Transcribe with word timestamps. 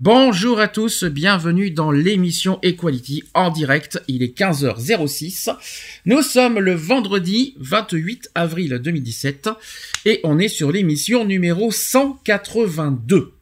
Bonjour 0.00 0.60
à 0.60 0.68
tous, 0.68 1.02
bienvenue 1.02 1.72
dans 1.72 1.90
l'émission 1.90 2.60
Equality 2.62 3.24
en 3.34 3.50
direct. 3.50 4.00
Il 4.06 4.22
est 4.22 4.38
15h06. 4.38 5.50
Nous 6.06 6.22
sommes 6.22 6.60
le 6.60 6.72
vendredi 6.72 7.54
28 7.58 8.30
avril 8.36 8.78
2017 8.80 9.50
et 10.04 10.20
on 10.22 10.38
est 10.38 10.46
sur 10.46 10.70
l'émission 10.70 11.24
numéro 11.24 11.72
182. 11.72 13.32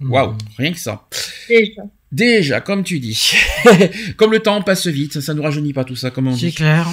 Waouh, 0.00 0.34
rien 0.56 0.72
que 0.72 0.78
ça. 0.78 1.06
Déjà. 1.46 1.82
Déjà, 2.10 2.60
comme 2.62 2.82
tu 2.82 2.98
dis. 2.98 3.34
comme 4.16 4.32
le 4.32 4.38
temps 4.38 4.62
passe 4.62 4.86
vite, 4.86 5.20
ça 5.20 5.34
ne 5.34 5.38
nous 5.38 5.44
rajeunit 5.44 5.74
pas 5.74 5.84
tout 5.84 5.96
ça, 5.96 6.10
comme 6.10 6.28
on 6.28 6.34
C'est 6.36 6.46
dit. 6.46 6.54
clair. 6.54 6.88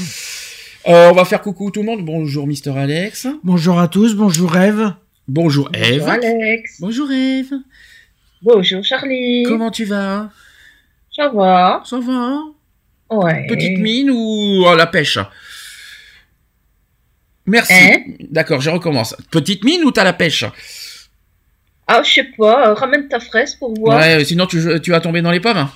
Euh, 0.90 1.10
on 1.10 1.14
va 1.14 1.24
faire 1.24 1.42
coucou 1.42 1.72
tout 1.72 1.80
le 1.80 1.86
monde. 1.86 2.04
Bonjour 2.04 2.48
Mister 2.48 2.72
Alex. 2.72 3.28
Bonjour 3.46 3.80
à 3.80 3.88
tous, 3.88 4.14
bonjour 4.16 4.58
Eve. 4.58 4.92
Bonjour 5.30 5.70
Eve. 5.74 6.00
Bonjour 6.00 6.10
Alex. 6.10 6.78
Bonjour 6.82 7.12
Eve. 7.14 7.54
Bonjour 8.44 8.84
Charlie. 8.84 9.44
Comment 9.44 9.72
tu 9.72 9.86
vas? 9.86 10.30
Ça 11.16 11.30
va 11.30 11.82
Ça 11.86 11.98
va 11.98 12.40
Ouais. 13.10 13.48
Petite 13.48 13.80
mine 13.80 14.10
ou 14.12 14.66
à 14.68 14.76
la 14.76 14.86
pêche? 14.86 15.18
Merci. 17.46 17.74
Hein? 17.74 18.00
D'accord, 18.30 18.60
je 18.60 18.70
recommence. 18.70 19.16
Petite 19.32 19.64
mine 19.64 19.86
ou 19.86 19.92
t'as 19.92 20.04
la 20.04 20.12
pêche? 20.12 20.44
Ah, 21.88 22.04
je 22.04 22.12
sais 22.12 22.24
pas, 22.38 22.74
ramène 22.74 23.08
ta 23.08 23.22
fraise 23.22 23.56
pour 23.56 23.74
voir. 23.80 24.00
Ouais, 24.00 24.26
sinon 24.26 24.46
tu, 24.46 24.60
tu 24.82 24.92
vas 24.92 25.00
tomber 25.00 25.22
dans 25.22 25.32
les 25.32 25.40
pommes. 25.40 25.70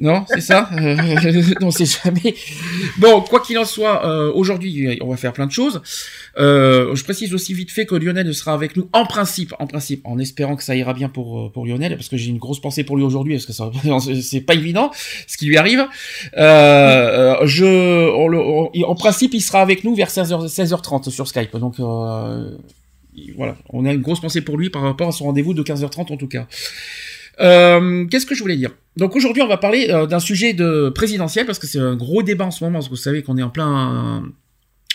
Non, 0.00 0.24
c'est 0.28 0.40
ça? 0.42 0.68
Euh, 0.78 0.96
Non, 1.60 1.70
c'est 1.70 1.86
jamais. 1.86 2.34
Bon, 2.98 3.20
quoi 3.22 3.40
qu'il 3.40 3.58
en 3.58 3.64
soit, 3.64 4.06
euh, 4.06 4.30
aujourd'hui, 4.32 4.98
on 5.02 5.08
va 5.08 5.16
faire 5.16 5.32
plein 5.32 5.46
de 5.46 5.50
choses. 5.52 5.80
Euh, 6.38 6.94
je 6.94 7.02
précise 7.04 7.34
aussi 7.34 7.52
vite 7.54 7.70
fait 7.72 7.86
que 7.86 7.94
Lionel 7.94 8.32
sera 8.34 8.52
avec 8.52 8.76
nous 8.76 8.88
en 8.92 9.06
principe, 9.06 9.54
en 9.58 9.66
principe, 9.66 10.02
en 10.04 10.18
espérant 10.18 10.56
que 10.56 10.62
ça 10.62 10.76
ira 10.76 10.92
bien 10.94 11.08
pour 11.08 11.40
euh, 11.40 11.48
pour 11.52 11.66
Lionel, 11.66 11.96
parce 11.96 12.08
que 12.08 12.16
j'ai 12.16 12.28
une 12.30 12.38
grosse 12.38 12.60
pensée 12.60 12.84
pour 12.84 12.96
lui 12.96 13.02
aujourd'hui, 13.02 13.34
parce 13.34 13.46
que 13.46 14.20
c'est 14.22 14.42
pas 14.42 14.54
évident 14.54 14.90
ce 15.26 15.36
qui 15.36 15.46
lui 15.46 15.56
arrive. 15.56 15.80
Euh, 16.36 17.36
euh, 17.42 17.46
je, 17.46 17.64
on 17.64 18.70
on- 18.74 18.84
en 18.88 18.94
principe, 18.94 19.34
il 19.34 19.40
sera 19.40 19.62
avec 19.62 19.84
nous 19.84 19.94
vers 19.94 20.10
16h 20.10 20.48
16h30 20.48 21.10
sur 21.10 21.26
Skype. 21.26 21.56
Donc 21.56 21.76
voilà, 23.36 23.56
on 23.70 23.84
a 23.84 23.92
une 23.92 24.00
grosse 24.00 24.20
pensée 24.20 24.42
pour 24.42 24.56
lui 24.58 24.70
par 24.70 24.82
rapport 24.82 25.08
à 25.08 25.12
son 25.12 25.24
rendez-vous 25.24 25.54
de 25.54 25.62
15h30 25.62 26.12
en 26.12 26.16
tout 26.16 26.28
cas. 26.28 26.46
Euh, 27.40 28.06
Qu'est-ce 28.06 28.26
que 28.26 28.34
je 28.34 28.42
voulais 28.42 28.56
dire? 28.56 28.70
Donc 28.96 29.14
aujourd'hui, 29.14 29.42
on 29.42 29.48
va 29.48 29.58
parler 29.58 29.88
euh, 29.90 30.06
d'un 30.06 30.18
sujet 30.20 30.52
de 30.54 30.90
présidentiel 30.94 31.46
parce 31.46 31.58
que 31.58 31.66
c'est 31.66 31.78
un 31.78 31.94
gros 31.96 32.22
débat 32.22 32.46
en 32.46 32.50
ce 32.50 32.64
moment. 32.64 32.78
Parce 32.78 32.86
que 32.86 32.90
vous 32.90 32.96
savez 32.96 33.22
qu'on 33.22 33.36
est 33.38 33.42
en 33.42 33.50
plein 33.50 34.24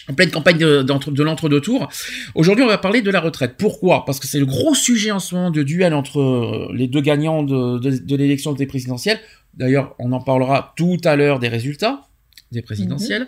en 0.09 0.13
pleine 0.13 0.31
campagne 0.31 0.57
de, 0.57 0.81
d'entre- 0.81 1.11
de 1.11 1.23
l'entre-deux 1.23 1.61
tours. 1.61 1.87
Aujourd'hui, 2.35 2.65
on 2.65 2.67
va 2.67 2.77
parler 2.77 3.01
de 3.01 3.09
la 3.09 3.21
retraite. 3.21 3.55
Pourquoi? 3.57 4.03
Parce 4.05 4.19
que 4.19 4.27
c'est 4.27 4.39
le 4.39 4.45
gros 4.45 4.75
sujet 4.75 5.11
en 5.11 5.19
ce 5.19 5.33
moment 5.33 5.49
de 5.51 5.63
duel 5.63 5.93
entre 5.93 6.19
euh, 6.19 6.67
les 6.75 6.87
deux 6.87 6.99
gagnants 6.99 7.41
de, 7.43 8.15
l'élection 8.15 8.51
des 8.51 8.65
présidentielles. 8.65 9.19
D'ailleurs, 9.53 9.95
on 9.99 10.11
en 10.11 10.19
parlera 10.19 10.73
tout 10.75 10.97
à 11.05 11.15
l'heure 11.15 11.39
des 11.39 11.47
résultats 11.47 12.01
des 12.51 12.61
présidentielles. 12.61 13.27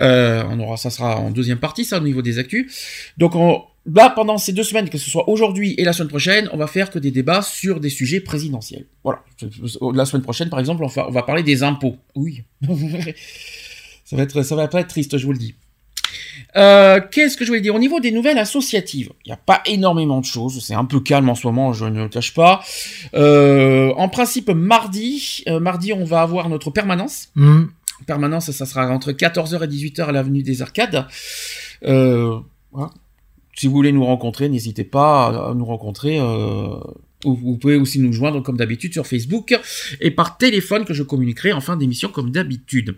Euh, 0.00 0.42
on 0.50 0.58
aura, 0.58 0.76
ça 0.76 0.90
sera 0.90 1.18
en 1.18 1.30
deuxième 1.30 1.58
partie, 1.58 1.84
ça, 1.84 1.98
au 1.98 2.02
niveau 2.02 2.22
des 2.22 2.38
actus. 2.38 3.12
Donc, 3.18 3.34
on, 3.36 3.62
là, 3.86 4.10
pendant 4.10 4.38
ces 4.38 4.52
deux 4.52 4.62
semaines, 4.62 4.88
que 4.88 4.98
ce 4.98 5.10
soit 5.10 5.28
aujourd'hui 5.28 5.74
et 5.78 5.84
la 5.84 5.92
semaine 5.92 6.08
prochaine, 6.08 6.48
on 6.52 6.56
va 6.56 6.66
faire 6.66 6.90
que 6.90 6.98
des 6.98 7.10
débats 7.10 7.42
sur 7.42 7.80
des 7.80 7.90
sujets 7.90 8.20
présidentiels. 8.20 8.86
Voilà. 9.02 9.22
La 9.92 10.04
semaine 10.04 10.22
prochaine, 10.22 10.48
par 10.50 10.60
exemple, 10.60 10.84
on 10.84 10.88
va, 10.88 11.08
on 11.08 11.10
va 11.10 11.22
parler 11.22 11.42
des 11.42 11.62
impôts. 11.62 11.96
Oui. 12.14 12.42
ça 14.04 14.16
va 14.16 14.22
être, 14.22 14.42
ça 14.42 14.56
va 14.56 14.68
pas 14.68 14.80
être 14.80 14.88
triste, 14.88 15.18
je 15.18 15.26
vous 15.26 15.32
le 15.32 15.38
dis. 15.38 15.54
Euh, 16.56 17.00
Qu'est-ce 17.10 17.36
que 17.36 17.44
je 17.44 17.50
voulais 17.50 17.60
dire? 17.60 17.74
Au 17.74 17.78
niveau 17.78 18.00
des 18.00 18.10
nouvelles 18.12 18.38
associatives, 18.38 19.10
il 19.24 19.28
n'y 19.28 19.32
a 19.32 19.36
pas 19.36 19.60
énormément 19.66 20.20
de 20.20 20.24
choses. 20.24 20.64
C'est 20.64 20.74
un 20.74 20.84
peu 20.84 21.00
calme 21.00 21.28
en 21.28 21.34
ce 21.34 21.46
moment, 21.46 21.72
je 21.72 21.84
ne 21.84 22.02
le 22.02 22.08
cache 22.08 22.34
pas. 22.34 22.62
Euh, 23.14 23.92
en 23.96 24.08
principe, 24.08 24.50
mardi, 24.50 25.42
euh, 25.48 25.60
mardi, 25.60 25.92
on 25.92 26.04
va 26.04 26.22
avoir 26.22 26.48
notre 26.48 26.70
permanence 26.70 27.28
Hmm. 27.34 27.64
permanence, 28.06 28.50
ça 28.50 28.66
sera 28.66 28.88
entre 28.88 29.12
14h 29.12 29.62
et 29.64 29.66
18h 29.68 30.08
à 30.08 30.12
l'avenue 30.12 30.42
des 30.42 30.62
Arcades. 30.62 31.06
Voilà. 31.82 32.90
Si 33.56 33.66
vous 33.66 33.72
voulez 33.72 33.92
nous 33.92 34.04
rencontrer, 34.04 34.48
n'hésitez 34.48 34.84
pas 34.84 35.50
à 35.50 35.54
nous 35.54 35.64
rencontrer. 35.64 36.18
Euh, 36.18 36.76
ou 37.24 37.34
vous 37.34 37.56
pouvez 37.56 37.76
aussi 37.76 38.00
nous 38.00 38.12
joindre 38.12 38.42
comme 38.42 38.56
d'habitude 38.56 38.92
sur 38.92 39.06
Facebook 39.06 39.56
et 40.00 40.10
par 40.10 40.36
téléphone 40.36 40.84
que 40.84 40.94
je 40.94 41.02
communiquerai 41.02 41.52
en 41.52 41.60
fin 41.60 41.76
d'émission 41.76 42.10
comme 42.10 42.30
d'habitude. 42.30 42.96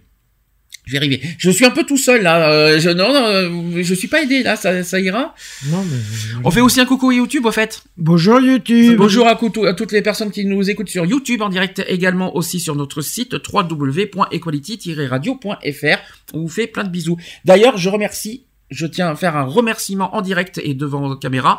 Je 0.84 0.92
vais 0.92 0.98
arriver. 0.98 1.20
Je 1.38 1.50
suis 1.50 1.64
un 1.64 1.70
peu 1.70 1.82
tout 1.82 1.96
seul 1.96 2.22
là. 2.22 2.48
Euh, 2.48 2.78
je, 2.78 2.90
non, 2.90 3.12
non, 3.12 3.26
euh, 3.26 3.82
je 3.82 3.92
suis 3.92 4.06
pas 4.06 4.22
aidé 4.22 4.44
là. 4.44 4.54
Ça, 4.54 4.84
ça 4.84 5.00
ira. 5.00 5.34
Non, 5.68 5.82
mais... 5.82 5.96
On 6.44 6.50
fait 6.52 6.60
aussi 6.60 6.80
un 6.80 6.86
coucou 6.86 7.10
YouTube 7.10 7.44
au 7.44 7.50
fait. 7.50 7.82
Bonjour 7.96 8.40
YouTube. 8.40 8.96
Bonjour 8.96 9.26
à, 9.26 9.32
à 9.32 9.74
toutes 9.74 9.90
les 9.90 10.02
personnes 10.02 10.30
qui 10.30 10.44
nous 10.44 10.70
écoutent 10.70 10.88
sur 10.88 11.04
YouTube 11.04 11.42
en 11.42 11.48
direct 11.48 11.82
également 11.88 12.36
aussi 12.36 12.60
sur 12.60 12.76
notre 12.76 13.00
site 13.00 13.34
www.equality-radio.fr. 13.52 15.98
On 16.34 16.42
vous 16.42 16.48
fait 16.48 16.68
plein 16.68 16.84
de 16.84 16.90
bisous. 16.90 17.16
D'ailleurs, 17.44 17.76
je 17.78 17.88
remercie, 17.88 18.44
je 18.70 18.86
tiens 18.86 19.08
à 19.08 19.14
faire 19.16 19.36
un 19.36 19.44
remerciement 19.44 20.14
en 20.16 20.22
direct 20.22 20.60
et 20.62 20.74
devant 20.74 21.08
la 21.08 21.16
caméra. 21.16 21.58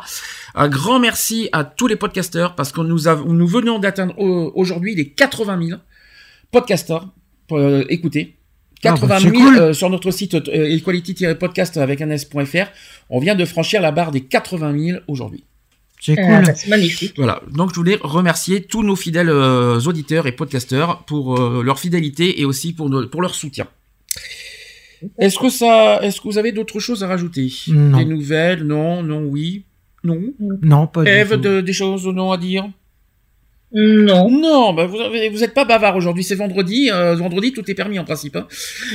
Un 0.54 0.68
grand 0.68 0.98
merci 1.00 1.48
à 1.52 1.64
tous 1.64 1.86
les 1.86 1.96
podcasteurs 1.96 2.54
parce 2.54 2.70
que 2.72 2.80
nous 2.82 3.08
avons, 3.08 3.32
nous 3.32 3.46
venons 3.46 3.78
d'atteindre 3.78 4.14
euh, 4.18 4.50
aujourd'hui 4.54 4.94
les 4.94 5.08
80 5.10 5.66
000 5.68 5.80
podcasteurs 6.50 7.08
pour 7.46 7.58
euh, 7.58 7.84
écouter. 7.88 8.34
Ah, 8.84 8.92
bah, 8.92 9.18
80 9.18 9.18
c'est 9.20 9.30
000 9.30 9.42
cool. 9.42 9.58
euh, 9.58 9.72
sur 9.72 9.90
notre 9.90 10.10
site 10.10 10.34
euh, 10.34 10.40
equality-podcast 10.76 11.76
avec 11.78 12.00
un 12.00 12.10
s.fr. 12.10 12.66
On 13.10 13.18
vient 13.20 13.34
de 13.34 13.44
franchir 13.44 13.80
la 13.80 13.90
barre 13.90 14.10
des 14.12 14.20
80 14.20 14.78
000 14.78 14.98
aujourd'hui. 15.08 15.44
C'est 16.00 16.14
Ah, 16.18 16.22
cool. 16.36 16.46
bah, 16.46 16.54
c'est 16.54 16.68
magnifique. 16.68 17.14
Voilà, 17.16 17.40
donc 17.50 17.70
je 17.70 17.74
voulais 17.74 17.98
remercier 18.00 18.62
tous 18.62 18.84
nos 18.84 18.94
fidèles 18.94 19.30
euh, 19.30 19.80
auditeurs 19.80 20.26
et 20.28 20.32
podcasteurs 20.32 21.02
pour 21.04 21.40
euh, 21.40 21.62
leur 21.64 21.80
fidélité 21.80 22.40
et 22.40 22.44
aussi 22.44 22.72
pour, 22.72 22.88
nos- 22.88 23.08
pour 23.08 23.20
leur 23.20 23.34
soutien. 23.34 23.66
Est-ce 25.18 25.38
que 25.38 25.48
ça, 25.50 26.00
est-ce 26.02 26.20
que 26.20 26.28
vous 26.28 26.38
avez 26.38 26.52
d'autres 26.52 26.80
choses 26.80 27.02
à 27.04 27.08
rajouter? 27.08 27.52
Non. 27.68 27.98
Des 27.98 28.04
nouvelles? 28.04 28.62
Non, 28.64 29.02
non, 29.02 29.20
oui, 29.24 29.64
non? 30.04 30.20
Non, 30.62 30.86
pas 30.86 31.04
du 31.04 31.10
Eve, 31.10 31.30
tout. 31.34 31.36
de- 31.40 31.60
des 31.60 31.72
choses 31.72 32.06
ou 32.06 32.12
non 32.12 32.32
à 32.32 32.38
dire? 32.38 32.68
Non. 33.72 34.30
Non, 34.30 34.72
bah 34.72 34.86
vous, 34.86 34.98
avez- 34.98 35.28
vous 35.28 35.44
êtes 35.44 35.52
pas 35.52 35.64
bavard 35.66 35.94
aujourd'hui. 35.96 36.24
C'est 36.24 36.34
vendredi. 36.34 36.90
euh, 36.90 37.14
vendredi, 37.16 37.52
tout 37.52 37.70
est 37.70 37.74
permis 37.74 37.98
en 37.98 38.04
principe. 38.04 38.36
hein. 38.36 38.46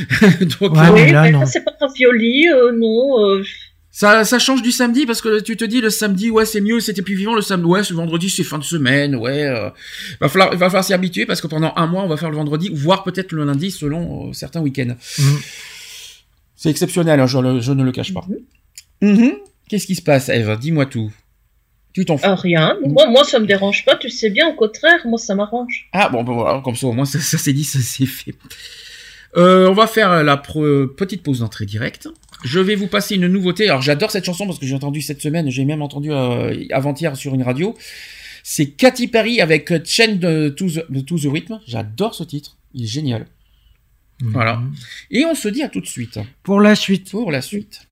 donc 0.59 0.73
Ouais, 0.73 0.79
euh, 0.79 0.91
mais 0.93 1.03
oui, 1.05 1.11
là, 1.11 1.21
mais 1.23 1.31
non. 1.31 1.41
ça, 1.41 1.45
c'est 1.45 1.63
pas 1.63 1.73
ravioli, 1.79 2.47
euh, 2.49 2.71
non. 2.75 3.19
euh, 3.23 3.43
ça, 3.91 4.23
ça 4.25 4.39
change 4.39 4.63
du 4.63 4.71
samedi 4.71 5.05
parce 5.05 5.21
que 5.21 5.39
tu 5.39 5.55
te 5.55 5.63
dis 5.63 5.79
le 5.79 5.91
samedi, 5.91 6.31
ouais, 6.31 6.45
c'est 6.47 6.61
mieux, 6.61 6.79
c'était 6.79 7.03
plus 7.03 7.13
vivant. 7.13 7.35
Le 7.35 7.43
samedi, 7.43 7.67
ouais, 7.67 7.83
ce 7.83 7.93
vendredi, 7.93 8.27
c'est 8.31 8.43
fin 8.43 8.57
de 8.57 8.63
semaine, 8.63 9.15
ouais. 9.15 9.43
euh, 9.43 9.69
va 10.19 10.27
falloir, 10.29 10.49
va 10.57 10.65
falloir 10.65 10.83
s'y 10.83 10.93
habituer 10.95 11.27
parce 11.27 11.39
que 11.41 11.45
pendant 11.47 11.71
un 11.75 11.85
mois, 11.85 12.01
on 12.03 12.07
va 12.07 12.17
faire 12.17 12.31
le 12.31 12.35
vendredi, 12.37 12.71
voire 12.73 13.03
peut-être 13.03 13.31
le 13.33 13.43
lundi 13.45 13.69
selon 13.69 14.29
euh, 14.29 14.33
certains 14.33 14.61
week-ends. 14.61 14.95
Hmm. 15.19 15.35
C'est 16.55 16.69
exceptionnel, 16.69 17.19
hein, 17.19 17.27
je, 17.27 17.37
le- 17.39 17.59
je 17.61 17.71
ne 17.71 17.83
le 17.83 17.91
cache 17.91 18.13
pas. 18.13 18.25
Mhm. 19.01 19.33
Qu'est-ce 19.69 19.87
qui 19.87 19.95
se 19.95 20.01
passe, 20.01 20.29
Eve 20.29 20.57
Dis-moi 20.59 20.85
tout. 20.85 21.11
Tu 21.93 22.05
t'en 22.05 22.17
fous. 22.17 22.25
ah, 22.27 22.35
rien. 22.35 22.75
Moi, 22.85 23.07
moi, 23.09 23.23
ça 23.23 23.39
me 23.39 23.45
dérange 23.45 23.85
pas, 23.85 23.95
tu 23.95 24.09
sais 24.09 24.29
bien, 24.29 24.47
au 24.49 24.53
contraire, 24.53 24.99
moi, 25.05 25.19
ça 25.19 25.35
m'arrange. 25.35 25.89
Ah 25.93 26.09
bon, 26.09 26.23
bon, 26.23 26.33
voilà, 26.35 26.61
comme 26.63 26.75
ça 26.75 26.87
au 26.87 26.91
moins 26.91 27.05
ça, 27.05 27.19
ça 27.19 27.37
c'est 27.37 27.53
dit, 27.53 27.63
ça 27.63 27.79
c'est 27.81 28.05
fait. 28.05 28.33
Euh, 29.35 29.67
on 29.69 29.73
va 29.73 29.87
faire 29.87 30.23
la 30.23 30.35
pre- 30.37 30.87
petite 30.87 31.23
pause 31.23 31.39
d'entrée 31.39 31.65
directe. 31.65 32.07
Je 32.43 32.59
vais 32.59 32.75
vous 32.75 32.87
passer 32.87 33.15
une 33.15 33.27
nouveauté. 33.27 33.67
Alors 33.67 33.81
j'adore 33.81 34.11
cette 34.11 34.25
chanson 34.25 34.45
parce 34.45 34.59
que 34.59 34.65
j'ai 34.67 34.75
entendu 34.75 35.01
cette 35.01 35.21
semaine, 35.21 35.49
j'ai 35.49 35.65
même 35.65 35.81
entendu 35.81 36.11
euh, 36.11 36.53
avant-hier 36.71 37.15
sur 37.15 37.33
une 37.33 37.41
radio. 37.43 37.75
C'est 38.43 38.67
Katy 38.71 39.07
Perry 39.07 39.39
avec 39.41 39.71
Chain 39.85 40.15
de 40.15 40.49
to 40.49 40.69
the, 40.69 40.85
de 40.91 40.99
To 40.99 41.17
the 41.17 41.31
Rhythm. 41.31 41.59
J'adore 41.65 42.13
ce 42.13 42.23
titre, 42.23 42.57
il 42.73 42.83
est 42.83 42.87
génial. 42.87 43.25
Voilà. 44.31 44.57
Mhm. 44.57 44.73
Et 45.11 45.25
on 45.25 45.35
se 45.35 45.47
dit 45.49 45.63
à 45.63 45.69
tout 45.69 45.81
de 45.81 45.85
suite 45.85 46.19
Pour 46.43 46.61
la 46.61 46.75
suite. 46.75 47.11
pour 47.11 47.31
la 47.31 47.41
suite. 47.41 47.87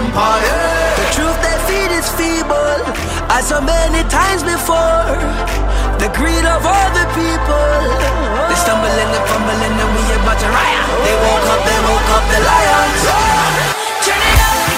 Empire. 0.00 0.60
The 0.96 1.06
truth 1.12 1.38
they 1.44 1.56
feed 1.68 1.92
is 1.92 2.08
feeble, 2.16 2.80
as 3.36 3.48
so 3.52 3.60
many 3.60 4.02
times 4.08 4.42
before. 4.42 5.12
The 6.00 6.08
greed 6.16 6.46
of 6.48 6.64
all 6.64 6.90
the 6.96 7.06
people. 7.12 7.72
They 8.48 8.56
stumble 8.56 8.88
and 8.88 9.12
fumble 9.28 9.60
and 9.60 9.76
we 9.76 10.02
about 10.16 10.38
to 10.40 10.48
riot. 10.48 10.84
They 11.04 11.16
woke 11.24 11.46
up, 11.52 11.60
they 11.68 11.80
woke 11.84 12.10
up 12.16 12.24
the 12.32 12.40
lions. 12.40 13.02
Turn 14.04 14.16
it 14.16 14.40
up, 14.48 14.69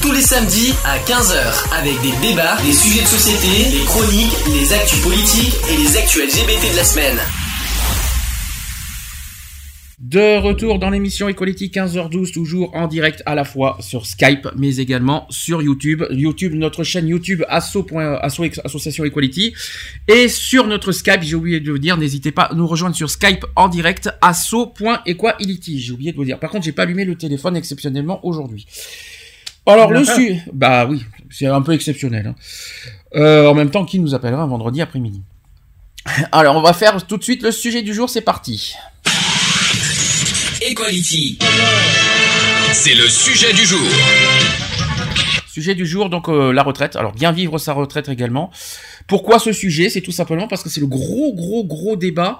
Tous 0.00 0.12
les 0.12 0.22
samedis 0.22 0.72
à 0.84 0.96
15h 0.96 1.76
avec 1.76 2.00
des 2.02 2.12
débats, 2.24 2.56
des 2.64 2.72
sujets 2.72 3.02
de 3.02 3.08
société, 3.08 3.70
des 3.76 3.84
chroniques, 3.84 4.32
les 4.46 4.72
actus 4.72 5.00
politiques 5.00 5.54
et 5.68 5.76
les 5.76 5.96
actus 5.96 6.22
LGBT 6.22 6.70
de 6.70 6.76
la 6.76 6.84
semaine. 6.84 7.18
De 10.12 10.36
retour 10.36 10.78
dans 10.78 10.90
l'émission 10.90 11.26
Equality 11.30 11.68
15h12, 11.68 12.34
toujours 12.34 12.74
en 12.76 12.86
direct 12.86 13.22
à 13.24 13.34
la 13.34 13.44
fois 13.46 13.78
sur 13.80 14.04
Skype, 14.04 14.46
mais 14.58 14.76
également 14.76 15.26
sur 15.30 15.62
YouTube. 15.62 16.04
YouTube, 16.10 16.52
notre 16.52 16.84
chaîne 16.84 17.08
YouTube 17.08 17.42
asso. 17.48 17.78
asso 18.20 18.42
Association 18.62 19.06
Equality. 19.06 19.54
Et 20.08 20.28
sur 20.28 20.66
notre 20.66 20.92
Skype, 20.92 21.22
j'ai 21.22 21.34
oublié 21.34 21.60
de 21.60 21.72
vous 21.72 21.78
dire, 21.78 21.96
n'hésitez 21.96 22.30
pas 22.30 22.42
à 22.42 22.54
nous 22.54 22.66
rejoindre 22.66 22.94
sur 22.94 23.08
Skype 23.08 23.46
en 23.56 23.68
direct 23.68 24.10
asso.equality. 24.20 25.80
J'ai 25.80 25.92
oublié 25.92 26.12
de 26.12 26.18
vous 26.18 26.26
dire. 26.26 26.38
Par 26.38 26.50
contre, 26.50 26.66
j'ai 26.66 26.72
pas 26.72 26.82
allumé 26.82 27.06
le 27.06 27.14
téléphone 27.16 27.56
exceptionnellement 27.56 28.20
aujourd'hui. 28.26 28.66
Alors 29.64 29.90
le 29.92 30.04
su, 30.04 30.36
bah 30.52 30.84
oui, 30.84 31.02
c'est 31.30 31.46
un 31.46 31.62
peu 31.62 31.72
exceptionnel. 31.72 32.26
hein. 32.26 32.34
Euh, 33.14 33.46
en 33.46 33.54
même 33.54 33.70
temps, 33.70 33.86
qui 33.86 33.98
nous 33.98 34.14
appellera 34.14 34.42
un 34.42 34.46
vendredi 34.46 34.82
après-midi? 34.82 35.22
Alors, 36.32 36.56
on 36.56 36.62
va 36.62 36.74
faire 36.74 37.06
tout 37.06 37.16
de 37.16 37.24
suite 37.24 37.42
le 37.42 37.50
sujet 37.50 37.80
du 37.80 37.94
jour. 37.94 38.10
C'est 38.10 38.20
parti. 38.20 38.74
Equality. 40.64 41.38
C'est 42.72 42.94
le 42.94 43.08
sujet 43.08 43.52
du 43.52 43.64
jour. 43.64 43.80
Sujet 45.52 45.74
du 45.74 45.86
jour, 45.86 46.08
donc 46.08 46.28
euh, 46.28 46.52
la 46.52 46.62
retraite. 46.62 46.94
Alors 46.94 47.12
bien 47.12 47.32
vivre 47.32 47.58
sa 47.58 47.72
retraite 47.72 48.08
également. 48.08 48.50
Pourquoi 49.06 49.38
ce 49.38 49.52
sujet? 49.52 49.88
C'est 49.88 50.00
tout 50.00 50.12
simplement 50.12 50.48
parce 50.48 50.62
que 50.62 50.68
c'est 50.68 50.80
le 50.80 50.86
gros, 50.86 51.34
gros, 51.34 51.64
gros 51.64 51.96
débat 51.96 52.38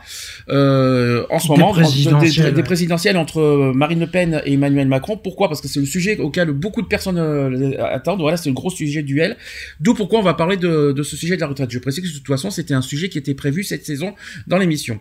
euh, 0.48 1.24
en 1.30 1.38
ce 1.38 1.48
Des 1.48 1.54
moment 1.54 1.72
présidentielles, 1.72 2.54
des, 2.54 2.62
présidentielles 2.62 3.16
entre 3.16 3.40
euh, 3.40 3.72
Marine 3.74 4.00
Le 4.00 4.06
Pen 4.06 4.42
et 4.44 4.54
Emmanuel 4.54 4.88
Macron. 4.88 5.16
Pourquoi? 5.16 5.48
Parce 5.48 5.60
que 5.60 5.68
c'est 5.68 5.80
le 5.80 5.86
sujet 5.86 6.18
auquel 6.18 6.50
beaucoup 6.50 6.82
de 6.82 6.86
personnes 6.86 7.18
euh, 7.18 7.82
attendent. 7.84 8.20
Voilà, 8.20 8.36
c'est 8.36 8.48
le 8.48 8.54
gros 8.54 8.70
sujet 8.70 9.02
duel. 9.02 9.36
D'où 9.80 9.94
pourquoi 9.94 10.18
on 10.18 10.22
va 10.22 10.34
parler 10.34 10.56
de, 10.56 10.92
de 10.92 11.02
ce 11.02 11.16
sujet 11.16 11.36
de 11.36 11.40
la 11.40 11.46
retraite. 11.46 11.70
Je 11.70 11.78
précise 11.78 12.04
que 12.04 12.08
de 12.08 12.18
toute 12.18 12.26
façon, 12.26 12.50
c'était 12.50 12.74
un 12.74 12.82
sujet 12.82 13.08
qui 13.08 13.18
était 13.18 13.34
prévu 13.34 13.64
cette 13.64 13.84
saison 13.84 14.14
dans 14.46 14.58
l'émission. 14.58 15.00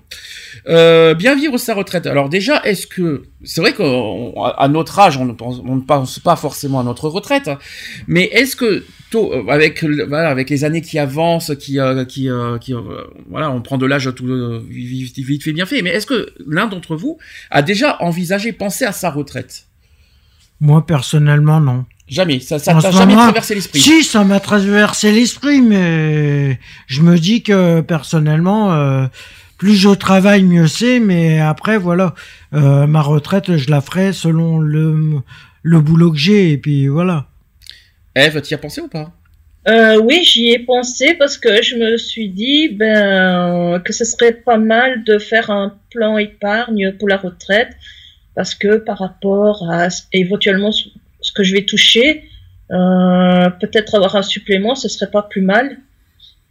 Euh, 0.67 1.13
bien 1.13 1.35
vivre 1.35 1.57
sa 1.57 1.73
retraite. 1.73 2.07
Alors 2.07 2.29
déjà, 2.29 2.61
est-ce 2.63 2.87
que 2.87 3.23
c'est 3.43 3.61
vrai 3.61 3.73
qu'à 3.73 4.67
notre 4.67 4.99
âge, 4.99 5.17
on 5.17 5.25
ne 5.25 5.33
pense, 5.33 5.61
on 5.65 5.75
ne 5.75 5.81
pense 5.81 6.19
pas 6.19 6.35
forcément 6.35 6.79
à 6.79 6.83
notre 6.83 7.07
retraite, 7.09 7.47
hein, 7.47 7.57
mais 8.07 8.25
est-ce 8.25 8.55
que 8.55 8.85
tôt, 9.11 9.31
euh, 9.31 9.47
avec 9.47 9.83
le- 9.83 10.05
voilà, 10.05 10.29
avec 10.29 10.49
les 10.49 10.63
années 10.63 10.81
qui 10.81 10.97
avancent, 10.97 11.51
qui 11.59 11.79
euh, 11.79 12.03
qui 12.05 12.29
euh, 12.29 12.57
qui 12.57 12.73
voilà, 13.29 13.51
on 13.51 13.61
prend 13.61 13.77
de 13.77 13.85
l'âge 13.85 14.09
tout 14.15 14.25
vite, 14.67 15.17
vite 15.19 15.43
fait 15.43 15.53
bien 15.53 15.67
fait. 15.67 15.83
Mais 15.83 15.91
est-ce 15.91 16.07
que 16.07 16.33
l'un 16.47 16.65
d'entre 16.67 16.95
vous 16.95 17.19
a 17.51 17.61
déjà 17.61 17.97
envisagé, 18.01 18.51
pensé 18.53 18.85
à 18.85 18.91
sa 18.91 19.11
retraite? 19.11 19.67
Moi, 20.59 20.85
personnellement, 20.85 21.59
non. 21.59 21.85
Jamais. 22.07 22.39
Ça, 22.39 22.59
t'a 22.59 22.79
jamais 22.91 23.13
traversé 23.13 23.55
l'esprit? 23.55 23.79
Si, 23.79 24.03
ça 24.03 24.23
m'a 24.23 24.39
traversé 24.39 25.11
l'esprit, 25.11 25.61
mais 25.61 26.59
je 26.87 27.01
me 27.01 27.17
dis 27.17 27.41
que 27.41 27.81
personnellement, 27.81 28.73
euh, 28.73 29.05
plus 29.57 29.75
je 29.75 29.89
travaille, 29.89 30.43
mieux 30.43 30.67
c'est. 30.67 30.99
Mais 30.99 31.39
après, 31.39 31.77
voilà, 31.77 32.13
euh, 32.53 32.85
ma 32.85 33.01
retraite, 33.01 33.55
je 33.57 33.69
la 33.69 33.79
ferai 33.81 34.11
selon 34.13 34.59
le 34.59 35.21
le 35.63 35.79
boulot 35.79 36.11
que 36.11 36.17
j'ai. 36.17 36.51
Et 36.51 36.57
puis 36.57 36.87
voilà. 36.87 37.27
Eve, 38.15 38.41
t'y 38.41 38.53
as 38.53 38.57
pensé 38.57 38.81
ou 38.81 38.87
pas? 38.87 39.11
Euh, 39.67 39.99
oui, 40.01 40.23
j'y 40.23 40.49
ai 40.49 40.59
pensé 40.59 41.13
parce 41.13 41.37
que 41.37 41.61
je 41.61 41.75
me 41.75 41.97
suis 41.97 42.29
dit 42.29 42.69
ben, 42.69 43.79
que 43.85 43.93
ce 43.93 44.03
serait 44.05 44.33
pas 44.33 44.57
mal 44.57 45.03
de 45.03 45.19
faire 45.19 45.51
un 45.51 45.77
plan 45.91 46.17
épargne 46.17 46.93
pour 46.93 47.07
la 47.07 47.17
retraite. 47.17 47.69
parce 48.33 48.55
que 48.55 48.77
par 48.77 48.97
rapport 48.99 49.69
à 49.69 49.89
éventuellement 50.13 50.71
ce 50.71 51.31
que 51.35 51.43
je 51.43 51.53
vais 51.53 51.63
toucher, 51.65 52.23
euh, 52.71 53.49
peut-être 53.59 53.93
avoir 53.95 54.15
un 54.15 54.21
supplément, 54.23 54.73
ce 54.73 54.87
serait 54.87 55.11
pas 55.11 55.21
plus 55.23 55.41
mal. 55.41 55.77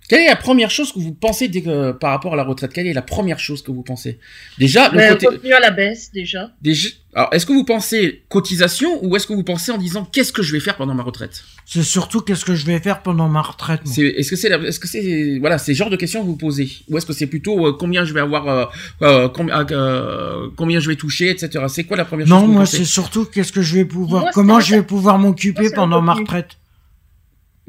Quelle 0.07 0.21
est 0.21 0.29
la 0.29 0.37
première 0.37 0.71
chose 0.71 0.93
que 0.93 0.99
vous 0.99 1.15
pensez 1.15 1.49
dès 1.49 1.63
que- 1.63 1.93
par 1.93 2.11
rapport 2.11 2.35
à 2.35 2.37
la 2.37 2.43
retraite? 2.45 2.73
Quelle 2.75 2.87
est 2.87 2.93
la 2.93 3.01
première 3.03 3.39
chose 3.39 3.63
que 3.63 3.71
vous 3.71 3.83
pensez? 3.83 4.19
Déjà, 4.59 4.91
le 4.91 4.99
Mais 4.99 5.09
côté. 5.09 5.27
revenu 5.29 5.53
à 5.55 5.61
la 5.61 5.71
baisse 5.71 6.13
déjà. 6.13 6.51
déjà- 6.61 6.91
Alors, 7.13 7.29
est-ce 7.33 7.45
que 7.45 7.53
vous 7.53 7.65
pensez 7.65 8.23
cotisation 8.29 9.05
ou 9.05 9.17
est-ce 9.17 9.27
que 9.27 9.33
vous 9.33 9.43
pensez 9.43 9.73
en 9.73 9.79
disant 9.79 10.05
qu'est-ce 10.05 10.33
que 10.33 10.43
je 10.43 10.53
vais 10.53 10.61
faire 10.61 10.77
pendant 10.77 10.95
ma 10.95 11.03
retraite? 11.03 11.43
C'est 11.67 11.83
surtout 11.83 12.21
qu'est-ce 12.21 12.45
que 12.45 12.55
je 12.55 12.65
vais 12.67 12.79
faire 12.79 13.03
pendant 13.03 13.29
ma 13.29 13.43
retraite. 13.43 13.81
Est-ce 13.99 14.31
que 14.31 14.37
c'est, 14.37 14.49
la- 14.49 14.59
est-ce 14.59 14.79
que 14.79 14.87
c'est, 14.87 15.39
voilà, 15.41 15.59
c'est 15.59 15.73
le 15.73 15.77
genre 15.77 15.91
de 15.91 15.97
questions 15.97 16.21
que 16.23 16.27
vous 16.27 16.37
posez? 16.37 16.71
Ou 16.89 16.99
est-ce 16.99 17.07
que 17.07 17.13
c'est 17.13 17.27
plutôt 17.27 17.67
euh, 17.67 17.73
combien 17.73 18.05
je 18.05 18.15
vais 18.15 18.21
avoir, 18.21 18.49
euh, 18.49 18.65
euh, 19.03 19.29
combien, 19.29 19.67
euh, 19.73 20.49
combien 20.57 20.79
je 20.79 20.89
vais 20.89 20.95
toucher, 20.97 21.31
etc. 21.31 21.65
C'est 21.69 21.83
quoi 21.85 21.97
la 21.97 22.05
première 22.05 22.27
chose 22.29 22.35
Non, 22.35 22.43
que 22.43 22.47
vous 22.47 22.53
moi 22.53 22.67
c'est 22.67 22.85
surtout 22.85 23.25
qu'est-ce 23.25 23.53
que 23.53 23.63
je 23.63 23.75
vais 23.75 23.85
pouvoir, 23.85 24.23
Moi, 24.23 24.31
comment 24.33 24.61
je 24.61 24.77
vais 24.77 24.83
pouvoir 24.85 25.19
m'occuper 25.19 25.71
pendant 25.71 26.01
ma 26.03 26.15
retraite? 26.15 26.59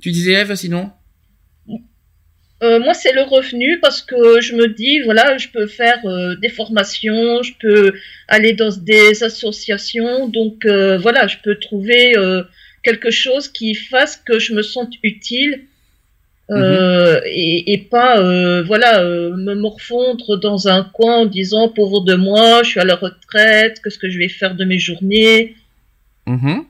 Tu 0.04 0.12
disais 0.12 0.34
Eve, 0.34 0.54
sinon? 0.56 0.92
Euh, 2.64 2.80
moi, 2.80 2.94
c'est 2.94 3.12
le 3.14 3.24
revenu 3.24 3.80
parce 3.80 4.02
que 4.02 4.40
je 4.40 4.56
me 4.56 4.68
dis, 4.68 5.00
voilà, 5.02 5.38
je 5.38 5.48
peux 5.48 5.66
faire 5.66 6.00
euh, 6.06 6.36
des 6.36 6.50
formations, 6.50 7.42
je 7.42 7.54
peux 7.60 7.94
aller 8.28 8.54
dans 8.54 8.70
des 8.70 9.24
associations, 9.24 10.28
donc 10.28 10.66
euh, 10.66 10.98
voilà, 10.98 11.28
je 11.28 11.38
peux 11.44 11.56
trouver 11.56 12.16
euh, 12.16 12.44
quelque 12.84 13.10
chose 13.10 13.48
qui 13.48 13.74
fasse 13.74 14.16
que 14.16 14.38
je 14.38 14.54
me 14.54 14.62
sente 14.62 14.94
utile 15.02 15.62
euh, 16.52 17.22
et, 17.26 17.74
et 17.74 17.78
pas, 17.78 18.20
euh, 18.20 18.62
voilà, 18.64 19.02
euh, 19.02 19.36
me 19.38 19.56
morfondre 19.56 20.38
dans 20.38 20.68
un 20.68 20.84
coin 20.84 21.20
en 21.20 21.26
disant 21.26 21.70
pauvre 21.70 22.02
de 22.02 22.16
moi, 22.16 22.62
je 22.64 22.72
suis 22.72 22.80
à 22.80 22.86
la 22.86 22.96
retraite, 22.96 23.80
qu'est-ce 23.82 23.98
que 23.98 24.10
je 24.10 24.18
vais 24.20 24.28
faire 24.28 24.56
de 24.56 24.66
mes 24.66 24.78
journées? 24.78 25.56
Mhm. 26.28 26.66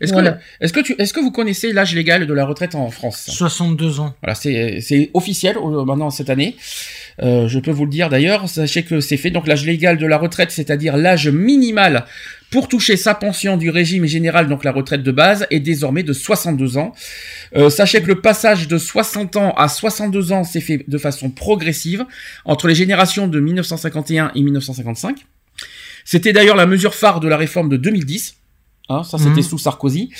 Est-ce 0.00 0.12
Voilà. 0.12 0.32
que, 0.32 0.38
est-ce 0.60 0.72
que 0.72 0.80
tu, 0.80 0.94
est-ce 0.98 1.12
que 1.12 1.20
vous 1.20 1.30
connaissez 1.30 1.72
l'âge 1.72 1.94
légal 1.94 2.26
de 2.26 2.34
la 2.34 2.44
retraite 2.44 2.74
en 2.74 2.90
France? 2.90 3.26
62 3.28 4.00
ans. 4.00 4.14
Voilà, 4.22 4.34
c'est, 4.34 4.80
c'est 4.80 5.10
officiel 5.14 5.56
maintenant 5.86 6.10
cette 6.10 6.30
année. 6.30 6.56
Euh, 7.22 7.48
je 7.48 7.58
peux 7.58 7.70
vous 7.70 7.84
le 7.84 7.90
dire 7.90 8.08
d'ailleurs. 8.08 8.48
Sachez 8.48 8.82
que 8.84 9.00
c'est 9.00 9.16
fait. 9.16 9.30
Donc 9.30 9.46
l'âge 9.46 9.64
légal 9.66 9.98
de 9.98 10.06
la 10.06 10.16
retraite, 10.18 10.50
c'est-à-dire 10.50 10.96
l'âge 10.96 11.28
minimal 11.28 12.04
pour 12.50 12.66
toucher 12.68 12.96
sa 12.96 13.14
pension 13.14 13.58
du 13.58 13.68
régime 13.68 14.06
général, 14.06 14.48
donc 14.48 14.64
la 14.64 14.72
retraite 14.72 15.02
de 15.02 15.12
base, 15.12 15.46
est 15.50 15.60
désormais 15.60 16.02
de 16.02 16.14
62 16.14 16.78
ans. 16.78 16.94
Euh, 17.56 17.68
sachez 17.68 18.00
que 18.00 18.06
le 18.06 18.22
passage 18.22 18.68
de 18.68 18.78
60 18.78 19.36
ans 19.36 19.52
à 19.58 19.68
62 19.68 20.32
ans 20.32 20.44
s'est 20.44 20.62
fait 20.62 20.82
de 20.88 20.96
façon 20.98 21.28
progressive 21.28 22.06
entre 22.46 22.66
les 22.66 22.74
générations 22.74 23.28
de 23.28 23.38
1951 23.38 24.32
et 24.34 24.40
1955. 24.42 25.26
C'était 26.06 26.32
d'ailleurs 26.32 26.56
la 26.56 26.64
mesure 26.64 26.94
phare 26.94 27.20
de 27.20 27.28
la 27.28 27.36
réforme 27.36 27.68
de 27.68 27.76
2010. 27.76 28.37
Hein, 28.90 29.02
ça, 29.04 29.18
c'était 29.18 29.30
Mhm. 29.30 29.42
sous 29.42 29.58
Sarkozy. 29.58 30.10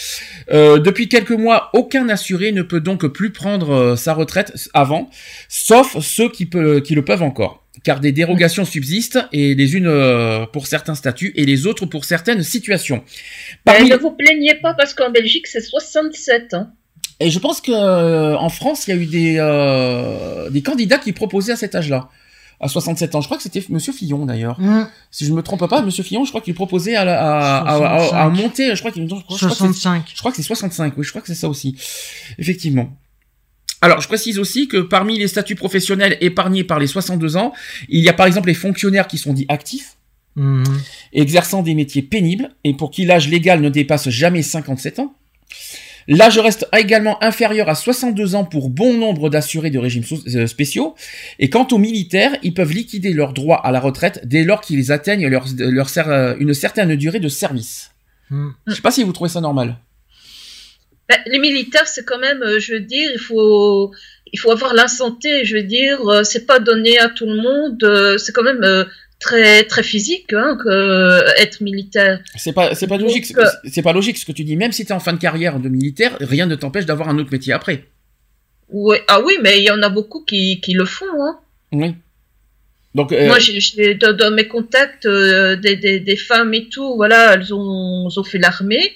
Euh, 0.53 0.79
depuis 0.79 1.09
quelques 1.09 1.31
mois, 1.31 1.71
aucun 1.73 2.09
assuré 2.11 2.53
ne 2.53 2.61
peut 2.63 2.81
donc 2.81 3.07
plus 3.07 3.31
prendre 3.33 3.71
euh, 3.71 3.97
sa 3.97 4.13
retraite 4.13 4.53
avant, 4.75 5.09
sauf 5.49 5.99
ceux 6.01 6.29
qui, 6.31 6.45
peut- 6.47 6.81
qui 6.81 6.95
le 6.95 7.03
peuvent 7.05 7.23
encore. 7.23 7.65
Car 7.85 8.01
des 8.01 8.13
dérogations 8.13 8.65
subsistent, 8.67 9.21
et 9.33 9.55
les 9.55 9.77
unes 9.77 9.87
euh, 9.87 10.45
pour 10.47 10.67
certains 10.67 10.95
statuts 10.97 11.33
et 11.37 11.45
les 11.47 11.67
autres 11.67 11.87
pour 11.87 12.05
certaines 12.05 12.43
situations. 12.43 13.03
Mais 13.67 13.73
Parmi... 13.75 13.89
ne 13.91 13.97
vous 13.97 14.11
plaignez 14.11 14.57
pas 14.57 14.75
parce 14.75 14.93
qu'en 14.95 15.11
Belgique, 15.11 15.47
c'est 15.47 15.61
67. 15.63 16.53
Hein. 16.55 16.73
Et 17.21 17.31
je 17.31 17.39
pense 17.39 17.61
que 17.61 17.71
euh, 17.73 18.37
en 18.37 18.49
France, 18.49 18.87
il 18.87 18.95
y 18.95 18.99
a 18.99 19.01
eu 19.01 19.07
des, 19.07 20.51
des 20.53 20.63
candidats 20.63 20.99
qui 20.99 21.13
proposaient 21.13 21.53
à 21.53 21.57
cet 21.57 21.75
âge-là, 21.75 22.09
à 22.61 22.69
67 22.69 23.15
ans. 23.15 23.21
Je 23.21 23.27
crois 23.29 23.37
que 23.37 23.43
c'était 23.43 23.63
Monsieur 23.69 23.93
Fillon 23.93 24.27
d'ailleurs. 24.27 24.59
Hum, 24.61 24.89
Si 25.11 25.25
je 25.27 25.33
me 25.33 25.43
trompe 25.43 25.67
pas, 25.69 25.83
Monsieur 25.83 26.03
Fillon, 26.05 26.25
je 26.25 26.31
crois 26.31 26.41
qu'il 26.41 26.55
proposait 26.55 26.97
à, 26.97 27.03
à, 27.03 27.59
à, 27.59 27.75
à- 27.77 27.95
à 27.95 27.99
65. 28.01 28.31
monter. 28.31 28.75
Je 28.75 28.81
crois 28.81 28.91
qu'il. 28.91 29.05
je 29.09 29.15
crois- 29.15 29.37
je 29.39 29.47
crois 29.47 29.49
que 29.49 29.55
c'est- 29.55 29.59
65. 29.59 30.05
Je 30.15 30.19
crois 30.19 30.31
que 30.33 30.37
c'est 30.37 30.43
65, 30.43 30.95
oui, 30.97 31.05
je 31.05 31.11
crois 31.11 31.21
que 31.23 31.29
c'est 31.29 31.35
ça 31.35 31.49
aussi. 31.49 31.77
Effectivement. 32.39 32.91
Alors, 33.81 34.01
je 34.01 34.09
précise 34.09 34.41
aussi 34.41 34.67
que 34.67 34.79
parmi 34.79 35.19
les 35.19 35.29
statuts 35.29 35.55
professionnels 35.55 36.17
épargnés 36.21 36.65
par 36.65 36.81
les 36.81 36.89
62 36.89 37.37
ans, 37.37 37.53
il 37.89 38.01
y 38.03 38.09
a 38.09 38.13
par 38.13 38.27
exemple 38.27 38.49
les 38.49 38.55
fonctionnaires 38.55 39.07
qui 39.07 39.19
sont 39.19 39.33
dits 39.33 39.47
actifs, 39.49 39.95
Hum, 40.37 40.65
exerçant 41.13 41.63
des 41.63 41.75
métiers 41.75 42.03
pénibles, 42.03 42.51
et 42.65 42.75
pour 42.75 42.91
qui 42.91 43.05
l'âge 43.05 43.29
légal 43.29 43.61
ne 43.61 43.69
dépasse 43.69 44.09
jamais 44.09 44.43
57 44.43 44.99
ans. 45.01 45.15
L'âge 46.09 46.39
reste 46.39 46.67
également 46.77 47.23
inférieur 47.23 47.69
à 47.69 47.75
62 47.75 48.35
ans 48.35 48.45
pour 48.45 48.71
bon 48.71 48.95
nombre 48.95 49.29
d'assurés 49.29 49.69
de 49.71 49.79
régimes 49.79 50.05
euh, 50.35 50.47
spéciaux. 50.47 50.95
Et 51.39 51.51
quant 51.51 51.69
aux 51.71 51.77
militaires, 51.79 52.35
ils 52.43 52.55
peuvent 52.55 52.73
liquider 52.73 53.13
leurs 53.13 53.35
droits 53.35 53.59
à 53.65 53.71
la 53.73 53.79
retraite 53.79 54.23
dès 54.25 54.43
lors 54.43 54.63
qu'ils 54.63 54.91
atteignent 54.91 55.29
leur, 55.29 55.45
leur 55.59 55.89
cer- 55.89 56.09
euh, 56.09 56.35
une 56.41 56.55
certaine 56.55 56.97
durée 56.97 57.21
de 57.21 57.29
service. 57.29 57.91
hum. 58.31 58.55
Je 58.67 58.75
sais 58.75 58.81
pas 58.81 58.91
si 58.91 59.05
vous 59.05 59.13
trouvez 59.13 59.29
ça 59.31 59.41
normal. 59.43 59.77
Ben, 61.11 61.19
les 61.27 61.39
militaires, 61.39 61.87
c'est 61.87 62.05
quand 62.05 62.19
même, 62.19 62.43
euh, 62.43 62.59
je 62.59 62.73
veux 62.75 62.81
dire, 62.81 63.11
il 63.13 63.19
faut, 63.21 63.93
il 64.33 64.39
faut 64.39 64.51
avoir 64.51 64.75
la 64.75 64.89
santé. 64.89 65.45
Je 65.45 65.57
veux 65.57 65.63
dire, 65.63 65.99
c'est 66.25 66.47
pas 66.47 66.59
donné 66.59 66.99
à 66.99 67.09
tout 67.11 67.27
le 67.27 67.37
monde. 67.37 68.17
c'est 68.19 68.33
quand 68.33 68.43
même 68.43 68.63
euh, 68.65 68.85
très, 69.21 69.65
très 69.65 69.83
physique, 69.83 70.33
hein, 70.33 70.57
que, 70.63 70.69
euh, 70.69 71.21
être 71.39 71.61
militaire. 71.61 72.21
C'est 72.37 72.53
pas, 72.53 72.75
c'est 72.75 72.87
pas 72.87 72.97
logique. 72.99 73.27
euh, 73.37 73.45
c'est- 73.65 73.83
pas 73.83 73.93
logique 73.93 74.17
ce 74.19 74.25
que 74.25 74.33
tu 74.33 74.45
dis. 74.45 74.57
Même 74.57 74.73
si 74.73 74.85
t'es 74.87 74.93
en 74.95 75.01
fin 75.01 75.13
de 75.13 75.19
carrière 75.19 75.59
de 75.59 75.69
militaire, 75.69 76.17
rien 76.21 76.47
ne 76.47 76.55
t'empêche 76.55 76.87
d'avoir 76.87 77.09
un 77.09 77.19
autre 77.19 77.31
métier 77.33 77.53
après. 77.53 77.85
Ouais, 78.71 79.03
ah 79.09 79.21
oui, 79.25 79.35
mais 79.43 79.59
il 79.59 79.65
y 79.65 79.71
en 79.71 79.83
a 79.83 79.89
beaucoup 79.89 80.25
qui, 80.25 80.61
qui 80.61 80.73
le 80.75 80.85
font. 80.85 81.07
Hein. 81.25 81.39
Oui. 81.73 81.95
Donc, 82.95 83.13
euh, 83.13 83.27
Moi, 83.27 83.39
j'ai, 83.39 83.61
j'ai- 83.61 83.95
dans, 83.95 84.15
dans 84.17 84.31
mes 84.31 84.47
contacts, 84.49 85.07
euh, 85.07 85.57
des, 85.57 85.77
des, 85.77 86.01
des 86.01 86.17
femmes 86.17 86.53
et 86.55 86.69
tout, 86.69 86.95
voilà, 86.97 87.35
elles 87.35 87.53
ont, 87.55 88.09
elles 88.11 88.19
ont 88.21 88.25
fait 88.25 88.39
l'armée. 88.39 88.93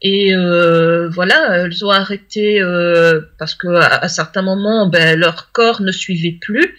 Et 0.00 0.32
euh, 0.34 1.08
voilà, 1.08 1.64
elles 1.64 1.84
ont 1.84 1.90
arrêté 1.90 2.60
euh, 2.62 3.20
parce 3.38 3.54
que 3.54 3.66
à, 3.68 4.04
à 4.04 4.08
certains 4.08 4.42
moments, 4.42 4.86
ben, 4.86 5.18
leur 5.18 5.50
corps 5.52 5.82
ne 5.82 5.90
suivait 5.90 6.38
plus 6.40 6.76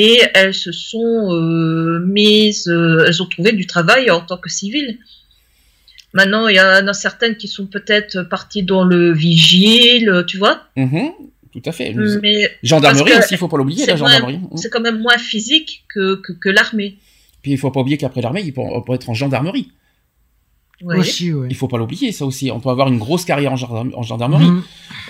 et 0.00 0.22
elles 0.32 0.54
se 0.54 0.72
sont 0.72 1.28
euh, 1.30 2.00
mises, 2.00 2.68
euh, 2.68 3.04
elles 3.06 3.22
ont 3.22 3.26
trouvé 3.26 3.52
du 3.52 3.66
travail 3.66 4.10
en 4.10 4.22
tant 4.22 4.38
que 4.38 4.48
civiles. 4.48 4.98
Maintenant, 6.14 6.48
il 6.48 6.56
y 6.56 6.60
en 6.60 6.88
a 6.88 6.92
certaines 6.94 7.36
qui 7.36 7.48
sont 7.48 7.66
peut-être 7.66 8.22
parties 8.22 8.62
dans 8.62 8.82
le 8.82 9.12
vigile, 9.12 10.24
tu 10.26 10.38
vois. 10.38 10.62
mhm, 10.74 11.10
tout 11.52 11.62
à 11.66 11.72
fait. 11.72 11.92
Mais 12.22 12.50
Gendarmerie 12.62 13.12
aussi, 13.18 13.34
il 13.34 13.36
faut 13.36 13.48
pas 13.48 13.58
l'oublier, 13.58 13.84
c'est 13.84 13.90
la 13.90 13.96
gendarmerie. 13.96 14.40
C'est 14.56 14.70
quand 14.70 14.80
même 14.80 15.00
moins 15.00 15.18
physique 15.18 15.84
que, 15.92 16.14
que, 16.14 16.32
que 16.32 16.48
l'armée. 16.48 16.96
Puis 17.42 17.52
il 17.52 17.58
faut 17.58 17.70
pas 17.70 17.80
oublier 17.80 17.98
qu'après 17.98 18.22
l'armée, 18.22 18.42
il 18.42 18.54
peut, 18.54 18.62
on 18.62 18.80
peut 18.80 18.94
être 18.94 19.10
en 19.10 19.14
gendarmerie. 19.14 19.70
Ouais. 20.82 20.98
Aussi, 20.98 21.32
ouais. 21.32 21.46
Il 21.50 21.56
faut 21.56 21.68
pas 21.68 21.76
l'oublier, 21.78 22.10
ça 22.12 22.24
aussi. 22.24 22.50
On 22.50 22.60
peut 22.60 22.70
avoir 22.70 22.88
une 22.88 22.98
grosse 22.98 23.24
carrière 23.24 23.52
en, 23.52 23.56
gendarme- 23.56 23.92
en 23.94 24.02
gendarmerie. 24.02 24.46
Hum. 24.46 24.62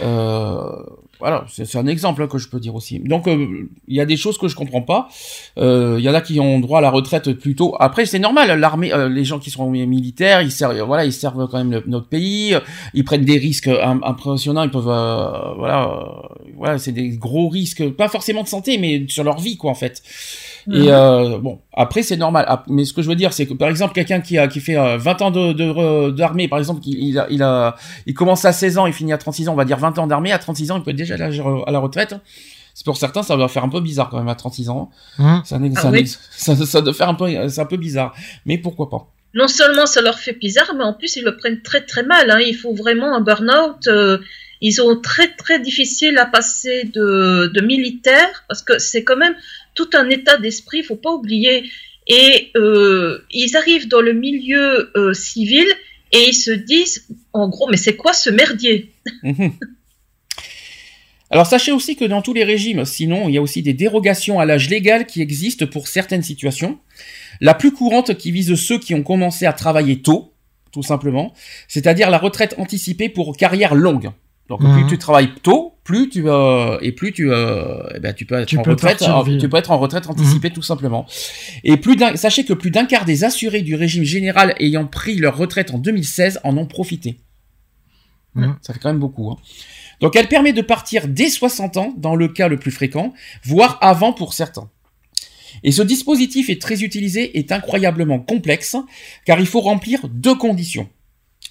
Euh, 0.03 0.71
voilà, 1.19 1.45
c'est 1.49 1.77
un 1.77 1.87
exemple 1.87 2.23
hein, 2.23 2.29
que 2.29 2.39
je 2.39 2.49
peux 2.49 2.59
dire 2.59 2.75
aussi. 2.75 2.99
Donc 2.99 3.29
euh, 3.29 3.69
il 3.89 3.95
y 3.95 4.01
a 4.01 4.07
des 4.07 4.17
choses 4.17 4.39
que 4.39 4.49
je 4.49 4.57
comprends 4.57 4.81
pas. 4.81 5.09
Euh, 5.59 5.97
Il 5.99 6.05
y 6.05 6.09
en 6.09 6.15
a 6.15 6.23
qui 6.23 6.41
ont 6.41 6.59
droit 6.61 6.79
à 6.79 6.81
la 6.81 6.91
retraite 6.91 7.33
plus 7.35 7.55
tôt. 7.55 7.77
Après 7.79 8.07
c'est 8.07 8.19
normal, 8.19 8.59
l'armée, 8.59 8.93
euh, 8.93 9.09
les 9.11 9.25
gens 9.25 9.39
qui 9.39 9.51
sont 9.51 9.69
militaires, 9.71 10.41
ils 10.41 10.51
servent, 10.51 10.81
voilà, 10.81 11.05
ils 11.05 11.13
servent 11.13 11.47
quand 11.51 11.59
même 11.59 11.71
le- 11.73 11.85
notre 11.87 12.09
pays. 12.09 12.57
Ils 12.95 13.05
prennent 13.05 13.25
des 13.27 13.37
risques 13.37 13.69
im- 13.69 14.01
impressionnants. 14.03 14.63
Ils 14.65 14.71
peuvent, 14.71 14.89
euh, 14.89 15.53
voilà, 15.59 15.91
euh, 15.91 16.45
voilà, 16.57 16.79
c'est 16.79 16.93
des 16.93 17.11
gros 17.11 17.49
risques, 17.51 17.91
pas 17.91 18.09
forcément 18.09 18.43
de 18.43 18.49
santé, 18.49 18.79
mais 18.79 19.05
sur 19.09 19.23
leur 19.25 19.39
vie 19.41 19.59
quoi 19.59 19.71
en 19.71 19.75
fait. 19.75 20.03
Mhm. 20.71 20.85
Et 20.85 20.93
euh, 20.93 21.39
bon, 21.39 21.59
après 21.75 22.03
c'est 22.03 22.17
normal. 22.17 22.47
Mais 22.69 22.85
ce 22.85 22.93
que 22.93 23.03
je 23.03 23.09
veux 23.09 23.17
dire, 23.17 23.33
c'est 23.33 23.47
que 23.47 23.55
par 23.55 23.69
exemple 23.69 23.93
quelqu'un 23.93 24.21
qui 24.21 24.39
a 24.39 24.47
qui 24.47 24.61
fait 24.61 24.77
euh, 24.79 24.99
20 24.99 25.23
ans 25.23 25.31
de 25.31 25.53
de- 25.53 26.11
d'armée, 26.11 26.47
par 26.49 26.59
exemple, 26.59 26.81
qui- 26.81 26.97
il 27.09 27.19
a, 27.19 27.27
il 27.31 27.43
a 27.43 27.75
il 28.07 28.15
commence 28.15 28.45
à 28.45 28.53
16 28.53 28.79
ans, 28.79 28.87
il 28.87 28.93
finit 28.93 29.13
à 29.13 29.19
36 29.19 29.49
ans, 29.49 29.53
on 29.55 29.57
va 29.57 29.65
dire 29.65 29.79
20 29.79 29.99
ans 29.99 30.07
d'armée, 30.07 30.33
à 30.33 30.39
36 30.39 30.71
ans, 30.71 30.77
il 30.77 30.83
peut 30.85 30.91
être 30.93 30.97
déjà 30.97 31.15
à 31.15 31.19
la, 31.19 31.27
à 31.67 31.71
la 31.73 31.79
retraite. 31.81 32.15
C'est 32.75 32.85
pour 32.85 32.97
certains, 32.97 33.23
ça 33.25 33.37
va 33.37 33.49
faire 33.49 33.65
un 33.65 33.69
peu 33.69 33.81
bizarre 33.81 34.09
quand 34.11 34.19
même 34.19 34.29
à 34.29 34.37
36 34.37 34.69
ans. 34.71 34.91
Ça, 35.45 35.59
n'est- 35.59 35.73
Ah 35.77 35.81
ça, 35.81 35.91
oui. 35.91 36.03
n'est- 36.03 36.09
ça, 36.31 36.55
ça 36.55 36.81
doit 36.81 36.95
faire 36.95 37.09
un 37.09 37.15
peu, 37.15 37.27
c'est 37.49 37.61
un 37.61 37.67
peu 37.67 37.77
bizarre. 37.77 38.15
Mais 38.47 38.57
pourquoi 38.59 38.89
pas? 38.89 39.09
Non 39.35 39.49
seulement 39.49 39.87
ça 39.87 40.01
leur 40.03 40.19
fait 40.19 40.33
bizarre, 40.39 40.73
mais 40.77 40.85
en 40.85 40.93
plus 40.93 41.17
ils 41.17 41.25
le 41.25 41.37
prennent 41.37 41.63
très 41.63 41.81
très 41.83 42.03
mal. 42.05 42.31
Hein. 42.31 42.39
Il 42.47 42.55
faut 42.55 42.75
vraiment 42.75 43.15
un 43.15 43.21
burn-out. 43.21 43.87
euh, 43.89 44.19
ils 44.63 44.83
ont 44.83 45.01
très 45.01 45.29
très 45.37 45.59
difficile 45.59 46.19
à 46.19 46.27
passer 46.27 46.85
de, 46.93 47.51
de 47.55 47.61
militaire 47.63 48.29
parce 48.47 48.61
que 48.61 48.79
c'est 48.79 49.05
quand 49.05 49.17
même 49.17 49.35
tout 49.75 49.91
un 49.95 50.09
état 50.11 50.37
d'esprit. 50.39 50.79
Il 50.79 50.85
faut 50.85 50.97
pas 50.97 51.13
oublier. 51.13 51.71
Et 52.07 52.51
euh, 52.57 53.25
ils 53.31 53.57
arrivent 53.57 53.89
dans 53.89 54.01
le 54.01 54.13
milieu 54.13 54.91
euh, 54.97 55.15
civil 55.15 55.67
et 56.13 56.29
ils 56.29 56.35
se 56.35 56.51
disent, 56.51 57.07
en 57.33 57.49
gros, 57.49 57.69
mais 57.71 57.77
c'est 57.77 57.97
quoi 57.97 58.13
ce 58.13 58.31
merdier? 58.31 58.93
Mhm. 59.23 59.53
Alors 61.33 61.47
sachez 61.47 61.71
aussi 61.71 61.95
que 61.95 62.05
dans 62.05 62.23
tous 62.23 62.35
les 62.35 62.43
régimes, 62.43 62.85
sinon, 62.85 63.29
il 63.29 63.35
y 63.37 63.39
a 63.39 63.43
aussi 63.43 63.63
des 63.63 63.73
dérogations 63.75 64.41
à 64.41 64.45
l'âge 64.45 64.69
légal 64.69 65.07
qui 65.07 65.21
existent 65.23 65.67
pour 65.67 65.87
certaines 65.87 66.25
situations. 66.25 66.81
La 67.41 67.55
plus 67.55 67.71
courante 67.71 68.17
qui 68.17 68.33
vise 68.33 68.53
ceux 68.57 68.79
qui 68.81 68.95
ont 68.95 69.05
commencé 69.05 69.47
à 69.47 69.53
travailler 69.53 70.03
tôt, 70.03 70.35
tout 70.73 70.83
simplement, 70.83 71.33
c'est-à-dire 71.69 72.11
la 72.11 72.19
retraite 72.19 72.57
anticipée 72.59 73.09
pour 73.09 73.37
carrière 73.37 73.77
longue. 73.77 74.11
Donc 74.49 74.61
Mhm. 74.61 74.73
plus 74.73 74.87
tu 74.89 74.99
travailles 74.99 75.31
tôt, 75.45 75.75
plus 75.91 76.09
tu 76.09 76.23
euh, 76.29 76.79
et 76.83 76.93
plus 76.93 77.13
tu 77.13 77.31
euh, 77.33 77.83
eh 77.95 77.99
ben, 78.01 78.13
tu 78.15 78.25
peux 78.27 78.37
être 78.37 78.49
Tu 78.49 78.59
en 78.59 78.63
peux 78.63 78.71
retraite 78.71 79.03
en- 79.03 79.25
tu 79.25 79.49
peux 79.49 79.57
être 79.57 79.71
en 79.71 79.79
retraite 79.79 80.07
anticipée 80.09 80.51
tout 80.51 80.63
simplement. 80.63 81.07
Et 81.65 81.77
plus 81.77 81.97
d'un 81.97 82.17
sachez 82.17 82.45
que 82.45 82.53
plus 82.53 82.71
d'un 82.71 82.85
quart 82.87 83.05
des 83.05 83.25
assurés 83.25 83.63
du 83.63 83.75
régime 83.75 84.05
général 84.05 84.55
ayant 84.61 84.87
pris 84.87 85.17
leur 85.17 85.37
retraite 85.37 85.73
en 85.75 85.79
2016 85.79 86.41
en 86.45 86.57
ont 86.57 86.67
profité. 86.67 87.19
Mhm. 88.37 88.57
ça 88.63 88.73
fait 88.73 88.79
quand 88.79 88.91
même 88.91 89.01
beaucoup 89.01 89.29
hein. 89.33 89.37
donc 90.01 90.15
elle 90.15 90.29
permet 90.29 90.53
de 90.53 90.63
partir 90.63 91.09
dès 91.09 91.29
60 91.29 91.77
ans 91.79 91.93
dans 91.97 92.15
le 92.15 92.29
cas 92.29 92.47
le 92.47 92.59
plus 92.59 92.71
fréquent 92.71 93.13
voire 93.43 93.77
avant 93.81 94.13
pour 94.13 94.35
certains. 94.35 94.71
Et 95.65 95.73
ce 95.73 95.83
dispositif 95.83 96.49
est 96.49 96.63
très 96.63 96.85
utilisé 96.85 97.37
est 97.39 97.51
incroyablement 97.51 98.21
complexe 98.21 98.77
car 99.27 99.41
il 99.41 99.47
faut 99.47 99.61
remplir 99.61 99.99
deux 100.09 100.37
conditions 100.37 100.89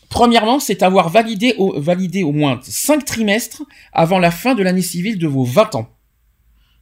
Premièrement, 0.10 0.60
c'est 0.60 0.82
avoir 0.84 1.10
validé 1.10 1.54
au, 1.58 1.80
validé 1.80 2.24
au 2.24 2.32
moins 2.32 2.60
5 2.64 3.06
trimestres 3.06 3.62
avant 3.94 4.20
la 4.20 4.32
fin 4.32 4.56
de 4.56 4.64
l'année 4.64 4.82
civile 4.82 5.18
de 5.20 5.28
vos 5.28 5.44
20 5.44 5.76
ans. 5.76 5.90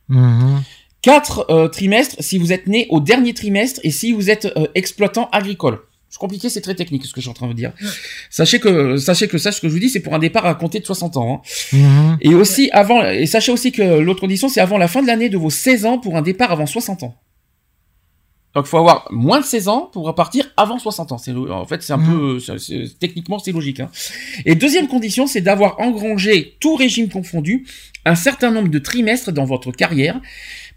Mhm. 0.10 0.64
4 1.02 1.68
trimestres 1.72 2.16
si 2.20 2.38
vous 2.38 2.52
êtes 2.52 2.68
né 2.68 2.88
au 2.90 3.00
dernier 3.00 3.34
trimestre 3.34 3.80
et 3.84 3.92
si 3.92 4.12
vous 4.14 4.30
êtes 4.30 4.46
euh, 4.58 4.68
exploitant 4.76 5.30
agricole. 5.32 5.80
C'est 6.10 6.20
compliqué, 6.20 6.50
c'est 6.50 6.62
très 6.62 6.74
technique 6.74 7.06
ce 7.06 7.12
que 7.14 7.20
je 7.20 7.26
suis 7.26 7.30
en 7.30 7.34
train 7.34 7.48
de 7.50 7.54
dire. 7.54 7.74
Sachez 8.30 8.60
que 8.60 8.96
sachez 8.96 9.28
que 9.28 9.38
ça, 9.38 9.52
ce 9.52 9.60
que 9.60 9.68
je 9.68 9.74
vous 9.74 9.80
dis, 9.80 9.90
c'est 9.90 10.00
pour 10.00 10.14
un 10.14 10.20
départ 10.20 10.46
à 10.46 10.56
compter 10.56 10.80
de 10.80 10.86
60 10.86 11.18
ans. 11.18 11.44
hein. 11.44 11.78
Mhm. 11.78 12.18
Et 12.22 12.34
aussi 12.34 12.70
avant, 12.72 13.04
et 13.06 13.26
sachez 13.26 13.52
aussi 13.52 13.74
que 13.74 13.82
l'autre 14.00 14.22
condition, 14.22 14.48
c'est 14.48 14.62
avant 14.62 14.78
la 14.78 14.88
fin 14.88 15.02
de 15.02 15.08
l'année 15.08 15.28
de 15.30 15.38
vos 15.38 15.50
16 15.50 15.86
ans 15.86 16.00
pour 16.00 16.16
un 16.16 16.22
départ 16.22 16.52
avant 16.52 16.66
60 16.66 17.04
ans. 17.04 17.16
Donc 18.58 18.66
il 18.66 18.70
faut 18.70 18.80
avoir 18.80 19.08
moins 19.12 19.40
de 19.40 19.46
16 19.46 19.68
ans 19.68 19.88
pour 19.94 20.16
partir 20.16 20.50
avant 20.58 20.80
60 20.80 21.12
ans. 21.12 21.22
En 21.52 21.66
fait 21.66 21.84
c'est 21.84 21.94
un 21.94 21.98
Mhm. 21.98 22.40
peu 22.40 22.40
techniquement 23.00 23.38
c'est 23.38 23.52
logique. 23.52 23.82
Hein. 23.82 23.92
Et 24.48 24.56
deuxième 24.56 24.88
condition, 24.88 25.28
c'est 25.28 25.42
d'avoir 25.42 25.80
engrangé 25.80 26.56
tout 26.60 26.76
régime 26.76 27.08
confondu 27.08 27.68
un 28.04 28.16
certain 28.16 28.50
nombre 28.50 28.70
de 28.70 28.80
trimestres 28.80 29.32
dans 29.32 29.46
votre 29.46 29.72
carrière. 29.72 30.20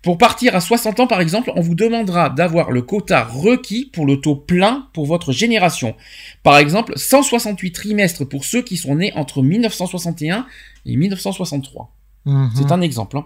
Pour 0.02 0.18
partir 0.18 0.54
à 0.54 0.60
60 0.60 1.00
ans 1.00 1.06
par 1.06 1.22
exemple, 1.22 1.52
on 1.56 1.62
vous 1.62 1.74
demandera 1.74 2.28
d'avoir 2.28 2.70
le 2.70 2.82
quota 2.82 3.24
requis 3.24 3.86
pour 3.90 4.04
le 4.04 4.20
taux 4.20 4.36
plein 4.36 4.88
pour 4.92 5.06
votre 5.06 5.32
génération. 5.32 5.94
Par 6.42 6.58
exemple, 6.58 6.92
168 6.96 7.72
trimestres 7.72 8.28
pour 8.28 8.44
ceux 8.44 8.60
qui 8.60 8.76
sont 8.76 8.94
nés 8.96 9.14
entre 9.14 9.40
1961 9.42 10.44
et 10.84 10.96
1963. 10.96 11.90
Mhm. 12.26 12.50
C'est 12.54 12.70
un 12.72 12.80
exemple. 12.82 13.16
hein. 13.16 13.24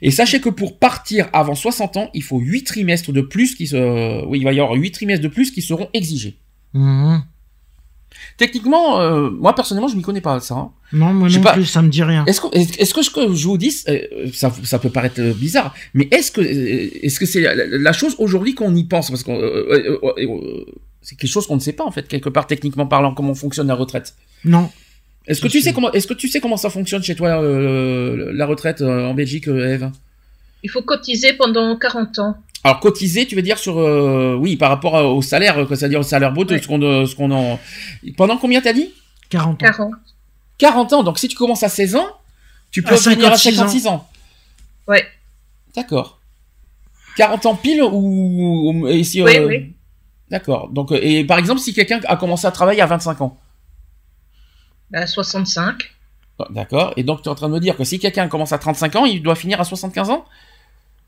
Et 0.00 0.10
sachez 0.10 0.40
que 0.40 0.48
pour 0.48 0.78
partir 0.78 1.28
avant 1.32 1.54
60 1.56 1.96
ans, 1.96 2.10
il 2.14 2.22
faut 2.22 2.38
8 2.38 2.62
trimestres 2.64 3.12
de 3.12 3.20
plus 3.20 3.54
qui 3.56 3.66
se... 3.66 4.24
Oui, 4.26 4.38
il 4.38 4.44
va 4.44 4.52
y 4.52 4.60
avoir 4.60 4.78
8 4.78 4.92
trimestres 4.92 5.22
de 5.24 5.28
plus 5.28 5.50
qui 5.50 5.60
seront 5.62 5.88
exigés. 5.92 6.38
Mhm. 6.74 7.22
Techniquement, 8.36 9.00
euh, 9.00 9.30
moi 9.30 9.54
personnellement, 9.54 9.88
je 9.88 9.96
m'y 9.96 10.02
connais 10.02 10.20
pas 10.20 10.38
ça. 10.40 10.54
hein. 10.54 10.70
Non, 10.92 11.12
moi 11.12 11.28
non 11.28 11.40
pas. 11.42 11.52
plus, 11.52 11.64
ça 11.66 11.82
me 11.82 11.88
dit 11.88 12.02
rien. 12.02 12.24
Est-ce 12.26 12.40
que, 12.40 12.46
est-ce 12.56 12.94
que 12.94 13.02
ce 13.02 13.10
que 13.10 13.34
je 13.34 13.46
vous 13.46 13.58
dis, 13.58 13.74
euh, 13.88 14.00
ça, 14.32 14.52
ça 14.64 14.78
peut 14.78 14.90
paraître 14.90 15.20
euh, 15.20 15.34
bizarre, 15.34 15.74
mais 15.92 16.08
est-ce 16.10 16.30
que, 16.32 16.40
euh, 16.40 16.88
est-ce 17.02 17.18
que 17.20 17.26
c'est 17.26 17.40
la 17.42 17.92
chose 17.92 18.14
aujourd'hui 18.18 18.54
qu'on 18.54 18.74
y 18.74 18.84
pense? 18.84 19.10
Parce 19.10 19.22
que 19.24 19.32
c'est 21.02 21.16
quelque 21.16 21.30
chose 21.30 21.46
qu'on 21.46 21.56
ne 21.56 21.60
sait 21.60 21.72
pas 21.72 21.84
en 21.84 21.90
fait 21.90 22.06
quelque 22.08 22.28
part 22.28 22.46
techniquement 22.46 22.86
parlant 22.86 23.14
comment 23.14 23.34
fonctionne 23.34 23.66
la 23.66 23.74
retraite. 23.74 24.14
Non. 24.44 24.70
Est-ce 25.28 25.40
que 25.40 25.46
tu 25.48 25.60
sais. 25.60 25.72
comment, 25.72 25.92
est-ce 25.92 26.06
que 26.06 26.14
tu 26.14 26.28
sais 26.28 26.40
comment 26.40 26.56
ça 26.56 26.70
fonctionne 26.70 27.02
chez 27.02 27.14
toi 27.14 27.40
euh, 27.42 28.32
la 28.32 28.46
retraite 28.46 28.80
euh, 28.80 29.06
en 29.06 29.14
Belgique, 29.14 29.46
euh, 29.48 29.74
Eve? 29.74 29.90
Il 30.64 30.70
faut 30.70 30.82
cotiser 30.82 31.34
pendant 31.34 31.76
40 31.76 32.18
ans. 32.18 32.36
Alors 32.64 32.80
cotiser, 32.80 33.26
tu 33.26 33.36
veux 33.36 33.42
dire 33.42 33.58
sur 33.58 33.78
euh, 33.78 34.34
oui 34.40 34.56
par 34.56 34.70
rapport 34.70 34.94
au 35.14 35.22
salaire, 35.22 35.64
c'est-à-dire 35.68 36.00
au 36.00 36.02
salaire 36.02 36.32
brut, 36.32 36.50
Ouais. 36.50 36.60
ce 36.60 36.66
qu'on 36.66 36.82
euh, 36.82 37.06
ce 37.06 37.14
qu'on 37.14 37.30
en 37.30 37.60
pendant 38.16 38.36
combien 38.36 38.60
t'as 38.60 38.72
dit? 38.72 38.90
40 39.30 39.62
ans. 39.62 39.66
40. 39.66 39.92
40 40.58 40.92
ans. 40.94 41.02
Donc 41.04 41.18
si 41.20 41.28
tu 41.28 41.36
commences 41.36 41.62
à 41.62 41.68
16 41.68 41.94
ans, 41.94 42.06
tu 42.72 42.82
peux 42.82 42.94
À 42.94 42.96
venir 42.96 43.30
à 43.32 43.36
56 43.36 43.58
ans. 43.60 43.62
56 43.68 43.86
ans. 43.86 44.08
Ouais. 44.88 45.04
D'accord. 45.76 46.18
40 47.16 47.46
ans 47.46 47.54
pile 47.54 47.82
ou, 47.82 47.88
ou- 48.84 48.88
et 48.88 49.04
si, 49.04 49.22
Oui, 49.22 49.36
euh, 49.36 49.46
oui. 49.46 49.72
D'accord. 50.30 50.68
Donc 50.70 50.90
et 50.92 51.24
par 51.24 51.38
exemple 51.38 51.60
si 51.60 51.72
quelqu'un 51.74 52.00
a 52.06 52.16
commencé 52.16 52.46
à 52.46 52.50
travailler 52.50 52.80
à 52.80 52.86
25 52.86 53.20
ans. 53.20 53.38
Bah, 54.90 55.06
65. 55.06 55.94
Ah, 56.38 56.46
D'accord. 56.50 56.92
Et 56.96 57.02
donc 57.02 57.22
tu 57.22 57.28
es 57.28 57.30
en 57.30 57.34
train 57.34 57.48
de 57.48 57.54
me 57.54 57.60
dire 57.60 57.76
que 57.76 57.84
si 57.84 57.98
quelqu'un 57.98 58.28
commence 58.28 58.52
à 58.52 58.58
35 58.58 58.96
ans, 58.96 59.04
il 59.04 59.22
doit 59.22 59.34
finir 59.34 59.60
à 59.60 59.64
75 59.64 60.10
ans? 60.10 60.24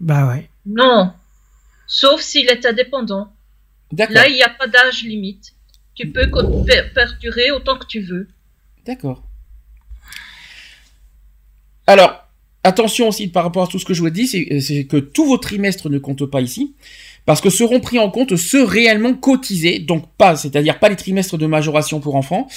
Bah 0.00 0.26
ouais. 0.28 0.48
Non. 0.66 1.12
Sauf 1.86 2.20
s'il 2.20 2.48
est 2.48 2.64
indépendant. 2.66 3.32
D'accord. 3.92 4.14
Là, 4.14 4.28
il 4.28 4.34
n'y 4.34 4.42
a 4.42 4.48
pas 4.50 4.66
d'âge 4.66 5.02
limite. 5.02 5.52
Tu 5.94 6.10
peux 6.10 6.30
per- 6.30 6.90
perdurer 6.94 7.50
autant 7.50 7.76
que 7.78 7.86
tu 7.86 8.00
veux. 8.00 8.28
D'accord. 8.86 9.22
Alors, 11.86 12.24
attention 12.64 13.08
aussi 13.08 13.28
par 13.28 13.44
rapport 13.44 13.64
à 13.64 13.66
tout 13.66 13.78
ce 13.78 13.84
que 13.84 13.94
je 13.94 14.00
vous 14.00 14.06
ai 14.08 14.12
dit, 14.12 14.26
c'est 14.26 14.60
c'est 14.60 14.84
que 14.84 14.96
tous 14.96 15.26
vos 15.26 15.38
trimestres 15.38 15.90
ne 15.90 15.98
comptent 15.98 16.26
pas 16.26 16.40
ici, 16.40 16.74
parce 17.26 17.40
que 17.40 17.50
seront 17.50 17.80
pris 17.80 17.98
en 17.98 18.10
compte 18.10 18.36
ceux 18.36 18.64
réellement 18.64 19.14
cotisés, 19.14 19.78
donc 19.78 20.06
pas, 20.16 20.36
c'est-à-dire 20.36 20.78
pas 20.78 20.88
les 20.88 20.96
trimestres 20.96 21.38
de 21.38 21.46
majoration 21.46 22.00
pour 22.00 22.16
enfants, 22.16 22.48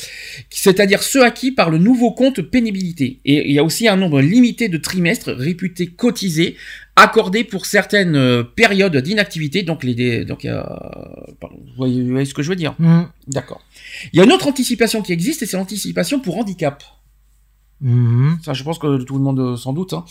c'est-à-dire 0.50 1.04
ceux 1.04 1.24
acquis 1.24 1.52
par 1.52 1.70
le 1.70 1.78
nouveau 1.78 2.12
compte 2.12 2.42
pénibilité. 2.42 3.20
Et 3.26 3.48
il 3.50 3.54
y 3.54 3.60
a 3.60 3.64
aussi 3.64 3.88
un 3.88 3.96
nombre 3.96 4.22
limité 4.22 4.70
de 4.70 4.78
trimestres 4.78 5.32
réputés 5.32 5.88
cotisés, 5.88 6.56
accordés 6.96 7.44
pour 7.44 7.66
certaines 7.66 8.16
euh, 8.16 8.44
périodes 8.44 8.96
d'inactivité, 8.98 9.64
donc 9.64 9.84
les, 9.84 10.26
donc 10.26 10.48
pardon, 11.40 11.58
vous 11.60 11.74
voyez, 11.76 12.02
vous 12.04 12.12
voyez 12.12 12.26
ce 12.26 12.34
que 12.34 12.44
je 12.44 12.50
veux 12.50 12.56
dire 12.56 12.76
Mhm. 12.80 13.08
D'accord. 13.28 13.62
Il 14.12 14.18
y 14.18 14.22
a 14.22 14.26
une 14.26 14.32
autre 14.32 14.48
anticipation 14.48 15.02
qui 15.02 15.12
existe, 15.14 15.42
et 15.44 15.46
c'est 15.46 15.58
l'anticipation 15.58 16.20
pour 16.20 16.38
handicap. 16.38 16.84
Mhm. 17.82 18.38
Ça, 18.44 18.54
je 18.54 18.64
pense 18.64 18.80
que 18.80 19.04
tout 19.04 19.18
le 19.18 19.24
monde 19.24 19.40
euh, 19.40 19.58
s'en 19.58 19.74
doute. 19.74 19.94
hein. 19.94 20.06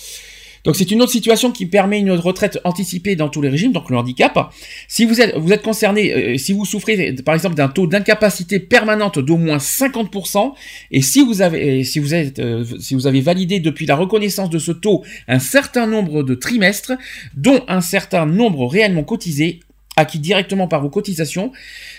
Donc 0.64 0.76
c'est 0.76 0.90
une 0.92 1.02
autre 1.02 1.10
situation 1.10 1.50
qui 1.50 1.66
permet 1.66 1.98
une 1.98 2.12
retraite 2.12 2.60
anticipée 2.62 3.16
dans 3.16 3.28
tous 3.28 3.42
les 3.42 3.48
régimes, 3.48 3.72
donc 3.72 3.90
le 3.90 3.96
handicap. 3.96 4.52
Si 4.86 5.04
vous 5.04 5.20
êtes, 5.20 5.36
vous 5.36 5.52
êtes 5.52 5.62
concerné, 5.62 6.12
euh, 6.14 6.38
si 6.38 6.52
vous 6.52 6.64
souffrez 6.64 7.12
par 7.24 7.34
exemple 7.34 7.56
d'un 7.56 7.68
taux 7.68 7.88
d'incapacité 7.88 8.60
permanente 8.60 9.18
d'au 9.18 9.36
moins 9.38 9.58
50%, 9.58 10.52
et 10.92 11.02
si 11.02 11.24
vous 11.24 11.42
avez, 11.42 11.82
si 11.82 11.98
vous 11.98 12.14
êtes, 12.14 12.38
euh, 12.38 12.64
si 12.78 12.94
vous 12.94 13.06
avez 13.08 13.20
validé 13.20 13.58
depuis 13.58 13.86
la 13.86 13.96
reconnaissance 13.96 14.50
de 14.50 14.58
ce 14.60 14.70
taux 14.70 15.02
un 15.26 15.40
certain 15.40 15.86
nombre 15.86 16.22
de 16.22 16.34
trimestres, 16.34 16.92
dont 17.34 17.64
un 17.66 17.80
certain 17.80 18.24
nombre 18.26 18.66
réellement 18.66 19.02
cotisés, 19.02 19.60
acquis 19.96 20.20
directement 20.20 20.68
par 20.68 20.80
vos 20.80 20.90
cotisations, 20.90 21.50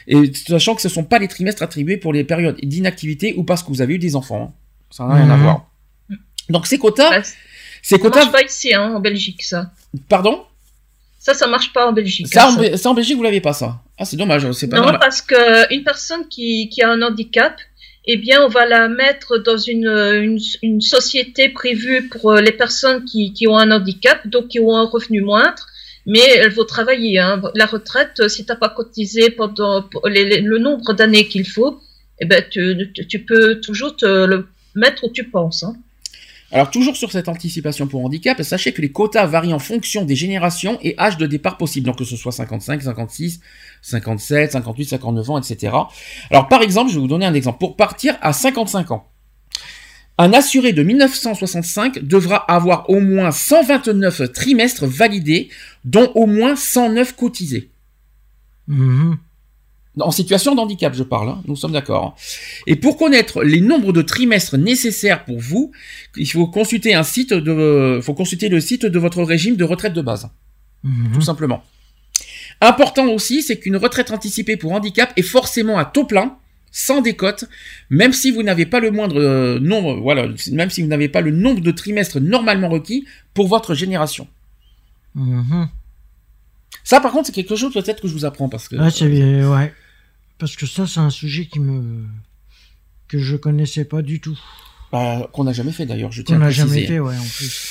et 0.08 0.32
sachant 0.34 0.74
que 0.76 0.82
ce 0.82 0.88
ne 0.88 0.94
sont 0.94 1.04
pas 1.04 1.20
les 1.20 1.28
trimestres 1.28 1.64
attribués 1.64 1.98
pour 1.98 2.14
les 2.14 2.24
périodes 2.24 2.58
d'inactivité 2.64 3.34
ou 3.38 3.44
parce 3.44 3.62
que 3.62 3.68
vous 3.70 3.82
avez 3.82 3.96
eu 3.96 4.00
des 4.00 4.16
enfants. 4.16 4.42
hein. 4.42 4.54
Ça 4.90 5.06
n'a 5.06 5.16
rien 5.16 5.30
à 5.30 5.36
Mhm. 5.36 5.42
voir. 5.44 5.70
Donc 6.50 6.66
ces 6.68 6.78
quotas, 6.78 7.22
Bah, 7.92 7.98
ces 7.98 8.02
ça 8.02 8.10
marche 8.10 8.32
pas 8.32 8.42
ici, 8.44 8.74
hein, 8.74 8.94
en 8.96 9.00
Belgique, 9.00 9.44
ça. 9.44 9.72
pardon? 10.10 10.44
Ça, 11.20 11.34
ça 11.34 11.48
marche 11.48 11.72
pas 11.72 11.88
en 11.88 11.94
Belgique. 11.94 12.28
ça, 12.28 12.48
hein, 12.50 12.58
en, 12.74 12.78
ça. 12.78 12.90
En 12.90 12.94
Belgique 12.94 13.16
vous 13.18 13.24
l'avez 13.24 13.42
pas 13.42 13.54
ça. 13.54 13.82
Ah 13.98 14.06
c'est 14.06 14.18
dommage, 14.18 14.50
c'est 14.54 14.68
pas 14.68 14.78
Non, 14.78 14.84
normal. 14.84 15.00
parce 15.02 15.22
que 15.22 15.74
une 15.74 15.84
personne 15.84 16.28
qui, 16.28 16.70
qui 16.70 16.82
a 16.82 16.90
un 16.90 17.02
handicap, 17.02 17.56
eh 18.06 18.18
bien, 18.18 18.44
on 18.44 18.50
va 18.50 18.66
la 18.66 18.90
mettre 18.90 19.38
dans 19.38 19.58
une, 19.58 19.88
une, 19.88 20.40
une 20.62 20.82
société 20.82 21.48
prévue 21.50 22.10
pour 22.10 22.32
euh, 22.32 22.42
les 22.42 22.52
personnes 22.52 23.06
qui, 23.06 23.32
qui 23.34 23.48
ont 23.48 23.58
un 23.58 23.72
handicap, 23.72 24.28
donc 24.28 24.50
qui 24.50 24.60
ont 24.60 24.76
un 24.76 24.84
revenu 24.86 25.22
moindre, 25.22 25.66
mais 26.06 26.20
elles 26.20 26.52
vont 26.52 26.66
travailler. 26.66 27.20
Hein. 27.20 27.42
La 27.56 27.66
retraite, 27.66 28.20
euh, 28.20 28.28
si 28.28 28.46
t'as 28.46 28.58
pas 28.58 28.68
cotisé 28.68 29.30
pendant 29.30 29.84
pour 29.84 30.06
les- 30.10 30.26
les- 30.26 30.42
le 30.42 30.58
nombre 30.58 30.92
d'années 30.94 31.28
qu'il 31.30 31.48
faut, 31.48 31.80
eh 32.20 32.26
ben, 32.26 32.44
tu, 32.50 32.92
tu- 32.94 33.08
tu 33.08 33.20
peux 33.20 33.62
toujours 33.62 33.96
te 33.96 34.26
le 34.26 34.48
mettre 34.76 35.06
où 35.06 35.10
tu 35.10 35.24
penses. 35.24 35.64
Hein. 35.64 35.76
Alors 36.54 36.70
toujours 36.70 36.96
sur 36.96 37.12
cette 37.12 37.30
anticipation 37.30 37.88
pour 37.88 38.06
handicap, 38.06 38.40
sachez 38.44 38.74
que 38.74 38.82
les 38.82 38.92
quotas 38.92 39.26
varient 39.26 39.54
en 39.54 39.60
fonction 39.60 40.06
des 40.06 40.16
générations 40.16 40.78
et 40.84 40.94
âge 41.00 41.18
de 41.18 41.26
départ 41.26 41.58
possible, 41.58 41.88
donc 41.88 41.98
que 41.98 42.06
ce 42.06 42.16
soit 42.16 42.32
55, 42.32 42.84
56, 42.84 43.40
57, 43.82 44.52
58, 44.52 44.86
59 44.86 45.30
ans, 45.32 45.40
etc. 45.40 45.74
Alors 46.30 46.48
par 46.50 46.62
exemple, 46.62 46.92
je 46.92 46.96
vais 46.96 47.02
vous 47.02 47.08
donner 47.08 47.26
un 47.26 47.34
exemple. 47.34 47.58
Pour 47.58 47.76
partir 47.76 48.16
à 48.22 48.34
55 48.34 48.92
ans, 48.92 49.10
un 50.20 50.32
assuré 50.32 50.74
de 50.74 50.84
1965 50.84 52.04
devra 52.04 52.36
avoir 52.36 52.88
au 52.88 53.00
moins 53.00 53.32
129 53.32 54.32
trimestres 54.32 54.86
validés, 54.86 55.50
dont 55.86 56.12
au 56.14 56.28
moins 56.28 56.56
109 56.56 57.16
cotisés. 57.16 57.72
Mhm. 58.68 59.18
En 60.00 60.10
situation 60.10 60.56
de 60.56 60.60
handicap, 60.60 60.96
je 60.96 61.04
parle, 61.04 61.30
hein, 61.30 61.42
nous 61.46 61.56
sommes 61.56 61.74
d'accord. 61.74 62.16
Et 62.66 62.76
pour 62.76 62.98
connaître 62.98 63.44
les 63.44 63.62
nombres 63.62 63.94
de 63.94 64.02
trimestres 64.02 64.58
nécessaires 64.58 65.24
pour 65.24 65.40
vous, 65.40 65.72
il 66.18 66.26
faut 66.26 66.48
consulter 66.48 66.96
un 66.96 67.04
site 67.04 67.32
de, 67.34 68.00
faut 68.02 68.16
consulter 68.16 68.50
le 68.50 68.60
site 68.60 68.86
de 68.88 69.00
votre 69.00 69.22
régime 69.22 69.56
de 69.56 69.64
retraite 69.64 69.94
de 69.94 70.02
base, 70.02 70.30
Mhm. 70.84 71.12
tout 71.14 71.22
simplement. 71.22 71.64
Important 72.60 73.08
aussi, 73.08 73.44
c'est 73.44 73.60
qu'une 73.60 73.78
retraite 73.78 74.10
anticipée 74.12 74.58
pour 74.58 74.72
handicap 74.72 75.14
est 75.16 75.22
forcément 75.22 75.78
à 75.78 75.86
taux 75.86 76.06
plein, 76.06 76.38
sans 76.72 77.02
décote, 77.02 77.46
même 77.92 78.14
si 78.14 78.32
vous 78.32 78.42
n'avez 78.42 78.66
pas 78.66 78.80
le 78.80 78.90
moindre 78.90 79.20
euh, 79.20 79.60
nombre, 79.60 80.00
voilà, 80.02 80.28
même 80.52 80.72
si 80.72 80.82
vous 80.82 80.88
n'avez 80.88 81.08
pas 81.08 81.22
le 81.22 81.30
nombre 81.30 81.62
de 81.62 81.70
trimestres 81.72 82.20
normalement 82.20 82.70
requis 82.70 83.06
pour 83.36 83.48
votre 83.48 83.76
génération. 83.76 84.28
Mhm. 85.14 85.70
Ça, 86.84 87.00
par 87.00 87.12
contre, 87.12 87.28
c'est 87.28 87.32
quelque 87.34 87.56
chose 87.56 87.72
peut-être 87.74 88.02
que 88.02 88.08
je 88.08 88.14
vous 88.14 88.26
apprends 88.26 88.50
parce 88.50 88.68
que. 88.68 88.76
Ouais, 88.76 88.90
c'est 88.90 89.06
ouais. 89.46 89.72
Parce 90.40 90.56
que 90.56 90.66
ça, 90.66 90.86
c'est 90.88 91.00
un 91.00 91.10
sujet 91.10 91.46
qui 91.46 91.60
me 91.60 92.06
que 93.08 93.18
je 93.20 93.36
connaissais 93.36 93.86
pas 93.86 94.02
du 94.02 94.20
tout. 94.20 94.38
Bah, 94.92 95.30
qu'on 95.34 95.44
n'a 95.44 95.54
jamais 95.54 95.72
fait 95.72 95.86
d'ailleurs, 95.86 96.12
je 96.12 96.22
tiens 96.22 96.38
Qu'on 96.38 96.42
à 96.44 96.46
n'a 96.46 96.52
jamais 96.52 96.86
fait, 96.86 97.00
ouais, 97.00 97.16
en 97.18 97.24
plus. 97.38 97.70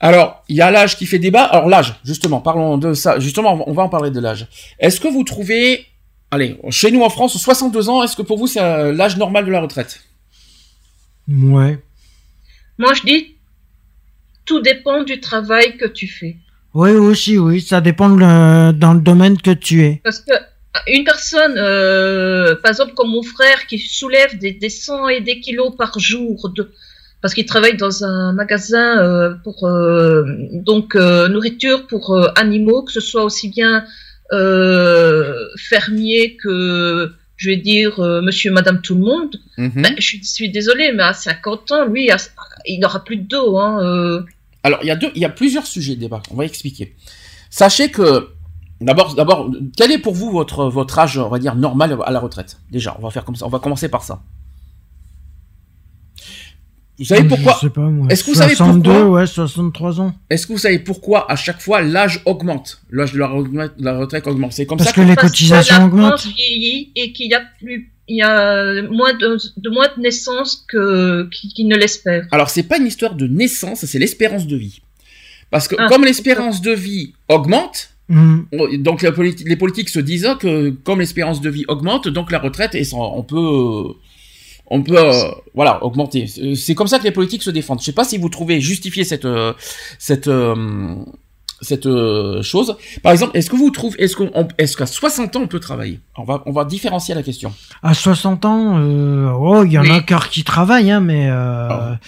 Alors, 0.00 0.44
il 0.48 0.56
y 0.56 0.60
a 0.60 0.70
l'âge 0.70 0.96
qui 0.96 1.06
fait 1.06 1.18
débat. 1.18 1.42
Alors 1.44 1.68
l'âge, 1.68 1.94
justement, 2.04 2.40
parlons 2.40 2.78
de 2.78 2.94
ça. 2.94 3.18
Justement, 3.18 3.68
on 3.68 3.72
va 3.72 3.82
en 3.82 3.88
parler 3.88 4.10
de 4.10 4.20
l'âge. 4.20 4.46
Est-ce 4.78 5.00
que 5.00 5.08
vous 5.08 5.24
trouvez, 5.24 5.86
allez, 6.30 6.56
chez 6.70 6.90
nous 6.92 7.02
en 7.02 7.10
France, 7.10 7.36
62 7.36 7.88
ans, 7.88 8.02
est-ce 8.04 8.14
que 8.16 8.22
pour 8.22 8.38
vous 8.38 8.46
c'est 8.46 8.60
euh, 8.62 8.92
l'âge 8.92 9.16
normal 9.16 9.44
de 9.46 9.50
la 9.50 9.60
retraite? 9.60 10.00
Ouais. 11.28 11.78
Moi, 12.78 12.94
je 12.94 13.02
dis, 13.02 13.36
tout 14.44 14.60
dépend 14.60 15.02
du 15.02 15.20
travail 15.20 15.76
que 15.76 15.86
tu 15.86 16.06
fais. 16.06 16.36
Oui, 16.74 16.90
aussi, 16.90 17.36
oui. 17.38 17.60
Ça 17.60 17.80
dépend 17.80 18.08
le- 18.08 18.72
dans 18.72 18.94
le 18.94 19.00
domaine 19.00 19.36
que 19.40 19.50
tu 19.50 19.82
es. 19.82 20.00
Parce 20.04 20.20
que 20.20 20.32
une 20.86 21.04
personne, 21.04 21.54
euh, 21.56 22.54
par 22.56 22.70
exemple 22.70 22.94
comme 22.94 23.10
mon 23.10 23.22
frère, 23.22 23.66
qui 23.66 23.78
soulève 23.78 24.38
des, 24.38 24.52
des 24.52 24.70
100 24.70 25.08
et 25.08 25.20
des 25.20 25.40
kilos 25.40 25.74
par 25.76 25.98
jour, 25.98 26.50
de, 26.50 26.70
parce 27.20 27.34
qu'il 27.34 27.46
travaille 27.46 27.76
dans 27.76 28.04
un 28.04 28.32
magasin 28.32 29.02
euh, 29.02 29.34
pour 29.42 29.66
euh, 29.66 30.24
donc 30.52 30.94
nourriture 30.94 31.86
pour 31.86 32.18
animaux, 32.36 32.82
que 32.82 32.92
ce 32.92 33.00
soit 33.00 33.24
aussi 33.24 33.48
bien 33.48 33.84
fermier 35.56 36.36
que 36.36 37.12
je 37.36 37.50
vais 37.50 37.56
dire 37.56 37.98
monsieur, 38.22 38.52
madame, 38.52 38.82
tout 38.82 38.94
le 38.94 39.00
monde. 39.00 39.40
Mhm. 39.56 39.82
Ben, 39.82 39.94
je 39.98 40.16
suis 40.22 40.50
désolée, 40.50 40.92
mais 40.92 41.04
à 41.04 41.14
50 41.14 41.72
ans, 41.72 41.86
lui, 41.86 42.10
il 42.66 42.80
n'aura 42.80 43.04
plus 43.04 43.16
de 43.16 43.26
dos. 43.26 43.56
Hein. 43.58 44.24
Alors, 44.64 44.80
il 44.82 44.86
y 44.86 44.90
a 44.90 44.96
deux, 44.96 45.10
il 45.14 45.22
y 45.22 45.24
a 45.24 45.30
plusieurs 45.30 45.66
sujets 45.66 45.94
de 45.94 46.00
débat. 46.00 46.22
On 46.30 46.36
va 46.36 46.44
expliquer. 46.44 46.94
Sachez 47.48 47.90
que, 47.90 48.28
d'abord, 48.80 49.14
d'abord, 49.14 49.50
quel 49.76 49.90
est 49.92 49.98
pour 49.98 50.14
vous 50.14 50.30
votre, 50.30 50.66
votre 50.66 50.98
âge, 50.98 51.18
on 51.18 51.28
va 51.28 51.38
dire, 51.38 51.54
normal 51.54 51.96
à 52.04 52.10
la 52.10 52.20
retraite? 52.20 52.58
Déjà, 52.70 52.96
on 52.98 53.02
va 53.02 53.10
faire 53.10 53.24
comme 53.24 53.36
ça. 53.36 53.46
On 53.46 53.50
va 53.50 53.58
commencer 53.58 53.88
par 53.88 54.02
ça. 54.02 54.22
Vous 56.98 57.04
savez 57.04 57.28
pourquoi, 57.28 57.52
Je 57.54 57.66
sais 57.68 57.70
pas, 57.72 57.82
moi. 57.82 58.08
Est-ce 58.10 58.24
que 58.24 58.30
vous 58.32 58.36
savez 58.36 58.56
62, 58.56 58.90
pourquoi 58.90 59.10
ouais, 59.20 59.26
63 59.26 60.00
ans. 60.00 60.14
est-ce 60.30 60.48
que 60.48 60.52
vous 60.52 60.58
savez 60.58 60.80
pourquoi 60.80 61.30
à 61.30 61.36
chaque 61.36 61.60
fois 61.60 61.80
l'âge 61.80 62.20
augmente? 62.24 62.82
L'âge 62.90 63.12
de 63.12 63.20
la, 63.20 63.28
re- 63.28 63.48
de 63.76 63.84
la 63.84 63.96
retraite 63.98 64.26
augmente. 64.26 64.52
C'est 64.52 64.66
comme 64.66 64.78
Parce 64.78 64.90
ça 64.90 64.94
que 64.96 65.02
les 65.02 65.14
Parce 65.14 65.28
cotisations 65.28 65.78
la 65.78 65.84
augmentent. 65.86 66.26
Vieillit 66.26 66.90
et 66.96 67.12
qu'il 67.12 67.30
y 67.30 67.34
a 67.34 67.42
plus, 67.60 67.92
il 68.08 68.16
y 68.16 68.22
a 68.22 68.82
moins 68.90 69.12
de, 69.14 69.38
de 69.58 69.70
moins 69.70 69.86
de 69.96 70.02
naissances 70.02 70.64
que 70.66 71.28
qui, 71.30 71.48
qui 71.54 71.66
ne 71.66 71.76
l'espèrent. 71.76 72.26
Alors, 72.32 72.50
c'est 72.50 72.64
pas 72.64 72.78
une 72.78 72.86
histoire 72.88 73.14
de 73.14 73.28
naissance, 73.28 73.84
c'est 73.84 73.98
l'espérance 74.00 74.48
de 74.48 74.56
vie. 74.56 74.80
Parce 75.52 75.68
que 75.68 75.76
Ah, 75.78 75.86
comme 75.88 76.04
l'espérance 76.04 76.60
de 76.62 76.72
vie 76.72 77.14
augmente, 77.28 77.90
On- 78.10 78.46
donc 78.78 79.02
la 79.02 79.12
politi- 79.12 79.44
les 79.46 79.56
politiques 79.56 79.90
se 79.90 80.00
disent 80.00 80.28
que 80.40 80.70
comme 80.70 81.00
l'espérance 81.00 81.40
de 81.40 81.50
vie 81.50 81.64
augmente, 81.68 82.08
donc 82.08 82.30
la 82.30 82.38
retraite, 82.38 82.82
sans- 82.84 83.12
on 83.16 83.22
peut, 83.22 83.36
euh, 83.36 83.92
on 84.70 84.82
peut, 84.82 84.96
euh, 84.98 85.12
voilà, 85.54 85.84
augmenter. 85.84 86.26
C'est- 86.26 86.74
comme 86.74 86.86
ça 86.88 86.98
que 86.98 87.04
les 87.04 87.10
politiques 87.12 87.42
se 87.42 87.50
défendent. 87.50 87.80
Je 87.80 87.84
sais 87.84 87.92
pas 87.92 88.04
si 88.04 88.16
vous 88.18 88.28
trouvez 88.30 88.60
justifier 88.60 89.04
cette, 89.04 89.24
euh, 89.26 89.52
cette, 89.98 90.28
cette 91.60 91.86
euh, 91.86 92.42
chose. 92.42 92.76
Par 93.02 93.12
exemple, 93.12 93.36
est-ce 93.36 93.50
que 93.50 93.56
vous 93.56 93.70
trouvez, 93.70 94.00
est-ce 94.02 94.16
qu'on, 94.16 94.30
on- 94.34 94.48
est-ce 94.58 94.76
qu'à 94.76 94.86
60 94.86 95.34
ans 95.36 95.40
on 95.42 95.46
peut 95.48 95.60
travailler? 95.60 96.00
On 96.16 96.24
va, 96.24 96.42
on 96.46 96.52
va 96.52 96.64
différencier 96.64 97.14
la 97.14 97.22
question. 97.22 97.52
À 97.82 97.94
60 97.94 98.44
ans, 98.44 98.78
euh, 98.78 99.30
oh, 99.38 99.64
il 99.64 99.72
y 99.72 99.78
en 99.78 99.82
Oui. 99.82 99.90
a 99.90 99.96
encore 99.96 100.28
qui 100.28 100.44
travaillent, 100.44 100.90
hein, 100.92 101.00
mais 101.00 101.28
euh, 101.28 101.68
Ah. 101.70 101.98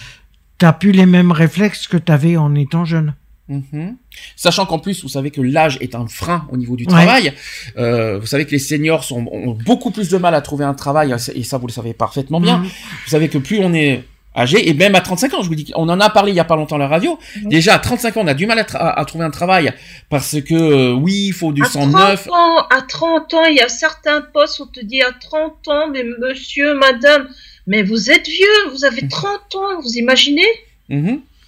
t'as 0.57 0.73
plus 0.73 0.93
les 0.93 1.05
mêmes 1.05 1.31
réflexes 1.31 1.87
que 1.87 1.97
t'avais 1.97 2.37
en 2.37 2.55
étant 2.55 2.85
jeune. 2.85 3.13
Mhm. 3.51 3.97
Sachant 4.35 4.65
qu'en 4.65 4.79
plus, 4.79 5.01
vous 5.03 5.09
savez 5.09 5.29
que 5.29 5.41
l'âge 5.41 5.77
est 5.81 5.93
un 5.95 6.07
frein 6.07 6.47
au 6.51 6.57
niveau 6.57 6.75
du 6.77 6.85
Ouais. 6.85 6.89
travail. 6.89 7.33
Euh, 7.77 8.17
vous 8.19 8.25
savez 8.25 8.45
que 8.45 8.51
les 8.51 8.59
seniors 8.59 9.03
sont, 9.03 9.27
ont 9.31 9.51
beaucoup 9.65 9.91
plus 9.91 10.07
de 10.09 10.17
mal 10.17 10.33
à 10.35 10.41
trouver 10.41 10.63
un 10.65 10.73
travail, 10.73 11.13
et 11.35 11.43
ça, 11.43 11.57
vous 11.57 11.67
le 11.67 11.73
savez 11.73 11.93
parfaitement 11.93 12.39
bien. 12.39 12.59
Mhm. 12.59 12.63
Vous 12.65 13.09
savez 13.09 13.27
que 13.29 13.37
plus 13.37 13.59
on 13.59 13.73
est 13.73 14.03
âgé, 14.37 14.69
et 14.69 14.73
même 14.73 14.95
à 14.95 15.01
35 15.01 15.33
ans, 15.33 15.41
je 15.41 15.49
vous 15.49 15.55
dis, 15.55 15.73
on 15.75 15.89
en 15.89 15.99
a 15.99 16.09
parlé 16.09 16.31
il 16.31 16.35
y 16.35 16.39
a 16.39 16.45
pas 16.45 16.55
longtemps 16.55 16.77
à 16.77 16.79
la 16.79 16.87
radio. 16.87 17.19
Mhm. 17.43 17.49
Déjà, 17.49 17.73
à 17.75 17.79
35 17.79 18.15
ans, 18.15 18.21
on 18.23 18.27
a 18.27 18.33
du 18.33 18.45
mal 18.45 18.57
à, 18.59 18.63
tra- 18.63 18.77
à- 18.77 18.97
à 18.97 19.03
trouver 19.03 19.25
un 19.25 19.29
travail 19.31 19.73
parce 20.09 20.39
que, 20.41 20.53
euh, 20.53 20.93
oui, 20.93 21.25
il 21.27 21.33
faut 21.33 21.51
du 21.51 21.61
À 21.63 21.65
sang 21.65 21.89
30 21.91 22.09
neuf. 22.09 22.27
ans, 22.31 22.59
à 22.69 22.81
30 22.87 23.33
ans, 23.33 23.43
il 23.45 23.57
y 23.57 23.61
a 23.61 23.67
certains 23.67 24.21
postes 24.21 24.59
où 24.59 24.63
on 24.63 24.67
te 24.67 24.79
dit 24.85 25.01
à 25.01 25.11
30 25.11 25.67
ans, 25.67 25.89
mais 25.91 26.05
monsieur, 26.21 26.73
madame, 26.75 27.27
mais 27.67 27.83
vous 27.83 28.09
êtes 28.09 28.27
vieux, 28.29 28.71
vous 28.71 28.85
avez 28.85 29.05
30 29.09 29.55
ans, 29.55 29.81
vous 29.83 29.97
imaginez? 29.97 30.47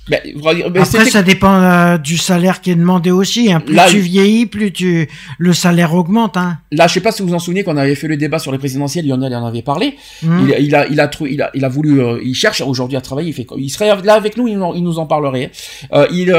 Ben, 0.09 0.19
ben, 0.35 0.81
Après, 0.81 1.05
ça 1.05 1.23
dépend 1.23 1.53
euh, 1.61 1.97
du 1.97 2.17
salaire 2.17 2.59
qui 2.59 2.71
est 2.71 2.75
demandé 2.75 3.09
aussi. 3.09 3.53
Hein. 3.53 3.61
Plus 3.61 3.73
Là, 3.73 3.85
tu 3.87 3.95
il- 3.97 4.01
vieillis, 4.01 4.45
plus 4.45 4.73
tu 4.73 5.07
le 5.37 5.53
salaire 5.53 5.93
augmente. 5.93 6.35
Hein. 6.35 6.57
Là, 6.71 6.87
je 6.87 6.93
sais 6.95 6.99
pas 6.99 7.13
si 7.13 7.21
vous 7.21 7.29
vous 7.29 7.33
en 7.33 7.39
souvenez 7.39 7.63
qu'on 7.63 7.77
avait 7.77 7.95
fait 7.95 8.09
le 8.09 8.17
débat 8.17 8.37
sur 8.37 8.51
les 8.51 8.57
présidentielles, 8.57 9.07
Lionel 9.07 9.33
en 9.33 9.45
avait 9.45 9.61
parlé. 9.61 9.95
Mhm. 10.21 10.39
Il, 10.59 10.65
il 10.65 10.75
a, 10.75 10.87
il 10.87 10.99
a, 10.99 11.09
il 11.29 11.41
a, 11.41 11.51
il 11.53 11.63
a 11.63 11.69
voulu, 11.69 12.01
euh, 12.01 12.19
il 12.21 12.33
cherche 12.35 12.59
aujourd'hui 12.61 12.97
à 12.97 13.01
travailler. 13.01 13.29
Il 13.29 13.33
fait, 13.33 13.47
il 13.57 13.69
serait 13.69 13.95
là 14.03 14.15
avec 14.15 14.35
nous, 14.35 14.47
il, 14.49 14.57
en- 14.61 14.73
il 14.73 14.83
nous 14.83 14.99
en 14.99 15.05
parlerait. 15.05 15.51
Euh, 15.93 16.05
il, 16.11 16.31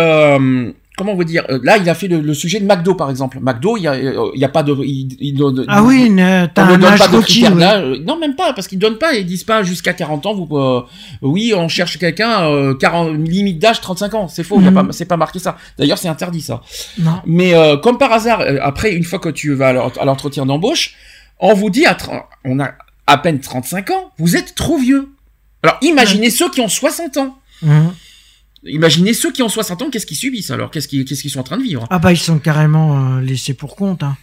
comment 0.97 1.15
vous 1.15 1.25
dire, 1.25 1.45
euh, 1.51 1.59
là, 1.63 1.77
il 1.77 1.89
a 1.91 1.95
fait 1.95 2.07
le, 2.09 2.21
le 2.21 2.35
sujet 2.35 2.61
de 2.61 2.67
McDo 2.67 2.95
par 2.95 3.11
exemple. 3.11 3.39
McDo, 3.41 3.77
il 3.77 3.83
y 3.83 3.87
a, 3.89 3.93
euh, 3.95 4.31
il 4.35 4.41
y 4.41 4.45
a 4.45 4.49
pas 4.49 4.63
de, 4.63 4.75
il, 4.85 5.17
il 5.21 5.35
donne- 5.35 5.65
Ah 5.69 5.83
oui, 5.83 6.09
ne- 6.11 6.45
on 6.45 6.49
t'as 6.55 6.65
ne 6.71 6.77
donne 6.77 6.97
pas 6.99 7.09
de 7.09 7.19
critères 7.21 7.55
là. 7.55 7.79
euh, 7.79 7.99
Non, 8.05 8.19
même 8.19 8.37
pas, 8.37 8.53
parce 8.53 8.69
qu'ils 8.69 8.79
donnent 8.79 8.99
pas, 8.99 9.15
ils 9.15 9.27
disent 9.27 9.45
pas 9.45 9.63
jusqu'à 9.63 9.93
40 9.93 10.27
ans. 10.27 10.35
Vous, 10.35 10.57
euh, 10.57 10.83
oui, 11.23 11.53
on 11.57 11.69
cherche 11.69 11.99
quelqu'un, 11.99 12.45
euh, 12.45 12.75
40, 12.75 13.17
limite 13.27 13.59
d'âge 13.59 13.81
35 13.81 14.15
ans. 14.15 14.29
C'est 14.29 14.45
faux, 14.45 14.57
il 14.61 14.65
y 14.65 14.69
a 14.69 14.71
Mhm. 14.71 14.87
pas, 14.89 14.93
c'est 14.93 15.05
pas 15.05 15.17
marqué 15.17 15.39
ça. 15.39 15.57
D'ailleurs, 15.79 15.99
c'est 15.99 16.09
interdit 16.09 16.41
ça. 16.43 16.63
Non. 16.99 17.21
Mais 17.27 17.55
euh, 17.55 17.77
comme 17.77 17.99
par 17.99 18.13
hasard, 18.13 18.41
euh, 18.43 18.59
après, 18.63 18.93
une 18.95 19.05
fois 19.05 19.19
que 19.19 19.29
tu 19.31 19.53
vas 19.55 19.69
à 19.69 19.73
l'ent- 19.73 19.93
à 20.01 20.05
l'entretien 20.05 20.47
d'embauche, 20.47 20.95
on 21.41 21.55
vous 21.55 21.71
dit, 21.71 21.87
à 21.87 21.95
30 21.95 22.23
on 22.45 22.61
a 22.61 22.71
à 23.07 23.19
peine 23.19 23.41
35 23.41 23.91
ans, 23.91 24.13
vous 24.19 24.37
êtes 24.37 24.55
trop 24.55 24.79
vieux. 24.79 25.09
Alors 25.63 25.77
imaginez 25.83 26.31
ceux 26.31 26.51
qui 26.51 26.61
ont 26.61 26.69
60 26.69 27.17
ans. 27.17 27.37
Mhm. 27.63 27.93
Imaginez 28.67 29.13
ceux 29.15 29.31
qui 29.33 29.43
ont 29.43 29.49
60 29.49 29.83
ans, 29.83 29.91
qu'est-ce 29.91 30.07
qu'ils 30.07 30.17
subissent 30.17 30.51
alors? 30.51 30.71
Qu'est-ce 30.71 30.89
qu'ils 30.89 31.31
sont 31.31 31.41
en 31.41 31.45
train 31.45 31.59
de 31.59 31.63
vivre? 31.63 31.87
Ah 31.91 31.99
bah 31.99 32.13
ils 32.13 32.17
sont 32.19 32.39
carrément 32.39 33.17
euh, 33.17 33.21
laissés 33.21 33.55
pour 33.55 33.77
compte. 33.77 34.03
Hein. 34.03 34.17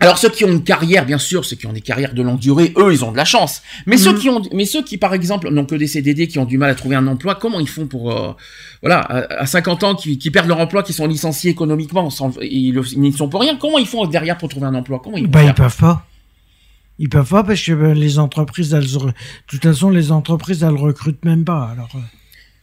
Alors 0.00 0.18
ceux 0.18 0.28
qui 0.28 0.44
ont 0.44 0.50
une 0.52 0.64
carrière, 0.64 1.06
bien 1.06 1.16
sûr, 1.18 1.44
ceux 1.44 1.56
qui 1.56 1.66
ont 1.66 1.72
des 1.72 1.80
carrières 1.80 2.12
de 2.12 2.20
longue 2.22 2.38
durée, 2.40 2.74
eux, 2.76 2.92
ils 2.92 3.04
ont 3.04 3.12
de 3.12 3.16
la 3.16 3.24
chance. 3.24 3.62
Mais 3.86 3.96
ceux 3.96 4.12
Mhm. 4.12 4.18
qui 4.18 4.28
ont, 4.28 4.42
mais 4.52 4.66
ceux 4.66 4.82
qui, 4.82 4.98
par 4.98 5.14
exemple, 5.14 5.48
n'ont 5.50 5.64
que 5.64 5.74
des 5.74 5.86
CDD, 5.86 6.26
qui 6.28 6.38
ont 6.38 6.44
du 6.44 6.58
mal 6.58 6.68
à 6.70 6.74
trouver 6.74 6.96
un 6.96 7.06
emploi, 7.06 7.34
comment 7.34 7.60
ils 7.60 7.68
font 7.68 7.86
pour, 7.86 8.12
euh, 8.12 8.32
voilà, 8.82 8.98
à, 9.00 9.42
à 9.42 9.46
50 9.46 9.84
ans, 9.84 9.94
qui, 9.94 10.18
qui 10.18 10.30
perdent 10.30 10.48
leur 10.48 10.58
emploi, 10.60 10.82
qui 10.82 10.92
sont 10.92 11.06
licenciés 11.06 11.50
économiquement, 11.50 12.10
sans, 12.10 12.32
ils, 12.42 12.78
ils 12.92 13.00
n'y 13.00 13.12
sont 13.12 13.28
pour 13.28 13.40
rien. 13.40 13.56
Comment 13.56 13.78
ils 13.78 13.86
font 13.86 14.04
derrière 14.06 14.36
pour 14.36 14.48
trouver 14.50 14.66
un 14.66 14.74
emploi? 14.74 15.00
Comment 15.02 15.16
ils 15.16 15.28
Bah 15.28 15.44
ils 15.44 15.54
peuvent 15.54 15.76
pas. 15.78 16.04
Ils 16.98 17.08
peuvent 17.08 17.28
pas 17.28 17.44
parce 17.44 17.62
que 17.62 17.72
euh, 17.72 17.94
les 17.94 18.18
entreprises, 18.18 18.74
elles, 18.74 18.90
de 18.90 19.12
toute 19.46 19.62
façon, 19.62 19.88
les 19.90 20.12
entreprises, 20.12 20.62
elles 20.62 20.70
recrutent 20.76 21.24
même 21.24 21.44
pas. 21.44 21.70
Alors, 21.72 21.90
euh, 21.94 21.98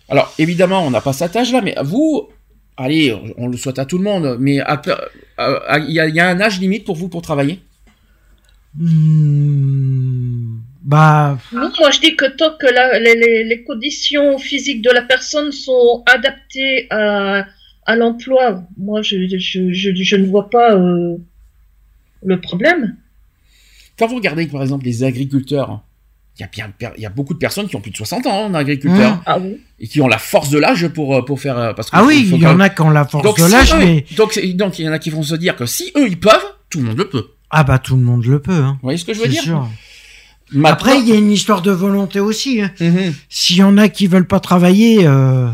Alors, 0.10 0.34
évidemment, 0.38 0.86
on 0.86 0.92
n'a 0.92 1.02
pas 1.02 1.14
cet 1.14 1.36
âge-là, 1.36 1.62
mais 1.62 1.76
vous, 1.84 2.30
allez, 2.78 3.16
on 3.38 3.48
le 3.48 3.58
souhaite 3.58 3.80
à 3.80 3.86
tout 3.86 3.98
le 3.98 4.04
monde, 4.04 4.38
mais 4.40 4.56
il 4.56 4.58
y, 4.58 6.00
a, 6.00 6.08
il 6.08 6.16
y 6.16 6.20
a 6.20 6.28
un 6.30 6.40
âge 6.42 6.60
limite 6.60 6.86
pour 6.86 6.96
vous 6.96 7.10
pour 7.10 7.22
travailler? 7.22 7.60
Hmm, 8.76 10.58
bah 10.84 11.38
Non, 11.52 11.70
moi 11.80 11.92
je 11.92 12.00
dis 12.00 12.16
que 12.16 12.26
tant 12.36 12.56
que 12.60 12.66
la- 12.68 13.00
les, 13.00 13.16
les- 13.16 13.44
les 13.44 13.64
conditions 13.64 14.38
physiques 14.40 14.82
de 14.82 14.90
la 14.92 15.04
personne 15.04 15.52
sont 15.52 16.04
adaptées 16.08 16.88
à, 16.90 17.46
à 17.86 17.96
l'emploi, 17.96 18.64
moi 18.78 19.02
je, 19.02 19.28
je, 19.28 19.72
je, 19.72 19.94
je 19.96 20.16
ne 20.16 20.26
vois 20.26 20.50
pas 20.50 20.74
euh, 20.76 21.18
le 22.26 22.42
problème. 22.42 22.96
Quand 23.98 24.08
vous 24.08 24.16
regardez, 24.16 24.48
par 24.48 24.64
exemple, 24.64 24.86
les 24.86 25.04
agriculteurs, 25.04 25.82
il 26.40 26.42
y 26.42 26.44
a, 26.44 26.48
bien, 26.52 26.72
il 26.98 27.04
y 27.04 27.06
a 27.06 27.10
beaucoup 27.10 27.34
de 27.34 27.40
personnes 27.40 27.68
qui 27.68 27.76
ont 27.76 27.82
plus 27.82 27.92
de 27.92 27.96
60 27.98 28.26
ans 28.26 28.46
en 28.46 28.54
agriculteur, 28.56 29.12
Mmh. 29.18 29.22
Ah 29.26 29.38
oui. 29.40 29.58
et 29.80 29.88
qui 29.88 30.02
ont 30.02 30.08
la 30.08 30.18
force 30.18 30.50
de 30.50 30.58
l'âge 30.58 30.88
pour, 30.88 31.16
euh, 31.16 31.22
pour 31.24 31.40
faire... 31.40 31.58
euh, 31.58 31.74
Parce 31.74 31.90
que 31.92 31.96
ah 31.96 32.04
oui, 32.04 32.28
il 32.32 32.40
y 32.42 32.48
en 32.48 32.60
a 32.60 32.70
qui 32.70 32.82
ont 32.82 32.90
la 32.90 33.06
force 33.06 33.24
Donc, 33.24 33.38
de 33.38 33.44
si 33.46 33.52
l'âge, 33.52 33.74
eux- 33.74 33.78
mais 33.78 34.06
donc, 34.18 34.40
donc, 34.56 34.80
il 34.80 34.86
y 34.86 34.90
en 34.90 34.92
a 34.94 35.00
qui 35.00 35.10
vont 35.12 35.22
se 35.24 35.36
dire 35.36 35.56
que 35.56 35.66
si 35.68 35.92
eux, 35.96 36.08
ils 36.08 36.20
peuvent, 36.20 36.44
tout 36.72 36.80
le 36.80 36.86
monde 36.86 36.98
le 36.98 37.08
peut. 37.10 37.28
ah 37.52 37.64
bah 37.64 37.78
tout 37.78 37.96
le 37.96 38.02
monde 38.02 38.26
le 38.26 38.40
peut. 38.42 38.52
Hein. 38.52 38.74
Vous 38.82 38.88
voyez 38.88 38.98
ce 38.98 39.06
que 39.06 39.14
je 39.14 39.20
veux 39.20 39.26
C'est 39.26 39.32
dire? 39.32 39.44
sûr. 39.44 39.70
Maintenant- 40.52 40.70
Après, 40.70 41.00
il 41.00 41.08
y 41.08 41.12
a 41.12 41.16
une 41.16 41.32
histoire 41.32 41.62
de 41.62 41.72
volonté 41.72 42.20
aussi. 42.20 42.62
Hein. 42.62 42.72
Mhm. 42.80 43.14
S'il 43.30 43.58
y 43.58 43.64
en 43.64 43.78
a 43.78 43.88
qui 43.90 44.08
veulent 44.08 44.28
pas 44.28 44.40
travailler, 44.40 45.06
euh, 45.06 45.50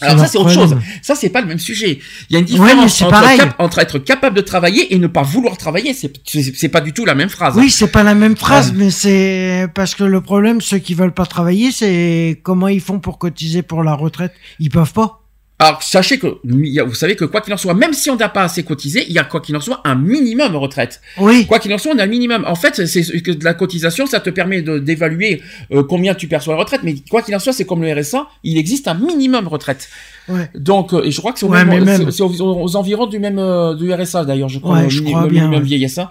Alors 0.00 0.16
leur 0.16 0.24
ça 0.26 0.32
c'est 0.32 0.38
autre 0.38 0.50
chose. 0.52 0.76
Ça 1.02 1.14
c'est 1.14 1.28
pas 1.30 1.40
le 1.40 1.46
même 1.46 1.58
sujet. 1.58 1.98
Il 2.28 2.32
y 2.34 2.36
a 2.36 2.38
une 2.40 2.44
différence 2.46 3.02
entre, 3.02 3.10
pareil. 3.10 3.38
cap- 3.38 3.54
entre 3.58 3.78
être 3.80 3.98
capable 3.98 4.36
de 4.36 4.40
travailler 4.40 4.94
et 4.94 4.98
ne 4.98 5.06
pas 5.06 5.22
vouloir 5.22 5.56
travailler. 5.56 5.94
C'est 5.94 6.68
pas 6.68 6.80
du 6.80 6.92
tout 6.92 7.04
la 7.04 7.14
même 7.14 7.28
phrase. 7.28 7.54
Oui, 7.56 7.70
c'est 7.70 7.88
pas 7.88 8.02
la 8.02 8.14
même 8.14 8.36
phrase, 8.36 8.70
Ouais. 8.70 8.76
mais 8.78 8.90
c'est 8.90 9.66
parce 9.74 9.94
que 9.94 10.04
le 10.04 10.20
problème, 10.20 10.60
ceux 10.60 10.78
qui 10.78 10.94
veulent 10.94 11.14
pas 11.14 11.26
travailler, 11.26 11.70
c'est 11.72 12.40
comment 12.42 12.68
ils 12.68 12.80
font 12.80 12.98
pour 12.98 13.18
cotiser 13.18 13.62
pour 13.62 13.82
la 13.82 13.94
retraite. 13.94 14.32
Ils 14.58 14.70
peuvent 14.70 14.92
pas. 14.92 15.19
Alors 15.60 15.82
sachez 15.82 16.18
que 16.18 16.38
vous 16.42 16.94
savez 16.94 17.16
que 17.16 17.26
quoi 17.26 17.42
qu'il 17.42 17.52
en 17.52 17.58
soit, 17.58 17.74
même 17.74 17.92
si 17.92 18.08
on 18.08 18.16
n'a 18.16 18.30
pas 18.30 18.44
assez 18.44 18.62
cotisé, 18.62 19.04
il 19.06 19.12
y 19.12 19.18
a 19.18 19.24
quoi 19.24 19.40
qu'il 19.42 19.54
en 19.54 19.60
soit 19.60 19.82
un 19.84 19.94
minimum 19.94 20.56
retraite. 20.56 21.02
Oui. 21.18 21.46
Quoi 21.46 21.58
qu'il 21.58 21.72
en 21.74 21.78
soit, 21.78 21.92
on 21.94 21.98
a 21.98 22.06
le 22.06 22.10
minimum. 22.10 22.44
En 22.46 22.54
fait, 22.54 22.86
c'est 22.86 23.02
que 23.20 23.30
de 23.30 23.44
la 23.44 23.52
cotisation, 23.52 24.06
ça 24.06 24.20
te 24.20 24.30
permet 24.30 24.62
d'évaluer 24.62 25.42
euh, 25.70 25.82
combien 25.82 26.14
tu 26.14 26.28
perçois 26.28 26.54
la 26.54 26.60
retraite. 26.60 26.80
Mais 26.82 26.94
quoi 27.10 27.20
qu'il 27.20 27.36
en 27.36 27.38
soit, 27.38 27.52
c'est 27.52 27.66
comme 27.66 27.82
le 27.82 27.92
RSA, 27.92 28.26
il 28.42 28.56
existe 28.56 28.88
un 28.88 28.94
minimum 28.94 29.48
retraite. 29.48 29.90
Ouais. 30.30 30.48
Donc, 30.54 30.94
euh, 30.94 31.02
et 31.04 31.10
je 31.10 31.18
crois 31.20 31.32
que 31.34 31.38
c'est 31.38 31.44
au 31.46 31.50
Ouais, 31.50 32.10
c'est 32.10 32.22
aux, 32.22 32.62
aux 32.62 32.76
environs 32.76 33.06
du 33.06 33.18
même 33.18 33.38
euh, 33.38 33.74
du 33.74 33.92
RSA 33.92 34.24
d'ailleurs, 34.24 34.48
je 34.48 34.60
crois, 34.60 34.78
Ouais, 34.78 34.88
je 34.88 35.02
crois 35.02 35.26
bien, 35.26 35.42
minimum 35.48 35.62
vieillesse. 35.62 35.98
hein. 35.98 36.08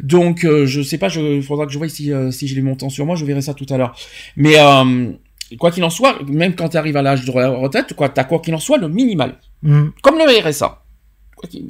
Donc, 0.00 0.44
euh, 0.44 0.66
je 0.66 0.82
sais 0.82 0.98
pas, 0.98 1.08
je, 1.08 1.20
il 1.20 1.42
faudra 1.42 1.66
que 1.66 1.72
je 1.72 1.78
voie 1.78 1.88
si 1.88 2.12
euh, 2.12 2.30
si 2.30 2.46
j'ai 2.46 2.54
les 2.54 2.62
montants 2.62 2.90
sur 2.90 3.06
moi, 3.06 3.16
je 3.16 3.24
verrai 3.24 3.42
ça 3.42 3.54
tout 3.54 3.66
à 3.70 3.76
l'heure. 3.76 3.96
Mais 4.36 4.54
euh, 4.58 5.06
quoi 5.56 5.70
qu'il 5.70 5.84
en 5.84 5.90
soit, 5.90 6.16
même 6.26 6.54
quand 6.54 6.68
tu 6.70 6.76
arrives 6.76 6.96
à 6.96 7.02
l'âge 7.02 7.24
de 7.24 7.30
retraite, 7.30 7.94
quoi, 7.94 8.08
t'as 8.08 8.24
quoi 8.24 8.38
qu'il 8.40 8.54
en 8.54 8.58
soit 8.58 8.78
le 8.78 8.88
minimal, 8.88 9.36
Mm. 9.62 9.88
comme 10.02 10.16
le 10.18 10.24
RSA. 10.48 10.82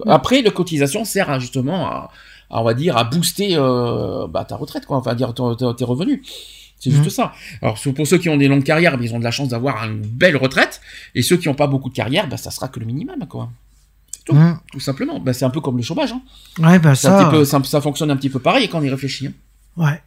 Après, 0.06 0.42
la 0.42 0.50
cotisation 0.50 1.04
sert 1.04 1.30
à, 1.30 1.38
justement 1.38 1.86
à, 1.86 2.10
à, 2.50 2.60
on 2.60 2.64
va 2.64 2.74
dire, 2.74 2.96
à 2.96 3.04
booster 3.04 3.56
euh, 3.56 4.26
bah, 4.28 4.44
ta 4.44 4.56
retraite, 4.56 4.86
quoi, 4.86 4.96
enfin, 4.98 5.14
dire 5.14 5.32
tes 5.34 5.84
revenus. 5.84 6.20
C'est 6.78 6.90
juste 6.90 7.04
Mhm. 7.04 7.10
ça. 7.10 7.32
Alors 7.62 7.78
pour 7.96 8.06
ceux 8.06 8.18
qui 8.18 8.28
ont 8.28 8.36
des 8.36 8.46
longues 8.48 8.62
carrières, 8.64 8.96
ils 9.00 9.14
ont 9.14 9.18
de 9.18 9.24
la 9.24 9.30
chance 9.30 9.48
d'avoir 9.48 9.84
une 9.84 10.00
belle 10.02 10.36
retraite, 10.36 10.80
et 11.14 11.22
ceux 11.22 11.36
qui 11.38 11.48
n'ont 11.48 11.54
pas 11.54 11.66
beaucoup 11.66 11.88
de 11.88 11.94
carrière, 11.94 12.28
bah, 12.28 12.36
ça 12.36 12.50
sera 12.50 12.68
que 12.68 12.78
le 12.78 12.86
minimum, 12.86 13.26
quoi. 13.28 13.48
Tout, 14.26 14.34
Mm. 14.34 14.58
tout 14.72 14.80
simplement. 14.80 15.18
Bah, 15.20 15.32
c'est 15.32 15.44
un 15.44 15.50
peu 15.50 15.60
comme 15.60 15.76
le 15.76 15.82
chômage. 15.82 16.12
Hein. 16.12 16.20
Ouais, 16.58 16.78
bah 16.78 16.94
ça. 16.94 17.28
peu, 17.30 17.44
ça, 17.44 17.62
ça 17.64 17.80
fonctionne 17.80 18.10
un 18.10 18.16
petit 18.16 18.30
peu 18.30 18.38
pareil 18.38 18.68
quand 18.68 18.78
on 18.78 18.82
y 18.82 18.88
réfléchit. 18.90 19.26
hein. 19.28 19.32
Ouais. 19.76 20.00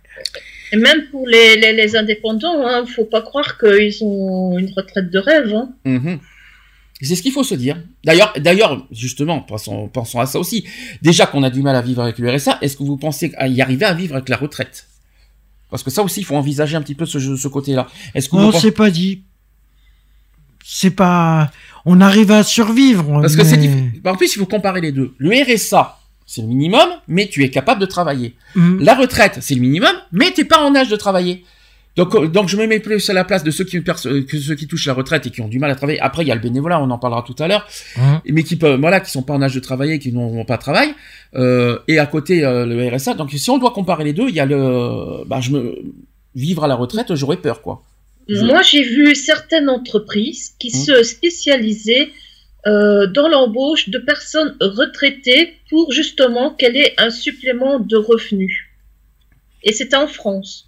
Et 0.72 0.78
même 0.78 1.06
pour 1.12 1.28
les, 1.28 1.56
les, 1.60 1.74
les 1.74 1.96
indépendants, 1.96 2.66
hein, 2.68 2.86
faut 2.86 3.06
pas 3.06 3.22
croire 3.22 3.58
qu'ils 3.58 3.98
ont 4.04 4.58
une 4.58 4.72
retraite 4.76 5.10
de 5.10 5.20
rêve. 5.20 5.54
Hein. 5.54 5.70
Mhm. 5.86 6.20
C'est 7.02 7.16
ce 7.16 7.22
qu'il 7.22 7.32
faut 7.32 7.44
se 7.44 7.54
dire. 7.56 7.78
D'ailleurs, 8.04 8.34
d'ailleurs, 8.38 8.88
justement, 8.92 9.40
pensons, 9.42 9.88
pensons 9.88 10.20
à 10.20 10.26
ça 10.26 10.40
aussi. 10.40 10.66
Déjà 11.04 11.28
qu'on 11.28 11.44
a 11.44 11.50
du 11.52 11.62
mal 11.62 11.76
à 11.76 11.82
vivre 11.82 12.02
avec 12.02 12.18
le 12.18 12.30
RSA, 12.36 12.58
est-ce 12.62 12.76
que 12.76 12.84
vous 12.84 12.98
pensez 12.98 13.32
à 13.38 13.48
y 13.48 13.62
arriver 13.62 13.86
à 13.86 13.94
vivre 13.94 14.16
avec 14.16 14.30
la 14.30 14.36
retraite? 14.38 14.88
Parce 15.70 15.84
que 15.84 15.92
ça 15.92 16.02
aussi, 16.02 16.22
il 16.22 16.24
faut 16.24 16.36
envisager 16.36 16.76
un 16.76 16.82
petit 16.82 16.96
peu 16.96 17.06
ce, 17.06 17.20
ce 17.20 17.48
côté-là. 17.48 17.88
Est-ce 18.16 18.30
que 18.30 18.36
On 18.36 18.52
pensez- 18.52 18.62
s'est 18.68 18.72
pas 18.72 18.90
dit. 18.90 19.24
C'est 20.66 20.92
pas. 20.92 21.52
On 21.86 22.02
arrive 22.02 22.32
à 22.32 22.44
survivre. 22.44 23.22
Parce 23.22 23.36
que 23.36 23.44
c'est 23.44 23.58
difficile. 23.58 24.02
En 24.04 24.16
plus, 24.16 24.36
il 24.36 24.40
faut 24.40 24.46
comparer 24.46 24.82
les 24.82 24.92
deux. 24.92 25.14
Le 25.18 25.30
RSA, 25.32 25.97
c'est 26.28 26.42
le 26.42 26.48
minimum, 26.48 26.88
mais 27.08 27.28
tu 27.28 27.44
es 27.44 27.50
capable 27.50 27.82
de 27.82 27.88
travailler. 27.88 28.36
Mm. 28.56 28.84
La 28.84 28.94
retraite, 28.94 29.38
c'est 29.42 29.56
le 29.56 29.62
minimum, 29.62 29.94
mais 30.12 30.30
t'es 30.32 30.44
pas 30.46 30.60
en 30.62 30.76
âge 30.76 30.90
de 30.90 30.96
travailler. 30.96 31.44
Donc, 31.96 32.14
euh, 32.14 32.28
donc 32.28 32.48
je 32.48 32.58
me 32.58 32.68
mets 32.68 32.80
plus 32.80 33.10
à 33.10 33.14
la 33.14 33.24
place 33.24 33.44
de 33.44 33.50
ceux 33.50 33.64
qui, 33.64 33.82
que 33.84 34.38
ceux 34.40 34.54
qui 34.54 34.68
touchent 34.68 34.86
la 34.86 34.94
retraite 34.94 35.26
et 35.26 35.32
qui 35.32 35.42
ont 35.42 35.48
du 35.48 35.58
mal 35.58 35.72
à 35.72 35.76
travailler. 35.76 36.00
Après, 36.00 36.22
il 36.24 36.28
y 36.28 36.32
a 36.32 36.36
le 36.36 36.42
bénévolat, 36.42 36.80
on 36.80 36.92
en 36.92 37.00
parlera 37.00 37.24
tout 37.26 37.36
à 37.40 37.48
l'heure, 37.48 37.66
Hein. 37.98 38.22
mais 38.30 38.44
qui 38.44 38.56
peuvent, 38.56 38.80
voilà, 38.80 39.00
qui 39.00 39.10
sont 39.10 39.24
pas 39.24 39.34
en 39.34 39.42
âge 39.42 39.56
de 39.56 39.60
travailler, 39.60 39.98
qui 39.98 40.12
n'ont 40.14 40.46
pas 40.46 40.58
de 40.58 40.62
travail. 40.62 40.90
Euh, 41.34 41.80
et 41.88 41.98
à 41.98 42.06
côté, 42.06 42.46
euh, 42.46 42.68
le 42.68 42.88
RSA. 42.96 43.16
Donc, 43.16 43.32
si 43.32 43.50
on 43.50 43.58
doit 43.58 43.72
comparer 43.72 44.04
les 44.04 44.14
deux, 44.14 44.30
il 44.30 44.36
y 44.36 44.40
a 44.40 44.46
le, 44.46 45.24
bah, 45.26 45.40
je 45.42 45.50
me, 45.50 45.76
vivre 46.36 46.64
à 46.64 46.68
la 46.68 46.76
retraite, 46.76 47.16
j'aurais 47.16 47.38
peur, 47.38 47.64
quoi. 47.64 47.82
Je- 48.30 48.44
Moi, 48.44 48.62
j'ai 48.62 48.84
vu 48.84 49.16
certaines 49.16 49.70
entreprises 49.70 50.54
qui 50.60 50.68
Hum. 50.76 50.84
se 50.84 51.04
spécialisaient 51.04 52.10
euh, 52.68 53.08
dans 53.08 53.28
l'embauche 53.30 53.88
de 53.90 53.98
personnes 53.98 54.56
retraitées 54.60 55.54
pour 55.70 55.92
justement 55.92 56.52
qu'elle 56.52 56.78
ait 56.78 56.94
un 56.98 57.10
supplément 57.10 57.80
de 57.80 57.98
revenus. 57.98 58.66
Et 59.64 59.74
c'était 59.74 59.98
en 59.98 60.08
France. 60.08 60.68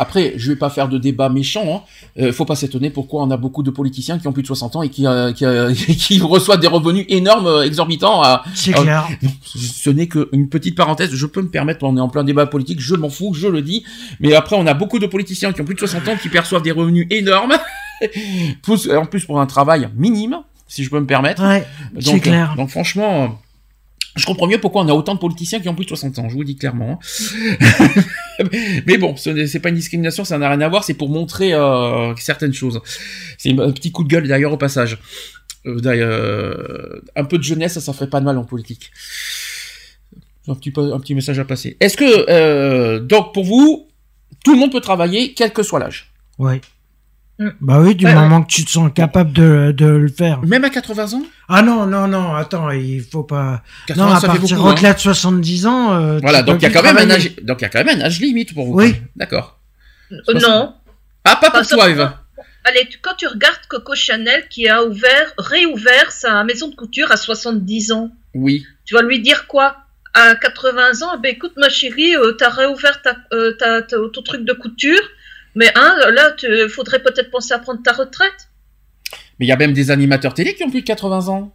Après, 0.00 0.34
je 0.36 0.52
vais 0.52 0.56
pas 0.56 0.70
faire 0.70 0.88
de 0.88 0.96
débat 0.96 1.28
méchant. 1.28 1.84
Hein. 2.16 2.22
Euh, 2.22 2.32
faut 2.32 2.44
pas 2.44 2.54
s'étonner 2.54 2.88
pourquoi 2.90 3.24
on 3.24 3.30
a 3.32 3.36
beaucoup 3.36 3.64
de 3.64 3.70
politiciens 3.72 4.20
qui 4.20 4.28
ont 4.28 4.32
plus 4.32 4.42
de 4.42 4.46
60 4.46 4.76
ans 4.76 4.82
et 4.82 4.90
qui, 4.90 5.08
euh, 5.08 5.32
qui, 5.32 5.44
euh, 5.44 5.74
qui 5.74 6.20
reçoivent 6.20 6.60
des 6.60 6.68
revenus 6.68 7.04
énormes, 7.08 7.64
exorbitants. 7.64 8.22
À... 8.22 8.44
C'est 8.54 8.72
clair. 8.72 9.08
Ce 9.44 9.90
n'est 9.90 10.06
qu'une 10.06 10.48
petite 10.48 10.76
parenthèse. 10.76 11.12
Je 11.12 11.26
peux 11.26 11.42
me 11.42 11.48
permettre, 11.48 11.84
on 11.84 11.96
est 11.96 12.00
en 12.00 12.08
plein 12.08 12.22
débat 12.22 12.46
politique, 12.46 12.80
je 12.80 12.94
m'en 12.94 13.10
fous, 13.10 13.34
je 13.34 13.48
le 13.48 13.60
dis. 13.60 13.84
Mais 14.20 14.34
après, 14.34 14.54
on 14.54 14.68
a 14.68 14.74
beaucoup 14.74 15.00
de 15.00 15.06
politiciens 15.06 15.52
qui 15.52 15.60
ont 15.62 15.64
plus 15.64 15.74
de 15.74 15.80
60 15.80 16.06
ans 16.06 16.16
qui 16.16 16.28
perçoivent 16.28 16.62
des 16.62 16.70
revenus 16.72 17.08
énormes. 17.10 17.54
Plus- 18.62 18.88
en 18.92 19.06
plus 19.06 19.24
pour 19.24 19.40
un 19.40 19.46
travail 19.46 19.88
minime, 19.96 20.38
si 20.68 20.84
je 20.84 20.90
peux 20.90 21.00
me 21.00 21.06
permettre. 21.06 21.42
Ouais, 21.42 21.66
c'est 21.98 22.12
Donc, 22.12 22.22
clair. 22.22 22.54
donc 22.56 22.68
franchement, 22.70 23.24
euh, 23.24 23.26
je 24.16 24.26
comprends 24.26 24.46
mieux 24.46 24.60
pourquoi 24.60 24.82
on 24.82 24.88
a 24.88 24.92
autant 24.92 25.14
de 25.14 25.20
politiciens 25.20 25.60
qui 25.60 25.68
ont 25.68 25.74
plus 25.74 25.84
de 25.84 25.90
60 25.90 26.18
ans, 26.18 26.28
je 26.28 26.34
vous 26.34 26.40
le 26.40 26.46
dis 26.46 26.56
clairement. 26.56 26.98
hein. 27.00 27.88
Mais 28.86 28.98
bon, 28.98 29.16
ce 29.16 29.46
c'est 29.46 29.60
pas 29.60 29.68
une 29.68 29.74
discrimination, 29.74 30.24
ça 30.24 30.38
n'a 30.38 30.48
rien 30.48 30.60
à 30.60 30.68
voir, 30.68 30.84
c'est 30.84 30.94
pour 30.94 31.08
montrer 31.08 31.54
euh, 31.54 32.14
certaines 32.16 32.52
choses. 32.52 32.80
C'est 33.36 33.50
un 33.50 33.72
petit 33.72 33.92
coup 33.92 34.04
de 34.04 34.08
gueule 34.08 34.26
d'ailleurs 34.28 34.52
au 34.52 34.56
passage. 34.56 34.98
Euh, 35.66 35.80
d'ailleurs, 35.80 36.10
euh, 36.10 37.02
un 37.16 37.24
peu 37.24 37.38
de 37.38 37.42
jeunesse, 37.42 37.74
ça, 37.74 37.80
ça 37.80 37.92
ferait 37.92 38.10
pas 38.10 38.20
de 38.20 38.24
mal 38.24 38.38
en 38.38 38.44
politique. 38.44 38.90
Un 40.46 40.54
petit, 40.54 40.72
un 40.76 40.98
petit 41.00 41.14
message 41.14 41.38
à 41.38 41.44
passer. 41.44 41.76
Est-ce 41.80 41.96
que, 41.96 42.98
donc 42.98 43.34
pour 43.34 43.44
vous, 43.44 43.88
tout 44.44 44.52
le 44.52 44.58
monde 44.58 44.72
peut 44.72 44.80
travailler, 44.80 45.34
quel 45.34 45.52
que 45.52 45.62
soit 45.62 45.78
l'âge? 45.78 46.12
Ouais. 46.38 46.60
Mm. 47.38 47.48
Bah 47.60 47.80
oui, 47.80 47.94
du 47.94 48.04
Ouais, 48.04 48.14
moment 48.14 48.42
que 48.42 48.50
tu 48.50 48.64
te 48.64 48.70
sens 48.70 48.90
capable 48.92 49.32
de, 49.32 49.72
de 49.72 49.86
le 49.86 50.08
faire. 50.08 50.40
Même 50.42 50.64
à 50.64 50.70
80 50.70 51.12
ans? 51.14 51.22
Ah 51.48 51.62
non, 51.62 51.86
non, 51.86 52.08
non, 52.08 52.34
attends, 52.34 52.70
il 52.70 53.00
faut 53.00 53.22
pas. 53.22 53.62
80 53.86 54.04
non, 54.06 54.12
à 54.12 54.14
ça 54.16 54.20
fait 54.32 54.38
partir 54.38 54.56
beaucoup. 54.56 54.68
hein. 54.68 54.72
au-delà 54.72 54.94
de 54.94 54.98
70 54.98 55.66
ans. 55.66 55.94
euh, 55.94 56.18
Voilà, 56.20 56.42
donc 56.42 56.56
il 56.60 56.62
y 56.64 56.66
a 56.66 56.70
quand 56.70 56.82
même 56.82 56.96
un 56.98 57.10
âge, 57.10 57.36
donc 57.42 57.60
il 57.60 57.62
y 57.62 57.66
a 57.66 57.68
quand 57.68 57.84
même 57.84 58.00
un 58.00 58.04
âge 58.04 58.20
limite 58.20 58.54
pour 58.54 58.66
vous. 58.66 58.74
Oui. 58.74 58.96
D'accord. 59.14 59.58
Euh, 60.10 60.16
non. 60.40 60.74
Ah, 61.24 61.36
pas 61.36 61.50
pour 61.50 61.66
toi, 61.66 61.88
Eva. 61.88 62.24
Allez, 62.64 62.86
tu- 62.90 62.98
quand 63.00 63.14
tu 63.16 63.26
regardes 63.28 63.60
Coco 63.68 63.94
Chanel 63.94 64.46
qui 64.50 64.68
a 64.68 64.82
ouvert, 64.84 65.32
réouvert 65.38 66.10
sa 66.10 66.42
maison 66.44 66.68
de 66.68 66.74
couture 66.74 67.10
à 67.12 67.16
70 67.16 67.92
ans, 67.92 68.10
Oui. 68.34 68.64
tu 68.84 68.94
vas 68.94 69.02
lui 69.02 69.20
dire 69.20 69.46
quoi? 69.46 69.76
À 70.12 70.34
80 70.34 71.02
ans, 71.02 71.18
ben 71.18 71.30
écoute 71.32 71.52
ma 71.56 71.68
chérie, 71.68 72.16
euh, 72.16 72.32
t'as 72.32 72.48
réouvert 72.48 73.00
ta, 73.02 73.16
euh, 73.32 73.52
ta- 73.52 73.82
ta- 73.82 73.96
ton 74.12 74.22
truc 74.22 74.44
de 74.44 74.52
couture, 74.52 75.00
mais 75.54 75.70
hein, 75.74 75.96
là, 76.12 76.34
il 76.42 76.68
faudrait 76.68 77.00
peut-être 77.02 77.30
penser 77.30 77.52
à 77.54 77.58
prendre 77.58 77.82
ta 77.82 77.92
retraite. 77.92 78.48
Mais 79.38 79.46
il 79.46 79.48
y 79.48 79.52
a 79.52 79.56
même 79.56 79.72
des 79.72 79.90
animateurs 79.90 80.34
télé 80.34 80.54
qui 80.54 80.64
ont 80.64 80.70
plus 80.70 80.80
de 80.80 80.86
80 80.86 81.28
ans. 81.28 81.54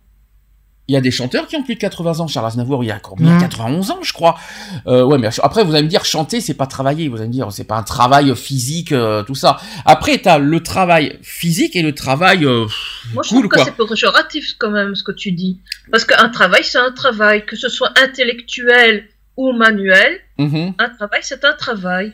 Il 0.90 0.94
y 0.94 0.98
a 0.98 1.02
des 1.02 1.12
chanteurs 1.12 1.48
qui 1.48 1.56
ont 1.56 1.64
plus 1.64 1.76
de 1.76 1.80
80 1.80 2.20
ans. 2.20 2.28
Charles 2.28 2.48
Aznavour, 2.48 2.84
il 2.84 2.92
a 2.92 3.00
combien 3.00 3.38
Mm. 3.38 3.40
91 3.40 3.92
ans, 3.92 4.00
je 4.02 4.12
crois. 4.12 4.38
Euh, 4.86 5.04
ouais, 5.06 5.18
mais 5.18 5.30
après, 5.42 5.64
vous 5.64 5.74
allez 5.76 5.84
me 5.84 5.88
dire, 5.90 6.04
chanter, 6.04 6.42
c'est 6.42 6.56
pas 6.56 6.68
travailler. 6.68 7.08
Vous 7.08 7.16
allez 7.18 7.28
me 7.28 7.32
dire, 7.32 7.50
c'est 7.54 7.64
pas 7.64 7.78
un 7.78 7.84
travail 7.84 8.36
physique, 8.36 8.92
euh, 8.92 9.24
tout 9.24 9.36
ça. 9.36 9.58
Après, 9.86 10.18
t'as 10.18 10.40
le 10.40 10.60
travail 10.62 11.20
physique 11.22 11.78
et 11.78 11.82
le 11.82 11.96
travail 11.96 12.44
euh, 12.44 12.66
Moi, 13.14 13.24
je 13.24 13.30
cool, 13.30 13.48
trouve 13.48 13.50
que 13.50 13.64
c'est 13.64 13.78
péjoratif 13.78 14.56
quand 14.60 14.72
même 14.72 14.94
ce 14.96 15.04
que 15.04 15.14
tu 15.14 15.32
dis. 15.32 15.60
Parce 15.90 16.04
qu'un 16.04 16.28
travail, 16.28 16.66
c'est 16.66 16.80
un 16.80 16.92
travail, 16.92 17.46
que 17.46 17.56
ce 17.56 17.70
soit 17.70 17.94
intellectuel 18.02 19.08
ou 19.38 19.54
manuel, 19.54 20.20
Mhm. 20.38 20.74
un 20.80 20.90
travail, 20.90 21.20
c'est 21.24 21.46
un 21.46 21.54
travail. 21.54 22.12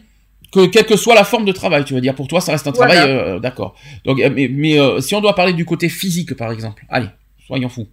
Que 0.52 0.66
quelle 0.66 0.86
que 0.86 0.96
soit 0.98 1.14
la 1.16 1.24
forme 1.24 1.46
de 1.46 1.52
travail, 1.52 1.86
tu 1.86 1.94
veux 1.94 2.02
dire, 2.02 2.16
pour 2.16 2.28
toi, 2.28 2.42
ça 2.42 2.52
reste 2.54 2.68
un 2.68 2.72
Voilà. 2.72 2.96
travail, 2.96 3.12
euh, 3.16 3.40
d'accord. 3.40 3.76
Donc, 4.06 4.20
euh, 4.20 4.30
mais, 4.34 4.48
mais 4.52 4.80
euh, 4.80 5.00
si 5.00 5.14
on 5.16 5.22
doit 5.22 5.36
parler 5.36 5.54
du 5.54 5.64
côté 5.66 5.90
physique, 5.90 6.36
par 6.36 6.52
exemple, 6.52 6.84
allez, 6.90 7.08
soyons 7.46 7.70
fous. 7.70 7.88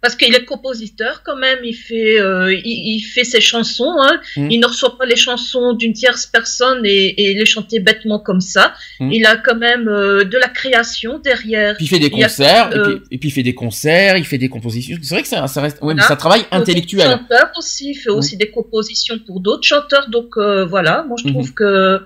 Parce 0.00 0.14
qu'il 0.14 0.32
est 0.32 0.44
compositeur 0.44 1.22
quand 1.24 1.34
même, 1.36 1.58
il 1.64 1.74
fait, 1.74 2.20
euh, 2.20 2.54
il, 2.54 2.96
il 2.96 3.00
fait 3.00 3.24
ses 3.24 3.40
chansons, 3.40 3.96
hein. 4.00 4.20
Mm. 4.36 4.48
il 4.52 4.60
ne 4.60 4.66
reçoit 4.66 4.96
pas 4.96 5.06
les 5.06 5.16
chansons 5.16 5.72
d'une 5.72 5.92
tierce 5.92 6.24
personne 6.26 6.82
et, 6.84 7.20
et 7.30 7.34
les 7.34 7.44
chanter 7.44 7.80
bêtement 7.80 8.20
comme 8.20 8.40
ça. 8.40 8.74
Mm. 9.00 9.10
Il 9.10 9.26
a 9.26 9.36
quand 9.36 9.56
même 9.56 9.88
euh, 9.88 10.22
de 10.22 10.36
la 10.38 10.46
création 10.48 11.18
derrière. 11.18 11.74
Puis 11.76 11.86
il 11.86 11.88
fait 11.88 11.98
des 11.98 12.06
Il 12.06 12.18
y 12.18 12.22
a, 12.22 12.28
concerts, 12.28 12.70
et, 12.72 12.76
euh, 12.78 12.84
puis, 12.84 13.02
et 13.10 13.18
puis 13.18 13.28
il 13.30 13.32
fait 13.32 13.42
des 13.42 13.54
concerts, 13.56 14.16
il 14.16 14.24
fait 14.24 14.38
des 14.38 14.48
compositions. 14.48 14.96
C'est 15.02 15.14
vrai 15.16 15.22
que 15.22 15.28
ça, 15.28 15.46
ça 15.48 15.60
reste, 15.62 15.78
ouais, 15.78 15.94
Voilà. 15.94 16.02
c'est 16.06 16.12
un 16.12 16.16
travail 16.16 16.40
Il 16.42 16.54
est 16.54 16.60
intellectuel. 16.60 17.10
Chanteur 17.10 17.50
aussi, 17.58 17.90
il 17.90 17.94
fait 17.96 18.10
aussi 18.10 18.36
des 18.36 18.50
compositions 18.50 19.18
pour 19.26 19.40
d'autres 19.40 19.66
chanteurs. 19.66 20.08
Donc 20.10 20.36
voilà, 20.36 21.02
moi 21.08 21.16
je 21.20 21.26
Mhm. 21.26 21.32
trouve 21.34 21.54
que 21.54 22.00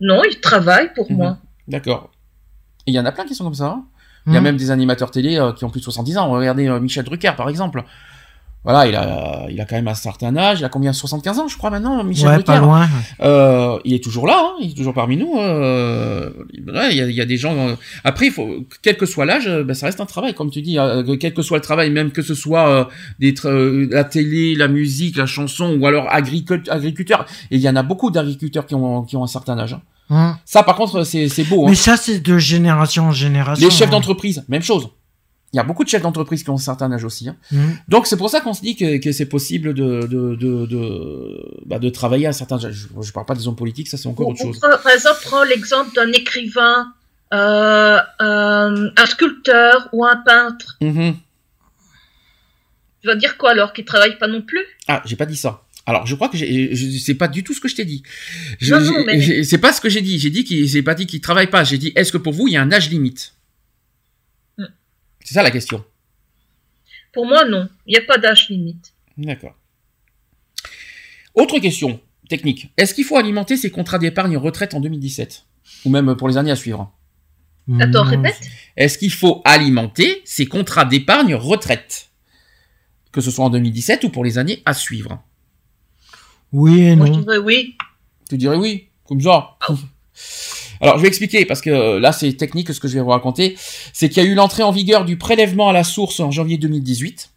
non, 0.00 0.22
il 0.28 0.40
travaille 0.40 0.92
pour 0.94 1.08
Mhm. 1.10 1.16
moi. 1.16 1.38
D'accord. 1.68 2.10
Il 2.86 2.94
y 2.94 2.98
en 2.98 3.04
a 3.06 3.12
plein 3.12 3.24
qui 3.24 3.36
sont 3.36 3.44
comme 3.44 3.54
ça. 3.54 3.66
hein? 3.66 3.84
Il 4.26 4.32
y 4.32 4.36
a 4.36 4.40
Hmm. 4.40 4.44
même 4.44 4.56
des 4.56 4.70
animateurs 4.70 5.10
télé 5.10 5.36
euh, 5.38 5.52
qui 5.52 5.64
ont 5.64 5.70
plus 5.70 5.80
de 5.80 5.84
70 5.84 6.16
ans. 6.18 6.30
Regardez 6.30 6.68
euh, 6.68 6.78
Michel 6.80 7.04
Drucker, 7.04 7.32
par 7.36 7.48
exemple. 7.48 7.82
Voilà, 8.64 8.86
il 8.86 8.94
a, 8.94 9.46
il 9.50 9.60
a 9.60 9.64
quand 9.64 9.74
même 9.74 9.88
un 9.88 9.94
certain 9.94 10.36
âge. 10.36 10.60
Il 10.60 10.64
a 10.64 10.68
combien? 10.68 10.92
75 10.92 11.40
ans, 11.40 11.48
je 11.48 11.56
crois, 11.58 11.70
maintenant, 11.70 12.04
Michel 12.04 12.28
Ouais, 12.28 12.32
Drucker. 12.34 12.46
pas 12.46 12.58
loin. 12.60 12.88
Euh, 13.20 13.76
il 13.84 13.92
est 13.94 13.98
toujours 14.04 14.28
là, 14.28 14.36
hein, 14.40 14.52
il 14.62 14.70
est 14.70 14.74
toujours 14.74 14.94
parmi 14.94 15.16
nous. 15.16 15.34
euh, 15.36 16.30
ouais, 16.68 16.88
il, 16.92 16.96
y 16.96 17.00
a, 17.00 17.06
il 17.08 17.14
y 17.16 17.20
a 17.20 17.24
des 17.24 17.36
gens. 17.36 17.56
euh, 17.56 17.74
après, 18.04 18.26
il 18.26 18.32
faut, 18.32 18.48
quel 18.82 18.96
que 18.96 19.04
soit 19.06 19.24
l'âge, 19.24 19.48
ben, 19.64 19.74
ça 19.74 19.86
reste 19.86 20.00
un 20.00 20.06
travail, 20.06 20.34
comme 20.34 20.50
tu 20.52 20.62
dis. 20.62 20.78
euh, 20.78 21.16
quel 21.16 21.34
que 21.34 21.42
soit 21.42 21.58
le 21.58 21.62
travail, 21.64 21.90
même 21.90 22.12
que 22.12 22.22
ce 22.22 22.34
soit 22.36 22.68
euh, 22.68 22.84
des 23.18 23.34
euh, 23.46 23.88
la 23.90 24.04
télé, 24.04 24.54
la 24.54 24.68
musique, 24.68 25.16
la 25.16 25.26
chanson, 25.26 25.76
ou 25.80 25.84
alors 25.84 26.06
agricult- 26.08 26.70
agriculteur. 26.70 27.26
Et 27.50 27.56
il 27.56 27.60
y 27.60 27.68
en 27.68 27.74
a 27.74 27.82
beaucoup 27.82 28.12
d'agriculteurs 28.12 28.66
qui 28.66 28.76
ont, 28.76 29.02
qui 29.02 29.16
ont 29.16 29.24
un 29.24 29.26
certain 29.26 29.58
âge. 29.58 29.72
hein. 29.72 29.82
Hein. 30.12 30.38
Ça, 30.44 30.62
par 30.62 30.76
contre, 30.76 31.04
c'est 31.04 31.28
c'est 31.28 31.44
beau. 31.44 31.66
hein. 31.66 31.70
Mais 31.70 31.74
ça, 31.74 31.96
c'est 31.96 32.20
de 32.20 32.38
génération 32.38 33.06
en 33.08 33.12
génération. 33.12 33.66
Les 33.66 33.72
chefs 33.72 33.88
hein. 33.88 33.90
d'entreprise, 33.90 34.44
même 34.48 34.62
chose. 34.62 34.88
Il 35.54 35.58
y 35.58 35.60
a 35.60 35.64
beaucoup 35.64 35.84
de 35.84 35.88
chefs 35.90 36.00
d'entreprise 36.02 36.42
qui 36.44 36.48
ont 36.50 36.54
un 36.54 36.58
certain 36.58 36.90
âge 36.92 37.04
aussi. 37.04 37.28
hein. 37.28 37.36
Hmm. 37.50 37.72
Donc 37.88 38.06
c'est 38.06 38.16
pour 38.16 38.30
ça 38.30 38.40
qu'on 38.40 38.54
se 38.54 38.62
dit 38.62 38.74
que, 38.74 38.96
que 38.98 39.12
c'est 39.12 39.26
possible 39.26 39.74
de 39.74 40.00
de, 40.06 40.34
de, 40.34 40.66
de, 40.66 41.60
bah, 41.66 41.78
de 41.78 41.90
travailler 41.90 42.26
à 42.26 42.30
un 42.30 42.32
certain 42.32 42.56
âge. 42.56 42.72
Je, 42.72 42.86
je 43.02 43.12
parle 43.12 43.26
pas 43.26 43.34
des 43.34 43.46
hommes 43.48 43.56
politiques, 43.56 43.88
ça 43.88 43.96
c'est 43.98 44.08
encore 44.08 44.28
autre 44.28 44.40
chose. 44.40 44.58
Par 44.60 44.80
par 44.80 44.92
exemple, 44.92 45.18
prends 45.24 45.44
l'exemple 45.44 45.94
d'un 45.94 46.10
écrivain 46.12 46.92
euh, 47.34 47.98
un, 48.18 48.74
un 48.96 49.06
sculpteur 49.06 49.88
ou 49.92 50.04
un 50.06 50.16
peintre. 50.16 50.76
Mhm. 50.80 51.16
Tu 53.02 53.08
vas 53.08 53.16
dire 53.16 53.36
quoi 53.36 53.50
alors 53.50 53.72
Qu'ils 53.72 53.84
travaillent 53.84 54.18
pas 54.18 54.28
non 54.28 54.42
plus? 54.42 54.64
Ah, 54.88 55.02
j'ai 55.04 55.16
pas 55.16 55.26
dit 55.26 55.36
ça. 55.36 55.62
Alors, 55.86 56.06
je 56.06 56.14
crois 56.14 56.28
que 56.28 56.36
je- 56.36 56.98
c'est 56.98 57.14
pas 57.14 57.26
du 57.28 57.42
tout 57.42 57.54
ce 57.54 57.60
que 57.60 57.68
je 57.68 57.74
t'ai 57.74 57.84
dit. 57.84 58.02
Je- 58.60 58.74
Non, 58.74 58.80
non, 58.80 59.04
mais- 59.04 59.42
C'est 59.44 59.58
pas 59.58 59.72
ce 59.72 59.80
que 59.80 59.88
j'ai 59.88 60.00
dit. 60.00 60.18
J'ai 60.18 60.30
dit 60.30 60.44
qu'il, 60.44 60.66
j'ai 60.68 60.82
pas 60.82 60.94
dit 60.94 61.06
qu'il 61.06 61.20
travaille 61.20 61.48
pas. 61.48 61.64
J'ai 61.64 61.78
dit, 61.78 61.92
est-ce 61.96 62.12
que 62.12 62.18
pour 62.18 62.32
vous, 62.32 62.46
il 62.46 62.54
y 62.54 62.56
a 62.56 62.62
un 62.62 62.70
âge 62.72 62.88
limite 62.90 63.34
Hmm. 64.58 64.66
C'est 65.24 65.34
ça 65.34 65.42
la 65.42 65.50
question. 65.50 65.84
Pour 67.12 67.26
moi, 67.26 67.44
non. 67.48 67.68
Il 67.86 67.92
n'y 67.92 67.98
a 67.98 68.02
pas 68.06 68.18
d'âge 68.18 68.48
limite. 68.48 68.92
D'accord. 69.18 69.54
Autre 71.34 71.58
question 71.58 72.00
technique. 72.28 72.68
Est-ce 72.76 72.94
qu'il 72.94 73.04
faut 73.04 73.16
alimenter 73.16 73.56
ces 73.56 73.70
contrats 73.70 73.98
d'épargne 73.98 74.36
retraite 74.36 74.74
en 74.74 74.80
2017 74.80 75.44
Ou 75.84 75.90
même 75.90 76.14
pour 76.16 76.28
les 76.28 76.36
années 76.36 76.50
à 76.50 76.56
suivre? 76.56 76.92
Attends, 77.80 78.04
répète. 78.04 78.40
Est-ce 78.76 78.98
qu'il 78.98 79.12
faut 79.12 79.42
alimenter 79.44 80.22
ces 80.24 80.46
contrats 80.46 80.84
d'épargne 80.84 81.34
retraite 81.34 82.08
Que 83.12 83.20
ce 83.20 83.30
soit 83.30 83.44
en 83.44 83.50
2017 83.50 84.04
ou 84.04 84.08
pour 84.10 84.24
les 84.24 84.38
années 84.38 84.62
à 84.64 84.74
suivre? 84.74 85.22
Oui 86.52 86.80
et 86.82 86.96
Moi, 86.96 87.06
je 87.06 87.12
non. 87.12 87.18
dirais 87.20 87.38
oui. 87.38 87.76
Tu 88.28 88.36
dirais 88.38 88.56
oui, 88.56 88.88
comme 89.06 89.20
ça. 89.20 89.56
Alors, 90.80 90.96
je 90.96 91.02
vais 91.02 91.08
expliquer 91.08 91.44
parce 91.44 91.60
que 91.60 91.70
euh, 91.70 92.00
là, 92.00 92.12
c'est 92.12 92.32
technique 92.32 92.72
ce 92.72 92.80
que 92.80 92.88
je 92.88 92.94
vais 92.94 93.00
vous 93.00 93.10
raconter. 93.10 93.56
C'est 93.92 94.08
qu'il 94.08 94.22
y 94.22 94.26
a 94.26 94.28
eu 94.28 94.34
l'entrée 94.34 94.62
en 94.64 94.72
vigueur 94.72 95.04
du 95.04 95.16
prélèvement 95.16 95.68
à 95.68 95.72
la 95.72 95.84
source 95.84 96.18
en 96.20 96.30
janvier 96.32 96.58
2018. 96.58 97.30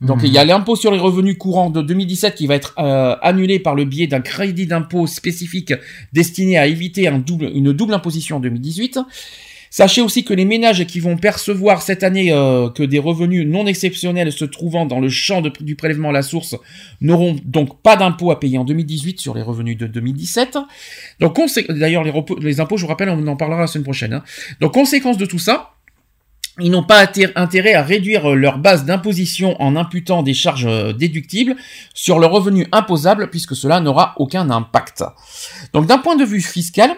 Donc, 0.00 0.18
Mhm. 0.20 0.26
il 0.26 0.32
y 0.32 0.38
a 0.38 0.44
l'impôt 0.44 0.76
sur 0.76 0.92
les 0.92 0.98
revenus 1.00 1.36
courants 1.36 1.70
de 1.70 1.82
2017 1.82 2.36
qui 2.36 2.46
va 2.46 2.54
être 2.54 2.74
euh, 2.78 3.16
annulé 3.20 3.58
par 3.58 3.74
le 3.74 3.84
biais 3.84 4.06
d'un 4.06 4.20
crédit 4.20 4.66
d'impôt 4.68 5.08
spécifique 5.08 5.74
destiné 6.12 6.56
à 6.56 6.68
éviter 6.68 7.08
un 7.08 7.18
double, 7.18 7.50
une 7.52 7.72
double 7.72 7.94
imposition 7.94 8.36
en 8.36 8.40
2018. 8.40 9.00
Sachez 9.78 10.00
aussi 10.00 10.24
que 10.24 10.34
les 10.34 10.44
ménages 10.44 10.84
qui 10.86 10.98
vont 10.98 11.16
percevoir 11.16 11.82
cette 11.82 12.02
année 12.02 12.32
euh, 12.32 12.68
que 12.68 12.82
des 12.82 12.98
revenus 12.98 13.46
non 13.46 13.64
exceptionnels 13.64 14.32
se 14.32 14.44
trouvant 14.44 14.86
dans 14.86 14.98
le 14.98 15.08
champ 15.08 15.40
du 15.40 15.76
prélèvement 15.76 16.08
à 16.08 16.12
la 16.12 16.22
source 16.22 16.56
n'auront 17.00 17.36
donc 17.44 17.80
pas 17.80 17.94
d'impôt 17.94 18.32
à 18.32 18.40
payer 18.40 18.58
en 18.58 18.64
2018 18.64 19.20
sur 19.20 19.36
les 19.36 19.42
revenus 19.42 19.78
de 19.78 19.86
2017. 19.86 20.58
Donc, 21.20 21.38
d'ailleurs, 21.68 22.02
les, 22.02 22.58
impôts, 22.58 22.76
je 22.76 22.82
vous 22.82 22.88
rappelle, 22.88 23.08
on 23.08 23.24
en 23.28 23.36
parlera 23.36 23.60
la 23.60 23.66
semaine 23.68 23.84
prochaine. 23.84 24.14
hein. 24.14 24.24
Donc, 24.60 24.74
conséquence 24.74 25.16
de 25.16 25.26
tout 25.26 25.38
ça, 25.38 25.74
ils 26.58 26.72
n'ont 26.72 26.82
pas 26.82 27.04
inté- 27.04 27.30
intérêt 27.36 27.74
à 27.74 27.84
réduire 27.84 28.32
euh, 28.32 28.34
leur 28.34 28.58
base 28.58 28.84
d'imposition 28.84 29.54
en 29.62 29.76
imputant 29.76 30.24
des 30.24 30.34
charges 30.34 30.66
euh, 30.66 30.92
déductibles 30.92 31.54
sur 31.94 32.18
le 32.18 32.26
revenu 32.26 32.66
imposable, 32.72 33.30
puisque 33.30 33.54
cela 33.54 33.78
n'aura 33.78 34.14
aucun 34.16 34.50
impact. 34.50 35.04
Donc, 35.72 35.86
d'un 35.86 35.98
point 35.98 36.16
de 36.16 36.24
vue 36.24 36.40
fiscal, 36.40 36.96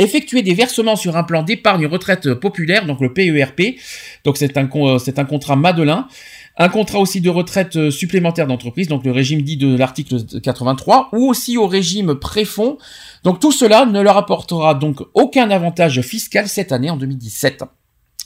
effectuer 0.00 0.42
des 0.42 0.54
versements 0.54 0.96
sur 0.96 1.16
un 1.16 1.22
plan 1.22 1.42
d'épargne 1.42 1.86
retraite 1.86 2.34
populaire, 2.34 2.86
donc 2.86 3.00
le 3.00 3.12
PERP, 3.12 3.76
donc 4.24 4.36
c'est 4.36 4.56
un, 4.56 4.68
euh, 4.74 4.98
un 5.16 5.24
contrat 5.24 5.56
Madelin, 5.56 6.08
un 6.56 6.68
contrat 6.68 6.98
aussi 6.98 7.20
de 7.20 7.30
retraite 7.30 7.76
euh, 7.76 7.90
supplémentaire 7.90 8.46
d'entreprise, 8.46 8.88
donc 8.88 9.04
le 9.04 9.12
régime 9.12 9.42
dit 9.42 9.56
de 9.56 9.76
l'article 9.76 10.16
83, 10.42 11.10
ou 11.12 11.28
aussi 11.28 11.56
au 11.56 11.66
régime 11.66 12.16
préfonds. 12.16 12.78
Donc 13.24 13.40
tout 13.40 13.52
cela 13.52 13.86
ne 13.86 14.00
leur 14.00 14.16
apportera 14.16 14.74
donc 14.74 15.00
aucun 15.14 15.50
avantage 15.50 16.00
fiscal 16.02 16.48
cette 16.48 16.72
année 16.72 16.90
en 16.90 16.96
2017. 16.96 17.64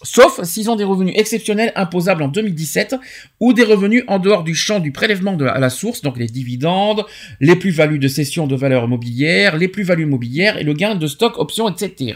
Sauf 0.02 0.42
s'ils 0.42 0.70
ont 0.70 0.76
des 0.76 0.84
revenus 0.84 1.14
exceptionnels 1.16 1.72
imposables 1.76 2.22
en 2.22 2.28
2017 2.28 2.96
ou 3.40 3.52
des 3.52 3.64
revenus 3.64 4.04
en 4.08 4.18
dehors 4.18 4.44
du 4.44 4.54
champ 4.54 4.80
du 4.80 4.92
prélèvement 4.92 5.36
à 5.36 5.58
la 5.58 5.70
source, 5.70 6.02
donc 6.02 6.18
les 6.18 6.26
dividendes, 6.26 7.04
les 7.40 7.56
plus-values 7.56 7.98
de 7.98 8.08
cession 8.08 8.46
de 8.46 8.56
valeurs 8.56 8.88
mobilières, 8.88 9.56
les 9.56 9.68
plus-values 9.68 10.06
mobilières 10.06 10.58
et 10.58 10.64
le 10.64 10.72
gain 10.72 10.94
de 10.94 11.06
stock, 11.06 11.38
options, 11.38 11.68
etc. 11.68 12.14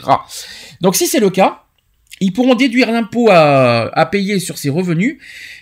Donc 0.80 0.96
si 0.96 1.06
c'est 1.06 1.20
le 1.20 1.30
cas, 1.30 1.62
ils 2.20 2.32
pourront 2.32 2.54
déduire 2.54 2.90
l'impôt 2.90 3.28
à, 3.30 3.90
à 3.96 4.06
payer 4.06 4.40
sur 4.40 4.58
ces 4.58 4.70
revenus, 4.70 5.18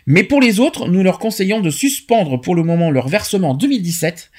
mais 0.06 0.22
pour 0.22 0.40
les 0.40 0.58
autres, 0.58 0.88
nous 0.88 1.02
leur 1.02 1.18
conseillons 1.18 1.60
de 1.60 1.70
suspendre 1.70 2.40
pour 2.40 2.54
le 2.54 2.62
moment 2.62 2.90
leur 2.90 3.08
versement 3.08 3.50
en 3.50 3.54
2017, 3.54 4.30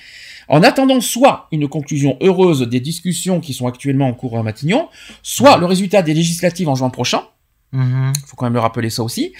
en 0.48 0.64
attendant 0.64 1.02
soit 1.02 1.48
une 1.52 1.68
conclusion 1.68 2.18
heureuse 2.22 2.62
des 2.62 2.80
discussions 2.80 3.40
qui 3.40 3.54
sont 3.54 3.68
actuellement 3.68 4.08
en 4.08 4.14
cours 4.14 4.38
à 4.38 4.44
Matignon, 4.44 4.88
soit 5.22 5.58
le 5.58 5.66
résultat 5.66 6.02
des 6.02 6.14
législatives 6.14 6.70
en 6.70 6.76
juin 6.76 6.90
prochain, 6.90 7.24
Mhm. 7.74 8.14
faut 8.26 8.36
quand 8.38 8.46
même 8.46 8.54
le 8.54 8.60
rappeler 8.62 8.90
ça 8.90 9.04
aussi. 9.04 9.34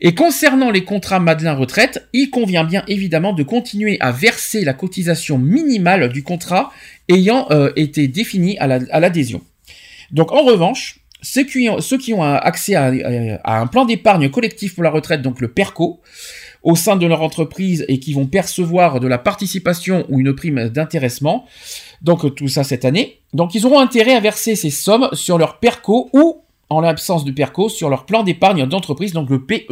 Et 0.00 0.14
concernant 0.14 0.70
les 0.70 0.84
contrats 0.84 1.20
Madelin 1.20 1.54
retraite, 1.54 2.08
il 2.12 2.28
convient 2.30 2.64
bien 2.64 2.82
évidemment 2.88 3.32
de 3.32 3.42
continuer 3.44 3.96
à 4.00 4.10
verser 4.10 4.64
la 4.64 4.74
cotisation 4.74 5.38
minimale 5.38 6.08
du 6.12 6.22
contrat 6.24 6.72
ayant 7.08 7.46
euh, 7.52 7.70
été 7.76 8.08
défini 8.08 8.58
à 8.58 8.66
la- 8.66 8.80
à 8.90 8.98
l'adhésion. 8.98 9.42
Donc 10.10 10.32
en 10.32 10.42
revanche, 10.42 10.98
ceux 11.22 11.44
qui 11.44 11.68
ont, 11.68 12.22
accès 12.22 12.74
à, 12.74 12.90
à 13.44 13.60
un 13.60 13.66
plan 13.68 13.84
d'épargne 13.84 14.28
collectif 14.28 14.74
pour 14.74 14.82
la 14.82 14.90
retraite, 14.90 15.22
donc 15.22 15.40
le 15.40 15.46
PERCO, 15.48 16.00
au 16.64 16.74
sein 16.74 16.96
de 16.96 17.06
leur 17.06 17.22
entreprise 17.22 17.84
et 17.88 18.00
qui 18.00 18.12
vont 18.12 18.26
percevoir 18.26 18.98
de 18.98 19.06
la 19.06 19.18
participation 19.18 20.04
ou 20.08 20.18
une 20.20 20.34
prime 20.34 20.68
d'intéressement, 20.68 21.46
donc 22.02 22.24
euh, 22.24 22.30
tout 22.30 22.48
ça 22.48 22.64
cette 22.64 22.84
année, 22.84 23.20
donc 23.34 23.54
ils 23.54 23.64
auront 23.66 23.78
intérêt 23.78 24.14
à 24.16 24.20
verser 24.20 24.56
ces 24.56 24.70
sommes 24.70 25.08
sur 25.12 25.38
leur 25.38 25.58
PERCO 25.60 26.10
ou 26.12 26.42
en 26.72 26.80
l'absence 26.80 27.24
de 27.24 27.30
PERCO, 27.32 27.68
sur 27.68 27.88
leur 27.90 28.06
plan 28.06 28.22
d'épargne 28.22 28.66
d'entreprise, 28.66 29.12
donc 29.12 29.30
le 29.30 29.44
PEE. 29.44 29.66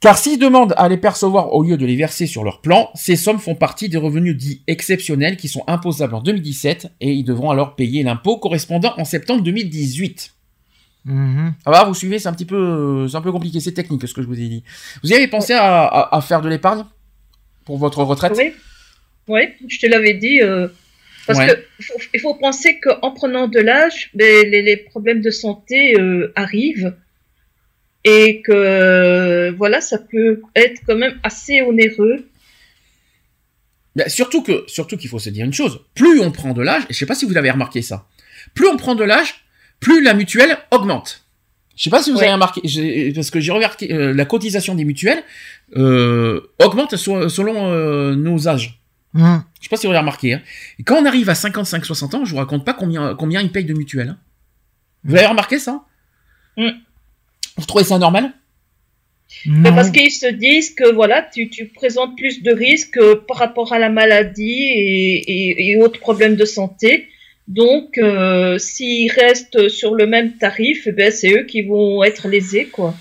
Car 0.00 0.16
s'ils 0.16 0.38
demandent 0.38 0.72
à 0.78 0.88
les 0.88 0.96
percevoir 0.96 1.52
au 1.52 1.62
lieu 1.62 1.76
de 1.76 1.84
les 1.84 1.94
verser 1.96 2.26
sur 2.26 2.42
leur 2.42 2.62
plan, 2.62 2.88
ces 2.94 3.16
sommes 3.16 3.38
font 3.38 3.54
partie 3.54 3.90
des 3.90 3.98
revenus 3.98 4.34
dits 4.34 4.62
exceptionnels 4.66 5.36
qui 5.36 5.46
sont 5.48 5.62
imposables 5.66 6.14
en 6.14 6.22
2017 6.22 6.90
et 7.02 7.12
ils 7.12 7.22
devront 7.24 7.50
alors 7.50 7.76
payer 7.76 8.02
l'impôt 8.02 8.38
correspondant 8.38 8.94
en 8.96 9.04
septembre 9.04 9.42
2018. 9.42 10.32
Mhm. 11.04 11.54
Ah 11.66 11.70
bah, 11.70 11.84
vous 11.84 11.94
suivez, 11.94 12.18
c'est 12.18 12.28
un 12.28 12.32
petit 12.32 12.46
peu, 12.46 13.06
c'est 13.08 13.16
un 13.16 13.20
peu 13.20 13.32
compliqué, 13.32 13.60
c'est 13.60 13.72
technique 13.72 14.06
ce 14.08 14.14
que 14.14 14.22
je 14.22 14.26
vous 14.26 14.40
ai 14.40 14.48
dit. 14.48 14.64
Vous 15.02 15.10
y 15.10 15.14
avez 15.14 15.28
pensé 15.28 15.52
à, 15.52 15.84
à- 15.84 16.16
à 16.16 16.20
faire 16.22 16.40
de 16.40 16.48
l'épargne 16.48 16.84
pour 17.66 17.76
votre 17.76 18.02
retraite? 18.02 18.32
Oui, 18.38 18.52
oui, 19.28 19.42
je 19.68 19.78
te 19.80 19.86
l'avais 19.86 20.14
dit. 20.14 20.40
euh, 20.40 20.68
parce 21.26 21.38
Ouais. 21.38 21.46
que 21.78 21.84
faut- 21.84 22.00
il 22.14 22.20
faut 22.20 22.34
penser 22.34 22.80
qu'en 22.80 23.12
prenant 23.12 23.46
de 23.48 23.58
l'âge, 23.60 24.10
ben, 24.14 24.48
les, 24.50 24.62
les 24.62 24.76
problèmes 24.76 25.20
de 25.20 25.30
santé 25.30 25.94
euh, 25.98 26.32
arrivent 26.36 26.94
et 28.04 28.40
que 28.42 29.50
voilà, 29.56 29.80
ça 29.80 29.98
peut 29.98 30.40
être 30.56 30.80
quand 30.86 30.96
même 30.96 31.18
assez 31.22 31.60
onéreux. 31.62 32.26
Ben, 33.96 34.08
surtout 34.08 34.42
que, 34.42 34.64
surtout 34.68 34.96
qu'il 34.96 35.10
faut 35.10 35.18
se 35.18 35.30
dire 35.30 35.44
une 35.44 35.52
chose, 35.52 35.80
plus 35.94 36.20
on 36.20 36.30
prend 36.30 36.52
de 36.52 36.62
l'âge, 36.62 36.84
et 36.88 36.92
je 36.94 36.98
sais 36.98 37.06
pas 37.06 37.14
si 37.16 37.26
vous 37.26 37.36
avez 37.36 37.50
remarqué 37.50 37.82
ça, 37.82 38.06
plus 38.54 38.68
on 38.68 38.76
prend 38.76 38.94
de 38.94 39.04
l'âge, 39.04 39.44
plus 39.80 40.02
la 40.02 40.14
mutuelle 40.14 40.56
augmente. 40.70 41.24
Je 41.76 41.84
sais 41.84 41.90
pas 41.90 42.02
si 42.02 42.10
vous 42.10 42.18
Ouais. 42.18 42.24
avez 42.24 42.32
remarqué, 42.34 42.60
parce 43.14 43.30
que 43.30 43.40
j'ai 43.40 43.52
remarqué 43.52 43.92
euh, 43.92 44.12
la 44.14 44.24
cotisation 44.26 44.74
des 44.74 44.84
mutuelles 44.84 45.22
euh, 45.76 46.40
augmente 46.58 46.96
so- 46.96 47.28
selon 47.28 48.14
nos 48.16 48.48
âges. 48.48 48.79
Mhm. 49.14 49.42
Je 49.58 49.64
sais 49.64 49.68
pas 49.70 49.76
si 49.76 49.86
vous 49.86 49.90
avez 49.92 49.98
remarqué. 50.00 50.34
Hein. 50.34 50.42
Et 50.78 50.82
quand 50.84 50.96
on 51.02 51.04
arrive 51.04 51.28
à 51.28 51.34
55-60 51.34 52.14
ans, 52.16 52.24
je 52.24 52.30
vous 52.30 52.36
raconte 52.38 52.64
pas 52.64 52.74
combien 52.74 53.14
combien 53.14 53.40
ils 53.42 53.50
payent 53.52 53.64
de 53.64 53.74
mutuelle. 53.74 54.10
hein. 54.10 54.18
Vous 55.04 55.16
avez 55.16 55.26
remarqué 55.26 55.58
ça? 55.58 55.84
Mm. 56.56 56.68
Vous 57.56 57.66
trouvez 57.66 57.84
ça 57.84 57.98
normal? 57.98 58.32
Non. 59.46 59.72
parce 59.74 59.90
qu'ils 59.90 60.10
se 60.10 60.26
disent 60.26 60.74
que 60.74 60.92
voilà, 60.92 61.22
tu, 61.22 61.48
tu 61.50 61.66
présentes 61.68 62.16
plus 62.16 62.42
de 62.42 62.50
risques 62.52 62.96
euh, 62.98 63.14
par 63.28 63.36
rapport 63.38 63.72
à 63.72 63.78
la 63.78 63.88
maladie 63.88 64.64
et, 64.64 65.16
et, 65.50 65.70
et 65.70 65.76
autres 65.76 66.00
problèmes 66.00 66.34
de 66.36 66.44
santé. 66.44 67.08
Donc, 67.46 67.96
euh, 67.98 68.58
s'ils 68.58 69.10
restent 69.10 69.68
sur 69.68 69.94
le 69.94 70.06
même 70.06 70.36
tarif, 70.36 70.82
eh 70.86 70.92
ben, 70.92 71.10
c'est 71.12 71.32
eux 71.32 71.44
qui 71.44 71.62
vont 71.62 72.02
être 72.04 72.28
lésés, 72.28 72.66
quoi. 72.66 72.94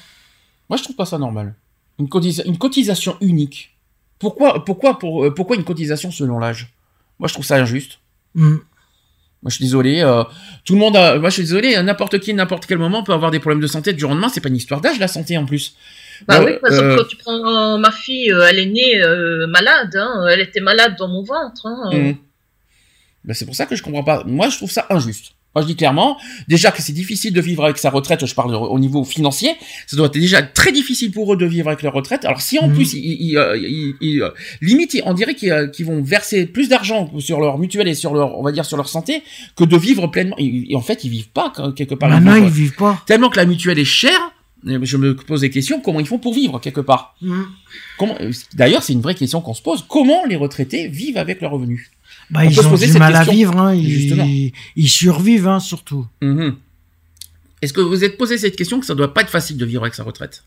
Moi, 0.70 0.78
je 0.78 0.84
trouve 0.84 0.96
pas 0.96 1.06
ça 1.06 1.18
normal. 1.18 1.56
Une, 2.00 2.08
cotisa- 2.08 2.46
une 2.48 2.58
cotisation 2.58 3.18
unique. 3.22 3.76
Pourquoi, 4.20 4.64
pourquoi, 4.66 5.00
pour, 5.00 5.26
euh, 5.26 5.34
pourquoi 5.34 5.56
une 5.56 5.64
cotisation 5.64 6.12
selon 6.12 6.40
l'âge? 6.40 6.74
Moi, 7.20 7.28
je 7.28 7.34
trouve 7.34 7.46
ça 7.46 7.56
injuste. 7.58 8.00
Mhm. 8.36 8.60
Moi, 9.42 9.50
je 9.50 9.56
suis 9.56 9.64
désolé. 9.64 10.02
euh, 10.02 10.24
tout 10.66 10.74
le 10.74 10.80
monde, 10.80 10.98
a, 10.98 11.18
moi, 11.18 11.30
je 11.30 11.36
suis 11.36 11.44
désolé. 11.44 11.82
N'importe 11.82 12.20
qui, 12.20 12.34
n'importe 12.34 12.66
quel 12.66 12.78
moment 12.78 13.04
peut 13.04 13.14
avoir 13.14 13.32
des 13.32 13.40
problèmes 13.40 13.62
de 13.62 13.68
santé 13.68 13.94
du 13.94 14.00
jour 14.00 14.10
au 14.10 14.14
lendemain. 14.14 14.28
C'est 14.30 14.42
pas 14.42 14.50
une 14.50 14.58
histoire 14.58 14.82
d'âge, 14.82 15.00
la 15.00 15.08
santé 15.08 15.38
en 15.38 15.46
plus. 15.46 15.76
Bah 16.28 16.42
Euh, 16.42 16.46
oui, 16.46 16.52
par 16.62 16.70
exemple, 16.72 16.88
euh, 16.90 16.98
quand 16.98 17.08
tu 17.08 17.16
prends 17.16 17.78
ma 17.78 17.92
fille, 17.92 18.34
euh, 18.34 18.46
elle 18.50 18.60
est 18.60 18.66
née 18.66 19.02
euh, 19.02 19.48
malade, 19.48 19.96
hein, 19.96 20.26
elle 20.30 20.42
était 20.42 20.60
malade 20.60 20.96
dans 21.00 21.08
mon 21.08 21.24
ventre. 21.24 21.66
Hein, 21.66 21.90
euh. 21.94 21.98
Mhm. 21.98 22.18
Ben, 23.24 23.34
c'est 23.34 23.46
pour 23.46 23.56
ça 23.56 23.66
que 23.66 23.76
je 23.78 23.84
comprends 23.84 24.04
pas. 24.04 24.24
Moi, 24.26 24.50
je 24.50 24.58
trouve 24.58 24.72
ça 24.72 24.86
injuste. 24.90 25.32
Moi, 25.60 25.68
je 25.68 25.74
dis 25.74 25.76
clairement, 25.76 26.18
déjà 26.48 26.72
que 26.72 26.82
c'est 26.82 26.94
difficile 26.94 27.34
de 27.34 27.42
vivre 27.42 27.66
avec 27.66 27.78
sa 27.78 27.90
retraite, 27.90 28.26
je 28.26 28.34
parle 28.34 28.56
au 28.56 28.80
niveau 28.80 29.04
financier, 29.04 29.52
ça 29.88 29.98
doit 29.98 30.06
être 30.08 30.14
déjà 30.14 30.42
très 30.42 30.72
difficile 30.72 31.12
pour 31.12 31.34
eux 31.34 31.38
de 31.38 31.46
vivre 31.46 31.68
avec 31.68 31.82
leur 31.84 31.92
retraite. 31.94 32.24
Alors 32.24 32.40
si 32.40 32.58
en 32.60 32.70
Mhm. 32.70 32.76
plus, 32.76 32.94
ils, 32.94 33.18
ils, 33.32 33.38
euh, 33.38 33.58
ils- 33.58 33.96
ils, 34.00 34.22
euh, 34.22 34.30
limite, 34.62 34.98
on 35.04 35.14
dirait 35.14 35.36
qu'ils 35.36 35.52
euh, 35.52 35.68
qu'ils 35.68 35.86
vont 35.86 36.02
verser 36.02 36.46
plus 36.46 36.70
d'argent 36.70 37.12
sur 37.20 37.42
leur 37.42 37.58
mutuelle 37.58 37.90
et 37.90 37.94
sur 37.94 38.14
leur, 38.14 38.38
on 38.40 38.44
va 38.44 38.54
dire, 38.54 38.64
sur 38.64 38.78
leur 38.78 38.88
santé, 38.88 39.22
que 39.58 39.66
de 39.66 39.76
vivre 39.78 40.08
pleinement. 40.08 40.36
Et, 40.40 40.74
en 40.76 40.82
fait, 40.82 41.04
ils 41.04 41.10
vivent 41.10 41.30
pas 41.30 41.52
quelque 41.76 41.96
part. 41.96 42.10
Maintenant, 42.10 42.36
Ils 42.36 42.46
ils 42.46 42.50
vivent- 42.50 42.76
pas. 42.76 43.04
Tellement 43.06 43.30
que 43.30 43.38
la 43.38 43.46
mutuelle 43.46 43.80
est 43.80 43.84
chère, 43.86 44.32
euh, 44.68 44.80
je 44.84 44.96
me 44.98 45.14
pose 45.16 45.42
des 45.42 45.50
questions, 45.50 45.82
comment 45.82 46.00
ils 46.00 46.08
font 46.08 46.20
pour 46.20 46.34
vivre 46.34 46.60
quelque 46.60 46.82
part? 46.82 47.16
Mhm. 47.22 47.46
D'ailleurs, 48.54 48.84
c'est 48.84 48.94
une 48.94 49.02
vraie 49.02 49.16
question 49.16 49.42
qu'on 49.42 49.54
se 49.54 49.62
pose. 49.62 49.84
Comment 49.88 50.24
les 50.26 50.36
retraités 50.36 50.88
vivent 50.88 51.18
avec 51.18 51.42
leurs 51.42 51.52
revenus? 51.52 51.90
Bah, 52.30 52.42
On 52.42 52.46
peut 52.46 52.52
ils 52.52 52.56
se 52.56 52.62
ont 52.66 52.70
poser 52.70 52.86
du 52.88 52.92
cette 52.94 53.00
mal 53.00 53.16
à 53.16 53.24
vivre, 53.24 53.58
hein. 53.58 53.74
Ils, 53.74 54.52
ils 54.76 54.90
survivent, 54.90 55.48
hein, 55.48 55.60
surtout. 55.60 56.06
Mhm. 56.22 56.56
Est-ce 57.62 57.74
que 57.74 57.82
vous 57.82 57.90
vous 57.90 58.04
êtes 58.04 58.18
posé 58.18 58.38
cette 58.38 58.56
question 58.56 58.80
que 58.80 58.86
ça 58.86 58.96
doit 58.96 59.14
pas 59.14 59.22
être 59.22 59.30
facile 59.30 59.58
de 59.58 59.66
vivre 59.66 59.82
avec 59.84 59.96
sa 59.96 60.04
retraite? 60.04 60.44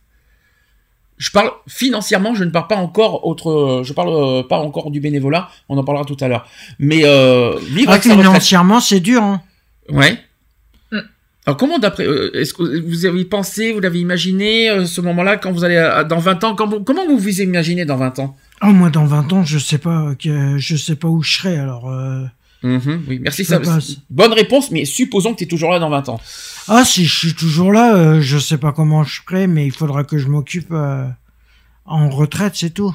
Je 1.18 1.30
parle 1.30 1.50
financièrement, 1.68 2.34
je 2.34 2.42
ne 2.44 2.50
parle 2.50 2.66
pas 2.68 2.76
encore 2.76 3.26
autre, 3.26 3.82
je 3.84 3.92
parle 3.92 4.08
euh, 4.10 4.42
pas 4.42 4.58
encore 4.58 4.90
du 4.90 4.98
bénévolat, 5.00 5.48
on 5.68 5.76
en 5.76 5.84
parlera 5.84 6.04
tout 6.04 6.16
à 6.20 6.26
l'heure. 6.28 6.48
Mais 6.78 7.02
euh, 7.04 7.58
vivre 7.60 7.90
Ah, 7.90 7.92
avec 7.94 8.02
sa 8.04 8.10
retraite. 8.10 8.26
financièrement, 8.26 8.80
c'est 8.80 9.00
dur, 9.00 9.22
hein. 9.22 9.42
Ouais. 9.88 10.18
Mm. 10.90 10.98
Alors 11.46 11.56
comment 11.58 11.78
d'après 11.78 12.06
euh, 12.06 12.34
est-ce 12.34 12.54
que 12.54 12.62
vous 12.88 13.04
avez 13.06 13.24
pensé, 13.24 13.72
vous 13.72 13.80
l'avez 13.80 14.00
imaginé 14.00 14.86
ce 14.86 15.00
moment-là 15.00 15.36
quand 15.36 15.52
vous 15.52 15.64
allez 15.64 16.02
dans 16.08 16.18
20 16.18 16.44
ans 16.44 16.54
comment, 16.54 16.82
comment 16.82 17.06
vous 17.06 17.18
vous 17.18 17.40
imaginez 17.40 17.84
dans 17.84 17.96
20 17.96 18.18
ans? 18.20 18.36
Oh, 18.62 18.72
moi, 18.72 18.90
dans 18.90 19.04
20 19.06 19.32
ans, 19.32 19.44
je 19.44 19.58
sais 19.58 19.78
pas, 19.78 20.14
que, 20.14 20.56
je 20.58 20.76
sais 20.76 20.96
pas 20.96 21.08
où 21.08 21.22
je 21.22 21.38
serai, 21.38 21.58
alors, 21.58 21.90
euh, 21.90 22.24
Mhm, 22.62 23.04
Oui, 23.08 23.18
merci 23.20 23.44
ça. 23.44 23.60
Bonne 24.10 24.32
réponse, 24.32 24.70
mais 24.70 24.84
supposons 24.84 25.32
que 25.32 25.38
tu 25.38 25.44
es 25.44 25.48
toujours 25.48 25.72
là 25.72 25.78
dans 25.78 25.90
20 25.90 26.08
ans. 26.08 26.20
Ah, 26.68 26.84
si 26.84 27.04
je 27.04 27.14
suis 27.18 27.34
toujours 27.34 27.72
là, 27.72 27.96
euh, 27.96 28.20
je 28.20 28.38
sais 28.38 28.58
pas 28.58 28.72
comment 28.72 29.02
je 29.02 29.20
ferai, 29.22 29.46
mais 29.46 29.66
il 29.66 29.72
faudra 29.72 30.04
que 30.04 30.18
je 30.18 30.28
m'occupe 30.28 30.70
euh, 30.70 31.06
en 31.84 32.08
retraite, 32.08 32.52
c'est 32.54 32.70
tout. 32.70 32.94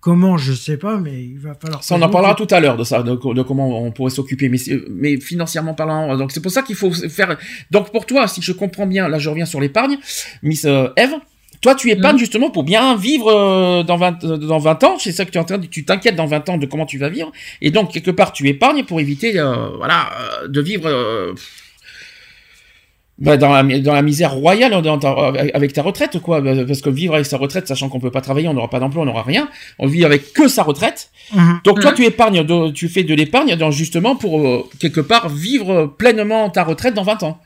Comment, 0.00 0.36
je 0.36 0.52
sais 0.52 0.76
pas, 0.78 0.98
mais 0.98 1.22
il 1.24 1.38
va 1.38 1.54
falloir. 1.54 1.84
Ça, 1.84 1.94
on 1.94 2.02
en 2.02 2.08
parlera 2.10 2.34
tout 2.34 2.48
à 2.50 2.58
l'heure 2.58 2.76
de 2.76 2.82
ça, 2.82 3.04
de, 3.04 3.12
de 3.12 3.42
comment 3.42 3.84
on 3.84 3.92
pourrait 3.92 4.10
s'occuper, 4.10 4.48
mais, 4.48 4.58
mais 4.90 5.20
financièrement 5.20 5.74
parlant. 5.74 6.16
Donc 6.16 6.32
c'est 6.32 6.40
pour 6.40 6.50
ça 6.50 6.62
qu'il 6.62 6.74
faut 6.74 6.90
faire. 6.90 7.38
Donc 7.70 7.92
pour 7.92 8.04
toi, 8.04 8.26
si 8.26 8.42
je 8.42 8.50
comprends 8.50 8.88
bien, 8.88 9.06
là 9.06 9.20
je 9.20 9.28
reviens 9.28 9.46
sur 9.46 9.60
l'épargne, 9.60 9.98
Miss 10.42 10.64
euh, 10.64 10.88
Eve. 10.96 11.14
Toi, 11.62 11.74
tu 11.76 11.90
épargnes 11.90 12.18
justement 12.18 12.50
pour 12.50 12.64
bien 12.64 12.96
vivre 12.96 13.28
euh, 13.28 13.82
dans 13.84 13.96
20, 13.96 14.24
euh, 14.24 14.36
dans 14.36 14.58
20 14.58 14.82
ans. 14.84 14.96
C'est 14.98 15.12
ça 15.12 15.24
que 15.24 15.30
tu 15.30 15.38
es 15.38 15.40
en 15.40 15.44
train 15.44 15.58
de, 15.58 15.66
tu 15.66 15.84
t'inquiètes 15.84 16.16
dans 16.16 16.26
20 16.26 16.48
ans 16.50 16.58
de 16.58 16.66
comment 16.66 16.86
tu 16.86 16.98
vas 16.98 17.08
vivre. 17.08 17.30
Et 17.60 17.70
donc, 17.70 17.92
quelque 17.92 18.10
part, 18.10 18.32
tu 18.32 18.48
épargnes 18.48 18.84
pour 18.84 19.00
éviter, 19.00 19.38
euh, 19.38 19.68
voilà, 19.78 20.10
de 20.48 20.60
vivre, 20.60 20.86
euh, 20.88 21.32
bah, 23.18 23.36
dans 23.36 23.52
la, 23.52 23.62
dans 23.78 23.92
la 23.94 24.02
misère 24.02 24.32
royale 24.32 24.82
dans 24.82 24.98
ta- 24.98 25.32
avec 25.54 25.72
ta 25.72 25.82
retraite, 25.82 26.18
quoi. 26.18 26.42
Parce 26.42 26.80
que 26.80 26.90
vivre 26.90 27.14
avec 27.14 27.26
sa 27.26 27.36
retraite, 27.36 27.68
sachant 27.68 27.88
qu'on 27.88 28.00
peut 28.00 28.10
pas 28.10 28.22
travailler, 28.22 28.48
on 28.48 28.54
n'aura 28.54 28.68
pas 28.68 28.80
d'emploi, 28.80 29.02
on 29.04 29.06
n'aura 29.06 29.22
rien. 29.22 29.48
On 29.78 29.86
vit 29.86 30.04
avec 30.04 30.32
que 30.32 30.48
sa 30.48 30.64
retraite. 30.64 31.10
Mhm. 31.32 31.60
Donc 31.62 31.78
toi, 31.80 31.92
Mhm. 31.92 31.96
tu 31.96 32.04
épargnes, 32.04 32.42
de- 32.42 32.70
tu 32.72 32.88
fais 32.88 33.04
de 33.04 33.14
l'épargne 33.14 33.54
dans- 33.54 33.70
justement 33.70 34.16
pour 34.16 34.40
euh, 34.44 34.68
quelque 34.80 35.00
part 35.00 35.28
vivre 35.28 35.86
pleinement 35.96 36.50
ta 36.50 36.64
retraite 36.64 36.94
dans 36.94 37.04
20 37.04 37.22
ans. 37.22 37.38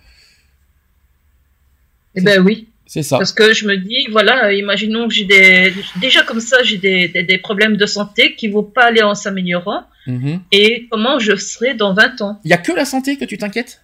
Eh 2.15 2.23
ben 2.23 2.43
oui. 2.43 2.69
C'est 2.87 3.03
ça. 3.03 3.19
Parce 3.19 3.33
que 3.33 3.53
je 3.53 3.67
me 3.67 3.77
dis, 3.77 4.07
voilà, 4.11 4.53
imaginons 4.53 5.09
que 5.09 5.15
j'ai 5.15 5.25
des, 5.25 5.73
déjà 6.01 6.23
comme 6.23 6.41
ça, 6.41 6.63
j'ai 6.63 6.77
des, 6.77 7.09
des, 7.09 7.25
des 7.25 7.39
problèmes 7.39 7.77
de 7.77 7.87
santé 7.87 8.35
qui 8.37 8.49
vont 8.49 8.63
pas 8.63 8.85
aller 8.85 9.03
en 9.03 9.15
s'améliorant. 9.15 9.85
Mhm. 10.07 10.41
Et 10.53 10.87
comment 10.91 11.19
je 11.19 11.35
serai 11.37 11.75
dans 11.75 11.95
20 11.95 12.23
ans? 12.23 12.41
Il 12.45 12.51
y 12.51 12.55
a 12.55 12.59
que 12.59 12.73
la 12.73 12.85
santé 12.85 13.17
que 13.17 13.25
tu 13.25 13.39
t'inquiètes? 13.39 13.83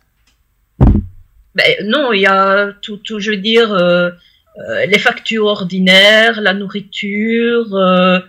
Ben, 1.54 1.64
Non, 1.84 2.12
il 2.12 2.20
y 2.20 2.26
a 2.26 2.72
tout, 2.80 2.96
tout 2.98 3.18
je 3.18 3.32
veux 3.32 3.36
dire, 3.36 3.72
euh, 3.72 4.10
euh, 4.58 4.86
les 4.86 4.98
factures 4.98 5.46
ordinaires, 5.46 6.40
la 6.40 6.54
nourriture, 6.54 7.74
euh, 7.74 8.20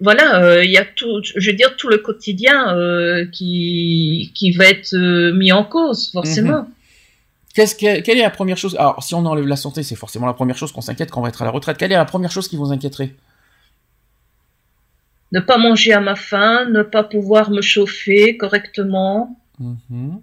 voilà, 0.00 0.64
il 0.64 0.70
y 0.70 0.78
a 0.78 0.84
tout, 0.84 1.22
je 1.22 1.50
veux 1.50 1.56
dire, 1.56 1.76
tout 1.76 1.88
le 1.88 1.98
quotidien 1.98 2.74
qui, 3.30 4.32
qui 4.34 4.52
va 4.52 4.66
être 4.66 4.96
mis 5.32 5.52
en 5.52 5.64
cause, 5.64 6.10
forcément. 6.12 6.66
Qu'est-ce 7.54 7.74
que, 7.74 8.00
quelle 8.00 8.18
est 8.18 8.22
la 8.22 8.30
première 8.30 8.56
chose? 8.56 8.76
Alors, 8.76 9.02
si 9.02 9.14
on 9.14 9.24
enlève 9.26 9.46
la 9.46 9.56
santé, 9.56 9.82
c'est 9.82 9.96
forcément 9.96 10.26
la 10.26 10.32
première 10.32 10.56
chose 10.56 10.72
qu'on 10.72 10.80
s'inquiète 10.80 11.10
quand 11.10 11.20
on 11.20 11.22
va 11.22 11.28
être 11.28 11.42
à 11.42 11.44
la 11.44 11.50
retraite. 11.50 11.76
Quelle 11.76 11.92
est 11.92 11.96
la 11.96 12.04
première 12.04 12.30
chose 12.30 12.48
qui 12.48 12.56
vous 12.56 12.72
inquiéterait? 12.72 13.14
Ne 15.32 15.40
pas 15.40 15.58
manger 15.58 15.92
à 15.92 16.00
ma 16.00 16.14
faim, 16.14 16.66
ne 16.66 16.82
pas 16.82 17.04
pouvoir 17.04 17.50
me 17.50 17.60
chauffer 17.60 18.36
correctement. 18.36 19.38
Mhm. 19.58 20.20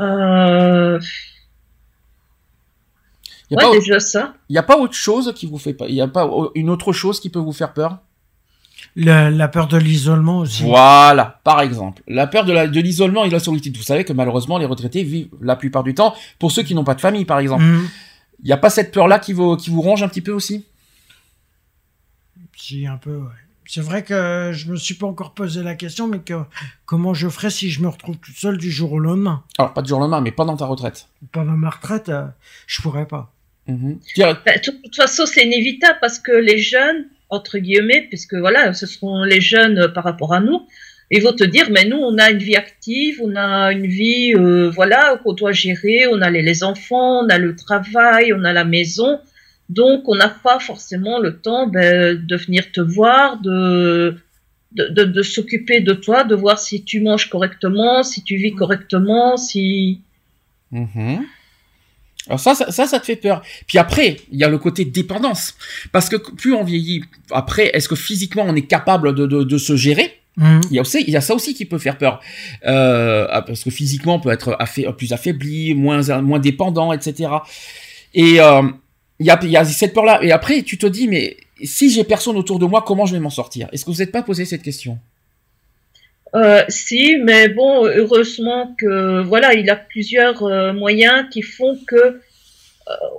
Euh, 0.00 1.00
Il 4.48 4.52
n'y 4.52 4.58
a 4.58 4.62
pas 4.62 4.78
autre 4.78 4.94
chose 4.94 5.32
qui 5.34 5.46
vous 5.46 5.58
fait 5.58 5.74
pas. 5.74 5.86
Il 5.86 5.94
n'y 5.94 6.00
a 6.00 6.08
pas 6.08 6.30
une 6.54 6.70
autre 6.70 6.92
chose 6.92 7.20
qui 7.20 7.28
peut 7.28 7.38
vous 7.38 7.52
faire 7.52 7.74
peur? 7.74 7.98
La, 8.94 9.30
la 9.30 9.48
peur 9.48 9.68
de 9.68 9.78
l'isolement 9.78 10.38
aussi. 10.40 10.64
Voilà, 10.64 11.40
par 11.44 11.60
exemple. 11.62 12.02
La 12.06 12.26
peur 12.26 12.44
de 12.44 12.52
la- 12.52 12.66
de 12.66 12.80
l'isolement 12.80 13.24
et 13.24 13.28
de 13.28 13.32
la 13.32 13.38
solitude. 13.40 13.76
Vous 13.76 13.82
savez 13.82 14.04
que 14.04 14.12
malheureusement, 14.12 14.58
les 14.58 14.66
retraités 14.66 15.02
vivent 15.02 15.30
la 15.40 15.56
plupart 15.56 15.82
du 15.82 15.94
temps, 15.94 16.14
pour 16.38 16.52
ceux 16.52 16.62
qui 16.62 16.74
n'ont 16.74 16.84
pas 16.84 16.94
de 16.94 17.00
famille, 17.00 17.24
par 17.24 17.38
exemple. 17.38 17.64
Mhm. 17.64 17.88
Il 18.42 18.46
n'y 18.46 18.52
a 18.52 18.56
pas 18.58 18.70
cette 18.70 18.92
peur-là 18.92 19.18
qui 19.18 19.32
vous, 19.32 19.56
qui 19.56 19.70
vous 19.70 19.80
ronge 19.80 20.02
un 20.02 20.08
petit 20.08 20.20
peu 20.20 20.32
aussi? 20.32 20.66
Si, 22.56 22.86
un 22.86 22.96
peu, 22.96 23.16
ouais. 23.16 23.28
C'est 23.64 23.80
vrai 23.80 24.02
que 24.02 24.50
je 24.52 24.70
me 24.70 24.76
suis 24.76 24.94
pas 24.94 25.06
encore 25.06 25.32
posé 25.32 25.62
la 25.62 25.74
question, 25.74 26.06
mais 26.08 26.18
que, 26.18 26.34
comment 26.84 27.14
je 27.14 27.28
ferais 27.28 27.48
si 27.48 27.70
je 27.70 27.80
me 27.80 27.88
retrouve 27.88 28.16
tout 28.18 28.32
seul 28.32 28.58
du 28.58 28.70
jour 28.70 28.92
au 28.92 28.98
lendemain? 28.98 29.42
Alors, 29.56 29.72
pas 29.72 29.80
du 29.82 29.88
jour 29.88 29.98
au 29.98 30.00
lendemain, 30.02 30.20
mais 30.20 30.32
pendant 30.32 30.56
ta 30.56 30.66
retraite. 30.66 31.06
Pendant 31.30 31.52
ma 31.52 31.70
retraite, 31.70 32.08
euh, 32.08 32.26
je 32.66 32.82
pourrais 32.82 33.06
pas. 33.06 33.32
Ben, 33.68 33.98
de 34.18 34.60
toute 34.62 34.94
façon, 34.96 35.24
c'est 35.24 35.46
inévitable 35.46 35.98
parce 36.00 36.18
que 36.18 36.32
les 36.32 36.58
jeunes, 36.58 37.06
entre 37.32 37.58
guillemets, 37.58 38.06
puisque 38.08 38.34
voilà, 38.34 38.72
ce 38.72 38.86
seront 38.86 39.24
les 39.24 39.40
jeunes 39.40 39.78
euh, 39.78 39.88
par 39.88 40.04
rapport 40.04 40.32
à 40.34 40.40
nous, 40.40 40.66
ils 41.10 41.22
vont 41.22 41.32
te 41.32 41.44
dire, 41.44 41.68
mais 41.70 41.84
nous, 41.84 41.98
on 41.98 42.16
a 42.18 42.30
une 42.30 42.38
vie 42.38 42.56
active, 42.56 43.20
on 43.22 43.34
a 43.36 43.72
une 43.72 43.86
vie, 43.86 44.32
euh, 44.34 44.70
voilà, 44.70 45.18
qu'on 45.22 45.32
doit 45.32 45.52
gérer, 45.52 46.06
on 46.06 46.22
a 46.22 46.30
les, 46.30 46.42
les 46.42 46.62
enfants, 46.62 47.24
on 47.24 47.28
a 47.28 47.38
le 47.38 47.54
travail, 47.56 48.32
on 48.32 48.44
a 48.44 48.52
la 48.52 48.64
maison, 48.64 49.18
donc 49.68 50.08
on 50.08 50.14
n'a 50.14 50.28
pas 50.28 50.58
forcément 50.58 51.18
le 51.18 51.38
temps 51.38 51.66
ben, 51.66 52.14
de 52.14 52.36
venir 52.36 52.70
te 52.72 52.80
voir, 52.80 53.40
de 53.40 54.16
de, 54.74 55.04
de, 55.04 55.22
s'occuper 55.22 55.82
de 55.82 55.92
toi, 55.92 56.24
de 56.24 56.34
voir 56.34 56.58
si 56.58 56.82
tu 56.82 57.02
manges 57.02 57.28
correctement, 57.28 58.02
si 58.02 58.24
tu 58.24 58.36
vis 58.36 58.54
correctement, 58.54 59.36
si 59.36 60.00
Mhm. 60.72 61.26
Alors 62.28 62.38
ça, 62.40 62.54
ça, 62.54 62.70
ça, 62.70 62.86
ça 62.86 63.00
te 63.00 63.04
fait 63.06 63.16
peur. 63.16 63.42
Puis 63.66 63.78
après, 63.78 64.18
il 64.30 64.38
y 64.38 64.44
a 64.44 64.48
le 64.48 64.58
côté 64.58 64.84
dépendance. 64.84 65.54
Parce 65.90 66.08
que 66.08 66.16
plus 66.16 66.54
on 66.54 66.62
vieillit, 66.64 67.02
après, 67.30 67.70
est-ce 67.74 67.88
que 67.88 67.96
physiquement 67.96 68.44
on 68.46 68.54
est 68.54 68.66
capable 68.66 69.14
de, 69.14 69.26
de, 69.26 69.42
de 69.42 69.58
se 69.58 69.76
gérer? 69.76 70.18
Mhm. 70.38 70.62
il 70.70 70.76
y, 70.76 70.78
a 70.78 70.80
aussi, 70.80 71.04
il 71.06 71.12
y 71.12 71.16
a 71.16 71.20
ça 71.20 71.34
aussi 71.34 71.52
qui 71.52 71.66
peut 71.66 71.76
faire 71.78 71.98
peur. 71.98 72.20
Euh, 72.66 73.26
ah, 73.30 73.42
parce 73.42 73.62
que 73.64 73.68
physiquement, 73.70 74.14
on 74.14 74.20
peut 74.20 74.30
être 74.30 74.56
affa- 74.58 74.90
plus 74.94 75.12
affaibli, 75.12 75.74
moins, 75.74 76.22
moins 76.22 76.38
dépendant, 76.38 76.92
etc. 76.94 77.30
Et 78.14 78.40
euh, 78.40 78.62
il 79.20 79.26
y, 79.26 79.30
a, 79.30 79.38
il 79.42 79.50
y 79.50 79.56
a 79.58 79.64
cette 79.64 79.92
peur-là. 79.92 80.20
Et 80.22 80.32
après, 80.32 80.62
tu 80.62 80.78
te 80.78 80.86
dis, 80.86 81.06
mais 81.06 81.36
si 81.62 81.90
j'ai 81.90 82.02
personne 82.04 82.36
autour 82.36 82.58
de 82.58 82.64
moi, 82.66 82.82
comment 82.86 83.04
je 83.04 83.12
vais 83.12 83.20
m'en 83.20 83.30
sortir? 83.30 83.68
Est-ce 83.72 83.84
que 83.84 83.90
vous 83.90 83.98
n'êtes 83.98 84.10
pas 84.12 84.22
posé 84.22 84.46
cette 84.46 84.62
question? 84.62 84.98
Euh, 86.34 86.62
si, 86.68 87.18
mais 87.18 87.48
bon, 87.48 87.86
heureusement 87.86 88.74
que 88.78 89.22
voilà, 89.22 89.54
il 89.54 89.68
a 89.68 89.76
plusieurs 89.76 90.42
euh, 90.44 90.72
moyens 90.72 91.26
qui 91.30 91.42
font 91.42 91.78
que 91.86 91.96
euh, 91.96 92.20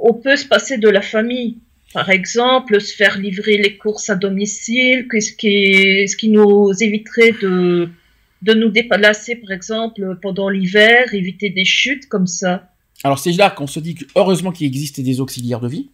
on 0.01 0.13
peut 0.13 0.35
se 0.35 0.45
passer 0.45 0.77
de 0.77 0.89
la 0.89 1.01
famille. 1.01 1.57
Par 1.93 2.09
exemple, 2.09 2.81
se 2.81 2.95
faire 2.95 3.19
livrer 3.19 3.57
les 3.57 3.77
courses 3.77 4.09
à 4.09 4.15
domicile, 4.15 5.05
ce 5.11 5.31
qui, 5.31 6.07
ce 6.07 6.17
qui 6.17 6.29
nous 6.29 6.71
éviterait 6.81 7.33
de, 7.39 7.87
de 8.41 8.53
nous 8.55 8.69
déplacer, 8.69 9.35
par 9.35 9.51
exemple, 9.51 10.17
pendant 10.19 10.49
l'hiver, 10.49 11.13
éviter 11.13 11.51
des 11.51 11.65
chutes 11.65 12.07
comme 12.07 12.25
ça. 12.25 12.67
Alors 13.03 13.19
c'est 13.19 13.31
là 13.33 13.51
qu'on 13.51 13.67
se 13.67 13.79
dit 13.79 13.93
que 13.95 14.05
heureusement 14.15 14.51
qu'il 14.51 14.65
existe 14.65 15.01
des 15.01 15.19
auxiliaires 15.19 15.59
de 15.59 15.67
vie. 15.67 15.89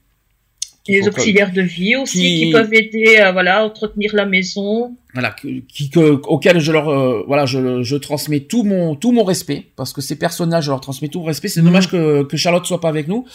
Les 0.92 1.08
auxiliaires 1.08 1.52
de 1.54 1.62
vie 1.62 1.96
aussi 1.96 2.20
Qui- 2.20 2.40
qui, 2.46 2.52
peuvent 2.52 2.74
aider 2.74 3.18
à 3.18 3.32
voilà, 3.32 3.64
entretenir 3.66 4.12
la 4.16 4.26
maison. 4.26 4.96
voilà, 5.14 5.36
qui, 5.68 5.90
que, 5.90 6.20
auquel 6.28 6.60
je 6.60 6.72
leur, 6.72 6.90
euh, 6.90 7.24
voilà, 7.28 7.46
je, 7.46 7.82
je 7.84 7.96
transmets 7.96 8.42
tout 8.42 8.64
mon, 8.64 8.96
tout 8.96 9.12
mon 9.12 9.24
respect, 9.24 9.66
parce 9.76 9.94
que 9.94 10.02
ces 10.02 10.18
personnages, 10.18 10.66
je 10.66 10.70
leur 10.72 10.82
transmets 10.82 11.08
tout 11.10 11.20
mon 11.20 11.26
respect. 11.26 11.48
C'est 11.48 11.62
Mhm. 11.62 11.66
dommage 11.68 11.90
que, 11.90 12.24
que 12.24 12.38
Charlotte 12.38 12.66
soit 12.66 12.82
pas 12.82 12.90
avec 12.90 13.08
nous, 13.08 13.26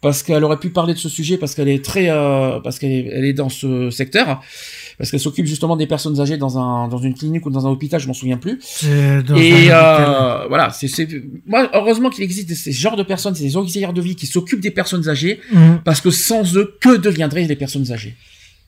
parce 0.00 0.22
qu'elle 0.22 0.42
aurait 0.44 0.58
pu 0.58 0.70
parler 0.70 0.94
de 0.94 0.98
ce 0.98 1.08
sujet, 1.08 1.36
parce 1.38 1.54
qu'elle 1.54 1.68
est 1.68 1.84
très, 1.84 2.08
euh, 2.10 2.58
parce 2.60 2.78
qu'elle 2.78 2.92
est, 2.92 3.06
elle 3.12 3.24
est 3.24 3.32
dans 3.34 3.48
ce 3.48 3.90
secteur, 3.90 4.40
parce 4.98 5.10
qu'elle 5.10 5.20
s'occupe 5.20 5.46
justement 5.46 5.76
des 5.76 5.86
personnes 5.86 6.20
âgées 6.20 6.36
dans 6.36 6.58
un, 6.58 6.88
dans 6.88 6.98
une 6.98 7.14
clinique 7.14 7.44
ou 7.46 7.50
dans 7.50 7.66
un 7.66 7.70
hôpital, 7.70 8.00
je 8.00 8.06
m'en 8.06 8.14
souviens 8.14 8.36
plus. 8.38 8.58
Dans 9.26 9.36
Et 9.36 9.68
euh, 9.70 10.46
voilà, 10.48 10.70
c'est, 10.70 10.88
c'est, 10.88 11.08
moi, 11.46 11.70
heureusement 11.74 12.10
qu'il 12.10 12.24
existe 12.24 12.52
ces 12.54 12.72
genres 12.72 12.96
de 12.96 13.02
personnes, 13.02 13.34
ces 13.34 13.56
auxiliaires 13.56 13.92
de 13.92 14.00
vie 14.02 14.16
qui 14.16 14.26
s'occupent 14.26 14.60
des 14.60 14.70
personnes 14.70 15.08
âgées, 15.08 15.40
Mhm. 15.52 15.80
parce 15.84 16.00
que 16.00 16.10
sans 16.10 16.56
eux, 16.56 16.76
que 16.80 16.96
deviendraient 16.96 17.44
les 17.44 17.56
personnes 17.56 17.90
âgées 17.92 18.14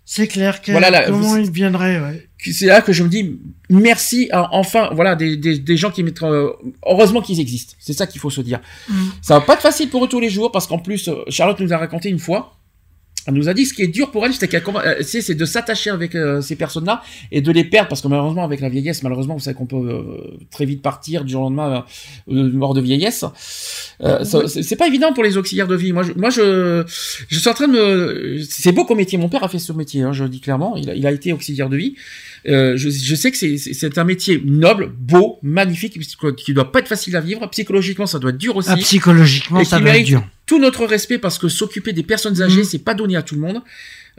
C'est 0.06 0.26
clair 0.28 0.60
que 0.60 0.70
Voilà, 0.72 0.90
là, 0.90 1.04
comment 1.06 1.18
vous- 1.18 1.36
il 1.38 1.50
viendrait, 1.50 1.98
ouais. 2.00 2.28
c'est 2.52 2.66
là 2.66 2.82
que 2.82 2.92
je 2.92 3.02
me 3.04 3.08
dis 3.08 3.38
merci 3.70 4.28
à, 4.32 4.54
enfin 4.54 4.90
voilà 4.92 5.14
des, 5.16 5.36
des, 5.38 5.58
des 5.58 5.76
gens 5.78 5.90
qui 5.90 6.02
mettent 6.02 6.22
euh, 6.22 6.50
heureusement 6.86 7.22
qu'ils 7.22 7.40
existent 7.40 7.72
c'est 7.78 7.94
ça 7.94 8.06
qu'il 8.06 8.20
faut 8.20 8.28
se 8.28 8.42
dire 8.42 8.60
Mhm. 8.90 8.96
ça 9.22 9.38
va 9.38 9.40
pas 9.40 9.54
être 9.54 9.62
facile 9.62 9.88
pour 9.88 10.04
eux 10.04 10.08
tous 10.08 10.20
les 10.20 10.28
jours 10.28 10.52
parce 10.52 10.66
qu'en 10.66 10.78
plus 10.78 11.08
euh, 11.08 11.14
Charlotte 11.28 11.58
nous 11.60 11.72
a 11.72 11.78
raconté 11.78 12.10
une 12.10 12.18
fois 12.18 12.54
elle 13.26 13.34
nous 13.34 13.48
a 13.48 13.54
dit 13.54 13.64
ce 13.66 13.72
qui 13.74 13.82
est 13.82 13.88
dur 13.88 14.10
pour 14.10 14.24
elle, 14.26 14.32
c'est 14.34 14.48
qu'elle 14.48 14.62
commen- 14.62 14.82
euh, 14.84 15.02
c'est 15.02 15.34
de 15.34 15.44
s'attacher 15.44 15.90
avec 15.90 16.14
euh, 16.14 16.40
ces 16.40 16.56
personnes-là 16.56 17.02
et 17.32 17.40
de 17.40 17.50
les 17.52 17.64
perdre 17.64 17.88
parce 17.88 18.00
que 18.02 18.08
malheureusement 18.08 18.44
avec 18.44 18.60
la 18.60 18.68
vieillesse, 18.68 19.02
malheureusement 19.02 19.34
vous 19.34 19.40
savez 19.40 19.56
qu'on 19.56 19.66
peut 19.66 19.76
euh, 19.76 20.36
très 20.50 20.64
vite 20.66 20.82
partir 20.82 21.24
du 21.24 21.32
jour 21.32 21.42
au 21.42 21.44
lendemain 21.44 21.84
euh, 22.30 22.50
mort 22.52 22.74
de 22.74 22.80
vieillesse. 22.80 23.24
Euh, 24.02 24.24
c'est 24.46 24.76
pas 24.76 24.86
évident 24.88 25.12
pour 25.12 25.22
les 25.24 25.36
auxiliaires 25.36 25.66
de 25.68 25.76
vie. 25.76 25.92
Moi, 25.92 26.02
je, 26.02 26.12
moi, 26.14 26.30
je, 26.30 26.84
je 27.28 27.38
suis 27.38 27.48
en 27.48 27.54
train 27.54 27.68
de 27.68 27.72
me, 27.72 28.38
c'est 28.48 28.72
beau 28.72 28.84
comme 28.84 28.98
métier. 28.98 29.18
Mon 29.18 29.28
père 29.28 29.42
a 29.44 29.48
fait 29.48 29.58
ce 29.58 29.72
métier, 29.72 30.02
hein, 30.02 30.12
je 30.12 30.24
le 30.24 30.28
dis 30.30 30.40
clairement. 30.40 30.76
Il 30.76 30.90
a, 30.90 30.94
il 30.94 31.06
a 31.06 31.12
été 31.12 31.32
auxiliaire 31.32 31.68
de 31.68 31.76
vie. 31.76 31.94
Euh, 32.46 32.76
je, 32.76 32.90
je 32.90 33.14
sais 33.14 33.30
que 33.30 33.36
c'est- 33.36 33.98
un 33.98 34.04
métier 34.04 34.42
noble, 34.44 34.92
beau, 34.98 35.38
magnifique, 35.42 35.98
qui 36.36 36.52
doit 36.52 36.70
pas 36.72 36.80
être 36.80 36.88
facile 36.88 37.14
à 37.16 37.20
vivre. 37.20 37.48
Psychologiquement, 37.50 38.06
ça 38.06 38.18
doit 38.18 38.30
être 38.30 38.38
dur 38.38 38.56
aussi 38.56 38.70
Ah, 38.72 38.76
psychologiquement, 38.76 39.60
et 39.60 39.64
ça 39.64 39.78
va 39.78 39.96
être 39.96 40.04
dur. 40.06 40.24
Tout 40.46 40.58
notre 40.58 40.84
respect 40.86 41.18
parce 41.18 41.38
que 41.38 41.48
s'occuper 41.48 41.92
des 41.92 42.02
personnes 42.02 42.40
âgées, 42.42 42.58
Mhm. 42.58 42.64
c'est 42.64 42.78
pas 42.84 42.94
donné 42.94 43.16
à 43.16 43.22
tout 43.22 43.34
le 43.34 43.40
monde. 43.40 43.62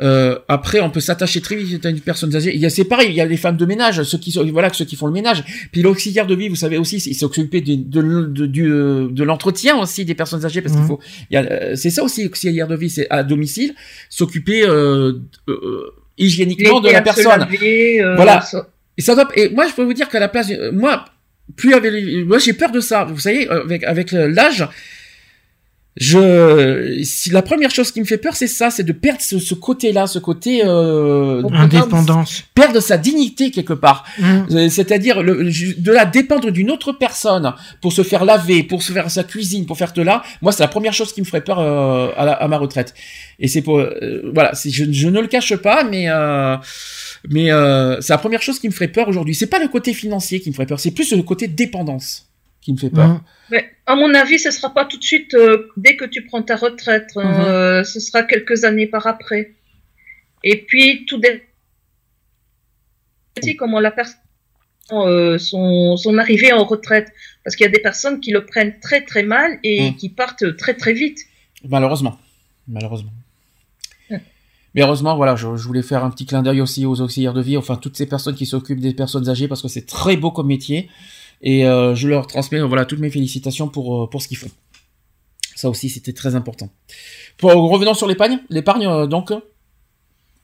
Euh, 0.01 0.38
après, 0.49 0.82
on 0.82 0.89
peut 0.89 0.99
s'attacher 0.99 1.39
très 1.39 1.55
vite 1.55 1.86
à 1.86 1.89
une 1.89 2.01
personne 2.01 2.36
âgée. 2.36 2.53
Il 2.53 2.59
y 2.59 2.65
a, 2.65 2.69
c'est 2.69 2.84
pareil, 2.84 3.07
il 3.11 3.15
y 3.15 3.21
a 3.21 3.26
les 3.26 3.38
femmes 3.38 3.55
de 3.55 3.65
ménage, 3.65 4.03
ceux 4.03 4.17
qui, 4.17 4.30
sont- 4.32 4.43
voilà, 4.51 4.69
ceux 4.73 4.84
qui 4.84 4.97
font 4.97 5.05
le 5.07 5.13
ménage. 5.13 5.41
Puis 5.71 5.82
l'auxiliaire 5.84 6.28
de 6.28 6.36
vie, 6.36 6.49
vous 6.49 6.57
savez 6.57 6.78
aussi, 6.78 6.97
il 6.97 7.13
s'occuper 7.15 7.61
de, 7.61 7.76
de, 7.76 8.26
de, 8.26 8.45
du, 8.45 8.65
euh, 8.69 9.07
de 9.09 9.23
l'entretien 9.23 9.78
aussi 9.78 10.03
des 10.03 10.13
personnes 10.15 10.43
âgées 10.43 10.61
parce 10.61 10.73
qu'il 10.73 10.82
Mhm. 10.82 10.88
faut, 10.89 10.99
il 11.32 11.36
y 11.36 11.38
a, 11.38 11.43
euh, 11.43 11.76
c'est 11.78 11.91
ça 11.91 12.03
aussi, 12.03 12.26
auxiliaire 12.26 12.67
de 12.67 12.76
vie, 12.76 12.89
c'est 12.89 13.07
à 13.09 13.23
domicile, 13.23 13.73
s'occuper, 14.09 14.65
euh, 14.67 15.13
euh, 15.47 15.93
hygiéniquement 16.17 16.82
de 16.82 16.89
la 16.89 17.01
personne. 17.01 17.39
laver, 17.39 18.01
euh, 18.01 18.15
Voilà. 18.15 18.41
ça- 18.41 18.67
Et 18.97 19.01
ça 19.01 19.13
doit, 19.15 19.30
et 19.36 19.49
moi, 19.49 19.65
je 19.69 19.73
peux 19.76 19.84
vous 19.84 19.93
dire 19.93 20.09
qu'à 20.09 20.19
la 20.19 20.28
place, 20.30 20.49
moi, 20.73 21.05
plus 21.55 21.73
avec, 21.73 21.93
moi, 22.26 22.39
j'ai 22.39 22.53
peur 22.53 22.71
de 22.71 22.80
ça. 22.80 23.03
Vous 23.05 23.19
savez, 23.19 23.47
avec, 23.49 23.84
avec 23.84 24.11
l'âge, 24.11 24.67
je, 25.97 27.01
si 27.03 27.29
la 27.29 27.41
première 27.41 27.71
chose 27.71 27.91
qui 27.91 27.99
me 28.01 28.05
fait 28.05 28.17
peur, 28.17 28.35
c'est 28.35 28.47
ça, 28.47 28.69
c'est 28.69 28.83
de 28.83 28.91
perdre 28.91 29.21
ce, 29.21 29.39
ce 29.39 29.53
côté-là, 29.53 30.07
ce 30.07 30.19
côté, 30.19 30.61
euh, 30.63 31.41
Indépendance. 31.53 32.43
perdre 32.53 32.79
sa 32.81 32.97
dignité 32.97 33.49
quelque 33.51 33.73
part. 33.73 34.03
Hum. 34.21 34.45
Euh, 34.51 34.69
C'est-à-dire 34.69 35.23
de 35.23 35.91
la 35.91 36.05
dépendre 36.05 36.51
d'une 36.51 36.69
autre 36.69 36.91
personne 36.91 37.53
pour 37.81 37.93
se 37.93 38.03
faire 38.03 38.25
laver, 38.25 38.63
pour 38.63 38.83
se 38.83 38.91
faire 38.91 39.09
sa 39.09 39.23
cuisine, 39.23 39.65
pour 39.65 39.77
faire 39.77 39.93
de 39.93 40.01
là. 40.01 40.21
Moi, 40.41 40.51
c'est 40.51 40.63
la 40.63 40.67
première 40.67 40.93
chose 40.93 41.13
qui 41.13 41.21
me 41.21 41.25
ferait 41.25 41.43
peur 41.43 41.59
euh, 41.59 42.09
à, 42.17 42.25
la- 42.25 42.33
à 42.33 42.47
ma 42.47 42.57
retraite. 42.57 42.93
Et 43.39 43.47
c'est 43.47 43.61
pour 43.61 43.79
euh, 43.79 44.21
voilà, 44.33 44.51
je, 44.53 44.85
je 44.91 45.07
ne 45.07 45.19
le 45.21 45.27
cache 45.27 45.55
pas, 45.55 45.83
mais 45.83 46.05
euh, 46.09 46.57
mais 47.29 47.51
euh, 47.51 47.99
c'est 48.01 48.13
la 48.13 48.17
première 48.17 48.41
chose 48.41 48.59
qui 48.59 48.67
me 48.67 48.73
ferait 48.73 48.87
peur 48.89 49.07
aujourd'hui. 49.07 49.33
C'est 49.35 49.47
pas 49.47 49.59
le 49.59 49.67
côté 49.67 49.93
financier 49.93 50.39
qui 50.41 50.49
me 50.49 50.53
ferait 50.55 50.65
peur, 50.65 50.79
c'est 50.79 50.91
plus 50.91 51.11
le 51.13 51.23
côté 51.23 51.47
dépendance 51.47 52.24
qui 52.66 52.74
me 52.74 52.78
fait 52.78 52.89
peur. 52.89 53.22
Mais 53.51 53.70
à 53.86 53.95
mon 53.95 54.11
avis, 54.16 54.39
ce 54.39 54.49
sera 54.49 54.74
pas 54.74 54.86
tout 54.86 54.97
de 54.97 55.03
suite 55.03 55.36
euh, 55.36 55.70
dès 55.78 55.95
que 55.95 56.05
tu 56.05 56.26
prends 56.26 56.41
ta 56.41 56.55
retraite. 56.55 57.16
Mhm. 57.16 57.24
euh, 57.24 57.84
ce 57.84 57.99
sera 57.99 58.24
quelques 58.24 58.63
années 58.63 58.88
par 58.88 59.05
après. 59.05 59.53
Et 60.43 60.57
puis 60.68 61.05
tout 61.05 61.20
dépend 61.20 61.43
aussi 63.39 63.55
comment 63.55 63.80
la 63.80 63.91
personne 63.91 64.20
euh, 64.91 65.38
son, 65.39 65.97
son 65.97 66.18
arrivée 66.20 66.53
en 66.53 66.63
retraite, 66.63 67.11
parce 67.43 67.55
qu'il 67.55 67.66
y 67.66 67.68
a 67.68 67.72
des 67.72 67.80
personnes 67.82 68.20
qui 68.20 68.32
le 68.32 68.45
prennent 68.45 68.80
très 68.80 69.01
très 69.03 69.24
mal 69.24 69.57
et 69.63 69.89
Mhm. 69.91 69.95
qui 69.95 70.09
partent 70.09 70.55
très 70.57 70.76
très 70.76 70.93
vite. 70.93 71.20
Malheureusement, 71.68 72.20
malheureusement. 72.68 73.11
Ouais. 74.11 74.22
Mais 74.76 74.82
heureusement, 74.84 75.16
voilà, 75.18 75.36
je, 75.36 75.55
je 75.55 75.68
voulais 75.68 75.82
faire 75.82 76.03
un 76.03 76.11
petit 76.11 76.26
clin 76.28 76.43
d'œil 76.43 76.61
aussi 76.61 76.86
aux 76.86 77.01
auxiliaires 77.01 77.34
de 77.34 77.41
vie, 77.41 77.57
enfin 77.57 77.76
toutes 77.78 77.97
ces 77.97 78.05
personnes 78.07 78.36
qui 78.36 78.45
s'occupent 78.45 78.80
des 78.80 78.93
personnes 78.93 79.28
âgées 79.28 79.47
parce 79.47 79.61
que 79.63 79.68
c'est 79.68 79.86
très 79.88 80.18
beau 80.18 80.30
comme 80.32 80.47
métier 80.47 80.89
et 81.41 81.65
euh, 81.65 81.95
je 81.95 82.07
leur 82.07 82.27
transmets 82.27 82.61
voilà 82.61 82.86
toutes 82.86 82.99
mes 82.99 83.09
félicitations 83.09 83.67
pour 83.67 84.03
euh, 84.03 84.09
pour 84.09 84.21
ce 84.21 84.27
qu'ils 84.27 84.38
font. 84.38 84.51
Ça 85.55 85.69
aussi, 85.69 85.89
c'était 85.89 86.13
très 86.13 86.36
important. 86.36 86.69
Pour, 87.38 87.51
revenons 87.51 87.93
sur 87.93 88.07
l'épargne, 88.07 88.39
l'épargne 88.49 88.88
euh, 88.88 89.07
donc 89.07 89.31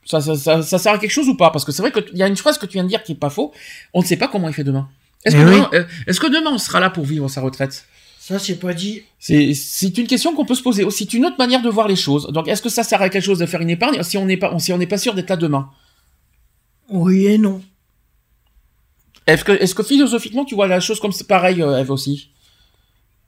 ça, 0.05 0.21
ça, 0.21 0.35
ça, 0.35 0.61
ça 0.61 0.77
sert 0.79 0.93
à 0.93 0.97
quelque 0.97 1.11
chose 1.11 1.27
ou 1.27 1.35
pas? 1.35 1.51
Parce 1.51 1.65
que 1.65 1.71
c'est 1.71 1.81
vrai 1.81 1.91
qu'il 1.91 2.17
y 2.17 2.23
a 2.23 2.27
une 2.27 2.37
phrase 2.37 2.57
que 2.57 2.65
tu 2.65 2.73
viens 2.73 2.83
de 2.83 2.89
dire 2.89 3.03
qui 3.03 3.11
est 3.11 3.15
pas 3.15 3.29
faux. 3.29 3.51
On 3.93 4.01
ne 4.01 4.05
sait 4.05 4.17
pas 4.17 4.27
comment 4.27 4.47
il 4.47 4.53
fait 4.53 4.63
demain. 4.63 4.89
Est-ce 5.25 5.35
que, 5.35 5.41
Eh 5.41 5.45
oui. 5.45 5.51
demain, 5.51 5.85
est-ce 6.07 6.19
que 6.19 6.27
demain 6.27 6.51
on 6.53 6.57
sera 6.57 6.79
là 6.79 6.89
pour 6.89 7.05
vivre 7.05 7.27
sa 7.27 7.41
retraite? 7.41 7.85
Ça, 8.19 8.37
c'est 8.37 8.59
pas 8.59 8.73
dit. 8.73 9.01
c'est, 9.19 9.53
c'est 9.55 9.97
une 9.97 10.05
question 10.05 10.35
qu'on 10.35 10.45
peut 10.45 10.55
se 10.55 10.61
poser. 10.61 10.85
C'est 10.91 11.13
une 11.13 11.25
autre 11.25 11.37
manière 11.39 11.61
de 11.61 11.69
voir 11.69 11.87
les 11.87 11.95
choses. 11.95 12.27
Donc, 12.27 12.47
est-ce 12.47 12.61
que 12.61 12.69
ça 12.69 12.83
sert 12.83 13.01
à 13.01 13.09
quelque 13.09 13.23
chose 13.23 13.39
de 13.39 13.47
faire 13.47 13.61
une 13.61 13.69
épargne 13.69 14.01
si 14.03 14.17
on 14.17 14.25
n'est 14.25 14.37
pas, 14.37 14.57
si 14.59 14.71
on 14.71 14.77
n'est 14.77 14.87
pas 14.87 14.99
sûr 14.99 15.15
d'être 15.15 15.29
là 15.29 15.37
demain? 15.37 15.71
Oui 16.89 17.25
et 17.25 17.37
non. 17.37 17.61
Est-ce 19.31 19.75
que, 19.75 19.83
philosophiquement 19.83 20.45
tu 20.45 20.55
vois 20.55 20.67
la 20.67 20.79
chose 20.79 20.99
comme 20.99 21.11
c'est 21.11 21.27
pareil, 21.27 21.61
euh, 21.61 21.79
Eve 21.79 21.91
aussi? 21.91 22.31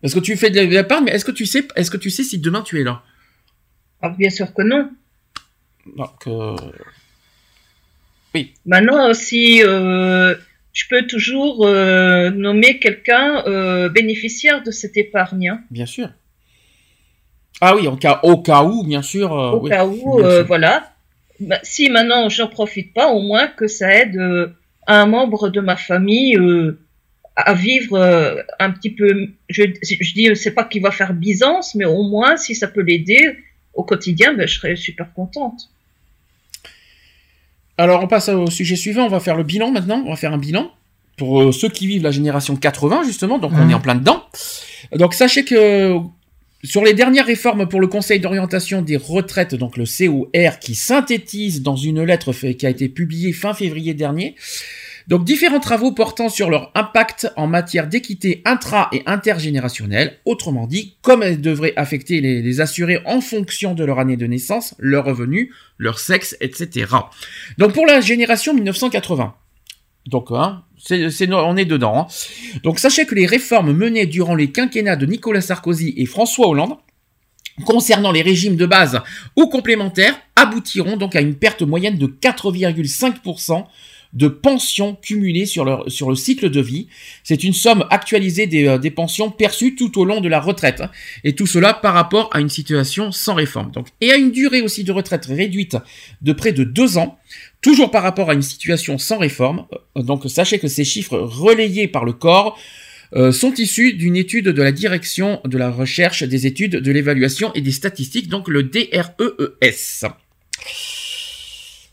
Est-ce 0.01 0.15
que 0.15 0.19
tu 0.19 0.35
fais 0.35 0.49
de 0.49 0.59
l'épargne, 0.59 1.05
mais 1.05 1.11
est-ce 1.11 1.23
que 1.23 1.31
tu 1.31 1.45
sais, 1.45 1.65
est-ce 1.75 1.89
que 1.89 1.97
tu 1.97 2.09
sais 2.09 2.23
si 2.23 2.37
demain 2.37 2.61
tu 2.61 2.79
es 2.81 2.83
là? 2.83 3.03
Ah, 4.01 4.09
bien 4.09 4.29
sûr 4.29 4.53
que 4.53 4.61
non. 4.61 4.89
Donc, 5.95 6.27
euh, 6.27 6.55
Maintenant, 8.65 9.13
si 9.13 9.63
euh, 9.63 10.35
je 10.73 10.83
peux 10.89 11.05
toujours 11.07 11.65
euh, 11.65 12.31
nommer 12.31 12.79
quelqu'un 12.79 13.43
bénéficiaire 13.89 14.63
de 14.63 14.71
cette 14.71 14.97
épargne, 14.97 15.49
hein, 15.49 15.61
bien 15.71 15.85
sûr. 15.85 16.09
Ah 17.61 17.75
oui, 17.75 17.87
au 17.87 17.95
cas, 17.95 18.19
au 18.23 18.41
cas 18.41 18.63
où, 18.63 18.83
bien 18.83 19.01
sûr. 19.03 19.31
au 19.31 19.61
oui. 19.61 19.69
cas 19.69 19.85
où, 19.85 20.21
voilà. 20.47 20.89
Bah, 21.39 21.59
si 21.63 21.89
maintenant 21.89 22.27
j'en 22.29 22.47
profite 22.47 22.93
pas, 22.93 23.07
au 23.07 23.21
moins 23.21 23.47
que 23.47 23.67
ça 23.67 23.89
aide 23.95 24.53
un 24.87 25.05
membre 25.05 25.49
de 25.49 25.59
ma 25.61 25.75
famille 25.75 26.35
euh, 26.37 26.79
à 27.35 27.53
vivre 27.53 27.97
euh, 27.97 28.35
un 28.59 28.71
petit 28.71 28.89
peu. 28.91 29.27
Je, 29.49 29.63
je 29.81 30.13
dis, 30.13 30.29
c'est 30.35 30.51
pas 30.53 30.63
qu'il 30.63 30.81
va 30.81 30.91
faire 30.91 31.13
Byzance, 31.13 31.75
mais 31.75 31.85
au 31.85 32.03
moins 32.03 32.37
si 32.37 32.53
ça 32.55 32.67
peut 32.67 32.81
l'aider 32.81 33.37
au 33.73 33.83
quotidien, 33.83 34.33
ben, 34.33 34.47
je 34.47 34.55
serais 34.59 34.75
super 34.75 35.11
contente. 35.13 35.69
Alors, 37.77 38.03
on 38.03 38.07
passe 38.07 38.29
au 38.29 38.49
sujet 38.51 38.75
suivant. 38.75 39.05
On 39.05 39.09
va 39.09 39.19
faire 39.19 39.35
le 39.35 39.43
bilan 39.43 39.71
maintenant. 39.71 40.03
On 40.05 40.11
va 40.11 40.15
faire 40.15 40.33
un 40.33 40.37
bilan 40.37 40.71
pour 41.17 41.41
euh, 41.41 41.51
ceux 41.51 41.69
qui 41.69 41.87
vivent 41.87 42.03
la 42.03 42.11
génération 42.11 42.55
80 42.55 43.03
justement. 43.05 43.39
Donc, 43.39 43.51
on 43.53 43.63
Mhm. 43.63 43.71
est 43.71 43.73
en 43.73 43.79
plein 43.79 43.95
dedans. 43.95 44.23
Donc, 44.95 45.13
sachez 45.15 45.43
que 45.43 45.97
sur 46.63 46.83
les 46.83 46.93
dernières 46.93 47.25
réformes 47.25 47.67
pour 47.67 47.81
le 47.81 47.87
Conseil 47.87 48.19
d'orientation 48.19 48.81
des 48.81 48.95
retraites, 48.95 49.53
donc 49.53 49.75
le 49.75 49.83
COR, 49.85 50.59
qui 50.59 50.75
synthétise 50.75 51.61
dans 51.61 51.75
une 51.75 52.03
lettre 52.03 52.31
qui 52.31 52.65
a 52.65 52.69
été 52.69 52.87
publiée 52.87 53.33
fin 53.33 53.53
février 53.53 53.93
dernier. 53.93 54.35
Donc 55.09 55.25
différents 55.25 55.59
travaux 55.59 55.91
portant 55.91 56.29
sur 56.29 56.49
leur 56.49 56.71
impact 56.75 57.29
en 57.35 57.47
matière 57.47 57.87
d'équité 57.87 58.41
intra 58.45 58.89
et 58.93 59.03
intergénérationnelle, 59.05 60.19
autrement 60.23 60.65
dit, 60.65 60.95
comme 61.01 61.21
elles 61.21 61.41
devraient 61.41 61.73
affecter 61.75 62.21
les, 62.21 62.41
les 62.41 62.61
assurés 62.61 63.01
en 63.05 63.19
fonction 63.19 63.73
de 63.73 63.83
leur 63.83 63.99
année 63.99 64.15
de 64.15 64.25
naissance, 64.25 64.75
leur 64.79 65.03
revenu, 65.03 65.51
leur 65.77 65.99
sexe, 65.99 66.37
etc. 66.39 66.85
Donc 67.57 67.73
pour 67.73 67.85
la 67.85 67.99
génération 67.99 68.53
1980. 68.53 69.35
Donc 70.05 70.27
hein, 70.31 70.63
on 70.89 71.57
est 71.57 71.65
dedans. 71.65 71.97
hein. 71.97 72.07
Donc 72.63 72.79
sachez 72.79 73.05
que 73.05 73.15
les 73.15 73.25
réformes 73.25 73.73
menées 73.73 74.05
durant 74.05 74.35
les 74.35 74.51
quinquennats 74.51 74.95
de 74.95 75.05
Nicolas 75.05 75.41
Sarkozy 75.41 75.93
et 75.97 76.05
François 76.05 76.47
Hollande 76.47 76.75
concernant 77.65 78.11
les 78.11 78.21
régimes 78.21 78.55
de 78.55 78.65
base 78.65 78.99
ou 79.35 79.47
complémentaires 79.47 80.19
aboutiront 80.35 80.97
donc 80.97 81.15
à 81.15 81.21
une 81.21 81.35
perte 81.35 81.61
moyenne 81.61 81.97
de 81.97 82.07
4,5% 82.07 83.65
de 84.13 84.27
pensions 84.27 84.95
cumulées 84.95 85.45
sur, 85.47 85.65
le 85.65 86.15
cycle 86.15 86.49
de 86.49 86.61
vie. 86.61 86.87
C'est 87.23 87.43
une 87.43 87.53
somme 87.53 87.85
actualisée 87.89 88.45
des, 88.45 88.67
euh, 88.67 88.89
pensions 88.95 89.31
perçues 89.31 89.75
tout 89.75 89.99
au 89.99 90.05
long 90.05 90.21
de 90.21 90.29
la 90.29 90.39
retraite. 90.39 90.81
hein. 90.81 90.91
Et 91.23 91.33
tout 91.33 91.47
cela 91.47 91.73
par 91.73 91.95
rapport 91.95 92.29
à 92.31 92.39
une 92.39 92.49
situation 92.49 93.11
sans 93.11 93.33
réforme. 93.33 93.71
Et 94.01 94.11
à 94.11 94.17
une 94.17 94.31
durée 94.31 94.61
aussi 94.61 94.83
de 94.83 94.91
retraite 94.91 95.25
réduite 95.25 95.77
de 96.21 96.31
près 96.31 96.51
de 96.51 96.63
deux 96.63 96.97
ans, 96.99 97.17
toujours 97.63 97.89
par 97.89 98.03
rapport 98.03 98.29
à 98.29 98.33
une 98.35 98.41
situation 98.43 98.97
sans 98.99 99.17
réforme. 99.17 99.65
Euh, 99.97 100.03
Donc 100.03 100.23
sachez 100.29 100.59
que 100.59 100.67
ces 100.67 100.83
chiffres 100.83 101.17
relayés 101.17 101.87
par 101.87 102.05
le 102.05 102.13
corps 102.13 102.57
euh, 103.15 103.31
sont 103.31 103.53
issus 103.55 103.93
d'une 103.93 104.15
étude 104.15 104.45
de 104.49 104.61
la 104.61 104.71
direction 104.71 105.39
de 105.45 105.57
la 105.57 105.69
recherche 105.71 106.21
des 106.23 106.45
études 106.47 106.75
de 106.77 106.91
l'évaluation 106.91 107.51
et 107.53 107.61
des 107.61 107.71
statistiques, 107.71 108.27
donc 108.27 108.47
le 108.47 108.63
DREES. 108.63 110.05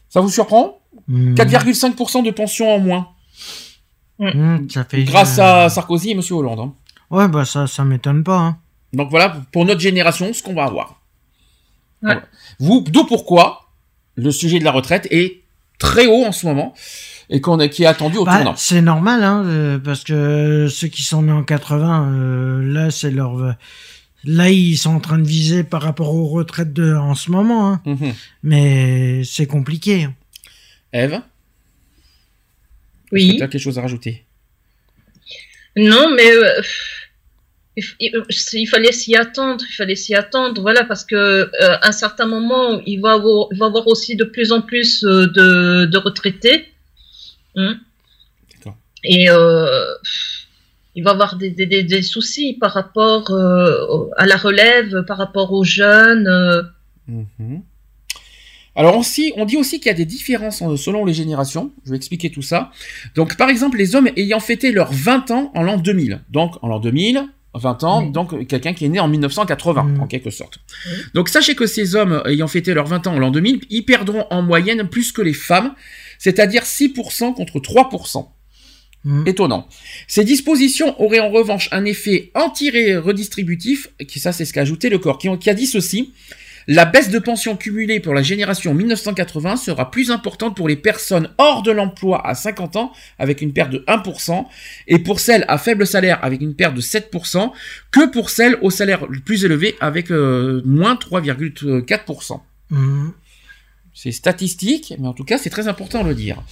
Ça 0.09 0.21
vous 0.21 0.31
surprend? 0.31 0.81
Hum. 1.09 1.35
4,5% 1.35 2.25
de 2.25 2.31
pension 2.31 2.69
en 2.75 2.79
moins, 2.79 3.09
Hum, 4.19 4.69
ça 4.69 4.85
fait. 4.85 5.03
grâce 5.05 5.39
à 5.39 5.69
Sarkozy 5.71 6.11
et 6.11 6.15
Monsieur 6.15 6.35
Hollande. 6.35 6.61
hein. 6.61 6.75
Ouais, 7.11 7.27
bah 7.27 7.45
ça, 7.47 7.67
ça 7.67 7.85
m'étonne 7.85 8.23
pas. 8.23 8.37
Hein. 8.39 8.59
Donc 8.93 9.09
voilà, 9.11 9.41
pour 9.53 9.65
notre 9.65 9.81
génération, 9.81 10.33
ce 10.35 10.43
qu'on 10.43 10.53
va 10.55 10.65
avoir. 10.65 11.01
Ouais. 12.03 12.13
Voilà. 12.13 12.23
Vous, 12.59 12.85
d'où 12.87 13.05
pourquoi 13.07 13.71
le 14.17 14.31
sujet 14.31 14.59
de 14.59 14.65
la 14.65 14.73
retraite 14.73 15.07
est 15.11 15.40
très 15.81 16.07
haut 16.07 16.25
en 16.25 16.31
ce 16.33 16.47
moment 16.47 16.73
et 17.31 17.41
qu'on 17.41 17.59
est, 17.61 17.71
qui 17.71 17.83
est 17.83 17.87
attendu 17.87 18.19
au 18.19 18.25
Bah, 18.25 18.37
tournant. 18.37 18.55
c'est 18.57 18.81
normal, 18.83 19.23
hein, 19.25 19.43
euh, 19.47 19.79
parce 19.79 20.05
que 20.05 20.69
ceux 20.71 20.89
qui 20.89 21.03
sont 21.03 21.23
nés 21.23 21.33
en 21.33 21.43
80, 21.43 22.13
euh, 22.13 22.63
là, 22.73 22.91
c'est 22.93 23.11
leur. 23.11 23.39
euh, 23.39 23.53
Là, 24.25 24.51
ils 24.51 24.77
sont 24.77 24.91
en 24.95 25.01
train 25.01 25.17
de 25.19 25.27
viser 25.27 25.65
par 25.65 25.81
rapport 25.81 26.15
aux 26.15 26.27
retraites 26.27 26.75
de, 26.75 26.95
en 26.95 27.15
ce 27.15 27.31
moment, 27.31 27.73
hein. 27.73 27.81
Mhm. 27.87 28.13
mais 28.43 29.23
c'est 29.25 29.47
compliqué. 29.47 30.05
hein. 30.05 30.15
Eve, 30.93 31.21
Oui. 33.13 33.37
tu 33.39 33.43
as 33.43 33.49
quelque 33.49 33.63
chose 33.63 33.79
à 33.79 33.83
rajouter? 33.83 34.25
Non, 35.77 36.09
mais 36.17 36.31
euh, 36.31 36.61
il, 37.81 37.85
f- 37.85 37.97
il- 38.01 38.61
il 38.63 38.67
fallait 38.67 38.93
s'y 38.93 39.15
attendre, 39.17 39.63
il 39.71 39.75
fallait 39.75 39.97
s'y 40.05 40.15
attendre, 40.15 40.61
voilà, 40.61 40.83
parce 40.85 41.05
que 41.05 41.15
euh, 41.17 41.49
à 41.61 41.89
un 41.89 41.93
certain 42.05 42.27
moment, 42.27 42.81
il 42.87 42.99
va 43.01 43.13
avoir, 43.19 43.49
il 43.53 43.59
va 43.59 43.67
avoir 43.67 43.87
aussi 43.89 44.17
de 44.17 44.25
plus 44.25 44.53
en 44.53 44.61
plus 44.71 45.05
euh, 45.05 45.27
de, 45.39 45.87
de 45.87 45.99
retraités. 45.99 46.67
Hein. 47.57 47.75
Et 49.03 49.31
euh, 49.31 49.95
il 50.95 51.03
va 51.05 51.13
avoir 51.13 51.37
des, 51.37 51.51
des, 51.51 51.67
des, 51.67 52.03
soucis 52.03 52.57
par 52.61 52.73
rapport 52.73 53.31
euh, 53.31 54.09
à 54.17 54.27
la 54.27 54.37
relève, 54.37 55.05
par 55.07 55.17
rapport 55.17 55.53
aux 55.53 55.65
jeunes. 55.65 56.29
euh. 56.29 56.63
Mhm. 57.09 57.63
Alors 58.77 58.97
aussi, 58.97 59.33
on 59.37 59.45
dit 59.47 59.57
aussi 59.57 59.79
qu'il 59.81 59.89
y 59.89 59.91
a 59.91 59.95
des 59.95 60.05
différences 60.05 60.63
euh, 60.63 60.77
selon 60.77 61.05
les 61.05 61.13
générations. 61.15 61.73
Je 61.85 61.91
vais 61.91 61.97
expliquer 61.97 62.31
tout 62.31 62.43
ça. 62.43 62.71
Donc 63.15 63.37
par 63.37 63.49
exemple, 63.49 63.79
les 63.79 63.95
hommes 63.97 64.09
ayant 64.17 64.39
fêté 64.41 64.71
leurs 64.71 64.93
20 64.93 65.31
ans 65.33 65.51
en 65.55 65.63
l'an 65.63 65.77
2000. 65.77 66.21
Donc 66.31 66.53
en 66.63 66.69
l'an 66.69 66.79
2000, 66.79 67.23
20 67.55 67.85
ans, 67.85 68.03
donc 68.03 68.47
quelqu'un 68.47 68.73
qui 68.75 68.85
est 68.85 68.89
né 68.89 69.01
en 69.01 69.09
1980 69.09 69.83
Mhm. 69.83 70.01
en 70.03 70.07
quelque 70.07 70.31
sorte. 70.31 70.59
Donc 71.15 71.29
sachez 71.29 71.55
que 71.55 71.67
ces 71.67 71.97
hommes 71.97 72.23
ayant 72.27 72.47
fêté 72.49 72.75
leurs 72.75 72.87
20 72.87 73.07
ans 73.09 73.15
en 73.15 73.19
l'an 73.19 73.31
2000, 73.31 73.61
ils 73.71 73.85
perdront 73.85 74.25
en 74.31 74.43
moyenne 74.43 74.89
plus 74.89 75.11
que 75.13 75.21
les 75.23 75.33
femmes, 75.33 75.75
c'est-à-dire 76.19 76.65
6% 76.65 77.33
contre 77.33 77.59
3%. 77.61 78.33
Mhm. 79.05 79.27
Étonnant. 79.27 79.67
Ces 80.09 80.25
dispositions 80.25 81.01
auraient 81.01 81.21
en 81.21 81.31
revanche 81.31 81.69
un 81.73 81.85
effet 81.87 82.31
anti-redistributif, 82.35 83.89
qui 84.07 84.21
ça 84.21 84.33
c'est 84.33 84.45
ce 84.45 84.53
qu'a 84.53 84.61
ajouté 84.61 84.89
le 84.91 84.99
corps, 84.99 85.19
qui, 85.19 85.29
qui 85.39 85.51
a 85.51 85.55
dit 85.55 85.67
ceci. 85.67 86.13
La 86.67 86.85
baisse 86.85 87.11
de 87.11 87.19
pension 87.19 87.57
cumulée 87.57 88.01
pour 88.01 88.15
la 88.15 88.23
génération 88.23 88.75
1980 88.75 89.57
sera 89.57 89.91
plus 89.91 90.11
importante 90.11 90.57
pour 90.57 90.69
les 90.69 90.77
personnes 90.77 91.31
hors 91.39 91.63
de 91.63 91.71
l'emploi 91.73 92.27
à 92.27 92.35
50 92.35 92.77
ans 92.77 92.93
avec 93.19 93.41
une 93.41 93.53
perte 93.53 93.71
de 93.71 93.79
1% 93.89 94.45
et 94.87 94.99
pour 94.99 95.21
celles 95.21 95.45
à 95.49 95.59
faible 95.59 95.87
salaire 95.87 96.19
avec 96.23 96.41
une 96.41 96.55
perte 96.55 96.75
de 96.75 96.81
7% 96.81 97.51
que 97.91 98.11
pour 98.11 98.31
celles 98.31 98.57
au 98.63 98.71
salaire 98.71 99.07
le 99.07 99.21
plus 99.21 99.45
élevé 99.45 99.77
avec 99.81 100.11
euh, 100.11 100.63
moins 100.65 100.95
3,4%. 100.95 102.41
Mhm. 102.71 103.13
C'est 103.95 104.13
statistique, 104.13 104.95
mais 104.99 105.09
en 105.09 105.13
tout 105.15 105.25
cas 105.25 105.39
c'est 105.39 105.51
très 105.51 105.67
important 105.69 106.03
de 106.05 106.09
le 106.09 106.15
dire. 106.15 106.43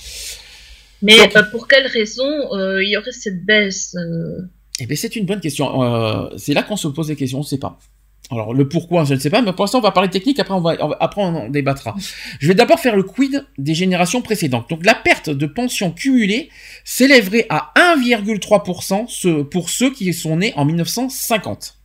Mais 1.02 1.16
Donc- 1.18 1.36
euh, 1.36 1.42
pour 1.52 1.68
quelle 1.68 1.86
raison 1.86 2.26
euh, 2.54 2.82
il 2.82 2.90
y 2.90 2.96
aurait 2.96 3.12
cette 3.12 3.44
baisse 3.44 3.94
euh, 3.94 4.42
Eh 4.80 4.86
bien, 4.86 4.96
c'est 4.96 5.14
une 5.14 5.26
bonne 5.26 5.40
question. 5.40 5.82
Euh, 5.82 6.28
c'est 6.36 6.54
là 6.54 6.62
qu'on 6.64 6.76
se 6.76 6.88
pose 6.88 7.06
des 7.06 7.16
questions, 7.16 7.38
on 7.38 7.42
ne 7.42 7.46
sait 7.46 7.58
pas. 7.58 7.78
Alors, 8.30 8.52
le 8.52 8.68
pourquoi, 8.68 9.04
je 9.04 9.14
ne 9.14 9.18
sais 9.18 9.30
pas, 9.30 9.40
mais 9.40 9.52
pour 9.52 9.64
l'instant, 9.64 9.78
on 9.78 9.82
va 9.82 9.90
parler 9.90 10.10
technique, 10.10 10.38
après 10.38 10.52
on, 10.52 10.60
va, 10.60 10.76
après 11.00 11.22
on 11.22 11.34
en 11.34 11.48
débattra. 11.48 11.94
Je 12.40 12.48
vais 12.48 12.54
d'abord 12.54 12.78
faire 12.78 12.94
le 12.94 13.02
quid 13.02 13.46
des 13.56 13.74
générations 13.74 14.20
précédentes. 14.20 14.68
Donc, 14.68 14.84
la 14.84 14.94
perte 14.94 15.30
de 15.30 15.46
pension 15.46 15.90
cumulée 15.92 16.50
s'élèverait 16.84 17.46
à 17.48 17.72
1,3% 17.96 19.06
ce- 19.08 19.42
pour 19.42 19.70
ceux 19.70 19.90
qui 19.94 20.12
sont 20.12 20.36
nés 20.36 20.52
en 20.56 20.66
1950. 20.66 21.76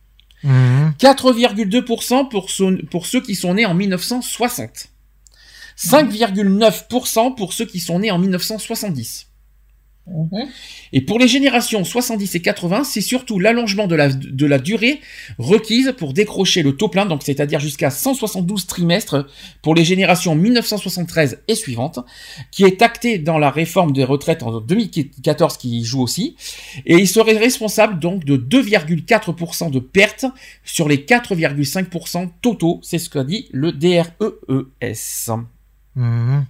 Mhm. 0.42 0.92
4,2% 0.98 2.26
pour 2.26 2.50
ceux, 2.50 2.76
pour 2.90 3.06
ceux 3.06 3.22
qui 3.22 3.34
sont 3.34 3.54
nés 3.54 3.64
en 3.64 3.72
1960. 3.72 4.88
5,9% 5.76 7.34
pour 7.34 7.52
ceux 7.52 7.64
qui 7.64 7.80
sont 7.80 7.98
nés 8.00 8.10
en 8.10 8.18
1970. 8.18 9.28
Mhm. 10.06 10.48
Et 10.92 11.00
pour 11.00 11.18
les 11.18 11.28
générations 11.28 11.84
70 11.84 12.34
et 12.34 12.42
80, 12.42 12.84
c'est 12.84 13.00
surtout 13.00 13.38
l'allongement 13.38 13.86
de 13.86 13.94
la, 13.94 14.08
de 14.08 14.46
la 14.46 14.58
durée 14.58 15.00
requise 15.38 15.94
pour 15.96 16.12
décrocher 16.12 16.62
le 16.62 16.76
taux 16.76 16.88
plein, 16.88 17.06
donc 17.06 17.22
c'est-à-dire 17.22 17.60
jusqu'à 17.60 17.90
172 17.90 18.66
trimestres 18.66 19.26
pour 19.62 19.74
les 19.74 19.84
générations 19.84 20.34
1973 20.34 21.42
et 21.48 21.54
suivantes, 21.54 22.00
qui 22.50 22.64
est 22.64 22.82
acté 22.82 23.18
dans 23.18 23.38
la 23.38 23.50
réforme 23.50 23.92
des 23.92 24.04
retraites 24.04 24.42
en 24.42 24.60
2014 24.60 25.56
qui 25.56 25.80
y 25.80 25.84
joue 25.84 26.02
aussi. 26.02 26.36
Et 26.86 26.96
il 26.96 27.08
serait 27.08 27.36
responsable 27.36 27.98
donc 27.98 28.24
de 28.24 28.36
2,4% 28.36 29.70
de 29.70 29.78
pertes 29.78 30.26
sur 30.64 30.88
les 30.88 30.98
4,5% 30.98 32.30
totaux, 32.42 32.80
c'est 32.82 32.98
ce 32.98 33.10
qu'a 33.10 33.24
dit 33.24 33.48
le 33.52 33.72
DREES. 33.72 35.30
Mhm. 35.96 36.46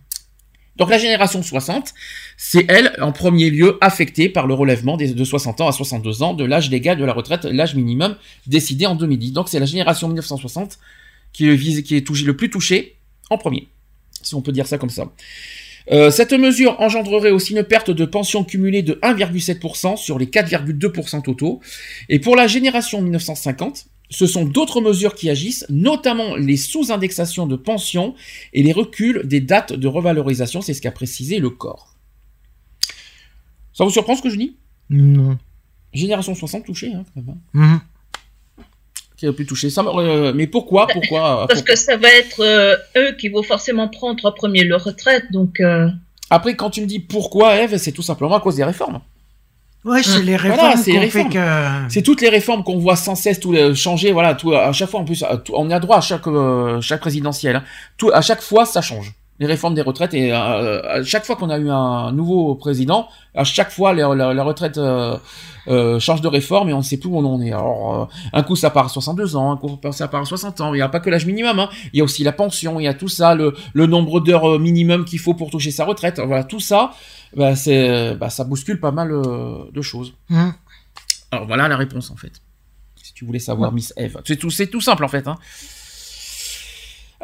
Donc 0.77 0.91
la 0.91 0.99
génération 0.99 1.43
60, 1.43 1.95
c'est 2.37 2.67
elle 2.69 2.93
en 3.01 3.13
premier 3.13 3.51
lieu 3.51 3.79
affectée 3.81 4.29
par 4.29 4.47
le 4.47 4.55
relèvement 4.55 4.97
de 4.97 5.25
60 5.25 5.61
ans 5.61 5.69
à 5.69 5.73
62 5.73 6.23
ans 6.23 6.35
de 6.35 6.45
l'âge 6.45 6.71
légal 6.71 6.99
de 6.99 7.05
la 7.05 7.13
retraite, 7.13 7.45
l'âge 7.45 7.75
minimum 7.75 8.17
décidé 8.47 8.87
en 8.87 8.97
2010. 8.97 9.33
Donc 9.33 9.49
c'est 9.49 9.61
la 9.61 9.67
génération 9.67 10.09
1960 10.09 10.79
qui 11.33 11.49
est, 11.49 11.83
qui 11.83 11.97
est 11.97 12.11
le 12.25 12.37
plus 12.37 12.51
touché 12.51 12.97
en 13.31 13.39
premier, 13.39 13.69
si 14.23 14.35
on 14.35 14.43
peut 14.43 14.53
dire 14.53 14.67
ça 14.67 14.79
comme 14.79 14.91
ça. 14.91 15.13
Euh, 15.93 16.11
cette 16.11 16.33
mesure 16.33 16.81
engendrerait 16.81 17.31
aussi 17.31 17.53
une 17.53 17.63
perte 17.63 17.91
de 17.91 18.05
pension 18.05 18.43
cumulée 18.43 18.83
de 18.83 18.95
1,7% 19.03 19.97
sur 19.97 20.19
les 20.19 20.27
4,2% 20.27 21.23
totaux. 21.23 21.61
Et 22.09 22.19
pour 22.19 22.37
la 22.37 22.47
génération 22.47 23.03
1950, 23.03 23.87
ce 24.11 24.27
sont 24.27 24.45
d'autres 24.45 24.81
mesures 24.81 25.15
qui 25.15 25.29
agissent, 25.31 25.67
notamment 25.71 26.37
les 26.37 26.57
sous-indexations 26.57 27.47
de 27.47 27.57
pensions 27.57 28.15
et 28.53 28.63
les 28.63 28.73
reculs 28.73 29.23
des 29.25 29.41
dates 29.41 29.73
de 29.73 29.89
revalorisation, 29.89 30.61
c'est 30.61 30.75
ce 30.75 30.81
qu'a 30.83 30.93
précisé 30.93 31.39
le 31.39 31.51
corps. 31.51 31.95
Ça 33.73 33.85
vous 33.85 33.91
surprend 33.91 34.15
ce 34.15 34.23
que 34.23 34.31
je 34.31 34.37
dis? 34.37 34.57
Non. 34.91 35.39
Génération 35.93 36.35
60 36.35 36.65
touchée, 36.65 36.93
hein, 36.93 37.05
quand 37.15 37.23
même. 37.23 37.37
hein. 37.55 37.59
Mhm. 37.73 37.81
Qui 39.17 39.27
a 39.29 39.33
pu 39.33 39.47
toucher? 39.47 39.71
Ça, 39.71 39.83
euh, 39.83 40.33
mais 40.35 40.47
pourquoi 40.49 40.87
Pourquoi 40.89 41.47
Parce 41.49 41.61
pourquoi? 41.61 41.75
que 41.75 41.81
ça 41.81 41.97
va 41.97 42.09
être 42.11 42.41
euh, 42.41 42.77
eux 42.97 43.13
qui 43.17 43.29
vont 43.29 43.43
forcément 43.45 43.89
prendre 43.89 44.25
en 44.27 44.33
premier 44.33 44.65
leur 44.65 44.83
retraite, 44.85 45.25
donc 45.33 45.61
euh, 45.61 45.89
Après, 46.31 46.57
quand 46.57 46.71
tu 46.71 46.81
me 46.81 46.87
dis 46.87 46.99
pourquoi, 46.99 47.57
Eve, 47.61 47.77
c'est 47.79 47.93
tout 47.93 48.03
simplement 48.03 48.35
à 48.35 48.41
cause 48.41 48.57
des 48.57 48.65
réformes. 48.65 49.01
Ouais, 49.85 50.03
c'est 50.03 50.23
les 50.23 50.37
Voilà, 50.39 50.55
réformes 50.73 50.83
les 50.87 50.95
qu'on 50.95 51.11
fait 51.11 51.25
que. 51.29 51.89
C'est 51.91 52.03
toutes 52.03 52.21
les 52.23 52.31
réformes 52.31 52.65
qu'on 52.65 52.79
voit 52.79 52.97
sans 52.97 53.15
cesse 53.15 53.39
tout 53.39 53.53
les- 53.53 53.75
changer, 53.75 54.13
voilà, 54.13 54.35
tout 54.35 54.55
à 54.55 54.73
chaque 54.73 54.89
fois 54.89 55.01
en 55.01 55.05
plus, 55.05 55.23
à 55.23 55.37
tout- 55.37 55.53
on 55.55 55.71
a 55.71 55.79
droit 55.79 55.99
à 55.99 56.01
chaque 56.01 56.27
euh, 56.27 56.81
chaque 56.81 57.01
présidentielle, 57.01 57.57
hein. 57.57 57.65
tout 57.99 58.11
à 58.13 58.23
chaque 58.23 58.41
fois 58.41 58.65
ça 58.65 58.81
change. 58.81 59.13
Les 59.41 59.47
réformes 59.47 59.75
des 59.75 59.83
retraites 59.83 60.15
et 60.15 60.33
euh, 60.33 60.81
à 61.01 61.03
chaque 61.03 61.25
fois 61.25 61.35
qu'on 61.35 61.51
a 61.51 61.59
eu 61.59 61.69
un 61.69 62.13
nouveau 62.13 62.55
président, 62.55 63.09
à 63.35 63.43
chaque 63.43 63.71
fois 63.73 63.93
la, 63.93 64.15
la- 64.15 64.33
la 64.33 64.43
retraite 64.45 64.79
euh, 64.79 65.17
euh, 65.67 65.99
change 65.99 66.21
de 66.21 66.29
réforme 66.29 66.69
et 66.69 66.73
on 66.73 66.79
ne 66.79 66.83
sait 66.83 66.99
plus 66.99 67.09
où 67.09 67.19
on 67.19 67.25
en 67.25 67.41
est. 67.41 67.49
Alors 67.53 68.09
un 68.33 68.43
coup 68.45 68.55
ça 68.55 68.71
part 68.71 68.87
à 68.87 68.89
62 68.89 69.35
ans, 69.35 69.51
un 69.51 69.57
coup 69.57 69.77
ça 69.91 70.07
part 70.07 70.23
à 70.23 70.25
60 70.25 70.61
ans. 70.61 70.73
Il 70.73 70.77
n'y 70.77 70.83
a 70.83 70.89
pas 70.89 71.01
que 71.01 71.11
l'âge 71.11 71.27
minimum, 71.27 71.59
hein. 71.59 71.69
il 71.93 71.99
y 71.99 72.01
a 72.01 72.05
aussi 72.05 72.23
la 72.23 72.31
pension, 72.31 72.79
il 72.79 72.85
y 72.85 72.89
a 72.89 72.95
tout 72.95 73.09
ça, 73.09 73.35
le, 73.35 73.55
le 73.73 73.87
nombre 73.87 74.21
d'heures 74.21 74.61
minimum 74.61 75.05
qu'il 75.05 75.19
faut 75.19 75.35
pour 75.35 75.51
toucher 75.51 75.73
sa 75.73 75.85
retraite. 75.85 76.21
Voilà 76.25 76.45
tout 76.45 76.61
ça, 76.61 76.93
bah, 77.37 77.57
c'est 77.57 78.15
bah, 78.15 78.31
ça 78.31 78.45
bouscule 78.45 78.79
pas 78.79 78.93
mal 78.93 79.11
de 79.73 79.83
choses. 79.83 80.15
Mhm. 80.31 80.53
Alors 81.33 81.47
voilà 81.49 81.67
la 81.67 81.77
réponse 81.77 82.13
en 82.13 82.17
fait. 82.17 82.33
Si 83.03 83.13
tu 83.15 83.25
voulais 83.25 83.41
savoir, 83.41 83.73
Miss 83.73 83.93
Eve. 83.97 84.21
C'est 84.25 84.37
tout, 84.37 84.51
c'est 84.51 84.69
tout 84.69 84.81
simple 84.81 85.05
en 85.05 85.09
fait. 85.09 85.27
Hein. 85.27 85.37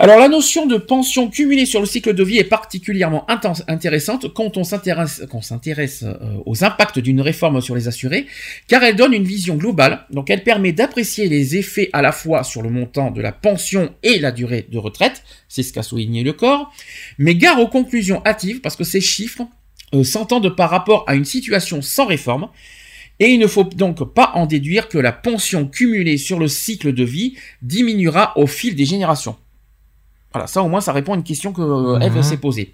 Alors 0.02 0.18
la 0.18 0.28
notion 0.28 0.64
de 0.64 0.78
pension 0.78 1.28
cumulée 1.28 1.66
sur 1.66 1.78
le 1.78 1.84
cycle 1.84 2.14
de 2.14 2.24
vie 2.24 2.38
est 2.38 2.44
particulièrement 2.44 3.26
intéressante 3.68 4.32
quand 4.32 4.56
on 4.56 4.64
s'intéresse 4.64 5.20
euh, 6.04 6.14
aux 6.46 6.64
impacts 6.64 6.98
d'une 6.98 7.20
réforme 7.20 7.60
sur 7.60 7.74
les 7.74 7.86
assurés, 7.86 8.24
car 8.66 8.82
elle 8.82 8.96
donne 8.96 9.12
une 9.12 9.24
vision 9.24 9.56
globale. 9.56 10.06
Donc 10.08 10.30
elle 10.30 10.42
permet 10.42 10.72
d'apprécier 10.72 11.28
les 11.28 11.58
effets 11.58 11.90
à 11.92 12.00
la 12.00 12.12
fois 12.12 12.44
sur 12.44 12.62
le 12.62 12.70
montant 12.70 13.10
de 13.10 13.20
la 13.20 13.30
pension 13.30 13.94
et 14.02 14.18
la 14.18 14.32
durée 14.32 14.66
de 14.70 14.78
retraite. 14.78 15.22
C'est 15.48 15.62
ce 15.62 15.70
qu'a 15.70 15.82
souligné 15.82 16.22
le 16.22 16.32
corps. 16.32 16.72
Mais 17.18 17.34
gare 17.34 17.60
aux 17.60 17.68
conclusions 17.68 18.22
hâtives 18.24 18.62
parce 18.62 18.76
que 18.76 18.84
ces 18.84 19.02
chiffres 19.02 19.42
euh, 19.92 20.02
s'entendent 20.02 20.56
par 20.56 20.70
rapport 20.70 21.04
à 21.08 21.14
une 21.14 21.26
situation 21.26 21.82
sans 21.82 22.06
réforme. 22.06 22.48
Et 23.18 23.26
il 23.26 23.38
ne 23.38 23.46
faut 23.46 23.64
donc 23.64 24.14
pas 24.14 24.32
en 24.32 24.46
déduire 24.46 24.88
que 24.88 24.96
la 24.96 25.12
pension 25.12 25.66
cumulée 25.66 26.16
sur 26.16 26.38
le 26.38 26.48
cycle 26.48 26.94
de 26.94 27.04
vie 27.04 27.36
diminuera 27.60 28.32
au 28.38 28.46
fil 28.46 28.74
des 28.74 28.86
générations. 28.86 29.36
Voilà, 30.32 30.46
ça 30.46 30.62
au 30.62 30.68
moins 30.68 30.80
ça 30.80 30.92
répond 30.92 31.12
à 31.12 31.16
une 31.16 31.22
question 31.24 31.52
que 31.52 31.60
euh, 31.62 31.98
Eve 32.00 32.16
Mhm. 32.16 32.22
s'est 32.22 32.36
posée. 32.36 32.72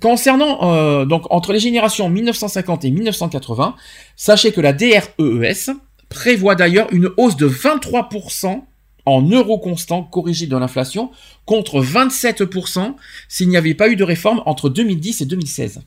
Concernant 0.00 0.72
euh, 0.74 1.04
donc 1.04 1.24
entre 1.30 1.52
les 1.52 1.60
générations 1.60 2.08
1950 2.08 2.84
et 2.86 2.90
1980, 2.90 3.74
sachez 4.16 4.50
que 4.52 4.60
la 4.62 4.72
DREES 4.72 5.74
prévoit 6.08 6.54
d'ailleurs 6.54 6.88
une 6.92 7.10
hausse 7.18 7.36
de 7.36 7.46
23% 7.48 8.64
en 9.04 9.20
euros 9.22 9.58
constants 9.58 10.02
corrigés 10.04 10.46
de 10.46 10.56
l'inflation 10.56 11.10
contre 11.44 11.82
27% 11.82 12.94
s'il 13.28 13.48
n'y 13.48 13.56
avait 13.56 13.74
pas 13.74 13.88
eu 13.88 13.96
de 13.96 14.04
réforme 14.04 14.42
entre 14.46 14.68
2010 14.70 15.20
et 15.20 15.26
2016. 15.26 15.82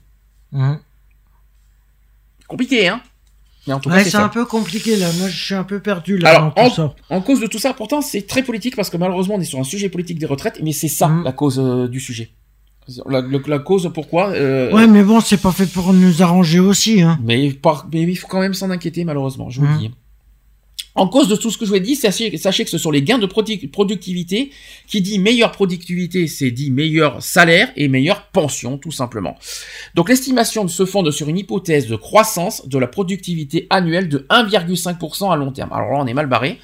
Mhm. 0.52 0.80
Compliqué, 2.48 2.88
hein? 2.90 3.02
Mais 3.68 3.74
en 3.74 3.80
tout 3.80 3.90
cas, 3.90 3.96
Ouais, 3.96 4.04
c'est 4.04 4.16
un 4.18 4.30
peu 4.30 4.46
compliqué 4.46 4.96
là. 4.96 5.08
Moi, 5.18 5.28
je 5.28 5.46
suis 5.46 5.56
un 5.56 5.64
peu 5.64 5.80
perdu 5.80 6.18
là 6.18 6.30
Alors, 6.30 6.54
en, 6.56 6.70
tout 6.70 6.76
ça. 6.76 6.94
en 7.10 7.22
cause 7.22 7.40
de 7.40 7.48
tout 7.48 7.58
ça, 7.60 7.74
pourtant, 7.74 8.02
c'est 8.02 8.28
très 8.28 8.44
politique 8.44 8.76
parce 8.76 8.90
que 8.90 8.98
malheureusement, 8.98 9.36
on 9.36 9.42
est 9.42 9.46
sur 9.46 9.60
un 9.60 9.64
sujet 9.64 9.90
politique 9.90 10.20
des 10.20 10.26
retraites, 10.28 10.60
mais 10.64 10.72
c'est 10.72 10.88
ça 10.88 11.08
Mhm. 11.08 11.24
la 11.24 11.32
cause 11.32 11.60
euh, 11.60 11.88
du 11.88 12.00
sujet. 12.00 12.30
La, 13.10 13.24
la 13.48 13.58
cause 13.60 13.90
pourquoi 13.92 14.30
euh, 14.30 14.72
Ouais, 14.72 14.86
mais 14.86 15.02
bon, 15.04 15.20
c'est 15.20 15.42
pas 15.42 15.52
fait 15.52 15.66
pour 15.66 15.92
nous 15.94 16.22
arranger 16.22 16.60
aussi, 16.60 17.02
hein. 17.02 17.18
mais, 17.24 17.50
par- 17.52 17.88
mais 17.92 18.04
il 18.04 18.16
faut 18.16 18.28
quand 18.28 18.40
même 18.40 18.54
s'en 18.54 18.70
inquiéter, 18.70 19.04
malheureusement, 19.06 19.50
je 19.50 19.60
vous 19.62 19.66
le 19.66 19.72
Mhm. 19.74 19.80
dis. 19.80 19.92
En 20.98 21.08
cause 21.08 21.28
de 21.28 21.36
tout 21.36 21.52
ce 21.52 21.58
que 21.58 21.66
je 21.66 21.72
vous 21.72 21.76
ai 21.76 21.82
dit, 21.82 21.96
sachez, 21.96 22.38
sachez 22.38 22.64
que 22.64 22.70
ce 22.70 22.78
sont 22.78 22.90
les 22.90 23.02
gains 23.02 23.18
de 23.18 23.28
produ- 23.28 23.70
productivité. 23.70 24.52
Qui 24.88 25.02
dit 25.02 25.20
meilleure 25.20 25.52
productivité, 25.52 26.28
c'est 26.28 26.52
dit 26.52 26.72
meilleur 26.72 27.22
salaire 27.22 27.70
et 27.76 27.88
meilleure 27.90 28.28
pension, 28.28 28.78
tout 28.78 28.92
simplement. 28.92 29.36
Donc 29.94 30.08
l'estimation 30.10 30.68
se 30.68 30.86
fonde 30.86 31.12
sur 31.12 31.28
une 31.28 31.38
hypothèse 31.38 31.88
de 31.88 31.96
croissance 31.98 32.68
de 32.68 32.78
la 32.78 32.88
productivité 32.88 33.68
annuelle 33.70 34.08
de 34.10 34.26
1,5% 34.30 35.32
à 35.32 35.36
long 35.36 35.52
terme. 35.52 35.72
Alors 35.74 35.92
là, 35.92 35.98
on 36.00 36.08
est 36.08 36.14
mal 36.14 36.28
barré. 36.28 36.60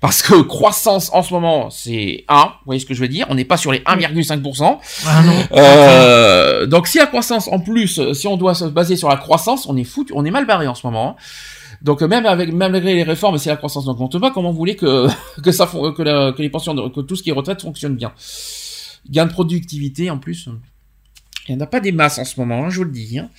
Parce 0.00 0.22
que 0.22 0.40
croissance 0.42 1.10
en 1.12 1.24
ce 1.24 1.34
moment, 1.34 1.70
c'est 1.70 2.24
1, 2.28 2.36
vous 2.44 2.50
voyez 2.66 2.80
ce 2.80 2.86
que 2.86 2.94
je 2.94 3.00
veux 3.00 3.08
dire 3.08 3.26
On 3.30 3.34
n'est 3.34 3.44
pas 3.44 3.56
sur 3.56 3.72
les 3.72 3.80
1,5%. 3.80 4.78
Ah. 5.06 5.22
Euh, 5.52 6.66
donc 6.66 6.86
si 6.86 6.98
la 6.98 7.06
croissance 7.06 7.48
en 7.48 7.58
plus, 7.58 7.98
euh, 7.98 8.12
si 8.14 8.26
on 8.28 8.36
doit 8.36 8.54
se 8.54 8.64
baser 8.66 8.96
sur 8.96 9.08
la 9.08 9.16
croissance, 9.16 9.66
on 9.68 9.76
est 9.76 9.82
foutu, 9.84 10.12
on 10.14 10.24
est 10.24 10.30
mal 10.30 10.46
barré 10.46 10.68
en 10.68 10.74
ce 10.76 10.86
moment. 10.86 11.16
hein. 11.18 11.22
Donc 11.82 12.02
même 12.02 12.26
avec 12.26 12.52
malgré 12.52 12.94
les 12.94 13.02
réformes, 13.02 13.38
si 13.38 13.48
la 13.48 13.56
croissance 13.56 13.86
n'augmente 13.86 14.18
pas, 14.20 14.30
comment 14.30 14.50
vous 14.50 14.58
voulez 14.58 14.76
que 14.76 15.06
que 15.42 16.42
les 16.42 16.50
pensions, 16.50 16.90
que 16.90 17.00
tout 17.00 17.16
ce 17.16 17.22
qui 17.22 17.30
est 17.30 17.34
retraite 17.34 17.62
fonctionne 17.62 17.94
bien 17.94 18.12
Gain 19.10 19.26
de 19.26 19.32
productivité 19.32 20.10
en 20.10 20.18
plus, 20.18 20.48
il 21.48 21.54
n'y 21.54 21.60
en 21.62 21.64
a 21.64 21.68
pas 21.68 21.80
des 21.80 21.92
masses 21.92 22.18
en 22.18 22.24
ce 22.24 22.38
moment, 22.38 22.64
hein, 22.64 22.70
je 22.70 22.78
vous 22.78 22.84
le 22.84 22.90
dis. 22.90 23.18
hein. 23.18 23.30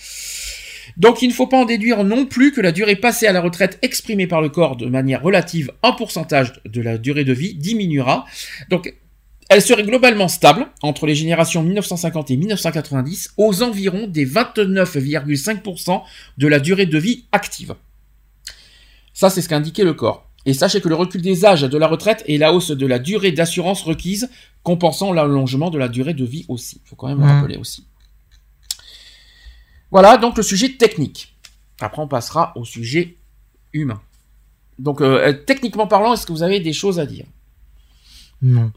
Donc 0.97 1.21
il 1.21 1.29
ne 1.29 1.33
faut 1.33 1.47
pas 1.47 1.57
en 1.57 1.65
déduire 1.65 2.03
non 2.03 2.25
plus 2.25 2.51
que 2.51 2.61
la 2.61 2.71
durée 2.71 2.95
passée 2.95 3.27
à 3.27 3.31
la 3.33 3.41
retraite 3.41 3.77
exprimée 3.81 4.27
par 4.27 4.41
le 4.41 4.49
corps 4.49 4.75
de 4.75 4.87
manière 4.87 5.21
relative 5.21 5.71
en 5.83 5.93
pourcentage 5.93 6.53
de 6.65 6.81
la 6.81 6.97
durée 6.97 7.23
de 7.25 7.33
vie 7.33 7.53
diminuera. 7.53 8.25
Donc 8.69 8.93
elle 9.49 9.61
serait 9.61 9.83
globalement 9.83 10.27
stable 10.27 10.67
entre 10.81 11.05
les 11.07 11.15
générations 11.15 11.63
1950 11.63 12.31
et 12.31 12.37
1990 12.37 13.33
aux 13.37 13.63
environs 13.63 14.07
des 14.07 14.25
29,5% 14.25 16.01
de 16.37 16.47
la 16.47 16.59
durée 16.59 16.85
de 16.85 16.97
vie 16.97 17.25
active. 17.31 17.75
Ça, 19.19 19.29
c'est 19.29 19.41
ce 19.41 19.49
qu'a 19.49 19.57
indiqué 19.57 19.83
le 19.83 19.93
corps. 19.93 20.29
Et 20.45 20.53
sachez 20.53 20.79
que 20.79 20.87
le 20.87 20.95
recul 20.95 21.21
des 21.21 21.43
âges 21.43 21.63
de 21.63 21.77
la 21.77 21.87
retraite 21.87 22.23
et 22.25 22.37
la 22.37 22.53
hausse 22.53 22.71
de 22.71 22.85
la 22.85 22.99
durée 22.99 23.33
d'assurance 23.33 23.81
requise, 23.81 24.29
compensant 24.63 25.11
l'allongement 25.11 25.69
de 25.69 25.77
la 25.77 25.89
durée 25.89 26.13
de 26.13 26.23
vie 26.23 26.45
aussi. 26.47 26.79
Il 26.85 26.87
faut 26.87 26.95
quand 26.95 27.09
même 27.09 27.19
le 27.19 27.25
Mhm. 27.25 27.31
rappeler 27.41 27.57
aussi. 27.57 27.85
Voilà 29.91 30.15
donc 30.15 30.37
le 30.37 30.43
sujet 30.43 30.69
technique. 30.77 31.35
Après, 31.81 32.01
on 32.01 32.07
passera 32.07 32.53
au 32.55 32.63
sujet 32.63 33.17
humain. 33.73 34.01
Donc, 34.77 35.01
euh, 35.01 35.33
techniquement 35.33 35.85
parlant, 35.85 36.13
est-ce 36.13 36.25
que 36.25 36.31
vous 36.31 36.43
avez 36.43 36.61
des 36.61 36.71
choses 36.71 36.97
à 36.97 37.05
dire? 37.05 37.25
Non. 38.41 38.71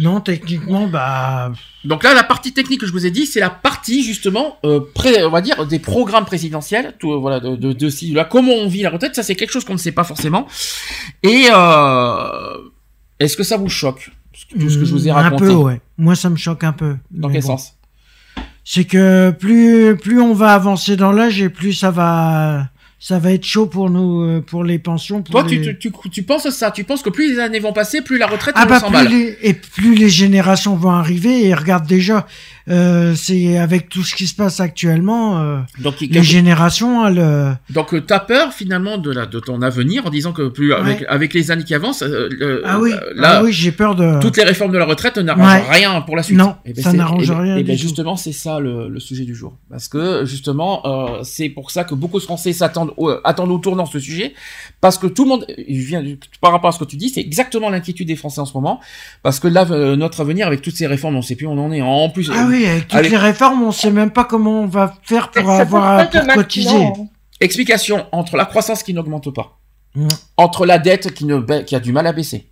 Non, 0.00 0.20
techniquement, 0.20 0.86
bah. 0.88 1.52
Donc 1.84 2.02
là, 2.04 2.14
la 2.14 2.22
partie 2.24 2.52
technique 2.54 2.80
que 2.80 2.86
je 2.86 2.92
vous 2.92 3.04
ai 3.04 3.10
dit, 3.10 3.26
c'est 3.26 3.38
la 3.38 3.50
partie 3.50 4.02
justement, 4.02 4.56
euh, 4.64 4.80
pré- 4.94 5.22
on 5.24 5.30
va 5.30 5.42
dire, 5.42 5.66
des 5.66 5.78
programmes 5.78 6.24
présidentiels, 6.24 6.94
tout, 6.98 7.12
euh, 7.12 7.16
voilà, 7.18 7.38
de, 7.38 7.54
de, 7.54 7.72
de, 7.74 7.88
si- 7.90 8.12
là, 8.12 8.24
comment 8.24 8.52
on 8.54 8.66
vit 8.66 8.80
la 8.82 8.90
retraite, 8.90 9.14
ça 9.14 9.22
c'est 9.22 9.34
quelque 9.34 9.50
chose 9.52 9.64
qu'on 9.64 9.74
ne 9.74 9.78
sait 9.78 9.92
pas 9.92 10.04
forcément. 10.04 10.46
Et 11.22 11.44
euh, 11.52 12.56
est-ce 13.18 13.36
que 13.36 13.42
ça 13.42 13.58
vous 13.58 13.68
choque 13.68 14.10
tout 14.58 14.70
ce 14.70 14.78
que 14.78 14.84
je 14.86 14.92
vous 14.92 15.06
ai 15.06 15.10
mm, 15.10 15.14
raconté 15.14 15.44
Un 15.44 15.48
peu, 15.48 15.52
ouais. 15.54 15.80
Moi, 15.98 16.14
ça 16.16 16.30
me 16.30 16.36
choque 16.36 16.64
un 16.64 16.72
peu. 16.72 16.96
Dans 17.10 17.28
quel 17.28 17.42
bon. 17.42 17.48
sens? 17.48 17.74
C'est 18.64 18.84
que 18.84 19.30
plus, 19.32 19.96
plus 19.96 20.20
on 20.20 20.32
va 20.32 20.54
avancer 20.54 20.96
dans 20.96 21.12
l'âge 21.12 21.40
et 21.42 21.50
plus 21.50 21.72
ça 21.74 21.90
va, 21.90 22.68
ça 23.02 23.18
va 23.18 23.32
être 23.32 23.46
chaud 23.46 23.64
pour 23.66 23.88
nous, 23.88 24.20
euh, 24.20 24.40
pour 24.42 24.62
les 24.62 24.78
pensions. 24.78 25.22
Pour 25.22 25.32
Toi, 25.32 25.44
tu, 25.44 25.56
les- 25.58 25.78
tu, 25.78 25.90
tu, 25.90 26.10
tu 26.10 26.22
penses 26.22 26.48
ça 26.50 26.70
Tu 26.70 26.84
penses 26.84 27.02
que 27.02 27.08
plus 27.08 27.32
les 27.32 27.38
années 27.40 27.58
vont 27.58 27.72
passer, 27.72 28.02
plus 28.02 28.18
la 28.18 28.26
retraite 28.26 28.54
Ah 28.58 28.66
bah 28.66 28.78
s'emballe 28.78 29.06
plus 29.06 29.16
les, 29.16 29.38
et 29.42 29.54
plus 29.54 29.94
les 29.94 30.10
générations 30.10 30.76
vont 30.76 30.90
arriver 30.90 31.46
et 31.46 31.54
regarde 31.54 31.86
déjà, 31.86 32.26
euh, 32.70 33.14
c'est 33.14 33.58
avec 33.58 33.88
tout 33.88 34.02
ce 34.04 34.14
qui 34.14 34.26
se 34.26 34.34
passe 34.34 34.60
actuellement, 34.60 35.40
euh, 35.40 35.58
Donc, 35.80 36.00
les 36.00 36.22
générations, 36.22 37.06
elles, 37.06 37.18
euh, 37.18 37.52
donc 37.70 37.92
euh, 37.94 38.00
t'as 38.00 38.20
peur 38.20 38.52
finalement 38.52 38.98
de, 38.98 39.10
la, 39.10 39.26
de 39.26 39.40
ton 39.40 39.60
avenir 39.62 40.06
en 40.06 40.10
disant 40.10 40.32
que 40.32 40.48
plus 40.48 40.72
avec, 40.72 41.00
Ouais. 41.00 41.06
avec 41.08 41.34
les 41.34 41.50
années 41.50 41.64
qui 41.64 41.74
avancent, 41.74 42.02
euh, 42.02 42.62
ah 42.64 42.78
oui, 42.80 42.92
euh, 42.92 43.12
là, 43.14 43.38
ah 43.38 43.42
oui, 43.44 43.52
j'ai 43.52 43.72
peur 43.72 43.94
de. 43.94 44.20
toutes 44.20 44.36
les 44.36 44.44
réformes 44.44 44.72
de 44.72 44.78
la 44.78 44.84
retraite 44.84 45.18
n'arrangent 45.18 45.62
Ouais. 45.68 45.70
rien 45.70 46.00
pour 46.02 46.16
la 46.16 46.22
suite. 46.22 46.38
Non, 46.38 46.54
Eh 46.64 46.72
ben, 46.72 46.82
ça 46.82 46.92
n'arrange 46.92 47.24
eh 47.24 47.28
ben- 47.28 47.40
rien 47.40 47.56
eh 47.56 47.62
ben, 47.62 47.74
du 47.74 47.80
tout. 47.80 47.88
justement, 47.88 48.16
c'est 48.16 48.32
ça 48.32 48.60
le, 48.60 48.88
le 48.88 49.00
sujet 49.00 49.24
du 49.24 49.34
jour. 49.34 49.56
Parce 49.70 49.88
que 49.88 50.24
justement, 50.24 50.86
euh, 50.86 51.20
c'est 51.24 51.48
pour 51.48 51.70
ça 51.70 51.84
que 51.84 51.94
beaucoup 51.94 52.18
de 52.18 52.24
Français 52.24 52.52
s'attendent 52.52 52.92
au, 52.96 53.10
attendent 53.24 53.50
au 53.50 53.58
tournant 53.58 53.86
ce 53.86 53.98
sujet, 53.98 54.34
parce 54.80 54.96
que 54.98 55.06
tout 55.06 55.24
le 55.24 55.28
monde, 55.30 55.46
je 55.48 55.82
viens 55.86 56.02
du- 56.02 56.18
par 56.40 56.52
rapport 56.52 56.68
à 56.68 56.72
ce 56.72 56.78
que 56.78 56.84
tu 56.84 56.96
dis, 56.96 57.08
c'est 57.08 57.20
exactement 57.20 57.68
l'inquiétude 57.70 58.06
des 58.06 58.16
Français 58.16 58.40
en 58.40 58.46
ce 58.46 58.54
moment, 58.54 58.80
parce 59.22 59.40
que 59.40 59.48
là, 59.48 59.66
euh, 59.70 59.96
notre 59.96 60.20
avenir 60.20 60.46
avec 60.46 60.62
toutes 60.62 60.76
ces 60.76 60.86
réformes, 60.86 61.16
on 61.16 61.22
sait 61.22 61.34
plus 61.36 61.46
où 61.46 61.50
on 61.50 61.58
en 61.58 61.72
est. 61.72 61.80
En 61.82 62.08
plus, 62.10 62.30
Ah 62.32 62.46
oui, 62.48 62.59
avec 62.66 62.88
toutes 62.88 62.98
Allez. 62.98 63.08
les 63.10 63.16
réformes, 63.16 63.62
on 63.62 63.72
sait 63.72 63.90
même 63.90 64.10
pas 64.10 64.24
comment 64.24 64.60
on 64.62 64.66
va 64.66 64.94
faire 65.02 65.30
pour 65.30 65.46
Ça 65.46 65.58
avoir 65.60 66.08
pour 66.10 66.26
cotiser. 66.34 66.88
explication 67.40 68.06
entre 68.12 68.36
la 68.36 68.44
croissance 68.44 68.82
qui 68.82 68.94
n'augmente 68.94 69.32
pas, 69.32 69.58
Mm. 69.94 70.08
entre 70.36 70.66
la 70.66 70.78
dette 70.78 71.12
qui 71.14 71.24
ne 71.24 71.38
ba- 71.38 71.62
qui 71.62 71.74
a 71.74 71.80
du 71.80 71.92
mal 71.92 72.06
à 72.06 72.12
baisser. 72.12 72.46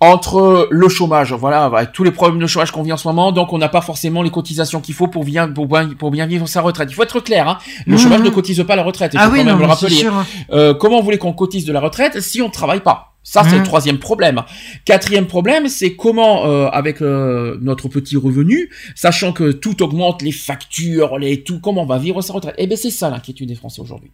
Entre 0.00 0.68
le 0.70 0.88
chômage, 0.88 1.32
voilà, 1.32 1.64
avec 1.64 1.90
tous 1.90 2.04
les 2.04 2.12
problèmes 2.12 2.38
de 2.38 2.46
chômage 2.46 2.70
qu'on 2.70 2.84
vit 2.84 2.92
en 2.92 2.96
ce 2.96 3.08
moment, 3.08 3.32
donc 3.32 3.52
on 3.52 3.58
n'a 3.58 3.68
pas 3.68 3.80
forcément 3.80 4.22
les 4.22 4.30
cotisations 4.30 4.80
qu'il 4.80 4.94
faut 4.94 5.08
pour 5.08 5.24
bien, 5.24 5.48
pour 5.48 5.66
bien, 5.66 5.88
pour 5.98 6.12
bien 6.12 6.24
vivre 6.26 6.46
sa 6.46 6.60
retraite. 6.60 6.88
Il 6.88 6.94
faut 6.94 7.02
être 7.02 7.18
clair, 7.18 7.48
hein. 7.48 7.58
Le 7.84 7.94
Mhm. 7.94 7.98
chômage 7.98 8.20
ne 8.20 8.30
cotise 8.30 8.62
pas 8.64 8.76
la 8.76 8.84
retraite. 8.84 9.10
Il 9.14 9.18
Ah 9.18 9.26
faut 9.26 9.32
oui, 9.32 9.38
quand 9.38 9.44
non, 9.46 9.50
même 9.56 9.62
le 9.62 9.66
mais 9.66 9.74
c'est 9.74 9.86
rappeler. 9.86 9.96
sûr. 9.98 10.12
Euh, 10.52 10.72
comment 10.72 10.98
vous 10.98 11.04
voulez 11.04 11.18
qu'on 11.18 11.32
cotise 11.32 11.64
de 11.64 11.72
la 11.72 11.80
retraite 11.80 12.20
si 12.20 12.40
on 12.40 12.48
travaille 12.48 12.78
pas? 12.78 13.16
Ça, 13.30 13.44
c'est 13.44 13.58
le 13.58 13.62
troisième 13.62 13.98
problème. 13.98 14.42
Quatrième 14.86 15.26
problème, 15.26 15.68
c'est 15.68 15.96
comment, 15.96 16.46
euh, 16.46 16.68
avec 16.68 17.02
euh, 17.02 17.58
notre 17.60 17.90
petit 17.90 18.16
revenu, 18.16 18.70
sachant 18.94 19.34
que 19.34 19.52
tout 19.52 19.82
augmente, 19.82 20.22
les 20.22 20.32
factures, 20.32 21.18
les 21.18 21.44
tout, 21.44 21.60
comment 21.60 21.82
on 21.82 21.86
va 21.86 21.98
vivre 21.98 22.22
sa 22.22 22.32
retraite 22.32 22.54
Eh 22.56 22.66
ben, 22.66 22.78
c'est 22.78 22.90
ça 22.90 23.10
l'inquiétude 23.10 23.46
des 23.46 23.54
Français 23.54 23.82
aujourd'hui. 23.82 24.10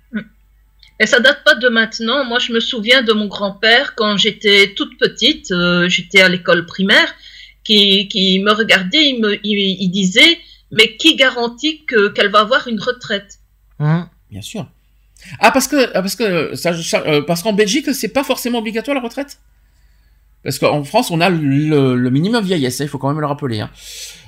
Et 0.98 1.06
ça 1.06 1.20
date 1.20 1.44
pas 1.44 1.54
de 1.54 1.68
maintenant. 1.68 2.24
Moi, 2.24 2.40
je 2.40 2.52
me 2.52 2.58
souviens 2.58 3.02
de 3.02 3.12
mon 3.12 3.28
grand-père 3.28 3.94
quand 3.94 4.16
j'étais 4.16 4.74
toute 4.74 4.98
petite, 4.98 5.52
euh, 5.52 5.88
j'étais 5.88 6.20
à 6.20 6.28
l'école 6.28 6.66
primaire, 6.66 7.14
qui, 7.62 8.08
qui 8.08 8.40
me 8.40 8.50
regardait, 8.50 9.10
il 9.10 9.20
me, 9.20 9.34
il, 9.46 9.76
il 9.80 9.90
disait, 9.90 10.38
mais 10.72 10.96
qui 10.96 11.14
garantit 11.14 11.84
que 11.84 12.08
qu'elle 12.08 12.32
va 12.32 12.40
avoir 12.40 12.66
une 12.66 12.80
retraite? 12.80 13.38
Hein. 13.78 14.10
Bien 14.28 14.42
sûr. 14.42 14.66
Ah 15.40 15.50
parce 15.50 15.68
que 15.68 15.90
ah, 15.94 16.02
parce 16.02 16.16
que 16.16 16.54
ça, 16.54 16.74
ça- 16.82 17.02
euh, 17.06 17.22
parce 17.22 17.42
qu'en 17.42 17.52
Belgique 17.52 17.92
c'est 17.94 18.08
pas 18.08 18.24
forcément 18.24 18.58
obligatoire 18.58 18.94
la 18.94 19.00
retraite? 19.02 19.38
Parce 20.42 20.58
qu'en 20.58 20.84
France 20.84 21.10
on 21.10 21.20
a 21.20 21.30
le, 21.30 21.96
le 21.96 22.10
minimum 22.10 22.44
vieillesse, 22.44 22.80
hein, 22.80 22.84
il 22.84 22.88
faut 22.88 22.98
quand 22.98 23.08
même 23.08 23.20
le 23.20 23.26
rappeler. 23.26 23.60
Hein. 23.60 23.70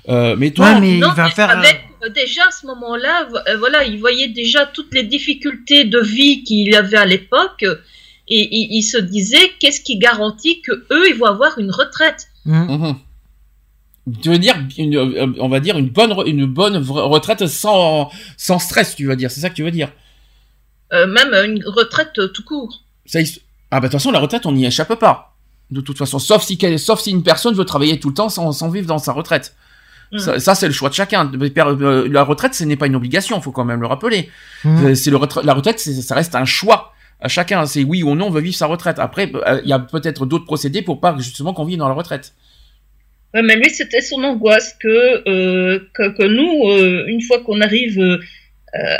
Euh, 0.09 0.37
mais 0.39 0.51
toi, 0.53 0.73
Ouais, 0.75 0.81
mais 0.81 0.99
Non, 0.99 1.09
il 1.11 1.17
va 1.17 1.25
mais 1.25 1.31
faire. 1.31 1.51
avec 1.51 1.85
euh, 2.05 2.09
déjà 2.11 2.43
à 2.49 2.51
ce 2.53 2.65
moment-là, 2.67 3.25
vo- 3.31 3.59
voilà, 3.59 3.85
il 3.85 3.99
voyait 3.99 4.29
déjà 4.29 4.65
toutes 4.67 4.95
les 4.95 5.03
difficultés 5.03 5.85
de 5.85 5.99
vie 6.01 6.45
qu'il 6.45 6.75
avait 6.77 6.97
à 6.97 7.05
l'époque, 7.07 7.65
et 8.29 8.49
il, 8.57 8.77
il 8.79 8.83
se 8.83 8.99
disait, 8.99 9.51
qu'est-ce 9.59 9.81
qui 9.81 9.99
garantit 9.99 10.63
que 10.63 10.73
eux, 10.93 11.09
ils 11.11 11.17
vont 11.17 11.27
avoir 11.27 11.59
une 11.59 11.71
retraite? 11.73 12.29
Hein. 12.49 12.67
Mhm. 14.07 14.21
tu 14.23 14.29
veux 14.29 14.39
dire 14.39 14.55
une, 14.79 15.35
on 15.41 15.49
va 15.49 15.59
dire 15.61 15.77
une 15.77 15.89
bonne 15.89 16.15
une 16.27 16.47
bonne 16.47 16.77
retraite 16.89 17.47
sans 17.49 18.09
sans 18.37 18.59
stress, 18.61 18.95
tu 18.95 19.07
vas 19.07 19.17
dire, 19.17 19.31
c'est 19.33 19.41
ça 19.41 19.51
que 19.51 19.55
tu 19.57 19.65
veux 19.65 19.71
dire? 19.73 19.91
Euh, 20.93 21.07
même 21.07 21.33
une 21.51 21.65
retraite 21.67 22.13
euh, 22.19 22.29
tout 22.29 22.45
court. 22.45 22.83
Ça, 23.07 23.19
ah 23.71 23.81
bah 23.81 23.81
de 23.81 23.85
toute 23.87 23.93
façon 24.01 24.11
la 24.13 24.21
retraite 24.21 24.47
on 24.47 24.53
n'y 24.53 24.65
échappe 24.67 24.95
pas. 24.99 25.35
De 25.73 25.81
toute 25.81 25.99
façon, 25.99 26.19
sauf 26.21 26.43
si 26.45 26.59
quel- 26.59 26.79
sauf 26.79 27.01
si 27.01 27.11
une 27.11 27.25
personne 27.25 27.55
veut 27.55 27.65
travailler 27.65 27.99
tout 27.99 28.09
le 28.09 28.15
temps 28.15 28.29
sans, 28.29 28.53
sans 28.53 28.69
vivre 28.71 28.87
dans 28.87 28.99
sa 28.99 29.13
retraite. 29.13 29.57
Mhm. 30.13 30.19
Ça, 30.21 30.39
ça, 30.39 30.55
c'est 30.55 30.69
le 30.69 30.73
choix 30.73 30.89
de 30.89 30.95
chacun. 30.95 31.29
Euh, 31.35 32.09
La 32.09 32.23
retraite, 32.23 32.55
ce 32.55 32.63
n'est 32.63 32.77
pas 32.77 32.87
une 32.87 32.95
obligation, 32.95 33.41
faut 33.41 33.51
quand 33.51 33.65
même 33.65 33.81
le 33.81 33.89
rappeler. 33.89 34.31
Euh, 34.65 34.95
C'est 34.95 35.11
le 35.11 35.17
retra- 35.17 35.43
la 35.45 35.55
retraite, 35.55 35.81
c'est- 35.81 36.01
ça 36.03 36.15
reste 36.15 36.37
un 36.37 36.45
choix 36.45 36.93
à 37.21 37.27
chacun. 37.27 37.67
C'est 37.67 37.83
oui 37.83 38.05
ou 38.05 38.15
non 38.15 38.27
on 38.27 38.31
veut 38.31 38.41
vivre 38.41 38.55
sa 38.57 38.67
retraite. 38.67 39.01
Après, 39.01 39.33
il 39.65 39.69
y 39.69 39.73
a 39.73 39.81
peut-être 39.81 40.25
d'autres 40.25 40.45
procédés 40.45 40.83
pour 40.83 41.01
pas 41.01 41.17
justement 41.19 41.53
qu'on 41.53 41.65
vive 41.65 41.79
dans 41.79 41.89
la 41.89 41.95
retraite. 41.95 42.33
Ouais, 43.35 43.43
mais 43.43 43.57
lui, 43.57 43.69
c'était 43.71 44.01
son 44.01 44.23
angoisse 44.23 44.75
que, 44.81 45.29
euh, 45.29 45.81
que, 45.95 46.17
que 46.17 46.23
nous, 46.23 46.69
euh, 46.71 47.05
une 47.09 47.21
fois 47.23 47.41
qu'on 47.41 47.61
arrive 47.61 47.99
euh, 47.99 48.21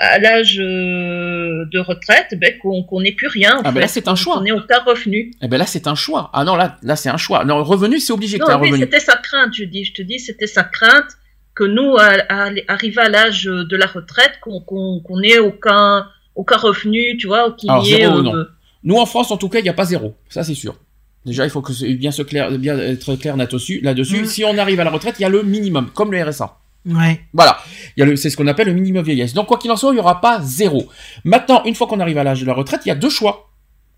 à 0.01 0.19
l'âge 0.19 0.59
euh, 0.61 1.65
de 1.73 1.79
retraite, 1.79 2.35
ben, 2.41 2.53
qu'on 2.59 3.01
n'ait 3.01 3.13
plus 3.13 3.29
rien. 3.29 3.57
en 3.59 3.63
Ah 3.65 3.73
ben 3.73 3.81
là, 3.81 3.89
c'est 3.89 4.09
un 4.09 4.15
choix. 4.15 4.39
On 4.39 4.43
n'ait 4.43 4.53
aucun 4.53 4.79
revenu. 4.85 5.31
Eh 5.43 5.49
ben 5.49 5.59
là, 5.59 5.67
c'est 5.67 5.87
un 5.87 5.95
choix. 5.95 6.31
Ah 6.33 6.45
non, 6.45 6.57
là, 6.57 6.77
là, 6.83 6.97
c'est 6.97 7.09
un 7.09 7.17
choix. 7.17 7.45
Non, 7.45 7.63
revenu, 7.65 7.99
c'est 8.01 8.13
obligé 8.13 8.39
que 8.39 8.51
Non, 8.51 8.61
oui, 8.61 8.71
c'était 8.79 9.01
sa 9.01 9.17
crainte, 9.17 9.55
je 9.55 9.65
dis. 9.65 9.85
Je 9.85 9.93
te 9.95 10.03
dis, 10.03 10.19
c'était 10.19 10.47
sa 10.47 10.65
crainte 10.65 11.17
que 11.55 11.65
nous, 11.65 11.97
à, 11.99 12.17
à- 12.29 12.51
arrivé 12.69 13.01
à 13.01 13.09
l'âge 13.09 13.45
de 13.45 13.77
la 13.77 13.87
retraite, 13.87 14.33
qu'on 14.43 14.61
qu'on 14.61 15.01
qu'on 15.01 15.21
ait 15.23 15.39
aucun, 15.39 16.07
aucun 16.35 16.57
revenu, 16.59 17.17
tu 17.19 17.27
vois, 17.27 17.53
qu'il 17.59 17.71
y 17.85 17.93
ait. 17.95 17.99
zéro, 17.99 18.19
euh, 18.19 18.23
non. 18.23 18.47
Nous, 18.85 18.97
en 18.97 19.07
France, 19.07 19.31
en 19.31 19.37
tout 19.37 19.49
cas, 19.49 19.59
il 19.59 19.63
n'y 19.63 19.69
a 19.69 19.73
pas 19.75 19.85
zéro. 19.87 20.15
Ça, 20.29 20.45
c'est 20.45 20.55
sûr. 20.55 20.77
Déjà, 21.25 21.45
il 21.45 21.51
faut 21.51 21.61
que 21.63 21.73
bien 21.95 22.13
se 22.13 22.23
clair, 22.23 22.53
bien 22.53 22.79
être 22.79 23.17
clair 23.17 23.37
là-dessus. 23.37 23.81
Là-dessus, 23.83 24.23
Mm. 24.23 24.27
si 24.27 24.45
on 24.45 24.57
arrive 24.59 24.79
à 24.79 24.85
la 24.85 24.91
retraite, 24.91 25.17
il 25.19 25.23
y 25.23 25.25
a 25.25 25.29
le 25.29 25.43
minimum, 25.43 25.91
comme 25.93 26.13
le 26.13 26.23
RSA. 26.23 26.57
Ouais. 26.87 27.21
Voilà, 27.33 27.59
c'est 27.97 28.31
ce 28.31 28.37
qu'on 28.37 28.47
appelle 28.47 28.69
le 28.69 28.75
minimum 28.75 29.05
vieillesse. 29.05 29.35
Donc 29.35 29.47
quoi 29.47 29.59
qu'il 29.59 29.71
en 29.71 29.77
soit, 29.77 29.91
il 29.91 29.95
n'y 29.95 30.01
aura 30.01 30.21
pas 30.21 30.41
zéro. 30.41 30.89
Maintenant, 31.25 31.63
une 31.65 31.75
fois 31.75 31.87
qu'on 31.89 31.99
arrive 31.99 32.19
à 32.19 32.25
l'âge 32.25 32.41
de 32.41 32.47
la 32.47 32.55
retraite, 32.55 32.83
il 32.85 32.89
y 32.89 32.93
a 32.93 32.95
deux 32.95 33.11
choix. 33.11 33.51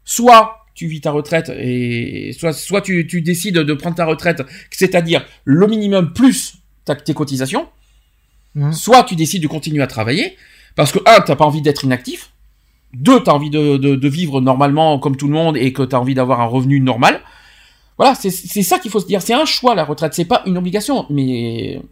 Soit 0.04 0.64
tu 0.74 0.86
vis 0.86 1.00
ta 1.00 1.10
retraite 1.10 1.50
et 1.58 2.32
soit, 2.38 2.52
soit 2.52 2.80
tu, 2.80 3.06
tu 3.06 3.20
décides 3.20 3.56
de 3.56 3.74
prendre 3.74 3.96
ta 3.96 4.06
retraite, 4.06 4.42
c'est-à-dire 4.70 5.24
le 5.44 5.66
minimum 5.66 6.12
plus 6.12 6.54
ta, 6.84 6.94
tes 6.94 7.14
cotisations. 7.14 7.68
Mhm. 8.54 8.72
Soit 8.72 9.04
tu 9.04 9.16
décides 9.16 9.42
de 9.42 9.48
continuer 9.48 9.82
à 9.82 9.86
travailler 9.86 10.36
parce 10.76 10.92
que 10.92 11.00
un, 11.04 11.20
t'as 11.20 11.36
pas 11.36 11.44
envie 11.44 11.62
d'être 11.62 11.84
inactif. 11.84 12.30
Deux, 12.94 13.22
tu 13.22 13.28
as 13.28 13.34
envie 13.34 13.50
de, 13.50 13.76
de, 13.76 13.96
de 13.96 14.08
vivre 14.08 14.40
normalement 14.40 14.98
comme 14.98 15.16
tout 15.16 15.26
le 15.26 15.34
monde 15.34 15.58
et 15.58 15.74
que 15.74 15.82
tu 15.82 15.94
as 15.94 16.00
envie 16.00 16.14
d'avoir 16.14 16.40
un 16.40 16.46
revenu 16.46 16.80
normal. 16.80 17.20
Voilà, 17.98 18.14
c'est 18.14 18.30
c'est 18.30 18.62
ça 18.62 18.78
qu'il 18.78 18.90
faut 18.90 19.00
se 19.00 19.06
dire. 19.06 19.20
C'est 19.20 19.34
un 19.34 19.44
choix, 19.44 19.74
la 19.74 19.84
retraite. 19.84 20.14
C'est 20.14 20.24
pas 20.24 20.42
une 20.46 20.56
obligation. 20.56 21.04
Mais 21.10 21.82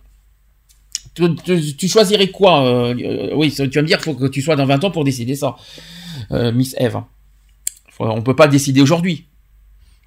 tu, 1.17 1.35
tu- 1.45 1.77
tu 1.77 1.89
choisirais 1.89 2.29
quoi 2.29 2.65
euh, 2.65 2.95
euh, 3.01 3.31
Oui, 3.35 3.51
tu 3.53 3.63
vas 3.69 3.83
me 3.83 3.87
dire 3.89 3.99
qu'il 3.99 4.13
faut 4.13 4.19
que 4.19 4.27
tu 4.27 4.43
sois 4.43 4.55
dans 4.55 4.67
20 4.67 4.85
ans 4.85 4.91
pour 4.93 5.03
décider 5.03 5.35
ça. 5.35 5.57
Euh, 6.31 6.53
Miss 6.53 6.75
Eve. 6.79 6.99
Faut- 7.91 8.05
On 8.07 8.23
peut 8.23 8.37
pas 8.37 8.47
décider 8.47 8.81
aujourd'hui. 8.83 9.27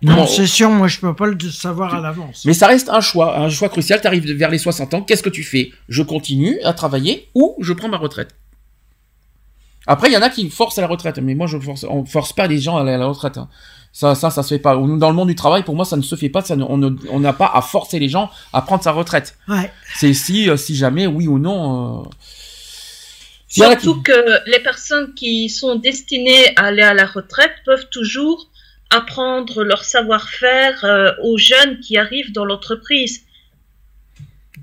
Non, 0.01 0.25
c'est 0.27 0.47
sûr, 0.47 0.69
moi 0.69 0.87
je 0.87 0.97
peux 0.99 1.13
pas 1.13 1.25
le 1.27 1.37
savoir 1.51 1.93
à 1.93 1.99
l'avance. 1.99 2.45
Mais 2.45 2.53
ça 2.53 2.67
reste 2.67 2.87
un 2.87 3.01
choix, 3.01 3.37
un 3.37 3.49
choix 3.49 3.67
crucial. 3.67 3.99
Tu 3.99 4.07
arrives 4.07 4.31
vers 4.31 4.49
les 4.49 4.57
60 4.57 4.93
ans, 4.93 5.01
qu'est-ce 5.01 5.23
que 5.23 5.29
tu 5.29 5.43
fais? 5.43 5.71
Je 5.89 6.01
continue 6.03 6.57
à 6.63 6.71
travailler 6.71 7.27
ou 7.35 7.57
je 7.59 7.73
prends 7.73 7.89
ma 7.89 7.97
retraite? 7.97 8.29
Après, 9.87 10.07
il 10.09 10.13
y 10.13 10.17
en 10.17 10.21
a 10.21 10.29
qui 10.29 10.49
forcent 10.49 10.77
à 10.77 10.81
la 10.81 10.87
retraite, 10.87 11.17
mais 11.19 11.35
moi, 11.35 11.47
je 11.47 11.57
force, 11.59 11.83
on 11.89 12.05
force 12.05 12.31
pas 12.31 12.47
les 12.47 12.59
gens 12.59 12.77
à 12.77 12.81
aller 12.81 12.91
à 12.93 12.97
la 12.97 13.07
retraite. 13.07 13.37
hein. 13.37 13.49
Ça, 13.91 14.15
ça, 14.15 14.29
ça 14.29 14.43
se 14.43 14.49
fait 14.55 14.59
pas. 14.59 14.75
Dans 14.75 15.09
le 15.09 15.15
monde 15.15 15.27
du 15.29 15.35
travail, 15.35 15.63
pour 15.63 15.75
moi, 15.75 15.83
ça 15.83 15.97
ne 15.97 16.01
se 16.01 16.15
fait 16.15 16.29
pas. 16.29 16.41
Ça 16.41 16.55
ne- 16.55 16.63
on 16.63 17.19
n'a 17.19 17.33
pas 17.33 17.51
à 17.53 17.61
forcer 17.61 17.99
les 17.99 18.07
gens 18.09 18.29
à 18.53 18.61
prendre 18.61 18.83
sa 18.83 18.91
retraite. 18.91 19.35
Ouais. 19.47 19.71
C'est 19.95 20.13
si, 20.13 20.49
euh, 20.49 20.57
si 20.57 20.75
jamais, 20.75 21.07
oui 21.07 21.27
ou 21.27 21.39
non. 21.39 22.03
euh, 22.05 22.09
qui- 23.49 23.61
Surtout 23.81 24.01
que 24.03 24.49
les 24.49 24.59
personnes 24.59 25.13
qui 25.15 25.49
sont 25.49 25.75
destinées 25.75 26.55
à 26.55 26.65
aller 26.67 26.83
à 26.83 26.93
la 26.93 27.05
retraite 27.07 27.51
peuvent 27.65 27.87
toujours 27.89 28.47
apprendre 28.91 29.63
leur 29.63 29.83
savoir-faire 29.83 30.83
euh, 30.85 31.11
aux 31.23 31.37
jeunes 31.37 31.79
qui 31.79 31.97
arrivent 31.97 32.31
dans 32.31 32.45
l'entreprise. 32.45 33.21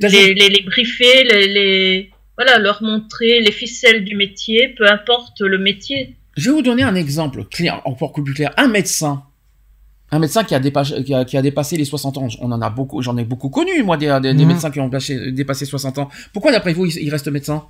Les, 0.00 0.34
les, 0.34 0.48
les 0.50 0.62
briefer, 0.62 1.24
les, 1.24 1.48
les- 1.48 2.10
voilà, 2.36 2.58
leur 2.58 2.82
montrer 2.82 3.40
les 3.40 3.52
ficelles 3.52 4.04
du 4.04 4.14
métier, 4.14 4.68
peu 4.76 4.86
importe 4.88 5.40
le 5.40 5.58
métier. 5.58 6.14
Je 6.36 6.50
vais 6.50 6.56
vous 6.56 6.62
donner 6.62 6.82
un 6.82 6.94
exemple 6.94 7.44
clair, 7.44 7.80
encore 7.84 8.12
plus 8.12 8.34
clair. 8.34 8.52
Un 8.56 8.68
médecin. 8.68 9.22
Un 10.10 10.18
médecin 10.20 10.44
qui 10.44 10.54
a, 10.54 10.60
dépassé, 10.60 11.02
qui, 11.02 11.14
a, 11.14 11.24
qui 11.24 11.36
a 11.36 11.42
dépassé 11.42 11.76
les 11.76 11.84
60 11.84 12.18
ans. 12.18 12.28
On 12.40 12.52
en 12.52 12.62
a 12.62 12.70
beaucoup, 12.70 13.02
j'en 13.02 13.16
ai 13.16 13.24
beaucoup 13.24 13.48
connu, 13.48 13.82
moi, 13.82 13.96
des, 13.96 14.06
des, 14.22 14.34
des 14.34 14.42
Mhm. 14.44 14.48
médecins 14.48 14.70
qui 14.70 14.78
ont 14.80 14.86
dépassé, 14.86 15.32
dépassé 15.32 15.64
60 15.64 15.98
ans. 15.98 16.08
Pourquoi, 16.32 16.52
d'après 16.52 16.72
vous, 16.74 16.86
ils, 16.86 16.96
ils 17.02 17.10
restent 17.10 17.28
médecins 17.28 17.64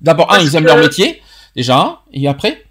D'abord, 0.00 0.32
un, 0.32 0.38
ils 0.40 0.54
aiment 0.54 0.62
que- 0.64 0.68
leur 0.68 0.78
métier, 0.78 1.20
déjà, 1.56 2.00
et 2.12 2.28
après? 2.28 2.62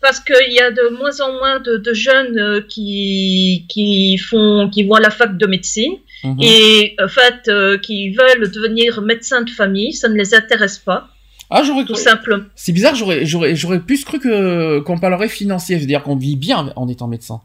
Parce 0.00 0.20
qu'il 0.20 0.52
y 0.52 0.60
a 0.60 0.70
de 0.70 0.96
moins 0.96 1.20
en 1.20 1.32
moins 1.32 1.58
de, 1.60 1.76
de 1.76 1.92
jeunes 1.92 2.38
euh, 2.38 2.60
qui, 2.68 3.66
qui, 3.68 4.16
font, 4.16 4.70
qui 4.72 4.84
vont 4.84 4.94
à 4.94 5.00
la 5.00 5.10
fac 5.10 5.36
de 5.36 5.46
médecine 5.46 5.92
Mhm. 6.24 6.36
et 6.40 6.96
en 7.02 7.06
fait 7.08 7.48
euh, 7.48 7.78
qui 7.78 8.10
veulent 8.10 8.50
devenir 8.50 9.02
médecins 9.02 9.42
de 9.42 9.50
famille, 9.50 9.92
ça 9.92 10.08
ne 10.08 10.14
les 10.14 10.34
intéresse 10.34 10.78
pas, 10.78 11.08
Ah, 11.50 11.62
j'aurais 11.62 11.84
tout 11.84 11.94
cru- 11.94 12.02
simplement. 12.02 12.44
C'est 12.54 12.72
bizarre, 12.72 12.94
j'aurais, 12.94 13.24
j'aurais, 13.24 13.56
j'aurais 13.56 13.80
plus 13.80 14.04
cru 14.04 14.18
que, 14.18 14.80
qu'on 14.80 14.98
parlerait 14.98 15.28
financier, 15.28 15.78
c'est-à-dire 15.78 16.02
qu'on 16.02 16.16
vit 16.16 16.36
bien 16.36 16.72
en 16.76 16.88
étant 16.88 17.06
médecin. 17.08 17.40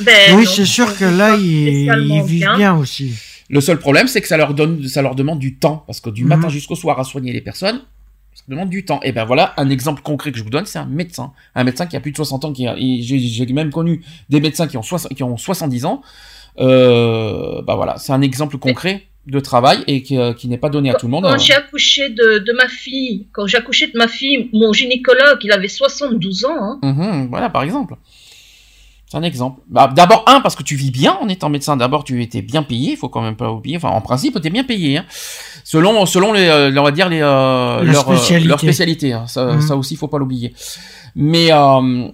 Ben, 0.00 0.36
oui, 0.36 0.46
c'est 0.46 0.64
sûr 0.64 0.96
que 0.96 1.04
là, 1.04 1.36
ils, 1.36 1.90
vivent 2.24 2.48
bien. 2.56 2.76
aussi. 2.76 3.12
Le 3.50 3.60
seul 3.60 3.78
problème, 3.78 4.06
c'est 4.08 4.20
que 4.20 4.28
ça 4.28 4.36
leur 4.36 4.54
donne, 4.54 4.86
ça 4.88 5.02
leur 5.02 5.14
demande 5.14 5.38
du 5.40 5.56
temps, 5.56 5.82
parce 5.86 6.00
que 6.00 6.10
du 6.10 6.22
Mhm. 6.22 6.28
matin 6.28 6.48
jusqu'au 6.48 6.74
soir 6.76 6.98
à 7.00 7.04
soigner 7.04 7.32
les 7.32 7.40
personnes, 7.40 7.80
ça 8.34 8.44
demande 8.48 8.68
du 8.70 8.84
temps. 8.84 9.00
Et 9.02 9.10
ben 9.12 9.24
voilà, 9.24 9.54
un 9.56 9.68
exemple 9.70 10.00
concret 10.02 10.30
que 10.32 10.38
je 10.38 10.44
vous 10.44 10.50
donne, 10.50 10.66
c'est 10.66 10.78
un 10.78 10.86
médecin, 10.86 11.32
un 11.54 11.64
médecin 11.64 11.86
qui 11.86 11.96
a 11.96 12.00
plus 12.00 12.12
de 12.12 12.16
60 12.16 12.44
ans, 12.44 12.52
qui 12.52 12.66
a, 12.68 12.76
et 12.78 13.02
j'ai, 13.02 13.18
j'ai 13.18 13.46
même 13.46 13.70
connu 13.70 14.02
des 14.30 14.40
médecins 14.40 14.66
qui 14.68 14.76
ont, 14.76 14.82
soix- 14.82 15.08
qui 15.14 15.22
ont 15.24 15.36
70 15.36 15.84
ans. 15.86 16.02
Euh, 16.60 17.62
bah 17.62 17.74
voilà, 17.76 17.96
c'est 17.98 18.12
un 18.12 18.20
exemple 18.22 18.58
concret 18.58 19.04
de 19.28 19.40
travail 19.40 19.84
et 19.86 20.02
qui, 20.02 20.16
euh, 20.18 20.32
qui 20.32 20.48
n'est 20.48 20.58
pas 20.58 20.68
donné 20.70 20.90
à 20.90 20.94
tout 20.94 21.06
le 21.06 21.12
monde. 21.12 21.24
Quand 21.24 21.34
Euh, 21.34 21.38
j'ai 21.38 21.54
accouché 21.54 22.08
de, 22.08 22.38
de 22.38 22.52
ma 22.54 22.66
fille, 22.68 23.26
quand 23.32 23.46
j'ai 23.46 23.58
accouché 23.58 23.86
de 23.86 23.96
ma 23.96 24.08
fille, 24.08 24.48
mon 24.52 24.72
gynécologue, 24.72 25.38
il 25.42 25.52
avait 25.52 25.68
72 25.68 26.44
ans. 26.46 26.56
Hein. 26.60 26.78
Mhm, 26.82 27.28
voilà, 27.30 27.50
par 27.50 27.62
exemple. 27.62 27.94
C'est 29.10 29.16
un 29.16 29.22
exemple. 29.22 29.62
Bah, 29.68 29.90
d'abord, 29.94 30.22
un, 30.26 30.42
parce 30.42 30.54
que 30.54 30.62
tu 30.62 30.76
vis 30.76 30.90
bien 30.90 31.16
en 31.22 31.28
étant 31.28 31.48
médecin. 31.48 31.78
D'abord, 31.78 32.04
tu 32.04 32.22
étais 32.22 32.42
bien 32.42 32.62
payé, 32.62 32.92
il 32.92 32.96
faut 32.98 33.08
quand 33.08 33.22
même 33.22 33.36
pas 33.36 33.50
oublier. 33.50 33.76
Enfin, 33.78 33.88
en 33.88 34.02
principe, 34.02 34.38
tu 34.38 34.46
es 34.46 34.50
bien 34.50 34.64
payé. 34.64 34.98
Hein. 34.98 35.06
Selon, 35.64 36.04
selon 36.04 36.34
les, 36.34 36.46
euh, 36.46 36.70
on 36.76 36.82
va 36.82 36.90
dire, 36.90 37.08
les, 37.08 37.20
euh, 37.22 37.82
leur, 37.84 38.06
euh, 38.10 38.16
spécialité. 38.16 38.48
leur 38.48 38.58
spécialité. 38.60 39.12
hein. 39.14 39.26
Ça, 39.26 39.46
Mhm. 39.54 39.60
ça 39.62 39.76
aussi, 39.76 39.96
faut 39.96 40.08
pas 40.08 40.18
l'oublier. 40.18 40.52
Mais, 41.14 41.50
euh, 41.52 42.08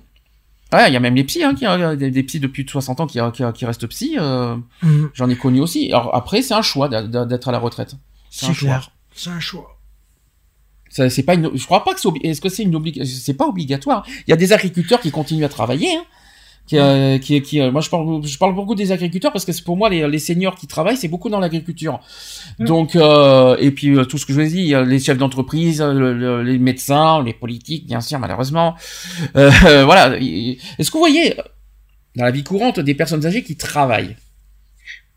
ouais, 0.74 0.90
il 0.90 0.92
y 0.92 0.96
a 0.96 1.00
même 1.00 1.14
les 1.14 1.24
psys, 1.24 1.42
hein, 1.44 1.54
qui, 1.54 1.66
euh, 1.66 1.96
des, 1.96 2.10
des 2.10 2.22
psys 2.22 2.40
de 2.40 2.46
plus 2.46 2.64
de 2.64 2.70
60 2.70 3.00
ans 3.00 3.06
qui, 3.06 3.18
qui, 3.32 3.42
qui 3.54 3.64
restent 3.66 3.86
psys. 3.86 4.16
euh, 4.18 4.56
Mhm. 4.82 5.10
J'en 5.14 5.28
ai 5.30 5.36
connu 5.36 5.60
aussi. 5.60 5.92
Alors, 5.92 6.14
après, 6.14 6.42
c'est 6.42 6.54
un 6.54 6.62
choix 6.62 6.88
d'être 6.88 7.48
à 7.48 7.52
la 7.52 7.58
retraite. 7.58 7.94
C'est 8.30 8.46
C'est 8.46 8.50
un 8.50 8.54
choix. 8.54 8.68
clair. 8.68 8.90
C'est 9.14 9.30
un 9.30 9.40
choix. 9.40 9.70
C'est 10.90 11.22
pas 11.24 11.34
une, 11.34 11.50
je 11.56 11.64
crois 11.64 11.82
pas 11.82 11.92
que 11.92 12.00
c'est, 12.00 12.08
est-ce 12.22 12.40
que 12.40 12.48
c'est 12.48 12.62
une 12.62 12.76
obligation, 12.76 13.18
c'est 13.20 13.34
pas 13.34 13.46
obligatoire. 13.48 14.06
Il 14.26 14.30
y 14.30 14.32
a 14.32 14.36
des 14.36 14.52
agriculteurs 14.52 15.00
qui 15.00 15.10
continuent 15.10 15.44
à 15.44 15.48
travailler, 15.48 15.96
hein. 15.96 16.04
Qui, 16.66 16.78
euh, 16.78 17.18
qui, 17.18 17.42
qui, 17.42 17.60
euh, 17.60 17.70
moi 17.70 17.82
je 17.82 17.90
parle, 17.90 18.24
je 18.26 18.38
parle 18.38 18.54
beaucoup 18.54 18.74
des 18.74 18.90
agriculteurs 18.90 19.32
parce 19.32 19.44
que 19.44 19.52
c'est 19.52 19.64
pour 19.64 19.76
moi 19.76 19.90
les, 19.90 20.08
les 20.08 20.18
seniors 20.18 20.54
qui 20.56 20.66
travaillent, 20.66 20.96
c'est 20.96 21.08
beaucoup 21.08 21.28
dans 21.28 21.38
l'agriculture. 21.40 22.00
Mm. 22.58 22.64
Donc, 22.64 22.96
euh, 22.96 23.54
et 23.60 23.70
puis 23.70 23.94
euh, 23.94 24.04
tout 24.06 24.16
ce 24.16 24.24
que 24.24 24.32
je 24.32 24.40
vous 24.40 24.46
ai 24.46 24.48
dit, 24.50 24.74
les 24.86 24.98
chefs 24.98 25.18
d'entreprise, 25.18 25.82
euh, 25.82 25.92
le- 25.92 26.14
le- 26.14 26.42
les 26.42 26.58
médecins, 26.58 27.22
les 27.22 27.34
politiques, 27.34 27.86
bien 27.86 28.00
sûr, 28.00 28.18
malheureusement. 28.18 28.76
Euh, 29.36 29.50
voilà. 29.84 30.16
Est-ce 30.18 30.88
que 30.90 30.92
vous 30.94 31.00
voyez 31.00 31.34
dans 32.16 32.24
la 32.24 32.30
vie 32.30 32.44
courante 32.44 32.80
des 32.80 32.94
personnes 32.94 33.26
âgées 33.26 33.42
qui 33.42 33.56
travaillent? 33.56 34.16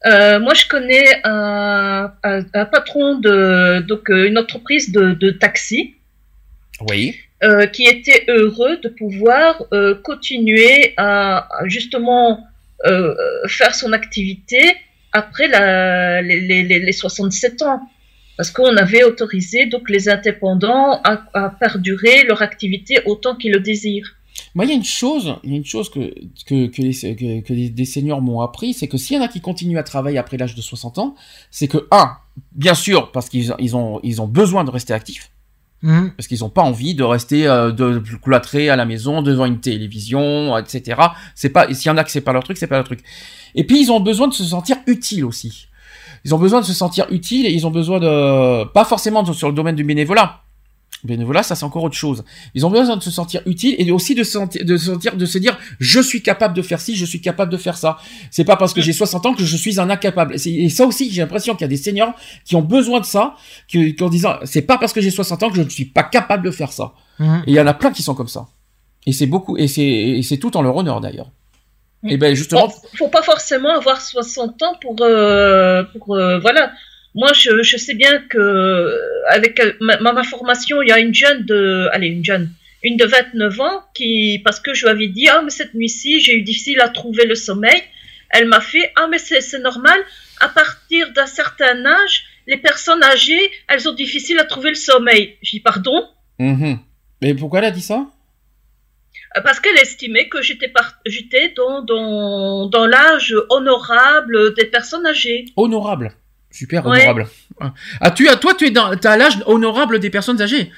Euh, 0.05 0.39
moi, 0.41 0.53
je 0.53 0.67
connais 0.67 1.05
un, 1.23 2.11
un, 2.23 2.41
un 2.53 2.65
patron 2.65 3.19
de 3.19 3.79
donc 3.87 4.09
une 4.09 4.37
entreprise 4.37 4.91
de, 4.91 5.13
de 5.13 5.31
taxi 5.31 5.95
Oui. 6.89 7.15
Euh, 7.43 7.65
qui 7.67 7.83
était 7.83 8.23
heureux 8.27 8.77
de 8.77 8.89
pouvoir 8.89 9.63
euh, 9.73 9.95
continuer 10.03 10.93
à, 10.97 11.47
justement 11.65 12.43
euh, 12.85 13.13
faire 13.47 13.75
son 13.75 13.93
activité 13.93 14.59
après 15.13 15.47
les, 15.47 16.39
les, 16.41 16.63
les- 16.63 16.79
les 16.79 16.91
67 16.91 17.61
ans. 17.63 17.81
Parce 18.37 18.51
qu'on 18.51 18.77
avait 18.77 19.03
autorisé 19.03 19.65
donc 19.65 19.89
les 19.89 20.09
indépendants 20.09 21.01
à, 21.03 21.49
perdurer 21.59 22.23
leur 22.23 22.41
activité 22.43 22.99
autant 23.05 23.35
qu'ils 23.35 23.51
le 23.51 23.59
désirent. 23.59 24.13
Il 24.55 24.69
y 24.69 24.71
a 24.71 24.75
une 24.75 24.83
chose, 24.83 25.35
il 25.43 25.51
y 25.51 25.53
a 25.55 25.57
une 25.57 25.65
chose 25.65 25.89
que, 25.89 26.13
que, 26.45 27.53
des 27.69 27.85
seniors 27.85 28.21
m'ont 28.21 28.41
appris, 28.41 28.73
c'est 28.75 28.87
que 28.87 28.97
s'il 28.97 29.17
y 29.17 29.19
en 29.19 29.23
a 29.23 29.27
qui 29.27 29.41
continuent 29.41 29.79
à 29.79 29.83
travailler 29.83 30.19
après 30.19 30.37
l'âge 30.37 30.53
de 30.53 30.61
60 30.61 30.99
ans, 30.99 31.15
c'est 31.49 31.67
que, 31.67 31.87
un, 31.89 32.11
bien 32.51 32.75
sûr, 32.75 33.11
parce 33.11 33.29
qu'ils 33.29 33.51
ils 33.57 33.75
ont, 33.75 33.99
ils 34.03 34.21
ont 34.21 34.27
besoin 34.27 34.63
de 34.63 34.69
rester 34.69 34.93
actifs, 34.93 35.31
Mhm. 35.87 36.11
parce 36.17 36.27
qu'ils 36.27 36.39
n'ont 36.41 36.49
pas 36.49 36.63
envie 36.63 36.95
de 36.95 37.03
rester 37.03 37.47
euh, 37.47 37.71
de 37.71 38.01
cloîtrer 38.21 38.69
à 38.69 38.75
la 38.75 38.85
maison 38.85 39.21
devant 39.21 39.45
une 39.45 39.61
télévision, 39.61 40.57
etc. 40.57 41.01
C'est 41.33 41.49
pas, 41.49 41.73
s'il 41.73 41.87
y 41.89 41.93
en 41.93 41.97
a 41.97 42.03
que 42.03 42.11
c'est 42.11 42.21
pas 42.21 42.33
leur 42.33 42.43
truc, 42.43 42.57
c'est 42.57 42.67
pas 42.67 42.75
leur 42.75 42.83
truc. 42.85 42.99
Et 43.55 43.63
puis 43.65 43.79
ils 43.81 43.91
ont 43.91 44.01
besoin 44.01 44.27
de 44.27 44.33
se 44.33 44.43
sentir 44.43 44.75
utiles 44.85 45.23
aussi. 45.23 45.67
Ils 46.25 46.35
ont 46.35 46.39
besoin 46.39 46.59
de 46.59 46.65
se 46.65 46.73
sentir 46.73 47.05
utiles 47.09 47.45
et 47.45 47.51
ils 47.53 47.65
ont 47.65 47.71
besoin 47.71 47.99
de, 47.99 48.65
pas 48.65 48.83
forcément 48.83 49.23
de- 49.23 49.31
sur 49.33 49.47
le 49.47 49.53
domaine 49.53 49.75
du 49.75 49.83
bénévolat. 49.85 50.41
Bénévolat, 51.03 51.43
ça 51.43 51.55
c'est 51.55 51.63
encore 51.63 51.83
autre 51.83 51.95
chose. 51.95 52.23
Ils 52.55 52.65
ont 52.65 52.71
besoin 52.71 52.97
de 52.97 53.03
se 53.03 53.11
sentir 53.11 53.41
utiles 53.45 53.75
et 53.77 53.91
aussi 53.91 54.15
de 54.15 54.23
se 54.23 54.31
sentir, 54.31 54.65
de 54.65 54.77
se 54.77 54.85
sentir, 54.93 55.15
de 55.15 55.25
se 55.25 55.37
dire, 55.37 55.57
je 55.79 55.99
suis 55.99 56.23
capable 56.23 56.55
de 56.55 56.61
faire 56.61 56.81
ci, 56.81 56.95
je 56.95 57.05
suis 57.05 57.21
capable 57.21 57.51
de 57.51 57.57
faire 57.57 57.77
ça. 57.77 57.97
C'est 58.31 58.43
pas 58.43 58.55
parce 58.55 58.73
que 58.73 58.81
j'ai 58.81 58.93
60 58.93 59.25
ans 59.27 59.33
que 59.33 59.43
je 59.43 59.57
suis 59.57 59.79
un 59.79 59.89
incapable. 59.89 60.35
Et 60.43 60.69
ça 60.69 60.85
aussi, 60.85 61.11
j'ai 61.11 61.21
l'impression 61.21 61.53
qu'il 61.53 61.61
y 61.61 61.65
a 61.65 61.69
des 61.69 61.77
seniors 61.77 62.13
qui 62.45 62.55
ont 62.55 62.61
besoin 62.61 62.99
de 62.99 63.05
ça, 63.05 63.35
qui, 63.67 63.95
qui 63.95 64.03
en 64.03 64.09
disant, 64.09 64.35
c'est 64.43 64.63
pas 64.63 64.77
parce 64.77 64.91
que 64.91 65.01
j'ai 65.01 65.11
60 65.11 65.43
ans 65.43 65.49
que 65.49 65.55
je 65.55 65.61
ne 65.61 65.69
suis 65.69 65.85
pas 65.85 66.03
capable 66.03 66.43
de 66.43 66.51
faire 66.51 66.71
ça. 66.71 66.93
Mhm. 67.19 67.43
Et 67.45 67.51
il 67.51 67.53
y 67.53 67.59
en 67.59 67.67
a 67.67 67.73
plein 67.73 67.91
qui 67.91 68.01
sont 68.01 68.15
comme 68.15 68.27
ça. 68.27 68.47
Et 69.05 69.13
c'est 69.13 69.27
beaucoup, 69.27 69.55
et 69.57 69.67
c'est, 69.67 70.37
tout 70.37 70.57
en 70.57 70.61
leur 70.61 70.75
honneur 70.75 70.99
d'ailleurs. 70.99 71.31
Et 72.03 72.17
ben 72.17 72.35
justement, 72.35 72.67
Bon, 72.67 72.73
faut 72.97 73.07
pas 73.07 73.23
forcément 73.23 73.75
avoir 73.75 74.01
60 74.01 74.61
ans 74.63 74.75
pour, 74.81 74.95
euh, 75.01 75.83
pour 75.93 76.15
euh, 76.15 76.39
voilà. 76.39 76.71
Moi, 77.21 77.31
je, 77.33 77.51
je 77.63 77.77
sais 77.85 77.95
bien 78.03 78.15
que 78.31 78.43
avec 79.37 79.59
euh, 79.59 79.73
ma, 79.87 79.95
ma 80.05 80.11
ma 80.13 80.23
formation, 80.23 80.81
il 80.83 80.89
y 80.89 80.91
a 80.91 80.99
une 80.99 81.13
jeune 81.23 81.41
de, 81.51 81.87
allez, 81.93 82.07
une 82.17 82.23
jeune, 82.31 82.47
une 82.83 82.95
de 82.95 83.05
29 83.05 83.59
ans 83.59 83.77
qui, 83.95 84.39
parce 84.45 84.59
que 84.59 84.71
je 84.75 84.81
lui 84.85 84.91
avais 84.95 85.07
dit, 85.07 85.27
ah 85.27 85.41
mais 85.43 85.49
cette 85.59 85.73
nuit-ci, 85.73 86.19
j'ai 86.23 86.33
eu 86.39 86.43
difficile 86.43 86.79
à 86.79 86.89
trouver 86.89 87.25
le 87.25 87.35
sommeil. 87.47 87.81
Elle 88.29 88.47
m'a 88.53 88.61
fait, 88.61 88.91
ah 88.95 89.07
mais 89.09 89.17
c'est 89.17 89.59
normal. 89.69 89.99
À 90.39 90.49
partir 90.49 91.11
d'un 91.13 91.25
certain 91.25 91.77
âge, 91.85 92.15
les 92.45 92.57
personnes 92.57 93.03
âgées, 93.03 93.45
elles 93.67 93.89
ont 93.89 93.93
difficile 93.93 94.37
à 94.39 94.45
trouver 94.45 94.69
le 94.69 94.75
sommeil. 94.75 95.23
J'ai 95.41 95.57
dit 95.57 95.63
pardon? 95.71 95.97
Mhm. 96.39 96.77
Mais 97.21 97.33
pourquoi 97.33 97.59
elle 97.59 97.65
a 97.65 97.71
dit 97.71 97.81
ça? 97.81 97.99
Euh, 99.35 99.41
Parce 99.41 99.59
qu'elle 99.59 99.79
estimait 99.87 100.29
que 100.29 100.41
j'étais 100.43 100.67
par- 100.77 100.99
j'étais 101.05 101.49
dans, 101.57 101.81
dans, 101.81 102.67
dans 102.67 102.85
l'âge 102.85 103.33
honorable 103.49 104.53
des 104.53 104.65
personnes 104.65 105.05
âgées. 105.07 105.45
Honorable. 105.55 106.11
Super 106.51 106.85
Ouais. 106.85 106.99
honorable. 107.01 107.27
Ah, 108.01 108.11
tu, 108.11 108.27
à 108.29 108.35
toi, 108.35 108.53
tu 108.53 108.67
es 108.67 108.71
dans, 108.71 108.95
t'as 108.95 109.17
l'âge 109.17 109.37
honorable 109.45 109.99
des 109.99 110.09
personnes 110.09 110.41
âgées. 110.41 110.71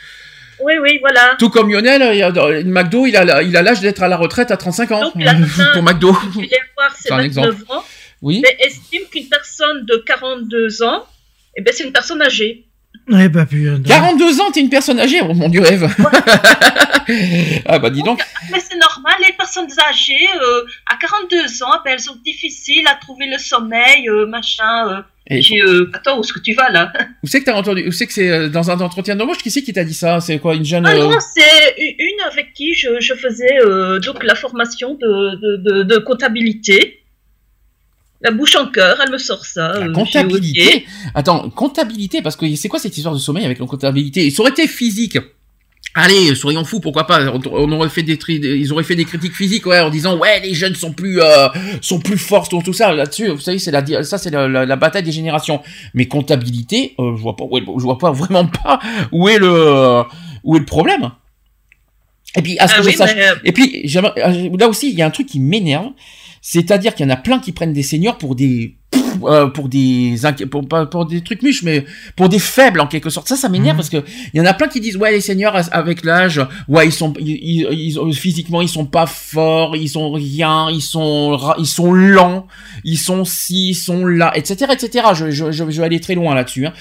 Oui, 0.62 0.74
oui, 0.82 0.98
voilà. 1.00 1.36
Tout 1.40 1.50
comme 1.50 1.72
Lionel, 1.72 2.16
il 2.16 2.22
a, 2.24 2.32
dans- 2.32 2.50
McDo, 2.66 3.06
il 3.06 3.16
a, 3.16 3.24
la- 3.24 3.44
il 3.44 3.56
a 3.56 3.62
l'âge 3.62 3.80
d'être 3.80 4.04
à 4.04 4.08
la 4.10 4.18
retraite 4.18 4.52
à 4.52 4.58
35 4.58 4.92
ans. 4.92 5.02
Donc, 5.02 5.14
Pour 5.74 5.84
McDo. 5.84 6.14
Je 6.34 6.40
vais 6.42 6.50
voir, 6.76 6.94
c'est 6.96 7.08
C'est 7.10 7.14
un 7.14 7.18
29 7.22 7.64
ans, 7.70 7.84
Oui. 8.22 8.42
mais 8.44 8.58
estime 8.66 9.04
qu'une 9.12 9.30
personne 9.30 9.86
de 9.86 9.96
42 10.06 10.84
ans, 10.84 11.06
eh 11.56 11.62
ben, 11.62 11.74
c'est 11.74 11.86
une 11.86 11.94
personne 11.94 12.22
âgée. 12.22 12.66
Eh 13.12 13.30
bah, 13.30 13.46
puis, 13.50 13.68
euh, 13.68 13.78
42 13.86 14.40
ans, 14.42 14.52
t'es 14.52 14.60
une 14.60 14.70
personne 14.70 15.00
âgée, 15.00 15.20
oh 15.22 15.34
mon 15.34 15.50
dieu, 15.50 15.64
Eve. 15.66 15.88
ah 17.66 17.80
bah 17.80 17.90
dis 17.90 18.04
donc. 18.04 18.22
Mais 18.52 18.60
c'est 18.60 18.78
normal, 18.78 19.16
les 19.26 19.34
personnes 19.34 19.68
âgées, 19.90 20.28
euh, 20.42 20.64
à 20.88 20.96
42 21.00 21.64
ans, 21.64 21.80
ben, 21.84 21.94
elles 21.94 22.00
sont 22.00 22.18
difficiles 22.24 22.86
à 22.88 22.96
trouver 22.96 23.28
le 23.28 23.38
sommeil, 23.38 24.08
euh, 24.10 24.26
machin. 24.28 24.90
euh. 24.90 25.02
Et 25.32 25.44
euh, 25.62 25.92
attends, 25.94 26.18
où 26.18 26.22
est-ce 26.24 26.34
que 26.34 26.40
tu 26.40 26.54
vas 26.54 26.70
là? 26.72 26.92
Où 27.24 27.28
c'est 27.28 27.40
que 27.42 27.46
t'as 27.46 27.54
entendu 27.54 27.88
Où 27.88 27.92
c'est 27.92 28.08
que 28.08 28.14
c'est 28.14 28.50
dans 28.50 28.72
un 28.72 28.80
entretien 28.80 29.16
d'embauche? 29.16 29.38
Qui 29.38 29.52
c'est 29.52 29.62
qui 29.62 29.74
t'a 29.74 29.84
dit 29.84 29.94
ça? 29.94 30.20
C'est 30.22 30.40
quoi 30.40 30.56
une 30.56 30.66
jeune 30.66 30.88
Ah 30.88 30.96
non, 30.96 31.12
c'est 31.20 31.76
une 31.78 31.94
une 32.00 32.22
avec 32.32 32.54
qui 32.54 32.74
je, 32.74 33.00
je 33.00 33.14
faisais 33.14 33.60
euh, 33.64 34.00
donc 34.00 34.24
la 34.24 34.34
formation 34.34 34.96
de, 34.96 35.36
de, 35.36 35.58
de, 35.58 35.84
de 35.84 35.98
comptabilité. 36.00 36.99
La 38.22 38.32
bouche 38.32 38.56
en 38.56 38.68
cœur, 38.68 39.00
elle 39.04 39.12
me 39.12 39.18
sort 39.18 39.46
ça. 39.46 39.80
La 39.80 39.86
euh, 39.86 39.94
comptabilité 39.94 40.86
Attends, 41.16 41.50
comptabilité, 41.50 42.22
parce 42.22 42.36
que 42.36 42.54
c'est 42.56 42.68
quoi 42.68 42.80
cette 42.80 42.98
histoire 42.98 43.14
de 43.16 43.20
sommeil 43.20 43.46
avec 43.46 43.60
la 43.60 43.66
comptabilité? 43.66 44.30
Ça 44.30 44.42
aurait 44.42 44.52
été 44.52 44.68
physique. 44.68 45.18
Allez, 45.96 46.36
soyons 46.36 46.64
fous, 46.66 46.80
pourquoi 46.80 47.08
pas? 47.08 47.20
On 47.52 47.72
aurait 47.72 47.90
fait 47.90 48.04
des 48.04 48.20
ils 48.30 48.72
auraient 48.72 48.84
fait 48.84 48.96
des 48.96 49.06
critiques 49.06 49.34
physiques, 49.36 49.66
ouais, 49.66 49.80
en 49.80 49.90
disant 49.90 50.18
ouais, 50.18 50.40
les 50.42 50.54
jeunes 50.54 50.76
sont 50.76 50.94
plus 50.94 51.20
euh, 51.20 51.48
sont 51.82 52.00
plus 52.00 52.18
forts, 52.18 52.48
tout, 52.48 52.62
tout 52.64 52.74
ça. 52.74 52.94
Là-dessus, 52.94 53.30
vous 53.30 53.40
savez, 53.40 53.58
c'est 53.58 53.72
la 53.72 54.04
ça, 54.04 54.18
c'est 54.20 54.30
la, 54.30 54.48
la- 54.48 54.66
la 54.68 54.76
bataille 54.76 55.02
des 55.04 55.12
générations. 55.12 55.62
Mais 55.96 56.06
comptabilité, 56.06 56.94
euh, 57.00 57.16
je 57.16 57.22
vois 57.22 57.36
pas, 57.36 57.46
je 57.56 57.84
vois 57.84 57.98
pas 57.98 58.12
vraiment 58.22 58.46
pas 58.46 58.80
où 59.12 59.28
est 59.30 59.40
le 59.40 60.04
où 60.44 60.56
est 60.56 60.60
le 60.60 60.66
problème. 60.66 61.10
Et 62.36 62.42
puis 62.44 62.60
à 62.60 62.68
ce 62.68 62.76
Ah 62.76 62.82
que 62.82 62.86
oui, 62.86 62.92
je 62.92 62.98
sache, 62.98 63.16
mais, 63.16 63.26
et 63.46 63.52
puis, 63.52 63.92
euh, 63.98 64.50
là 64.60 64.68
aussi, 64.68 64.92
il 64.92 64.96
y 64.98 65.02
a 65.02 65.08
un 65.08 65.10
truc 65.10 65.26
qui 65.26 65.40
m'énerve, 65.40 65.88
c'est-à-dire 66.42 66.96
qu'il 66.96 67.06
y 67.06 67.10
en 67.10 67.14
a 67.14 67.18
plein 67.18 67.40
qui 67.40 67.52
prennent 67.52 67.74
des 67.74 67.84
seniors 67.84 68.18
pour 68.18 68.36
des 68.36 68.76
euh, 69.24 69.48
pour 69.48 69.68
des 69.70 70.16
pour, 70.90 71.06
des 71.06 71.22
trucs 71.22 71.42
muches, 71.42 71.64
mais 71.64 71.84
pour 72.16 72.30
des 72.30 72.40
faibles 72.40 72.80
en 72.80 72.88
quelque 72.88 73.10
sorte. 73.10 73.28
Ça, 73.28 73.36
ça 73.36 73.50
m'énerve 73.50 73.76
Mhm. 73.76 73.78
parce 73.78 73.90
que 73.90 74.04
il 74.34 74.38
y 74.38 74.42
en 74.42 74.46
a 74.46 74.54
plein 74.54 74.68
qui 74.68 74.80
disent 74.80 74.96
ouais 74.98 75.12
les 75.12 75.22
seniors 75.22 75.56
avec 75.72 76.04
l'âge, 76.06 76.42
ouais 76.68 76.88
ils 76.88 76.92
sont 76.92 77.14
ils, 77.20 77.68
ils- 77.72 78.14
physiquement 78.16 78.62
ils 78.62 78.70
sont 78.70 78.86
pas 78.86 79.06
forts, 79.08 79.76
ils 79.76 79.90
sont 79.90 80.12
rien, 80.12 80.70
ils 80.72 80.82
sont 80.82 81.38
ils 81.58 81.66
sont 81.68 81.92
lents, 81.94 82.48
ils 82.84 82.98
sont 82.98 83.26
ci, 83.26 83.70
ils 83.70 83.76
sont 83.76 84.06
là, 84.06 84.32
etc 84.36 84.72
etc. 84.74 85.08
Je 85.14 85.32
je 85.32 85.52
je, 85.52 85.70
je 85.70 85.80
vais 85.82 85.86
aller 85.86 86.00
très 86.00 86.16
loin 86.16 86.34
là-dessus. 86.34 86.66
Hein. 86.68 86.74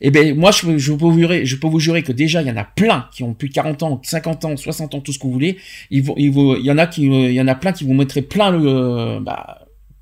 Eh 0.00 0.10
ben 0.10 0.36
moi 0.36 0.50
je, 0.50 0.62
peux 0.62 1.04
vous 1.04 1.18
jurer, 1.18 1.44
je 1.44 1.56
peux 1.56 1.68
vous 1.68 1.80
jurer 1.80 2.02
que 2.02 2.12
déjà 2.12 2.40
il 2.40 2.48
y 2.48 2.50
en 2.50 2.56
a 2.56 2.64
plein 2.64 3.08
qui 3.12 3.22
ont 3.22 3.34
plus 3.34 3.48
de 3.48 3.54
40 3.54 3.82
ans, 3.82 4.00
50 4.02 4.44
ans, 4.46 4.56
60 4.56 4.94
ans, 4.94 5.00
tout 5.00 5.12
ce 5.12 5.18
que 5.18 5.24
vous 5.24 5.32
voulez. 5.32 5.58
Il 5.90 6.02
y 6.02 6.70
en 6.70 6.78
a 6.78 6.86
qui, 6.86 7.02
il 7.02 7.32
y 7.32 7.40
en 7.40 7.48
a 7.48 7.54
plein 7.54 7.72
qui 7.72 7.84
vous 7.84 7.92
mettraient 7.92 8.22
plein 8.22 8.50
le, 8.50 9.20
bah, 9.20 9.58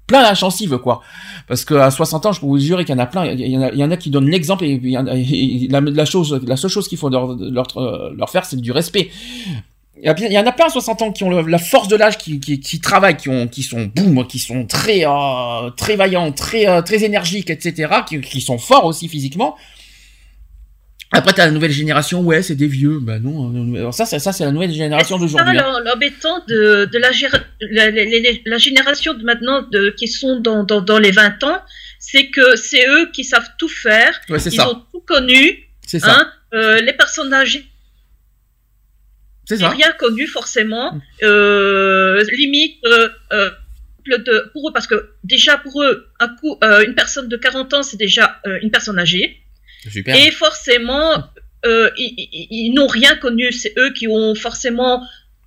plein 0.08 0.22
la 0.22 0.34
gencive 0.34 0.78
quoi. 0.78 1.02
Parce 1.46 1.64
que 1.64 1.74
à 1.74 1.92
60 1.92 2.26
ans, 2.26 2.32
je 2.32 2.40
peux 2.40 2.46
vous 2.46 2.58
jurer 2.58 2.84
qu'il 2.84 2.94
y 2.94 2.98
en 2.98 3.02
a 3.02 3.06
plein. 3.06 3.26
Il 3.26 3.40
y 3.46 3.84
en 3.84 3.90
a, 3.90 3.96
qui 3.96 4.10
donnent 4.10 4.28
l'exemple 4.28 4.64
et, 4.64 5.68
la, 5.70 6.04
chose, 6.04 6.40
la 6.46 6.56
seule 6.56 6.70
chose 6.70 6.88
qu'il 6.88 6.98
faut 6.98 7.08
leur, 7.08 7.36
leur, 7.36 8.30
faire, 8.30 8.44
c'est 8.44 8.60
du 8.60 8.72
respect. 8.72 9.10
Il 10.00 10.06
y, 10.30 10.38
en 10.38 10.46
a 10.46 10.52
plein 10.52 10.66
à 10.66 10.70
60 10.70 11.02
ans 11.02 11.10
qui 11.10 11.24
ont 11.24 11.30
la 11.30 11.58
force 11.58 11.88
de 11.88 11.96
l'âge, 11.96 12.18
qui, 12.18 12.38
qui, 12.38 12.80
travaillent, 12.80 13.16
qui 13.16 13.28
ont, 13.28 13.48
qui 13.48 13.64
sont 13.64 13.90
boum, 13.92 14.24
qui 14.28 14.38
sont 14.38 14.64
très, 14.64 15.04
euh, 15.04 15.70
très 15.76 15.96
vaillants, 15.96 16.30
très, 16.30 16.68
euh, 16.68 16.82
très 16.82 17.02
énergiques, 17.02 17.50
etc., 17.50 17.92
qui 18.06 18.40
sont 18.40 18.58
forts 18.58 18.84
aussi 18.84 19.08
physiquement. 19.08 19.56
Après, 21.10 21.32
t'as 21.32 21.46
la 21.46 21.50
nouvelle 21.52 21.70
génération, 21.72 22.20
ouais, 22.22 22.42
c'est 22.42 22.54
des 22.54 22.66
vieux. 22.66 22.98
Bah 23.00 23.18
non, 23.18 23.74
alors 23.76 23.94
ça, 23.94 24.04
c'est- 24.04 24.18
ça, 24.18 24.32
c'est 24.32 24.44
la 24.44 24.50
nouvelle 24.52 24.70
génération 24.72 25.16
c'est 25.16 25.22
d'aujourd'hui. 25.22 25.56
ça, 25.58 25.66
hein. 25.66 25.72
l'em- 25.78 25.84
L'embêtant 25.86 26.44
de, 26.46 26.84
de 26.84 26.98
la, 26.98 27.10
la, 27.70 27.90
la- 28.44 28.58
génération 28.58 29.14
de 29.14 29.22
maintenant 29.24 29.62
de, 29.62 29.88
qui 29.96 30.06
sont 30.06 30.38
dans, 30.40 30.64
dans, 30.64 30.82
dans 30.82 30.98
les 30.98 31.10
20 31.10 31.42
ans, 31.44 31.62
c'est 31.98 32.28
que 32.28 32.56
c'est 32.56 32.86
eux 32.88 33.10
qui 33.12 33.24
savent 33.24 33.48
tout 33.58 33.68
faire. 33.68 34.20
Ouais, 34.28 34.38
c'est 34.38 34.50
Ils 34.52 34.56
ça. 34.56 34.70
ont 34.70 34.82
tout 34.92 35.00
connu. 35.00 35.64
C'est 35.86 35.98
ça. 35.98 36.14
Hein, 36.14 36.32
euh, 36.54 36.80
les 36.82 36.92
personnes 36.92 37.32
âgées 37.32 37.64
C'est 39.46 39.54
n'ont 39.56 39.62
ça. 39.62 39.70
rien 39.70 39.92
connu 39.98 40.26
forcément. 40.26 40.98
Euh, 41.22 42.22
limite, 42.36 42.76
euh, 42.84 43.08
euh, 43.32 43.50
de, 44.06 44.50
pour 44.52 44.68
eux, 44.68 44.72
parce 44.74 44.86
que 44.86 45.10
déjà 45.24 45.56
pour 45.56 45.82
eux, 45.82 46.06
un 46.20 46.28
coup, 46.28 46.58
euh, 46.62 46.84
une 46.86 46.94
personne 46.94 47.28
de 47.28 47.36
40 47.38 47.72
ans, 47.74 47.82
c'est 47.82 47.96
déjà 47.96 48.40
une 48.62 48.70
personne 48.70 48.98
âgée. 48.98 49.38
Super. 49.90 50.16
Et 50.16 50.30
forcément, 50.30 51.22
euh, 51.66 51.90
ils, 51.98 52.14
ils- 52.16 52.46
ils 52.50 52.74
n'ont 52.74 52.86
rien 52.86 53.14
connu. 53.16 53.52
C'est 53.52 53.74
eux 53.78 53.92
qui 53.92 54.08
ont 54.08 54.34
forcément 54.34 55.02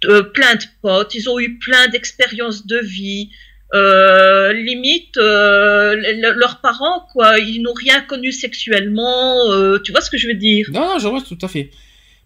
euh, 0.06 0.24
plein 0.24 0.56
de 0.56 0.64
potes. 0.82 1.14
Ils 1.16 1.30
ont 1.30 1.40
eu 1.40 1.58
plein 1.60 1.88
d'expériences 1.90 2.66
de 2.66 2.78
vie. 2.80 3.30
Euh, 3.74 4.52
limite, 4.54 5.16
le- 5.16 5.96
le- 6.22 6.34
leurs 6.40 6.60
parents, 6.60 7.06
quoi, 7.14 7.40
ils 7.40 7.62
n'ont 7.62 7.74
rien 7.74 8.02
connu 8.02 8.32
sexuellement. 8.32 9.36
tu 9.84 9.92
vois 9.92 10.02
ce 10.02 10.10
que 10.10 10.18
je 10.18 10.28
veux 10.28 10.34
dire? 10.34 10.68
Non, 10.72 10.82
non, 10.94 11.00
je 11.00 11.08
vois 11.08 11.22
tout 11.22 11.38
à 11.42 11.48
fait. 11.48 11.70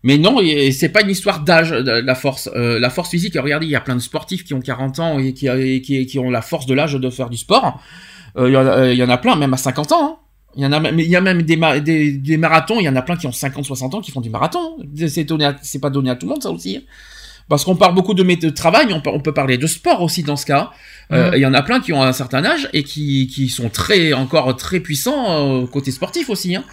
Mais 0.04 0.18
non, 0.20 0.40
c'est 0.72 0.90
pas 0.90 1.02
une 1.02 1.10
histoire 1.10 1.40
d'âge, 1.42 1.72
la 1.74 2.16
force. 2.16 2.50
Euh, 2.56 2.80
la 2.80 2.90
force 2.92 3.10
physique, 3.10 3.36
regardez, 3.40 3.66
il 3.66 3.72
y 3.72 3.76
a 3.76 3.82
plein 3.82 3.96
de 3.96 4.02
sportifs 4.02 4.44
qui 4.44 4.54
ont 4.54 4.62
40 4.62 5.00
ans 5.00 5.18
et 5.20 5.34
qui, 5.34 5.48
et 5.48 5.82
qui, 5.82 6.06
qui 6.06 6.20
ont 6.20 6.30
la 6.30 6.42
force 6.44 6.66
de 6.68 6.74
l'âge 6.76 6.94
de 6.94 7.10
faire 7.10 7.30
du 7.30 7.38
sport. 7.38 7.82
Euh, 8.38 8.48
Il 8.50 8.54
y, 8.54 8.58
en 8.58 8.68
a- 8.68 8.92
il 8.92 8.98
y 8.98 9.04
en 9.04 9.10
a 9.10 9.18
plein, 9.18 9.36
même 9.36 9.54
à 9.54 9.58
50 9.58 9.92
ans. 9.92 10.04
hein. 10.04 10.18
Il 10.56 10.64
y 10.64 10.66
en 10.66 10.72
a 10.72 10.80
même, 10.80 11.00
il 11.00 11.08
y 11.08 11.16
a 11.16 11.22
même 11.22 11.42
des, 11.42 11.58
ma- 11.58 11.80
des, 11.80 12.14
des 12.14 12.38
marathons, 12.38 12.80
il 12.80 12.84
y 12.86 12.90
en 12.90 12.96
a 12.96 13.02
plein 13.02 13.18
qui 13.18 13.28
ont 13.28 13.32
50, 13.32 13.66
60 13.66 13.96
ans 13.96 14.02
qui 14.02 14.12
font 14.12 14.22
du 14.22 14.30
marathon. 14.30 14.78
C'est 15.08 15.24
donné 15.26 15.46
à- 15.46 15.56
c'est 15.62 15.80
pas 15.80 15.90
donné 15.90 16.10
à 16.10 16.16
tout 16.16 16.26
le 16.28 16.32
monde, 16.34 16.44
ça 16.44 16.50
aussi. 16.52 16.78
hein. 16.78 16.82
Parce 17.48 17.64
qu'on 17.64 17.76
parle 17.76 17.94
beaucoup 17.94 18.16
de 18.16 18.24
de 18.24 18.50
travail, 18.50 18.88
on 18.92 19.02
peut, 19.02 19.12
on 19.14 19.20
peut 19.20 19.34
parler 19.34 19.58
de 19.60 19.68
sport 19.68 20.02
aussi 20.02 20.24
dans 20.24 20.36
ce 20.36 20.46
cas. 20.48 20.72
Euh, 21.12 21.28
Mhm. 21.30 21.34
Il 21.36 21.40
y 21.42 21.46
en 21.46 21.54
a 21.54 21.62
plein 21.62 21.80
qui 21.80 21.94
ont 21.94 22.02
un 22.02 22.12
certain 22.14 22.44
âge 22.44 22.68
et 22.74 22.82
qui, 22.84 23.28
qui 23.28 23.50
sont 23.50 23.70
très, 23.70 24.14
encore 24.14 24.56
très 24.56 24.80
puissants 24.80 25.62
euh, 25.64 25.68
côté 25.68 25.92
sportif 25.92 26.30
aussi. 26.32 26.56
Hein. 26.56 26.64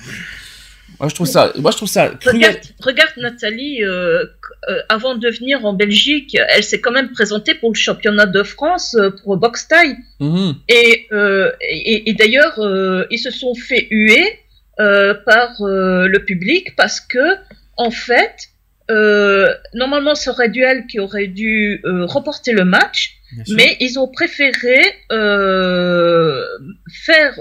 Moi, 1.03 1.09
je 1.09 1.17
trouve 1.17 1.27
ça, 1.27 1.53
moi, 1.59 1.73
je 1.73 1.77
trouve 1.79 1.89
ça 1.89 2.11
cruel. 2.11 2.37
Regarde, 2.37 2.59
regarde 2.79 3.13
Nathalie, 3.17 3.83
euh, 3.83 4.25
euh, 4.69 4.79
avant 4.89 5.17
de 5.17 5.29
venir 5.31 5.67
en 5.67 5.73
Belgique, 5.73 6.37
elle 6.51 6.63
s'est 6.63 6.81
quand 6.81 6.93
même 6.93 7.11
présentée 7.11 7.57
pour 7.57 7.71
le 7.71 7.75
championnat 7.75 8.27
de 8.27 8.45
France 8.45 8.95
euh, 8.95 9.11
pour 9.11 9.37
boxe 9.37 9.67
taille. 9.67 9.97
Mhm. 10.21 10.55
Et, 10.69 11.09
euh, 11.11 11.51
et, 11.61 12.09
et 12.09 12.15
d'ailleurs, 12.15 12.57
euh, 12.61 13.05
ils 13.11 13.19
se 13.19 13.33
sont 13.33 13.57
fait 13.57 13.89
huer 13.91 14.39
euh, 14.79 15.15
par 15.27 15.61
euh, 15.63 16.07
le 16.07 16.25
public 16.25 16.77
parce 16.77 17.01
que, 17.01 17.35
en 17.77 17.91
fait, 17.91 18.51
euh, 18.89 19.53
normalement, 19.75 20.15
ce 20.15 20.31
serait 20.31 20.51
duel 20.51 20.87
qui 20.87 21.01
aurait 21.01 21.27
dû 21.27 21.81
euh, 21.85 22.07
remporter 22.07 22.53
le 22.53 22.65
match, 22.65 23.17
mais 23.49 23.77
ils 23.81 23.99
ont 23.99 24.07
préféré 24.07 24.81
euh, 25.11 26.45
faire 26.93 27.41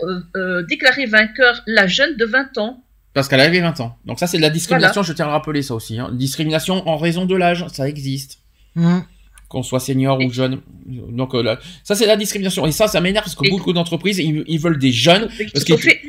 déclarer 0.67 1.05
vainqueur 1.05 1.61
la 1.67 1.85
jeune 1.85 2.15
de 2.17 2.25
20 2.25 2.57
ans. 2.57 2.83
Parce 3.13 3.27
qu'elle 3.27 3.41
avait 3.41 3.59
20 3.59 3.79
ans. 3.81 3.97
Donc 4.05 4.19
ça, 4.19 4.27
c'est 4.27 4.37
de 4.37 4.41
la 4.41 4.49
discrimination, 4.49 5.03
je 5.03 5.13
tiens 5.13 5.25
à 5.25 5.27
le 5.29 5.33
rappeler 5.33 5.61
ça 5.61 5.75
aussi. 5.75 5.99
Hein. 5.99 6.09
Discrimination 6.13 6.87
en 6.87 6.97
raison 6.97 7.25
de 7.25 7.35
l'âge, 7.35 7.65
ça 7.71 7.87
existe. 7.89 8.39
Hum. 8.77 9.03
Qu'on 9.49 9.63
soit 9.63 9.81
senior 9.81 10.17
ou 10.19 10.29
jeune. 10.31 10.61
Donc 10.85 11.35
euh, 11.35 11.43
là, 11.43 11.59
ça, 11.83 11.93
c'est 11.95 12.05
la 12.05 12.15
discrimination. 12.15 12.65
Et 12.65 12.71
ça, 12.71 12.87
ça 12.87 13.01
m'énerve 13.01 13.25
parce 13.25 13.35
que 13.35 13.45
Et- 13.45 13.49
beaucoup 13.49 13.73
d'entreprises, 13.73 14.17
ils, 14.19 14.45
ils 14.47 14.59
veulent 14.59 14.79
des 14.79 14.93
jeunes. 14.93 15.27
Ils 15.39 15.51
Parce 15.51 15.65
qu'ils- 15.65 15.77
fait. 15.77 15.99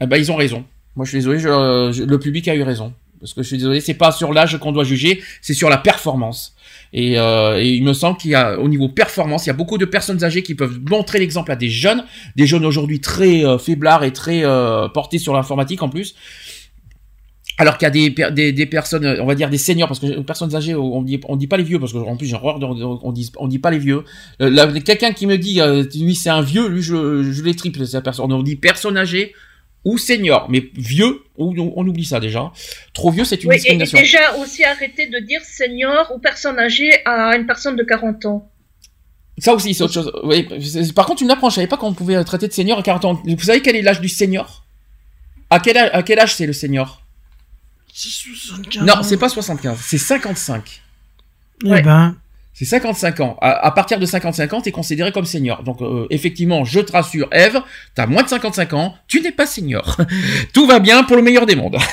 Eh 0.00 0.06
ben, 0.06 0.16
ils 0.16 0.30
ont 0.30 0.36
raison. 0.36 0.64
Moi, 0.94 1.04
je 1.04 1.10
suis 1.10 1.18
désolé, 1.18 1.38
je- 1.40 1.90
je- 1.92 2.04
le 2.04 2.18
public 2.20 2.46
a 2.48 2.54
eu 2.54 2.62
raison. 2.62 2.92
Parce 3.22 3.34
que 3.34 3.42
je 3.42 3.46
suis 3.46 3.56
désolé, 3.56 3.80
c'est 3.80 3.94
pas 3.94 4.10
sur 4.10 4.32
l'âge 4.32 4.58
qu'on 4.58 4.72
doit 4.72 4.82
juger, 4.82 5.22
c'est 5.40 5.54
sur 5.54 5.70
la 5.70 5.78
performance. 5.78 6.56
Et, 6.92 7.18
euh, 7.20 7.60
et 7.62 7.68
il 7.68 7.84
me 7.84 7.92
semble 7.92 8.18
qu'il 8.18 8.32
y 8.32 8.34
a, 8.34 8.58
au 8.58 8.68
niveau 8.68 8.88
performance, 8.88 9.46
il 9.46 9.50
y 9.50 9.50
a 9.50 9.54
beaucoup 9.54 9.78
de 9.78 9.84
personnes 9.84 10.24
âgées 10.24 10.42
qui 10.42 10.56
peuvent 10.56 10.80
montrer 10.90 11.20
l'exemple 11.20 11.52
à 11.52 11.56
des 11.56 11.68
jeunes, 11.70 12.04
des 12.34 12.48
jeunes 12.48 12.66
aujourd'hui 12.66 13.00
très 13.00 13.46
euh, 13.46 13.58
faiblards 13.58 14.02
et 14.02 14.12
très 14.12 14.44
euh, 14.44 14.88
portés 14.88 15.18
sur 15.18 15.34
l'informatique 15.34 15.82
en 15.84 15.88
plus. 15.88 16.16
Alors 17.58 17.78
qu'il 17.78 17.86
y 17.86 17.90
a 17.90 17.90
des, 17.90 18.10
per- 18.10 18.32
des, 18.32 18.52
des 18.52 18.66
personnes, 18.66 19.06
on 19.20 19.26
va 19.26 19.36
dire 19.36 19.50
des 19.50 19.58
seniors, 19.58 19.86
parce 19.86 20.00
que 20.00 20.06
les 20.06 20.24
personnes 20.24 20.56
âgées, 20.56 20.74
on 20.74 21.02
dit, 21.02 21.20
on 21.28 21.36
dit 21.36 21.46
pas 21.46 21.58
les 21.58 21.62
vieux, 21.62 21.78
parce 21.78 21.92
que 21.92 21.98
en 21.98 22.16
plus 22.16 22.26
j'ai 22.26 22.34
horreur 22.34 22.58
de, 22.58 22.66
on 22.66 23.12
dit, 23.12 23.30
on 23.36 23.46
dit 23.46 23.60
pas 23.60 23.70
les 23.70 23.78
vieux. 23.78 24.02
Quelqu'un 24.84 25.12
qui 25.12 25.26
me 25.28 25.38
dit, 25.38 25.60
lui 25.94 26.16
c'est 26.16 26.30
un 26.30 26.42
vieux, 26.42 26.66
lui 26.66 26.82
je, 26.82 27.22
je 27.30 27.42
les 27.44 27.54
triple, 27.54 27.84
personne. 28.02 28.32
On 28.32 28.42
dit 28.42 28.56
personne 28.56 28.96
âgée 28.96 29.32
ou 29.84 29.98
senior, 29.98 30.48
mais 30.48 30.70
vieux, 30.74 31.22
on, 31.36 31.52
on 31.76 31.86
oublie 31.86 32.04
ça 32.04 32.20
déjà. 32.20 32.52
Trop 32.94 33.10
vieux, 33.10 33.24
c'est 33.24 33.42
une 33.42 33.48
Oui, 33.50 33.56
et, 33.56 33.58
et 33.58 33.76
discrimination. 33.76 33.98
déjà 33.98 34.36
aussi 34.36 34.62
arrêter 34.64 35.08
de 35.08 35.18
dire 35.18 35.40
senior 35.44 36.12
ou 36.14 36.18
personne 36.18 36.58
âgée 36.58 37.04
à 37.04 37.36
une 37.36 37.46
personne 37.46 37.74
de 37.76 37.82
40 37.82 38.26
ans. 38.26 38.48
Ça 39.38 39.54
aussi, 39.54 39.74
c'est 39.74 39.82
autre 39.82 39.94
chose. 39.94 40.12
Oui, 40.24 40.46
par 40.94 41.06
contre, 41.06 41.22
une 41.22 41.30
approche, 41.30 41.52
je 41.52 41.56
savais 41.56 41.66
pas 41.66 41.76
qu'on 41.78 41.94
pouvait 41.94 42.22
traiter 42.24 42.46
de 42.48 42.52
senior 42.52 42.78
à 42.78 42.82
40 42.82 43.04
ans. 43.06 43.22
Vous 43.24 43.38
savez 43.44 43.60
quel 43.62 43.74
est 43.76 43.82
l'âge 43.82 44.00
du 44.00 44.08
senior? 44.08 44.64
À 45.50 45.58
quel, 45.58 45.76
âge, 45.76 45.90
à 45.92 46.02
quel 46.02 46.18
âge 46.18 46.34
c'est 46.36 46.46
le 46.46 46.52
senior? 46.52 47.02
C'est 47.92 48.08
75 48.08 48.84
Non, 48.84 49.02
c'est 49.02 49.16
pas 49.18 49.28
75, 49.28 49.78
c'est 49.82 49.98
55. 49.98 50.80
Eh 51.64 51.68
Ouais. 51.68 51.82
ben, 51.82 52.16
C'est 52.54 52.66
55 52.66 53.20
ans. 53.20 53.38
À, 53.40 53.66
à 53.66 53.70
partir 53.70 53.98
de 53.98 54.04
55 54.04 54.52
ans, 54.52 54.60
tu 54.60 54.68
es 54.68 54.72
considéré 54.72 55.10
comme 55.10 55.24
senior. 55.24 55.62
Donc, 55.62 55.80
euh, 55.80 56.06
effectivement, 56.10 56.64
je 56.64 56.80
te 56.80 56.92
rassure, 56.92 57.28
Eve, 57.32 57.60
tu 57.94 58.02
as 58.02 58.06
moins 58.06 58.22
de 58.22 58.28
55 58.28 58.74
ans, 58.74 58.94
tu 59.08 59.22
n'es 59.22 59.32
pas 59.32 59.46
senior. 59.46 59.96
Tout 60.52 60.66
va 60.66 60.78
bien 60.78 61.02
pour 61.04 61.16
le 61.16 61.22
meilleur 61.22 61.46
des 61.46 61.56
mondes. 61.56 61.78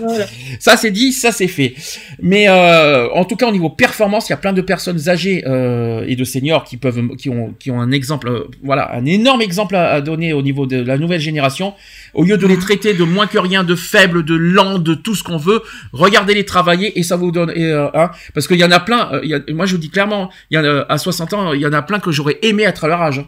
Voilà. 0.00 0.26
ça, 0.58 0.76
c'est 0.76 0.90
dit, 0.90 1.12
ça, 1.12 1.32
c'est 1.32 1.48
fait. 1.48 1.74
Mais 2.20 2.48
euh, 2.48 3.08
en 3.12 3.24
tout 3.24 3.36
cas, 3.36 3.46
au 3.46 3.52
niveau 3.52 3.70
performance, 3.70 4.28
il 4.28 4.32
y 4.32 4.34
a 4.34 4.36
plein 4.36 4.52
de 4.52 4.62
personnes 4.62 5.08
âgées 5.08 5.44
euh, 5.46 6.04
et 6.06 6.16
de 6.16 6.24
seniors 6.24 6.64
qui 6.64 6.76
peuvent, 6.76 7.16
qui 7.16 7.30
ont, 7.30 7.54
qui 7.58 7.70
ont 7.70 7.80
un 7.80 7.90
exemple, 7.90 8.46
voilà, 8.62 8.94
un 8.94 9.04
énorme 9.04 9.42
exemple 9.42 9.76
à, 9.76 9.92
à 9.92 10.00
donner 10.00 10.32
au 10.32 10.42
niveau 10.42 10.66
de 10.66 10.80
la 10.80 10.98
nouvelle 10.98 11.20
génération. 11.20 11.74
Au 12.14 12.24
lieu 12.24 12.36
de 12.38 12.46
les 12.46 12.58
traiter 12.58 12.94
de 12.94 13.04
moins 13.04 13.26
que 13.26 13.38
rien, 13.38 13.64
de 13.64 13.74
faibles, 13.74 14.24
de 14.24 14.34
lents, 14.34 14.78
de 14.78 14.94
tout 14.94 15.14
ce 15.14 15.22
qu'on 15.22 15.36
veut, 15.36 15.62
regardez-les 15.92 16.44
travailler 16.44 16.98
et 16.98 17.02
ça 17.02 17.16
vous 17.16 17.30
donne, 17.30 17.50
et, 17.54 17.64
euh, 17.66 17.88
hein, 17.94 18.10
parce 18.34 18.46
qu'il 18.48 18.58
y 18.58 18.64
en 18.64 18.70
a 18.70 18.80
plein. 18.80 19.12
euh, 19.12 19.20
il 19.22 19.30
y 19.30 19.34
a- 19.34 19.40
moi, 19.50 19.66
je 19.66 19.72
vous 19.72 19.80
dis 19.80 19.90
clairement, 19.90 20.30
il 20.50 20.56
y 20.56 20.58
en 20.58 20.64
a, 20.64 20.86
à 20.88 20.98
60 20.98 21.32
ans, 21.34 21.52
il 21.52 21.60
y 21.60 21.66
en 21.66 21.72
a 21.72 21.82
plein 21.82 21.98
que 22.00 22.10
j'aurais 22.10 22.38
aimé 22.42 22.62
être 22.64 22.84
à 22.84 22.88
leur 22.88 23.02
âge. 23.02 23.18
hein. 23.20 23.26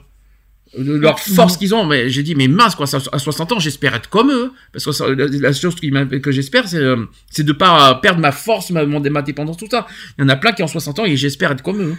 De 0.78 0.92
leur 0.94 1.18
force 1.34 1.56
qu'ils 1.56 1.74
ont, 1.74 1.84
mais 1.84 2.10
j'ai 2.10 2.22
dit, 2.22 2.36
mais 2.36 2.46
mince, 2.46 2.76
quoi, 2.76 2.86
à 3.12 3.18
60 3.18 3.50
ans, 3.50 3.58
j'espère 3.58 3.92
être 3.96 4.08
comme 4.08 4.30
eux. 4.30 4.52
Parce 4.72 4.84
que 4.84 4.92
ça, 4.92 5.08
la, 5.08 5.26
la 5.26 5.52
chose 5.52 5.74
qui 5.74 5.90
que 6.22 6.30
j'espère, 6.30 6.68
c'est, 6.68 6.76
euh, 6.76 7.06
c'est 7.28 7.42
de 7.42 7.52
pas 7.52 7.96
perdre 7.96 8.20
ma 8.20 8.30
force, 8.30 8.70
ma, 8.70 8.86
mon- 8.86 9.00
ma 9.00 9.22
dépendance, 9.22 9.56
tout 9.56 9.66
ça. 9.68 9.88
Il 10.16 10.22
y 10.22 10.24
en 10.24 10.28
a 10.28 10.36
plein 10.36 10.52
qui 10.52 10.62
ont 10.62 10.68
60 10.68 11.00
ans 11.00 11.04
et 11.04 11.16
j'espère 11.16 11.50
être 11.50 11.62
comme 11.62 11.82
eux. 11.82 11.96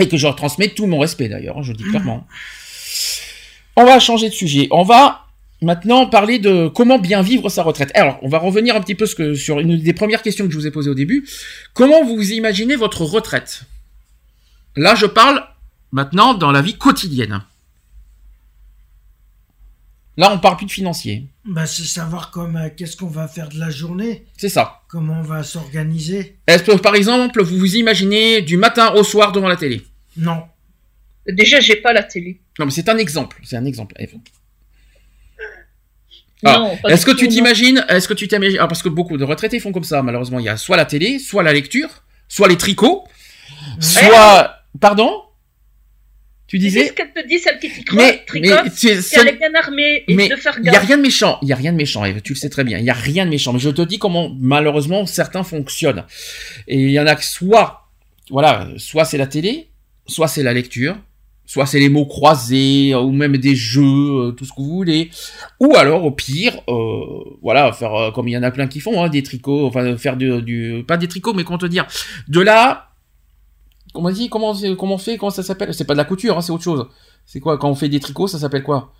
Et 0.00 0.08
que 0.08 0.16
je 0.16 0.24
leur 0.26 0.34
transmets 0.34 0.68
tout 0.70 0.86
mon 0.86 0.98
respect, 0.98 1.28
d'ailleurs, 1.28 1.58
hein, 1.58 1.62
je 1.62 1.70
le 1.70 1.76
dis 1.78 1.84
clairement. 1.84 2.26
On 3.76 3.84
va 3.84 4.00
changer 4.00 4.28
de 4.30 4.34
sujet. 4.34 4.66
On 4.72 4.82
va 4.82 5.25
maintenant 5.62 6.06
parler 6.06 6.38
de 6.38 6.68
comment 6.68 6.98
bien 6.98 7.22
vivre 7.22 7.48
sa 7.48 7.62
retraite. 7.62 7.90
Alors, 7.94 8.18
on 8.22 8.28
va 8.28 8.38
revenir 8.38 8.76
un 8.76 8.80
petit 8.80 8.94
peu 8.94 9.06
ce 9.06 9.14
que, 9.14 9.34
sur 9.34 9.58
une 9.60 9.78
des 9.78 9.92
premières 9.92 10.22
questions 10.22 10.46
que 10.46 10.52
je 10.52 10.58
vous 10.58 10.66
ai 10.66 10.70
posées 10.70 10.90
au 10.90 10.94
début. 10.94 11.26
Comment 11.74 12.04
vous 12.04 12.32
imaginez 12.32 12.76
votre 12.76 13.02
retraite? 13.02 13.62
Là, 14.76 14.94
je 14.94 15.06
parle 15.06 15.42
maintenant 15.92 16.34
dans 16.34 16.52
la 16.52 16.60
vie 16.62 16.76
quotidienne. 16.76 17.42
Là, 20.18 20.32
on 20.32 20.38
parle 20.38 20.56
plus 20.56 20.66
de 20.66 20.70
financier. 20.70 21.26
Bah, 21.44 21.66
c'est 21.66 21.84
savoir 21.84 22.30
comme 22.30 22.56
euh, 22.56 22.68
qu'est-ce 22.74 22.96
qu'on 22.96 23.06
va 23.06 23.28
faire 23.28 23.50
de 23.50 23.58
la 23.58 23.68
journée, 23.68 24.24
C'est 24.38 24.48
ça. 24.48 24.80
comment 24.88 25.20
on 25.20 25.22
va 25.22 25.42
s'organiser. 25.42 26.38
Est-ce 26.46 26.62
que, 26.62 26.72
par 26.76 26.94
exemple, 26.94 27.42
vous 27.42 27.58
vous 27.58 27.76
imaginez 27.76 28.40
du 28.40 28.56
matin 28.56 28.92
au 28.94 29.04
soir 29.04 29.32
devant 29.32 29.48
la 29.48 29.56
télé? 29.56 29.82
Non. 30.16 30.44
Déjà, 31.28 31.60
j'ai 31.60 31.76
pas 31.76 31.92
la 31.92 32.02
télé. 32.02 32.40
Non, 32.58 32.64
mais 32.64 32.70
c'est 32.70 32.88
un 32.88 32.96
exemple. 32.96 33.38
C'est 33.44 33.56
un 33.56 33.64
exemple. 33.66 33.94
Ah, 36.44 36.70
Est-ce 36.88 37.06
que 37.06 37.12
tu 37.12 37.28
t'imagines 37.28 37.84
Est-ce 37.88 38.06
que 38.08 38.14
tu 38.14 38.28
t'imagines 38.28 38.58
ah, 38.60 38.66
Parce 38.68 38.82
que 38.82 38.88
beaucoup 38.88 39.16
de 39.16 39.24
retraités 39.24 39.58
font 39.60 39.72
comme 39.72 39.84
ça. 39.84 40.02
Malheureusement, 40.02 40.38
il 40.38 40.44
y 40.44 40.48
a 40.48 40.56
soit 40.56 40.76
la 40.76 40.84
télé, 40.84 41.18
soit 41.18 41.42
la 41.42 41.52
lecture, 41.52 41.88
soit 42.28 42.48
les 42.48 42.56
tricots, 42.58 43.04
soit. 43.80 44.52
Pardon? 44.80 45.22
Tu 46.46 46.58
C'est 46.58 46.64
disais? 46.64 46.86
ce 46.88 46.92
qu'elle 46.92 47.12
te 47.12 47.26
dit, 47.26 47.38
celle 47.40 47.58
qui 47.58 47.68
Mais, 47.92 48.22
tricote, 48.24 48.60
mais 48.64 48.70
c'est- 48.72 48.96
qui 48.96 49.02
c'est- 49.02 49.18
elle 49.20 49.28
est 49.28 49.32
bien 49.36 49.52
armée 49.54 50.04
et 50.06 50.14
mais 50.14 50.28
de 50.28 50.36
faire 50.36 50.56
il 50.62 50.66
y 50.70 50.76
a 50.76 50.78
rien 50.78 50.96
de 50.96 51.02
méchant. 51.02 51.38
Il 51.42 51.48
y 51.48 51.52
a 51.52 51.56
rien 51.56 51.72
de 51.72 51.76
méchant. 51.76 52.04
Eve, 52.04 52.20
tu 52.22 52.34
le 52.34 52.38
sais 52.38 52.50
très 52.50 52.62
bien. 52.62 52.78
Il 52.78 52.84
y 52.84 52.90
a 52.90 52.94
rien 52.94 53.24
de 53.24 53.30
méchant. 53.30 53.52
Mais 53.52 53.58
je 53.58 53.70
te 53.70 53.82
dis 53.82 53.98
comment 53.98 54.30
malheureusement 54.38 55.06
certains 55.06 55.42
fonctionnent. 55.42 56.04
Et 56.68 56.76
il 56.78 56.90
y 56.90 57.00
en 57.00 57.06
a 57.08 57.16
que 57.16 57.24
soit, 57.24 57.88
voilà, 58.30 58.68
soit 58.76 59.04
c'est 59.04 59.18
la 59.18 59.26
télé, 59.26 59.70
soit 60.06 60.28
c'est 60.28 60.44
la 60.44 60.52
lecture, 60.52 60.96
soit 61.46 61.64
c'est 61.66 61.78
les 61.78 61.88
mots 61.88 62.06
croisés 62.06 62.94
ou 62.94 63.12
même 63.12 63.36
des 63.36 63.54
jeux, 63.54 63.82
euh, 63.82 64.30
tout 64.32 64.44
ce 64.44 64.50
que 64.50 64.56
vous 64.60 64.74
voulez. 64.74 65.10
Ou 65.60 65.74
alors 65.76 66.04
au 66.04 66.10
pire, 66.10 66.60
euh, 66.68 67.24
voilà, 67.42 67.72
faire 67.72 67.94
euh, 67.94 68.10
comme 68.10 68.26
il 68.28 68.32
y 68.32 68.36
en 68.36 68.42
a 68.42 68.50
plein 68.50 68.66
qui 68.66 68.80
font, 68.80 69.02
hein, 69.02 69.08
des 69.08 69.22
tricots, 69.22 69.66
enfin 69.66 69.96
faire 69.96 70.16
du, 70.16 70.42
du, 70.42 70.84
pas 70.86 70.96
des 70.96 71.08
tricots, 71.08 71.32
mais 71.34 71.44
comment 71.44 71.58
te 71.58 71.66
dire, 71.66 71.86
de 72.28 72.40
là. 72.40 72.88
Comment 73.94 74.08
on 74.08 74.12
dit 74.12 74.28
Comment 74.28 74.52
c'est- 74.54 74.76
comment 74.76 74.96
on 74.96 74.98
fait 74.98 75.16
Comment 75.16 75.30
ça 75.30 75.42
s'appelle? 75.42 75.72
C'est 75.72 75.84
pas 75.86 75.94
de 75.94 75.98
la 75.98 76.04
couture, 76.04 76.36
hein, 76.36 76.42
c'est 76.42 76.52
autre 76.52 76.64
chose. 76.64 76.86
C'est 77.24 77.40
quoi? 77.40 77.56
Quand 77.58 77.70
on 77.70 77.74
fait 77.74 77.88
des 77.88 78.00
tricots 78.00 78.26
Ça 78.28 78.38
s'appelle 78.38 78.62
quoi? 78.62 78.92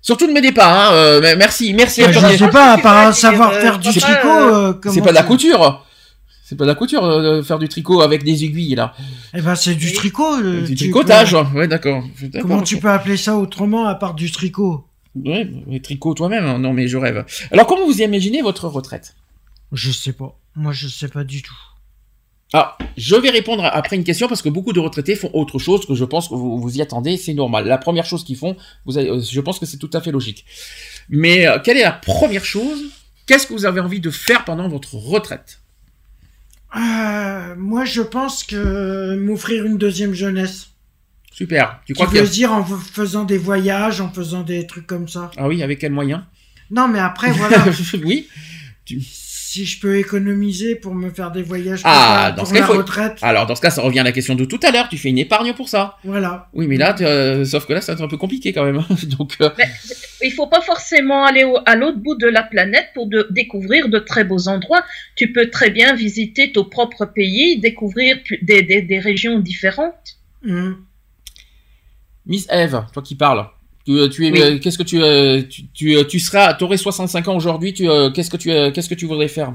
Surtout 0.00 0.26
ne 0.26 0.32
m'aidez 0.32 0.50
pas, 0.52 0.88
hein. 0.90 0.92
euh, 0.94 1.20
mais 1.22 1.36
merci, 1.36 1.72
merci. 1.72 2.00
Bah, 2.02 2.08
à 2.08 2.12
je 2.12 2.18
toi. 2.18 2.30
sais 2.36 2.48
pas, 2.48 2.72
à 2.72 2.78
part 2.78 3.14
c'est 3.14 3.22
pas 3.28 3.30
savoir 3.30 3.54
faire 3.54 3.74
euh, 3.76 3.78
du 3.78 3.88
tricot. 3.98 4.28
euh, 4.28 4.72
euh, 4.84 4.90
C'est 4.90 5.00
pas 5.00 5.10
de 5.10 5.14
la 5.14 5.22
tu- 5.22 5.28
couture. 5.28 5.86
C'est 6.52 6.56
pas 6.58 6.64
de 6.64 6.68
la 6.68 6.74
couture 6.74 7.02
euh, 7.02 7.38
de 7.38 7.42
faire 7.42 7.58
du 7.58 7.66
tricot 7.66 8.02
avec 8.02 8.24
des 8.24 8.44
aiguilles 8.44 8.74
là. 8.74 8.92
Eh 9.32 9.40
ben, 9.40 9.54
c'est 9.54 9.74
du 9.74 9.90
tricot. 9.94 10.36
euh, 10.42 10.60
du 10.66 10.74
tu 10.74 10.84
tricotage. 10.90 11.30
peux- 11.32 11.58
Ouais, 11.58 11.66
d'accord. 11.66 12.04
Comment 12.42 12.60
tu 12.60 12.78
peux 12.78 12.90
appeler 12.90 13.16
ça 13.16 13.38
autrement 13.38 13.86
à 13.86 13.94
part 13.94 14.12
du 14.12 14.30
tricot? 14.30 14.84
Ouais, 15.14 15.48
mais 15.66 15.80
tricot 15.80 16.12
toi-même. 16.12 16.44
hein. 16.44 16.58
Non, 16.58 16.74
mais 16.74 16.88
je 16.88 16.98
rêve. 16.98 17.24
Alors, 17.50 17.66
comment 17.66 17.86
vous 17.86 18.02
imaginez 18.02 18.42
votre 18.42 18.68
retraite? 18.68 19.14
Je 19.72 19.90
sais 19.90 20.12
pas. 20.12 20.38
Moi, 20.56 20.72
je 20.72 20.88
sais 20.88 21.08
pas 21.08 21.24
du 21.24 21.40
tout. 21.40 21.54
Ah, 22.52 22.76
je 22.98 23.16
vais 23.16 23.30
répondre 23.30 23.64
après 23.64 23.96
une 23.96 24.04
question 24.04 24.28
parce 24.28 24.42
que 24.42 24.50
beaucoup 24.50 24.74
de 24.74 24.80
retraités 24.80 25.16
font 25.16 25.30
autre 25.32 25.58
chose 25.58 25.86
que 25.86 25.94
je 25.94 26.04
pense 26.04 26.28
que 26.28 26.34
vous, 26.34 26.60
vous 26.60 26.76
y 26.76 26.82
attendez, 26.82 27.16
c'est 27.16 27.32
normal. 27.32 27.66
La 27.66 27.78
première 27.78 28.04
chose 28.04 28.24
qu'ils 28.24 28.36
font, 28.36 28.58
vous 28.84 28.98
avez- 28.98 29.08
euh, 29.08 29.20
je 29.22 29.40
pense 29.40 29.58
que 29.58 29.64
c'est 29.64 29.78
tout 29.78 29.88
à 29.94 30.02
fait 30.02 30.10
logique. 30.12 30.44
Mais 31.08 31.46
euh, 31.46 31.58
quelle 31.64 31.78
est 31.78 31.82
la 31.82 31.92
première 31.92 32.44
chose? 32.44 32.82
Qu'est-ce 33.26 33.46
que 33.46 33.54
vous 33.54 33.64
avez 33.64 33.80
envie 33.80 34.00
de 34.00 34.10
faire 34.10 34.44
pendant 34.44 34.68
votre 34.68 34.96
retraite? 34.96 35.60
Euh, 36.76 37.54
moi, 37.56 37.84
je 37.84 38.02
pense 38.02 38.44
que 38.44 39.16
m'offrir 39.16 39.64
une 39.66 39.78
deuxième 39.78 40.14
jeunesse. 40.14 40.70
Super. 41.30 41.80
Tu 41.86 41.94
crois 41.94 42.06
veux 42.06 42.16
y 42.16 42.20
a... 42.20 42.26
dire 42.26 42.52
en 42.52 42.64
faisant 42.64 43.24
des 43.24 43.38
voyages, 43.38 44.00
en 44.00 44.10
faisant 44.10 44.42
des 44.42 44.66
trucs 44.66 44.86
comme 44.86 45.08
ça? 45.08 45.30
Ah 45.36 45.48
oui, 45.48 45.62
avec 45.62 45.78
quel 45.78 45.92
moyen 45.92 46.26
Non, 46.70 46.88
mais 46.88 46.98
après, 46.98 47.32
voilà. 47.32 47.64
Oui. 48.04 48.28
Si 49.52 49.66
je 49.66 49.78
peux 49.80 49.98
économiser 49.98 50.76
pour 50.76 50.94
me 50.94 51.10
faire 51.10 51.30
des 51.30 51.42
voyages 51.42 51.82
Ah, 51.84 52.28
pour, 52.28 52.36
dans 52.36 52.42
pour 52.42 52.48
ce 52.48 52.54
cas, 52.54 52.60
la 52.60 52.66
faut- 52.66 52.72
retraite, 52.78 53.18
Alors, 53.20 53.44
dans 53.46 53.54
ce 53.54 53.60
cas, 53.60 53.68
ça 53.70 53.82
revient 53.82 53.98
à 54.00 54.02
la 54.02 54.12
question 54.12 54.34
de 54.34 54.46
tout 54.46 54.58
à 54.62 54.70
l'heure. 54.70 54.88
Tu 54.88 54.96
fais 54.96 55.10
une 55.10 55.18
épargne 55.18 55.52
pour 55.52 55.68
ça. 55.68 55.98
voilà. 56.04 56.48
Oui, 56.54 56.66
mais 56.68 56.78
là, 56.78 56.94
euh, 57.02 57.44
sauf 57.44 57.66
que 57.66 57.74
là, 57.74 57.82
c'est 57.82 58.00
un 58.00 58.08
peu 58.08 58.16
compliqué 58.16 58.54
quand 58.54 58.64
même. 58.64 58.82
Donc, 59.18 59.36
euh, 59.42 59.50
Mais 59.58 59.68
il 60.22 60.30
faut 60.32 60.46
pas 60.46 60.62
forcément 60.62 61.26
aller 61.26 61.44
au- 61.44 61.58
à 61.66 61.76
l'autre 61.76 61.98
bout 61.98 62.14
de 62.14 62.26
la 62.28 62.42
planète 62.42 62.88
pour 62.94 63.06
de- 63.08 63.26
découvrir 63.30 63.90
de 63.90 63.98
très 63.98 64.24
beaux 64.24 64.48
endroits. 64.48 64.84
Tu 65.16 65.32
peux 65.32 65.50
très 65.50 65.68
bien 65.70 65.94
visiter 65.94 66.50
ton 66.52 66.64
propre 66.64 67.04
pays, 67.04 67.60
découvrir 67.60 68.16
des, 68.40 68.62
des, 68.62 68.80
des 68.80 68.98
régions 69.00 69.38
différentes. 69.38 70.16
Hmm. 70.42 70.72
Miss 72.24 72.46
Eve, 72.50 72.84
toi 72.94 73.02
qui 73.02 73.16
parles. 73.16 73.46
Tu, 73.86 73.92
euh, 73.92 74.08
tu 74.08 74.26
es, 74.26 74.30
Oui. 74.30 74.40
euh, 74.40 74.58
qu'est-ce 74.58 74.78
que 74.78 74.82
tu, 74.82 75.02
euh, 75.02 75.42
tu, 75.48 75.62
tu, 75.74 75.96
tu 76.08 76.18
seras, 76.20 76.54
t'aurais 76.54 76.76
65 76.76 77.28
ans 77.28 77.36
aujourd'hui. 77.36 77.72
Tu, 77.72 77.86
qu'est-ce 78.14 78.30
que 78.30 78.36
tu, 78.36 78.48
qu'est-ce 78.72 78.88
que 78.88 78.94
tu 78.94 79.06
voudrais 79.06 79.28
faire? 79.28 79.54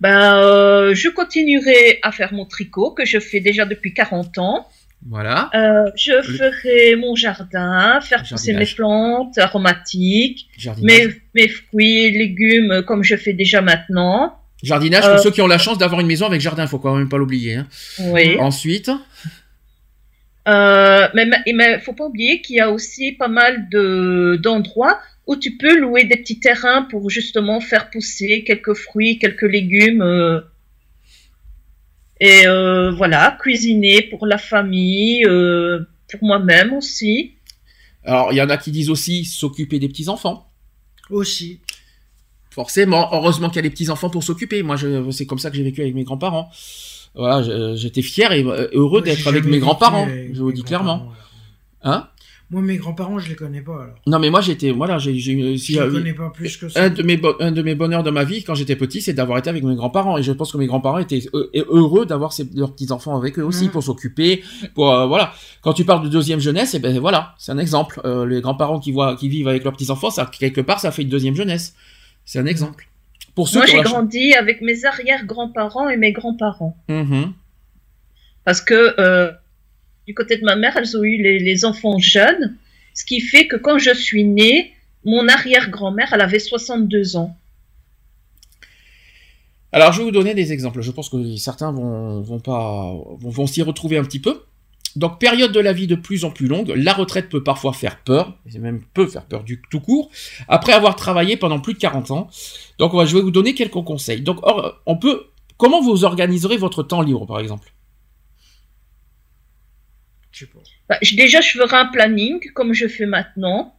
Ben, 0.00 0.36
euh, 0.38 0.94
je 0.94 1.08
continuerai 1.10 1.98
à 2.02 2.10
faire 2.10 2.32
mon 2.32 2.46
tricot 2.46 2.92
que 2.92 3.04
je 3.04 3.18
fais 3.20 3.40
déjà 3.40 3.66
depuis 3.66 3.92
40 3.92 4.38
ans. 4.38 4.66
Voilà. 5.08 5.50
Euh, 5.54 5.90
je 5.96 6.22
ferai 6.22 6.94
mon 6.96 7.14
jardin, 7.14 8.00
faire 8.02 8.22
pousser 8.26 8.52
mes 8.54 8.66
plantes 8.66 9.36
aromatiques, 9.38 10.48
mes, 10.82 11.08
mes 11.34 11.48
fruits 11.48 12.04
et 12.06 12.10
légumes 12.10 12.82
comme 12.86 13.02
je 13.02 13.16
fais 13.16 13.32
déjà 13.32 13.60
maintenant. 13.62 14.36
Jardinage 14.62 15.04
Euh, 15.06 15.14
pour 15.14 15.22
ceux 15.22 15.30
qui 15.30 15.40
ont 15.40 15.46
la 15.46 15.56
chance 15.56 15.78
d'avoir 15.78 16.00
une 16.02 16.06
maison 16.06 16.26
avec 16.26 16.40
jardin. 16.42 16.66
Faut 16.66 16.78
quand 16.78 16.94
même 16.94 17.08
pas 17.08 17.16
l'oublier. 17.16 17.56
Hein. 17.56 17.66
Oui. 17.98 18.36
Ensuite, 18.38 18.90
Euh, 20.48 21.08
mais 21.14 21.26
mais 21.54 21.80
faut 21.80 21.92
pas 21.92 22.06
oublier 22.06 22.40
qu'il 22.40 22.56
y 22.56 22.60
a 22.60 22.70
aussi 22.70 23.12
pas 23.12 23.28
mal 23.28 23.68
de 23.68 24.38
d'endroits 24.42 24.98
où 25.26 25.36
tu 25.36 25.56
peux 25.56 25.78
louer 25.78 26.04
des 26.04 26.16
petits 26.16 26.40
terrains 26.40 26.82
pour 26.82 27.10
justement 27.10 27.60
faire 27.60 27.90
pousser 27.90 28.42
quelques 28.44 28.74
fruits, 28.74 29.18
quelques 29.18 29.42
légumes. 29.42 30.02
euh, 30.02 30.40
et 32.20 32.46
euh, 32.46 32.90
voilà, 32.92 33.38
cuisiner 33.40 34.02
pour 34.02 34.26
la 34.26 34.36
famille, 34.36 35.24
euh, 35.24 35.80
pour 36.10 36.22
moi-même 36.22 36.74
aussi. 36.74 37.32
alors 38.04 38.32
il 38.32 38.36
y 38.36 38.42
en 38.42 38.50
a 38.50 38.58
qui 38.58 38.70
disent 38.70 38.90
aussi 38.90 39.24
s'occuper 39.24 39.78
des 39.78 39.88
petits 39.88 40.08
enfants. 40.08 40.50
Aussi. 41.08 41.60
Forcément, 42.50 43.08
heureusement 43.14 43.48
qu'il 43.48 43.56
y 43.56 43.58
a 43.60 43.62
les 43.62 43.70
petits 43.70 43.90
enfants 43.90 44.10
pour 44.10 44.22
s'occuper. 44.22 44.62
Moi, 44.62 44.76
je, 44.76 45.10
c'est 45.12 45.26
comme 45.26 45.38
ça 45.38 45.50
que 45.50 45.56
j'ai 45.56 45.62
vécu 45.62 45.80
avec 45.80 45.94
mes 45.94 46.04
grands-parents. 46.04 46.50
Voilà, 47.14 47.42
je- 47.42 47.74
j'étais 47.76 48.02
fier 48.02 48.30
et 48.32 48.44
euh, 48.44 48.68
heureux 48.72 49.02
d'être 49.02 49.26
avec 49.26 49.44
mes 49.44 49.58
grands-parents. 49.58 50.08
Je 50.32 50.40
vous 50.40 50.52
dis 50.52 50.62
clairement. 50.62 51.08
Hein 51.82 52.08
Moi, 52.50 52.62
mes 52.62 52.76
grands-parents, 52.78 53.18
je 53.20 53.28
les 53.28 53.36
connais 53.36 53.60
pas 53.62 53.74
alors. 53.82 53.94
Non, 54.08 54.18
mais 54.18 54.28
moi 54.28 54.40
j'étais, 54.40 54.70
voilà, 54.72 54.98
j'ai, 54.98 55.16
j'ai, 55.18 55.56
si, 55.56 55.74
Je 55.74 55.80
les 55.80 55.86
euh, 55.86 55.92
connais 55.92 56.12
pas 56.12 56.30
plus 56.30 56.56
que 56.56 56.68
ça. 56.68 56.82
un 56.84 56.90
de 56.90 57.02
mes 57.04 57.16
bo- 57.16 57.36
un 57.40 57.52
de 57.52 57.62
mes 57.62 57.74
bonheurs 57.76 58.02
de 58.02 58.10
ma 58.10 58.24
vie 58.24 58.42
quand 58.44 58.54
j'étais 58.56 58.74
petit, 58.76 59.00
c'est 59.00 59.12
d'avoir 59.14 59.38
été 59.38 59.48
avec 59.48 59.62
mes 59.62 59.74
grands-parents 59.76 60.18
et 60.18 60.22
je 60.24 60.32
pense 60.32 60.50
que 60.52 60.58
mes 60.58 60.66
grands-parents 60.66 60.98
étaient 60.98 61.22
euh, 61.32 61.48
heureux 61.68 62.06
d'avoir 62.06 62.32
leurs 62.54 62.72
petits 62.72 62.90
enfants 62.92 63.16
avec 63.16 63.38
eux 63.38 63.44
aussi 63.44 63.68
pour 63.68 63.82
s'occuper, 63.84 64.42
pour 64.74 64.92
euh, 64.92 65.06
voilà. 65.06 65.32
Quand 65.62 65.72
tu 65.74 65.84
parles 65.84 66.02
de 66.04 66.08
deuxième 66.08 66.40
jeunesse, 66.40 66.74
et 66.74 66.80
ben 66.80 66.98
voilà, 66.98 67.34
c'est 67.38 67.52
un 67.52 67.58
exemple. 67.58 68.00
Euh, 68.04 68.26
les 68.26 68.40
grands-parents 68.40 68.80
qui 68.80 68.90
voient, 68.92 69.14
qui 69.16 69.28
vivent 69.28 69.48
avec 69.48 69.62
leurs 69.64 69.72
petits 69.72 69.90
enfants, 69.90 70.10
ça 70.10 70.26
quelque 70.26 70.60
part, 70.60 70.80
ça 70.80 70.90
fait 70.90 71.02
une 71.02 71.08
deuxième 71.08 71.36
jeunesse. 71.36 71.74
C'est 72.24 72.40
un 72.40 72.46
exemple. 72.46 72.88
Pour 73.40 73.48
ceux 73.48 73.60
Moi, 73.60 73.64
j'ai 73.64 73.80
grandi 73.80 74.34
avec 74.34 74.60
mes 74.60 74.84
arrière-grands-parents 74.84 75.88
et 75.88 75.96
mes 75.96 76.12
grands-parents. 76.12 76.76
Mhm. 76.90 77.32
Parce 78.44 78.60
que 78.60 79.00
euh, 79.00 79.32
du 80.06 80.12
côté 80.12 80.36
de 80.36 80.44
ma 80.44 80.56
mère, 80.56 80.76
elles 80.76 80.94
ont 80.94 81.02
eu 81.02 81.22
les, 81.22 81.38
les 81.38 81.64
enfants 81.64 81.98
jeunes, 81.98 82.58
ce 82.92 83.06
qui 83.06 83.22
fait 83.22 83.46
que 83.46 83.56
quand 83.56 83.78
je 83.78 83.94
suis 83.94 84.24
née, 84.24 84.74
mon 85.06 85.26
arrière-grand-mère, 85.26 86.10
elle 86.12 86.20
avait 86.20 86.38
62 86.38 87.16
ans. 87.16 87.34
Alors, 89.72 89.94
je 89.94 90.00
vais 90.00 90.04
vous 90.04 90.10
donner 90.10 90.34
des 90.34 90.52
exemples. 90.52 90.82
Je 90.82 90.90
pense 90.90 91.08
que 91.08 91.36
certains 91.36 91.72
vont, 91.72 92.20
vont 92.20 92.40
pas, 92.40 92.92
vont, 93.20 93.30
vont 93.30 93.46
s'y 93.46 93.62
retrouver 93.62 93.96
un 93.96 94.04
petit 94.04 94.20
peu. 94.20 94.42
Donc, 94.96 95.20
période 95.20 95.52
de 95.52 95.60
la 95.60 95.72
vie 95.72 95.86
de 95.86 95.94
plus 95.94 96.24
en 96.24 96.30
plus 96.30 96.46
longue, 96.48 96.72
la 96.76 96.92
retraite 96.92 97.28
peut 97.28 97.42
parfois 97.44 97.72
faire 97.72 97.98
peur, 98.02 98.36
et 98.52 98.58
même 98.58 98.82
peut 98.94 99.06
faire 99.06 99.24
peur 99.24 99.44
du 99.44 99.62
tout 99.70 99.80
court, 99.80 100.10
après 100.48 100.72
avoir 100.72 100.96
travaillé 100.96 101.36
pendant 101.36 101.60
plus 101.60 101.74
de 101.74 101.78
40 101.78 102.10
ans. 102.10 102.28
Donc, 102.78 102.92
on 102.94 102.96
va- 102.96 103.04
je 103.04 103.14
vais 103.16 103.22
vous 103.22 103.30
donner 103.30 103.54
quelques 103.54 103.72
conseils. 103.84 104.20
Donc, 104.22 104.38
or, 104.42 104.80
on 104.86 104.96
peut, 104.96 105.26
comment 105.58 105.80
vous 105.80 106.04
organiserez 106.04 106.56
votre 106.56 106.82
temps 106.82 107.02
libre, 107.02 107.26
par 107.26 107.38
exemple? 107.40 107.72
Je 110.32 110.40
sais 110.40 110.46
pas. 110.46 110.60
Bah, 110.88 110.98
je- 111.02 111.16
déjà, 111.16 111.40
je 111.40 111.50
ferai 111.58 111.76
un 111.76 111.86
planning 111.86 112.40
comme 112.54 112.72
je 112.72 112.88
fais 112.88 113.06
maintenant. 113.06 113.74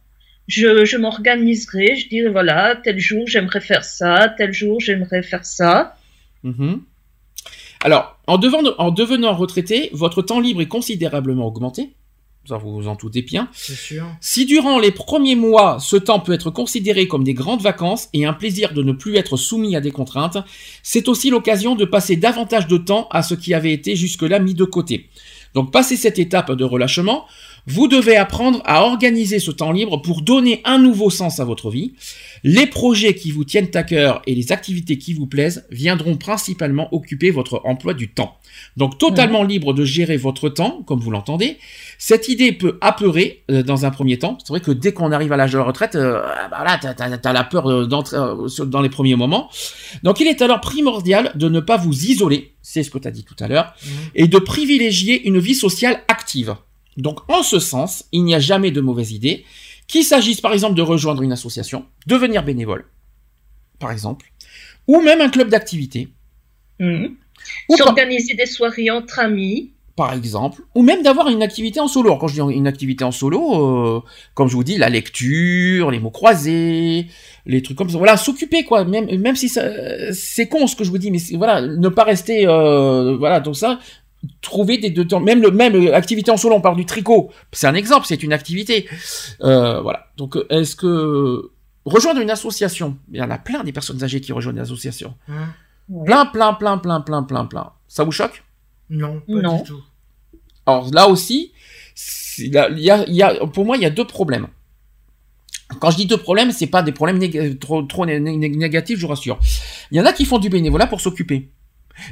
Je, 0.48 0.84
je 0.84 0.96
m'organiserai, 0.96 1.94
je 1.96 2.08
dirai 2.08 2.28
voilà, 2.28 2.76
tel 2.82 2.98
jour 2.98 3.26
j'aimerais 3.28 3.60
faire 3.60 3.84
ça, 3.84 4.34
tel 4.36 4.52
jour 4.52 4.80
j'aimerais 4.80 5.22
faire 5.22 5.44
ça. 5.44 5.96
Mhm. 6.42 6.82
Alors, 7.82 8.16
en 8.26 8.38
devenant, 8.38 8.72
en 8.78 8.90
devenant 8.90 9.34
retraité, 9.34 9.90
votre 9.92 10.22
temps 10.22 10.40
libre 10.40 10.60
est 10.60 10.68
considérablement 10.68 11.46
augmenté. 11.46 11.94
Ça, 12.44 12.56
vous 12.56 12.72
vous 12.72 12.88
en 12.88 12.96
doutez 12.96 13.22
bien. 13.22 13.48
C'est 13.52 13.76
sûr. 13.76 14.04
Si 14.20 14.46
durant 14.46 14.80
les 14.80 14.90
premiers 14.90 15.36
mois, 15.36 15.78
ce 15.78 15.94
temps 15.94 16.18
peut 16.18 16.32
être 16.32 16.50
considéré 16.50 17.06
comme 17.06 17.22
des 17.22 17.34
grandes 17.34 17.62
vacances 17.62 18.08
et 18.12 18.24
un 18.24 18.32
plaisir 18.32 18.74
de 18.74 18.82
ne 18.82 18.92
plus 18.92 19.16
être 19.16 19.36
soumis 19.36 19.76
à 19.76 19.80
des 19.80 19.92
contraintes, 19.92 20.38
c'est 20.82 21.06
aussi 21.08 21.30
l'occasion 21.30 21.76
de 21.76 21.84
passer 21.84 22.16
davantage 22.16 22.66
de 22.66 22.78
temps 22.78 23.06
à 23.12 23.22
ce 23.22 23.34
qui 23.34 23.54
avait 23.54 23.72
été 23.72 23.94
jusque-là 23.94 24.40
mis 24.40 24.54
de 24.54 24.64
côté. 24.64 25.08
Donc, 25.54 25.70
passer 25.70 25.96
cette 25.96 26.18
étape 26.18 26.50
de 26.50 26.64
relâchement, 26.64 27.26
vous 27.66 27.86
devez 27.88 28.16
apprendre 28.16 28.60
à 28.64 28.82
organiser 28.84 29.38
ce 29.38 29.50
temps 29.50 29.72
libre 29.72 29.98
pour 30.02 30.22
donner 30.22 30.60
un 30.64 30.78
nouveau 30.78 31.10
sens 31.10 31.38
à 31.40 31.44
votre 31.44 31.70
vie. 31.70 31.94
Les 32.44 32.66
projets 32.66 33.14
qui 33.14 33.30
vous 33.30 33.44
tiennent 33.44 33.70
à 33.74 33.84
cœur 33.84 34.20
et 34.26 34.34
les 34.34 34.50
activités 34.50 34.98
qui 34.98 35.14
vous 35.14 35.26
plaisent 35.26 35.64
viendront 35.70 36.16
principalement 36.16 36.92
occuper 36.92 37.30
votre 37.30 37.60
emploi 37.64 37.94
du 37.94 38.08
temps. 38.08 38.36
Donc 38.76 38.98
totalement 38.98 39.44
libre 39.44 39.72
de 39.74 39.84
gérer 39.84 40.16
votre 40.16 40.48
temps, 40.48 40.82
comme 40.86 40.98
vous 41.00 41.10
l'entendez. 41.10 41.56
Cette 41.98 42.28
idée 42.28 42.52
peut 42.52 42.78
apeurer 42.80 43.44
euh, 43.50 43.62
dans 43.62 43.86
un 43.86 43.90
premier 43.90 44.18
temps. 44.18 44.36
C'est 44.40 44.48
vrai 44.48 44.60
que 44.60 44.72
dès 44.72 44.92
qu'on 44.92 45.12
arrive 45.12 45.32
à 45.32 45.36
l'âge 45.36 45.52
de 45.52 45.58
la 45.58 45.64
retraite, 45.64 45.94
euh, 45.94 46.20
bah 46.50 46.64
là, 46.64 46.78
t'as, 46.82 46.94
t'as- 46.94 47.16
t'as 47.16 47.32
la 47.32 47.44
peur 47.44 47.70
euh, 47.70 47.86
d'entrer 47.86 48.16
euh, 48.16 48.48
dans 48.66 48.80
les 48.82 48.88
premiers 48.88 49.14
moments. 49.14 49.48
Donc 50.02 50.18
il 50.20 50.26
est 50.26 50.42
alors 50.42 50.60
primordial 50.60 51.30
de 51.36 51.48
ne 51.48 51.60
pas 51.60 51.76
vous 51.76 52.06
isoler, 52.06 52.54
c'est 52.60 52.82
ce 52.82 52.90
que 52.90 52.98
tu 52.98 53.06
as 53.06 53.12
dit 53.12 53.24
tout 53.24 53.36
à 53.38 53.46
l'heure, 53.46 53.72
et 54.16 54.26
de 54.26 54.38
privilégier 54.38 55.26
une 55.28 55.38
vie 55.38 55.54
sociale 55.54 56.02
active. 56.08 56.56
Donc 56.96 57.20
en 57.30 57.42
ce 57.42 57.58
sens, 57.58 58.04
il 58.12 58.24
n'y 58.24 58.34
a 58.34 58.38
jamais 58.40 58.70
de 58.70 58.80
mauvaise 58.80 59.12
idée, 59.12 59.44
qu'il 59.86 60.04
s'agisse 60.04 60.40
par 60.40 60.52
exemple 60.52 60.74
de 60.74 60.82
rejoindre 60.82 61.22
une 61.22 61.32
association, 61.32 61.86
devenir 62.06 62.42
bénévole, 62.44 62.86
par 63.78 63.90
exemple, 63.92 64.32
ou 64.86 65.00
même 65.00 65.20
un 65.20 65.28
club 65.28 65.48
d'activité, 65.48 66.08
ou 66.80 67.76
par, 67.76 67.86
S'organiser 67.86 68.34
des 68.34 68.46
soirées 68.46 68.90
entre 68.90 69.18
amis. 69.18 69.72
par 69.96 70.12
exemple, 70.14 70.62
ou 70.74 70.82
même 70.82 71.02
d'avoir 71.02 71.28
une 71.28 71.42
activité 71.42 71.80
en 71.80 71.88
solo. 71.88 72.08
Alors, 72.08 72.18
quand 72.18 72.28
je 72.28 72.40
dis 72.40 72.56
une 72.56 72.66
activité 72.66 73.04
en 73.04 73.12
solo, 73.12 73.96
euh, 73.96 74.00
comme 74.34 74.48
je 74.48 74.54
vous 74.54 74.64
dis, 74.64 74.78
la 74.78 74.88
lecture, 74.88 75.90
les 75.90 75.98
mots 75.98 76.10
croisés, 76.10 77.06
les 77.46 77.62
trucs 77.62 77.76
comme 77.76 77.90
ça. 77.90 77.98
Voilà, 77.98 78.16
s'occuper 78.16 78.64
quoi. 78.64 78.84
Même 78.84 79.06
même 79.18 79.36
si 79.36 79.48
ça, 79.48 79.62
c'est 80.12 80.48
con 80.48 80.66
ce 80.66 80.76
que 80.76 80.84
je 80.84 80.90
vous 80.90 80.98
dis, 80.98 81.10
mais 81.10 81.18
voilà, 81.36 81.60
ne 81.62 81.88
pas 81.88 82.04
rester, 82.04 82.46
euh, 82.46 83.16
voilà, 83.16 83.40
donc 83.40 83.56
ça. 83.56 83.78
Trouver 84.40 84.78
des 84.78 84.90
deux 84.90 85.06
temps, 85.06 85.18
même 85.20 85.42
le 85.42 85.50
même 85.50 85.74
euh, 85.74 85.94
activité 85.94 86.30
en 86.30 86.36
solo, 86.36 86.54
on 86.54 86.60
parle 86.60 86.76
du 86.76 86.86
tricot, 86.86 87.30
c'est 87.52 87.66
un 87.66 87.74
exemple, 87.74 88.06
c'est 88.06 88.22
une 88.22 88.32
activité, 88.32 88.88
Euh, 89.42 89.80
voilà. 89.80 90.06
Donc, 90.16 90.36
euh, 90.36 90.46
est-ce 90.50 90.76
que 90.76 91.50
rejoindre 91.84 92.20
une 92.20 92.30
association, 92.30 92.96
il 93.12 93.18
y 93.18 93.22
en 93.22 93.30
a 93.30 93.38
plein 93.38 93.64
des 93.64 93.72
personnes 93.72 94.02
âgées 94.04 94.20
qui 94.20 94.32
rejoignent 94.32 94.54
des 94.56 94.62
associations, 94.62 95.14
Hein 95.28 95.48
plein, 96.04 96.26
plein, 96.26 96.54
plein, 96.54 96.78
plein, 96.78 97.00
plein, 97.00 97.22
plein, 97.24 97.44
plein. 97.46 97.72
Ça 97.88 98.04
vous 98.04 98.12
choque? 98.12 98.44
Non, 98.90 99.20
pas 99.26 99.32
Non. 99.32 99.56
du 99.58 99.62
tout. 99.64 99.82
Alors 100.66 100.88
là 100.92 101.08
aussi, 101.08 101.52
là, 102.52 102.68
il 102.70 102.78
y 102.78 102.90
a, 102.90 103.04
il 103.08 103.14
y 103.14 103.22
a- 103.22 103.44
pour 103.46 103.64
moi, 103.64 103.76
il 103.76 103.82
y 103.82 103.86
a 103.86 103.90
deux 103.90 104.06
problèmes. 104.06 104.46
Quand 105.80 105.90
je 105.90 105.96
dis 105.96 106.06
deux 106.06 106.16
problèmes, 106.18 106.52
c'est 106.52 106.66
pas 106.68 106.82
des 106.84 106.92
problèmes 106.92 107.18
néga- 107.18 107.58
trop, 107.58 107.82
trop 107.82 108.06
né- 108.06 108.20
né- 108.20 108.36
négatifs, 108.50 108.98
je 108.98 109.02
vous 109.02 109.08
rassure. 109.08 109.40
Il 109.90 109.96
y 109.96 110.00
en 110.00 110.04
a 110.04 110.12
qui 110.12 110.24
font 110.26 110.38
du 110.38 110.48
bénévolat 110.50 110.86
pour 110.86 111.00
s'occuper, 111.00 111.48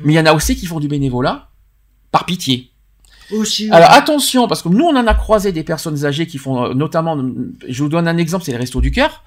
mais 0.02 0.14
il 0.14 0.16
y 0.16 0.20
en 0.20 0.26
a 0.26 0.32
aussi 0.32 0.56
qui 0.56 0.66
font 0.66 0.80
du 0.80 0.88
bénévolat 0.88 1.49
par 2.12 2.26
pitié. 2.26 2.66
Aussi. 3.32 3.70
Alors 3.70 3.92
attention, 3.92 4.48
parce 4.48 4.60
que 4.60 4.68
nous 4.68 4.84
on 4.84 4.96
en 4.96 5.06
a 5.06 5.14
croisé 5.14 5.52
des 5.52 5.62
personnes 5.62 6.04
âgées 6.04 6.26
qui 6.26 6.36
font 6.36 6.64
euh, 6.64 6.74
notamment, 6.74 7.16
je 7.68 7.80
vous 7.84 7.88
donne 7.88 8.08
un 8.08 8.16
exemple, 8.16 8.44
c'est 8.44 8.50
les 8.50 8.58
Restos 8.58 8.80
du 8.80 8.90
Cœur. 8.90 9.22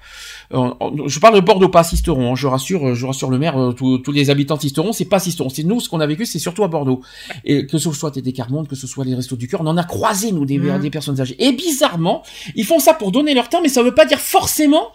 Euh, 0.52 0.68
je 1.06 1.18
parle 1.20 1.36
de 1.36 1.40
Bordeaux, 1.40 1.70
pas 1.70 1.82
Sisteron. 1.84 2.32
hein, 2.32 2.36
je 2.36 2.46
rassure, 2.46 2.88
euh, 2.88 2.94
je 2.94 3.06
rassure 3.06 3.30
le 3.30 3.38
maire, 3.38 3.58
euh, 3.58 3.72
tous 3.72 4.12
les 4.12 4.28
habitants 4.28 4.56
de 4.56 4.60
Sisteron, 4.60 4.92
c'est 4.92 5.06
pas 5.06 5.20
Sisteron. 5.20 5.48
C'est 5.48 5.62
nous 5.62 5.80
ce 5.80 5.88
qu'on 5.88 6.00
a 6.00 6.06
vécu, 6.06 6.26
c'est 6.26 6.38
surtout 6.38 6.64
à 6.64 6.68
Bordeaux. 6.68 7.00
Et 7.46 7.66
que 7.66 7.78
ce 7.78 7.90
soit 7.92 8.10
TD 8.10 8.34
Carmonde, 8.34 8.68
que 8.68 8.76
ce 8.76 8.86
soit 8.86 9.06
les 9.06 9.14
Restos 9.14 9.36
du 9.36 9.48
Cœur, 9.48 9.62
on 9.62 9.66
en 9.68 9.78
a 9.78 9.84
croisé 9.84 10.32
nous 10.32 10.44
des, 10.44 10.58
Mhm. 10.58 10.80
des 10.80 10.90
personnes 10.90 11.18
âgées. 11.22 11.42
Et 11.42 11.52
bizarrement, 11.52 12.22
ils 12.54 12.66
font 12.66 12.80
ça 12.80 12.92
pour 12.92 13.10
donner 13.10 13.32
leur 13.32 13.48
temps, 13.48 13.62
mais 13.62 13.70
ça 13.70 13.82
veut 13.82 13.94
pas 13.94 14.04
dire 14.04 14.20
forcément 14.20 14.88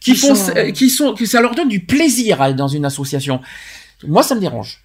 qu'ils 0.00 0.14
Ils 0.14 0.20
font, 0.20 0.34
sont- 0.34 0.56
euh, 0.56 0.70
qu'ils 0.70 0.90
sont, 0.90 1.12
que 1.12 1.26
ça 1.26 1.42
leur 1.42 1.54
donne 1.54 1.68
du 1.68 1.80
plaisir 1.80 2.40
à 2.40 2.48
être 2.48 2.56
dans 2.56 2.68
une 2.68 2.86
association. 2.86 3.42
Moi, 4.08 4.22
ça 4.22 4.34
me 4.34 4.40
dérange. 4.40 4.80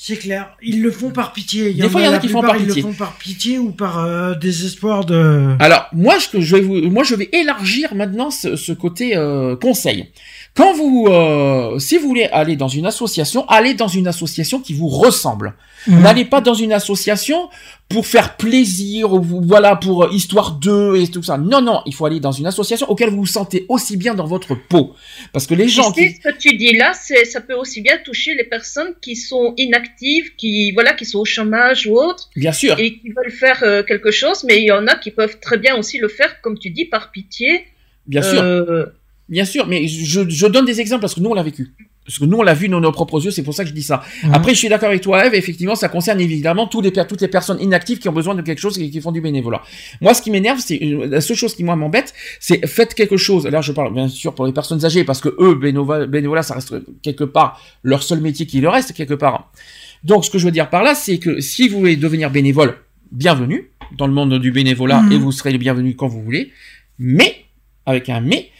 C'est 0.00 0.16
clair. 0.16 0.56
Ils 0.62 0.80
le 0.80 0.92
font 0.92 1.10
par 1.10 1.32
pitié. 1.32 1.74
Des 1.74 1.88
fois, 1.88 2.00
il 2.00 2.04
y 2.04 2.08
en 2.08 2.12
a 2.12 2.20
qui 2.20 2.28
font 2.28 2.40
par 2.40 2.52
pitié. 2.56 2.72
Ils 2.72 2.76
le 2.76 2.82
font 2.82 2.92
par 2.92 3.18
pitié 3.18 3.58
ou 3.58 3.72
par 3.72 3.98
euh, 3.98 4.32
désespoir 4.36 5.04
de. 5.04 5.56
Alors 5.58 5.88
moi, 5.92 6.14
que 6.30 6.40
je 6.40 6.54
vais 6.54 6.62
vous, 6.62 6.74
moi 6.88 7.02
je 7.02 7.16
vais 7.16 7.28
élargir 7.32 7.96
maintenant 7.96 8.30
ce, 8.30 8.54
ce 8.54 8.70
côté 8.70 9.16
euh, 9.16 9.56
conseil. 9.56 10.06
Quand 10.54 10.72
vous, 10.74 11.06
euh, 11.08 11.78
si 11.78 11.98
vous 11.98 12.08
voulez 12.08 12.24
aller 12.24 12.56
dans 12.56 12.68
une 12.68 12.86
association, 12.86 13.46
allez 13.48 13.74
dans 13.74 13.86
une 13.86 14.08
association 14.08 14.60
qui 14.60 14.74
vous 14.74 14.88
ressemble. 14.88 15.54
Mhm. 15.86 16.02
N'allez 16.02 16.24
pas 16.24 16.40
dans 16.40 16.54
une 16.54 16.72
association 16.72 17.48
pour 17.88 18.06
faire 18.06 18.36
plaisir, 18.36 19.12
ou 19.12 19.22
voilà, 19.22 19.76
pour 19.76 20.04
euh, 20.04 20.08
histoire 20.12 20.50
d'eux 20.52 20.96
et 20.96 21.06
tout 21.06 21.22
ça. 21.22 21.38
Non, 21.38 21.60
non, 21.62 21.80
il 21.86 21.94
faut 21.94 22.04
aller 22.06 22.18
dans 22.20 22.32
une 22.32 22.46
association 22.46 22.90
auquel 22.90 23.10
vous 23.10 23.18
vous 23.18 23.26
sentez 23.26 23.64
aussi 23.68 23.96
bien 23.96 24.14
dans 24.14 24.26
votre 24.26 24.54
peau. 24.56 24.94
Parce 25.32 25.46
que 25.46 25.54
les 25.54 25.68
gens 25.68 25.92
qui, 25.92 26.10
ce 26.10 26.20
que 26.28 26.36
tu 26.36 26.56
dis 26.56 26.72
là, 26.76 26.92
c'est, 26.92 27.24
ça 27.24 27.40
peut 27.40 27.54
aussi 27.54 27.80
bien 27.80 27.96
toucher 28.04 28.34
les 28.34 28.44
personnes 28.44 28.94
qui 29.00 29.14
sont 29.14 29.54
inactives, 29.56 30.34
qui, 30.36 30.72
voilà, 30.72 30.92
qui 30.92 31.04
sont 31.04 31.20
au 31.20 31.24
chômage 31.24 31.86
ou 31.86 31.94
autre, 31.96 32.28
bien 32.34 32.52
sûr, 32.52 32.78
et 32.80 32.98
qui 32.98 33.10
veulent 33.10 33.30
faire 33.30 33.60
euh, 33.62 33.82
quelque 33.84 34.10
chose, 34.10 34.44
mais 34.44 34.58
il 34.60 34.64
y 34.66 34.72
en 34.72 34.86
a 34.88 34.96
qui 34.96 35.12
peuvent 35.12 35.38
très 35.40 35.56
bien 35.56 35.76
aussi 35.76 35.98
le 35.98 36.08
faire, 36.08 36.40
comme 36.42 36.58
tu 36.58 36.70
dis, 36.70 36.84
par 36.84 37.12
pitié. 37.12 37.64
bien 38.06 38.22
sûr, 38.22 38.42
Euh, 38.42 38.86
bien 39.28 39.44
sûr, 39.44 39.66
mais 39.66 39.86
je, 39.88 40.28
je 40.28 40.46
donne 40.46 40.64
des 40.64 40.80
exemples 40.80 41.00
parce 41.02 41.14
que 41.14 41.20
nous 41.20 41.30
on 41.30 41.34
l'a 41.34 41.42
vécu. 41.42 41.72
Parce 42.04 42.18
que 42.18 42.24
nous 42.24 42.38
on 42.38 42.42
l'a 42.42 42.54
vu 42.54 42.70
dans 42.70 42.80
nos 42.80 42.90
propres 42.90 43.22
yeux, 43.22 43.30
c'est 43.30 43.42
pour 43.42 43.52
ça 43.52 43.64
que 43.64 43.68
je 43.68 43.74
dis 43.74 43.82
ça. 43.82 44.02
Mhm. 44.24 44.32
Après, 44.32 44.54
je 44.54 44.58
suis 44.58 44.68
d'accord 44.70 44.88
avec 44.88 45.02
toi, 45.02 45.26
Eve. 45.26 45.34
Effectivement, 45.34 45.74
ça 45.74 45.90
concerne 45.90 46.18
évidemment 46.20 46.66
tous 46.66 46.80
les, 46.80 46.90
toutes 46.90 47.20
les 47.20 47.28
personnes 47.28 47.60
inactives 47.60 47.98
qui 47.98 48.08
ont 48.08 48.12
besoin 48.14 48.34
de 48.34 48.40
quelque 48.40 48.60
chose 48.60 48.78
et 48.78 48.88
qui 48.88 49.00
font 49.02 49.12
du 49.12 49.20
bénévolat. 49.20 49.60
Moi, 50.00 50.14
ce 50.14 50.22
qui 50.22 50.30
m'énerve, 50.30 50.58
c'est 50.58 50.82
euh, 50.82 51.06
la 51.06 51.20
seule 51.20 51.36
chose 51.36 51.54
qui 51.54 51.64
moi 51.64 51.76
m'embête, 51.76 52.14
c'est 52.40 52.66
faites 52.66 52.94
quelque 52.94 53.18
chose. 53.18 53.46
Là, 53.46 53.60
je 53.60 53.72
parle 53.72 53.92
bien 53.92 54.08
sûr 54.08 54.34
pour 54.34 54.46
les 54.46 54.52
personnes 54.52 54.82
âgées 54.86 55.04
parce 55.04 55.20
que 55.20 55.28
eux, 55.38 55.54
bénévolat, 55.54 56.06
bénévolat, 56.06 56.42
ça 56.42 56.54
reste 56.54 56.74
quelque 57.02 57.24
part 57.24 57.60
leur 57.82 58.02
seul 58.02 58.20
métier 58.22 58.46
qui 58.46 58.62
leur 58.62 58.72
reste 58.72 58.94
quelque 58.94 59.12
part. 59.14 59.52
Donc, 60.02 60.24
ce 60.24 60.30
que 60.30 60.38
je 60.38 60.46
veux 60.46 60.52
dire 60.52 60.70
par 60.70 60.82
là, 60.82 60.94
c'est 60.94 61.18
que 61.18 61.40
si 61.40 61.68
vous 61.68 61.80
voulez 61.80 61.96
devenir 61.96 62.30
bénévole, 62.30 62.76
bienvenue 63.12 63.70
dans 63.98 64.06
le 64.06 64.14
monde 64.14 64.38
du 64.38 64.50
bénévolat 64.50 65.02
Mhm. 65.02 65.12
et 65.12 65.18
vous 65.18 65.32
serez 65.32 65.52
le 65.52 65.58
bienvenu 65.58 65.94
quand 65.94 66.08
vous 66.08 66.22
voulez. 66.22 66.52
Mais 66.98 67.44
avec 67.84 68.08
un 68.08 68.20
mais, 68.20 68.50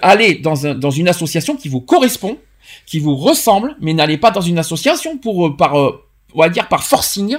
allez 0.00 0.34
dans 0.36 0.66
un, 0.66 0.74
dans 0.74 0.90
une 0.90 1.08
association 1.08 1.56
qui 1.56 1.68
vous 1.68 1.80
correspond 1.80 2.38
qui 2.86 2.98
vous 2.98 3.16
ressemble, 3.16 3.76
mais 3.80 3.92
n'allez 3.92 4.18
pas 4.18 4.30
dans 4.30 4.40
une 4.40 4.58
association 4.58 5.18
pour 5.18 5.46
euh, 5.46 5.56
par 5.56 5.78
euh, 5.78 6.04
on 6.34 6.40
va 6.40 6.48
dire 6.48 6.68
par 6.68 6.84
forcing, 6.84 7.38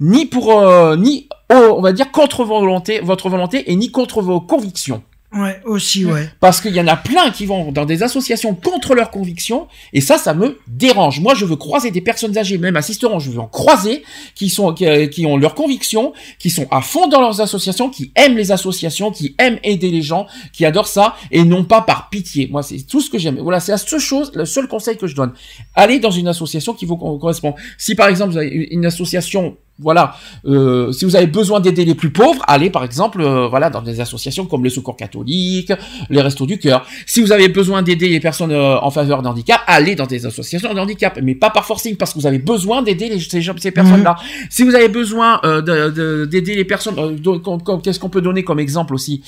ni 0.00 0.26
pour 0.26 0.58
euh, 0.58 0.96
ni 0.96 1.28
oh, 1.52 1.74
on 1.76 1.80
va 1.80 1.92
dire 1.92 2.10
contre 2.10 2.44
vos 2.44 2.60
volontés, 2.60 3.00
votre 3.00 3.28
volonté 3.28 3.70
et 3.70 3.76
ni 3.76 3.90
contre 3.90 4.22
vos 4.22 4.40
convictions. 4.40 5.02
Ouais, 5.34 5.60
aussi, 5.64 6.04
ouais. 6.04 6.28
Parce 6.40 6.60
qu'il 6.60 6.74
y 6.74 6.80
en 6.80 6.86
a 6.88 6.96
plein 6.96 7.30
qui 7.30 7.46
vont 7.46 7.72
dans 7.72 7.86
des 7.86 8.02
associations 8.02 8.54
contre 8.54 8.94
leurs 8.94 9.10
convictions, 9.10 9.66
et 9.94 10.02
ça, 10.02 10.18
ça 10.18 10.34
me 10.34 10.58
dérange. 10.66 11.20
Moi, 11.20 11.34
je 11.34 11.46
veux 11.46 11.56
croiser 11.56 11.90
des 11.90 12.02
personnes 12.02 12.36
âgées, 12.36 12.58
même 12.58 12.76
assisteront, 12.76 13.18
je 13.18 13.30
veux 13.30 13.38
en 13.38 13.46
croiser, 13.46 14.02
qui 14.34 14.50
sont, 14.50 14.74
qui, 14.74 14.86
euh, 14.86 15.06
qui 15.06 15.24
ont 15.24 15.38
leurs 15.38 15.54
convictions, 15.54 16.12
qui 16.38 16.50
sont 16.50 16.66
à 16.70 16.82
fond 16.82 17.08
dans 17.08 17.20
leurs 17.20 17.40
associations, 17.40 17.88
qui 17.88 18.12
aiment 18.14 18.36
les 18.36 18.52
associations, 18.52 19.10
qui 19.10 19.34
aiment 19.38 19.58
aider 19.64 19.90
les 19.90 20.02
gens, 20.02 20.26
qui 20.52 20.66
adorent 20.66 20.86
ça, 20.86 21.14
et 21.30 21.44
non 21.44 21.64
pas 21.64 21.80
par 21.80 22.10
pitié. 22.10 22.48
Moi, 22.50 22.62
c'est 22.62 22.86
tout 22.86 23.00
ce 23.00 23.08
que 23.08 23.16
j'aime. 23.18 23.38
Voilà, 23.40 23.58
c'est 23.60 23.72
la 23.72 23.78
seule 23.78 24.00
chose, 24.00 24.32
le 24.34 24.44
seul 24.44 24.68
conseil 24.68 24.98
que 24.98 25.06
je 25.06 25.14
donne. 25.14 25.32
Allez 25.74 25.98
dans 25.98 26.10
une 26.10 26.28
association 26.28 26.74
qui 26.74 26.84
vous 26.84 26.96
co- 26.98 27.18
correspond. 27.18 27.54
Si 27.78 27.94
par 27.94 28.08
exemple, 28.08 28.32
vous 28.32 28.38
avez 28.38 28.48
une 28.70 28.84
association 28.84 29.56
voilà, 29.78 30.14
euh, 30.44 30.92
si 30.92 31.04
vous 31.04 31.16
avez 31.16 31.26
besoin 31.26 31.58
d'aider 31.60 31.84
les 31.84 31.94
plus 31.94 32.10
pauvres, 32.10 32.42
allez 32.46 32.70
par 32.70 32.84
exemple, 32.84 33.20
euh, 33.20 33.48
voilà, 33.48 33.68
dans 33.70 33.82
des 33.82 34.00
associations 34.00 34.44
comme 34.46 34.62
le 34.62 34.70
Secours 34.70 34.96
catholique, 34.96 35.72
les 36.10 36.20
Restos 36.20 36.46
du 36.46 36.58
cœur. 36.58 36.86
Si 37.06 37.20
vous 37.20 37.32
avez 37.32 37.48
besoin 37.48 37.82
d'aider 37.82 38.08
les 38.08 38.20
personnes 38.20 38.52
euh, 38.52 38.78
en 38.80 38.90
faveur 38.90 39.22
d'un 39.22 39.30
handicap, 39.30 39.60
allez 39.66 39.94
dans 39.94 40.06
des 40.06 40.24
associations 40.26 40.72
de 40.72 40.78
handicap, 40.78 41.18
mais 41.22 41.34
pas 41.34 41.50
par 41.50 41.64
forcing, 41.64 41.96
parce 41.96 42.12
que 42.14 42.18
vous 42.20 42.26
avez 42.26 42.38
besoin 42.38 42.82
d'aider 42.82 43.18
ces, 43.18 43.42
ces 43.58 43.70
personnes-là. 43.70 44.16
Si 44.50 44.62
vous 44.62 44.74
avez 44.74 44.88
besoin 44.88 45.40
euh, 45.44 45.60
de- 45.62 45.90
de- 45.90 46.24
d'aider 46.26 46.54
les 46.54 46.64
personnes, 46.64 46.96
euh, 46.98 47.78
qu'est-ce 47.82 47.98
qu'on 47.98 48.08
peut 48.10 48.20
donner 48.20 48.44
comme 48.44 48.60
exemple 48.60 48.94
aussi? 48.94 49.22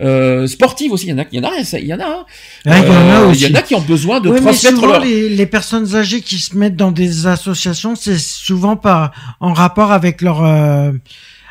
Euh, 0.00 0.46
Sportives 0.46 0.92
aussi, 0.92 1.06
il 1.06 1.10
y 1.10 1.12
en 1.12 1.18
a, 1.18 1.24
il 1.30 1.38
y 1.40 1.46
en 1.46 1.48
a, 1.48 1.78
il 1.78 1.86
y 1.86 1.94
en 1.94 2.00
a. 2.00 2.04
hein. 2.04 2.24
Ouais, 2.66 2.80
il 2.82 2.88
y 2.88 2.90
en 2.90 3.10
a 3.10 3.26
aussi. 3.26 3.44
Il 3.44 3.50
y 3.50 3.52
en 3.52 3.58
a 3.58 3.62
qui 3.62 3.74
ont 3.74 3.80
besoin 3.80 4.20
de 4.20 4.30
mais 4.30 4.40
transmettre 4.40 4.76
souvent, 4.76 4.92
leur. 4.94 5.04
les, 5.04 5.28
les 5.28 5.46
personnes 5.46 5.94
âgées 5.94 6.20
qui 6.20 6.38
se 6.38 6.56
mettent 6.56 6.76
dans 6.76 6.90
des 6.90 7.26
associations, 7.26 7.94
c'est 7.96 8.18
souvent 8.18 8.76
pas 8.76 9.12
en 9.40 9.52
rapport 9.52 9.89
avec 9.90 10.22
leur 10.22 10.44
euh, 10.44 10.92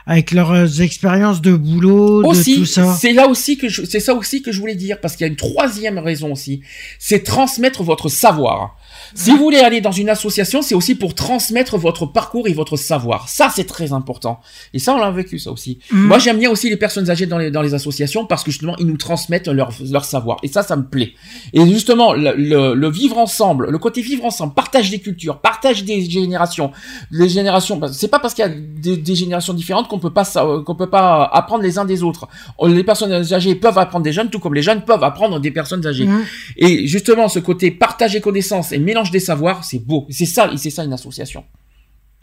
avec 0.09 0.31
leurs 0.31 0.51
euh, 0.51 0.67
expériences 0.79 1.39
de 1.39 1.53
boulot, 1.55 2.23
de 2.23 2.55
tout 2.55 2.65
ça. 2.65 2.95
c'est 2.99 3.13
là 3.13 3.27
aussi 3.27 3.57
que 3.57 3.69
c'est 3.69 3.99
ça 3.99 4.15
aussi 4.15 4.41
que 4.41 4.51
je 4.51 4.59
voulais 4.59 4.73
dire 4.73 4.99
parce 4.99 5.15
qu'il 5.15 5.23
y 5.23 5.29
a 5.29 5.31
une 5.31 5.35
troisième 5.35 5.99
raison 5.99 6.31
aussi, 6.31 6.61
c'est 6.97 7.23
transmettre 7.23 7.83
votre 7.83 8.09
savoir. 8.09 8.75
Si 9.13 9.31
vous 9.31 9.37
voulez 9.37 9.59
aller 9.59 9.81
dans 9.81 9.91
une 9.91 10.09
association, 10.09 10.61
c'est 10.61 10.75
aussi 10.75 10.95
pour 10.95 11.15
transmettre 11.15 11.77
votre 11.77 12.05
parcours 12.05 12.47
et 12.47 12.53
votre 12.53 12.77
savoir. 12.77 13.29
Ça, 13.29 13.51
c'est 13.53 13.65
très 13.65 13.93
important. 13.93 14.39
Et 14.73 14.79
ça, 14.79 14.93
on 14.93 14.97
l'a 14.97 15.11
vécu, 15.11 15.39
ça 15.39 15.51
aussi. 15.51 15.79
Mhm. 15.91 16.07
Moi, 16.07 16.19
j'aime 16.19 16.37
bien 16.37 16.49
aussi 16.49 16.69
les 16.69 16.77
personnes 16.77 17.09
âgées 17.09 17.25
dans 17.25 17.37
les, 17.37 17.49
dans 17.51 17.61
les 17.61 17.73
associations 17.73 18.25
parce 18.25 18.43
que 18.43 18.51
justement, 18.51 18.75
ils 18.77 18.85
nous 18.85 18.97
transmettent 18.97 19.47
leur, 19.47 19.71
leur 19.89 20.05
savoir. 20.05 20.37
Et 20.43 20.47
ça, 20.47 20.63
ça 20.63 20.75
me 20.75 20.87
plaît. 20.87 21.13
Et 21.53 21.65
justement, 21.67 22.13
le, 22.13 22.33
le, 22.35 22.73
le 22.73 22.89
vivre 22.89 23.17
ensemble, 23.17 23.69
le 23.69 23.77
côté 23.77 24.01
vivre 24.01 24.25
ensemble, 24.25 24.53
partage 24.53 24.89
des 24.91 24.99
cultures, 24.99 25.39
partage 25.39 25.83
des 25.83 26.07
générations. 26.09 26.71
Les 27.11 27.29
générations, 27.29 27.77
bah, 27.77 27.89
c'est 27.91 28.09
pas 28.09 28.19
parce 28.19 28.33
qu'il 28.33 28.45
y 28.45 28.47
a 28.47 28.51
des, 28.51 28.97
des 28.97 29.15
générations 29.15 29.53
différentes 29.53 29.87
qu'on 29.87 29.98
peut 29.99 30.11
pas 30.11 30.25
qu'on 30.65 30.75
peut 30.75 30.89
pas 30.89 31.23
apprendre 31.25 31.63
les 31.63 31.77
uns 31.77 31.85
des 31.85 32.03
autres. 32.03 32.27
Les 32.65 32.83
personnes 32.83 33.11
âgées 33.11 33.55
peuvent 33.55 33.77
apprendre 33.77 34.03
des 34.03 34.13
jeunes, 34.13 34.29
tout 34.29 34.39
comme 34.39 34.53
les 34.53 34.61
jeunes 34.61 34.83
peuvent 34.83 35.03
apprendre 35.03 35.39
des 35.39 35.51
personnes 35.51 35.85
âgées. 35.85 36.05
Mhm. 36.05 36.25
Et 36.57 36.87
justement, 36.87 37.27
ce 37.27 37.39
côté 37.39 37.71
partage 37.71 38.13
des 38.13 38.21
connaissances 38.21 38.71
et 38.71 38.79
mélange 38.79 39.11
des 39.11 39.19
savoirs, 39.19 39.63
c'est 39.63 39.79
beau. 39.79 40.07
C'est 40.09 40.25
ça, 40.25 40.49
c'est 40.57 40.69
ça 40.69 40.83
une 40.83 40.93
association. 40.93 41.43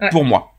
Ouais. 0.01 0.11
Pour 0.11 0.25
moi. 0.25 0.53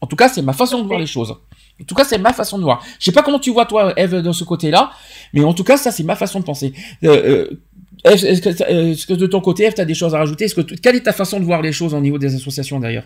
En 0.00 0.06
tout 0.06 0.16
cas, 0.16 0.28
c'est 0.28 0.42
ma 0.42 0.52
façon 0.52 0.82
de 0.82 0.86
voir 0.86 0.98
les 0.98 1.06
choses. 1.06 1.30
En 1.30 1.84
tout 1.84 1.94
cas, 1.94 2.04
c'est 2.04 2.18
ma 2.18 2.32
façon 2.32 2.58
de 2.58 2.62
voir. 2.62 2.84
Je 2.98 3.06
sais 3.06 3.12
pas 3.12 3.22
comment 3.22 3.38
tu 3.38 3.50
vois 3.50 3.66
toi, 3.66 3.92
Eve, 3.96 4.20
de 4.20 4.32
ce 4.32 4.44
côté-là, 4.44 4.90
mais 5.32 5.42
en 5.42 5.54
tout 5.54 5.64
cas, 5.64 5.76
ça, 5.76 5.90
c'est 5.90 6.04
ma 6.04 6.14
façon 6.14 6.40
de 6.40 6.44
penser. 6.44 6.72
Euh, 7.04 7.48
euh, 7.48 7.60
Eve, 8.04 8.24
est-ce 8.24 8.42
que, 8.42 8.48
euh, 8.70 8.92
est-ce 8.92 9.06
que 9.06 9.14
de 9.14 9.26
ton 9.26 9.40
côté, 9.40 9.64
Eve, 9.64 9.74
tu 9.74 9.80
as 9.80 9.84
des 9.84 9.94
choses 9.94 10.14
à 10.14 10.18
rajouter? 10.18 10.44
Est-ce 10.44 10.54
que 10.54 10.60
quelle 10.60 10.96
est 10.96 11.00
ta 11.04 11.12
façon 11.12 11.40
de 11.40 11.44
voir 11.44 11.62
les 11.62 11.72
choses 11.72 11.94
au 11.94 12.00
niveau 12.00 12.18
des 12.18 12.34
associations 12.34 12.78
d'ailleurs? 12.78 13.04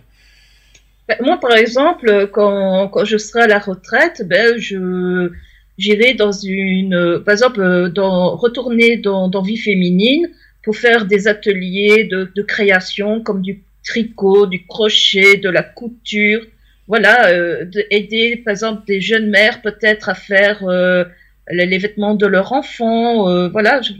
Moi, 1.20 1.38
par 1.40 1.52
exemple, 1.52 2.28
quand, 2.32 2.88
quand 2.88 3.04
je 3.04 3.16
serai 3.16 3.42
à 3.42 3.46
la 3.46 3.58
retraite, 3.58 4.22
ben, 4.26 4.58
je 4.58 5.30
j'irai 5.78 6.14
dans 6.14 6.32
une, 6.32 7.22
par 7.24 7.32
exemple, 7.32 7.90
dans, 7.90 8.36
retourner 8.36 8.96
dans, 8.96 9.28
dans 9.28 9.42
vie 9.42 9.56
féminine 9.56 10.28
pour 10.64 10.76
faire 10.76 11.06
des 11.06 11.28
ateliers 11.28 12.04
de, 12.04 12.30
de 12.34 12.42
création 12.42 13.22
comme 13.22 13.42
du 13.42 13.62
tricot, 13.84 14.46
du 14.46 14.66
crochet, 14.66 15.36
de 15.36 15.48
la 15.48 15.62
couture. 15.62 16.42
Voilà, 16.88 17.28
euh, 17.28 17.64
de 17.64 17.84
aider, 17.90 18.36
par 18.44 18.52
exemple, 18.52 18.82
des 18.86 19.00
jeunes 19.00 19.30
mères 19.30 19.62
peut-être 19.62 20.08
à 20.08 20.14
faire 20.14 20.66
euh, 20.66 21.04
les, 21.50 21.66
les 21.66 21.78
vêtements 21.78 22.14
de 22.14 22.26
leurs 22.26 22.52
enfants. 22.52 23.28
euh, 23.28 23.48
voilà, 23.48 23.80
je, 23.82 23.92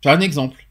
Tu 0.00 0.08
as 0.08 0.12
un 0.12 0.20
exemple 0.20 0.62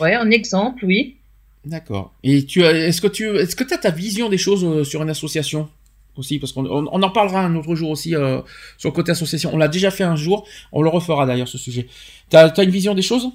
ouais, 0.00 0.14
un 0.14 0.30
exemple, 0.30 0.84
oui. 0.84 1.17
D'accord. 1.64 2.14
Et 2.22 2.44
tu 2.44 2.62
est-ce 2.62 3.00
que 3.00 3.06
tu 3.06 3.36
est-ce 3.36 3.56
que 3.56 3.64
tu 3.64 3.74
as 3.74 3.78
ta 3.78 3.90
vision 3.90 4.28
des 4.28 4.38
choses 4.38 4.64
euh, 4.64 4.84
sur 4.84 5.02
une 5.02 5.10
association 5.10 5.68
aussi? 6.16 6.38
Parce 6.38 6.52
qu'on 6.52 6.66
on, 6.66 7.02
en 7.02 7.10
parlera 7.10 7.42
un 7.44 7.54
autre 7.56 7.74
jour 7.74 7.90
aussi 7.90 8.14
euh, 8.14 8.40
sur 8.76 8.90
le 8.90 8.94
côté 8.94 9.12
association. 9.12 9.50
On 9.52 9.58
l'a 9.58 9.68
déjà 9.68 9.90
fait 9.90 10.04
un 10.04 10.16
jour, 10.16 10.46
on 10.72 10.82
le 10.82 10.88
refera 10.88 11.26
d'ailleurs 11.26 11.48
ce 11.48 11.58
sujet. 11.58 11.88
Tu 12.30 12.36
as, 12.36 12.62
une 12.62 12.70
vision 12.70 12.94
des 12.94 13.02
choses? 13.02 13.28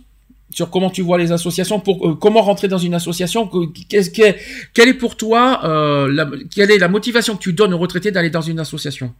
Sur 0.50 0.70
comment 0.70 0.90
tu 0.90 1.02
vois 1.02 1.18
les 1.18 1.32
associations 1.32 1.80
pour 1.80 2.08
euh, 2.08 2.16
comment 2.16 2.42
rentrer 2.42 2.68
dans 2.68 2.78
une 2.78 2.94
association? 2.94 3.48
Que- 3.48 3.72
qu'est-ce 3.88 4.10
que 4.10 4.36
quelle 4.74 4.90
est 4.90 4.94
pour 4.94 5.18
toi 5.18 5.60
la, 6.08 6.30
quelle 6.54 6.72
est 6.72 6.78
la 6.78 6.88
motivation 6.88 7.36
que 7.36 7.42
tu 7.42 7.54
donnes 7.54 7.74
aux 7.74 7.80
retraités 7.80 8.12
d'aller 8.12 8.30
dans 8.30 8.42
une 8.42 8.60
association? 8.60 9.14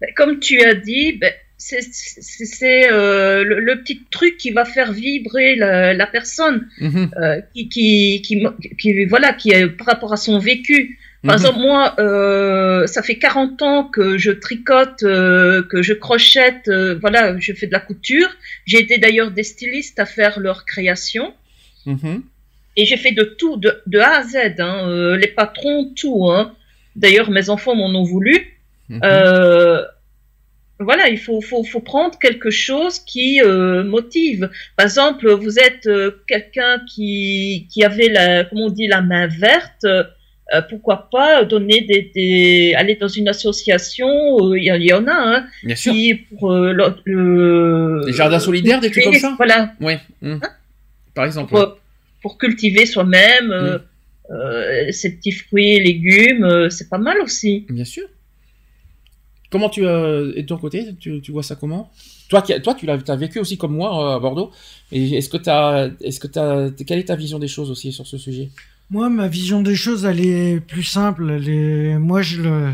Ben, 0.00 0.10
comme 0.14 0.38
tu 0.40 0.62
as 0.62 0.74
dit, 0.74 1.12
ben, 1.12 1.32
c'est 1.58 2.92
euh, 2.92 3.42
le, 3.44 3.60
le 3.60 3.80
petit 3.80 4.02
truc 4.10 4.36
qui 4.36 4.50
va 4.50 4.64
faire 4.64 4.92
vibrer 4.92 5.56
la, 5.56 5.94
la 5.94 6.06
personne, 6.06 6.68
Mhm, 6.80 7.10
euh, 7.16 7.40
qui, 7.54 7.68
qui, 7.68 8.46
qui, 8.78 9.04
voilà, 9.06 9.32
qui 9.32 9.50
est 9.50 9.66
par 9.68 9.86
rapport 9.86 10.12
à 10.12 10.16
son 10.16 10.38
vécu. 10.38 10.98
Par 11.24 11.34
mhm. 11.34 11.40
exemple, 11.40 11.58
moi, 11.60 11.94
euh, 11.98 12.86
ça 12.86 13.02
fait 13.02 13.16
40 13.16 13.62
ans 13.62 13.84
que 13.84 14.18
je 14.18 14.30
tricote, 14.30 15.00
que 15.00 15.82
je 15.82 15.92
crochette, 15.92 16.70
voilà, 17.00 17.38
je 17.38 17.52
fais 17.52 17.66
de 17.66 17.72
la 17.72 17.80
couture. 17.80 18.28
J'ai 18.66 18.78
été 18.78 18.98
d'ailleurs 18.98 19.30
des 19.30 19.42
stylistes 19.42 19.98
à 19.98 20.06
faire 20.06 20.38
leur 20.38 20.66
création. 20.66 21.34
Mhm. 21.86 22.22
Et 22.78 22.84
j'ai 22.84 22.98
fait 22.98 23.12
de 23.12 23.24
tout, 23.24 23.56
de, 23.56 23.82
de 23.86 23.98
A 23.98 24.18
à 24.18 24.22
Z, 24.22 24.36
hein, 24.58 25.16
les 25.16 25.28
patrons, 25.28 25.92
tout. 25.96 26.28
Hein. 26.30 26.54
D'ailleurs, 26.94 27.30
mes 27.30 27.48
enfants 27.48 27.74
m'en 27.74 27.88
ont 27.88 28.04
voulu. 28.04 28.52
Euh, 28.90 29.82
voilà, 30.78 31.08
il 31.08 31.18
faut, 31.18 31.40
faut, 31.40 31.64
faut 31.64 31.80
prendre 31.80 32.18
quelque 32.18 32.50
chose 32.50 32.98
qui 33.00 33.40
euh, 33.42 33.82
motive. 33.84 34.50
Par 34.76 34.84
exemple, 34.86 35.30
vous 35.32 35.58
êtes 35.58 35.86
euh, 35.86 36.10
quelqu'un 36.28 36.80
qui, 36.92 37.66
qui 37.72 37.82
avait, 37.84 38.08
la, 38.08 38.44
comment 38.44 38.66
on 38.66 38.70
dit, 38.70 38.86
la 38.86 39.00
main 39.02 39.26
verte. 39.26 39.84
euh, 39.84 40.04
pourquoi 40.70 41.08
pas 41.10 41.44
donner 41.44 41.80
des, 41.80 42.12
des 42.14 42.72
aller 42.76 42.94
dans 42.94 43.08
une 43.08 43.26
association 43.28 44.06
euh, 44.06 44.56
il 44.56 44.64
y, 44.64 44.70
en- 44.70 44.76
il 44.76 44.86
y 44.86 44.92
en 44.92 45.04
a 45.08 45.12
hein, 45.12 45.46
Bien 45.64 45.74
sûr. 45.74 45.92
qui 45.92 46.14
pour 46.14 46.52
euh, 46.52 46.72
le, 46.72 46.84
le- 47.04 48.02
Des 48.06 48.12
jardins 48.12 48.38
solidaires, 48.38 48.80
des 48.80 48.90
trucs 48.92 49.02
comme 49.04 49.14
ça? 49.14 49.34
Voilà 49.36 49.72
Ouais. 49.80 49.98
mhm. 50.22 50.40
Par 51.14 51.24
exemple. 51.24 51.50
pour, 51.50 51.78
pour 52.22 52.38
cultiver 52.38 52.86
soi-même 52.86 53.50
euh, 53.50 53.78
Mm. 53.78 54.32
euh, 54.34 54.92
ses 54.92 55.16
petits 55.16 55.32
fruits 55.32 55.76
et 55.76 55.80
légumes 55.80 56.44
euh, 56.44 56.68
c'est 56.70 56.88
pas 56.88 56.98
mal 56.98 57.18
aussi 57.22 57.64
Bien 57.70 57.84
sûr. 57.84 58.06
Comment 59.50 59.68
tu 59.68 59.86
euh, 59.86 60.32
et 60.36 60.42
de 60.42 60.46
ton 60.46 60.56
côté, 60.58 60.94
tu, 60.98 61.20
tu 61.20 61.32
vois 61.32 61.42
ça 61.42 61.54
comment? 61.54 61.90
Toi, 62.28 62.42
qui, 62.42 62.60
toi, 62.60 62.74
tu 62.74 62.86
l'as, 62.86 62.98
as 63.06 63.16
vécu 63.16 63.38
aussi 63.38 63.56
comme 63.56 63.74
moi 63.74 64.12
euh, 64.12 64.16
à 64.16 64.18
Bordeaux. 64.20 64.50
Et 64.90 65.16
est-ce 65.16 65.28
que 65.28 65.36
t'as, 65.36 65.88
est-ce 66.00 66.18
que 66.18 66.26
t'as, 66.26 66.70
quelle 66.70 66.98
est 66.98 67.04
ta 67.04 67.16
vision 67.16 67.38
des 67.38 67.48
choses 67.48 67.70
aussi 67.70 67.92
sur 67.92 68.06
ce 68.06 68.18
sujet? 68.18 68.50
Moi, 68.90 69.08
ma 69.08 69.28
vision 69.28 69.62
des 69.62 69.76
choses, 69.76 70.04
elle 70.04 70.20
est 70.20 70.60
plus 70.60 70.82
simple. 70.82 71.30
Elle 71.30 71.48
est... 71.48 71.98
Moi, 71.98 72.22
je 72.22 72.42
le... 72.42 72.72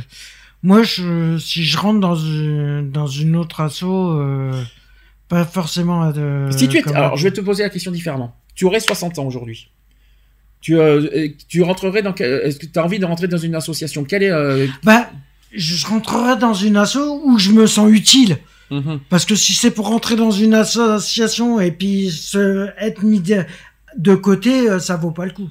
Moi, 0.62 0.82
je... 0.82 1.38
si 1.38 1.64
je 1.64 1.76
rentre 1.78 2.00
dans 2.00 2.16
une, 2.16 2.90
dans 2.90 3.06
une 3.06 3.36
autre 3.36 3.60
asso, 3.60 3.84
euh, 3.84 4.62
pas 5.28 5.44
forcément 5.44 6.10
de... 6.10 6.48
Si 6.50 6.68
tu 6.68 6.82
comme- 6.82 6.96
alors, 6.96 7.16
je 7.16 7.24
vais 7.24 7.32
te 7.32 7.40
poser 7.40 7.62
la 7.62 7.70
question 7.70 7.90
différemment. 7.90 8.34
Tu 8.54 8.64
aurais 8.64 8.80
60 8.80 9.18
ans 9.18 9.26
aujourd'hui. 9.26 9.68
Tu, 10.60 10.78
euh, 10.78 11.28
tu 11.48 11.62
rentrerais 11.62 12.02
dans, 12.02 12.14
est-ce 12.14 12.58
que 12.58 12.66
tu 12.66 12.78
as 12.78 12.84
envie 12.84 12.98
de 12.98 13.04
rentrer 13.04 13.26
dans 13.26 13.38
une 13.38 13.54
association? 13.54 14.04
Quelle 14.04 14.22
est 14.22 14.30
euh, 14.30 14.66
Bah, 14.84 15.10
je 15.54 15.86
rentrerai 15.86 16.36
dans 16.36 16.54
une 16.54 16.76
asso 16.76 17.20
où 17.24 17.38
je 17.38 17.50
me 17.50 17.66
sens 17.66 17.90
utile. 17.90 18.38
mhm. 18.70 19.00
Parce 19.08 19.24
que 19.24 19.34
si 19.34 19.52
c'est 19.54 19.70
pour 19.70 19.88
rentrer 19.88 20.16
dans 20.16 20.30
une 20.30 20.54
association 20.54 21.60
et 21.60 21.70
puis 21.72 22.10
se... 22.10 22.68
être 22.78 23.02
mis 23.02 23.20
de... 23.20 23.44
de 23.96 24.14
côté, 24.14 24.68
euh, 24.70 24.78
ça 24.78 24.96
vaut 24.96 25.10
pas 25.10 25.26
le 25.26 25.32
coup. 25.32 25.50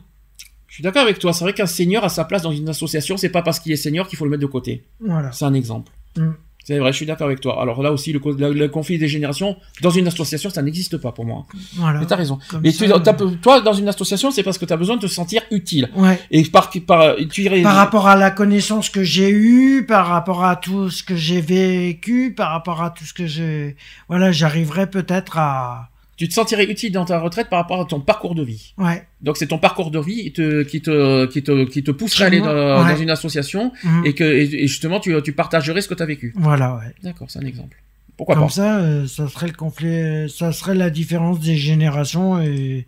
Je 0.68 0.76
suis 0.76 0.84
d'accord 0.84 1.02
avec 1.02 1.20
toi. 1.20 1.34
C'est 1.34 1.44
vrai 1.44 1.54
qu'un 1.54 1.66
senior 1.66 2.04
a 2.06 2.10
sa 2.10 2.24
place 2.24 2.44
dans 2.44 2.52
une 2.52 2.70
association. 2.70 3.18
C'est 3.18 3.30
pas 3.30 3.42
parce 3.42 3.60
qu'il 3.60 3.74
est 3.74 3.78
senior 3.78 4.08
qu'il 4.08 4.18
faut 4.18 4.24
le 4.24 4.32
mettre 4.32 4.42
de 4.42 4.48
côté. 4.48 4.86
Voilà. 5.02 5.32
C'est 5.34 5.44
un 5.44 5.54
exemple. 5.54 5.92
Mm. 6.16 6.32
C'est 6.64 6.78
vrai, 6.78 6.92
je 6.92 6.98
suis 6.98 7.06
d'accord 7.06 7.28
avec 7.28 7.42
toi. 7.42 7.60
Alors 7.62 7.82
là 7.82 7.92
aussi, 7.92 8.14
le, 8.14 8.20
co- 8.20 8.34
le- 8.34 8.54
le 8.54 8.68
conflit 8.70 8.98
des 9.00 9.08
générations, 9.08 9.58
dans 9.82 9.90
une 9.90 10.08
association, 10.08 10.50
ça 10.50 10.62
n'existe 10.62 10.98
pas 10.98 11.12
pour 11.12 11.26
moi. 11.26 11.46
Voilà. 11.76 12.00
Mais 12.00 12.06
t'as 12.06 12.16
raison. 12.16 12.38
Mais 12.62 12.72
tu, 12.72 12.86
euh, 12.92 13.00
t'as- 13.00 13.14
toi, 13.42 13.62
dans 13.62 13.74
une 13.74 13.88
association, 13.88 14.30
c'est 14.32 14.44
parce 14.44 14.58
que 14.58 14.66
tu 14.66 14.74
as 14.74 14.78
besoin 14.78 14.96
de 14.98 15.02
te 15.02 15.08
sentir 15.08 15.42
utile. 15.52 15.90
Ouais. 15.96 16.20
Et 16.30 16.44
par, 16.44 16.70
par, 16.88 17.16
tu 17.32 17.42
irais- 17.44 17.62
Par 17.64 17.76
rapport 17.76 18.08
à 18.08 18.16
la 18.16 18.32
connaissance 18.32 18.90
que 18.90 19.04
j'ai 19.04 19.30
eue, 19.32 19.86
par 19.88 20.08
rapport 20.08 20.44
à 20.46 20.56
tout 20.56 20.90
ce 20.90 21.04
que 21.04 21.16
j'ai 21.16 21.42
vécu, 21.42 22.34
par 22.36 22.52
rapport 22.52 22.82
à 22.84 22.90
tout 22.92 23.06
ce 23.06 23.14
que 23.14 23.26
j'ai, 23.28 23.76
voilà, 24.08 24.32
j'arriverai 24.32 24.88
peut-être 24.90 25.38
à, 25.38 25.90
tu 26.22 26.28
te 26.30 26.34
sentirais 26.36 26.66
utile 26.66 26.92
dans 26.92 27.06
ta 27.06 27.20
retraite 27.20 27.50
par 27.50 27.58
rapport 27.62 27.82
à 27.82 27.86
ton 27.86 28.00
parcours 28.00 28.36
de 28.36 28.44
vie. 28.44 28.74
ouais. 28.78 29.00
Donc 29.22 29.38
c'est 29.38 29.48
ton 29.48 29.58
parcours 29.58 29.90
de 29.90 30.00
vie 30.00 30.24
qui 30.26 30.34
te, 30.34 30.62
qui 30.64 30.80
te, 30.82 31.26
qui 31.26 31.42
te, 31.42 31.64
qui 31.66 31.82
te 31.84 31.90
pousserait 31.92 32.26
à 32.26 32.28
aller 32.28 32.42
dans, 32.42 32.54
Ouais. 32.86 32.94
dans 32.94 32.98
une 33.06 33.10
association 33.10 33.72
Mhm. 33.84 34.06
et 34.06 34.14
que 34.14 34.24
et, 34.24 34.68
justement 34.68 35.00
tu, 35.00 35.16
tu 35.24 35.34
partagerais 35.34 35.82
ce 35.82 35.88
que 35.88 35.96
tu 35.96 36.04
as 36.04 36.06
vécu. 36.06 36.34
Voilà, 36.36 36.76
ouais. 36.76 36.94
D'accord, 37.04 37.28
c'est 37.32 37.40
un 37.40 37.46
exemple. 37.54 37.76
Pourquoi 38.18 38.36
Comme 38.36 38.46
pas 38.46 38.50
ça, 38.52 38.78
euh, 38.82 39.08
ça 39.08 39.28
serait 39.28 39.48
le 39.48 39.54
conflit, 39.54 40.30
ça 40.30 40.52
serait 40.52 40.76
la 40.76 40.92
différence 40.92 41.40
des 41.40 41.56
générations 41.56 42.40
et, 42.40 42.86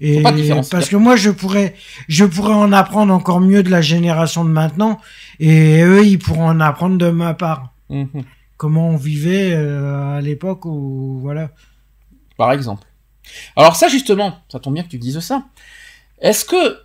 et 0.00 0.22
Pas 0.22 0.30
de 0.30 0.36
différence. 0.36 0.68
parce 0.68 0.88
que 0.88 0.94
moi 0.96 1.16
je 1.16 1.30
pourrais, 1.30 1.74
je 2.08 2.24
pourrais 2.24 2.54
en 2.54 2.70
apprendre 2.72 3.12
encore 3.12 3.40
mieux 3.40 3.62
de 3.64 3.70
la 3.70 3.80
génération 3.82 4.44
de 4.44 4.50
maintenant 4.50 5.00
et 5.40 5.82
eux 5.82 6.04
ils 6.06 6.18
pourront 6.20 6.46
en 6.46 6.60
apprendre 6.60 6.98
de 6.98 7.10
ma 7.10 7.34
part. 7.34 7.72
Mhm. 7.90 8.22
Comment 8.58 8.88
on 8.90 8.96
vivait 8.96 9.50
euh, 9.54 10.16
à 10.18 10.20
l'époque 10.20 10.64
où, 10.66 11.18
voilà. 11.20 11.50
Par 12.36 12.52
exemple. 12.52 12.86
Alors 13.56 13.76
ça 13.76 13.88
justement, 13.88 14.38
ça 14.50 14.60
tombe 14.60 14.74
bien 14.74 14.82
que 14.82 14.88
tu 14.88 14.98
dises 14.98 15.18
ça. 15.20 15.44
Est-ce 16.20 16.44
que 16.44 16.78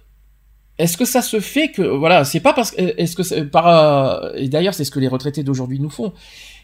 est-ce 0.77 0.97
que 0.97 1.05
ça 1.05 1.21
se 1.21 1.39
fait 1.39 1.69
que 1.69 1.81
voilà, 1.81 2.23
c'est 2.25 2.39
pas 2.39 2.53
parce 2.53 2.71
que 2.71 2.81
est-ce 2.97 3.15
que 3.15 3.23
c'est 3.23 3.45
par 3.45 3.67
euh, 3.67 4.31
et 4.35 4.47
d'ailleurs 4.47 4.73
c'est 4.73 4.83
ce 4.83 4.91
que 4.91 4.99
les 4.99 5.07
retraités 5.07 5.43
d'aujourd'hui 5.43 5.79
nous 5.79 5.89
font. 5.89 6.13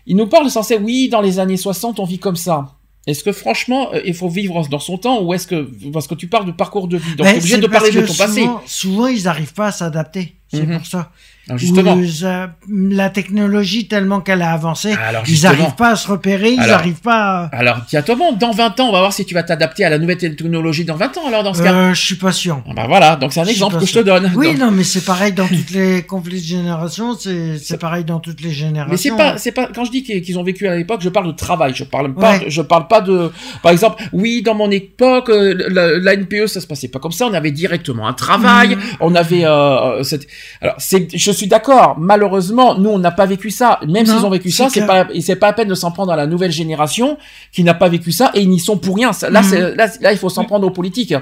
Ils 0.06 0.16
nous 0.16 0.28
parlent 0.28 0.50
sans 0.50 0.64
cesse 0.64 0.80
oui, 0.82 1.10
dans 1.10 1.22
les 1.22 1.40
années 1.40 1.58
60 1.58 2.00
on 2.00 2.06
vit 2.06 2.20
comme 2.20 2.36
ça. 2.36 2.78
Est-ce 3.06 3.24
que 3.24 3.32
franchement 3.32 3.94
euh, 3.94 4.02
il 4.06 4.14
faut 4.14 4.30
vivre 4.30 4.68
dans 4.70 4.80
son 4.80 4.98
temps 4.98 5.22
ou 5.22 5.34
est-ce 5.34 5.48
que 5.48 5.70
parce 5.92 6.08
que 6.08 6.16
tu 6.16 6.28
parles 6.28 6.46
de 6.46 6.52
parcours 6.52 6.88
de 6.88 6.98
vie 6.98 7.16
donc 7.16 7.28
Mais 7.28 7.34
t'es 7.34 7.40
obligé 7.40 7.58
de 7.58 7.68
parler 7.68 7.92
de 7.92 8.06
ton 8.06 8.14
passé. 8.14 8.48
Souvent, 8.66 9.08
ils 9.08 9.24
n'arrivent 9.24 9.54
pas 9.54 9.68
à 9.68 9.72
s'adapter. 9.72 10.37
C'est 10.54 10.66
Mhm. 10.66 10.78
pour 10.78 10.86
ça. 10.86 11.12
Justement. 11.56 11.98
Euh, 11.98 12.48
la 12.70 13.10
technologie 13.10 13.88
tellement 13.88 14.20
qu'elle 14.20 14.42
a 14.42 14.52
avancé, 14.52 14.92
Alors, 15.08 15.24
ils 15.30 15.44
n'arrivent 15.44 15.76
pas 15.78 15.92
à 15.92 15.96
se 15.96 16.06
repérer, 16.10 16.52
ils 16.52 16.58
n'arrivent 16.60 17.00
pas. 17.00 17.46
À... 17.54 17.56
Alors 17.56 17.78
bon, 18.18 18.34
dans 18.34 18.52
20 18.52 18.78
ans 18.82 18.90
on 18.90 18.92
va 18.92 19.00
voir 19.00 19.14
si 19.14 19.24
tu 19.24 19.34
vas 19.34 19.44
t'adapter 19.44 19.86
à 19.86 19.90
la 19.90 19.98
nouvelle 19.98 20.18
technologie 20.18 20.84
dans 20.84 20.98
20 20.98 21.18
ans 21.18 21.28
alors 21.28 21.44
dans 21.44 21.54
ce 21.54 21.64
cas. 21.64 21.74
Euh, 21.74 21.94
je 21.94 22.02
suis 22.02 22.16
pas 22.16 22.34
sûr. 22.34 22.62
Ah 22.68 22.74
Bah 22.76 22.86
voilà, 22.90 23.16
donc 23.16 23.32
c'est 23.32 23.40
un 23.40 23.46
exemple 23.46 23.78
que 23.80 23.86
je 23.86 23.94
te 23.94 24.00
donne. 24.00 24.34
Oui, 24.36 24.48
Donc- 24.48 24.58
non, 24.58 24.72
mais 24.72 24.84
c'est 24.84 25.06
pareil 25.06 25.32
dans 25.32 25.48
toutes 25.48 25.70
les 25.72 26.04
conflits 26.04 26.42
de 26.42 26.46
génération. 26.48 27.14
C'est 27.18 27.80
pareil 27.80 28.04
dans 28.04 28.20
toutes 28.20 28.42
les 28.42 28.52
générations. 28.52 28.92
Mais 28.92 28.98
c'est 28.98 29.16
pas, 29.16 29.38
c'est 29.38 29.54
pas, 29.54 29.70
quand 29.74 29.86
je 29.86 29.92
dis 29.92 30.04
qu'ils 30.04 30.38
ont 30.38 30.44
vécu 30.44 30.68
à 30.68 30.76
l'époque, 30.76 31.00
je 31.02 31.08
parle 31.10 31.28
de 31.28 31.32
travail, 31.38 31.72
je 31.74 31.86
parle 31.86 32.14
pas, 32.14 32.40
Ouais. 32.40 32.46
je 32.50 32.62
parle 32.62 32.88
pas 32.90 33.00
de, 33.00 33.32
par 33.64 33.72
exemple, 33.72 34.04
oui, 34.12 34.42
dans 34.42 34.54
mon 34.56 34.70
époque, 34.70 35.30
euh, 35.30 35.56
la, 35.70 35.98
la 35.98 36.14
NPE, 36.18 36.48
ça 36.48 36.60
se 36.60 36.68
passait 36.68 36.90
pas 36.90 37.00
comme 37.00 37.14
ça, 37.14 37.26
on 37.28 37.34
avait 37.34 37.52
directement 37.52 38.06
un 38.06 38.14
travail, 38.14 38.76
Mhm. 38.76 38.82
on 39.00 39.16
avait, 39.16 39.46
euh, 39.46 40.04
cette- 40.04 40.28
alors, 40.62 40.76
c'est, 40.80 41.08
je 41.16 41.32
suis 41.32 41.48
d'accord, 41.48 41.96
malheureusement, 42.00 42.78
nous, 42.78 42.90
on 42.90 43.00
n'a 43.00 43.12
pas 43.12 43.26
vécu 43.26 43.50
ça, 43.52 43.80
même 43.88 44.06
s'ils 44.06 44.26
ont 44.26 44.30
vécu 44.30 44.50
ça, 44.52 44.66
c'est 44.70 44.86
pas, 44.88 45.08
c'est 45.22 45.36
pas 45.36 45.48
à 45.50 45.54
peine 45.54 45.68
de 45.68 45.76
s'en 45.76 45.92
prendre 45.92 46.12
à 46.12 46.16
la 46.16 46.28
nouvelle 46.28 46.52
génération 46.52 47.18
qui 47.52 47.64
n'a 47.64 47.74
pas 47.74 47.90
vécu 47.90 48.12
ça, 48.12 48.32
et 48.34 48.42
ils 48.42 48.50
n'y 48.50 48.60
sont 48.60 48.78
pour 48.78 48.96
rien, 48.96 49.12
là, 49.30 49.44
c'est, 49.44 49.76
là, 49.76 49.88
là, 50.02 50.12
il 50.12 50.18
faut 50.18 50.30
s'en 50.30 50.44
prendre 50.46 50.66
aux 50.68 50.72
politiques, 50.72 51.14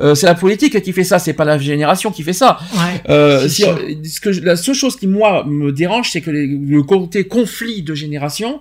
euh, 0.00 0.14
c'est 0.14 0.26
la 0.26 0.34
politique 0.34 0.80
qui 0.82 0.92
fait 0.92 1.04
ça, 1.04 1.18
c'est 1.18 1.32
pas 1.32 1.44
la 1.44 1.58
génération 1.58 2.10
qui 2.10 2.22
fait 2.22 2.32
ça. 2.32 2.58
Ouais. 2.74 2.78
Euh, 3.08 3.48
si- 3.48 3.62
ce 4.04 4.20
que 4.20 4.30
la 4.30 4.56
seule 4.56 4.74
chose 4.74 4.96
qui 4.96 5.06
moi 5.06 5.44
me 5.46 5.72
dérange, 5.72 6.10
c'est 6.10 6.20
que 6.20 6.30
les- 6.30 6.46
le 6.46 6.82
côté 6.82 7.24
conflit 7.24 7.82
de 7.82 7.94
génération, 7.94 8.60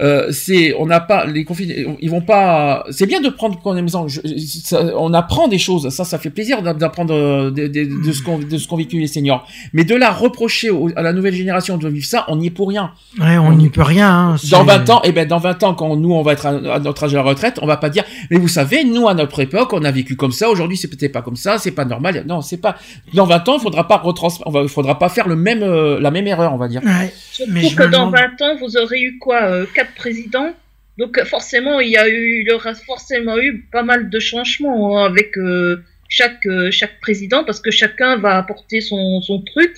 euh, 0.00 0.28
c'est 0.32 0.74
on 0.78 0.86
n'a 0.86 1.00
pas 1.00 1.26
les 1.26 1.44
conflits, 1.44 1.86
ils 2.00 2.10
vont 2.10 2.20
pas. 2.22 2.84
C'est 2.90 3.06
bien 3.06 3.20
de 3.20 3.28
prendre 3.28 3.58
exemple, 3.78 4.08
je- 4.10 4.20
ça- 4.64 4.84
on 4.96 5.12
apprend 5.14 5.48
des 5.48 5.58
choses, 5.58 5.88
ça, 5.90 6.04
ça 6.04 6.18
fait 6.18 6.30
plaisir 6.30 6.62
d'a- 6.62 6.74
d'apprendre 6.74 7.14
euh, 7.14 7.50
de, 7.50 7.66
de, 7.66 7.84
de 7.84 8.24
qu'on 8.24 8.38
de 8.38 8.58
ce 8.58 8.66
qu'ont 8.68 8.76
vécu 8.76 8.98
les 8.98 9.06
seniors. 9.06 9.37
Mais 9.72 9.84
de 9.84 9.94
là 9.94 10.10
reprocher 10.10 10.70
au- 10.70 10.90
à 10.96 11.02
la 11.02 11.12
nouvelle 11.12 11.34
génération 11.34 11.76
de 11.76 11.88
vivre 11.88 12.06
ça, 12.06 12.24
on 12.28 12.36
n'y 12.36 12.46
est 12.48 12.50
pour 12.50 12.68
rien. 12.68 12.92
Ouais, 13.20 13.36
on 13.38 13.52
n'y 13.52 13.68
peut 13.70 13.82
rien. 13.82 14.10
hein, 14.10 14.30
Dans 14.32 14.36
c'est- 14.36 14.64
20 14.64 14.90
ans, 14.90 15.02
et 15.02 15.12
ben 15.12 15.26
dans 15.26 15.38
20 15.38 15.62
ans, 15.62 15.74
quand 15.74 15.96
nous 15.96 16.12
on 16.12 16.22
va 16.22 16.32
être 16.32 16.46
à, 16.46 16.50
à 16.74 16.78
notre 16.78 17.04
âge 17.04 17.12
de 17.12 17.16
la 17.16 17.22
retraite, 17.22 17.58
on 17.62 17.66
va 17.66 17.76
pas 17.76 17.90
dire, 17.90 18.04
mais 18.30 18.38
vous 18.38 18.48
savez, 18.48 18.84
nous 18.84 19.08
à 19.08 19.14
notre 19.14 19.40
époque, 19.40 19.72
on 19.72 19.84
a 19.84 19.90
vécu 19.90 20.16
comme 20.16 20.32
ça. 20.32 20.48
Aujourd'hui, 20.50 20.76
c'est 20.76 20.88
peut-être 20.88 21.12
pas 21.12 21.22
comme 21.22 21.36
ça, 21.36 21.58
c'est 21.58 21.70
pas 21.72 21.84
normal. 21.84 22.24
Non, 22.26 22.40
c'est 22.42 22.56
pas. 22.60 22.76
Dans 23.14 23.26
20 23.26 23.48
ans, 23.48 23.56
il 23.58 23.62
faudra 23.62 23.86
pas 23.88 23.96
retrans, 23.98 24.28
on 24.46 24.50
va, 24.50 24.62
il 24.62 24.68
faudra 24.68 24.98
pas 24.98 25.08
faire 25.08 25.28
le 25.28 25.36
même, 25.36 25.62
euh, 25.62 25.98
la 26.00 26.10
même 26.10 26.26
erreur, 26.26 26.52
on 26.52 26.58
va 26.58 26.68
dire. 26.68 26.82
Ouais. 26.84 27.12
Mais 27.48 27.62
je 27.68 27.76
que 27.76 27.82
dans 27.84 28.06
demande- 28.10 28.14
20 28.14 28.42
ans, 28.44 28.56
vous 28.60 28.76
aurez 28.76 29.00
eu 29.00 29.18
quoi 29.18 29.42
euh, 29.42 29.66
Quatre 29.74 29.94
présidents? 29.94 30.52
Donc 30.98 31.22
forcément, 31.26 31.78
il 31.78 31.90
y 31.90 31.96
a 31.96 32.08
eu, 32.08 32.40
il 32.44 32.48
y 32.48 32.52
aura 32.52 32.74
forcément 32.74 33.38
eu 33.38 33.64
pas 33.70 33.84
mal 33.84 34.10
de 34.10 34.18
changements 34.18 34.98
hein, 34.98 35.04
avec 35.06 35.38
euh, 35.38 35.80
chaque 36.08 36.44
euh, 36.46 36.70
chaque 36.70 37.00
président 37.00 37.44
parce 37.44 37.60
que 37.60 37.70
chacun 37.70 38.16
va 38.16 38.36
apporter 38.38 38.80
son 38.80 39.20
son 39.22 39.40
truc. 39.42 39.72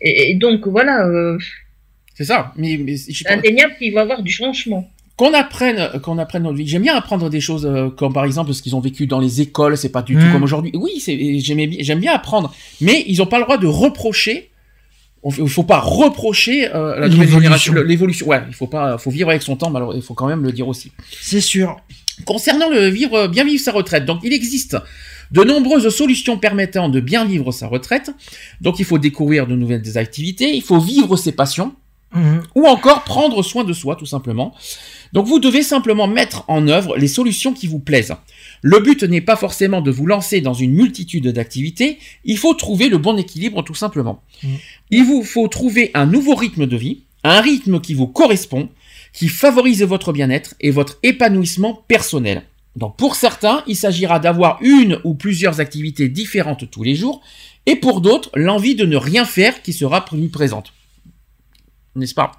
Et, 0.00 0.30
et 0.30 0.34
donc 0.34 0.66
voilà, 0.68 1.06
euh, 1.06 1.38
C'est 2.14 2.24
ça. 2.24 2.52
Mais, 2.56 2.76
mais 2.76 2.96
je- 2.96 3.22
c'est 3.24 3.28
indéniable 3.30 3.74
qu'il 3.78 3.92
va 3.94 4.00
y 4.00 4.02
avoir 4.02 4.22
du 4.22 4.30
changement. 4.32 4.88
qu'on 5.16 5.32
apprenne, 5.32 5.98
qu'on 6.02 6.18
apprenne 6.18 6.42
notre 6.42 6.58
vie. 6.58 6.66
J'aime 6.68 6.82
bien 6.82 6.94
apprendre 6.94 7.30
des 7.30 7.40
choses 7.40 7.64
euh, 7.64 7.88
comme 7.88 8.12
par 8.12 8.26
exemple 8.26 8.52
ce 8.52 8.60
qu'ils 8.60 8.76
ont 8.76 8.80
vécu 8.80 9.06
dans 9.06 9.18
les 9.20 9.40
écoles. 9.40 9.78
C'est 9.78 9.88
pas 9.98 10.02
du 10.02 10.14
tout 10.14 10.26
Mm. 10.26 10.32
comme 10.32 10.42
aujourd'hui. 10.42 10.72
Oui, 10.74 10.92
j'aime 11.86 12.00
bien 12.00 12.12
apprendre, 12.12 12.54
mais 12.82 13.02
ils 13.06 13.22
ont 13.22 13.26
pas 13.26 13.38
le 13.38 13.44
droit 13.44 13.56
de 13.56 13.66
reprocher. 13.66 14.50
Il 15.38 15.48
faut 15.48 15.64
pas 15.64 15.80
reprocher 15.80 16.68
euh, 16.72 17.00
la 17.00 17.08
nouvelle 17.08 17.10
L'évolution. 17.26 17.40
génération, 17.40 17.72
l'évolution. 17.72 18.26
Ouais, 18.28 18.42
il 18.46 18.54
faut 18.54 18.68
pas, 18.68 18.96
faut 18.98 19.10
vivre 19.10 19.30
avec 19.30 19.42
son 19.42 19.56
temps. 19.56 19.70
malheureusement, 19.70 20.00
il 20.00 20.04
faut 20.04 20.14
quand 20.14 20.28
même 20.28 20.44
le 20.44 20.52
dire 20.52 20.68
aussi. 20.68 20.92
C'est 21.10 21.40
sûr. 21.40 21.80
Concernant 22.26 22.68
le 22.70 22.86
vivre, 22.88 23.26
bien 23.26 23.44
vivre 23.44 23.60
sa 23.62 23.72
retraite, 23.72 24.04
donc 24.04 24.20
il 24.22 24.32
existe 24.32 24.76
de 25.32 25.42
nombreuses 25.42 25.88
solutions 25.94 26.38
permettant 26.38 26.88
de 26.88 27.00
bien 27.00 27.24
vivre 27.24 27.52
sa 27.52 27.66
retraite. 27.68 28.10
Donc 28.60 28.78
il 28.78 28.84
faut 28.84 28.98
découvrir 28.98 29.46
de 29.46 29.56
nouvelles 29.56 29.98
activités, 29.98 30.54
il 30.54 30.62
faut 30.62 30.78
vivre 30.80 31.16
ses 31.16 31.32
passions, 31.32 31.74
Mhm. 32.14 32.42
ou 32.54 32.66
encore 32.66 33.02
prendre 33.02 33.42
soin 33.42 33.64
de 33.64 33.72
soi, 33.72 33.96
tout 33.96 34.06
simplement. 34.06 34.54
Donc 35.12 35.26
vous 35.26 35.40
devez 35.40 35.62
simplement 35.62 36.06
mettre 36.06 36.44
en 36.48 36.66
œuvre 36.68 36.96
les 36.96 37.08
solutions 37.08 37.52
qui 37.52 37.66
vous 37.66 37.80
plaisent. 37.80 38.14
Le 38.62 38.78
but 38.78 39.02
n'est 39.02 39.20
pas 39.20 39.36
forcément 39.36 39.82
de 39.82 39.90
vous 39.90 40.06
lancer 40.06 40.40
dans 40.40 40.54
une 40.54 40.72
multitude 40.72 41.26
d'activités, 41.28 41.98
il 42.24 42.38
faut 42.38 42.54
trouver 42.54 42.88
le 42.88 42.98
bon 42.98 43.18
équilibre, 43.18 43.62
tout 43.62 43.74
simplement. 43.74 44.22
Mhm. 44.42 44.50
Il 44.92 45.04
vous 45.04 45.24
faut 45.24 45.48
trouver 45.48 45.90
un 45.94 46.06
nouveau 46.06 46.34
rythme 46.36 46.66
de 46.66 46.76
vie, 46.76 47.00
un 47.24 47.40
rythme 47.40 47.80
qui 47.80 47.92
vous 47.94 48.06
correspond, 48.06 48.68
qui 49.12 49.28
favorise 49.28 49.82
votre 49.82 50.12
bien-être 50.12 50.54
et 50.60 50.70
votre 50.70 50.98
épanouissement 51.02 51.82
personnel. 51.88 52.44
Donc 52.76 52.96
pour 52.96 53.16
certains, 53.16 53.62
il 53.66 53.74
s'agira 53.76 54.18
d'avoir 54.20 54.58
une 54.60 55.00
ou 55.04 55.14
plusieurs 55.14 55.60
activités 55.60 56.08
différentes 56.08 56.70
tous 56.70 56.82
les 56.84 56.94
jours, 56.94 57.22
et 57.66 57.76
pour 57.76 58.00
d'autres, 58.00 58.30
l'envie 58.34 58.74
de 58.76 58.84
ne 58.84 58.96
rien 58.96 59.24
faire 59.24 59.62
qui 59.62 59.72
sera 59.72 60.04
plus 60.04 60.28
présente. 60.28 60.72
N'est-ce 61.96 62.12
pas? 62.12 62.32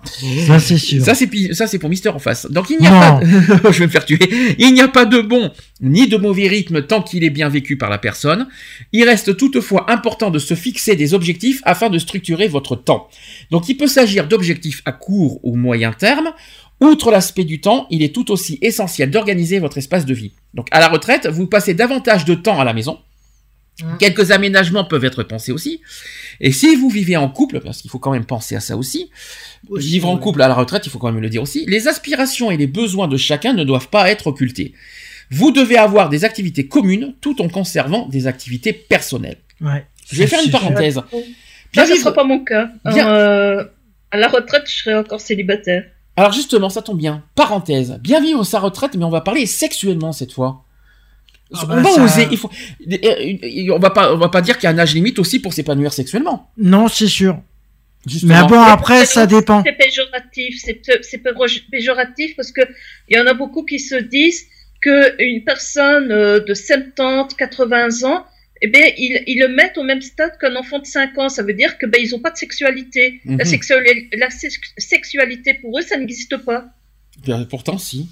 Ça, 0.46 0.60
c'est 0.60 0.78
sûr. 0.78 1.04
Ça 1.04 1.16
c'est 1.16 1.26
pi- 1.26 1.56
ça 1.56 1.66
c'est 1.66 1.80
pour 1.80 1.90
Mister 1.90 2.10
en 2.10 2.20
face. 2.20 2.46
Donc 2.52 2.70
il 2.70 2.78
n'y 2.80 2.86
a 2.86 2.92
Non. 3.20 3.20
pas 3.58 3.72
je 3.72 3.80
vais 3.80 3.88
me 3.88 3.92
faire 3.92 4.06
tuer. 4.06 4.20
Il 4.60 4.72
n'y 4.72 4.82
a 4.82 4.88
pas 4.88 5.06
de 5.06 5.20
bon 5.20 5.52
ni 5.82 6.08
de 6.08 6.16
mauvais 6.18 6.48
rythme 6.48 6.84
tant 6.84 7.02
qu'il 7.02 7.24
est 7.24 7.32
bien 7.32 7.50
vécu 7.50 7.76
par 7.76 7.90
la 7.90 7.98
personne. 7.98 8.48
Il 8.92 9.04
reste 9.04 9.36
toutefois 9.36 9.92
important 9.92 10.30
de 10.30 10.38
se 10.38 10.54
fixer 10.54 10.96
des 10.96 11.16
objectifs 11.16 11.62
afin 11.66 11.90
de 11.90 11.98
structurer 11.98 12.48
votre 12.48 12.76
temps. 12.76 13.10
Donc 13.50 13.68
il 13.68 13.76
peut 13.78 13.88
s'agir 13.88 14.28
d'objectifs 14.28 14.84
à 14.86 14.92
court 14.92 15.40
ou 15.42 15.56
moyen 15.56 15.92
terme. 15.92 16.30
Outre 16.80 17.10
l'aspect 17.12 17.44
du 17.44 17.60
temps, 17.60 17.88
il 17.90 18.04
est 18.04 18.14
tout 18.14 18.32
aussi 18.32 18.60
essentiel 18.62 19.10
d'organiser 19.10 19.60
votre 19.60 19.78
espace 19.80 20.06
de 20.06 20.14
vie. 20.14 20.34
Donc 20.54 20.68
à 20.72 20.80
la 20.80 20.88
retraite, 20.90 21.28
vous 21.28 21.48
passez 21.48 21.74
davantage 21.74 22.24
de 22.26 22.36
temps 22.36 22.60
à 22.60 22.64
la 22.64 22.74
maison. 22.74 23.00
Mm. 23.82 23.98
Quelques 24.00 24.32
aménagements 24.32 24.84
peuvent 24.86 25.06
être 25.06 25.24
pensés 25.24 25.52
aussi. 25.52 25.82
Et 26.40 26.52
si 26.52 26.76
vous 26.76 26.90
vivez 26.90 27.18
en 27.18 27.30
couple, 27.30 27.60
parce 27.62 27.82
qu'il 27.82 27.90
faut 27.90 27.98
quand 28.00 28.12
même 28.12 28.26
penser 28.26 28.56
à 28.56 28.60
ça 28.60 28.78
aussi, 28.78 29.10
Aussi, 29.70 29.88
vivre 29.88 30.08
en 30.10 30.18
couple 30.18 30.42
à 30.44 30.48
la 30.48 30.54
retraite, 30.54 30.86
il 30.86 30.90
faut 30.92 31.00
quand 31.00 31.12
même 31.12 31.22
le 31.22 31.30
dire 31.30 31.42
aussi, 31.42 31.66
les 31.68 31.88
aspirations 31.88 32.52
et 32.52 32.58
les 32.58 32.68
besoins 32.68 33.08
de 33.08 33.18
chacun 33.18 33.54
ne 33.54 33.64
doivent 33.64 33.90
pas 33.90 34.10
être 34.10 34.28
occultés. 34.28 34.74
Vous 35.32 35.52
devez 35.52 35.78
avoir 35.78 36.10
des 36.10 36.26
activités 36.26 36.68
communes 36.68 37.16
tout 37.22 37.42
en 37.42 37.50
conservant 37.50 38.08
des 38.08 38.28
activités 38.28 38.72
personnelles. 38.74 39.38
Ouais. 39.62 39.86
Je 40.12 40.18
vais 40.20 40.28
faire 40.28 40.44
une 40.44 40.52
parenthèse. 40.52 41.02
Ça, 41.76 41.86
ce 41.86 41.92
vivre- 41.92 42.04
sera 42.04 42.14
pas 42.14 42.24
mon 42.24 42.44
cas. 42.44 42.70
Bien- 42.86 43.10
Euh, 43.10 43.64
à 44.12 44.18
la 44.18 44.28
retraite, 44.30 44.64
je 44.68 44.74
serai 44.84 44.96
encore 44.96 45.20
célibataire. 45.22 45.84
Alors 46.18 46.34
justement, 46.34 46.70
ça 46.70 46.82
tombe 46.82 46.98
bien. 46.98 47.24
Parenthèse. 47.36 47.98
Bien 48.02 48.20
vivre 48.20 48.44
sa 48.44 48.60
retraite, 48.60 48.96
mais 48.96 49.06
on 49.06 49.10
va 49.10 49.22
parler 49.22 49.46
sexuellement 49.46 50.12
cette 50.12 50.34
fois. 50.34 50.64
Ah 51.54 51.60
on 51.64 51.68
bah, 51.68 51.76
va 51.82 51.92
ça- 51.92 52.04
oser. 52.04 52.28
Il 52.32 52.38
faut. 52.38 52.50
euh, 52.92 53.72
On 53.74 53.80
va 53.80 53.92
pas. 53.92 54.14
On 54.14 54.18
va 54.18 54.28
pas 54.30 54.42
dire 54.42 54.58
qu'il 54.58 54.66
y 54.66 54.68
a 54.68 54.76
un 54.76 54.80
âge 54.80 54.94
limite 54.94 55.20
aussi 55.20 55.40
pour 55.40 55.54
s'épanouir 55.54 55.94
sexuellement. 55.94 56.50
Non, 56.58 56.88
c'est 56.90 57.08
sûr. 57.08 57.40
Justement. 58.06 58.42
Mais 58.42 58.48
bon, 58.48 58.60
après, 58.62 59.06
ça 59.06 59.26
dépend. 59.28 59.64
C'est 59.66 59.74
péjoratif, 59.74 60.62
c'est 61.02 61.22
péjoratif 61.72 62.36
parce 62.36 62.52
que 62.52 62.62
il 63.10 63.18
y 63.18 63.20
en 63.20 63.28
a 63.28 63.34
beaucoup 63.34 63.64
qui 63.64 63.80
se 63.80 63.96
disent 63.96 64.46
que 64.82 65.16
une 65.22 65.44
personne 65.44 66.12
euh, 66.12 66.40
de 66.40 66.54
70, 66.54 67.36
80 67.36 68.04
ans, 68.04 68.26
eh 68.62 68.68
bien, 68.68 68.82
ils, 68.98 69.24
ils 69.28 69.40
le 69.40 69.48
mettent 69.50 69.78
au 69.78 69.84
même 69.84 70.02
stade 70.02 70.38
qu'un 70.40 70.56
enfant 70.56 70.80
de 70.80 70.86
5 70.86 71.18
ans. 71.18 71.30
Ça 71.30 71.44
veut 71.44 71.54
dire 71.54 71.78
que 71.78 71.86
ben 71.86 72.00
ils 72.02 72.14
ont 72.16 72.20
pas 72.20 72.32
de 72.32 72.38
sexualité. 72.38 73.22
Mhm. 73.26 73.38
La, 73.38 73.46
sexuali- 73.46 74.08
la 74.18 74.30
sex- 74.30 74.60
sexualité 74.78 75.54
pour 75.56 75.78
eux, 75.78 75.82
ça 75.82 75.98
n'existe 75.98 76.38
pas. 76.38 76.66
Bien, 77.24 77.44
Pourtant, 77.46 77.78
si. 77.78 78.10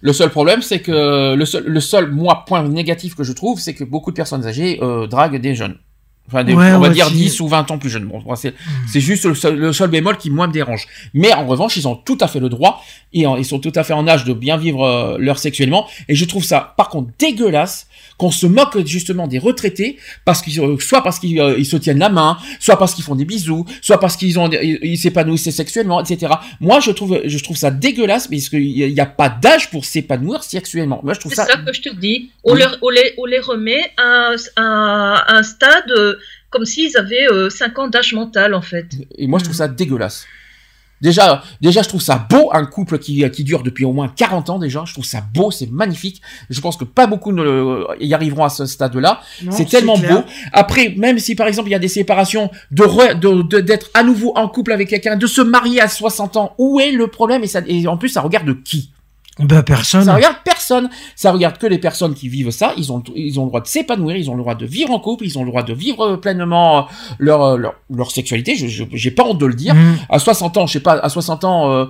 Le 0.00 0.12
seul 0.12 0.28
problème, 0.30 0.60
c'est 0.60 0.80
que 0.80 1.34
le 1.34 1.44
seul, 1.46 1.64
le 1.64 1.80
seul 1.80 2.10
moi 2.10 2.44
point 2.46 2.62
négatif 2.68 3.14
que 3.14 3.24
je 3.24 3.32
trouve, 3.32 3.60
c'est 3.60 3.74
que 3.74 3.84
beaucoup 3.84 4.10
de 4.10 4.16
personnes 4.16 4.44
âgées 4.46 4.78
euh, 4.82 5.06
draguent 5.06 5.40
des 5.40 5.54
jeunes. 5.54 5.78
Enfin, 6.26 6.42
des- 6.42 6.54
Ouais, 6.54 6.72
on 6.72 6.80
va 6.80 6.88
ouais, 6.88 6.94
dire 6.94 7.06
si. 7.08 7.14
10 7.14 7.40
ou 7.40 7.48
20 7.48 7.70
ans 7.70 7.78
plus 7.78 7.90
jeunes. 7.90 8.06
Bon, 8.06 8.20
moi, 8.22 8.34
c'est 8.36 8.54
c'est 8.90 9.00
juste 9.00 9.24
le 9.26 9.34
seul, 9.34 9.56
le 9.56 9.72
seul 9.72 9.90
bémol 9.90 10.16
qui 10.18 10.30
moi 10.30 10.46
me 10.46 10.52
dérange. 10.52 10.86
Mais 11.14 11.32
en 11.32 11.46
revanche, 11.46 11.76
ils 11.76 11.86
ont 11.86 11.96
tout 11.96 12.18
à 12.20 12.28
fait 12.28 12.40
le 12.40 12.48
droit 12.48 12.82
et 13.12 13.26
en- 13.26 13.36
ils 13.36 13.44
sont 13.44 13.58
tout 13.60 13.72
à 13.76 13.84
fait 13.84 13.92
en 13.92 14.06
âge 14.08 14.24
de 14.24 14.32
bien 14.32 14.56
vivre 14.56 14.82
euh, 14.84 15.16
leur 15.18 15.38
sexuellement. 15.38 15.86
Et 16.08 16.14
je 16.14 16.24
trouve 16.24 16.42
ça, 16.44 16.74
par 16.76 16.88
contre, 16.88 17.10
dégueulasse 17.18 17.86
qu'on 18.16 18.30
se 18.30 18.46
moque 18.46 18.84
justement 18.86 19.26
des 19.26 19.38
retraités 19.38 19.98
parce 20.24 20.40
qu'ils 20.42 20.60
euh, 20.60 20.76
soit 20.78 21.02
parce 21.02 21.18
qu'ils 21.18 21.40
euh, 21.40 21.56
ils 21.58 21.66
se 21.66 21.76
tiennent 21.76 21.98
la 21.98 22.08
main, 22.08 22.38
soit 22.60 22.78
parce 22.78 22.94
qu'ils 22.94 23.04
font 23.04 23.14
des 23.16 23.24
bisous, 23.24 23.64
soit 23.82 23.98
parce 23.98 24.16
qu'ils 24.16 24.38
ont 24.38 24.48
ils 24.50 24.96
s'épanouissent 24.98 25.50
sexuellement, 25.50 26.00
etc. 26.02 26.32
Moi, 26.60 26.80
je 26.80 26.90
trouve 26.92 27.20
je 27.24 27.38
trouve 27.38 27.56
ça 27.56 27.70
dégueulasse 27.70 28.28
parce 28.28 28.48
qu'il 28.48 28.62
y 28.66 28.82
a- 28.84 28.86
il 28.86 28.92
y 28.92 29.00
a 29.00 29.06
pas 29.06 29.28
d'âge 29.28 29.70
pour 29.70 29.84
s'épanouir 29.84 30.42
sexuellement. 30.44 31.00
Moi, 31.02 31.14
je 31.14 31.20
trouve 31.20 31.32
C'est 31.32 31.36
ça 31.42 31.46
ça 31.46 31.56
que 31.56 31.72
je 31.72 31.82
te 31.82 31.94
dis. 31.94 32.30
On, 32.44 32.52
Oui. 32.54 32.58
leur- 32.60 32.78
on 32.82 32.88
les, 32.90 33.14
on 33.18 33.24
les 33.24 33.40
remet 33.40 33.80
à 33.96 34.30
un, 34.30 34.36
à 34.56 35.36
un 35.36 35.42
stade 35.42 35.90
euh, 35.90 36.14
comme 36.50 36.64
s'ils 36.64 36.96
avaient 36.96 37.26
euh, 37.32 37.50
5 37.50 37.78
ans 37.80 37.88
d'âge 37.88 38.12
mental, 38.12 38.54
en 38.54 38.62
fait. 38.62 38.86
Et 39.18 39.26
moi, 39.26 39.38
je 39.40 39.44
trouve 39.44 39.56
ça 39.56 39.66
dégueulasse. 39.68 40.26
Déjà, 41.04 41.42
déjà, 41.60 41.82
je 41.82 41.88
trouve 41.88 42.00
ça 42.00 42.26
beau, 42.30 42.48
un 42.54 42.64
couple 42.64 42.98
qui, 42.98 43.28
qui 43.30 43.44
dure 43.44 43.62
depuis 43.62 43.84
au 43.84 43.92
moins 43.92 44.08
40 44.08 44.48
ans 44.48 44.58
déjà. 44.58 44.84
Je 44.86 44.94
trouve 44.94 45.04
ça 45.04 45.22
beau, 45.34 45.50
c'est 45.50 45.70
magnifique. 45.70 46.22
Je 46.48 46.58
pense 46.62 46.78
que 46.78 46.84
pas 46.84 47.06
beaucoup 47.06 47.30
ne 47.30 47.42
le- 47.42 47.86
y 48.00 48.14
arriveront 48.14 48.44
à 48.44 48.48
ce 48.48 48.64
stade-là. 48.64 49.20
C'est 49.50 49.68
tellement 49.68 49.96
clair. 49.98 50.22
beau. 50.22 50.24
Après, 50.54 50.94
même 50.96 51.18
si 51.18 51.34
par 51.34 51.46
exemple 51.46 51.68
il 51.68 51.72
y 51.72 51.74
a 51.74 51.78
des 51.78 51.88
séparations, 51.88 52.50
de 52.70 52.84
re- 52.84 53.18
de- 53.18 53.42
de- 53.42 53.60
d'être 53.60 53.90
à 53.92 54.02
nouveau 54.02 54.32
en 54.34 54.48
couple 54.48 54.72
avec 54.72 54.88
quelqu'un, 54.88 55.16
de 55.16 55.26
se 55.26 55.42
marier 55.42 55.80
à 55.82 55.88
60 55.88 56.38
ans, 56.38 56.54
où 56.56 56.80
est 56.80 56.90
le 56.92 57.06
problème? 57.08 57.44
Et, 57.44 57.48
ça, 57.48 57.60
et 57.66 57.86
en 57.86 57.98
plus, 57.98 58.08
ça 58.08 58.22
regarde 58.22 58.62
qui? 58.64 58.90
Ben, 59.40 59.62
personne. 59.64 60.04
Ça 60.04 60.14
regarde 60.14 60.36
personne. 60.44 60.88
Ça 61.16 61.32
regarde 61.32 61.58
que 61.58 61.66
les 61.66 61.78
personnes 61.78 62.14
qui 62.14 62.28
vivent 62.28 62.50
ça. 62.50 62.72
Ils 62.76 62.92
ont, 62.92 63.02
ils 63.16 63.40
ont 63.40 63.44
le 63.44 63.48
droit 63.48 63.60
de 63.60 63.66
s'épanouir, 63.66 64.14
ils 64.16 64.30
ont 64.30 64.34
le 64.34 64.40
droit 64.42 64.54
de 64.54 64.64
vivre 64.64 64.90
en 64.92 65.00
couple, 65.00 65.24
ils 65.24 65.36
ont 65.38 65.42
le 65.42 65.48
droit 65.50 65.64
de 65.64 65.72
vivre 65.74 66.00
euh, 66.02 66.16
pleinement 66.16 66.78
euh, 66.78 66.82
leur, 67.18 67.42
euh, 67.42 67.56
leur, 67.56 67.74
leur 67.92 68.10
sexualité. 68.12 68.54
Je, 68.54 68.68
je- 68.68 68.84
j'ai 68.92 69.10
pas 69.10 69.24
honte 69.24 69.38
de 69.38 69.46
le 69.46 69.54
dire. 69.54 69.74
Mhm. 69.74 69.96
À 70.08 70.18
60 70.20 70.56
ans, 70.56 70.66
je 70.68 70.74
sais 70.74 70.80
pas, 70.80 70.94
à 70.98 71.08
60 71.08 71.42
ans, 71.44 71.72
euh, 71.72 71.86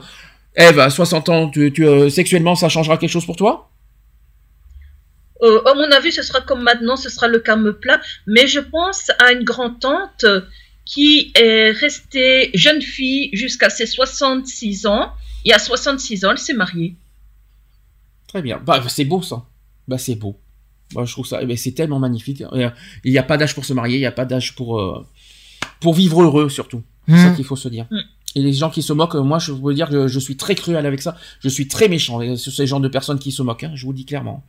Eve, 0.57 0.79
à 0.79 0.89
60 0.89 1.29
ans, 1.29 1.51
tu, 1.51 1.71
tu, 1.73 1.87
euh, 1.87 2.09
sexuellement, 2.09 2.55
ça 2.55 2.69
changera 2.71 2.97
quelque 2.97 3.11
chose 3.11 3.27
pour 3.27 3.37
toi? 3.37 3.69
Euh, 5.43 5.61
à 5.67 5.75
mon 5.75 5.91
avis, 5.91 6.13
ce 6.13 6.23
sera 6.23 6.41
comme 6.41 6.63
maintenant, 6.63 6.97
ce 6.97 7.11
sera 7.11 7.29
le 7.29 7.41
calme 7.41 7.73
plat. 7.75 8.01
Mais 8.27 8.47
je 8.47 8.61
pense 8.61 9.11
à 9.19 9.33
une 9.33 9.45
grand-tante 9.45 10.25
qui 10.87 11.33
est 11.35 11.71
restée 11.73 12.51
jeune 12.55 12.81
fille 12.81 13.31
jusqu'à 13.33 13.69
ses 13.69 13.87
66 13.87 14.87
ans. 14.87 15.11
Et 15.45 15.53
à 15.53 15.59
66 15.59 16.25
ans, 16.25 16.31
elle 16.31 16.39
s'est 16.39 16.55
mariée. 16.55 16.95
Très 18.35 18.43
bien. 18.43 18.61
Bah, 18.67 18.83
c'est 18.89 19.05
beau 19.05 19.23
ça. 19.23 19.45
Bah, 19.87 19.97
c'est 19.97 20.17
beau. 20.17 20.37
Bah, 20.93 21.05
je 21.07 21.13
trouve 21.13 21.25
ça. 21.25 21.39
eh 21.41 21.47
ben, 21.47 21.57
c'est 21.57 21.71
tellement 21.73 22.01
magnifique. 22.01 22.43
Il 23.05 23.11
n'y 23.13 23.19
a 23.19 23.23
pas 23.23 23.37
d'âge 23.37 23.55
pour 23.55 23.65
se 23.65 23.73
marier, 23.73 23.97
il 23.97 24.01
n'y 24.01 24.07
a 24.07 24.13
pas 24.13 24.25
d'âge 24.25 24.57
pour 24.57 24.81
euh, 24.81 25.07
pour 25.81 25.95
vivre 25.95 26.21
heureux 26.23 26.49
surtout. 26.49 26.83
C'est 27.09 27.17
ça 27.17 27.29
Mhm. 27.31 27.37
qu'il 27.37 27.45
faut 27.45 27.55
se 27.57 27.69
dire. 27.69 27.87
Mm. 27.93 27.99
Et 28.37 28.41
les 28.43 28.53
gens 28.53 28.71
qui 28.71 28.83
se 28.83 28.93
moquent, 28.93 29.15
moi, 29.15 29.39
je 29.39 29.53
veux 29.53 29.73
dire 29.73 29.89
que 29.89 30.09
je 30.09 30.19
suis 30.19 30.37
très 30.37 30.57
cruel 30.57 30.85
avec 30.85 31.01
ça. 31.01 31.17
Je 31.41 31.49
suis 31.49 31.69
très 31.69 31.87
méchant 31.89 32.19
avec 32.19 32.37
ce- 32.37 32.51
ces 32.51 32.67
gens 32.67 32.81
de 32.81 32.89
personnes 32.89 33.21
qui 33.21 33.31
se 33.31 33.43
moquent. 33.43 33.63
hein, 33.65 33.73
je 33.77 33.87
vous 33.87 33.93
le 33.93 33.97
dis 33.99 34.05
clairement. 34.05 34.45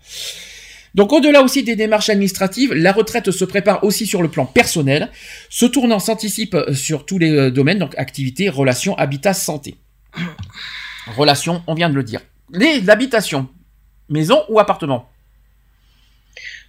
Donc, 0.95 1.13
au-delà 1.13 1.43
aussi 1.43 1.61
des 1.63 1.75
démarches 1.75 2.09
administratives, 2.09 2.73
la 2.73 2.91
retraite 2.91 3.29
se 3.29 3.45
prépare 3.45 3.83
aussi 3.83 4.07
sur 4.07 4.23
le 4.23 4.29
plan 4.29 4.45
personnel. 4.47 5.11
Ce 5.51 5.65
tournant 5.67 5.99
s'anticipe 5.99 6.57
sur 6.73 7.05
tous 7.05 7.19
les 7.19 7.31
euh, 7.31 7.51
domaines, 7.51 7.77
donc 7.79 7.93
activité, 7.97 8.49
relations, 8.49 8.97
habitat, 8.97 9.33
santé. 9.35 9.75
Relations, 11.17 11.61
on 11.67 11.75
vient 11.75 11.89
de 11.89 11.95
le 11.95 12.03
dire. 12.03 12.21
Les 12.51 12.79
l'habitation, 12.81 13.47
maison 14.09 14.43
ou 14.49 14.59
appartement? 14.59 15.09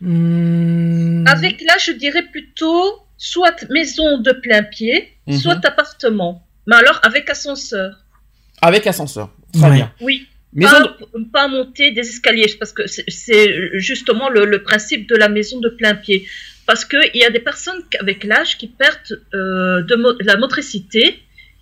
Hmm. 0.01 1.25
Avec 1.27 1.61
là, 1.63 1.77
je 1.79 1.93
dirais 1.93 2.25
plutôt 2.31 2.99
soit 3.17 3.65
maison 3.71 4.19
de 4.19 4.33
plein 4.33 4.63
pied, 4.63 5.09
Mhm. 5.27 5.39
soit 5.39 5.65
appartement. 5.65 6.47
Mais 6.67 6.77
alors 6.77 7.01
avec 7.03 7.31
ascenseur. 7.31 8.05
Avec 8.61 8.87
ascenseur. 8.87 9.31
Très 9.53 9.69
Ouais. 9.69 9.77
bien. 9.77 9.93
Oui. 10.01 10.27
Maison 10.53 10.71
pas, 10.73 10.97
de- 11.19 11.25
pas 11.33 11.49
monter 11.49 11.91
des 11.93 12.01
escaliers, 12.09 12.55
parce 12.59 12.73
que 12.73 12.87
c'est- 12.87 13.05
c'est 13.09 13.47
justement 13.79 14.29
le, 14.31 14.45
le 14.47 14.63
principe 14.63 15.09
de 15.09 15.15
la 15.17 15.29
maison 15.29 15.61
de 15.61 15.69
plein 15.69 15.95
pied. 15.95 16.27
Parce 16.67 16.85
qu'il 16.85 17.11
y 17.15 17.25
a 17.25 17.31
des 17.31 17.41
personnes 17.41 17.81
avec 18.01 18.25
l'âge 18.25 18.57
qui 18.59 18.67
perdent 18.69 19.23
euh, 19.35 19.83
de 19.83 19.95
mo- 19.97 20.17
la 20.21 20.37
motricité 20.37 21.21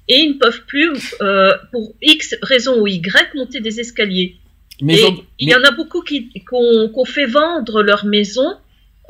et 0.08 0.16
ils 0.22 0.30
ne 0.34 0.38
peuvent 0.38 0.64
plus, 0.66 0.90
euh, 1.20 1.52
pour 1.72 1.94
X 2.02 2.34
raison 2.42 2.80
ou 2.80 2.86
Y, 2.86 3.34
monter 3.34 3.60
des 3.60 3.80
escaliers. 3.80 4.36
Et 4.80 4.84
de- 4.96 5.22
il 5.38 5.48
y 5.48 5.54
en 5.54 5.62
a 5.62 5.70
beaucoup 5.70 6.02
qui 6.02 6.30
qu'on 6.48 7.04
fait 7.04 7.26
vendre 7.26 7.82
leur 7.82 8.04
maison 8.04 8.56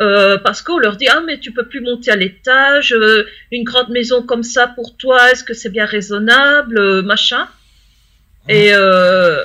euh, 0.00 0.36
parce 0.38 0.60
qu'on 0.60 0.78
leur 0.78 0.96
dit 0.96 1.06
ah 1.08 1.22
mais 1.26 1.38
tu 1.38 1.52
peux 1.52 1.66
plus 1.66 1.80
monter 1.80 2.10
à 2.10 2.16
l'étage, 2.16 2.92
euh, 2.92 3.26
une 3.52 3.64
grande 3.64 3.88
maison 3.90 4.22
comme 4.22 4.42
ça 4.42 4.66
pour 4.66 4.96
toi, 4.96 5.30
est-ce 5.30 5.44
que 5.44 5.54
c'est 5.54 5.70
bien 5.70 5.86
raisonnable, 5.86 6.78
euh, 6.78 7.02
machin. 7.02 7.46
Et 8.48 8.74
euh, 8.74 9.38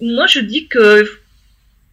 moi 0.00 0.26
je 0.26 0.40
dis 0.40 0.66
que 0.68 1.08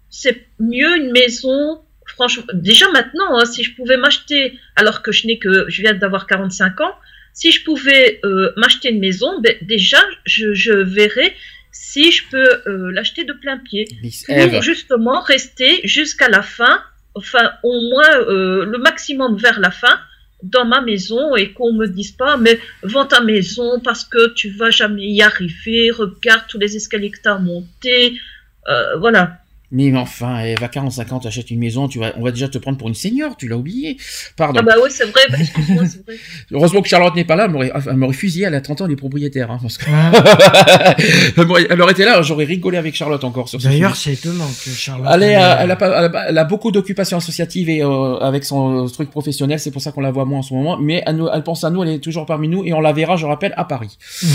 c'est 0.09 0.45
mieux 0.59 0.97
une 0.97 1.11
maison. 1.11 1.81
Franchement, 2.05 2.45
déjà 2.53 2.89
maintenant, 2.91 3.37
hein, 3.37 3.45
si 3.45 3.63
je 3.63 3.75
pouvais 3.75 3.97
m'acheter, 3.97 4.57
alors 4.75 5.03
que 5.03 5.11
je 5.11 5.27
n'ai 5.27 5.37
que, 5.37 5.65
je 5.69 5.81
viens 5.81 5.93
d'avoir 5.93 6.25
45 6.25 6.81
ans, 6.81 6.95
si 7.33 7.51
je 7.51 7.63
pouvais 7.63 8.19
m'acheter 8.55 8.89
une 8.89 8.99
maison, 8.99 9.39
ben, 9.41 9.55
déjà 9.61 9.99
je, 10.25 10.53
je 10.53 10.71
verrais 10.71 11.35
si 11.71 12.11
je 12.11 12.23
peux 12.29 12.61
euh, 12.67 12.91
l'acheter 12.91 13.23
de 13.23 13.33
plein 13.33 13.57
pied 13.57 13.87
pour 14.27 14.61
justement 14.61 15.21
rester 15.21 15.81
jusqu'à 15.83 16.29
la 16.29 16.41
fin, 16.41 16.81
enfin 17.15 17.51
au 17.63 17.89
moins 17.89 18.17
euh, 18.17 18.65
le 18.65 18.77
maximum 18.77 19.37
vers 19.37 19.59
la 19.59 19.71
fin 19.71 19.99
dans 20.43 20.65
ma 20.65 20.81
maison 20.81 21.35
et 21.35 21.51
qu'on 21.53 21.73
me 21.73 21.87
dise 21.87 22.11
pas 22.11 22.37
mais 22.37 22.59
vends 22.83 23.07
ta 23.07 23.21
maison 23.21 23.79
parce 23.79 24.03
que 24.03 24.33
tu 24.33 24.49
vas 24.49 24.69
jamais 24.69 25.07
y 25.07 25.21
arriver, 25.21 25.91
regarde 25.91 26.43
tous 26.47 26.59
les 26.59 26.75
escaliers 26.75 27.11
que 27.11 27.21
tu 27.21 27.29
as 27.29 27.39
montés, 27.39 28.19
euh, 28.67 28.97
voilà. 28.97 29.39
Mais 29.69 29.93
enfin, 29.97 30.39
Eve, 30.45 30.63
à 30.63 30.69
45 30.69 31.11
ans, 31.11 31.19
t'achètes 31.19 31.51
une 31.51 31.59
maison, 31.59 31.89
tu 31.89 31.99
vas, 31.99 32.13
on 32.17 32.23
va 32.23 32.31
déjà 32.31 32.47
te 32.47 32.57
prendre 32.57 32.77
pour 32.77 32.87
une 32.87 32.95
seigneur, 32.95 33.35
tu 33.35 33.49
l'as 33.49 33.57
oublié. 33.57 33.97
Pardon. 34.37 34.61
Ah 34.61 34.63
bah 34.63 34.75
ouais 34.81 34.89
c'est 34.89 35.03
vrai, 35.05 35.21
bah, 35.29 35.37
c'est 35.85 36.05
vrai. 36.05 36.15
Heureusement 36.51 36.81
que 36.81 36.87
Charlotte 36.87 37.13
n'est 37.15 37.25
pas 37.25 37.35
là, 37.35 37.45
elle 37.45 37.51
m'aurait, 37.51 37.71
elle 37.85 37.97
m'aurait 37.97 38.13
fusillé, 38.13 38.45
elle 38.45 38.55
a 38.55 38.61
30 38.61 38.81
ans, 38.81 38.85
elle 38.85 38.93
est 38.93 38.95
propriétaire. 38.95 39.51
Hein, 39.51 39.59
parce 39.61 39.77
que... 39.77 39.85
Ouais. 41.47 41.67
elle 41.69 41.81
aurait 41.81 41.91
été 41.93 42.03
là, 42.05 42.21
j'aurais 42.21 42.45
rigolé 42.45 42.77
avec 42.77 42.95
Charlotte 42.95 43.23
encore 43.23 43.47
sur 43.49 43.61
ce 43.61 43.67
D'ailleurs, 43.67 43.95
c'est 43.95 44.13
étonnant 44.13 44.47
que 44.63 44.69
Charlotte. 44.69 45.07
Elle, 45.13 45.23
est, 45.23 45.35
euh, 45.35 45.55
elle, 45.59 45.71
a 45.71 45.75
pas, 45.75 45.87
elle, 46.05 46.15
a, 46.15 46.29
elle 46.29 46.37
a 46.37 46.43
beaucoup 46.43 46.71
d'occupations 46.71 47.17
associatives 47.17 47.69
et 47.69 47.83
euh, 47.83 48.17
avec 48.19 48.43
son 48.43 48.85
euh, 48.85 48.89
truc 48.89 49.09
professionnel, 49.09 49.59
c'est 49.59 49.71
pour 49.71 49.81
ça 49.81 49.91
qu'on 49.91 50.01
la 50.01 50.11
voit 50.11 50.25
moins 50.25 50.39
en 50.39 50.43
ce 50.43 50.53
moment. 50.53 50.77
Mais 50.77 51.03
elle, 51.05 51.17
nous- 51.17 51.29
elle 51.33 51.43
pense 51.43 51.63
à 51.63 51.69
nous, 51.69 51.83
elle 51.83 51.89
est 51.89 51.99
toujours 51.99 52.25
parmi 52.25 52.47
nous 52.47 52.63
et 52.65 52.73
on 52.73 52.81
la 52.81 52.93
verra, 52.93 53.15
je 53.17 53.25
rappelle, 53.25 53.53
à 53.57 53.65
Paris. 53.65 53.97
mhm. 54.23 54.29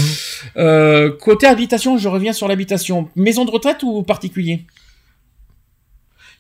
Euh, 0.59 1.11
côté 1.21 1.47
habitation, 1.47 1.99
je 1.99 2.09
reviens 2.09 2.33
sur 2.33 2.49
l'habitation. 2.49 3.09
Maison 3.17 3.45
de 3.45 3.51
retraite 3.51 3.83
ou 3.83 4.03
particulier? 4.03 4.65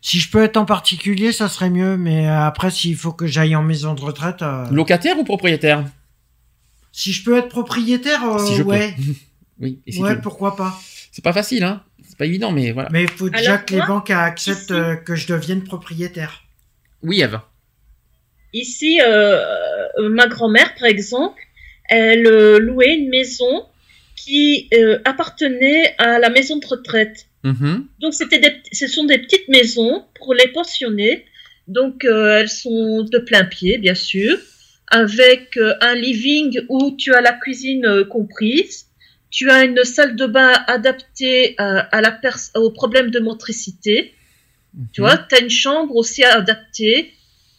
Si 0.05 0.19
je 0.19 0.31
peux 0.31 0.43
être 0.43 0.57
en 0.57 0.65
particulier, 0.65 1.33
ça 1.33 1.49
serait 1.49 1.70
mieux. 1.70 1.97
Mais 1.97 2.29
euh, 2.29 2.41
après, 2.41 2.70
s'il 2.70 2.97
faut 2.97 3.12
que 3.12 3.27
j'aille 3.27 3.55
en 3.57 3.62
maison 3.62 3.95
de 3.95 4.01
retraite, 4.01 4.43
euh, 4.43 4.69
Locataire 4.70 5.19
ou 5.19 5.24
propriétaire? 5.24 5.85
Si 6.93 7.12
je 7.12 7.24
peux 7.24 7.39
être 7.39 7.49
propriétaire, 7.49 8.23
euh, 8.24 8.39
Si 8.45 8.57
je 8.57 8.62
peux. 8.62 8.69
ouais, 8.70 8.95
Oui, 9.61 9.81
et 9.87 9.93
si 9.93 10.03
ouais, 10.03 10.16
tu- 10.16 10.20
pourquoi 10.20 10.57
pas. 10.57 10.79
c'est 11.12 11.23
pas 11.24 11.33
facile, 11.33 11.62
hein. 11.62 11.83
C'est 12.07 12.19
pas 12.19 12.27
évident, 12.27 12.51
mais 12.53 12.73
voilà. 12.73 12.89
Mais 12.93 13.05
il 13.05 13.09
faut 13.11 13.31
déjà 13.31 13.57
que 13.59 13.74
les 13.74 13.81
banques 13.87 14.11
acceptent 14.11 14.62
ici- 14.70 14.73
euh, 14.73 14.97
que 14.97 15.15
je 15.15 15.27
devienne 15.29 15.62
propriétaire. 15.62 16.43
Oui, 17.03 17.23
Eve. 17.23 17.39
Ici, 18.53 18.99
ma 20.11 20.27
grand-mère, 20.27 20.74
par 20.74 20.89
exemple, 20.89 21.41
elle 21.89 22.27
euh, 22.27 22.59
louait 22.59 22.95
une 22.97 23.09
maison 23.09 23.65
qui 24.16 24.69
euh, 24.74 24.99
appartenait 25.05 25.95
à 25.99 26.19
la 26.19 26.29
maison 26.29 26.59
de 26.59 26.66
retraite. 26.66 27.29
Mhm. 27.44 27.86
Donc, 28.01 28.14
c'était 28.14 28.39
des, 28.39 28.55
ce 28.73 28.86
sont 28.86 29.05
des 29.05 29.19
petites 29.19 29.48
maisons 29.48 30.05
pour 30.14 30.35
les 30.35 30.48
pensionnés. 30.48 31.24
Donc, 31.69 32.05
euh, 32.05 32.39
elles 32.39 32.48
sont 32.48 33.02
de 33.05 33.19
plein 33.19 33.44
pied, 33.44 33.78
bien 33.78 33.94
sûr, 33.94 34.36
avec 34.89 35.56
euh, 35.56 35.74
un 35.81 35.94
living 35.94 36.60
où 36.69 36.94
tu 36.97 37.14
as 37.14 37.20
la 37.20 37.32
cuisine 37.32 37.85
euh, 37.86 38.05
comprise. 38.05 38.86
Tu 39.31 39.51
as 39.51 39.64
une 39.64 39.82
salle 39.85 40.14
de 40.16 40.27
bain 40.27 40.52
adaptée 40.66 41.55
à, 41.59 42.01
la 42.01 42.10
pers- 42.12 42.51
au 42.55 42.70
problème 42.70 43.10
de 43.10 43.19
motricité. 43.19 44.12
Tu 44.93 45.01
Mhm. 45.01 45.06
vois, 45.06 45.16
tu 45.19 45.35
as 45.35 45.40
une 45.40 45.51
chambre 45.51 45.97
aussi 45.97 46.23
adaptée. 46.24 47.12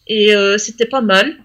Et 0.07 0.33
c'était 0.57 0.85
pas 0.85 0.99
mal. 1.01 1.37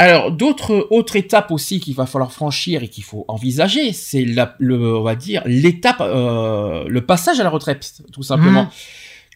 Alors, 0.00 0.30
d'autres 0.30 0.86
autres 0.90 1.16
étapes 1.16 1.50
aussi 1.50 1.80
qu'il 1.80 1.94
va 1.94 2.06
falloir 2.06 2.30
franchir 2.32 2.82
et 2.84 2.88
qu'il 2.88 3.02
faut 3.02 3.24
envisager, 3.26 3.92
c'est 3.92 4.24
la, 4.24 4.54
le, 4.60 4.96
on 4.96 5.02
va 5.02 5.16
dire, 5.16 5.42
l'étape, 5.44 6.00
euh, 6.00 6.84
le 6.88 7.00
passage 7.04 7.40
à 7.40 7.42
la 7.44 7.50
retraite, 7.50 7.94
tout 8.12 8.22
simplement. 8.22 8.64
Mhm. 8.64 8.70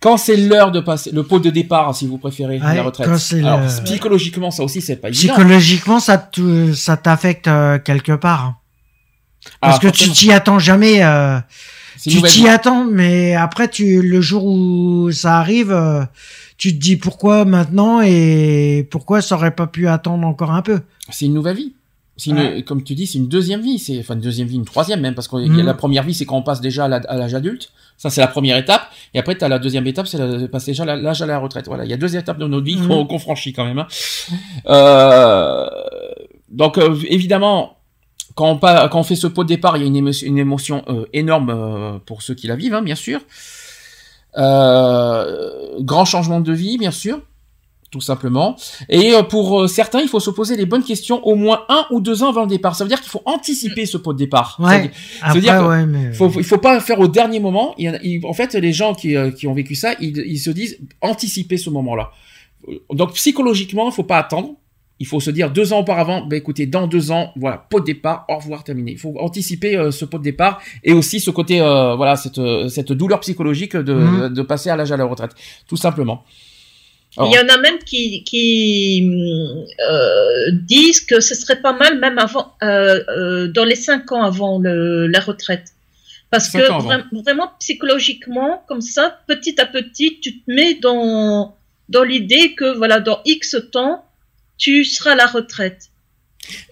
Quand 0.01 0.17
c'est 0.17 0.37
l'heure 0.37 0.71
de 0.73 0.81
passer, 0.81 1.11
le 1.13 1.23
pot 1.25 1.39
de 1.41 1.51
départ, 1.51 1.95
si 1.95 2.07
vous 2.07 2.19
préférez, 2.19 2.61
Ouais, 2.61 2.75
la 2.77 2.83
retraite. 2.83 3.09
Alors, 3.09 3.61
le- 3.61 3.85
psychologiquement, 3.85 4.51
ça 4.53 4.63
aussi, 4.65 4.81
c'est 4.81 4.97
pas 4.97 5.09
évident. 5.09 5.33
Psychologiquement, 5.35 5.99
ça 6.01 6.29
ça 6.75 6.97
t'affecte 6.97 7.49
euh, 7.49 7.79
quelque 7.79 8.13
part. 8.13 8.45
hein. 8.45 8.57
Parce 9.61 9.77
Ah, 9.77 9.81
que 9.81 9.89
tu 9.89 10.11
t'y 10.11 10.33
attends 10.33 10.59
jamais. 10.61 11.03
euh, 11.05 11.39
tu 12.05 12.21
t'y 12.23 12.49
attends, 12.49 12.85
mais 12.85 13.35
après, 13.35 13.69
tu 13.69 14.03
le 14.03 14.21
jour 14.21 14.45
où 14.45 15.11
ça 15.13 15.39
arrive, 15.39 15.71
euh, 15.73 16.03
tu 16.63 16.73
te 16.75 16.79
dis 16.81 16.97
pourquoi 16.97 17.45
maintenant 17.45 18.01
et 18.03 18.87
pourquoi 18.89 19.21
ça 19.21 19.35
aurait 19.35 19.55
pas 19.57 19.67
pu 19.67 19.89
attendre 19.89 20.25
encore 20.27 20.53
un 20.53 20.63
peu? 20.63 20.79
C'est 21.11 21.25
une 21.27 21.35
nouvelle 21.35 21.57
vie. 21.57 21.73
Une- 22.27 22.39
Ouais. 22.39 22.63
Comme 22.63 22.85
tu 22.85 22.95
dis, 22.95 23.09
c'est 23.09 23.19
une 23.19 23.27
deuxième 23.27 23.63
vie. 23.63 23.81
C'est 23.81 23.99
enfin 23.99 24.15
une 24.15 24.21
deuxième 24.21 24.47
vie, 24.47 24.55
une 24.57 24.65
troisième 24.65 25.01
même, 25.01 25.15
parce 25.17 25.27
que 25.27 25.35
Mhm. 25.35 25.61
la 25.63 25.75
première 25.75 26.05
vie, 26.05 26.15
c'est 26.15 26.25
quand 26.25 26.37
on 26.37 26.43
passe 26.43 26.61
déjà 26.61 26.85
à 26.85 26.89
l'âge 27.19 27.35
adulte. 27.35 27.73
Ça, 27.97 28.11
c'est 28.11 28.21
la 28.21 28.29
première 28.29 28.57
étape. 28.57 28.83
Et 29.13 29.19
après, 29.19 29.37
tu 29.37 29.45
as 29.45 29.49
la 29.49 29.59
deuxième 29.59 29.87
étape, 29.89 30.07
c'est 30.07 30.19
la- 30.19 30.47
passer 30.47 30.71
déjà 30.71 30.85
à 30.85 30.95
l'âge 30.95 31.21
à 31.21 31.27
la 31.27 31.39
retraite. 31.41 31.67
Voilà, 31.67 31.85
il 31.85 31.91
y 31.91 31.95
a 31.95 31.97
deux 31.97 32.15
étapes 32.17 32.39
de 32.39 32.47
notre 32.47 32.65
vie 32.65 32.77
Mhm. 32.77 33.09
qu'on 33.09 33.19
franchit 33.19 33.53
quand 33.53 33.65
même. 33.65 33.81
hein. 33.81 33.89
Euh, 34.67 35.67
donc, 36.49 36.79
euh, 36.79 36.97
évidemment, 37.09 37.79
quand 38.37 38.49
on, 38.51 38.57
pa- 38.59 38.89
quand 38.89 39.01
on 39.01 39.05
fait 39.05 39.17
ce 39.17 39.27
pot 39.27 39.43
de 39.43 39.49
départ, 39.49 39.77
il 39.77 39.81
y 39.81 39.85
a 39.85 39.89
une 39.89 39.97
émotion, 39.97 40.27
une 40.29 40.39
émotion 40.39 40.85
euh, 40.89 41.07
énorme 41.13 41.51
euh, 41.51 41.99
pour 42.07 42.23
ceux 42.23 42.35
qui 42.35 42.47
la 42.47 42.57
vivent, 42.57 42.75
hein, 42.75 42.83
bien 42.83 42.95
sûr. 42.95 43.21
Euh, 44.37 45.79
grand 45.81 46.05
changement 46.05 46.41
de 46.41 46.53
vie, 46.53 46.79
bien 46.79 46.91
sûr. 46.91 47.21
tout 47.91 48.01
simplement. 48.01 48.57
Et 48.89 49.13
euh, 49.15 49.23
pour 49.23 49.61
euh, 49.61 49.67
certains, 49.67 50.01
il 50.01 50.09
faut 50.09 50.19
se 50.19 50.31
poser 50.31 50.57
les 50.57 50.65
bonnes 50.65 50.83
questions 50.83 51.23
au 51.27 51.35
moins 51.35 51.65
un 51.69 51.85
ou 51.91 52.01
deux 52.01 52.23
ans 52.23 52.31
avant 52.31 52.41
le 52.41 52.47
départ. 52.47 52.75
Ça 52.75 52.85
veut 52.85 52.89
dire 52.89 53.03
qu'il 53.03 53.11
faut 53.11 53.21
anticiper 53.27 53.85
ce 53.85 53.99
pot 53.99 54.15
de 54.15 54.19
départ. 54.19 54.57
Ça 54.59 54.63
veut 54.63 55.35
Ouais. 55.35 55.41
dire- 55.41 55.53
Après, 55.53 55.69
ouais, 55.69 55.85
mais. 55.85 56.11
faut, 56.15 56.31
il 56.39 56.45
faut 56.45 56.57
pas 56.57 56.81
faire 56.81 57.01
au 57.01 57.07
dernier 57.09 57.39
moment. 57.39 57.75
Il 57.77 58.01
il- 58.03 58.25
en 58.25 58.33
fait, 58.33 58.55
les 58.55 58.73
gens 58.73 58.95
qui, 58.95 59.15
euh, 59.15 59.31
qui 59.31 59.47
ont 59.47 59.53
vécu 59.53 59.75
ça, 59.75 59.93
ils, 60.01 60.17
ils 60.27 60.39
se 60.39 60.49
disent 60.51 60.79
anticiper 61.03 61.59
ce 61.59 61.69
moment-là. 61.69 62.13
Donc 62.95 63.13
psychologiquement, 63.13 63.91
il 63.91 63.93
faut 63.93 64.05
pas 64.05 64.17
attendre. 64.19 64.55
Il 65.03 65.07
faut 65.13 65.21
se 65.29 65.33
dire 65.39 65.49
deux 65.59 65.69
ans 65.73 65.81
auparavant, 65.85 66.19
ben 66.29 66.37
écoutez, 66.37 66.65
dans 66.77 66.87
deux 66.87 67.11
ans, 67.17 67.25
voilà, 67.43 67.57
pot 67.71 67.81
de 67.81 67.87
départ, 67.93 68.19
au 68.29 68.37
revoir, 68.37 68.63
terminé. 68.69 68.91
Il 68.93 68.99
faut 69.05 69.15
anticiper 69.29 69.73
euh, 69.77 69.91
ce 69.91 70.05
pot 70.11 70.19
de 70.19 70.23
départ 70.33 70.55
et 70.89 70.93
aussi 70.93 71.19
ce 71.27 71.31
côté, 71.39 71.55
euh, 71.61 71.95
voilà, 72.01 72.15
cette, 72.17 72.39
euh, 72.39 72.69
cette 72.69 72.93
douleur 73.01 73.19
psychologique 73.25 73.75
de, 73.77 73.95
Mhm. 73.95 74.29
de 74.39 74.43
passer 74.43 74.71
à 74.71 74.77
l'âge 74.77 74.93
à 74.93 74.97
la 74.97 75.05
retraite, 75.13 75.33
tout 75.71 75.77
simplement. 75.87 76.19
Alors, 77.17 77.29
Il 77.29 77.35
y 77.37 77.39
en 77.45 77.49
a 77.57 77.59
même 77.67 77.79
qui, 77.91 78.23
qui 78.31 79.11
euh, 79.91 80.51
disent 80.75 81.01
que 81.11 81.19
ce 81.21 81.35
serait 81.35 81.61
pas 81.61 81.73
mal 81.73 81.99
même 81.99 82.19
avant, 82.19 82.47
euh, 82.63 83.01
euh, 83.09 83.49
dans 83.49 83.65
les 83.65 83.75
cinq 83.89 84.13
ans 84.13 84.23
avant 84.23 84.59
le, 84.67 85.07
la 85.09 85.21
retraite. 85.21 85.67
Parce 86.31 86.49
que 86.49 86.59
vra- 86.59 87.05
vraiment 87.25 87.49
psychologiquement, 87.61 88.63
comme 88.69 88.81
ça, 88.81 89.19
petit 89.27 89.61
à 89.61 89.67
petit, 89.67 90.19
tu 90.23 90.31
te 90.41 90.51
mets 90.57 90.75
dans, 90.75 91.55
dans 91.91 92.05
l'idée 92.05 92.55
que 92.55 92.69
voilà, 92.77 93.01
dans 93.01 93.19
X 93.27 93.57
temps, 93.71 94.05
tu 94.59 94.85
seras 94.85 95.13
à 95.13 95.15
la 95.17 95.27
retraite. 95.27 95.89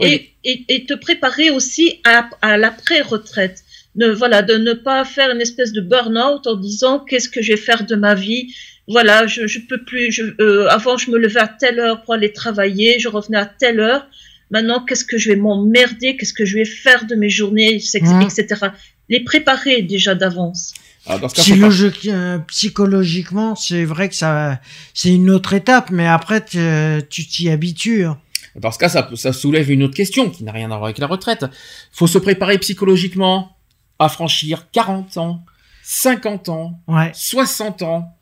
Oui, 0.01 0.35
Et, 0.44 0.51
et, 0.52 0.65
et 0.69 0.86
te 0.86 0.94
préparer 0.94 1.51
aussi 1.51 2.01
à, 2.05 2.28
à 2.43 2.57
l'après-retraite. 2.57 3.62
Ne, 3.97 4.09
voilà, 4.09 4.43
de 4.43 4.55
ne 4.55 4.73
pas 4.73 5.05
faire 5.05 5.31
une 5.31 5.40
espèce 5.40 5.73
de 5.73 5.81
burn-out 5.81 6.47
en 6.47 6.55
disant 6.57 7.01
qu'est-ce 7.01 7.28
que 7.28 7.43
je 7.43 7.52
vais 7.52 7.59
faire 7.59 7.85
de 7.86 7.97
ma 7.97 8.15
vie? 8.15 8.55
Voilà, 8.89 9.27
je, 9.27 9.47
je 9.47 9.61
peux 9.61 9.85
plus. 9.85 10.11
Je, 10.12 10.23
euh, 10.40 10.66
avant, 10.69 10.97
je 10.97 11.11
me 11.11 11.19
levais 11.19 11.40
à 11.40 11.48
telle 11.48 11.78
heure 11.81 12.02
pour 12.02 12.15
aller 12.15 12.32
travailler, 12.32 12.98
je 12.98 13.09
revenais 13.09 13.39
à 13.39 13.47
telle 13.47 13.81
heure. 13.81 14.07
Maintenant, 14.51 14.85
qu'est-ce 14.85 15.05
que 15.05 15.19
je 15.19 15.31
vais 15.31 15.36
m'emmerder? 15.36 16.16
Qu'est-ce 16.16 16.35
que 16.35 16.44
je 16.44 16.57
vais 16.57 16.65
faire 16.65 17.07
de 17.07 17.15
mes 17.15 17.31
journées, 17.31 17.74
etc. 17.74 18.01
Etc. 18.24 18.66
Les 19.09 19.20
préparer 19.20 19.82
déjà 19.82 20.15
d'avance. 20.16 20.74
Alors, 21.06 21.20
dans 21.20 21.28
ce 21.28 21.35
cas, 21.35 21.43
faut 21.43 21.48
pas- 21.51 21.55
Psychologique- 21.70 22.09
euh, 22.09 22.39
psychologiquement, 22.40 23.55
c'est 23.56 23.85
vrai 23.85 24.09
que 24.09 24.14
ça, 24.14 24.60
c'est 24.94 25.12
une 25.12 25.31
autre 25.31 25.52
étape, 25.55 25.90
mais 25.90 26.06
après, 26.06 26.40
t'es- 26.40 27.06
tu 27.09 27.27
t'y 27.27 27.48
habitues. 27.51 28.05
hein. 28.05 28.18
Dans 28.56 28.70
ce 28.72 28.78
cas, 28.78 28.89
ça, 28.89 29.09
ça 29.14 29.32
soulève 29.32 29.70
une 29.70 29.82
autre 29.85 29.94
question 29.94 30.28
qui 30.28 30.43
n'a 30.44 30.52
rien 30.52 30.66
à 30.66 30.77
voir 30.77 30.85
avec 30.85 30.98
la 30.98 31.06
retraite. 31.06 31.44
faut 31.93 32.06
se 32.06 32.18
préparer 32.18 32.59
psychologiquement 32.59 33.56
à 33.98 34.09
franchir 34.09 34.70
40 34.72 35.16
ans, 35.18 35.44
50 35.82 36.48
ans, 36.48 36.81
Ouais. 36.89 37.12
60 37.14 37.82
ans. 37.82 38.16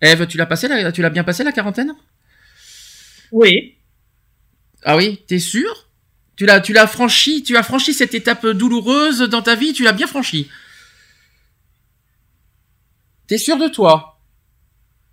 Eve, 0.00 0.26
tu 0.26 0.36
l'as 0.36 0.46
passé, 0.46 0.68
la- 0.68 0.92
tu 0.92 1.02
l'as 1.02 1.10
bien 1.10 1.24
passé 1.24 1.44
la 1.44 1.52
quarantaine? 1.52 1.92
Oui. 3.32 3.74
Ah 4.84 4.96
oui, 4.96 5.20
t'es 5.26 5.38
sûr? 5.38 5.88
Tu 6.36 6.46
l'as, 6.46 6.60
tu 6.60 6.72
l'as 6.72 6.86
franchi, 6.86 7.42
tu 7.42 7.56
as 7.56 7.62
franchi 7.62 7.94
cette 7.94 8.14
étape 8.14 8.46
douloureuse 8.46 9.20
dans 9.20 9.40
ta 9.42 9.54
vie, 9.54 9.72
tu 9.72 9.82
l'as 9.84 9.92
bien 9.92 10.06
franchi. 10.06 10.48
T'es 13.26 13.38
sûr 13.38 13.56
de 13.56 13.68
toi? 13.68 14.18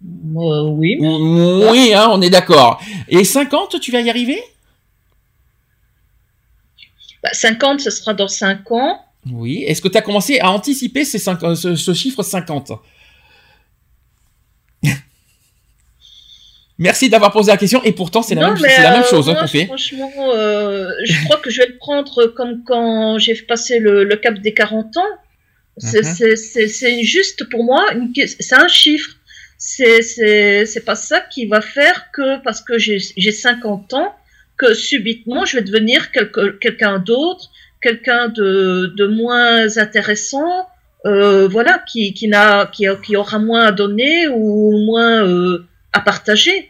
Euh, 0.04 0.64
oui. 0.70 0.98
Oui, 1.00 1.94
hein, 1.94 2.10
on 2.12 2.22
est 2.22 2.30
d'accord. 2.30 2.82
Et 3.08 3.24
50, 3.24 3.80
tu 3.80 3.92
vas 3.92 4.02
y 4.02 4.10
arriver? 4.10 4.42
Bah, 7.24 7.30
50, 7.34 7.80
ce 7.82 7.92
sera 7.92 8.14
dans 8.14 8.28
5 8.28 8.72
ans. 8.72 9.00
Oui. 9.32 9.64
Est-ce 9.68 9.82
que 9.82 9.88
tu 9.88 9.98
as 9.98 10.02
commencé 10.02 10.40
à 10.40 10.52
anticiper 10.52 11.06
ces 11.06 11.30
euh, 11.30 11.56
ce, 11.56 11.76
ce 11.76 11.94
chiffre 11.94 12.24
50 12.24 12.72
Merci 16.80 17.10
d'avoir 17.10 17.32
posé 17.32 17.52
la 17.52 17.58
question. 17.58 17.84
Et 17.84 17.92
pourtant, 17.92 18.24
c'est 18.24 18.34
la, 18.34 18.50
même, 18.50 18.60
mais, 18.60 18.80
euh, 18.80 19.04
chose 19.04 19.30
hein, 19.30 19.36
qu'on 19.40 19.46
fait. 19.46 19.68
Franchement, 19.68 20.12
euh, 20.34 20.90
je 21.06 21.24
crois 21.26 21.38
que 21.38 21.52
je 21.52 21.62
vais 21.62 21.68
le 21.68 21.78
prendre 21.78 22.26
comme 22.36 22.64
quand 22.66 23.20
j'ai 23.20 23.36
passé 23.36 23.78
le, 23.78 24.04
le 24.04 24.16
cap 24.16 24.40
des 24.40 24.56
40 24.56 24.98
ans. 24.98 25.06
C'est 25.82 26.04
Mhm. 26.04 26.36
c'est- 26.68 27.04
juste 27.04 27.50
pour 27.50 27.64
moi, 27.64 27.84
c'est 28.40 28.56
un 28.56 28.68
chiffre. 28.68 29.12
C'est 29.58 30.86
pas 30.86 30.96
ça 30.96 31.20
qui 31.22 31.46
va 31.46 31.62
faire 31.62 32.12
que 32.12 32.42
parce 32.44 32.62
que 32.62 32.78
j'ai 32.78 33.00
j'ai 33.18 33.32
50 33.32 33.94
ans, 33.94 34.14
que 34.58 34.74
subitement 34.74 35.46
je 35.46 35.58
vais 35.58 35.64
devenir 35.64 36.12
quelqu'un 36.12 37.00
d'autre, 37.00 37.50
quelqu'un 37.82 38.28
de, 38.30 38.94
de 38.98 39.06
moins 39.08 39.78
intéressant, 39.78 40.68
euh, 41.06 41.48
voilà, 41.48 41.84
qui, 41.90 42.14
qui, 42.14 42.28
n'a, 42.28 42.68
qui, 42.68 42.86
qui 43.04 43.16
aura 43.16 43.40
moins 43.40 43.66
à 43.66 43.72
donner 43.72 44.28
ou 44.28 44.72
moins 44.86 45.26
euh, 45.26 45.66
à 45.94 46.00
partager. 46.02 46.70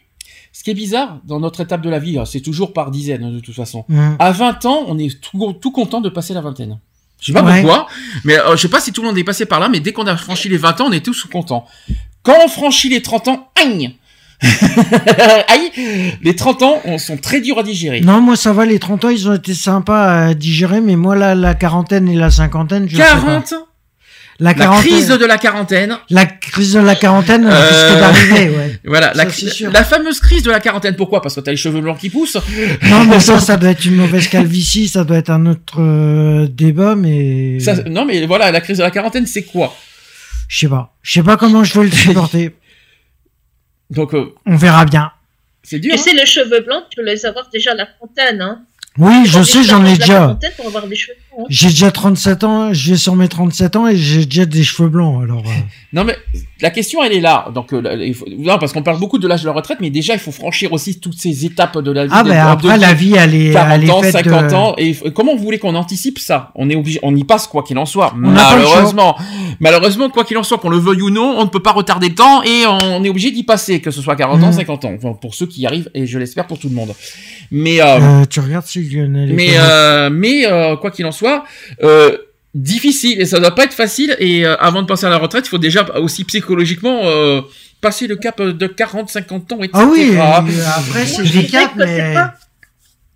Ce 0.54 0.64
qui 0.64 0.72
est 0.72 0.74
bizarre 0.86 1.22
dans 1.26 1.40
notre 1.40 1.62
étape 1.62 1.82
de 1.82 1.90
la 1.90 2.00
vie, 2.00 2.18
hein, 2.18 2.26
c'est 2.26 2.42
toujours 2.42 2.74
par 2.74 2.92
dizaines 2.92 3.34
de 3.36 3.40
toute 3.40 3.56
façon. 3.56 3.84
Mhm. 3.90 4.16
À 4.20 4.32
20 4.32 4.66
ans, 4.66 4.86
on 4.88 4.98
est 4.98 5.20
tout, 5.22 5.54
tout 5.62 5.72
content 5.72 6.02
de 6.02 6.10
passer 6.10 6.34
la 6.34 6.42
vingtaine. 6.42 6.80
Je 7.22 7.28
sais 7.28 7.34
pas 7.34 7.44
Ouais. 7.44 7.62
pourquoi, 7.62 7.88
mais 8.26 8.38
euh, 8.38 8.56
je 8.58 8.62
sais 8.64 8.68
pas 8.68 8.80
si 8.82 8.92
tout 8.92 9.02
le 9.02 9.08
monde 9.08 9.18
est 9.18 9.24
passé 9.24 9.46
par 9.46 9.60
là, 9.60 9.70
mais 9.70 9.80
dès 9.80 9.94
qu'on 9.94 10.08
a 10.08 10.18
franchi 10.18 10.50
les 10.50 10.58
20 10.58 10.82
ans, 10.82 10.86
on 10.90 10.92
est 10.92 11.06
tous 11.06 11.24
contents. 11.26 11.66
Quand 12.24 12.36
on 12.44 12.48
franchit 12.50 12.90
les 12.90 13.02
30 13.02 13.28
ans, 13.30 13.52
aïe 13.62 13.96
Aïe 15.48 15.72
Les 16.24 16.36
30 16.36 16.64
ans 16.64 16.82
on, 16.86 16.98
sont 16.98 17.18
très 17.18 17.42
durs 17.42 17.60
à 17.60 17.64
digérer. 17.64 18.02
Non, 18.02 18.22
moi 18.22 18.36
ça 18.36 18.54
va, 18.54 18.66
les 18.66 18.80
30 18.80 19.06
ans, 19.06 19.10
ils 19.10 19.30
ont 19.30 19.34
été 19.36 19.54
sympas 19.54 20.28
à 20.30 20.34
digérer, 20.34 20.82
mais 20.82 20.96
moi 20.96 21.16
la, 21.16 21.36
la 21.36 21.54
quarantaine 21.54 22.10
et 22.10 22.16
la 22.16 22.32
cinquantaine, 22.32 22.88
je 22.90 22.96
sais 22.98 23.04
pas. 23.04 23.10
40 23.22 23.54
La, 24.40 24.54
La 24.54 24.66
crise 24.80 25.08
de 25.10 25.26
la 25.26 25.38
quarantaine. 25.38 25.98
La 26.10 26.26
crise 26.26 26.74
de 26.74 26.80
la 26.80 26.96
quarantaine 26.96 27.46
Euh, 27.46 27.70
risque 27.70 28.00
d'arriver, 28.00 28.50
ouais. 28.58 28.71
Voilà, 28.84 29.14
la, 29.14 29.26
Ça, 29.26 29.30
c'est 29.32 29.50
sûr. 29.50 29.72
la 29.72 29.84
fameuse 29.84 30.20
crise 30.20 30.42
de 30.44 30.50
la 30.50 30.60
quarantaine. 30.60 30.96
Pourquoi? 30.96 31.22
Parce 31.22 31.36
que 31.36 31.42
t'as 31.42 31.52
les 31.52 31.58
cheveux 31.58 31.82
blancs 31.82 32.00
qui 32.00 32.10
poussent. 32.10 32.38
Non, 32.90 33.06
mais 33.06 33.20
ça, 33.20 33.40
ça 33.48 33.58
doit 33.58 33.70
être 33.70 33.86
une 33.86 33.96
mauvaise 33.96 34.28
calvitie, 34.28 34.88
ça 34.88 35.04
doit 35.04 35.18
être 35.18 35.30
un 35.30 35.46
autre 35.46 35.82
euh, 35.82 36.48
débat, 36.48 36.96
mais 36.96 37.60
Ça- 37.60 37.84
non, 37.84 38.06
mais 38.06 38.26
voilà, 38.26 38.52
la 38.52 38.60
crise 38.62 38.80
de 38.80 38.84
la 38.84 38.92
quarantaine, 38.92 39.28
c'est 39.28 39.44
quoi? 39.44 39.76
Je 40.48 40.60
sais 40.60 40.68
pas. 40.68 40.96
Je 41.04 41.12
sais 41.14 41.24
pas 41.24 41.38
comment 41.38 41.64
je 41.64 41.80
vais 41.80 41.86
le 41.86 41.92
supporter. 41.92 42.56
Donc, 43.92 44.14
euh, 44.14 44.34
On 44.46 44.56
verra 44.56 44.86
bien. 44.86 45.12
c'est 45.64 45.80
dur. 45.80 45.94
Tu 45.94 46.00
hein 46.00 46.04
sais, 46.04 46.14
les 46.14 46.26
cheveux 46.26 46.62
blancs, 46.62 46.84
tu 46.90 46.96
peux 46.98 47.06
les 47.06 47.26
avoir 47.26 47.50
déjà 47.52 47.72
à 47.72 47.76
la 47.76 47.86
trentaine. 47.86 48.42
Hein. 48.42 48.64
Oui, 48.98 49.26
je 49.26 49.42
sais, 49.44 49.60
déjà 49.60 49.74
j'en 49.74 49.86
ai 49.86 49.92
avoir 50.02 50.28
la 50.28 50.34
déjà. 50.36 50.52
pour 50.58 50.66
avoir 50.68 50.88
des 50.88 50.96
cheveux. 50.96 51.16
J'ai 51.50 51.70
déjà 51.70 51.92
37 51.92 52.44
ans, 52.44 52.74
je 52.74 52.92
vais 52.92 52.98
sur 52.98 53.16
mes 53.16 53.28
37 53.30 53.76
ans 53.78 53.88
et 53.88 53.96
j'ai 53.96 54.26
déjà 54.26 54.46
des 54.46 54.64
cheveux 54.64 54.90
blancs, 54.90 55.24
alors. 55.24 55.40
euh, 55.46 55.50
Non, 55.94 56.04
mais 56.06 56.16
la 56.62 56.70
question, 56.70 57.04
elle 57.04 57.12
est 57.14 57.20
là. 57.22 57.48
Donc, 57.54 57.74
euh, 57.74 57.82
là, 57.82 57.96
il 57.96 58.14
faut- 58.14 58.26
non, 58.30 58.58
parce 58.60 58.72
qu'on 58.72 58.82
parle 58.84 59.00
beaucoup 59.00 59.18
de 59.20 59.28
l'âge 59.28 59.42
de 59.42 59.48
la 59.48 59.54
retraite, 59.54 59.80
mais 59.82 59.90
déjà, 59.90 60.14
il 60.14 60.20
faut 60.20 60.32
franchir 60.32 60.72
aussi 60.74 61.00
toutes 61.00 61.18
ces 61.18 61.46
étapes 61.46 61.78
de 61.80 61.92
la 61.92 62.06
vie. 62.06 62.12
Ah, 62.14 62.24
ben 62.24 62.30
de- 62.30 62.50
après, 62.50 62.78
la 62.78 62.94
vie, 62.94 63.14
elle 63.18 63.36
est, 63.36 63.52
40 63.52 63.72
elle 63.76 63.84
est 63.86 63.92
ans, 63.92 64.02
faite 64.02 64.12
50 64.26 64.50
de- 64.50 64.54
ans, 64.56 64.74
et 64.78 64.96
comment 65.14 65.36
vous 65.36 65.44
voulez 65.44 65.60
qu'on 65.60 65.76
anticipe 65.76 66.20
ça? 66.20 66.52
On 66.56 66.70
est 66.70 66.76
obligé, 66.76 67.00
on 67.04 67.14
y 67.16 67.24
passe 67.24 67.48
quoi 67.48 67.64
qu'il 67.64 67.78
en 67.78 67.86
soit. 67.86 68.14
Malheureusement, 68.16 69.18
malheureusement, 69.60 70.10
quoi 70.10 70.24
qu'il 70.24 70.38
en 70.38 70.44
soit, 70.44 70.58
qu'on 70.60 70.70
le 70.70 70.78
veuille 70.78 71.02
ou 71.02 71.10
non, 71.10 71.36
on 71.40 71.44
ne 71.44 71.50
peut 71.50 71.62
pas 71.62 71.72
retarder 71.74 72.10
le 72.10 72.16
temps 72.16 72.42
et 72.44 72.64
on 72.68 73.04
est 73.04 73.10
obligé 73.10 73.32
d'y 73.32 73.44
passer, 73.44 73.80
que 73.82 73.92
ce 73.92 74.02
soit 74.02 74.16
40 74.16 74.42
ans, 74.44 74.48
Mhm. 74.48 74.54
50 74.54 74.86
ans, 74.86 74.92
Enfin, 74.96 75.14
pour 75.14 75.34
ceux 75.36 75.46
qui 75.48 75.62
y 75.62 75.66
arrivent, 75.68 75.90
et 75.94 76.06
je 76.08 76.18
l'espère 76.20 76.48
pour 76.48 76.60
tout 76.60 76.70
le 76.70 76.76
monde. 76.76 76.94
Mais 77.52 77.82
euh, 77.82 78.24
tu 78.30 78.40
regardes 78.40 78.66
si 78.66 78.82
Lionel 78.82 79.34
mais 79.34 79.50
mais 80.12 80.44
quoi 80.80 80.90
qu'il 80.92 81.06
en 81.06 81.12
soit, 81.12 81.21
euh, 81.84 82.18
difficile 82.54 83.22
et 83.22 83.26
ça 83.26 83.40
doit 83.40 83.56
pas 83.56 83.64
être 83.66 83.74
facile. 83.74 84.16
Et 84.20 84.46
euh, 84.46 84.56
avant 84.58 84.82
de 84.82 84.88
passer 84.88 85.06
à 85.06 85.10
la 85.10 85.18
retraite, 85.18 85.46
il 85.48 85.50
faut 85.50 85.58
déjà 85.58 85.86
aussi 85.96 86.24
psychologiquement 86.26 87.02
euh, 87.06 87.42
passer 87.82 88.08
le 88.08 88.16
cap 88.16 88.42
de 88.42 88.68
40-50 88.68 89.54
ans, 89.54 89.58
etc. 89.64 89.70
Ah 89.74 89.86
oui, 89.88 90.16
après, 90.18 91.06
c'est 91.06 91.24
des 91.24 91.30
dirais 91.30 91.48
caps, 91.48 91.74
mais. 91.78 92.14
pas- 92.14 92.34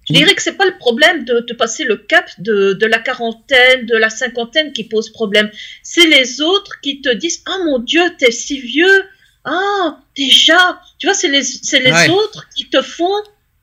Je 0.08 0.14
dirais 0.14 0.36
que 0.36 0.42
c'est 0.42 0.54
pas 0.58 0.66
le 0.66 0.78
problème 0.78 1.26
de, 1.26 1.40
de 1.48 1.54
passer 1.54 1.84
le 1.84 1.98
cap 1.98 2.26
de, 2.38 2.74
de 2.74 2.86
la 2.86 3.00
quarantaine, 3.00 3.86
de 3.88 3.96
la 3.98 4.10
cinquantaine 4.12 4.72
qui 4.72 4.84
pose 4.84 5.10
problème. 5.12 5.50
C'est 5.84 6.08
les 6.08 6.42
autres 6.42 6.80
qui 6.82 7.02
te 7.02 7.10
disent 7.14 7.42
Ah 7.48 7.58
mon 7.66 7.80
Dieu, 7.80 8.04
t'es 8.20 8.32
si 8.32 8.60
vieux. 8.60 9.04
Ah, 9.48 10.00
déjà. 10.16 10.80
Tu 11.00 11.06
vois, 11.08 11.14
c'est 11.16 11.28
les, 11.28 11.44
c'est 11.44 11.80
les 11.80 11.92
Ouais. 11.92 12.10
autres 12.10 12.48
qui 12.56 12.66
te 12.68 12.82
font 12.82 13.14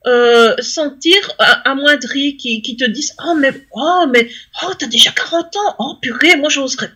euh, 0.06 0.54
sentir 0.60 1.16
a- 1.38 1.70
amoindri, 1.70 2.36
qui, 2.36 2.62
qui 2.62 2.76
te 2.76 2.84
disent 2.84 3.14
Oh, 3.24 3.34
mais, 3.34 3.52
oh, 3.72 4.06
mais, 4.12 4.28
oh, 4.62 4.72
t'as 4.78 4.86
déjà 4.86 5.10
40 5.12 5.56
ans. 5.56 5.74
Oh, 5.78 5.94
purée, 6.00 6.36
moi, 6.36 6.48
j'oserais. 6.48 6.90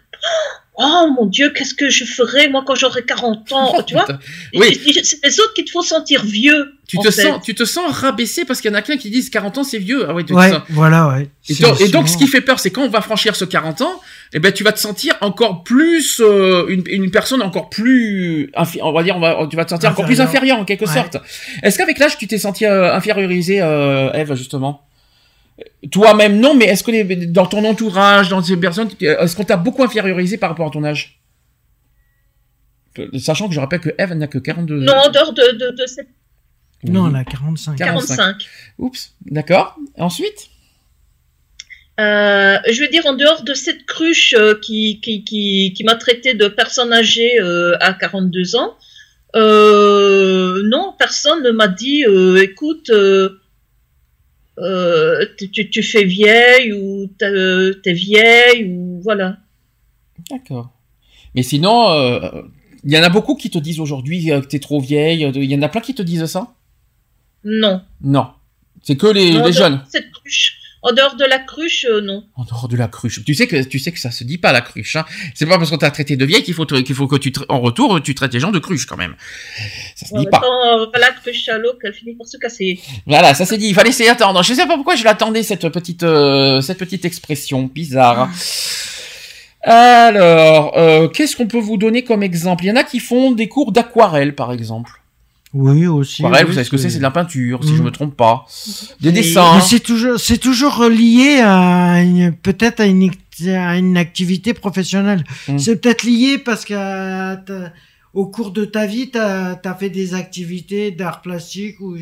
Oh 0.78 1.08
mon 1.18 1.24
Dieu, 1.24 1.50
qu'est-ce 1.56 1.72
que 1.72 1.88
je 1.88 2.04
ferais 2.04 2.50
moi 2.50 2.62
quand 2.66 2.74
j'aurai 2.74 3.02
40 3.02 3.50
ans 3.52 3.82
Tu 3.86 3.94
vois? 3.94 4.04
Oui. 4.54 4.78
C'est 5.02 5.24
les 5.24 5.40
autres 5.40 5.54
qui 5.54 5.64
te 5.64 5.70
font 5.70 5.80
sentir 5.80 6.22
vieux. 6.22 6.74
Tu 6.86 6.98
te 6.98 7.10
fait. 7.10 7.22
sens, 7.22 7.42
tu 7.42 7.54
te 7.54 7.64
sens 7.64 7.90
rabaissé 7.90 8.44
parce 8.44 8.60
qu'il 8.60 8.70
y 8.70 8.74
en 8.74 8.76
a 8.76 8.82
plein 8.82 8.98
qui 8.98 9.08
disent 9.08 9.30
40 9.30 9.56
ans 9.56 9.64
c'est 9.64 9.78
vieux. 9.78 10.04
Ah 10.06 10.12
ouais, 10.12 10.22
tu 10.22 10.34
te 10.34 10.38
Ouais, 10.38 10.50
sens- 10.50 10.60
voilà, 10.68 11.08
ouais. 11.08 11.30
Et, 11.48 11.54
donc, 11.54 11.80
et 11.80 11.88
donc, 11.88 12.08
ce 12.10 12.18
qui 12.18 12.26
fait 12.26 12.42
peur, 12.42 12.60
c'est 12.60 12.70
quand 12.70 12.82
on 12.82 12.90
va 12.90 13.00
franchir 13.00 13.34
ce 13.36 13.46
40 13.46 13.80
ans, 13.80 14.00
eh 14.34 14.38
ben, 14.38 14.52
tu 14.52 14.64
vas 14.64 14.72
te 14.72 14.78
sentir 14.78 15.14
encore 15.22 15.64
plus 15.64 16.20
euh, 16.20 16.66
une, 16.68 16.84
une 16.88 17.10
personne 17.10 17.40
encore 17.40 17.70
plus, 17.70 18.52
on 18.82 18.92
va 18.92 19.02
dire, 19.02 19.16
on 19.16 19.20
va, 19.20 19.46
tu 19.50 19.56
vas 19.56 19.64
te 19.64 19.70
sentir 19.70 19.90
encore 19.90 20.04
plus 20.04 20.20
Inférieur. 20.20 20.28
inférieur 20.28 20.58
en 20.58 20.64
quelque 20.66 20.84
Ouais. 20.84 20.92
sorte. 20.92 21.16
Est-ce 21.62 21.78
qu'avec 21.78 21.98
l'âge, 21.98 22.18
tu 22.18 22.26
t'es 22.26 22.38
senti 22.38 22.66
euh, 22.66 22.92
infériorisé, 22.94 23.62
euh, 23.62 24.12
Eve, 24.12 24.34
justement? 24.34 24.82
Toi-même, 25.90 26.38
non, 26.38 26.54
mais 26.54 26.66
est-ce 26.66 26.82
que 26.84 26.90
les, 26.90 27.04
dans 27.26 27.46
ton 27.46 27.64
entourage, 27.64 28.28
dans 28.28 28.42
ces 28.42 28.56
personnes, 28.56 28.90
est-ce 29.00 29.34
qu'on 29.36 29.44
t'a 29.44 29.56
beaucoup 29.56 29.82
infériorisé 29.82 30.36
par 30.36 30.50
rapport 30.50 30.66
à 30.66 30.70
ton 30.70 30.84
âge? 30.84 31.20
Sachant 33.18 33.48
que 33.48 33.54
je 33.54 33.60
rappelle 33.60 33.80
que 33.80 33.90
Eve 33.98 34.14
n'a 34.14 34.26
que 34.26 34.38
42 34.38 34.80
Non, 34.80 34.94
en 34.94 35.10
dehors 35.10 35.32
de, 35.32 35.52
de, 35.52 35.70
de 35.76 35.86
cette... 35.86 36.08
Non, 36.84 37.08
elle 37.08 37.16
a 37.16 37.24
45. 37.24 37.76
45. 37.76 38.16
45. 38.16 38.48
Oups, 38.78 39.14
d'accord. 39.24 39.76
Ensuite? 39.96 40.48
Euh, 41.98 42.58
je 42.70 42.80
veux 42.82 42.88
dire, 42.88 43.06
en 43.06 43.14
dehors 43.14 43.42
de 43.42 43.54
cette 43.54 43.86
cruche 43.86 44.34
euh, 44.34 44.58
qui, 44.60 45.00
qui, 45.00 45.24
qui, 45.24 45.72
qui 45.74 45.84
m'a 45.84 45.94
traité 45.94 46.34
de 46.34 46.48
personne 46.48 46.92
âgée 46.92 47.40
euh, 47.40 47.76
à 47.80 47.94
42 47.94 48.56
ans, 48.56 48.76
euh, 49.34 50.62
non, 50.64 50.94
personne 50.98 51.42
ne 51.42 51.50
m'a 51.50 51.68
dit, 51.68 52.04
euh, 52.04 52.42
écoute, 52.42 52.90
euh, 54.58 55.24
tu, 55.38 55.70
tu- 55.70 55.82
fais 55.82 56.04
vieille 56.04 56.72
ou 56.72 57.08
t'es 57.18 57.92
vieille 57.92 58.64
ou 58.70 59.00
voilà. 59.02 59.38
D'accord. 60.30 60.70
Mais 61.34 61.42
sinon, 61.42 61.90
euh, 61.90 62.42
il 62.84 62.92
y 62.92 62.98
en 62.98 63.02
a 63.02 63.08
beaucoup 63.10 63.34
qui 63.36 63.50
te 63.50 63.58
disent 63.58 63.80
aujourd'hui 63.80 64.32
euh, 64.32 64.40
que 64.40 64.46
t'es 64.46 64.58
trop 64.58 64.80
vieille. 64.80 65.30
Il 65.34 65.44
y 65.50 65.54
en 65.56 65.62
a 65.62 65.68
plein 65.68 65.80
qui 65.82 65.94
te 65.94 66.02
disent 66.02 66.26
ça? 66.26 66.54
Non. 67.44 67.82
Non. 68.02 68.28
C'est 68.82 68.96
que 68.96 69.06
les, 69.06 69.32
les 69.32 69.52
jeunes. 69.52 69.82
Cette. 69.90 70.06
En 70.88 70.92
dehors 70.92 71.16
de 71.16 71.24
la 71.24 71.40
cruche, 71.40 71.84
euh, 71.90 72.00
non. 72.00 72.22
En 72.36 72.44
dehors 72.44 72.68
de 72.68 72.76
la 72.76 72.86
cruche. 72.86 73.24
Tu 73.24 73.34
sais 73.34 73.48
que 73.48 73.64
tu 73.64 73.80
sais 73.80 73.90
que 73.90 73.98
ça 73.98 74.12
se 74.12 74.22
dit 74.22 74.38
pas 74.38 74.52
la 74.52 74.60
cruche. 74.60 74.94
Hein. 74.94 75.04
C'est 75.34 75.44
pas 75.44 75.58
parce 75.58 75.70
qu'on 75.70 75.78
t'a 75.78 75.90
traité 75.90 76.16
de 76.16 76.24
vieille 76.24 76.44
qu'il 76.44 76.54
faut 76.54 76.64
qu'il 76.64 76.94
faut 76.94 77.08
que 77.08 77.16
tu 77.16 77.32
en 77.48 77.60
retour 77.60 78.00
tu 78.00 78.14
traites 78.14 78.32
les 78.32 78.38
gens 78.38 78.52
de 78.52 78.60
cruche 78.60 78.86
quand 78.86 78.96
même. 78.96 79.16
Ça 79.96 80.06
se 80.06 80.16
dit 80.16 80.26
pas. 80.30 80.38
temps, 80.38 80.78
euh, 80.78 80.86
voilà, 80.92 81.10
cruche 81.10 81.48
à 81.48 81.58
l'eau 81.58 81.72
qu'elle 81.82 81.92
finit 81.92 82.14
par 82.14 82.28
se 82.28 82.36
casser. 82.36 82.78
Voilà, 83.04 83.34
ça 83.34 83.44
s'est 83.44 83.58
dit. 83.58 83.66
Il 83.66 83.74
fallait 83.74 83.88
essayer 83.90 84.10
attendre. 84.10 84.44
Je 84.44 84.54
sais 84.54 84.66
pas 84.66 84.76
pourquoi 84.76 84.94
je 84.94 85.02
l'attendais 85.02 85.42
cette 85.42 85.68
petite 85.70 86.04
euh, 86.04 86.60
cette 86.60 86.78
petite 86.78 87.04
expression 87.04 87.64
bizarre. 87.64 88.30
Alors, 89.62 90.78
euh, 90.78 91.08
qu'est-ce 91.08 91.34
qu'on 91.34 91.48
peut 91.48 91.58
vous 91.58 91.78
donner 91.78 92.04
comme 92.04 92.22
exemple? 92.22 92.62
Il 92.64 92.68
y 92.68 92.70
en 92.70 92.76
a 92.76 92.84
qui 92.84 93.00
font 93.00 93.32
des 93.32 93.48
cours 93.48 93.72
d'aquarelle, 93.72 94.36
par 94.36 94.52
exemple. 94.52 94.92
Oui, 95.58 95.86
aussi. 95.86 96.22
Aquarelle, 96.22 96.44
oui, 96.44 96.48
vous 96.50 96.54
savez 96.54 96.64
ce 96.64 96.70
que 96.70 96.76
c'est 96.76 96.90
C'est 96.90 96.98
de 96.98 97.02
la 97.02 97.10
peinture, 97.10 97.64
si 97.64 97.72
Mm. 97.72 97.76
je 97.76 97.82
me 97.82 97.90
trompe 97.90 98.14
pas. 98.16 98.44
Des 99.00 99.10
dessins. 99.10 99.60
C'est 99.60 99.80
toujours, 99.80 100.20
c'est 100.20 100.38
toujours 100.38 100.84
lié 100.84 101.40
à 101.42 102.02
peut-être 102.42 102.80
à 102.80 102.86
une, 102.86 103.10
à 103.48 103.78
une 103.78 103.96
activité 103.96 104.52
professionnelle. 104.52 105.24
Mm. 105.48 105.58
C'est 105.58 105.76
peut-être 105.76 106.02
lié 106.02 106.36
parce 106.38 106.64
que 106.66 106.74
au 108.12 108.26
cours 108.26 108.50
de 108.50 108.64
ta 108.64 108.86
vie, 108.86 109.10
tu 109.10 109.18
as, 109.18 109.76
fait 109.78 109.90
des 109.90 110.14
activités 110.14 110.90
d'art 110.90 111.22
plastique 111.22 111.80
ou 111.80 111.96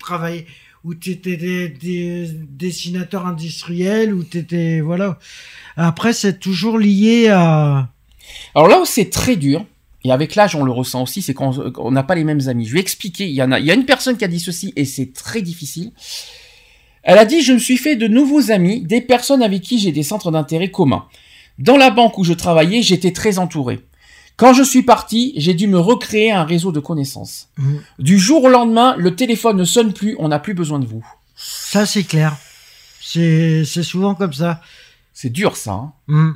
travaillé 0.00 0.46
où 0.84 0.94
tu 0.94 1.10
étais 1.10 1.36
des, 1.36 1.68
des 1.68 2.30
dessinateur 2.48 3.26
industriel 3.26 4.14
ou 4.14 4.24
tu 4.24 4.38
étais 4.38 4.80
voilà. 4.80 5.18
Après 5.76 6.12
c'est 6.12 6.38
toujours 6.38 6.78
lié 6.78 7.28
à 7.28 7.88
Alors 8.54 8.68
là 8.68 8.80
où 8.80 8.84
c'est 8.84 9.10
très 9.10 9.36
dur, 9.36 9.64
et 10.04 10.12
avec 10.12 10.34
l'âge 10.36 10.54
on 10.54 10.64
le 10.64 10.70
ressent 10.72 11.02
aussi, 11.02 11.22
c'est 11.22 11.34
qu'on 11.34 11.52
on 11.78 11.90
n'a 11.90 12.02
pas 12.02 12.14
les 12.14 12.24
mêmes 12.24 12.48
amis. 12.48 12.66
Je 12.66 12.74
vais 12.74 12.80
expliquer. 12.80 13.26
Il 13.28 13.34
y 13.34 13.42
en 13.42 13.50
a, 13.52 13.58
il 13.58 13.66
y 13.66 13.70
a 13.70 13.74
une 13.74 13.84
personne 13.84 14.16
qui 14.16 14.24
a 14.24 14.28
dit 14.28 14.40
ceci 14.40 14.72
et 14.76 14.84
c'est 14.84 15.12
très 15.12 15.42
difficile. 15.42 15.92
Elle 17.02 17.18
a 17.18 17.24
dit 17.24 17.40
je 17.42 17.52
me 17.52 17.58
suis 17.58 17.76
fait 17.76 17.96
de 17.96 18.06
nouveaux 18.06 18.50
amis, 18.50 18.82
des 18.82 19.00
personnes 19.00 19.42
avec 19.42 19.62
qui 19.62 19.78
j'ai 19.78 19.92
des 19.92 20.02
centres 20.02 20.30
d'intérêt 20.30 20.70
communs. 20.70 21.06
Dans 21.58 21.76
la 21.76 21.90
banque 21.90 22.18
où 22.18 22.24
je 22.24 22.32
travaillais, 22.32 22.82
j'étais 22.82 23.12
très 23.12 23.38
entouré. 23.38 23.80
Quand 24.36 24.52
je 24.52 24.62
suis 24.62 24.82
parti, 24.84 25.32
j'ai 25.36 25.54
dû 25.54 25.66
me 25.66 25.80
recréer 25.80 26.30
un 26.30 26.44
réseau 26.44 26.70
de 26.70 26.78
connaissances. 26.78 27.48
Mm. 27.56 27.76
Du 27.98 28.18
jour 28.20 28.44
au 28.44 28.48
lendemain, 28.48 28.94
le 28.96 29.16
téléphone 29.16 29.56
ne 29.56 29.64
sonne 29.64 29.92
plus, 29.92 30.14
on 30.20 30.28
n'a 30.28 30.38
plus 30.38 30.54
besoin 30.54 30.78
de 30.78 30.86
vous. 30.86 31.04
ça 31.34 31.86
c'est 31.86 32.04
clair. 32.04 32.36
C'est 33.00 33.64
souvent 33.64 34.14
comme 34.14 34.32
ça. 34.34 34.60
C'est 35.12 35.30
dur 35.30 35.56
ça. 35.56 35.72
hein. 35.72 35.92
Mm. 36.06 36.30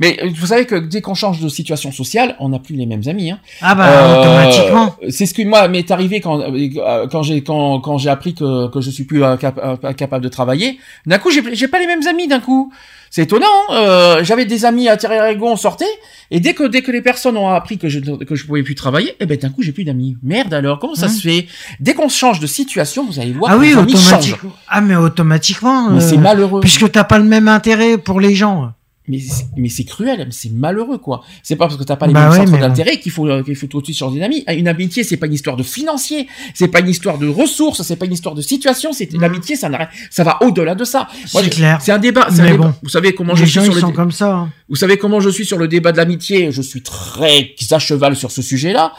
Mais 0.00 0.18
euh, 0.22 0.28
vous 0.34 0.46
savez 0.46 0.66
que 0.66 0.74
dès 0.74 1.00
qu'on 1.00 1.14
change 1.14 1.40
de 1.40 1.48
situation 1.48 1.92
sociale, 1.92 2.34
on 2.40 2.48
n'a 2.48 2.58
plus 2.58 2.74
les 2.74 2.86
mêmes 2.86 3.02
amis. 3.06 3.30
Hein. 3.30 3.38
Ah 3.62 3.74
bah 3.74 3.86
Euh, 3.88 4.20
automatiquement. 4.20 4.96
C'est 5.08 5.26
ce 5.26 5.34
qui 5.34 5.44
moi 5.44 5.68
m'est 5.68 5.90
arrivé 5.90 6.20
quand 6.20 6.40
euh, 6.40 7.06
quand 7.10 7.22
j'ai 7.22 7.42
quand 7.42 7.80
quand 7.80 7.96
j'ai 7.98 8.10
appris 8.10 8.34
que 8.34 8.68
que 8.68 8.80
je 8.80 8.90
suis 8.90 9.04
plus 9.04 9.22
incapable 9.24 10.24
de 10.24 10.28
travailler. 10.28 10.78
D'un 11.06 11.18
coup, 11.18 11.30
j'ai 11.30 11.42
j'ai 11.54 11.68
pas 11.68 11.78
les 11.78 11.86
mêmes 11.86 12.06
amis. 12.08 12.26
D'un 12.28 12.40
coup, 12.40 12.72
c'est 13.10 13.22
étonnant. 13.22 13.46
hein. 13.70 13.74
Euh, 13.74 14.24
J'avais 14.24 14.44
des 14.46 14.64
amis 14.64 14.88
à 14.88 14.96
Rigaud, 14.96 15.46
on 15.48 15.56
sortait, 15.56 15.84
et 16.30 16.40
dès 16.40 16.54
que 16.54 16.64
dès 16.64 16.82
que 16.82 16.90
les 16.90 17.00
personnes 17.02 17.36
ont 17.36 17.48
appris 17.48 17.78
que 17.78 17.88
je 17.88 18.00
que 18.00 18.34
je 18.34 18.46
pouvais 18.46 18.62
plus 18.62 18.74
travailler, 18.74 19.14
eh 19.20 19.26
ben 19.26 19.36
d'un 19.38 19.50
coup 19.50 19.62
j'ai 19.62 19.72
plus 19.72 19.84
d'amis. 19.84 20.16
Merde 20.22 20.52
alors, 20.54 20.78
comment 20.78 20.94
ça 20.94 21.06
Hein 21.06 21.08
se 21.08 21.22
fait? 21.22 21.46
Dès 21.80 21.94
qu'on 21.94 22.08
change 22.08 22.40
de 22.40 22.46
situation, 22.46 23.06
vous 23.06 23.18
allez 23.20 23.32
voir, 23.32 23.52
Ah 23.52 23.54
que 23.54 23.60
oui, 23.60 23.68
les 23.68 23.76
amis 23.78 23.92
changent. 23.92 24.06
automatiquement. 24.34 24.52
Ah 24.68 24.80
mais 24.80 24.96
automatiquement. 24.96 25.90
Mais 25.90 26.02
euh, 26.02 26.08
c'est 26.08 26.16
malheureux. 26.18 26.60
Puisque 26.60 26.90
t'as 26.90 27.04
pas 27.04 27.18
le 27.18 27.24
même 27.24 27.48
intérêt 27.48 27.96
pour 27.98 28.20
les 28.20 28.34
gens. 28.34 28.72
Mais 29.08 29.18
c'est- 29.20 29.46
mais 29.56 29.68
c'est 29.68 29.84
cruel, 29.84 30.28
c'est 30.30 30.52
malheureux 30.52 30.98
quoi. 30.98 31.22
C'est 31.42 31.56
pas 31.56 31.66
parce 31.66 31.78
que 31.78 31.84
t'as 31.84 31.96
pas 31.96 32.06
les 32.06 32.12
Bah 32.12 32.20
mêmes 32.24 32.30
ouais, 32.30 32.36
centres 32.38 32.50
bon. 32.52 32.58
d'intérêt 32.58 33.00
qu'il 33.00 33.10
faut 33.12 33.26
euh, 33.26 33.42
qu'il 33.42 33.56
faut 33.56 33.66
tout 33.66 33.80
de 33.80 33.84
suite 33.86 33.96
changer 33.96 34.20
d'amis. 34.20 34.44
Une 34.48 34.68
amitié, 34.68 35.02
c'est 35.04 35.16
pas 35.16 35.26
une 35.26 35.32
histoire 35.32 35.56
de 35.56 35.62
financier, 35.62 36.28
c'est 36.54 36.68
pas 36.68 36.80
une 36.80 36.88
histoire 36.88 37.18
de 37.18 37.26
ressources, 37.28 37.82
c'est 37.82 37.96
pas 37.96 38.04
une 38.06 38.12
histoire 38.12 38.34
de 38.34 38.42
situation. 38.42 38.92
C'est 38.92 39.12
Mhm. 39.12 39.20
l'amitié, 39.20 39.56
ça 39.56 39.68
n'a 39.68 39.78
rien- 39.78 39.88
ça 40.10 40.24
va 40.24 40.38
au-delà 40.42 40.74
de 40.74 40.84
ça. 40.84 41.08
C'est 41.26 41.48
clair. 41.50 41.78
C'est 41.80 41.92
un 41.92 41.98
débat. 41.98 42.28
c'est 42.30 42.56
bon. 42.56 42.74
Vous 42.82 42.88
savez 42.90 43.14
comment 43.14 43.32
les 43.34 43.40
je 43.40 43.44
suis 43.46 43.60
sur 43.62 43.72
le 43.74 43.80
sont 43.80 43.88
dé- 43.88 43.94
comme 43.94 44.12
ça. 44.12 44.34
hein. 44.34 44.50
vous 44.68 44.76
savez 44.76 44.98
comment 44.98 45.20
je 45.20 45.30
suis 45.30 45.46
sur 45.46 45.58
le 45.58 45.68
débat 45.68 45.92
de 45.92 45.96
l'amitié 45.96 46.52
Je 46.52 46.60
suis 46.62 46.82
très 46.82 47.54
à 47.70 47.78
cheval 47.78 48.16
sur 48.16 48.30
ce 48.30 48.42
sujet-là. 48.42 48.92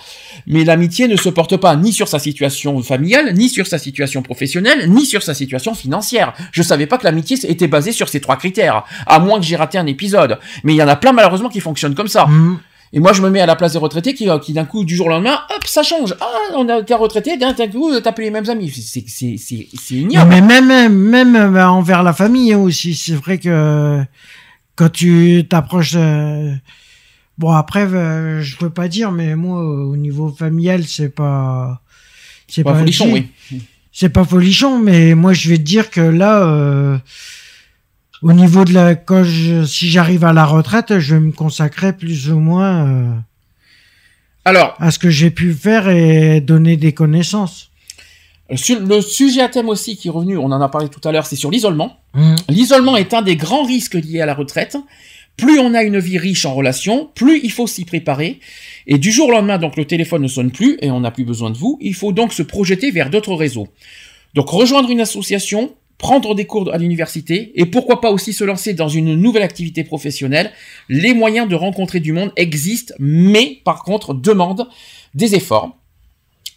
Mais 0.49 0.63
l'amitié 0.65 1.07
ne 1.07 1.15
se 1.15 1.29
porte 1.29 1.55
pas 1.57 1.75
ni 1.75 1.93
sur 1.93 2.07
sa 2.07 2.17
situation 2.19 2.81
familiale, 2.81 3.33
ni 3.35 3.49
sur 3.49 3.67
sa 3.67 3.77
situation 3.77 4.21
professionnelle, 4.23 4.89
ni 4.89 5.05
sur 5.05 5.21
sa 5.23 5.33
situation 5.35 5.75
financière. 5.75 6.33
Je 6.51 6.63
savais 6.63 6.87
pas 6.87 6.97
que 6.97 7.03
l'amitié 7.05 7.37
était 7.47 7.67
basée 7.67 7.91
sur 7.91 8.09
ces 8.09 8.19
trois 8.19 8.35
critères, 8.35 8.83
à 9.05 9.19
moins 9.19 9.39
que 9.39 9.45
j'ai 9.45 9.55
raté 9.55 9.77
un 9.77 9.85
épisode. 9.85 10.39
Mais 10.63 10.73
il 10.73 10.77
y 10.77 10.83
en 10.83 10.87
a 10.87 10.95
plein 10.95 11.13
malheureusement 11.13 11.49
qui 11.49 11.59
fonctionnent 11.59 11.93
comme 11.95 12.07
ça. 12.07 12.25
Mm. 12.25 12.59
Et 12.93 12.99
moi 12.99 13.13
je 13.13 13.21
me 13.21 13.29
mets 13.29 13.39
à 13.41 13.45
la 13.45 13.55
place 13.55 13.73
des 13.73 13.77
retraités 13.77 14.15
qui, 14.15 14.27
euh, 14.27 14.39
qui 14.39 14.53
d'un 14.53 14.65
coup 14.65 14.83
du 14.83 14.95
jour 14.95 15.05
au 15.05 15.09
lendemain, 15.09 15.39
hop, 15.55 15.63
ça 15.67 15.83
change. 15.83 16.15
Ah, 16.19 16.25
on 16.55 16.67
a 16.67 16.81
retraité, 16.97 17.37
d'un 17.37 17.53
coup 17.53 17.91
t'as 17.99 18.11
plus 18.11 18.23
les 18.23 18.31
mêmes 18.31 18.49
amis. 18.49 18.71
C'est 18.71 19.03
c'est 19.07 19.35
c'est 19.37 19.67
c'est 19.79 19.95
Non, 19.95 20.09
ignoble. 20.09 20.29
mais 20.29 20.41
même 20.41 20.91
même, 20.91 21.35
euh, 21.35 21.67
envers 21.69 22.01
la 22.01 22.13
famille 22.13 22.55
aussi. 22.55 22.95
C'est 22.95 23.13
vrai 23.13 23.37
que 23.37 24.01
quand 24.75 24.89
tu 24.91 25.45
t'approches. 25.47 25.93
euh, 25.95 26.53
Bon 27.39 27.51
après, 27.51 27.83
euh, 27.85 28.41
je 28.41 28.57
peux 28.57 28.69
pas 28.69 28.89
dire, 28.89 29.13
mais 29.13 29.37
moi 29.37 29.63
au 29.63 29.95
niveau 29.95 30.29
familial, 30.29 30.85
c'est 30.85 31.07
pas. 31.07 31.81
C'est 32.49 32.63
Pas 32.63 32.75
folichon, 32.75 33.05
dit. 33.05 33.27
oui. 33.51 33.61
C'est 33.93 34.09
pas 34.09 34.25
folichon, 34.25 34.77
mais 34.77 35.15
moi 35.15 35.31
je 35.31 35.49
vais 35.49 35.57
te 35.57 35.63
dire 35.63 35.89
que 35.89 36.01
là, 36.01 36.43
euh, 36.43 36.97
au 38.21 38.33
niveau 38.33 38.65
de 38.65 38.73
la, 38.73 38.95
quand 38.95 39.23
je, 39.23 39.63
si 39.65 39.89
j'arrive 39.89 40.25
à 40.25 40.33
la 40.33 40.45
retraite, 40.45 40.99
je 40.99 41.15
vais 41.15 41.21
me 41.21 41.31
consacrer 41.31 41.93
plus 41.93 42.29
ou 42.29 42.39
moins 42.39 42.87
euh, 42.87 43.13
Alors, 44.43 44.75
à 44.79 44.91
ce 44.91 44.99
que 44.99 45.09
j'ai 45.09 45.31
pu 45.31 45.53
faire 45.53 45.87
et 45.87 46.41
donner 46.41 46.75
des 46.75 46.91
connaissances. 46.91 47.71
sur 48.55 48.81
le 48.81 48.99
sujet 48.99 49.41
à 49.41 49.47
thème 49.47 49.69
aussi 49.69 49.95
qui 49.95 50.09
est 50.09 50.11
revenu, 50.11 50.37
on 50.37 50.51
en 50.51 50.59
a 50.59 50.67
parlé 50.67 50.89
tout 50.89 51.07
à 51.07 51.13
l'heure, 51.13 51.25
c'est 51.25 51.37
sur 51.37 51.51
l'isolement. 51.51 51.99
Mm. 52.15 52.35
L'isolement 52.49 52.97
est 52.97 53.13
un 53.13 53.21
des 53.21 53.37
grands 53.37 53.63
risques 53.63 53.93
liés 53.95 54.19
à 54.19 54.25
la 54.25 54.33
retraite. 54.33 54.75
Plus 55.39 55.57
on 55.57 55.73
a 55.73 55.83
une 55.83 55.99
vie 55.99 56.17
riche 56.17 56.43
en 56.43 56.53
relations, 56.53 57.09
plus 57.15 57.39
il 57.41 57.51
faut 57.51 57.65
s'y 57.65 57.85
préparer. 57.85 58.41
Et 58.87 58.97
du 58.97 59.09
jour 59.09 59.29
au 59.29 59.31
lendemain, 59.31 59.57
donc 59.57 59.77
le 59.77 59.85
téléphone 59.85 60.23
ne 60.23 60.27
sonne 60.27 60.51
plus 60.51 60.77
et 60.81 60.91
on 60.91 60.99
n'a 60.99 61.11
plus 61.11 61.23
besoin 61.23 61.49
de 61.49 61.57
vous. 61.57 61.77
Il 61.79 61.93
faut 61.95 62.11
donc 62.11 62.33
se 62.33 62.43
projeter 62.43 62.91
vers 62.91 63.09
d'autres 63.09 63.35
réseaux. 63.35 63.69
Donc 64.33 64.49
rejoindre 64.49 64.89
une 64.89 64.99
association, 64.99 65.73
prendre 65.97 66.35
des 66.35 66.43
cours 66.43 66.73
à 66.73 66.77
l'université 66.77 67.53
et 67.55 67.65
pourquoi 67.65 68.01
pas 68.01 68.11
aussi 68.11 68.33
se 68.33 68.43
lancer 68.43 68.73
dans 68.73 68.89
une 68.89 69.15
nouvelle 69.15 69.43
activité 69.43 69.85
professionnelle. 69.85 70.51
Les 70.89 71.13
moyens 71.13 71.47
de 71.47 71.55
rencontrer 71.55 72.01
du 72.01 72.11
monde 72.11 72.33
existent, 72.35 72.93
mais 72.99 73.61
par 73.63 73.83
contre 73.83 74.13
demandent 74.13 74.67
des 75.13 75.35
efforts. 75.35 75.78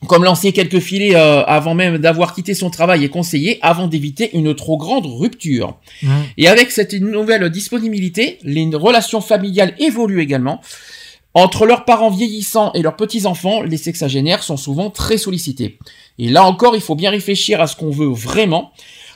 Comme 0.09 0.25
lancer 0.25 0.53
quelques 0.53 0.81
filets 0.81 1.15
euh, 1.15 1.45
avant 1.45 1.75
même 1.75 1.99
d'avoir 1.99 2.35
quitté 2.35 2.55
son 2.55 2.71
travail 2.71 3.05
est 3.05 3.09
conseillé 3.09 3.59
avant 3.63 3.87
d'éviter 3.87 4.37
une 4.37 4.55
trop 4.55 4.77
grande 4.77 5.07
rupture. 5.07 5.79
Et 6.37 6.49
avec 6.49 6.71
cette 6.71 6.95
nouvelle 6.95 7.49
disponibilité, 7.51 8.39
les 8.43 8.69
relations 8.75 9.21
familiales 9.21 9.75
évoluent 9.79 10.21
également. 10.21 10.61
Entre 11.35 11.65
leurs 11.65 11.87
parents 11.87 12.11
vieillissants 12.11 12.73
et 12.75 12.83
leurs 12.83 12.97
petits-enfants, 12.97 13.63
les 13.63 13.79
sexagénaires 13.79 14.43
sont 14.43 14.59
souvent 14.59 14.91
très 14.91 15.17
sollicités. 15.17 15.79
Et 16.19 16.29
là 16.29 16.45
encore, 16.45 16.75
il 16.75 16.83
faut 16.83 16.95
bien 16.95 17.11
réfléchir 17.11 17.61
à 17.61 17.67
ce 17.67 17.77
qu'on 17.77 17.91
veut 17.91 18.13
vraiment. 18.13 18.73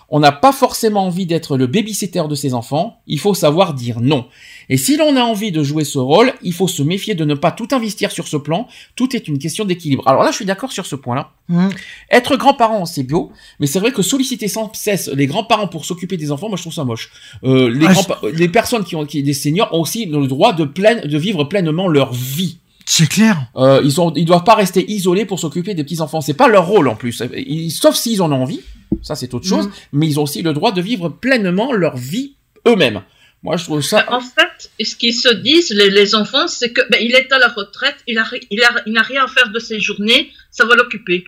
On 0.08 0.20
n'a 0.20 0.30
pas 0.30 0.52
forcément 0.52 1.04
envie 1.06 1.26
d'être 1.26 1.56
le 1.56 1.66
babysitter 1.66 2.22
de 2.28 2.34
ses 2.36 2.54
enfants, 2.54 3.00
il 3.08 3.18
faut 3.18 3.34
savoir 3.34 3.74
dire 3.74 4.00
non. 4.00 4.26
Et 4.68 4.76
si 4.76 4.96
l'on 4.96 5.16
a 5.16 5.22
envie 5.22 5.50
de 5.50 5.64
jouer 5.64 5.84
ce 5.84 5.98
rôle, 5.98 6.32
il 6.42 6.52
faut 6.52 6.68
se 6.68 6.82
méfier 6.82 7.14
de 7.16 7.24
ne 7.24 7.34
pas 7.34 7.50
tout 7.50 7.66
investir 7.72 8.12
sur 8.12 8.28
ce 8.28 8.36
plan, 8.36 8.68
tout 8.94 9.16
est 9.16 9.26
une 9.26 9.38
question 9.38 9.64
d'équilibre. 9.64 10.04
Alors 10.06 10.22
là, 10.22 10.30
je 10.30 10.36
suis 10.36 10.44
d'accord 10.44 10.70
sur 10.70 10.86
ce 10.86 10.94
point-là. 10.94 11.30
Mm. 11.48 11.68
Être 12.12 12.36
grand-parent, 12.36 12.86
c'est 12.86 13.02
bio, 13.02 13.32
mais 13.58 13.66
c'est 13.66 13.80
vrai 13.80 13.90
que 13.90 14.02
solliciter 14.02 14.46
sans 14.48 14.72
cesse 14.74 15.08
les 15.08 15.26
grands-parents 15.26 15.68
pour 15.68 15.84
s'occuper 15.84 16.16
des 16.16 16.30
enfants, 16.30 16.48
moi 16.48 16.56
je 16.56 16.62
trouve 16.62 16.72
ça 16.74 16.84
moche. 16.84 17.10
Euh, 17.42 17.68
les, 17.68 17.86
Ah, 17.86 18.20
les 18.32 18.48
personnes 18.48 18.84
qui 18.84 18.94
ont 18.94 19.06
qui, 19.06 19.22
des 19.24 19.34
seniors 19.34 19.72
ont 19.74 19.80
aussi 19.80 20.06
le 20.06 20.26
droit 20.28 20.52
de, 20.52 20.64
de 20.64 21.18
vivre 21.18 21.44
pleinement 21.44 21.88
leur 21.88 22.12
vie. 22.12 22.58
C'est 22.88 23.08
clair. 23.08 23.50
Euh, 23.56 23.80
ils 23.84 24.00
ont, 24.00 24.12
ils 24.14 24.24
doivent 24.24 24.44
pas 24.44 24.54
rester 24.54 24.88
isolés 24.88 25.24
pour 25.24 25.40
s'occuper 25.40 25.74
des 25.74 25.82
petits 25.82 26.00
enfants. 26.00 26.20
C'est 26.20 26.34
pas 26.34 26.46
leur 26.46 26.68
rôle 26.68 26.86
en 26.86 26.94
plus. 26.94 27.20
Ils- 27.36 27.72
sauf 27.72 27.96
s'ils 27.96 28.22
en 28.22 28.30
ont 28.30 28.42
envie, 28.42 28.60
ça 29.02 29.14
c'est 29.14 29.32
autre 29.34 29.46
chose. 29.46 29.66
Mhm. 29.66 29.72
Mais 29.92 30.06
ils 30.06 30.18
ont 30.20 30.24
aussi 30.24 30.42
le 30.42 30.52
droit 30.52 30.72
de 30.72 30.80
vivre 30.80 31.08
pleinement 31.08 31.72
leur 31.72 31.96
vie 31.96 32.34
eux-mêmes. 32.66 33.02
Moi 33.42 33.56
je 33.56 33.64
trouve 33.64 33.80
ça. 33.82 34.04
En 34.12 34.20
fait, 34.20 34.70
ce 34.82 34.96
qu'ils 34.96 35.14
se 35.14 35.32
disent, 35.32 35.70
les, 35.70 35.90
les 35.90 36.14
enfants, 36.14 36.48
c'est 36.48 36.72
que 36.72 36.80
ben, 36.90 36.98
il 37.00 37.14
est 37.14 37.30
à 37.32 37.38
la 37.38 37.48
retraite, 37.48 37.96
il 38.06 38.18
a, 38.18 38.24
ri- 38.24 38.46
il 38.50 38.62
a, 38.62 38.70
il 38.86 38.92
n'a 38.92 39.02
rien 39.02 39.24
à 39.24 39.28
faire 39.28 39.50
de 39.50 39.58
ses 39.58 39.78
journées, 39.80 40.30
ça 40.50 40.64
va 40.64 40.74
l'occuper. 40.74 41.24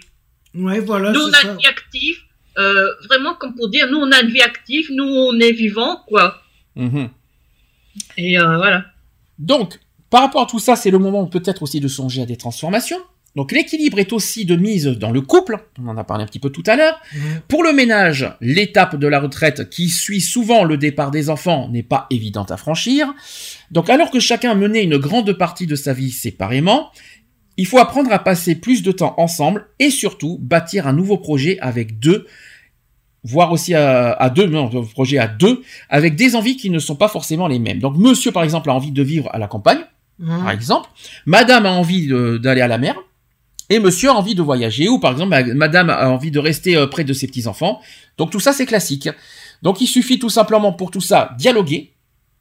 Ouais, 0.55 0.81
voilà, 0.81 1.13
nous, 1.13 1.21
on 1.21 1.29
a 1.29 1.33
ça. 1.41 1.53
une 1.53 1.59
vie 1.59 1.67
active, 1.67 2.17
euh, 2.59 2.87
vraiment 3.09 3.35
comme 3.35 3.55
pour 3.55 3.69
dire, 3.69 3.89
nous, 3.91 3.99
on 3.99 4.11
a 4.11 4.21
une 4.23 4.31
vie 4.31 4.41
active, 4.41 4.89
nous, 4.91 5.05
on 5.05 5.39
est 5.39 5.53
vivants, 5.53 6.03
quoi. 6.09 6.41
Mhm. 6.75 7.11
Et 8.17 8.39
euh, 8.39 8.57
voilà. 8.57 8.85
Donc, 9.39 9.79
par 10.11 10.23
rapport 10.23 10.43
à 10.43 10.47
tout 10.47 10.59
ça, 10.59 10.75
c'est 10.75 10.91
le 10.91 10.99
moment 10.99 11.27
peut-être 11.27 11.63
aussi 11.63 11.79
de 11.81 11.89
songer 11.89 12.23
à 12.23 12.27
des 12.27 12.37
transformations. 12.37 12.99
Donc 13.37 13.53
l'équilibre 13.53 13.99
est 14.01 14.13
aussi 14.13 14.45
de 14.45 14.57
mise 14.57 14.87
dans 14.87 15.11
le 15.11 15.21
couple, 15.21 15.59
on 15.81 15.87
en 15.89 15.97
a 15.97 16.03
parlé 16.03 16.25
un 16.25 16.27
petit 16.27 16.41
peu 16.41 16.51
tout 16.51 16.63
à 16.67 16.77
l'heure. 16.77 16.99
Mhm. 17.15 17.21
Pour 17.47 17.63
le 17.63 17.73
ménage, 17.73 18.33
l'étape 18.41 18.97
de 18.97 19.07
la 19.07 19.21
retraite 19.21 19.71
qui 19.71 19.89
suit 19.91 20.21
souvent 20.21 20.65
le 20.65 20.77
départ 20.77 21.11
des 21.11 21.31
enfants 21.31 21.69
n'est 21.69 21.83
pas 21.85 22.07
évidente 22.11 22.51
à 22.51 22.57
franchir. 22.57 23.15
Donc 23.71 23.91
alors 23.91 24.11
que 24.11 24.19
chacun 24.19 24.55
menait 24.55 24.83
une 24.83 24.97
grande 24.97 25.33
partie 25.35 25.67
de 25.67 25.77
sa 25.77 25.93
vie 25.93 26.11
séparément, 26.11 26.91
il 27.57 27.67
faut 27.67 27.79
apprendre 27.79 28.13
à 28.13 28.19
passer 28.19 28.55
plus 28.55 28.83
de 28.83 28.93
temps 28.93 29.15
ensemble 29.19 29.67
et 29.79 29.91
surtout 29.91 30.39
bâtir 30.41 30.87
un 30.87 30.93
nouveau 30.93 31.19
projet 31.19 31.59
avec 31.61 31.99
deux, 32.01 32.27
voire 33.25 33.53
aussi 33.53 33.75
à, 33.75 34.13
à 34.13 34.31
deux, 34.31 34.47
non, 34.47 34.71
un 34.75 34.85
projet 34.85 35.19
à 35.19 35.29
deux, 35.29 35.63
avec 35.91 36.17
des 36.17 36.35
envies 36.35 36.57
qui 36.57 36.71
ne 36.71 36.79
sont 36.79 36.97
pas 36.97 37.09
forcément 37.09 37.47
les 37.47 37.59
mêmes. 37.59 37.79
Donc 37.79 37.97
monsieur 37.97 38.33
par 38.33 38.43
exemple 38.43 38.71
a 38.71 38.75
envie 38.75 38.93
de 38.93 39.03
vivre 39.03 39.29
à 39.33 39.39
la 39.39 39.47
campagne, 39.47 39.81
Mhm. 40.21 40.39
par 40.43 40.51
exemple. 40.51 40.89
Madame 41.27 41.65
a 41.67 41.71
envie 41.71 42.09
d'aller 42.41 42.61
à 42.61 42.67
la 42.67 42.79
mer. 42.79 42.97
Et 43.71 43.79
monsieur 43.81 44.09
a 44.11 44.15
envie 44.15 44.35
de 44.35 44.43
voyager. 44.43 44.89
Ou 44.89 44.99
par 44.99 45.13
exemple, 45.13 45.31
ma- 45.31 45.43
madame 45.55 45.91
a 45.91 46.09
envie 46.11 46.31
de 46.31 46.39
rester 46.39 46.77
euh, 46.77 46.87
près 46.87 47.05
de 47.05 47.13
ses 47.13 47.27
petits-enfants. 47.27 47.81
Donc 48.17 48.31
tout 48.31 48.41
ça, 48.41 48.53
c'est 48.53 48.67
classique. 48.67 49.09
Donc 49.63 49.81
il 49.81 49.87
suffit 49.87 50.19
tout 50.19 50.31
simplement 50.31 50.73
pour 50.73 50.91
tout 50.91 51.01
ça 51.01 51.35
dialoguer 51.39 51.93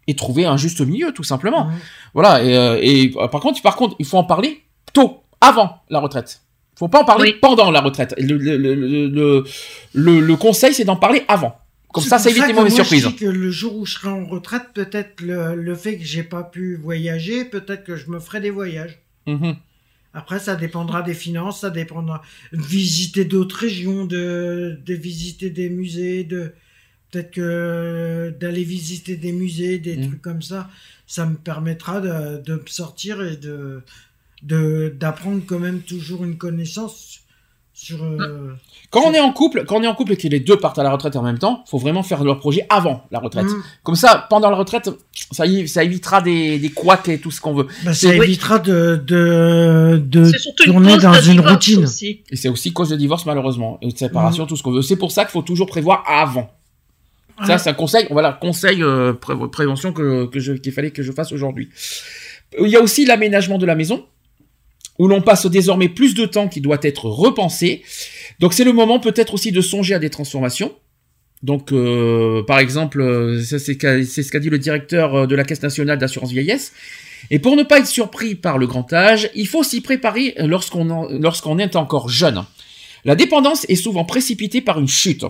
et 0.08 0.16
trouver 0.16 0.46
un 0.46 0.56
juste 0.58 0.80
milieu, 0.82 1.12
tout 1.12 1.24
simplement. 1.24 1.70
Voilà. 2.14 2.44
Et, 2.44 2.56
euh, 2.56 2.80
et, 2.82 3.14
euh, 3.18 3.28
par 3.28 3.42
contre, 3.42 3.62
par 3.62 3.76
contre, 3.76 3.96
il 4.00 4.06
faut 4.06 4.18
en 4.18 4.24
parler 4.24 4.62
tôt, 4.94 5.22
avant 5.42 5.82
la 5.90 6.00
retraite. 6.00 6.42
Il 6.76 6.80
faut 6.80 6.88
pas 6.88 7.02
en 7.02 7.06
parler 7.06 7.32
Oui. 7.34 7.38
pendant 7.42 7.72
la 7.72 7.82
retraite. 7.82 8.14
Le, 8.18 8.38
le, 8.38 8.56
le, 8.56 8.76
le, 8.76 9.08
le- 9.08 9.44
le- 9.94 10.20
le 10.22 10.36
conseil, 10.38 10.74
c'est 10.74 10.86
d'en 10.86 10.96
parler 10.96 11.24
avant. 11.28 11.58
Comme 11.92 12.04
ça, 12.04 12.20
ça 12.20 12.30
évite 12.30 12.46
les 12.48 12.54
mauvaises 12.54 12.74
moi, 12.76 12.84
surprises. 12.84 13.04
Je 13.04 13.08
dis 13.10 13.16
que 13.16 13.26
le 13.26 13.50
jour 13.50 13.76
où 13.76 13.86
je 13.86 13.94
serai 13.96 14.10
en 14.10 14.26
retraite, 14.26 14.64
peut-être 14.76 15.22
le, 15.22 15.56
le 15.56 15.76
fait 15.76 15.98
que 15.98 16.04
j'ai 16.06 16.22
pas 16.24 16.44
pu 16.44 16.76
voyager, 16.76 17.44
peut-être 17.46 17.84
que 17.84 17.96
je 17.96 18.10
me 18.12 18.20
ferai 18.20 18.40
des 18.42 18.52
voyages. 18.52 19.00
Mhm. 19.26 19.56
Après, 20.18 20.40
ça 20.40 20.56
dépendra 20.56 21.04
des 21.04 21.14
finances, 21.14 21.62
ça 21.62 21.70
dépendra 21.70 22.24
de 22.54 22.62
visiter 22.62 23.26
d'autres 23.26 23.58
régions, 23.60 24.06
de, 24.06 24.80
de 24.86 24.94
visiter 24.96 25.50
des 25.52 25.70
musées, 25.70 26.24
de 26.24 26.54
peut-être 27.12 27.32
que 27.32 28.36
d'aller 28.40 28.64
visiter 28.64 29.16
des 29.18 29.32
musées, 29.34 29.80
des 29.80 29.98
Mm. 29.98 30.08
trucs 30.08 30.22
comme 30.22 30.42
ça, 30.42 30.70
ça 31.08 31.26
me 31.26 31.36
permettra 31.38 32.02
de, 32.02 32.42
de 32.44 32.64
sortir 32.68 33.22
et 33.24 33.38
de 33.38 33.84
d'apprendre 34.44 35.44
quand 35.46 35.60
même 35.60 35.82
toujours 35.82 36.24
une 36.24 36.38
connaissance 36.38 37.22
sur. 37.80 38.04
euh, 38.04 38.54
Quand 38.90 39.02
on 39.06 39.14
est 39.14 39.20
en 39.20 39.32
couple, 39.32 39.66
quand 39.68 39.78
on 39.78 39.84
est 39.84 39.88
en 39.88 39.94
couple 39.94 40.14
et 40.14 40.18
que 40.18 40.28
les 40.28 40.40
deux 40.40 40.58
partent 40.58 40.80
à 40.80 40.84
la 40.84 40.90
retraite 40.92 41.16
en 41.16 41.22
même 41.22 41.38
temps, 41.38 41.64
faut 41.70 41.78
vraiment 41.78 42.02
faire 42.02 42.24
leur 42.24 42.40
projet 42.40 42.66
avant 42.70 43.04
la 43.12 43.20
retraite. 43.20 43.46
mm. 43.46 43.64
Comme 43.84 43.96
ça, 43.96 44.26
pendant 44.30 44.50
la 44.50 44.56
retraite, 44.56 44.90
ça, 45.32 45.46
y- 45.46 45.68
ça 45.68 45.84
évitera 45.84 46.22
des, 46.22 46.58
des 46.58 46.70
couacs 46.72 47.08
et 47.10 47.20
tout 47.20 47.30
ce 47.30 47.40
qu'on 47.40 47.54
veut. 47.54 47.68
Bah, 47.86 47.94
ça 47.94 48.14
évitera 48.16 48.58
de 48.60 48.96
de, 49.06 50.02
tourner 50.66 50.98
dans 50.98 51.14
une 51.22 51.40
routine. 51.42 51.84
aussi. 51.84 52.22
Et 52.32 52.36
c'est 52.36 52.50
aussi 52.50 52.74
cause 52.74 52.90
de 52.90 52.96
divorce 52.96 53.26
malheureusement, 53.26 53.78
et 53.82 53.92
de 53.92 53.98
séparation, 53.98 54.46
tout 54.48 54.56
ce 54.56 54.64
qu'on 54.64 54.72
veut. 54.72 54.82
C'est 54.82 54.96
pour 54.98 55.12
ça 55.12 55.24
qu'il 55.26 55.32
faut 55.34 55.42
toujours 55.44 55.68
prévoir 55.68 56.04
avant. 56.08 56.50
Ça, 57.46 57.60
c'est 57.60 57.70
un 57.70 57.74
conseil, 57.76 58.08
voilà, 58.10 58.34
conseil 58.34 58.82
euh, 58.82 59.14
pré- 59.14 59.36
prévention 59.52 59.94
que, 59.94 60.26
que 60.26 60.40
je- 60.40 60.54
qu'il 60.54 60.72
fallait 60.72 60.90
que 60.90 61.04
je 61.04 61.12
fasse 61.12 61.32
aujourd'hui. 61.32 61.70
Il 62.60 62.68
y 62.70 62.76
a 62.76 62.82
aussi 62.82 63.06
l'aménagement 63.06 63.60
de 63.60 63.66
la 63.68 63.76
maison, 63.76 64.04
où 65.00 65.08
l'on 65.08 65.22
passe 65.22 65.46
désormais 65.46 65.90
plus 65.90 66.14
de 66.14 66.26
temps 66.26 66.48
qui 66.48 66.62
doit 66.62 66.80
être 66.82 67.06
repensé. 67.06 67.84
Donc 68.40 68.54
c'est 68.54 68.64
le 68.64 68.74
moment 68.74 69.00
peut-être 69.00 69.34
aussi 69.34 69.52
de 69.52 69.62
songer 69.62 69.94
à 69.94 70.00
des 70.00 70.10
transformations. 70.10 70.74
Donc, 71.44 71.72
euh, 71.72 72.44
par 72.44 72.60
exemple, 72.60 73.00
euh, 73.00 73.42
c'est 73.42 73.60
ce 73.60 74.32
qu'a 74.32 74.40
dit 74.40 74.50
le 74.50 74.58
directeur 74.58 75.16
euh, 75.16 75.28
de 75.28 75.36
la 75.36 75.44
Caisse 75.44 75.62
nationale 75.62 76.00
d'assurance 76.00 76.32
vieillesse. 76.32 76.74
Et 77.30 77.40
pour 77.40 77.56
ne 77.56 77.64
pas 77.64 77.80
être 77.80 77.88
surpris 77.88 78.36
par 78.36 78.58
le 78.58 78.66
grand 78.66 78.92
âge, 78.92 79.30
il 79.36 79.48
faut 79.48 79.64
s'y 79.64 79.82
préparer 79.82 80.36
lorsqu'on 80.40 81.08
lorsqu'on 81.10 81.58
est 81.58 81.76
encore 81.76 82.10
jeune. 82.10 82.44
La 83.06 83.16
dépendance 83.16 83.66
est 83.70 83.76
souvent 83.76 84.06
précipitée 84.06 84.62
par 84.62 84.80
une 84.80 84.88
chute. 84.88 85.26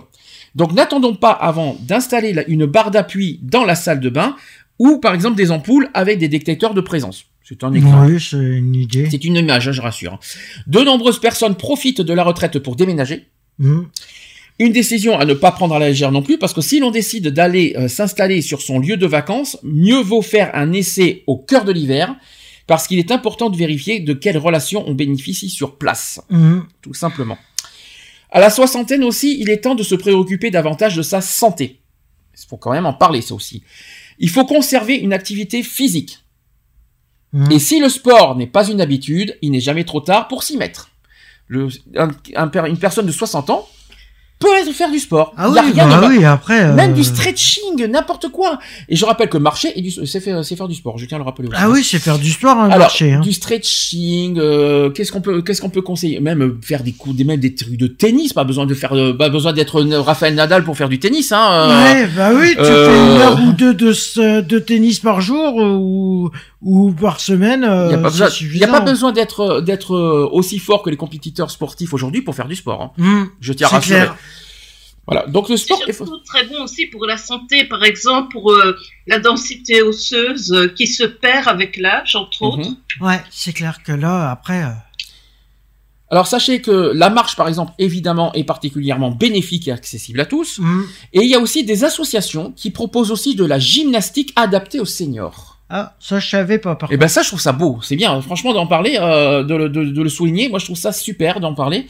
Donc 0.54 0.72
n'attendons 0.72 1.14
pas 1.14 1.30
avant 1.30 1.76
d'installer 1.80 2.44
une 2.48 2.66
barre 2.66 2.90
d'appui 2.90 3.40
dans 3.42 3.64
la 3.64 3.74
salle 3.74 4.00
de 4.00 4.10
bain 4.10 4.36
ou 4.78 4.98
par 4.98 5.14
exemple 5.14 5.36
des 5.36 5.50
ampoules 5.50 5.88
avec 5.94 6.18
des 6.18 6.28
détecteurs 6.28 6.74
de 6.74 6.80
présence. 6.80 7.24
C'est 7.48 7.64
un 7.64 7.72
exemple. 7.72 8.12
Oui, 8.12 8.20
c'est 8.20 8.36
une 8.36 8.74
idée. 8.74 9.08
C'est 9.10 9.24
une 9.24 9.36
image, 9.36 9.68
hein, 9.68 9.72
je 9.72 9.80
rassure. 9.80 10.20
De 10.66 10.80
nombreuses 10.80 11.18
personnes 11.18 11.54
profitent 11.54 12.02
de 12.02 12.12
la 12.12 12.22
retraite 12.22 12.58
pour 12.58 12.76
déménager. 12.76 13.28
Mm. 13.58 13.84
Une 14.58 14.72
décision 14.72 15.18
à 15.18 15.24
ne 15.24 15.32
pas 15.32 15.50
prendre 15.52 15.74
à 15.74 15.78
la 15.78 15.88
légère 15.88 16.12
non 16.12 16.20
plus, 16.20 16.36
parce 16.36 16.52
que 16.52 16.60
si 16.60 16.78
l'on 16.78 16.90
décide 16.90 17.28
d'aller 17.28 17.74
euh, 17.78 17.88
s'installer 17.88 18.42
sur 18.42 18.60
son 18.60 18.80
lieu 18.80 18.98
de 18.98 19.06
vacances, 19.06 19.56
mieux 19.62 20.00
vaut 20.00 20.20
faire 20.20 20.50
un 20.52 20.74
essai 20.74 21.22
au 21.26 21.38
cœur 21.38 21.64
de 21.64 21.72
l'hiver, 21.72 22.14
parce 22.66 22.86
qu'il 22.86 22.98
est 22.98 23.10
important 23.12 23.48
de 23.48 23.56
vérifier 23.56 24.00
de 24.00 24.12
quelles 24.12 24.36
relations 24.36 24.84
on 24.86 24.92
bénéficie 24.92 25.48
sur 25.48 25.78
place, 25.78 26.20
Mm. 26.28 26.58
tout 26.82 26.92
simplement. 26.92 27.38
À 28.30 28.40
la 28.40 28.50
soixantaine 28.50 29.04
aussi, 29.04 29.38
il 29.40 29.48
est 29.48 29.62
temps 29.62 29.74
de 29.74 29.82
se 29.82 29.94
préoccuper 29.94 30.50
davantage 30.50 30.96
de 30.96 31.02
sa 31.02 31.22
santé. 31.22 31.80
Il 32.34 32.46
faut 32.46 32.58
quand 32.58 32.72
même 32.72 32.84
en 32.84 32.92
parler, 32.92 33.22
ça 33.22 33.34
aussi. 33.34 33.62
Il 34.18 34.28
faut 34.28 34.44
conserver 34.44 34.96
une 34.96 35.14
activité 35.14 35.62
physique. 35.62 36.18
Mm. 37.32 37.52
Et 37.52 37.58
si 37.58 37.78
le 37.80 37.88
sport 37.88 38.36
n'est 38.36 38.46
pas 38.46 38.66
une 38.68 38.80
habitude, 38.80 39.36
il 39.42 39.50
n'est 39.50 39.60
jamais 39.60 39.84
trop 39.84 40.00
tard 40.00 40.28
pour 40.28 40.42
s'y 40.42 40.56
mettre. 40.56 40.88
Le- 41.46 41.68
un- 41.96 42.08
un 42.36 42.64
une 42.66 42.78
personne 42.78 43.06
de 43.06 43.12
60 43.12 43.50
ans 43.50 43.66
peut 44.40 44.48
faire 44.72 44.88
du 44.90 45.00
sport. 45.00 45.32
Ah 45.36 45.50
oui, 45.50 45.58
rien 45.74 45.86
de 45.86 45.90
bah 46.00 46.06
oui, 46.08 46.24
après. 46.24 46.62
euh, 46.66 46.72
Même 46.74 46.94
du 46.94 47.02
stretching, 47.02 47.86
n'importe 47.90 48.28
quoi. 48.28 48.60
Et 48.88 48.94
je 48.94 49.04
rappelle 49.04 49.28
que 49.28 49.36
marcher, 49.36 49.76
et 49.76 49.82
du- 49.82 49.90
c'est 49.90 50.20
faire, 50.20 50.68
du 50.68 50.74
sport. 50.76 50.96
Je 50.96 51.06
tiens 51.06 51.16
à 51.16 51.18
le 51.18 51.24
rappeler 51.24 51.48
aussi. 51.48 51.56
Ah 51.60 51.68
oui, 51.68 51.82
c'est 51.82 51.98
faire 51.98 52.20
du 52.20 52.30
sport, 52.30 52.56
hein, 52.56 52.66
Alors, 52.66 52.78
marcher. 52.78 53.14
Hein. 53.14 53.20
du 53.20 53.32
stretching, 53.32 54.38
euh, 54.38 54.90
qu'est-ce 54.90 55.10
qu'on 55.10 55.20
peut, 55.20 55.42
qu'est-ce 55.42 55.60
qu'on 55.60 55.70
peut 55.70 55.82
conseiller? 55.82 56.20
Même 56.20 56.42
euh, 56.42 56.58
faire 56.62 56.84
des 56.84 56.92
coups, 56.92 57.16
des 57.16 57.24
même 57.24 57.40
des 57.40 57.54
trucs 57.56 57.76
de 57.76 57.88
tennis. 57.88 58.32
Pas 58.32 58.44
besoin 58.44 58.64
de 58.64 58.74
faire, 58.74 58.92
euh, 58.94 59.12
pas 59.12 59.28
besoin 59.28 59.52
d'être 59.52 59.82
Raphaël 59.82 60.36
Nadal 60.36 60.62
pour 60.62 60.76
faire 60.76 60.88
du 60.88 61.00
tennis, 61.00 61.32
hein. 61.32 61.68
Ouais, 61.94 62.06
bah 62.16 62.30
oui, 62.32 62.50
tu 62.56 62.64
fais 62.64 62.96
une 62.96 63.20
heure 63.20 63.40
ou 63.42 63.52
deux 63.52 63.74
de, 63.74 63.92
ce- 63.92 64.40
de 64.40 64.58
tennis 64.60 65.00
par 65.00 65.20
jour 65.20 65.56
ou, 65.56 66.30
ou 66.60 66.92
par 66.92 67.20
semaine. 67.20 67.60
Il 67.62 67.68
Euh, 67.68 67.88
n'y 67.88 67.94
a 67.94 67.98
pas 67.98 68.10
c'est 68.10 68.14
besoin, 68.14 68.26
y 68.26 68.28
a 68.28 68.30
suffisant. 68.30 68.70
pas 68.72 68.80
besoin 68.80 69.12
d'être, 69.12 69.40
euh, 69.40 69.60
d'être 69.60 69.94
euh, 69.94 70.28
aussi 70.32 70.58
fort 70.58 70.82
que 70.82 70.90
les 70.90 70.96
compétiteurs 70.96 71.50
sportifs 71.50 71.92
aujourd'hui 71.94 72.22
pour 72.22 72.34
faire 72.34 72.48
du 72.48 72.56
sport. 72.56 72.82
Hein. 72.82 72.92
Mm, 72.96 73.24
Je 73.40 73.52
tiens 73.52 73.68
à 73.68 73.70
rassurer. 73.70 73.98
clair. 74.00 74.16
Voilà. 75.06 75.26
Donc 75.26 75.48
le 75.48 75.56
C'est 75.56 75.64
sport 75.64 75.80
est 75.88 75.92
surtout 75.92 76.18
très 76.18 76.44
bon 76.44 76.62
aussi 76.64 76.84
pour 76.86 77.06
la 77.06 77.16
santé, 77.16 77.64
par 77.64 77.82
exemple, 77.82 78.28
pour 78.32 78.52
euh, 78.52 78.76
la 79.06 79.18
densité 79.18 79.80
osseuse 79.82 80.52
euh, 80.52 80.68
qui 80.68 80.86
se 80.86 81.04
perd 81.04 81.48
avec 81.48 81.76
l'âge, 81.78 82.14
entre 82.14 82.42
autres. 82.42 82.58
Mhm. 82.68 82.76
Ouais, 83.00 83.20
c'est 83.30 83.52
clair 83.54 83.82
que 83.82 83.92
là, 83.92 84.30
après. 84.30 84.62
euh, 84.64 84.68
Alors 86.10 86.26
sachez 86.26 86.60
que 86.60 86.92
la 86.94 87.08
marche, 87.10 87.36
par 87.36 87.48
exemple, 87.48 87.72
évidemment, 87.78 88.32
est 88.34 88.44
particulièrement 88.44 89.10
bénéfique 89.10 89.68
et 89.68 89.72
accessible 89.72 90.20
à 90.20 90.26
tous. 90.26 90.58
mm. 90.58 90.82
Et 91.14 91.20
il 91.22 91.30
y 91.30 91.34
a 91.34 91.38
aussi 91.38 91.64
des 91.64 91.84
associations 91.84 92.52
qui 92.52 92.70
proposent 92.70 93.10
aussi 93.12 93.34
de 93.34 93.44
la 93.44 93.58
gymnastique 93.58 94.32
adaptée 94.36 94.80
aux 94.80 94.84
seniors. 94.86 95.57
Ah, 95.70 95.94
ça, 96.00 96.18
je 96.18 96.28
savais 96.28 96.58
pas, 96.58 96.76
par 96.76 96.90
Et 96.92 96.96
ben 96.96 97.08
ça, 97.08 97.22
je 97.22 97.28
trouve 97.28 97.40
ça 97.40 97.52
beau. 97.52 97.78
C'est 97.82 97.96
bien, 97.96 98.20
franchement, 98.22 98.54
d'en 98.54 98.66
parler, 98.66 98.96
euh, 99.00 99.42
de, 99.44 99.54
le- 99.54 99.68
de- 99.68 99.84
de 99.84 100.02
le 100.02 100.08
souligner. 100.08 100.48
Moi, 100.48 100.58
je 100.58 100.64
trouve 100.64 100.78
ça 100.78 100.92
super 100.92 101.40
d'en 101.40 101.54
parler. 101.54 101.86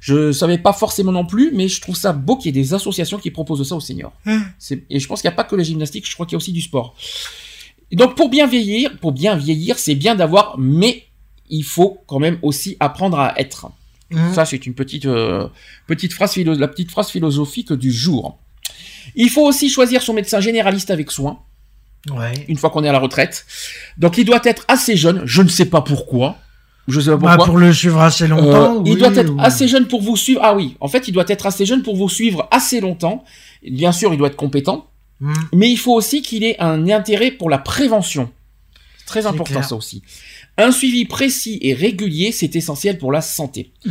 Je 0.00 0.32
savais 0.32 0.58
pas 0.58 0.74
forcément 0.74 1.12
non 1.12 1.24
plus, 1.24 1.50
mais 1.54 1.66
je 1.68 1.80
trouve 1.80 1.96
ça 1.96 2.12
beau 2.12 2.36
qu'il 2.36 2.54
y 2.54 2.58
ait 2.58 2.62
des 2.62 2.74
associations 2.74 3.16
qui 3.18 3.30
proposent 3.30 3.66
ça 3.66 3.74
aux 3.74 3.80
seniors. 3.80 4.12
C'est- 4.58 4.84
Et 4.90 5.00
je 5.00 5.06
pense 5.08 5.22
qu'il 5.22 5.28
n'y 5.30 5.32
a 5.32 5.36
pas 5.36 5.44
que 5.44 5.56
la 5.56 5.62
gymnastique, 5.62 6.06
je 6.06 6.12
crois 6.12 6.26
qu'il 6.26 6.34
y 6.34 6.36
a 6.36 6.38
aussi 6.38 6.52
du 6.52 6.60
sport. 6.60 6.94
Et 7.90 7.96
donc 7.96 8.14
pour 8.14 8.28
bien 8.28 8.46
vieillir, 8.46 8.98
pour 9.00 9.12
bien 9.12 9.34
vieillir, 9.36 9.78
c'est 9.78 9.94
bien 9.94 10.14
d'avoir, 10.14 10.56
mais 10.58 11.04
il 11.48 11.62
faut 11.64 12.02
quand 12.06 12.18
même 12.18 12.38
aussi 12.42 12.76
apprendre 12.80 13.18
à 13.18 13.32
être. 13.40 13.68
Mm. 14.10 14.34
Ça, 14.34 14.44
c'est 14.44 14.66
une 14.66 14.74
petite, 14.74 15.06
euh, 15.06 15.48
petite 15.86 16.12
phrase, 16.12 16.32
philo- 16.34 16.54
la 16.54 16.68
petite 16.68 16.90
phrase 16.90 17.08
philosophique 17.10 17.72
du 17.72 17.90
jour. 17.90 18.38
Il 19.14 19.30
faut 19.30 19.46
aussi 19.46 19.70
choisir 19.70 20.02
son 20.02 20.12
médecin 20.12 20.40
généraliste 20.40 20.90
avec 20.90 21.10
soin, 21.10 21.38
Ouais. 22.10 22.44
une 22.48 22.56
fois 22.58 22.70
qu'on 22.70 22.84
est 22.84 22.88
à 22.88 22.92
la 22.92 22.98
retraite. 22.98 23.46
Donc, 23.98 24.18
il 24.18 24.24
doit 24.24 24.40
être 24.44 24.64
assez 24.68 24.96
jeune. 24.96 25.22
Je 25.24 25.42
ne 25.42 25.48
sais 25.48 25.66
pas 25.66 25.80
pourquoi. 25.80 26.36
Je 26.86 27.00
sais 27.00 27.10
pas 27.12 27.16
Bah, 27.16 27.28
pourquoi. 27.30 27.46
pour 27.46 27.56
le 27.56 27.72
suivre 27.72 28.00
assez 28.00 28.26
longtemps. 28.26 28.76
Euh, 28.76 28.82
il 28.84 28.92
oui, 28.94 28.98
doit 28.98 29.14
être 29.14 29.30
ou- 29.32 29.36
assez 29.40 29.68
jeune 29.68 29.86
pour 29.86 30.02
vous 30.02 30.16
suivre. 30.18 30.40
Ah 30.44 30.54
oui, 30.54 30.76
en 30.80 30.88
fait, 30.88 31.08
il 31.08 31.12
doit 31.12 31.24
être 31.28 31.46
assez 31.46 31.64
jeune 31.64 31.82
pour 31.82 31.96
vous 31.96 32.10
suivre 32.10 32.46
assez 32.50 32.80
longtemps. 32.80 33.24
Bien 33.66 33.90
sûr, 33.92 34.12
il 34.12 34.18
doit 34.18 34.28
être 34.28 34.36
compétent, 34.36 34.86
Mm. 35.20 35.32
mais 35.54 35.70
il 35.70 35.78
faut 35.78 35.94
aussi 35.94 36.20
qu'il 36.20 36.44
ait 36.44 36.56
un 36.60 36.86
intérêt 36.90 37.30
pour 37.30 37.48
la 37.48 37.56
prévention. 37.58 38.30
Très 39.06 39.24
important 39.26 39.44
clair. 39.54 39.64
ça 39.64 39.76
aussi. 39.76 40.02
Un 40.58 40.72
suivi 40.72 41.04
précis 41.06 41.58
et 41.62 41.72
régulier, 41.74 42.32
c'est 42.32 42.54
essentiel 42.56 42.98
pour 42.98 43.12
la 43.12 43.22
santé. 43.22 43.72
Mm. 43.86 43.90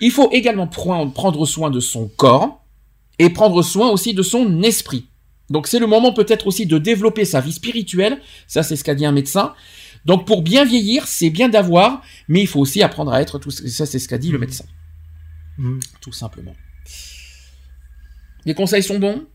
Il 0.00 0.10
faut 0.10 0.28
également 0.32 0.66
pre- 0.66 1.12
prendre 1.12 1.46
soin 1.46 1.70
de 1.70 1.78
son 1.78 2.08
corps 2.16 2.64
et 3.20 3.30
prendre 3.30 3.62
soin 3.62 3.88
aussi 3.90 4.14
de 4.14 4.22
son 4.22 4.62
esprit. 4.64 5.06
Donc 5.52 5.68
c'est 5.68 5.78
le 5.78 5.86
moment 5.86 6.12
peut-être 6.12 6.46
aussi 6.46 6.66
de 6.66 6.78
développer 6.78 7.24
sa 7.24 7.40
vie 7.40 7.52
spirituelle, 7.52 8.20
ça 8.48 8.62
c'est 8.62 8.74
ce 8.74 8.82
qu'a 8.82 8.94
dit 8.94 9.06
un 9.06 9.12
médecin. 9.12 9.54
Donc 10.06 10.26
pour 10.26 10.42
bien 10.42 10.64
vieillir, 10.64 11.06
c'est 11.06 11.30
bien 11.30 11.48
d'avoir, 11.48 12.02
mais 12.26 12.40
il 12.40 12.48
faut 12.48 12.58
aussi 12.58 12.82
apprendre 12.82 13.12
à 13.12 13.20
être 13.20 13.38
tout 13.38 13.50
ça 13.50 13.86
c'est 13.86 13.98
ce 13.98 14.08
qu'a 14.08 14.18
dit 14.18 14.32
le 14.32 14.38
médecin. 14.38 14.64
Mm. 15.58 15.78
Tout 16.00 16.12
simplement. 16.12 16.56
Les 18.46 18.54
conseils 18.54 18.82
sont 18.82 18.98
bons? 18.98 19.26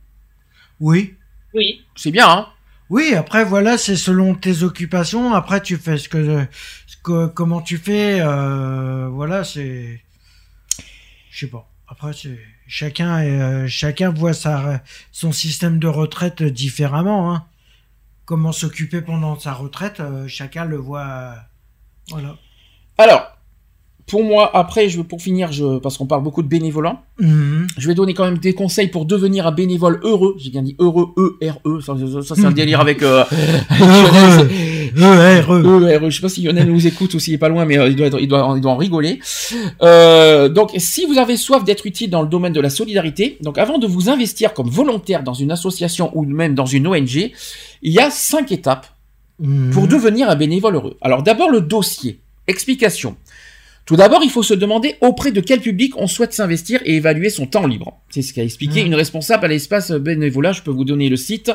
Oui. 0.79 1.15
Oui. 1.53 1.85
C'est 1.95 2.11
bien, 2.11 2.27
hein? 2.27 2.47
Oui, 2.89 3.13
après 3.13 3.45
voilà, 3.45 3.77
c'est 3.77 3.95
selon 3.95 4.33
tes 4.33 4.63
occupations. 4.63 5.33
Après, 5.33 5.61
tu 5.61 5.77
fais 5.77 5.97
ce 5.97 6.09
que, 6.09 6.45
ce 6.87 6.97
que 7.03 7.27
comment 7.27 7.61
tu 7.61 7.77
fais. 7.77 8.19
euh, 8.21 9.07
voilà, 9.09 9.43
c'est, 9.43 10.01
je 11.29 11.39
sais 11.39 11.51
pas. 11.51 11.69
Après, 11.87 12.13
c'est 12.13 12.39
chacun, 12.67 13.23
euh, 13.23 13.67
chacun 13.67 14.09
voit 14.11 14.33
sa, 14.33 14.81
son 15.11 15.31
système 15.31 15.79
de 15.79 15.87
retraite 15.87 16.43
différemment. 16.43 17.33
Hein. 17.33 17.45
Comment 18.25 18.51
s'occuper 18.51 19.01
pendant 19.01 19.39
sa 19.39 19.53
retraite, 19.53 19.99
euh, 19.99 20.27
chacun 20.27 20.65
le 20.65 20.77
voit. 20.77 21.07
euh, 21.07 21.35
voilà. 22.09 22.35
Alors, 22.97 23.36
pour 24.07 24.23
moi, 24.23 24.49
après, 24.55 24.87
je, 24.89 25.01
pour 25.01 25.21
finir, 25.21 25.51
je, 25.51 25.79
parce 25.79 25.97
qu'on 25.97 26.05
parle 26.05 26.23
beaucoup 26.23 26.41
de 26.41 26.47
bénévolants, 26.47 27.01
Mhm. 27.19 27.67
je 27.77 27.87
vais 27.87 27.93
donner 27.95 28.13
quand 28.13 28.23
même 28.25 28.37
des 28.37 28.53
conseils 28.53 28.87
pour 28.87 29.05
devenir 29.05 29.45
un 29.47 29.51
bénévole 29.51 29.99
heureux. 30.03 30.35
J'ai 30.39 30.49
bien 30.49 30.61
dit 30.61 30.75
heureux, 30.79 31.09
E-R-E. 31.17 31.81
Ça, 31.81 31.93
ça, 31.97 32.21
ça, 32.21 32.35
c'est 32.35 32.45
un 32.45 32.51
délire 32.51 32.79
avec... 32.79 33.03
Euh, 33.03 33.23
avec 33.69 33.81
Lionel. 34.95 35.43
E-R-E. 35.49 36.09
Je 36.09 36.15
sais 36.15 36.21
pas 36.21 36.29
si 36.29 36.41
Lionel 36.43 36.67
nous 36.71 36.87
écoute 36.87 37.13
ou 37.13 37.19
s'il 37.19 37.33
est 37.33 37.37
pas 37.37 37.49
loin, 37.49 37.65
mais 37.65 37.77
euh, 37.77 37.89
il, 37.89 37.95
doit 37.95 38.07
être- 38.07 38.19
il, 38.19 38.27
doit, 38.27 38.53
il 38.55 38.61
doit 38.61 38.71
en 38.71 38.77
rigoler. 38.77 39.19
Euh, 39.81 40.49
donc, 40.49 40.71
si 40.77 41.05
vous 41.05 41.17
avez 41.17 41.37
soif 41.37 41.63
d'être 41.63 41.85
utile 41.85 42.09
dans 42.09 42.21
le 42.21 42.27
domaine 42.29 42.53
de 42.53 42.61
la 42.61 42.69
solidarité, 42.69 43.37
donc 43.41 43.57
avant 43.57 43.77
de 43.77 43.87
vous 43.87 44.09
investir 44.09 44.53
comme 44.53 44.69
volontaire 44.69 45.23
dans 45.23 45.33
une 45.33 45.51
association 45.51 46.11
ou 46.17 46.23
même 46.23 46.55
dans 46.55 46.65
une 46.65 46.87
ONG, 46.87 47.31
il 47.81 47.91
y 47.93 47.99
a 47.99 48.09
cinq 48.09 48.51
étapes 48.51 48.87
Mhm. 49.39 49.69
pour 49.71 49.87
devenir 49.87 50.29
un 50.31 50.35
bénévole 50.35 50.75
heureux. 50.75 50.97
Alors 51.01 51.21
d'abord 51.21 51.51
le 51.51 51.61
dossier. 51.61 52.19
Explication. 52.47 53.15
Tout 53.87 53.95
d'abord, 53.95 54.19
il 54.21 54.29
faut 54.29 54.43
se 54.43 54.53
demander 54.53 54.95
auprès 55.01 55.31
de 55.31 55.39
quel 55.39 55.61
public 55.61 55.93
on 55.97 56.07
souhaite 56.07 56.33
s'investir 56.33 56.81
et 56.83 56.97
évaluer 56.97 57.29
son 57.29 57.45
temps 57.47 57.65
libre. 57.65 57.97
C'est 58.09 58.21
ce 58.21 58.33
qu'a 58.33 58.43
expliqué 58.43 58.81
Mhm. 58.81 58.87
une 58.87 58.95
responsable 58.95 59.45
à 59.45 59.47
l'espace 59.47 59.91
bénévolat. 59.91 60.51
Je 60.51 60.61
peux 60.61 60.71
vous 60.71 60.83
donner 60.83 61.07
le 61.07 61.15
site 61.15 61.51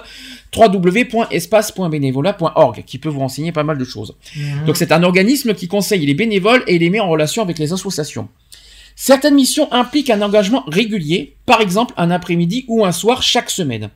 www.espace.bénévolat.org 0.56 2.84
qui 2.86 2.98
peut 2.98 3.08
vous 3.08 3.20
renseigner 3.20 3.52
pas 3.52 3.64
mal 3.64 3.78
de 3.78 3.84
choses. 3.84 4.14
Mhm. 4.36 4.66
Donc 4.66 4.76
c'est 4.76 4.92
un 4.92 5.02
organisme 5.02 5.54
qui 5.54 5.68
conseille 5.68 6.04
les 6.06 6.14
bénévoles 6.14 6.62
et 6.66 6.78
les 6.78 6.90
met 6.90 7.00
en 7.00 7.08
relation 7.08 7.42
avec 7.42 7.58
les 7.58 7.72
associations. 7.72 8.28
Certaines 8.96 9.34
missions 9.34 9.72
impliquent 9.72 10.10
un 10.10 10.22
engagement 10.22 10.64
régulier, 10.66 11.36
par 11.46 11.60
exemple 11.60 11.94
un 11.96 12.10
après-midi 12.10 12.64
ou 12.68 12.84
un 12.84 12.92
soir 12.92 13.22
chaque 13.22 13.50
semaine. 13.50 13.90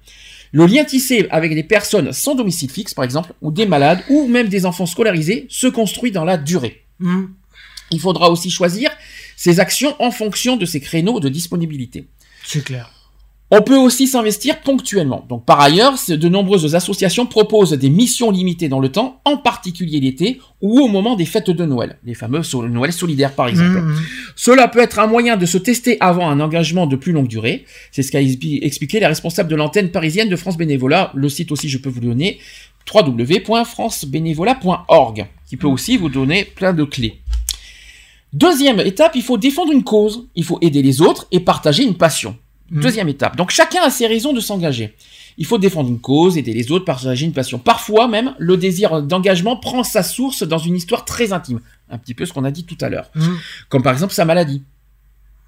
Le 0.53 0.65
lien 0.67 0.85
tissé 0.85 1.27
avec 1.31 1.55
des 1.55 1.63
personnes 1.65 2.13
sans 2.13 2.35
domicile 2.35 2.71
fixe, 2.71 2.95
par 2.95 3.05
exemple, 3.05 3.33
ou 3.43 3.51
des 3.51 3.67
malades, 3.67 4.01
ou 4.09 4.27
même 4.27 4.49
des 4.49 4.65
enfants 4.65 4.87
scolarisés, 4.87 5.47
se 5.51 5.67
construit 5.67 6.13
dans 6.13 6.25
la 6.25 6.39
durée. 6.39 6.83
Mhm. 7.01 7.29
Il 7.91 8.01
faudra 8.01 8.31
aussi 8.31 8.51
choisir 8.51 8.91
ses 9.37 9.61
actions 9.61 9.95
en 10.01 10.11
fonction 10.11 10.57
de 10.57 10.65
ses 10.67 10.81
créneaux 10.81 11.21
de 11.21 11.29
disponibilité. 11.29 12.07
C'est 12.45 12.65
clair. 12.65 12.91
On 13.53 13.63
peut 13.63 13.77
aussi 13.77 14.09
s'investir 14.09 14.61
ponctuellement. 14.63 15.25
Donc 15.29 15.45
par 15.45 15.61
ailleurs, 15.61 15.95
de 16.09 16.29
nombreuses 16.29 16.75
associations 16.75 17.27
proposent 17.27 17.75
des 17.75 17.91
missions 17.91 18.33
limitées 18.33 18.69
dans 18.69 18.81
le 18.81 18.89
temps, 18.91 19.21
en 19.25 19.37
particulier 19.37 20.01
l'été 20.01 20.41
ou 20.61 20.81
au 20.81 20.89
moment 20.89 21.15
des 21.15 21.27
fêtes 21.27 21.51
de 21.51 21.65
Noël, 21.65 21.97
les 22.05 22.15
fameux 22.15 22.43
so- 22.43 22.67
Noël 22.67 22.93
solidaires 22.93 23.35
par 23.37 23.47
exemple. 23.47 23.83
Mhm. 23.83 24.03
Cela 24.35 24.67
peut 24.67 24.81
être 24.81 24.99
un 24.99 25.07
moyen 25.07 25.37
de 25.37 25.47
se 25.47 25.59
tester 25.59 25.97
avant 26.01 26.29
un 26.29 26.41
engagement 26.41 26.89
de 26.89 26.97
plus 26.97 27.13
longue 27.13 27.29
durée. 27.29 27.65
C'est 27.93 28.03
ce 28.03 28.11
qu'a 28.11 28.21
expliqué 28.21 28.99
la 28.99 29.07
responsable 29.07 29.49
de 29.49 29.55
l'antenne 29.55 29.93
parisienne 29.93 30.29
de 30.29 30.35
France 30.35 30.57
Bénévolat. 30.57 31.13
Le 31.15 31.29
site 31.29 31.53
aussi, 31.53 31.69
je 31.69 31.79
peux 31.79 31.89
vous 31.89 32.01
le 32.01 32.09
donner, 32.09 32.41
www.francebénévolat.org, 32.93 35.27
qui 35.49 35.57
peut 35.57 35.67
aussi 35.69 35.97
vous 35.97 36.09
donner 36.09 36.45
plein 36.45 36.73
de 36.73 36.83
clés. 36.85 37.21
Deuxième 38.37 38.81
étape, 38.81 39.13
il 39.15 39.23
faut 39.23 39.39
défendre 39.39 39.73
une 39.73 39.83
cause, 39.85 40.27
il 40.35 40.45
faut 40.45 40.59
aider 40.61 40.83
les 40.83 41.01
autres 41.01 41.27
et 41.33 41.41
partager 41.41 41.83
une 41.85 41.95
passion. 41.97 42.37
Mhm. 42.71 42.83
Deuxième 42.83 43.09
étape. 43.09 43.37
Donc 43.37 43.51
chacun 43.51 43.83
a 43.83 43.91
ses 43.91 44.07
raisons 44.07 44.33
de 44.35 44.41
s'engager. 44.41 44.95
Il 45.39 45.47
faut 45.47 45.59
défendre 45.59 45.89
une 45.89 46.01
cause, 46.01 46.37
aider 46.37 46.53
les 46.53 46.71
autres, 46.73 46.85
partager 46.85 47.25
une 47.25 47.33
passion. 47.33 47.59
Parfois 47.59 48.09
même, 48.09 48.35
le 48.39 48.57
désir 48.57 49.03
d'engagement 49.03 49.57
prend 49.57 49.85
sa 49.85 50.03
source 50.03 50.43
dans 50.43 50.59
une 50.59 50.75
histoire 50.77 51.05
très 51.05 51.33
intime. 51.33 51.61
Un 51.91 51.99
petit 51.99 52.15
peu 52.15 52.27
ce 52.27 52.33
qu'on 52.35 52.45
a 52.45 52.51
dit 52.51 52.65
tout 52.65 52.77
à 52.83 52.89
l'heure. 52.91 53.11
Mhm. 53.15 53.37
Comme 53.71 53.83
par 53.83 53.93
exemple 53.95 54.13
sa 54.13 54.25
maladie. 54.27 54.63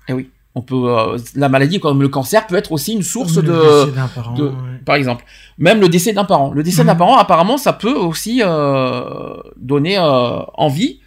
Eh 0.09 0.13
oui. 0.15 0.31
On 0.55 0.63
peut, 0.63 0.75
euh, 0.89 1.19
la 1.37 1.49
maladie 1.49 1.79
comme 1.79 2.01
le 2.03 2.09
cancer 2.09 2.47
peut 2.47 2.57
être 2.57 2.73
aussi 2.73 2.93
une 2.95 3.03
source 3.03 3.37
Le 3.37 3.43
de, 3.43 3.53
décès 3.87 3.97
d'un 3.97 4.09
parent, 4.09 4.35
de- 4.35 4.45
ouais. 4.49 4.79
par 4.85 4.97
exemple, 4.97 5.25
même 5.59 5.81
le 5.81 5.89
décès 5.89 6.13
d'un 6.13 6.25
parent. 6.25 6.53
Le 6.53 6.63
décès 6.63 6.85
d'un 6.85 6.95
Mhm. 6.95 6.99
parent, 6.99 7.17
apparemment, 7.19 7.59
ça 7.59 7.73
peut 7.75 7.93
aussi 7.95 8.41
euh, 8.43 9.35
donner 9.57 9.99
euh, 9.99 10.41
envie 10.55 11.01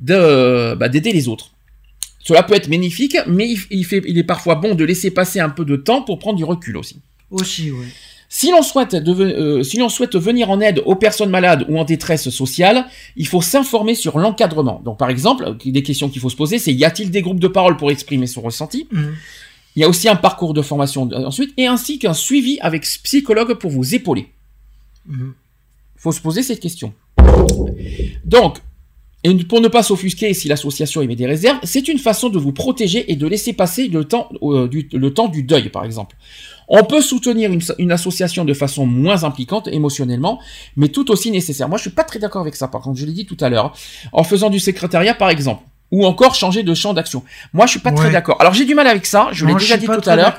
de 0.00 0.74
bah, 0.74 0.88
d'aider 0.88 1.12
les 1.12 1.28
autres. 1.28 1.50
Cela 2.20 2.42
peut 2.42 2.54
être 2.54 2.68
magnifique, 2.68 3.16
mais 3.26 3.50
il, 3.50 3.58
il 3.70 3.84
fait, 3.84 4.02
il 4.06 4.16
est 4.16 4.24
parfois 4.24 4.54
bon 4.54 4.74
de 4.74 4.84
laisser 4.84 5.10
passer 5.10 5.40
un 5.40 5.50
peu 5.50 5.64
de 5.64 5.76
temps 5.76 6.02
pour 6.02 6.18
prendre 6.18 6.36
du 6.36 6.44
recul 6.44 6.76
aussi. 6.76 7.00
Aussi, 7.30 7.70
oui. 7.70 7.86
Si 8.36 8.50
l'on 8.50 8.62
souhaite, 8.62 8.94
euh, 8.94 9.62
si 9.62 9.78
l'on 9.78 9.88
souhaite 9.88 10.16
venir 10.16 10.50
en 10.50 10.60
aide 10.60 10.82
aux 10.86 10.96
personnes 10.96 11.30
malades 11.30 11.66
ou 11.68 11.78
en 11.78 11.84
détresse 11.84 12.30
sociale, 12.30 12.86
il 13.14 13.28
faut 13.28 13.40
s'informer 13.40 13.94
sur 13.94 14.18
l'encadrement. 14.18 14.82
Donc, 14.84 14.98
par 14.98 15.08
exemple, 15.08 15.56
des 15.64 15.82
questions 15.84 16.08
qu'il 16.08 16.20
faut 16.20 16.30
se 16.30 16.34
poser, 16.34 16.58
c'est 16.58 16.72
y 16.72 16.84
a-t-il 16.84 17.12
des 17.12 17.22
groupes 17.22 17.38
de 17.38 17.46
parole 17.46 17.76
pour 17.76 17.92
exprimer 17.92 18.26
son 18.26 18.40
ressenti? 18.40 18.88
Mhm. 18.90 19.14
Il 19.76 19.82
y 19.82 19.84
a 19.84 19.88
aussi 19.88 20.08
un 20.08 20.16
parcours 20.16 20.52
de 20.52 20.62
formation 20.62 21.08
euh, 21.12 21.26
ensuite, 21.26 21.54
et 21.56 21.68
ainsi 21.68 22.00
qu'un 22.00 22.12
suivi 22.12 22.58
avec 22.60 22.82
psychologue 22.82 23.54
pour 23.54 23.70
vous 23.70 23.94
épauler. 23.94 24.26
Mhm. 25.06 25.34
faut 25.96 26.10
se 26.10 26.20
poser 26.20 26.42
cette 26.42 26.58
question. 26.60 26.92
Donc, 28.24 28.58
et 29.24 29.34
pour 29.44 29.62
ne 29.62 29.68
pas 29.68 29.82
s'offusquer 29.82 30.34
si 30.34 30.48
l'association 30.48 31.00
émet 31.00 31.16
des 31.16 31.26
réserves, 31.26 31.58
c'est 31.62 31.88
une 31.88 31.98
façon 31.98 32.28
de 32.28 32.38
vous 32.38 32.52
protéger 32.52 33.10
et 33.10 33.16
de 33.16 33.26
laisser 33.26 33.54
passer 33.54 33.88
le 33.88 34.04
temps, 34.04 34.28
euh, 34.42 34.68
du, 34.68 35.42
deuil, 35.42 35.70
par 35.70 35.84
exemple. 35.84 36.14
On 36.68 36.84
peut 36.84 37.00
soutenir 37.00 37.50
une, 37.50 37.62
une 37.78 37.90
association 37.90 38.44
de 38.44 38.52
façon 38.52 38.84
moins 38.84 39.24
impliquante 39.24 39.66
émotionnellement, 39.68 40.40
mais 40.76 40.88
tout 40.88 41.10
aussi 41.10 41.30
nécessaire. 41.30 41.70
Moi, 41.70 41.78
je 41.78 41.82
suis 41.82 41.90
pas 41.90 42.04
très 42.04 42.18
d'accord 42.18 42.42
avec 42.42 42.54
ça, 42.54 42.68
par 42.68 42.82
contre, 42.82 42.98
je 43.00 43.06
l'ai 43.06 43.12
dit 43.12 43.24
tout 43.24 43.36
à 43.40 43.48
l'heure. 43.48 43.74
En 44.12 44.24
faisant 44.24 44.50
du 44.50 44.60
secrétariat, 44.60 45.14
par 45.14 45.30
exemple. 45.30 45.62
Ou 45.94 46.04
encore 46.06 46.34
changer 46.34 46.62
de 46.64 46.74
champ 46.74 46.92
d'action. 46.92 47.22
Moi, 47.52 47.66
je 47.66 47.70
suis 47.72 47.80
pas 47.80 47.92
très 47.92 48.10
d'accord. 48.10 48.36
Alors, 48.40 48.52
j'ai 48.52 48.64
du 48.64 48.74
mal 48.74 48.86
avec 48.88 49.06
ça, 49.06 49.28
je 49.32 49.46
l'ai 49.46 49.52
déjà 49.54 49.74
suis 49.74 49.80
dit 49.82 49.86
pas 49.86 49.96
tout 49.98 50.10
à 50.10 50.16
l'heure. 50.16 50.34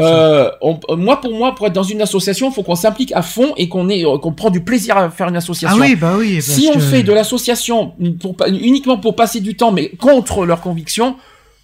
Euh, 0.00 0.50
moi, 0.96 1.20
pour 1.20 1.32
moi, 1.32 1.54
pour 1.54 1.66
être 1.66 1.72
dans 1.72 1.82
une 1.82 2.02
association, 2.02 2.50
il 2.50 2.52
faut 2.54 2.62
qu'on 2.62 2.74
s'implique 2.74 3.12
à 3.12 3.22
fond 3.22 3.54
et 3.56 3.68
qu'on 3.68 3.88
ait, 3.88 4.04
qu'on 4.20 4.32
prend 4.32 4.50
du 4.50 4.60
plaisir 4.62 4.96
à 4.98 5.08
faire 5.10 5.28
une 5.28 5.36
Ah 5.36 5.38
association. 5.38 5.78
oui, 5.80 5.96
bah 5.96 6.14
oui. 6.18 6.34
parce 6.34 6.46
si 6.46 6.68
on 6.68 6.74
que- 6.74 6.80
fait 6.80 7.02
de 7.02 7.12
l'association 7.12 7.94
pour, 8.20 8.36
uniquement 8.46 8.98
pour 8.98 9.16
passer 9.16 9.40
du 9.40 9.56
temps, 9.56 9.72
mais 9.72 9.88
contre 9.90 10.44
leurs 10.44 10.60
convictions, 10.60 11.16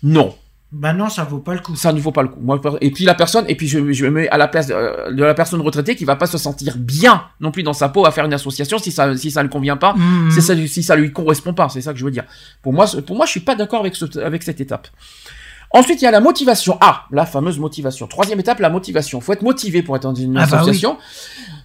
non, 0.02 0.34
Bah 0.70 0.92
non, 0.92 1.08
ça 1.08 1.24
vaut 1.24 1.38
pas 1.38 1.54
le 1.54 1.60
coup. 1.60 1.74
ça 1.76 1.94
ne 1.94 1.98
vaut 2.00 2.12
pas 2.12 2.20
le 2.22 2.28
coup. 2.28 2.40
Moi, 2.42 2.60
et 2.82 2.90
puis 2.90 3.04
la 3.04 3.14
personne, 3.14 3.46
et 3.48 3.54
puis 3.54 3.66
je, 3.66 3.90
je 3.92 4.04
me 4.04 4.10
mets 4.10 4.28
à 4.28 4.36
la 4.36 4.48
place 4.48 4.66
de, 4.66 4.74
euh, 4.74 5.10
de 5.12 5.24
la 5.24 5.32
personne 5.32 5.62
retraitée 5.62 5.96
qui 5.96 6.04
va 6.04 6.14
pas 6.16 6.26
se 6.26 6.36
sentir 6.36 6.76
bien 6.76 7.22
non 7.40 7.50
plus 7.50 7.62
dans 7.62 7.72
sa 7.72 7.88
peau 7.88 8.04
à 8.04 8.10
faire 8.10 8.26
une 8.26 8.34
association 8.34 8.78
si 8.78 8.92
ça, 8.92 9.16
si 9.16 9.30
ça 9.30 9.42
ne 9.42 9.48
convient 9.48 9.78
pas, 9.78 9.94
Mhm. 9.94 10.30
ça, 10.30 10.54
si 10.66 10.82
ça 10.82 10.94
lui 10.94 11.10
correspond 11.10 11.54
pas. 11.54 11.70
C'est 11.70 11.80
ça 11.80 11.92
que 11.94 11.98
je 11.98 12.04
veux 12.04 12.10
dire. 12.10 12.24
Pour 12.60 12.74
moi, 12.74 12.84
pour 13.06 13.16
moi, 13.16 13.24
je 13.24 13.30
suis 13.30 13.40
pas 13.40 13.54
d'accord 13.54 13.80
avec 13.80 13.96
ce, 13.96 14.18
avec 14.18 14.42
cette 14.42 14.60
étape. 14.60 14.88
Ensuite, 15.70 16.00
il 16.02 16.04
y 16.04 16.08
a 16.08 16.10
la 16.10 16.20
motivation. 16.20 16.76
Ah, 16.82 17.04
la 17.12 17.24
fameuse 17.26 17.58
motivation. 17.58 18.06
Troisième 18.06 18.40
étape, 18.40 18.58
la 18.60 18.70
motivation. 18.70 19.20
Faut 19.22 19.32
être 19.32 19.42
motivé 19.42 19.82
pour 19.82 19.96
être 19.96 20.02
dans 20.02 20.14
une 20.14 20.36
Ah 20.36 20.46
bah 20.46 20.58
association. 20.58 20.98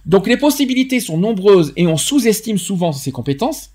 Donc, 0.06 0.26
les 0.26 0.36
possibilités 0.38 1.00
sont 1.00 1.16
nombreuses 1.18 1.72
et 1.76 1.86
on 1.86 1.96
sous-estime 1.96 2.58
souvent 2.58 2.92
ses 2.92 3.12
compétences. 3.12 3.70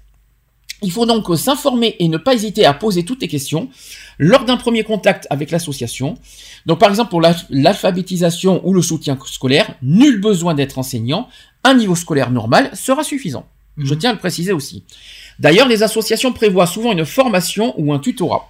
Il 0.82 0.92
faut 0.92 1.06
donc 1.06 1.28
s'informer 1.38 1.96
et 2.00 2.08
ne 2.08 2.18
pas 2.18 2.34
hésiter 2.34 2.66
à 2.66 2.74
poser 2.74 3.04
toutes 3.04 3.22
les 3.22 3.28
questions 3.28 3.70
lors 4.18 4.46
d'un 4.46 4.58
premier 4.58 4.84
contact 4.84 5.28
avec 5.30 5.52
l'association. 5.52 6.18
Donc, 6.66 6.80
par 6.80 6.90
exemple, 6.90 7.10
pour 7.10 7.22
l'alph- 7.22 7.46
l'alphabétisation 7.50 8.62
ou 8.66 8.74
le 8.74 8.82
soutien 8.82 9.18
scolaire, 9.26 9.74
nul 9.82 10.20
besoin 10.22 10.54
d'être 10.54 10.78
enseignant. 10.78 11.28
Un 11.64 11.74
niveau 11.74 11.96
scolaire 11.96 12.32
normal 12.32 12.70
sera 12.74 13.04
suffisant. 13.04 13.46
Je 13.78 13.94
Mhm. 13.94 14.00
tiens 14.00 14.10
à 14.12 14.14
le 14.14 14.20
préciser 14.20 14.52
aussi. 14.54 14.84
D'ailleurs, 15.40 15.68
les 15.68 15.84
associations 15.84 16.32
prévoient 16.34 16.68
souvent 16.68 16.92
une 16.92 17.06
formation 17.06 17.74
ou 17.78 17.94
un 17.94 18.00
tutorat. 18.00 18.50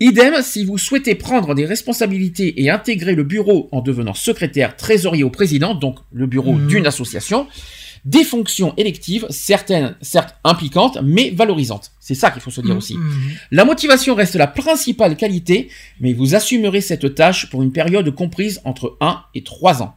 Idem, 0.00 0.34
si 0.42 0.64
vous 0.64 0.78
souhaitez 0.78 1.14
prendre 1.14 1.54
des 1.54 1.66
responsabilités 1.66 2.62
et 2.62 2.70
intégrer 2.70 3.14
le 3.14 3.22
bureau 3.22 3.68
en 3.70 3.80
devenant 3.82 4.14
secrétaire, 4.14 4.76
trésorier 4.76 5.24
ou 5.24 5.30
président, 5.30 5.74
donc 5.74 5.98
le 6.12 6.26
bureau 6.26 6.52
Mhm. 6.54 6.66
d'une 6.68 6.86
association, 6.86 7.46
des 8.04 8.24
fonctions 8.24 8.74
électives, 8.76 9.26
certaines, 9.30 9.96
certes 10.00 10.36
impliquantes, 10.44 10.98
mais 11.02 11.30
valorisantes. 11.30 11.92
C'est 12.00 12.14
ça 12.14 12.30
qu'il 12.30 12.42
faut 12.42 12.50
se 12.50 12.60
dire 12.60 12.76
aussi. 12.76 12.96
Mhm. 12.96 13.32
La 13.50 13.64
motivation 13.64 14.14
reste 14.14 14.34
la 14.36 14.46
principale 14.46 15.16
qualité, 15.16 15.68
mais 16.00 16.12
vous 16.12 16.34
assumerez 16.34 16.80
cette 16.80 17.14
tâche 17.14 17.50
pour 17.50 17.62
une 17.62 17.72
période 17.72 18.10
comprise 18.14 18.60
entre 18.64 18.96
1 19.00 19.22
et 19.34 19.42
3 19.42 19.82
ans. 19.82 19.96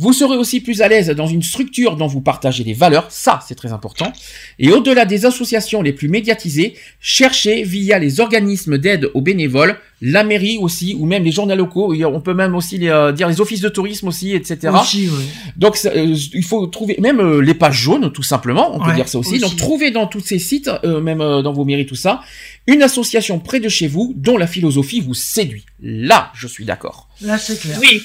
Vous 0.00 0.14
serez 0.14 0.36
aussi 0.38 0.60
plus 0.60 0.80
à 0.80 0.88
l'aise 0.88 1.10
dans 1.10 1.26
une 1.26 1.42
structure 1.42 1.96
dont 1.96 2.06
vous 2.06 2.22
partagez 2.22 2.64
des 2.64 2.72
valeurs, 2.72 3.06
ça 3.10 3.40
c'est 3.46 3.54
très 3.54 3.72
important. 3.72 4.12
Et 4.58 4.72
au-delà 4.72 5.04
des 5.04 5.26
associations 5.26 5.82
les 5.82 5.92
plus 5.92 6.08
médiatisées, 6.08 6.74
cherchez 7.00 7.62
via 7.64 7.98
les 7.98 8.18
organismes 8.18 8.78
d'aide 8.78 9.10
aux 9.12 9.20
bénévoles, 9.20 9.78
la 10.00 10.24
mairie 10.24 10.56
aussi, 10.58 10.96
ou 10.98 11.04
même 11.04 11.22
les 11.22 11.32
journaux 11.32 11.54
locaux, 11.54 11.94
on 11.94 12.20
peut 12.22 12.32
même 12.32 12.54
aussi 12.54 12.78
les, 12.78 12.88
euh, 12.88 13.12
dire 13.12 13.28
les 13.28 13.42
offices 13.42 13.60
de 13.60 13.68
tourisme 13.68 14.08
aussi, 14.08 14.32
etc. 14.32 14.72
Aussi, 14.80 15.08
ouais. 15.08 15.24
Donc 15.56 15.76
ça, 15.76 15.90
euh, 15.90 16.16
il 16.32 16.44
faut 16.44 16.66
trouver 16.68 16.96
même 16.98 17.20
euh, 17.20 17.40
les 17.42 17.52
pages 17.52 17.76
jaunes 17.76 18.10
tout 18.10 18.22
simplement, 18.22 18.74
on 18.74 18.82
peut 18.82 18.94
dire 18.94 19.06
ça 19.06 19.18
aussi. 19.18 19.32
aussi. 19.32 19.40
Donc 19.40 19.56
trouvez 19.56 19.90
dans 19.90 20.06
tous 20.06 20.20
ces 20.20 20.38
sites, 20.38 20.70
euh, 20.84 21.02
même 21.02 21.20
euh, 21.20 21.42
dans 21.42 21.52
vos 21.52 21.66
mairies 21.66 21.84
tout 21.84 21.94
ça, 21.94 22.22
une 22.66 22.82
association 22.82 23.38
près 23.38 23.60
de 23.60 23.68
chez 23.68 23.86
vous 23.88 24.14
dont 24.16 24.38
la 24.38 24.46
philosophie 24.46 25.00
vous 25.00 25.14
séduit. 25.14 25.66
Là, 25.82 26.30
je 26.34 26.46
suis 26.46 26.64
d'accord. 26.64 27.08
Là, 27.20 27.36
c'est 27.36 27.60
clair. 27.60 27.78
Oui. 27.80 28.02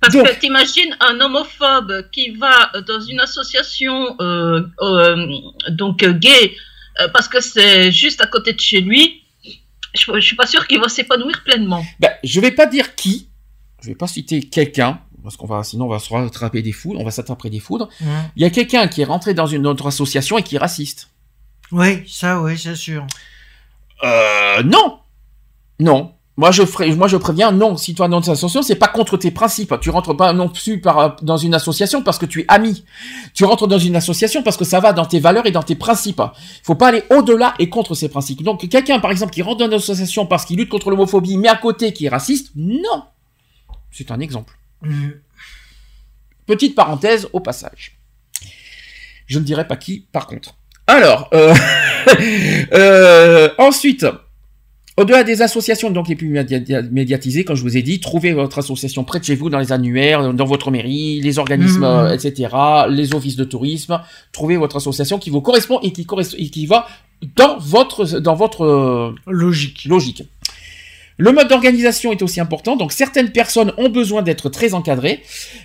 Parce 0.00 0.14
Donc- 0.14 0.28
que 0.28 0.38
t'imagines 0.38 0.96
un 1.00 1.20
homophobe 1.20 2.08
qui 2.12 2.30
va 2.30 2.70
dans 2.86 3.00
une 3.00 3.20
association 3.20 4.14
euh, 4.20 4.62
euh, 4.80 5.26
donc 5.70 6.02
euh, 6.02 6.12
gay 6.12 6.54
euh, 7.00 7.08
parce 7.08 7.26
que 7.28 7.40
c'est 7.40 7.90
juste 7.90 8.20
à 8.20 8.26
côté 8.26 8.52
de 8.52 8.60
chez 8.60 8.80
lui. 8.80 9.22
Je, 9.94 10.04
je 10.14 10.20
suis 10.20 10.36
pas 10.36 10.46
sûr 10.46 10.66
qu'il 10.66 10.80
va 10.80 10.88
s'épanouir 10.88 11.42
pleinement. 11.42 11.84
Ben, 11.98 12.12
je 12.22 12.40
vais 12.40 12.52
pas 12.52 12.66
dire 12.66 12.94
qui, 12.94 13.28
je 13.82 13.88
vais 13.88 13.94
pas 13.96 14.06
citer 14.06 14.40
quelqu'un 14.40 15.00
parce 15.22 15.36
qu'on 15.36 15.46
va 15.46 15.62
sinon 15.64 15.86
on 15.86 15.88
va 15.88 15.98
se 15.98 16.12
rattraper 16.12 16.62
des 16.62 16.72
foudres, 16.72 17.00
on 17.00 17.04
va 17.04 17.10
s'attraper 17.10 17.50
des 17.50 17.60
foudres. 17.60 17.88
Il 18.36 18.42
y 18.42 18.44
a 18.44 18.50
quelqu'un 18.50 18.86
qui 18.88 19.00
est 19.02 19.04
rentré 19.04 19.34
dans 19.34 19.46
une 19.46 19.66
autre 19.66 19.86
association 19.86 20.38
et 20.38 20.42
qui 20.42 20.56
est 20.56 20.58
raciste. 20.60 21.10
Oui, 21.72 22.04
ça, 22.08 22.40
oui, 22.40 22.56
c'est 22.56 22.76
sûr. 22.76 23.04
Euh, 24.04 24.62
non, 24.62 25.00
non. 25.80 26.14
Moi 26.38 26.52
je 26.52 26.64
ferai, 26.64 26.94
moi 26.94 27.08
je 27.08 27.16
préviens, 27.16 27.50
non. 27.50 27.76
Si 27.76 27.96
toi 27.96 28.06
dans 28.06 28.20
une 28.20 28.30
association, 28.30 28.62
c'est 28.62 28.76
pas 28.76 28.86
contre 28.86 29.16
tes 29.16 29.32
principes. 29.32 29.74
Tu 29.80 29.90
rentres 29.90 30.16
pas 30.16 30.32
non 30.32 30.48
plus 30.48 30.80
dans 31.22 31.36
une 31.36 31.52
association 31.52 32.00
parce 32.00 32.16
que 32.16 32.26
tu 32.26 32.42
es 32.42 32.44
ami. 32.46 32.84
Tu 33.34 33.44
rentres 33.44 33.66
dans 33.66 33.80
une 33.80 33.96
association 33.96 34.44
parce 34.44 34.56
que 34.56 34.64
ça 34.64 34.78
va 34.78 34.92
dans 34.92 35.04
tes 35.04 35.18
valeurs 35.18 35.46
et 35.46 35.50
dans 35.50 35.64
tes 35.64 35.74
principes. 35.74 36.22
Faut 36.62 36.76
pas 36.76 36.90
aller 36.90 37.02
au-delà 37.10 37.54
et 37.58 37.68
contre 37.68 37.96
ces 37.96 38.08
principes. 38.08 38.44
Donc 38.44 38.68
quelqu'un 38.68 39.00
par 39.00 39.10
exemple 39.10 39.32
qui 39.32 39.42
rentre 39.42 39.58
dans 39.58 39.66
une 39.66 39.74
association 39.74 40.26
parce 40.26 40.44
qu'il 40.44 40.58
lutte 40.58 40.68
contre 40.68 40.90
l'homophobie, 40.90 41.36
mais 41.36 41.48
à 41.48 41.56
côté 41.56 41.92
qui 41.92 42.06
est 42.06 42.08
raciste, 42.08 42.52
non. 42.54 43.02
C'est 43.90 44.12
un 44.12 44.20
exemple. 44.20 44.54
Petite 46.46 46.76
parenthèse 46.76 47.28
au 47.32 47.40
passage. 47.40 47.98
Je 49.26 49.40
ne 49.40 49.44
dirai 49.44 49.66
pas 49.66 49.76
qui, 49.76 50.06
par 50.12 50.28
contre. 50.28 50.54
Alors, 50.86 51.30
euh, 51.34 51.52
euh, 52.72 53.50
ensuite, 53.58 54.06
au-delà 54.98 55.24
des 55.24 55.42
associations 55.42 55.90
donc 55.90 56.08
les 56.08 56.16
plus 56.16 56.28
média- 56.28 56.82
médiatisées, 56.90 57.44
comme 57.44 57.56
je 57.56 57.62
vous 57.62 57.76
ai 57.76 57.82
dit, 57.82 58.00
trouvez 58.00 58.32
votre 58.32 58.58
association 58.58 59.04
près 59.04 59.18
de 59.20 59.24
chez 59.24 59.34
vous, 59.34 59.48
dans 59.50 59.58
les 59.58 59.72
annuaires, 59.72 60.32
dans 60.34 60.44
votre 60.44 60.70
mairie, 60.70 61.20
les 61.20 61.38
organismes, 61.38 61.80
Mhm. 61.80 62.06
euh, 62.06 62.12
etc., 62.14 62.50
les 62.88 63.14
offices 63.14 63.36
de 63.36 63.44
tourisme. 63.44 64.00
Trouvez 64.32 64.56
votre 64.56 64.76
association 64.76 65.18
qui 65.18 65.30
vous 65.30 65.40
correspond 65.40 65.78
et 65.82 65.92
qui, 65.92 66.04
correspond, 66.04 66.36
et 66.38 66.48
qui 66.50 66.66
va 66.66 66.86
dans 67.36 67.58
votre, 67.58 68.20
dans 68.20 68.34
votre 68.36 68.62
euh, 68.64 69.14
Logique. 69.26 69.84
logique. 69.86 70.22
Le 71.20 71.32
mode 71.32 71.48
d'organisation 71.48 72.12
est 72.12 72.22
aussi 72.22 72.38
important, 72.40 72.76
donc 72.76 72.92
certaines 72.92 73.32
personnes 73.32 73.72
ont 73.76 73.88
besoin 73.88 74.22
d'être 74.22 74.48
très 74.50 74.72
encadrées. 74.72 75.20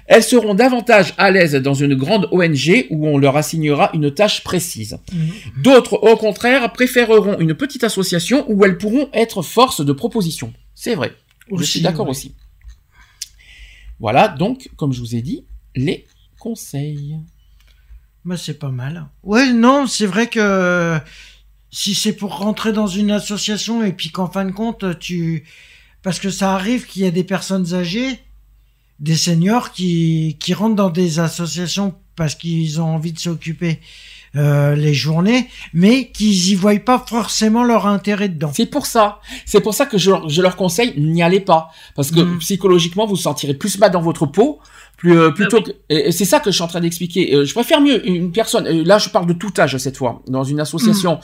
Elles 0.07 0.23
seront 0.23 0.55
davantage 0.55 1.13
à 1.19 1.29
l'aise 1.29 1.53
dans 1.53 1.75
une 1.75 1.93
grande 1.93 2.27
ONG 2.31 2.87
où 2.89 3.07
on 3.07 3.19
leur 3.19 3.37
assignera 3.37 3.91
une 3.93 4.11
tâche 4.11 4.43
précise. 4.43 4.97
Mm. 5.11 5.61
D'autres, 5.61 5.93
au 5.93 6.17
contraire, 6.17 6.73
préféreront 6.73 7.37
une 7.37 7.53
petite 7.53 7.83
association 7.83 8.45
où 8.49 8.65
elles 8.65 8.79
pourront 8.79 9.09
être 9.13 9.43
force 9.43 9.85
de 9.85 9.93
proposition. 9.93 10.51
C'est 10.73 10.95
vrai. 10.95 11.13
je 11.55 11.63
suis 11.63 11.81
d'accord 11.81 12.07
ouais. 12.07 12.11
aussi. 12.11 12.33
Voilà, 13.99 14.29
donc, 14.29 14.71
comme 14.75 14.91
je 14.91 14.99
vous 14.99 15.15
ai 15.15 15.21
dit, 15.21 15.45
les 15.75 16.07
conseils. 16.39 17.19
Bah, 18.25 18.37
c'est 18.37 18.57
pas 18.57 18.71
mal. 18.71 19.05
Ouais, 19.21 19.53
non, 19.53 19.85
c'est 19.85 20.07
vrai 20.07 20.25
que 20.27 20.97
si 21.75 21.95
c'est 21.95 22.13
pour 22.13 22.37
rentrer 22.37 22.71
dans 22.71 22.85
une 22.85 23.09
association 23.09 23.83
et 23.83 23.91
puis 23.93 24.11
qu'en 24.11 24.29
fin 24.29 24.45
de 24.45 24.51
compte, 24.51 24.99
tu... 24.99 25.43
Parce 26.03 26.19
que 26.19 26.29
ça 26.29 26.53
arrive 26.53 26.85
qu'il 26.85 27.01
y 27.01 27.07
a 27.07 27.11
des 27.11 27.23
personnes 27.23 27.73
âgées, 27.73 28.19
des 28.99 29.15
seniors 29.15 29.71
qui, 29.71 30.37
qui 30.39 30.53
rentrent 30.53 30.75
dans 30.75 30.89
des 30.91 31.19
associations 31.19 31.95
parce 32.15 32.35
qu'ils 32.35 32.79
ont 32.79 32.93
envie 32.93 33.11
de 33.11 33.17
s'occuper 33.19 33.79
euh, 34.35 34.75
les 34.75 34.93
journées, 34.93 35.47
mais 35.73 36.09
qu'ils 36.11 36.49
y 36.49 36.55
voient 36.55 36.77
pas 36.79 37.03
forcément 37.07 37.63
leur 37.63 37.87
intérêt 37.87 38.29
dedans. 38.29 38.51
C'est 38.53 38.65
pour 38.67 38.85
ça. 38.85 39.19
C'est 39.45 39.61
pour 39.61 39.73
ça 39.73 39.85
que 39.87 39.97
je, 39.97 40.11
je 40.27 40.41
leur 40.43 40.55
conseille, 40.55 40.93
n'y 40.99 41.23
allez 41.23 41.39
pas. 41.39 41.69
Parce 41.95 42.11
que 42.11 42.19
Mhm. 42.19 42.39
psychologiquement, 42.39 43.05
vous 43.05 43.15
vous 43.15 43.21
sentirez 43.21 43.53
plus 43.55 43.77
mal 43.79 43.89
dans 43.91 44.01
votre 44.01 44.25
peau. 44.27 44.59
Plus, 44.97 45.17
euh, 45.17 45.31
plutôt 45.31 45.57
Ah 45.59 45.71
oui. 45.89 46.03
que, 46.03 46.11
c'est 46.11 46.25
ça 46.25 46.39
que 46.39 46.49
je 46.51 46.55
suis 46.55 46.63
en 46.63 46.67
train 46.67 46.79
d'expliquer. 46.81 47.33
Euh, 47.35 47.45
je 47.45 47.53
préfère 47.53 47.81
mieux 47.81 48.07
une 48.07 48.31
personne, 48.31 48.67
euh, 48.67 48.83
là 48.85 48.97
je 48.99 49.09
parle 49.09 49.25
de 49.25 49.33
tout 49.33 49.51
âge 49.59 49.75
cette 49.77 49.97
fois, 49.97 50.21
dans 50.27 50.43
une 50.43 50.59
association, 50.59 51.19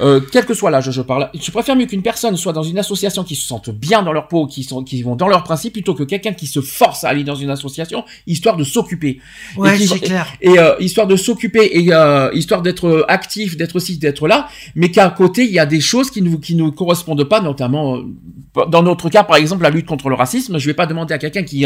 euh, 0.00 0.20
quel 0.32 0.44
que 0.46 0.54
soit 0.54 0.70
l'âge 0.70 0.90
je 0.90 1.02
parle, 1.02 1.30
je 1.40 1.50
préfère 1.50 1.76
mieux 1.76 1.86
qu'une 1.86 2.02
personne 2.02 2.36
soit 2.36 2.52
dans 2.52 2.62
une 2.62 2.78
association 2.78 3.24
qui 3.24 3.34
se 3.34 3.46
sente 3.46 3.70
bien 3.70 4.02
dans 4.02 4.12
leur 4.12 4.28
peau, 4.28 4.46
qui, 4.46 4.62
sont, 4.64 4.82
qui 4.84 5.02
vont 5.02 5.16
dans 5.16 5.28
leurs 5.28 5.42
principes, 5.44 5.72
plutôt 5.74 5.94
que 5.94 6.02
quelqu'un 6.04 6.32
qui 6.32 6.46
se 6.46 6.60
force 6.60 7.04
à 7.04 7.08
aller 7.08 7.24
dans 7.24 7.34
une 7.34 7.50
association, 7.50 8.04
histoire 8.26 8.56
de 8.56 8.64
s'occuper. 8.64 9.20
Ouais, 9.56 9.76
qui- 9.76 9.86
c'est 9.88 9.98
clair. 10.00 10.26
Et 10.40 10.58
euh, 10.58 10.74
histoire 10.80 11.06
de 11.06 11.16
s'occuper 11.16 11.68
et 11.72 11.92
euh, 11.92 12.30
histoire 12.34 12.62
d'être 12.62 12.86
euh, 12.86 13.04
actif, 13.08 13.56
d'être 13.56 13.78
ci, 13.78 13.98
d'être 13.98 14.28
là, 14.28 14.48
mais 14.74 14.90
qu'à 14.90 15.08
côté 15.10 15.44
il 15.44 15.52
y 15.52 15.58
a 15.58 15.66
des 15.66 15.80
choses 15.80 16.10
qui 16.10 16.22
nous 16.22 16.38
qui 16.38 16.54
nous 16.54 16.70
correspondent 16.72 17.24
pas, 17.24 17.40
notamment 17.40 17.96
euh, 17.96 18.64
dans 18.70 18.82
notre 18.82 19.08
cas 19.08 19.24
par 19.24 19.36
exemple 19.36 19.62
la 19.62 19.70
lutte 19.70 19.86
contre 19.86 20.08
le 20.08 20.14
racisme. 20.14 20.58
Je 20.58 20.66
vais 20.66 20.74
pas 20.74 20.86
demander 20.86 21.14
à 21.14 21.18
quelqu'un 21.18 21.42
qui 21.42 21.64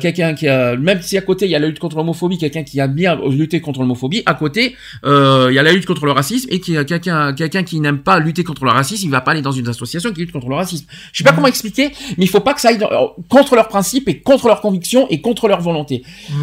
quelqu'un 0.00 0.34
qui 0.34 0.46
même 0.46 1.00
si 1.02 1.16
à 1.18 1.20
côté 1.20 1.44
il 1.44 1.50
y 1.50 1.54
a 1.54 1.58
la 1.58 1.66
lutte 1.68 1.78
contre 1.78 1.96
l'homophobie, 1.96 2.38
quelqu'un 2.38 2.62
qui 2.62 2.80
a 2.80 2.86
bien 2.86 3.18
lutter 3.28 3.60
contre 3.60 3.80
l'homophobie, 3.80 4.22
à 4.26 4.34
côté 4.34 4.74
euh, 5.04 5.48
il 5.50 5.54
y 5.54 5.58
a 5.58 5.62
la 5.62 5.72
lutte 5.72 5.86
contre 5.86 6.06
le 6.06 6.12
racisme 6.12 6.48
et 6.50 6.60
qui 6.60 6.72
quelqu'un 6.86 7.32
quelqu'un 7.34 7.53
qui 7.62 7.78
n'aime 7.80 7.98
pas 8.02 8.18
lutter 8.18 8.42
contre 8.42 8.64
le 8.64 8.70
racisme, 8.72 9.06
il 9.06 9.10
va 9.10 9.20
pas 9.20 9.30
aller 9.30 9.42
dans 9.42 9.52
une 9.52 9.68
association 9.68 10.12
qui 10.12 10.20
lutte 10.20 10.32
contre 10.32 10.48
le 10.48 10.56
racisme. 10.56 10.86
Je 11.12 11.18
sais 11.18 11.24
pas 11.24 11.30
Mhm. 11.30 11.36
comment 11.36 11.48
expliquer, 11.48 11.90
mais 12.18 12.24
il 12.24 12.28
faut 12.28 12.40
pas 12.40 12.54
que 12.54 12.60
ça 12.60 12.68
aille 12.70 12.78
dans- 12.78 12.90
euh, 12.90 13.06
contre 13.28 13.54
leurs 13.54 13.68
principes 13.68 14.08
et 14.08 14.20
contre 14.20 14.48
leurs 14.48 14.60
convictions 14.60 15.06
et 15.10 15.20
contre 15.20 15.46
leur 15.48 15.60
volonté 15.60 16.02
Mm. 16.30 16.34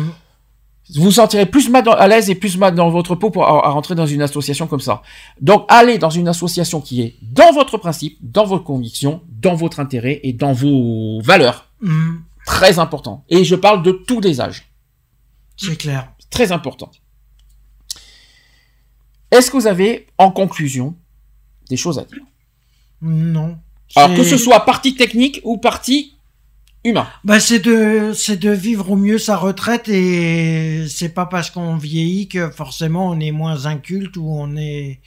vous 0.96 1.04
vous 1.04 1.12
sentirez 1.12 1.46
plus 1.46 1.70
mal 1.70 1.84
à 1.88 2.08
l'aise 2.08 2.30
et 2.30 2.36
plus 2.36 2.58
mal 2.58 2.76
dans 2.76 2.90
votre 2.90 3.16
peau 3.16 3.30
pour 3.30 3.46
à, 3.46 3.66
à 3.68 3.70
rentrer 3.70 3.96
dans 3.96 4.06
une 4.06 4.22
association 4.22 4.68
comme 4.68 4.80
ça. 4.82 5.02
Donc 5.40 5.66
allez 5.70 5.98
dans 5.98 6.10
une 6.10 6.28
association 6.28 6.82
qui 6.82 7.02
est 7.02 7.16
dans 7.22 7.52
votre 7.54 7.78
principe, 7.78 8.18
dans 8.22 8.46
vos 8.46 8.60
convictions, 8.60 9.22
dans 9.30 9.56
votre 9.56 9.80
intérêt 9.80 10.20
et 10.24 10.34
dans 10.34 10.52
vos 10.54 11.22
valeurs. 11.22 11.68
Mm. 11.82 12.16
Très 12.46 12.80
important. 12.80 13.24
Et 13.30 13.44
je 13.46 13.56
parle 13.56 13.84
de 13.84 13.92
tous 13.92 14.20
les 14.20 14.42
âges. 14.42 14.70
C'est 15.56 15.76
clair. 15.78 16.12
Très 16.30 16.52
important. 16.52 16.92
Est-ce 19.32 19.50
que 19.50 19.58
vous 19.58 19.68
avez, 19.68 20.08
en 20.18 20.30
conclusion, 20.32 20.96
des 21.72 21.78
choses 21.78 21.98
à 21.98 22.04
dire 22.04 22.24
Non. 23.02 23.58
Alors 23.96 24.16
que 24.16 24.24
ce 24.24 24.38
soit 24.38 24.64
partie 24.66 24.96
technique 24.96 25.42
ou 25.44 25.58
partie 25.58 26.14
humain. 26.84 27.08
Bah 27.24 27.40
c'est 27.40 27.60
de 27.60 28.14
c'est 28.14 28.38
de 28.38 28.52
vivre 28.52 28.92
au 28.92 28.96
mieux 28.96 29.18
sa 29.18 29.38
retraite 29.38 29.90
et 29.90 30.86
c'est 30.88 31.14
pas 31.14 31.26
parce 31.26 31.50
qu'on 31.50 31.76
vieillit 31.76 32.28
que 32.28 32.50
forcément 32.50 33.10
on 33.10 33.20
est 33.20 33.32
moins 33.32 33.66
inculte 33.66 34.18
ou 34.18 34.28
on 34.30 34.56
est 34.56 35.00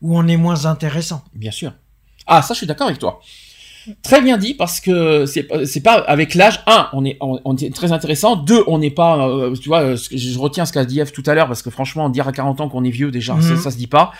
ou 0.00 0.18
on 0.18 0.26
est 0.26 0.36
moins 0.36 0.66
intéressant. 0.66 1.24
Bien 1.34 1.50
sûr. 1.50 1.72
Ah, 2.26 2.42
ça, 2.42 2.54
je 2.54 2.58
suis 2.58 2.66
d'accord 2.66 2.88
avec 2.88 2.98
toi. 2.98 3.20
Très 4.02 4.20
bien 4.20 4.36
dit 4.38 4.54
parce 4.54 4.80
que 4.80 5.26
c'est 5.26 5.42
pas- 5.44 5.64
c'est 5.66 5.82
pas 5.82 5.94
avec 5.94 6.34
l'âge. 6.34 6.60
Un, 6.66 6.88
on 6.92 7.04
est 7.04 7.16
on, 7.20 7.40
on 7.44 7.56
est 7.56 7.74
très 7.74 7.92
intéressant. 7.92 8.36
Deux, 8.36 8.62
on 8.66 8.78
n'est 8.78 8.90
pas. 8.90 9.28
euh, 9.28 9.54
tu 9.54 9.68
vois, 9.68 9.80
euh, 9.80 9.96
je 10.12 10.38
retiens 10.38 10.64
ce 10.66 10.72
qu'a 10.72 10.84
dit 10.84 11.00
Eve 11.00 11.12
tout 11.12 11.22
à 11.26 11.34
l'heure 11.34 11.46
parce 11.46 11.62
que 11.62 11.70
franchement, 11.70 12.08
dire 12.08 12.28
à 12.28 12.32
40 12.32 12.60
ans 12.60 12.68
qu'on 12.68 12.84
est 12.84 12.90
vieux 12.90 13.10
déjà, 13.10 13.34
Mhm. 13.34 13.42
ça, 13.42 13.56
ça 13.56 13.70
se 13.70 13.76
dit 13.76 13.86
pas. 13.86 14.12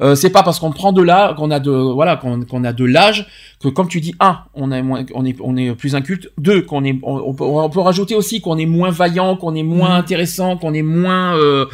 Euh, 0.00 0.14
c'est 0.14 0.30
pas 0.30 0.42
parce 0.42 0.58
qu'on 0.58 0.70
prend 0.72 0.92
de 0.92 1.02
l'âge 1.02 1.34
qu'on 1.36 1.50
a 1.50 1.60
de 1.60 1.70
voilà 1.70 2.16
qu'on 2.16 2.42
qu'on 2.44 2.64
a 2.64 2.72
de 2.72 2.84
l'âge 2.84 3.26
que 3.62 3.68
comme 3.68 3.88
tu 3.88 4.00
dis 4.00 4.14
un, 4.20 4.38
on 4.54 4.72
est 4.72 4.80
moins 4.82 5.04
on 5.14 5.24
est 5.26 5.36
on 5.42 5.56
est 5.56 5.74
plus 5.74 5.94
inculte. 5.94 6.30
Deux, 6.38 6.62
qu'on 6.62 6.84
est 6.84 6.98
on, 7.02 7.16
on 7.16 7.34
peut, 7.34 7.44
on 7.44 7.68
peut 7.68 7.80
rajouter 7.80 8.14
aussi 8.14 8.40
qu'on 8.40 8.56
est 8.58 8.66
moins 8.66 8.90
vaillant, 8.90 9.36
qu'on 9.36 9.54
est 9.54 9.62
moins 9.62 9.90
Mhm. 9.90 9.96
intéressant, 9.96 10.56
qu'on 10.56 10.72
est 10.74 10.82
moins 10.82 11.36
euh, 11.36 11.66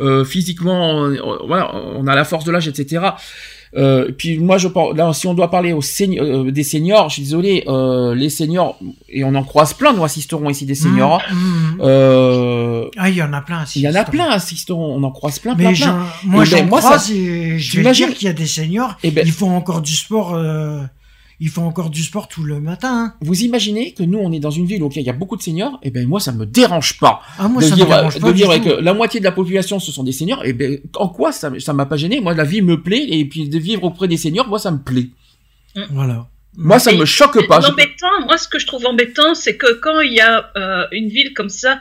euh, 0.00 0.24
physiquement. 0.24 1.08
voilà, 1.46 1.74
on 1.96 2.06
a 2.06 2.14
la 2.14 2.24
force 2.24 2.44
de 2.44 2.50
l'âge, 2.52 2.68
etc. 2.68 3.00
Euh, 3.76 4.10
puis 4.18 4.38
moi 4.38 4.58
je 4.58 4.66
pense 4.66 4.96
là 4.96 5.12
si 5.12 5.28
on 5.28 5.34
doit 5.34 5.48
parler 5.48 5.72
aux 5.72 5.80
euh, 5.80 6.50
des 6.50 6.64
seniors, 6.64 7.08
je 7.08 7.14
suis 7.14 7.22
désolé, 7.22 7.62
euh, 7.68 8.16
les 8.16 8.28
seniors 8.28 8.76
et 9.08 9.22
on 9.22 9.32
en 9.36 9.44
croise 9.44 9.74
plein, 9.74 9.92
nous 9.92 10.02
assisterons 10.02 10.50
ici 10.50 10.66
des 10.66 10.74
seniors. 10.74 11.22
Mm, 11.30 11.36
mm. 11.36 11.80
Euh, 11.82 12.88
Ah 12.96 13.08
il 13.08 13.14
y 13.16 13.22
en 13.22 13.32
a 13.32 13.40
plein. 13.42 13.64
il 13.76 13.82
y 13.82 13.88
en 13.88 13.94
a 13.94 14.04
plein 14.04 14.28
assisteront, 14.28 14.96
on 14.96 15.02
en 15.04 15.10
croise 15.12 15.38
plein, 15.38 15.54
plein, 15.54 15.70
Mais 15.70 15.76
plein. 15.76 16.04
moi 16.24 16.44
Et 16.44 16.50
ben, 16.50 16.56
j'en 16.58 16.66
moi, 16.66 16.80
croise 16.80 17.04
ça- 17.06 17.14
et 17.14 17.58
je 17.58 17.80
vais 17.80 17.92
dire 17.92 18.12
qu'il 18.14 18.26
y 18.26 18.30
a 18.30 18.32
des 18.34 18.46
seniors. 18.46 18.96
Eh 19.04 19.10
ben, 19.12 19.24
Ils 19.24 19.32
font 19.32 19.54
encore 19.54 19.82
du 19.82 19.94
sport. 19.94 20.34
Ils 21.42 21.48
font 21.48 21.64
encore 21.64 21.88
du 21.88 22.02
sport 22.02 22.28
tout 22.28 22.42
le 22.44 22.60
matin. 22.60 22.92
hein. 22.92 23.14
vous 23.22 23.42
imaginez 23.42 23.92
que 23.92 24.02
nous 24.02 24.18
on 24.18 24.30
est 24.30 24.40
dans 24.40 24.50
une 24.50 24.66
ville 24.66 24.82
où 24.82 24.90
il 24.94 25.02
y 25.02 25.08
a 25.08 25.14
beaucoup 25.14 25.36
de 25.38 25.42
seniors, 25.42 25.78
et 25.82 25.90
ben 25.90 26.06
moi 26.06 26.20
ça 26.20 26.32
me 26.32 26.44
dérange 26.44 26.98
pas 26.98 27.22
Ah 27.38 27.48
moi 27.48 27.62
de 27.62 27.68
ça 27.68 27.74
dire, 27.74 27.86
me 27.86 27.90
dérange 27.94 28.14
de 28.16 28.20
pas 28.20 28.32
du 28.32 28.36
dire 28.42 28.52
tout. 28.54 28.62
que 28.64 28.70
la 28.82 28.92
moitié 28.94 29.20
de 29.20 29.24
la 29.24 29.32
population 29.32 29.78
ce 29.80 29.90
sont 29.90 30.04
des 30.04 30.12
seniors, 30.12 30.44
et 30.44 30.52
ben 30.52 30.78
en 30.96 31.08
quoi 31.08 31.32
ça 31.32 31.50
ça 31.58 31.72
m'a 31.72 31.86
pas 31.86 31.96
gêné? 31.96 32.20
Moi 32.20 32.34
la 32.34 32.44
vie 32.44 32.60
me 32.62 32.82
plaît 32.82 33.06
et 33.08 33.24
puis 33.24 33.48
de 33.48 33.58
vivre 33.58 33.84
auprès 33.84 34.06
des 34.06 34.18
seniors, 34.18 34.46
moi 34.48 34.58
ça 34.58 34.70
me 34.70 34.78
plaît. 34.78 35.08
Voilà. 35.90 36.26
Moi 36.56 36.78
ça 36.78 36.92
Et- 36.92 36.98
me 36.98 37.04
choque 37.04 37.46
pas. 37.46 37.60
L'embêtant, 37.60 38.06
moi, 38.26 38.36
ce 38.36 38.48
que 38.48 38.58
je 38.58 38.66
trouve 38.66 38.84
embêtant, 38.84 39.34
c'est 39.34 39.56
que 39.56 39.72
quand 39.80 40.00
il 40.00 40.12
y 40.14 40.20
a 40.20 40.50
euh, 40.56 40.84
une 40.92 41.08
ville 41.08 41.32
comme 41.32 41.48
ça, 41.48 41.80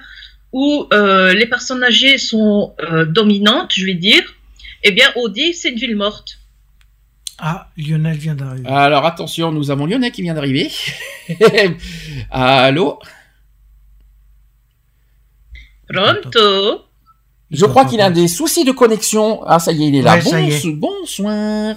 où 0.54 0.88
euh, 0.94 1.34
les 1.34 1.48
personnes 1.48 1.84
âgées 1.84 2.18
sont 2.18 2.74
euh, 2.82 3.06
dominantes, 3.06 3.72
je 3.76 3.86
vais 3.86 3.96
dire, 3.96 4.22
eh 4.84 4.92
bien, 4.92 5.08
Audi, 5.16 5.54
c'est 5.54 5.70
une 5.70 5.78
ville 5.80 5.96
morte. 5.96 6.39
Ah, 7.42 7.70
Lionel 7.78 8.18
vient 8.18 8.36
d'arriver. 8.36 8.68
Alors 8.68 9.06
attention, 9.06 9.52
nous 9.52 9.72
avons 9.72 9.86
Lionel 9.86 10.12
qui 10.12 10.22
vient 10.22 10.34
d'arriver. 10.34 10.70
Allô 12.32 13.00
Pronto 15.88 16.82
Je 17.52 17.66
crois 17.66 17.86
qu'il 17.86 18.02
a 18.02 18.10
des 18.10 18.28
soucis 18.28 18.64
de 18.66 18.72
connexion. 18.72 19.42
Ah, 19.48 19.60
ça 19.60 19.72
y 19.72 19.84
est, 19.84 19.88
il 19.88 19.96
est 19.96 20.02
là. 20.02 20.18
Ouais, 20.20 20.50
est. 20.50 20.68
Bonsoir. 20.68 21.76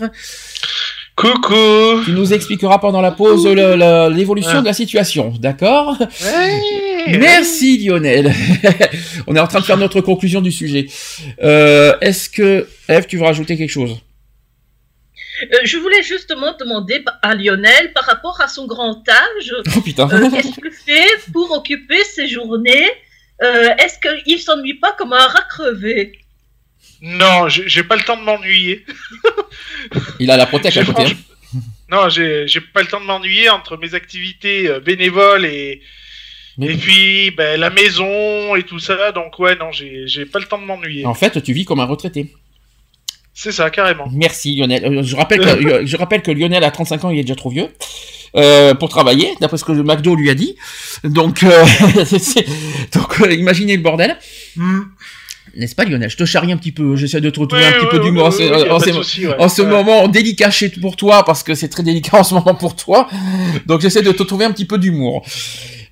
Coucou 1.15 2.03
Tu 2.05 2.13
nous 2.13 2.33
expliqueras 2.33 2.79
pendant 2.79 3.01
la 3.01 3.13
pause 3.13 3.47
l'évolution 3.47 4.55
Ah. 4.57 4.61
de 4.61 4.67
la 4.67 4.73
situation, 4.73 5.33
d'accord 5.39 5.97
Ouais. 6.01 7.19
Merci 7.19 7.79
Lionel. 7.79 8.33
On 9.27 9.37
est 9.37 9.41
en 9.41 9.47
train 9.47 9.61
de 9.61 9.65
faire 9.65 9.77
notre 9.77 10.01
conclusion 10.01 10.41
du 10.41 10.51
sujet. 10.53 10.87
Euh, 11.43 11.95
Est-ce 12.01 12.29
que 12.29 12.69
Eve, 12.89 13.07
tu 13.07 13.17
veux 13.19 13.25
rajouter 13.25 13.57
quelque 13.57 13.71
chose? 13.71 14.01
Euh, 15.43 15.59
Je 15.65 15.77
voulais 15.79 16.03
justement 16.03 16.55
demander 16.59 17.05
à 17.23 17.35
Lionel, 17.35 17.93
par 17.93 18.05
rapport 18.05 18.41
à 18.41 18.49
son 18.49 18.67
grand 18.67 19.03
âge, 19.09 19.55
Oh 19.77 19.81
putain. 19.81 20.09
euh, 20.11 20.31
qu'est-ce 20.31 20.53
qu'il 20.61 20.71
fait 20.71 21.33
pour 21.33 21.51
occuper 21.53 22.03
ses 22.05 22.29
journées? 22.29 22.89
Euh, 23.43 23.71
Est-ce 23.79 23.99
qu'il 23.99 24.39
s'ennuie 24.41 24.75
pas 24.75 24.93
comme 24.93 25.13
un 25.13 25.27
rat 25.27 25.45
crevé? 25.49 26.19
Non, 27.01 27.49
j'ai 27.49 27.83
pas 27.83 27.97
le 27.97 28.03
temps 28.03 28.17
de 28.17 28.23
m'ennuyer. 28.23 28.85
Il 30.21 30.31
a 30.31 30.37
la 30.37 30.47
protège 30.47 30.79
à 30.79 30.85
côté. 30.85 31.03
hein. 31.03 31.59
Non, 31.91 32.09
j'ai 32.09 32.47
pas 32.73 32.81
le 32.83 32.87
temps 32.87 33.01
de 33.01 33.05
m'ennuyer 33.07 33.51
entre 33.51 33.77
mes 33.77 33.95
activités 33.95 34.71
bénévoles 34.85 35.45
et 35.45 35.83
Mais- 36.59 36.73
et 36.73 36.77
puis 36.77 37.31
ben, 37.33 37.59
la 37.59 37.71
maison 37.71 38.55
et 38.55 38.63
tout 38.63 38.79
ça. 38.79 39.11
Donc 39.13 39.39
ouais, 39.41 39.57
non, 39.57 39.73
j'ai 39.73 40.07
j'ai 40.07 40.25
pas 40.25 40.39
le 40.39 40.45
temps 40.47 40.59
de 40.59 40.65
m'ennuyer. 40.65 41.05
En 41.05 41.15
fait, 41.15 41.43
tu 41.43 41.53
vis 41.53 41.65
comme 41.65 41.81
un 41.81 41.85
retraité. 41.87 42.33
C'est 43.35 43.53
ça, 43.53 43.71
carrément. 43.71 44.05
Merci 44.13 44.55
Lionel. 44.57 44.85
Euh, 44.85 45.03
Je 45.03 45.17
rappelle, 45.17 45.41
que, 45.41 45.87
je 45.87 45.97
rappelle 45.97 46.23
que 46.23 46.31
Lionel 46.31 46.65
à 46.65 46.71
35 46.71 47.05
ans, 47.05 47.11
il 47.11 47.19
est 47.19 47.23
déjà 47.23 47.35
trop 47.35 47.51
vieux 47.51 47.69
euh, 48.37 48.75
pour 48.75 48.89
travailler, 48.89 49.31
d'après 49.41 49.57
ce 49.59 49.65
que 49.65 49.73
le 49.73 49.83
McDo 49.83 50.15
lui 50.15 50.29
a 50.31 50.35
dit. 50.35 50.57
Donc, 51.05 51.43
euh, 51.43 51.65
c'est- 52.05 52.47
donc 52.95 53.21
euh, 53.23 53.33
imaginez 53.33 53.77
le 53.77 53.83
bordel. 53.83 54.17
Hmm. 54.57 54.81
N'est-ce 55.55 55.75
pas 55.75 55.85
Lionel? 55.85 56.09
Je 56.09 56.17
te 56.17 56.25
charrie 56.25 56.51
un 56.53 56.57
petit 56.57 56.73
peu, 56.73 56.97
j'essaie 56.97 57.21
de 57.21 57.29
te 57.29 57.39
retrouver 57.41 57.65
un 57.67 57.73
petit 57.73 57.87
peu 57.91 57.99
d'humour 58.01 58.27
en 58.27 58.31
ce- 58.31 58.43
en 58.73 58.79
moment 59.65 60.09
délicat 60.09 60.51
chez- 60.51 60.71
pour 60.71 60.97
toi, 60.97 61.25
parce 61.25 61.43
que 61.43 61.55
c'est 61.55 61.69
très 61.69 61.83
délicat 61.83 62.19
en 62.19 62.25
ce 62.25 62.33
moment 62.35 62.55
pour 62.55 62.75
toi. 62.77 63.09
Donc 63.67 63.81
j'essaie 63.83 64.03
de 64.03 64.13
te 64.13 64.23
trouver 64.23 64.45
un 64.47 64.53
petit 64.53 64.65
peu 64.67 64.79
d'humour. 64.79 65.25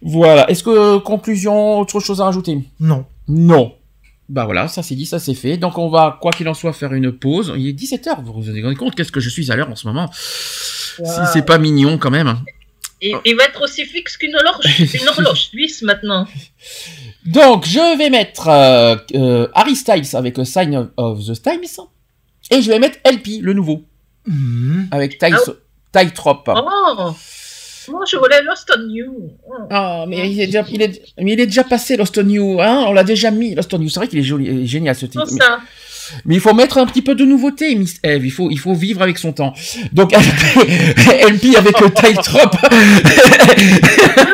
Voilà. 0.02 0.48
Est-ce 0.50 0.62
que 0.62 0.96
conclusion, 0.98 1.80
autre 1.80 2.00
chose 2.00 2.20
à 2.22 2.24
rajouter? 2.24 2.58
Non. 2.80 3.04
Non. 3.28 3.74
Bah 4.30 4.44
voilà, 4.44 4.68
ça 4.68 4.84
c'est 4.84 4.94
dit, 4.94 5.06
ça 5.06 5.18
c'est 5.18 5.34
fait. 5.34 5.56
Donc 5.56 5.76
on 5.76 5.88
va, 5.88 6.16
quoi 6.22 6.30
qu'il 6.30 6.48
en 6.48 6.54
soit, 6.54 6.72
faire 6.72 6.92
une 6.92 7.10
pause. 7.10 7.52
Il 7.56 7.66
est 7.68 7.72
17h, 7.72 8.22
vous 8.22 8.32
vous 8.32 8.40
rendez 8.62 8.76
compte 8.76 8.94
qu'est-ce 8.94 9.10
que 9.10 9.18
je 9.18 9.28
suis 9.28 9.50
à 9.50 9.56
l'heure 9.56 9.68
en 9.68 9.74
ce 9.74 9.88
moment? 9.88 10.08
Si 10.12 11.02
c'est 11.32 11.44
pas 11.44 11.58
mignon 11.58 11.98
quand 11.98 12.10
même. 12.12 12.38
Et 13.02 13.12
il 13.24 13.34
va 13.34 13.44
être 13.44 13.60
aussi 13.62 13.84
fixe 13.86 14.16
qu'une 14.16 14.36
horloge, 14.36 14.78
une 14.94 15.08
horloge 15.08 15.48
suisse 15.48 15.82
maintenant. 15.82 16.28
Donc 17.26 17.66
je 17.66 17.98
vais 17.98 18.08
mettre 18.10 18.48
euh, 18.48 18.94
euh, 19.14 19.48
Harry 19.54 19.74
Styles 19.74 20.14
avec 20.14 20.38
a 20.38 20.44
Sign 20.44 20.88
of 20.96 21.26
the 21.26 21.42
Times. 21.42 21.86
Et 22.52 22.62
je 22.62 22.70
vais 22.70 22.78
mettre 22.78 22.98
LP, 23.04 23.40
le 23.42 23.52
nouveau, 23.52 23.84
Hmm. 24.26 24.84
avec 24.90 25.18
Ty, 25.18 25.32
Ah 25.32 26.04
Ty 26.04 26.12
Trop. 26.12 26.36
Oh 26.46 27.14
Moi, 27.88 28.04
je 28.10 28.16
voulais 28.16 28.42
Lost 28.42 28.72
on 28.76 28.88
You. 28.88 29.30
Ah, 29.70 30.04
mais 30.06 30.30
il 30.30 30.40
est 30.40 30.46
déjà, 30.46 30.64
il 30.70 30.82
est, 30.82 31.02
mais 31.18 31.32
il 31.32 31.40
est 31.40 31.46
déjà 31.46 31.64
passé 31.64 31.96
Lost 31.96 32.18
on 32.18 32.28
You, 32.28 32.60
hein 32.60 32.84
On 32.86 32.92
l'a 32.92 33.04
déjà 33.04 33.30
mis 33.30 33.54
Lost 33.54 33.72
on 33.72 33.80
You. 33.80 33.88
C'est 33.88 34.00
vrai 34.00 34.08
qu'il 34.08 34.18
est 34.18 34.24
joli, 34.24 34.64
est 34.64 34.66
génial 34.66 34.94
ce 34.94 35.06
titre. 35.06 35.26
Mais, 35.32 35.38
mais 36.24 36.34
il 36.36 36.40
faut 36.40 36.54
mettre 36.54 36.78
un 36.78 36.86
petit 36.86 37.02
peu 37.02 37.14
de 37.14 37.24
nouveauté, 37.24 37.74
Miss 37.74 37.98
Eve. 38.02 38.24
Il 38.24 38.30
faut, 38.32 38.50
il 38.50 38.58
faut 38.58 38.74
vivre 38.74 39.02
avec 39.02 39.18
son 39.18 39.32
temps. 39.32 39.54
Donc 39.92 40.12
LP 40.16 41.56
avec 41.56 41.80
le 41.80 41.90
Ty 41.90 42.14
Trop. 42.14 42.40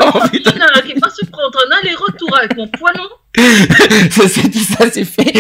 oh, 0.00 0.18
putain, 0.30 0.52
Tina, 0.52 0.66
qui 0.86 0.94
va 0.98 1.10
se 1.10 1.24
prendre 1.26 1.58
un 1.66 1.76
aller-retour 1.78 2.36
avec 2.36 2.56
mon 2.56 2.68
poilon. 2.68 3.08
ça 4.10 4.28
c'est 4.28 4.48
dit, 4.48 4.64
ça 4.64 4.90
c'est 4.90 5.04
fait. 5.04 5.32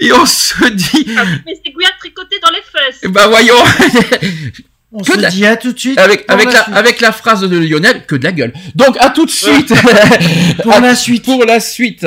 Et 0.00 0.12
on 0.12 0.24
se 0.26 0.68
dit, 0.70 1.06
avec 1.16 1.46
mes 1.46 1.60
aiguilles 1.64 1.86
à 1.86 1.98
tricoter 1.98 2.36
dans 2.42 2.50
les 2.50 2.62
fesses. 2.62 3.10
bah 3.10 3.26
voyons, 3.26 3.54
On 4.90 5.00
Que 5.02 5.12
se 5.12 5.18
la- 5.20 5.28
dit 5.28 5.44
à 5.46 5.56
tout 5.56 5.72
de 5.72 5.78
suite. 5.78 5.98
avec 5.98 6.24
avec 6.28 6.50
la, 6.52 6.60
avec 6.60 7.00
la 7.00 7.12
phrase 7.12 7.42
de 7.42 7.58
Lionel, 7.58 8.06
que 8.06 8.14
de 8.16 8.24
la 8.24 8.32
gueule. 8.32 8.52
Donc 8.74 8.96
à 9.00 9.10
tout 9.10 9.26
de 9.26 9.30
suite. 9.30 9.72
Pour 10.62 10.72
À- 10.72 10.80
la 10.80 10.94
suite. 10.94 11.24
Pour 11.26 11.44
la 11.44 11.60
suite. 11.60 12.06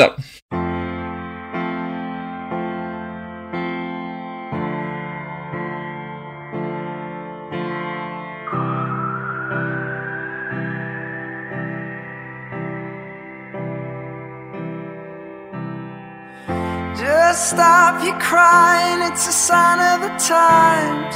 Just 16.96 17.50
stop 17.52 18.04
your 18.04 18.18
crying, 18.20 19.02
it's 19.02 19.28
a 19.28 19.32
sign 19.32 19.80
of 19.80 20.02
the 20.02 20.14
times. 20.28 21.16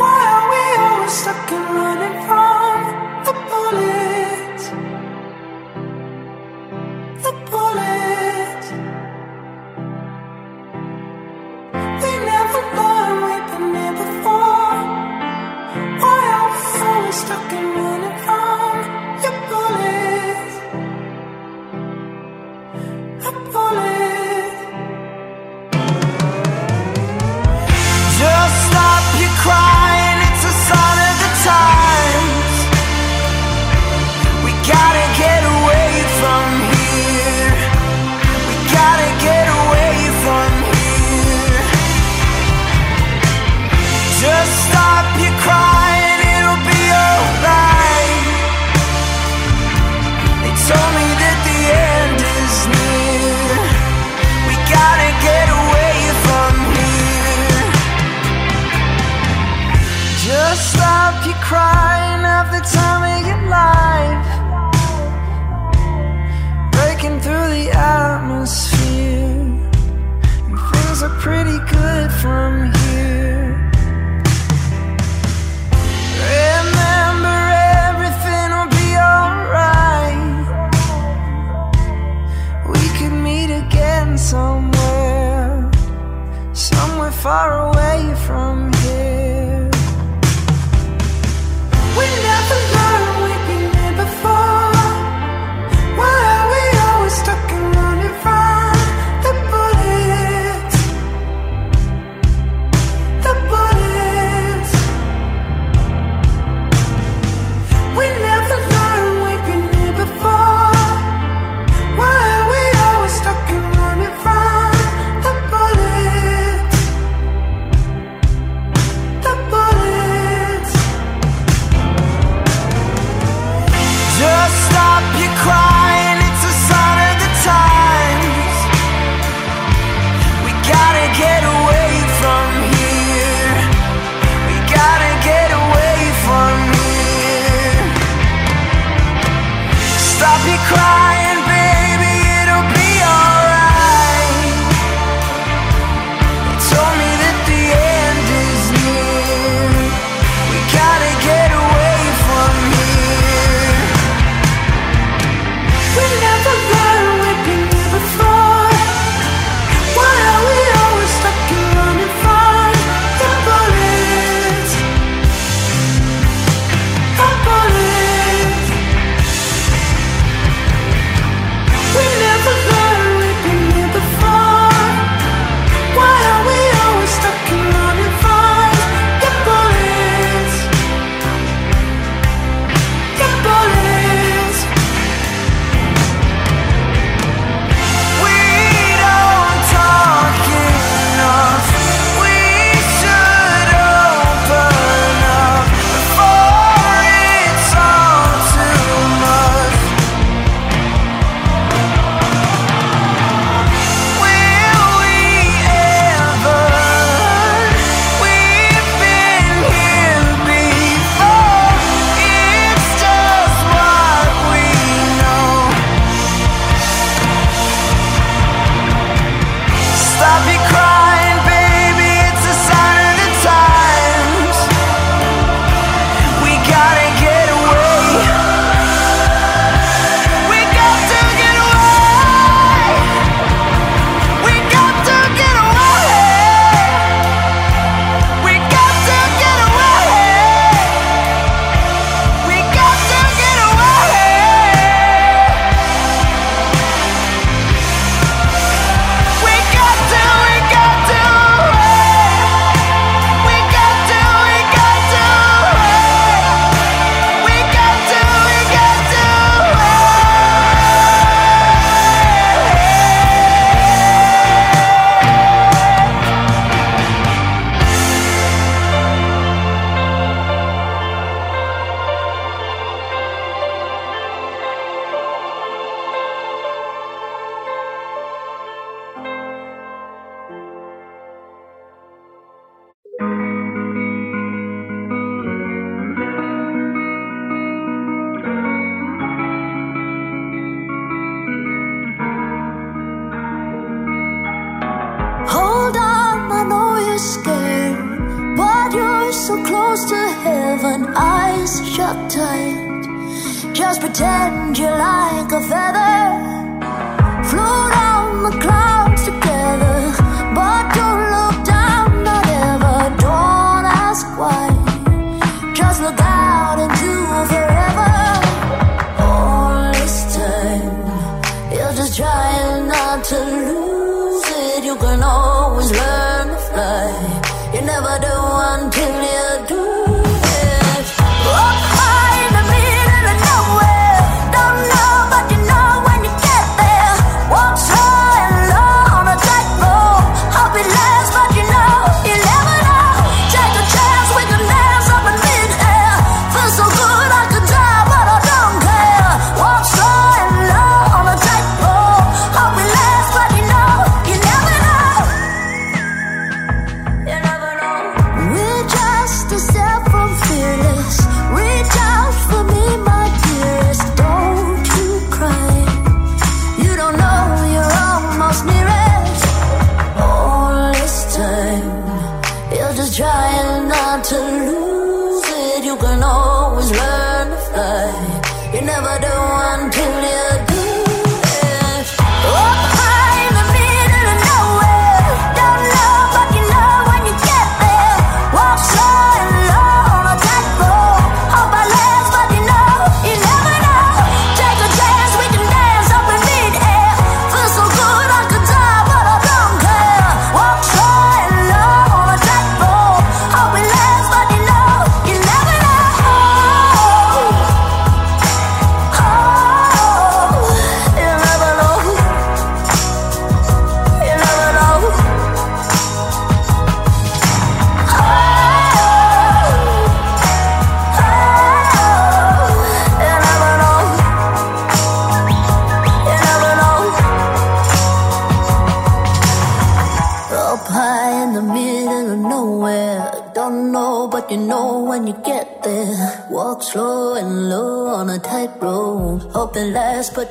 Why 0.00 0.18
are 0.34 0.46
we 0.52 0.62
always 0.84 1.12
stuck 1.12 1.52
and 1.52 1.66
running 1.76 2.16
from 2.26 2.76
the 3.26 3.34
bullets? 3.50 4.64
The. 7.24 7.32
We 12.02 12.12
never 12.30 12.62
learned 12.78 13.20
we've 13.26 13.48
been 13.52 13.74
here 13.74 13.92
before. 14.02 14.78
Why 16.02 16.20
are 16.36 16.50
we 16.54 16.62
always 16.88 17.16
stuck 17.24 17.52
and 17.52 17.68
running 17.76 18.11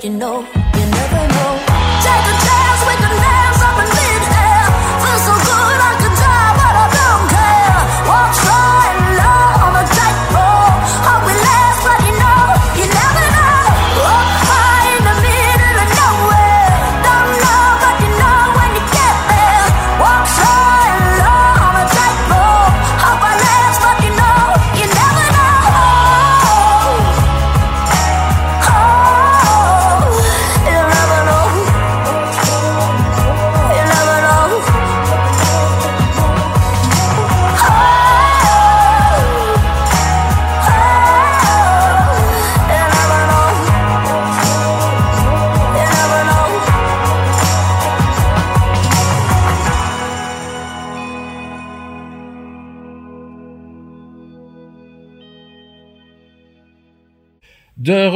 you 0.04 0.10
know 0.10 0.31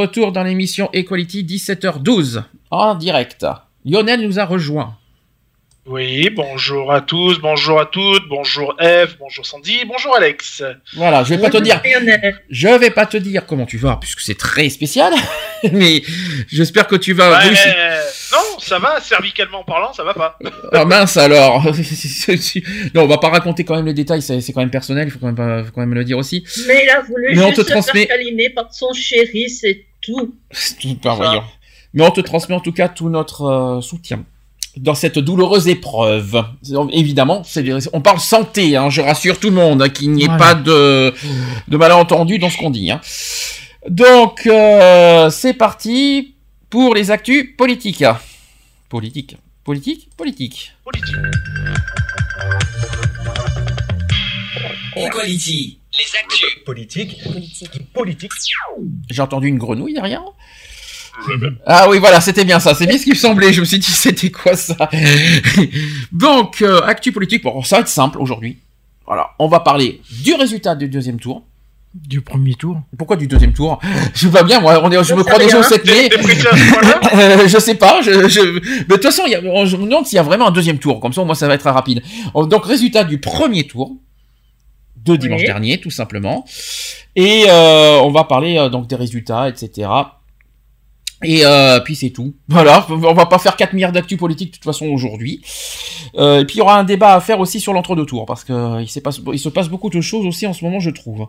retour 0.05 0.31
dans 0.31 0.43
l'émission 0.43 0.87
Equality 0.93 1.43
17h12 1.43 2.43
en 2.69 2.93
direct. 2.93 3.43
Lionel 3.85 4.21
nous 4.21 4.39
a 4.39 4.45
rejoint. 4.45 4.95
Oui, 5.87 6.29
bonjour 6.31 6.91
à 6.91 7.01
tous, 7.01 7.39
bonjour 7.39 7.79
à 7.79 7.85
toutes, 7.85 8.27
bonjour 8.27 8.75
Eve, 8.79 9.17
bonjour 9.19 9.45
Sandy, 9.45 9.85
bonjour 9.87 10.15
Alex. 10.15 10.63
Voilà, 10.95 11.23
je 11.23 11.35
vais 11.35 11.41
pas 11.41 11.51
te 11.51 11.57
dire, 11.57 11.79
je 12.49 12.67
vais 12.67 12.89
pas 12.89 13.05
te 13.05 13.17
dire 13.17 13.45
comment 13.45 13.67
tu 13.67 13.77
vas 13.77 13.97
puisque 14.01 14.21
c'est 14.21 14.37
très 14.37 14.69
spécial, 14.69 15.13
mais 15.71 16.01
j'espère 16.47 16.87
que 16.87 16.95
tu 16.95 17.13
vas. 17.13 17.29
Ouais, 17.39 17.51
non, 18.31 18.59
ça 18.59 18.79
va, 18.79 18.99
cervicalement 18.99 19.63
parlant, 19.63 19.93
ça 19.93 20.03
va 20.03 20.15
pas. 20.15 20.39
Ah 20.73 20.85
mince 20.85 21.17
alors. 21.17 21.63
non, 22.95 23.03
on 23.03 23.07
va 23.07 23.19
pas 23.19 23.29
raconter 23.29 23.63
quand 23.63 23.75
même 23.75 23.85
les 23.85 23.93
détails, 23.93 24.23
c'est 24.23 24.41
quand 24.53 24.61
même 24.61 24.71
personnel, 24.71 25.07
il 25.07 25.11
faut 25.11 25.19
quand 25.19 25.27
même, 25.27 25.35
pas- 25.35 25.63
faut 25.63 25.71
quand 25.71 25.81
même 25.81 25.93
le 25.93 26.03
dire 26.03 26.17
aussi. 26.17 26.43
Mais 26.67 26.81
il 26.83 26.89
a 26.89 27.01
voulu 27.01 27.27
Mais 27.35 27.43
on 27.43 27.49
juste 27.49 27.61
te 27.61 27.67
se 27.67 27.73
transmet- 27.73 28.07
faire 28.07 28.17
câliner 28.17 28.49
par 28.49 28.73
son 28.73 28.91
chéri, 28.93 29.51
c'est 29.51 29.85
tout. 30.05 30.35
C'est 30.51 30.77
tout 30.79 30.95
pas 30.95 31.15
voyant. 31.15 31.43
Mais 31.93 32.03
on 32.05 32.11
te 32.11 32.21
transmet 32.21 32.55
en 32.55 32.59
tout 32.59 32.71
cas 32.73 32.89
tout 32.89 33.09
notre 33.09 33.41
euh, 33.43 33.81
soutien 33.81 34.23
dans 34.77 34.93
cette 34.95 35.17
douloureuse 35.19 35.69
épreuve. 35.69 36.43
Évidemment, 36.91 37.43
on 37.93 38.01
parle 38.01 38.19
santé, 38.19 38.75
hein, 38.75 38.89
je 38.89 38.99
rassure 39.01 39.39
tout 39.39 39.49
le 39.49 39.55
monde, 39.55 39.81
hein, 39.81 39.87
qu'il 39.87 40.11
n'y 40.11 40.23
ait 40.23 40.27
Voilà. 40.27 40.43
pas 40.43 40.53
de, 40.55 41.13
de 41.69 41.77
malentendu 41.77 42.39
dans 42.39 42.49
ce 42.49 42.57
qu'on 42.57 42.71
dit. 42.71 42.91
hein. 42.91 42.99
Donc, 43.89 44.45
euh, 44.47 45.29
c'est 45.29 45.53
parti 45.53 46.35
pour 46.69 46.93
les 46.93 47.09
actus 47.11 47.55
politiques. 47.57 48.03
Politique. 48.89 49.37
Politique 49.63 50.09
Politique. 50.17 50.73
Politique. 50.83 51.15
Equality. 54.97 55.79
Les 55.97 56.19
actus. 56.19 56.63
Politique. 56.65 57.21
Politique. 57.93 58.31
J'ai 59.09 59.21
entendu 59.21 59.47
une 59.47 59.57
grenouille 59.57 59.93
derrière? 59.93 60.23
Ah 61.65 61.87
oui, 61.89 61.99
voilà, 61.99 62.19
c'était 62.19 62.43
bien 62.43 62.59
ça. 62.59 62.75
C'est 62.75 62.85
bien 62.85 62.97
ce 62.97 63.03
qui 63.03 63.11
me 63.11 63.15
semblait. 63.15 63.53
Je 63.53 63.61
me 63.61 63.65
suis 63.65 63.79
dit, 63.79 63.91
c'était 63.91 64.31
quoi 64.31 64.55
ça? 64.55 64.89
Donc, 66.11 66.61
euh, 66.61 66.81
actu 66.81 67.11
politique. 67.11 67.43
Bon, 67.43 67.63
ça 67.63 67.77
va 67.77 67.81
être 67.81 67.87
simple 67.87 68.17
aujourd'hui. 68.19 68.57
Voilà, 69.05 69.29
on 69.39 69.47
va 69.47 69.59
parler 69.59 70.01
du 70.23 70.33
résultat 70.33 70.75
du 70.75 70.89
deuxième 70.89 71.19
tour. 71.19 71.43
Du 71.93 72.19
premier 72.19 72.55
tour. 72.55 72.81
Pourquoi 72.97 73.15
du 73.15 73.27
deuxième 73.27 73.53
tour? 73.53 73.79
Je 74.13 74.27
vais 74.27 74.43
bien, 74.43 74.59
moi. 74.59 74.81
On 74.83 74.91
est, 74.91 75.01
je 75.01 75.13
me 75.13 75.23
sais 75.23 75.29
crois 75.29 75.41
déjà 75.41 75.59
au 75.59 75.61
rien. 75.61 75.69
7 75.69 75.85
mai. 75.85 76.09
Euh, 77.13 77.47
je 77.47 77.57
sais 77.57 77.75
pas. 77.75 78.01
Je, 78.01 78.27
je... 78.27 78.41
Mais 78.41 78.59
de 78.59 78.93
toute 78.95 79.03
façon, 79.03 79.23
il 79.25 79.31
y 79.31 79.35
a... 79.35 79.65
je 79.65 79.77
me 79.77 79.85
demande 79.85 80.05
s'il 80.05 80.17
y 80.17 80.19
a 80.19 80.23
vraiment 80.23 80.47
un 80.47 80.51
deuxième 80.51 80.79
tour. 80.79 80.99
Comme 80.99 81.13
ça, 81.13 81.23
moi, 81.23 81.35
ça 81.35 81.47
va 81.47 81.53
être 81.53 81.61
très 81.61 81.69
rapide. 81.69 82.01
Donc, 82.33 82.65
résultat 82.65 83.05
du 83.05 83.19
premier 83.19 83.65
tour 83.65 83.95
de 85.05 85.15
dimanche 85.15 85.41
Oui. 85.41 85.45
dernier, 85.47 85.79
tout 85.79 85.91
simplement. 85.91 86.45
Et 87.15 87.45
euh, 87.47 87.99
on 88.01 88.11
va 88.11 88.23
parler 88.25 88.57
euh, 88.57 88.69
donc 88.69 88.87
des 88.87 88.95
résultats, 88.95 89.47
etc. 89.49 89.87
Et 91.23 91.45
euh, 91.45 91.79
puis 91.79 91.95
c'est 91.95 92.09
tout. 92.09 92.35
Voilà, 92.49 92.85
on 92.89 93.13
va 93.13 93.25
pas 93.25 93.39
faire 93.39 93.55
4 93.55 93.73
milliards 93.73 93.91
d'actu 93.93 94.17
politique 94.17 94.49
de 94.51 94.55
toute 94.55 94.63
façon 94.65 94.87
aujourd'hui. 94.87 95.41
Euh, 96.17 96.41
et 96.41 96.45
puis 96.45 96.55
il 96.57 96.59
y 96.59 96.61
aura 96.61 96.77
un 96.77 96.83
débat 96.83 97.15
à 97.15 97.21
faire 97.21 97.39
aussi 97.39 97.59
sur 97.59 97.73
l'entre-deux 97.73 98.05
tours 98.05 98.25
parce 98.25 98.43
que 98.43 98.53
euh, 98.53 98.81
il, 98.81 98.89
s'est 98.89 99.01
passe- 99.01 99.21
il 99.31 99.39
se 99.39 99.49
passe 99.49 99.69
beaucoup 99.69 99.89
de 99.89 100.01
choses 100.01 100.25
aussi 100.25 100.45
en 100.45 100.53
ce 100.53 100.63
moment, 100.63 100.79
je 100.79 100.89
trouve. 100.89 101.27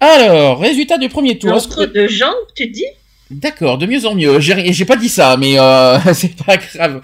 Alors, 0.00 0.58
résultat 0.60 0.98
du 0.98 1.08
premier 1.08 1.38
tour. 1.38 1.54
Est-ce 1.54 1.68
que- 1.68 1.74
Entre 1.82 1.86
deux 1.92 2.08
jambes, 2.08 2.34
tu 2.56 2.66
dis? 2.68 2.86
D'accord, 3.30 3.78
de 3.78 3.86
mieux 3.86 4.04
en 4.06 4.14
mieux. 4.14 4.40
J'ai 4.40 4.72
j'ai 4.72 4.84
pas 4.84 4.96
dit 4.96 5.08
ça, 5.08 5.36
mais 5.36 5.58
euh, 5.58 5.98
c'est 6.14 6.34
pas 6.36 6.56
grave. 6.56 7.00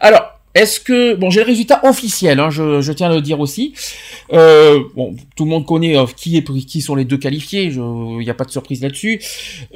Alors, 0.00 0.39
est-ce 0.54 0.80
que 0.80 1.14
bon, 1.14 1.30
j'ai 1.30 1.40
le 1.40 1.46
résultat 1.46 1.80
officiel. 1.84 2.40
Hein, 2.40 2.50
je, 2.50 2.80
je 2.80 2.92
tiens 2.92 3.10
à 3.10 3.14
le 3.14 3.20
dire 3.20 3.40
aussi. 3.40 3.74
Euh, 4.32 4.80
bon, 4.96 5.14
tout 5.36 5.44
le 5.44 5.50
monde 5.50 5.66
connaît 5.66 5.96
euh, 5.96 6.06
qui 6.16 6.36
est 6.36 6.44
qui 6.66 6.80
sont 6.80 6.94
les 6.94 7.04
deux 7.04 7.18
qualifiés. 7.18 7.64
Il 7.64 8.18
n'y 8.18 8.30
a 8.30 8.34
pas 8.34 8.44
de 8.44 8.50
surprise 8.50 8.82
là-dessus. 8.82 9.20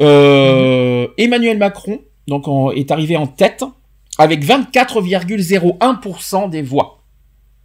Euh, 0.00 1.06
Emmanuel 1.18 1.58
Macron 1.58 2.00
donc 2.26 2.48
en- 2.48 2.70
est 2.70 2.90
arrivé 2.90 3.16
en 3.16 3.26
tête 3.26 3.64
avec 4.18 4.44
24,01% 4.44 6.48
des 6.48 6.62
voix. 6.62 7.02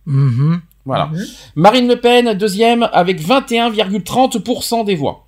Mhm. 0.06 0.62
Voilà. 0.86 1.08
Mhm. 1.08 1.26
Marine 1.56 1.88
Le 1.88 2.00
Pen, 2.00 2.34
deuxième, 2.34 2.90
avec 2.94 3.20
21,30% 3.22 4.84
des 4.84 4.96
voix. 4.96 5.26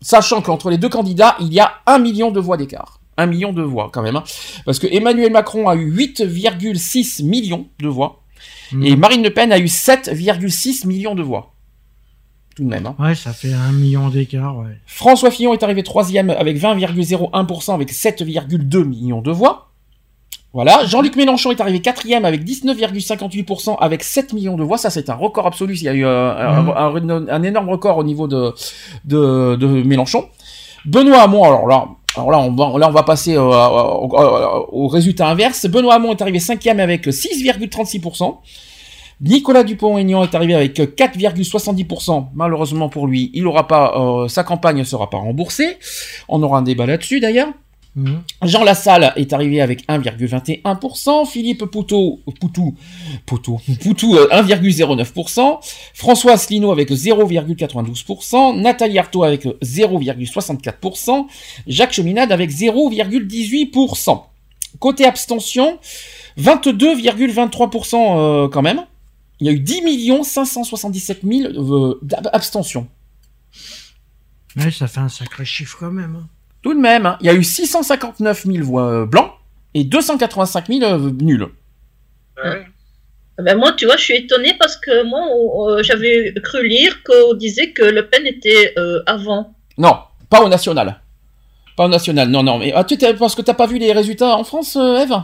Sachant 0.00 0.42
qu'entre 0.42 0.70
les 0.70 0.78
deux 0.78 0.88
candidats, 0.88 1.36
il 1.40 1.52
y 1.52 1.60
a 1.60 1.72
un 1.86 1.98
million 1.98 2.30
de 2.30 2.40
voix 2.40 2.56
d'écart. 2.56 3.00
Un 3.18 3.26
million 3.26 3.52
de 3.52 3.62
voix, 3.62 3.90
quand 3.92 4.02
même. 4.02 4.16
hein. 4.16 4.24
Parce 4.64 4.78
que 4.78 4.86
Emmanuel 4.90 5.30
Macron 5.32 5.68
a 5.68 5.74
eu 5.76 5.90
8,6 5.94 7.22
millions 7.24 7.66
de 7.80 7.88
voix. 7.88 8.22
Mhm. 8.72 8.84
Et 8.86 8.96
Marine 8.96 9.22
Le 9.22 9.30
Pen 9.30 9.52
a 9.52 9.58
eu 9.58 9.66
7,6 9.66 10.86
millions 10.86 11.14
de 11.14 11.22
voix. 11.22 11.52
Tout 12.56 12.64
de 12.64 12.68
même. 12.68 12.86
hein. 12.86 12.94
Ouais, 12.98 13.14
ça 13.14 13.32
fait 13.32 13.52
un 13.52 13.72
million 13.72 14.08
d'écart, 14.08 14.56
ouais. 14.58 14.78
François 14.86 15.30
Fillon 15.30 15.52
est 15.54 15.62
arrivé 15.62 15.82
troisième 15.82 16.30
avec 16.30 16.56
20,01% 16.58 17.74
avec 17.74 17.90
7,2 17.92 18.84
millions 18.84 19.20
de 19.22 19.30
voix. 19.30 19.68
Voilà. 20.54 20.84
Jean-Luc 20.84 21.16
Mélenchon 21.16 21.50
est 21.50 21.62
arrivé 21.62 21.80
quatrième 21.80 22.26
avec 22.26 22.44
19,58% 22.44 23.76
avec 23.80 24.02
7 24.02 24.34
millions 24.34 24.56
de 24.56 24.62
voix. 24.62 24.76
Ça, 24.76 24.90
c'est 24.90 25.08
un 25.08 25.14
record 25.14 25.46
absolu. 25.46 25.74
Il 25.76 25.82
y 25.84 25.88
a 25.88 25.94
eu 25.94 26.04
euh, 26.04 26.34
un, 26.36 26.62
Mhm. 27.00 27.10
un- 27.10 27.28
un 27.28 27.42
énorme 27.42 27.70
record 27.70 27.96
au 27.96 28.04
niveau 28.04 28.26
de, 28.28 28.52
de, 29.06 29.56
de 29.56 29.66
Mélenchon. 29.66 30.28
Benoît 30.84 31.22
Hamon, 31.22 31.44
alors 31.44 31.66
là, 31.68 31.86
alors 32.16 32.30
là, 32.30 32.38
on 32.40 32.50
va, 32.52 32.78
là, 32.78 33.02
passer 33.02 33.36
euh, 33.36 33.40
au 33.40 34.86
résultat 34.88 35.28
inverse. 35.28 35.66
Benoît 35.66 35.94
Hamon 35.94 36.12
est 36.12 36.22
arrivé 36.22 36.38
cinquième 36.38 36.80
avec 36.80 37.06
6,36%. 37.06 38.36
Nicolas 39.22 39.62
Dupont-Aignan 39.62 40.24
est 40.24 40.34
arrivé 40.34 40.54
avec 40.54 40.76
4,70%. 40.76 42.26
Malheureusement 42.34 42.88
pour 42.88 43.06
lui, 43.06 43.30
il 43.34 43.46
aura 43.46 43.68
pas, 43.68 43.94
euh, 43.96 44.28
sa 44.28 44.42
campagne 44.44 44.78
ne 44.78 44.84
sera 44.84 45.08
pas 45.08 45.18
remboursée. 45.18 45.78
On 46.28 46.42
aura 46.42 46.58
un 46.58 46.62
débat 46.62 46.86
là-dessus 46.86 47.20
d'ailleurs. 47.20 47.48
Mhm. 47.94 48.22
Jean 48.42 48.64
Lassalle 48.64 49.12
est 49.16 49.34
arrivé 49.34 49.60
avec 49.60 49.86
1,21%, 49.86 51.26
Philippe 51.26 51.66
Poutou, 51.66 52.20
Poutou, 52.40 52.74
Poutou, 53.26 53.60
Poutou, 53.82 54.16
euh, 54.16 54.28
1,09%, 54.32 55.60
François 55.92 56.32
Asselineau 56.32 56.72
avec 56.72 56.90
0,92%, 56.90 58.54
Nathalie 58.58 58.98
Arthaud 58.98 59.24
avec 59.24 59.46
0,64%, 59.62 61.26
Jacques 61.66 61.92
Cheminade 61.92 62.32
avec 62.32 62.50
0,18%. 62.50 64.22
Côté 64.78 65.04
abstention, 65.04 65.78
22,23% 66.38 68.16
euh, 68.16 68.48
quand 68.48 68.62
même. 68.62 68.86
Il 69.40 69.46
y 69.46 69.50
a 69.50 69.52
eu 69.52 69.60
10 69.60 69.82
577 70.24 71.20
000 71.24 71.52
euh, 71.52 71.98
d'ab- 72.00 72.30
abstentions. 72.32 72.88
Ouais, 74.56 74.70
ça 74.70 74.86
fait 74.88 75.00
un 75.00 75.08
sacré 75.10 75.44
chiffre 75.44 75.76
quand 75.78 75.90
même. 75.90 76.16
hein. 76.22 76.28
Tout 76.62 76.74
de 76.74 76.78
même, 76.78 77.06
hein, 77.06 77.18
il 77.20 77.26
y 77.26 77.30
a 77.30 77.34
eu 77.34 77.42
659 77.42 78.44
000 78.46 78.64
voix 78.64 78.90
euh, 78.90 79.06
blancs 79.06 79.32
et 79.74 79.84
285 79.84 80.68
000 80.68 80.82
euh, 80.82 81.10
nuls. 81.20 81.48
Ouais. 82.42 82.66
Ah 83.38 83.42
ben 83.42 83.56
moi, 83.56 83.72
tu 83.72 83.86
vois, 83.86 83.96
je 83.96 84.04
suis 84.04 84.16
étonnée 84.16 84.54
parce 84.58 84.76
que 84.76 85.04
moi, 85.04 85.26
euh, 85.70 85.82
j'avais 85.82 86.34
cru 86.42 86.66
lire 86.66 87.02
qu'on 87.02 87.34
disait 87.34 87.70
que 87.70 87.82
Le 87.82 88.06
Pen 88.06 88.26
était 88.26 88.74
euh, 88.78 89.02
avant. 89.06 89.54
Non, 89.78 89.96
pas 90.28 90.42
au 90.42 90.48
national. 90.48 91.00
Pas 91.76 91.86
au 91.86 91.88
national, 91.88 92.28
non, 92.28 92.42
non. 92.42 92.58
Mais 92.58 92.72
ah, 92.74 92.84
tu 92.84 92.96
parce 93.18 93.34
que 93.34 93.42
t'as 93.42 93.54
pas 93.54 93.66
vu 93.66 93.78
les 93.78 93.92
résultats 93.92 94.36
en 94.36 94.44
France, 94.44 94.76
euh, 94.76 94.98
Eve? 94.98 95.14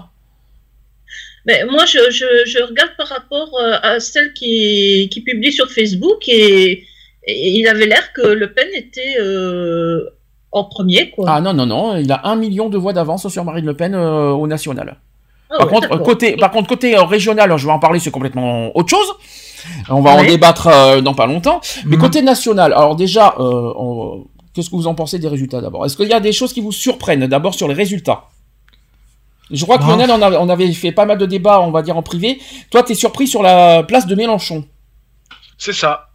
Mais 1.44 1.64
moi, 1.66 1.84
je, 1.84 2.10
je, 2.10 2.26
je 2.46 2.62
regarde 2.62 2.92
par 2.96 3.08
rapport 3.08 3.50
euh, 3.60 3.76
à 3.82 4.00
celle 4.00 4.32
qui, 4.32 5.08
qui 5.10 5.20
publie 5.20 5.52
sur 5.52 5.70
Facebook 5.70 6.28
et, 6.28 6.84
et 7.26 7.58
il 7.58 7.68
avait 7.68 7.86
l'air 7.86 8.12
que 8.14 8.22
Le 8.22 8.52
Pen 8.52 8.68
était 8.74 9.16
euh, 9.20 10.08
en 10.52 10.64
premier, 10.64 11.10
quoi. 11.10 11.26
Ah 11.28 11.40
non, 11.40 11.52
non, 11.52 11.66
non, 11.66 11.96
il 11.96 12.10
a 12.10 12.20
un 12.24 12.36
million 12.36 12.68
de 12.68 12.78
voix 12.78 12.92
d'avance 12.92 13.28
sur 13.28 13.44
Marine 13.44 13.66
Le 13.66 13.74
Pen 13.74 13.94
euh, 13.94 14.30
au 14.30 14.46
national. 14.46 14.96
Ah 15.50 15.58
par, 15.58 15.66
ouais, 15.66 15.72
contre, 15.72 15.96
côté, 16.02 16.36
par 16.36 16.50
contre, 16.50 16.68
côté 16.68 16.96
euh, 16.96 17.02
régional, 17.04 17.56
je 17.56 17.66
vais 17.66 17.72
en 17.72 17.78
parler, 17.78 17.98
c'est 18.00 18.10
complètement 18.10 18.76
autre 18.76 18.88
chose. 18.90 19.12
On 19.88 20.00
va 20.00 20.12
en 20.12 20.22
débattre 20.22 20.66
euh, 20.68 21.00
dans 21.00 21.14
pas 21.14 21.26
longtemps. 21.26 21.60
Mais 21.84 21.96
Mhm. 21.96 22.02
côté 22.02 22.22
national, 22.22 22.72
alors 22.72 22.96
déjà, 22.96 23.34
euh, 23.38 23.72
on- 23.76 24.26
qu'est-ce 24.54 24.70
que 24.70 24.76
vous 24.76 24.86
en 24.86 24.94
pensez 24.94 25.18
des 25.18 25.28
résultats 25.28 25.60
d'abord? 25.60 25.84
Est-ce 25.84 25.96
qu'il 25.96 26.08
y 26.08 26.12
a 26.14 26.20
des 26.20 26.32
choses 26.32 26.52
qui 26.52 26.60
vous 26.60 26.72
surprennent 26.72 27.26
d'abord 27.26 27.54
sur 27.54 27.66
les 27.68 27.74
résultats? 27.74 28.24
Je 29.50 29.64
crois 29.64 29.78
que 29.78 29.82
Bah. 29.84 29.90
Lionel, 29.96 30.10
on, 30.10 30.20
a- 30.22 30.38
on 30.38 30.48
avait 30.50 30.70
fait 30.72 30.92
pas 30.92 31.06
mal 31.06 31.16
de 31.18 31.24
débats, 31.26 31.60
on 31.60 31.70
va 31.70 31.80
dire 31.82 31.96
en 31.96 32.02
privé. 32.02 32.38
Toi, 32.70 32.82
t'es 32.82 32.94
surpris 32.94 33.26
sur 33.26 33.42
la 33.42 33.82
place 33.82 34.06
de 34.06 34.14
Mélenchon. 34.14 34.64
C'est 35.56 35.72
ça. 35.72 36.08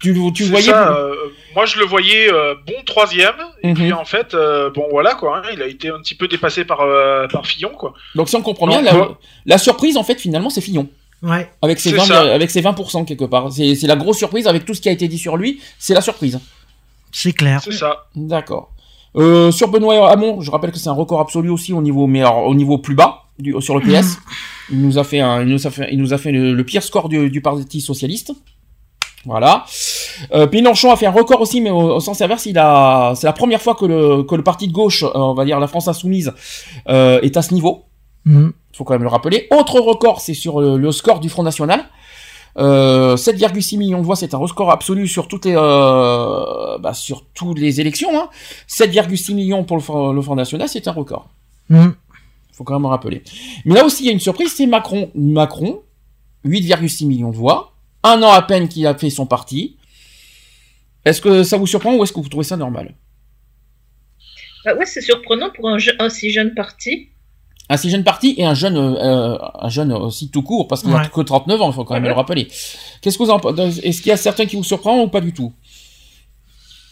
Tu, 0.00 0.14
tu 0.32 0.44
voyais 0.44 0.66
ça, 0.70 0.92
euh, 0.96 1.14
moi, 1.54 1.64
je 1.66 1.78
le 1.78 1.84
voyais 1.84 2.32
euh, 2.32 2.54
bon 2.66 2.74
troisième. 2.86 3.34
Et 3.62 3.68
Mhm. 3.68 3.74
puis, 3.74 3.92
en 3.92 4.04
fait, 4.04 4.34
euh, 4.34 4.70
bon, 4.70 4.84
voilà, 4.90 5.14
quoi. 5.14 5.38
hein, 5.38 5.42
il 5.52 5.62
a 5.62 5.66
été 5.66 5.88
un 5.88 5.98
petit 6.00 6.14
peu 6.14 6.28
dépassé 6.28 6.64
par, 6.64 6.80
euh, 6.82 7.26
par 7.28 7.46
Fillon, 7.46 7.70
quoi. 7.70 7.94
Donc 8.14 8.28
si 8.28 8.36
on 8.36 8.42
comprend 8.42 8.66
bien, 8.66 8.82
la, 9.46 9.58
surprise 9.58 9.96
en 9.96 10.04
fait 10.04 10.20
finalement 10.20 10.50
c'est 10.50 10.60
Fillon. 10.60 10.88
Ouais. 11.22 11.50
Avec 11.62 11.80
ses, 11.80 11.90
C'est 11.90 11.96
20, 11.96 12.04
ça. 12.04 12.20
avec 12.34 12.50
ses 12.50 12.60
20% 12.62 13.04
quelque 13.04 13.24
part. 13.24 13.50
C'est 13.52 13.74
c'est 13.74 13.88
la 13.88 13.96
grosse 13.96 14.18
surprise 14.18 14.46
avec 14.46 14.64
tout 14.64 14.74
ce 14.74 14.80
qui 14.80 14.88
a 14.88 14.92
été 14.92 15.08
dit 15.08 15.18
sur 15.18 15.36
lui, 15.36 15.60
c'est 15.78 15.94
la 15.94 16.00
surprise. 16.00 16.38
C'est 17.10 17.32
clair. 17.32 17.60
C'est 17.62 17.72
ça. 17.72 18.06
D'accord. 18.14 18.70
Euh, 19.16 19.50
sur 19.50 19.68
Benoît 19.68 20.10
Hamon, 20.12 20.40
je 20.42 20.50
rappelle 20.50 20.70
que 20.70 20.78
c'est 20.78 20.90
un 20.90 20.92
record 20.92 21.18
absolu 21.20 21.48
aussi 21.50 21.72
au 21.72 21.82
niveau, 21.82 22.06
mais 22.06 22.20
alors, 22.20 22.44
au 22.46 22.54
niveau 22.54 22.78
plus 22.78 22.94
bas, 22.94 23.24
du, 23.38 23.54
sur 23.60 23.76
le 23.76 23.80
PS. 23.80 24.18
Il 24.70 24.82
nous 24.82 24.98
a 24.98 25.02
fait, 25.02 25.18
un, 25.20 25.40
il 25.42 25.48
nous 25.48 25.66
a 25.66 25.70
fait, 25.70 25.88
il 25.90 25.98
nous 25.98 26.12
a 26.12 26.18
fait 26.18 26.30
le, 26.30 26.52
le 26.52 26.62
pire 26.64 26.82
score 26.82 27.08
du, 27.08 27.30
du 27.30 27.40
Parti 27.40 27.80
Socialiste. 27.80 28.32
Voilà. 29.28 29.66
Euh, 30.32 30.46
Mélenchon 30.50 30.90
a 30.90 30.96
fait 30.96 31.04
un 31.04 31.10
record 31.10 31.42
aussi, 31.42 31.60
mais 31.60 31.68
au, 31.70 31.96
au 31.96 32.00
sens 32.00 32.20
inverse, 32.22 32.46
il 32.46 32.56
a, 32.58 33.12
c'est 33.14 33.26
la 33.26 33.34
première 33.34 33.60
fois 33.60 33.74
que 33.74 33.84
le, 33.84 34.22
que 34.22 34.34
le 34.34 34.42
parti 34.42 34.68
de 34.68 34.72
gauche, 34.72 35.02
euh, 35.02 35.10
on 35.14 35.34
va 35.34 35.44
dire 35.44 35.60
la 35.60 35.66
France 35.66 35.86
Insoumise, 35.86 36.32
euh, 36.88 37.20
est 37.20 37.36
à 37.36 37.42
ce 37.42 37.52
niveau. 37.52 37.84
Mhm. 38.24 38.52
faut 38.74 38.84
quand 38.84 38.94
même 38.94 39.02
le 39.02 39.08
rappeler. 39.08 39.46
Autre 39.50 39.80
record, 39.80 40.20
c'est 40.20 40.34
sur 40.34 40.60
le, 40.60 40.78
le 40.78 40.92
score 40.92 41.20
du 41.20 41.28
Front 41.28 41.42
National. 41.42 41.84
Euh, 42.56 43.16
7,6 43.16 43.76
millions 43.76 44.00
de 44.00 44.04
voix, 44.04 44.16
c'est 44.16 44.32
un 44.32 44.38
record 44.38 44.70
absolu 44.70 45.06
sur 45.06 45.28
toutes 45.28 45.44
les, 45.44 45.54
euh, 45.56 46.78
bah, 46.78 46.94
sur 46.94 47.26
toutes 47.34 47.58
les 47.58 47.82
élections. 47.82 48.08
Hein. 48.18 48.30
7,6 48.66 49.34
millions 49.34 49.62
pour 49.62 49.76
le 49.76 49.82
Front, 49.82 50.12
le 50.12 50.22
Front 50.22 50.36
National, 50.36 50.68
c'est 50.70 50.88
un 50.88 50.92
record. 50.92 51.28
Mhm. 51.68 51.94
Faut 52.52 52.64
quand 52.64 52.72
même 52.74 52.82
le 52.82 52.88
rappeler. 52.88 53.22
Mais 53.66 53.74
là 53.74 53.84
aussi, 53.84 54.04
il 54.04 54.06
y 54.06 54.08
a 54.08 54.12
une 54.12 54.20
surprise, 54.20 54.52
c'est 54.56 54.66
Macron. 54.66 55.10
Macron, 55.14 55.82
8,6 56.46 57.06
millions 57.06 57.30
de 57.30 57.36
voix. 57.36 57.74
Un 58.04 58.22
an 58.22 58.30
à 58.30 58.42
peine 58.42 58.68
qu'il 58.68 58.86
a 58.86 58.94
fait 58.96 59.10
son 59.10 59.26
parti. 59.26 59.76
Est-ce 61.04 61.20
que 61.20 61.42
ça 61.42 61.56
vous 61.56 61.66
surprend 61.66 61.94
ou 61.94 62.02
est-ce 62.04 62.12
que 62.12 62.20
vous 62.20 62.28
trouvez 62.28 62.44
ça 62.44 62.56
normal? 62.56 62.94
Bah 64.64 64.74
ouais, 64.74 64.86
c'est 64.86 65.00
surprenant 65.00 65.50
pour 65.50 65.68
un, 65.68 65.78
je- 65.78 65.90
un 65.98 66.08
si 66.08 66.30
jeune 66.30 66.54
parti. 66.54 67.08
un 67.70 67.76
si 67.76 67.90
jeune 67.90 68.02
parti 68.04 68.34
et 68.38 68.44
un 68.46 68.54
jeune, 68.54 68.76
euh, 68.78 69.36
un 69.60 69.68
jeune 69.68 69.92
aussi 69.92 70.30
tout 70.30 70.42
court, 70.42 70.68
parce 70.68 70.80
qu'il 70.82 70.90
n'a 70.90 71.02
Ouais. 71.02 71.08
que 71.12 71.20
39 71.20 71.60
ans, 71.60 71.70
il 71.70 71.74
faut 71.74 71.84
quand 71.84 71.94
même 71.94 72.02
Ouais. 72.04 72.08
le 72.08 72.14
rappeler. 72.14 72.48
Qu'est-ce 73.02 73.18
que 73.18 73.22
vous 73.24 73.30
en 73.30 73.38
pensez 73.40 73.80
Est-ce 73.86 73.98
qu'il 74.02 74.08
y 74.08 74.12
a 74.12 74.16
certains 74.16 74.46
qui 74.46 74.56
vous 74.56 74.64
surprennent 74.64 75.00
ou 75.00 75.08
pas 75.08 75.20
du 75.20 75.32
tout? 75.32 75.52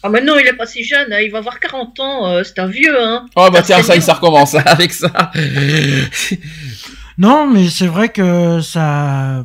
Ah 0.03 0.09
mais 0.11 0.21
non, 0.21 0.39
il 0.39 0.47
est 0.47 0.53
pas 0.53 0.67
si 0.67 0.85
jeune, 0.85 1.13
hein, 1.13 1.21
il 1.21 1.31
va 1.33 1.39
avoir 1.39 1.59
40 1.61 1.99
ans, 2.01 2.29
euh, 2.29 2.43
c'est 2.45 2.59
un 2.59 2.67
vieux, 2.67 2.95
hein. 3.03 3.27
Oh 3.37 3.49
bah 3.51 3.59
Ah, 3.61 3.63
tiens, 3.63 3.83
c'est 3.83 3.95
ça, 3.95 4.01
ça 4.01 4.15
recommence 4.15 4.55
avec 4.55 4.93
ça. 4.93 5.33
Non, 7.19 7.51
mais 7.51 7.69
c'est 7.69 7.87
vrai 7.87 8.11
que 8.11 8.61
ça. 8.61 9.45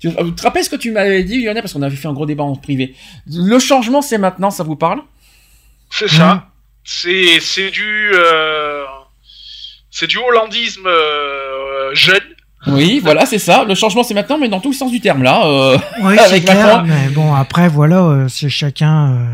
Tu 0.00 0.12
te 0.12 0.42
rappelles 0.42 0.64
ce 0.64 0.70
que 0.70 0.76
tu 0.76 0.90
m'avais 0.92 1.24
dit, 1.24 1.42
Lionel, 1.42 1.62
parce 1.62 1.72
qu'on 1.72 1.82
avait 1.82 1.96
fait 1.96 2.08
un 2.08 2.12
gros 2.12 2.26
débat 2.26 2.44
en 2.44 2.54
privé. 2.56 2.94
Le 3.26 3.58
changement, 3.58 4.02
c'est 4.02 4.18
maintenant, 4.18 4.50
ça 4.50 4.62
vous 4.64 4.76
parle? 4.76 5.00
C'est 5.90 6.08
ça. 6.08 6.48
C'est 6.84 7.40
c'est 7.40 7.70
du 7.70 8.10
euh, 8.14 8.82
c'est 9.90 10.06
du 10.06 10.16
hollandisme 10.18 10.86
euh, 10.86 11.94
jeune. 11.94 12.20
Oui, 12.66 13.00
voilà, 13.02 13.24
c'est 13.24 13.38
ça. 13.38 13.64
Le 13.64 13.74
changement, 13.74 14.02
c'est 14.02 14.14
maintenant, 14.14 14.36
mais 14.38 14.48
dans 14.48 14.60
tout 14.60 14.70
le 14.70 14.74
sens 14.76 14.90
du 14.90 15.00
terme, 15.00 15.22
là. 15.22 15.46
euh, 15.46 15.78
Oui, 16.02 16.14
c'est 16.18 16.24
Avec 16.24 16.44
clair. 16.44 16.82
Macron. 16.82 16.82
Mais 16.88 17.08
bon, 17.14 17.34
après, 17.34 17.68
voilà, 17.68 18.02
euh, 18.04 18.28
c'est 18.28 18.48
chacun. 18.48 19.12
euh, 19.12 19.24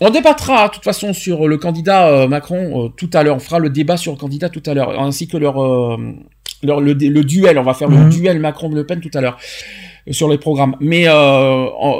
On 0.00 0.10
débattra, 0.10 0.68
de 0.68 0.74
toute 0.74 0.84
façon, 0.84 1.12
sur 1.12 1.46
le 1.46 1.58
candidat 1.58 2.08
euh, 2.08 2.26
Macron 2.28 2.86
euh, 2.86 2.88
tout 2.96 3.10
à 3.12 3.22
l'heure. 3.22 3.36
On 3.36 3.40
fera 3.40 3.58
le 3.58 3.68
débat 3.70 3.96
sur 3.96 4.12
le 4.12 4.18
candidat 4.18 4.48
tout 4.48 4.62
à 4.66 4.72
l'heure, 4.74 4.98
ainsi 5.00 5.28
que 5.28 5.36
leur, 5.36 5.62
euh, 5.62 5.96
leur 6.62 6.80
le, 6.80 6.94
le 6.94 7.24
duel. 7.24 7.58
On 7.58 7.62
va 7.62 7.74
faire 7.74 7.88
le 7.88 7.96
Mhm. 7.98 8.08
duel 8.10 8.38
Macron-Le 8.40 8.84
Pen 8.86 9.00
tout 9.00 9.10
à 9.14 9.20
l'heure 9.20 9.36
sur 10.10 10.28
les 10.28 10.38
programmes. 10.38 10.76
Mais 10.80 11.06
euh, 11.08 11.12
en- 11.12 11.96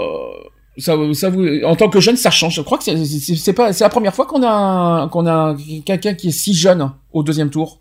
Ça, 0.79 0.95
ça 1.13 1.29
vous, 1.29 1.47
en 1.65 1.77
tant 1.77 1.91
que 1.91 2.01
jeune, 2.01 2.17
ça 2.17 2.31
change. 2.31 2.55
Je 2.55 2.63
crois 2.63 2.79
que 2.79 2.85
c'est- 2.85 3.53
pas, 3.53 3.73
c'est 3.75 3.85
la 3.85 3.91
première 3.91 4.15
fois 4.15 4.25
qu'on 4.25 4.43
a 4.43 5.09
qu'on 5.13 5.27
a 5.27 5.55
quelqu'un 5.85 6.15
qui 6.15 6.29
est 6.29 6.39
si 6.43 6.55
jeune 6.55 6.91
au 7.13 7.23
deuxième 7.23 7.51
tour. 7.51 7.81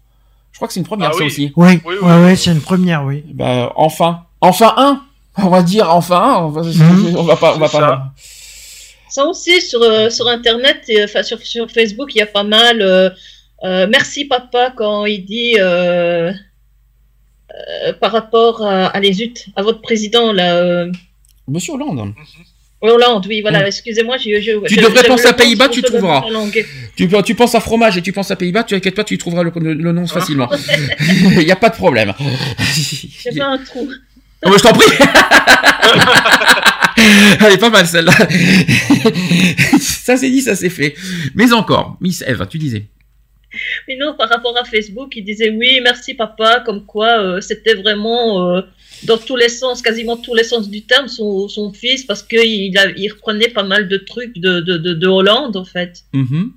Je 0.52 0.58
crois 0.58 0.68
que 0.68 0.74
c'est 0.74 0.82
une 0.82 0.86
première 0.86 1.10
Ah 1.12 1.14
ça 1.14 1.20
oui. 1.20 1.28
aussi. 1.28 1.54
Oui, 1.56 1.68
Oui, 1.68 1.80
oui, 1.86 1.94
ouais, 1.96 2.16
oui. 2.18 2.24
ouais, 2.26 2.36
c'est 2.36 2.52
une 2.52 2.60
première, 2.60 3.06
oui. 3.06 3.24
Bah, 3.34 3.72
enfin, 3.78 4.24
enfin 4.42 4.74
un. 4.76 5.02
On 5.38 5.48
va 5.48 5.62
dire 5.62 5.88
enfin 5.96 6.18
un. 6.22 6.36
On 6.46 6.50
va, 6.50 6.62
Mhm. 6.64 7.16
on 7.16 7.24
va 7.24 7.38
pas, 7.38 7.54
on 7.56 7.60
va 7.60 7.68
C'est 7.70 7.80
pas. 7.80 7.88
ça. 7.88 8.12
Ça 9.10 9.26
aussi, 9.26 9.62
sur, 9.62 9.82
euh, 9.82 10.10
sur 10.10 10.28
Internet, 10.28 10.82
et, 10.90 11.02
enfin 11.04 11.24
sur, 11.24 11.40
sur 11.42 11.70
Facebook, 11.72 12.10
il 12.16 12.18
y 12.18 12.22
a 12.22 12.26
pas 12.26 12.44
mal. 12.44 12.82
euh, 12.82 13.10
euh, 13.64 13.88
merci 13.90 14.26
papa 14.26 14.74
quand 14.76 15.06
il 15.06 15.24
dit 15.26 15.56
euh, 15.60 16.34
par 18.00 18.12
rapport 18.12 18.66
à, 18.66 18.88
allez 18.88 19.14
zut, 19.14 19.46
à 19.56 19.62
votre 19.64 19.82
président 19.82 20.32
là, 20.34 20.56
euh, 20.58 20.92
Monsieur 21.48 21.74
Hollande. 21.74 22.14
Hollande, 22.82 23.26
oui, 23.28 23.42
voilà. 23.42 23.64
Mm. 23.64 23.68
Excusez-moi, 23.68 24.16
j'ai- 24.18 24.42
Tu 24.68 24.76
devrais 24.78 25.04
penser 25.04 25.26
à 25.28 25.34
Pays-Bas, 25.34 25.68
tu 25.68 25.82
trouveras. 25.82 26.24
Tu, 26.96 27.10
tu 27.26 27.36
penses 27.36 27.54
à 27.56 27.60
fromage 27.60 27.98
et 27.98 28.02
tu 28.02 28.14
penses 28.14 28.32
à 28.32 28.38
Pays-Bas, 28.38 28.64
tu 28.64 28.74
inquiète 28.76 28.96
pas, 28.96 29.04
tu 29.04 29.18
trouveras 29.18 29.44
le, 29.44 29.52
le- 29.56 29.74
le 29.74 29.92
nom 29.92 30.08
facilement. 30.08 30.50
Il 31.36 31.44
y 31.44 31.52
a 31.52 31.58
pas 31.58 31.70
de 31.70 31.76
problème. 31.76 32.14
J'ai 33.24 33.38
pas 33.38 33.48
un 33.48 33.58
trou. 33.58 33.90
Oh, 34.46 34.52
je 34.58 34.64
t'en 34.64 34.72
prie. 34.72 34.90
Elle 37.46 37.54
est 37.54 37.58
pas 37.58 37.70
mal 37.70 37.88
celle-là. 37.88 38.12
ça 39.80 40.18
c'est 40.18 40.30
dit, 40.30 40.42
ça 40.42 40.56
c'est 40.56 40.70
fait. 40.70 40.96
Mais 41.36 41.52
encore, 41.54 41.98
Miss 42.02 42.24
Eve, 42.26 42.46
tu 42.50 42.58
disais. 42.58 42.86
Mais 43.88 43.96
non, 43.96 44.16
par 44.16 44.30
rapport 44.30 44.58
à 44.58 44.64
Facebook, 44.64 45.16
il 45.16 45.24
disait 45.24 45.50
oui, 45.50 45.80
merci 45.84 46.14
papa, 46.14 46.62
comme 46.66 46.86
quoi 46.86 47.20
euh, 47.20 47.42
c'était 47.42 47.74
vraiment 47.74 48.56
euh, 48.56 48.62
dans 49.04 49.18
tous 49.18 49.36
les 49.36 49.50
sens, 49.50 49.82
quasiment 49.82 50.18
tous 50.18 50.36
les 50.36 50.44
sens 50.44 50.70
du 50.70 50.84
terme, 50.84 51.08
son, 51.08 51.48
son 51.48 51.72
fils, 51.74 52.04
parce 52.04 52.24
qu'il 52.24 52.42
il 52.42 53.10
reprenait 53.10 53.50
pas 53.50 53.64
mal 53.64 53.88
de 53.88 53.98
trucs 53.98 54.38
de, 54.38 54.60
de, 54.60 54.78
de, 54.78 54.94
de 54.94 55.08
Hollande, 55.08 55.56
en 55.56 55.66
fait. 55.66 56.04
Mhm. 56.14 56.52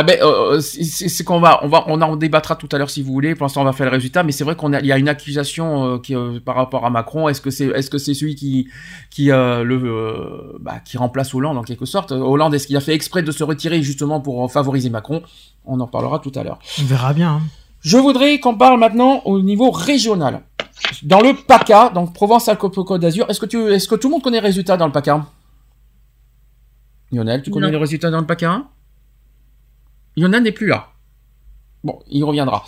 Ah 0.00 0.04
ben, 0.04 0.16
euh, 0.22 0.60
c'est- 0.60 1.24
qu'on 1.24 1.40
va, 1.40 1.58
on 1.64 1.68
va, 1.68 1.82
on 1.88 2.00
en 2.00 2.14
débattra 2.14 2.54
tout 2.54 2.68
à 2.70 2.78
l'heure 2.78 2.88
si 2.88 3.02
vous 3.02 3.12
voulez. 3.12 3.34
Pour 3.34 3.44
l'instant, 3.46 3.62
on 3.62 3.64
va 3.64 3.72
faire 3.72 3.86
le 3.86 3.92
résultat, 3.92 4.22
mais 4.22 4.30
c'est 4.30 4.44
vrai 4.44 4.54
qu'on 4.54 4.72
a, 4.72 4.78
il 4.78 4.86
y 4.86 4.92
a 4.92 4.96
une 4.98 5.08
accusation 5.08 5.94
euh, 5.94 5.98
qui, 5.98 6.14
euh, 6.14 6.38
par 6.38 6.54
rapport 6.54 6.86
à 6.86 6.90
Macron. 6.90 7.28
Est-ce 7.28 7.40
que 7.40 7.50
c'est, 7.50 7.66
est-ce 7.66 7.90
que 7.90 7.98
c'est 7.98 8.14
celui 8.14 8.36
qui, 8.36 8.68
qui 9.10 9.32
euh, 9.32 9.64
le, 9.64 9.74
euh, 9.82 10.56
bah, 10.60 10.76
qui 10.84 10.98
remplace 10.98 11.34
Hollande 11.34 11.58
en 11.58 11.62
quelque 11.62 11.84
sorte? 11.84 12.12
Hollande, 12.12 12.54
est-ce 12.54 12.68
qu'il 12.68 12.76
a 12.76 12.80
fait 12.80 12.94
exprès 12.94 13.22
de 13.24 13.32
se 13.32 13.42
retirer 13.42 13.82
justement 13.82 14.20
pour 14.20 14.52
favoriser 14.52 14.88
Macron? 14.88 15.22
On 15.64 15.80
en 15.80 15.88
parlera 15.88 16.20
tout 16.20 16.32
à 16.36 16.44
l'heure. 16.44 16.60
On 16.80 16.84
verra 16.84 17.12
bien. 17.12 17.30
hein. 17.32 17.42
Je 17.80 17.96
voudrais 17.98 18.38
qu'on 18.38 18.56
parle 18.56 18.78
maintenant 18.78 19.22
au 19.24 19.40
niveau 19.40 19.70
régional. 19.72 20.42
Dans 21.02 21.20
le 21.20 21.32
PACA, 21.34 21.90
donc 21.90 22.14
Provence-Alpes-Côte 22.14 23.00
d'Azur, 23.00 23.26
est-ce 23.28 23.40
que 23.40 23.46
tu, 23.46 23.58
est-ce 23.72 23.88
que 23.88 23.96
tout 23.96 24.06
le 24.08 24.12
monde 24.12 24.22
connaît 24.22 24.38
les 24.40 24.46
résultats 24.46 24.76
dans 24.76 24.86
le 24.86 24.92
PACA? 24.92 25.26
Lionel, 27.10 27.42
tu 27.42 27.50
connais 27.50 27.66
Non. 27.66 27.72
les 27.72 27.78
résultats 27.78 28.10
dans 28.10 28.20
le 28.20 28.26
PACA? 28.26 28.62
Lionel 30.18 30.42
n'est 30.42 30.52
plus 30.52 30.66
là. 30.66 30.88
Bon, 31.84 32.00
il 32.10 32.24
reviendra. 32.24 32.64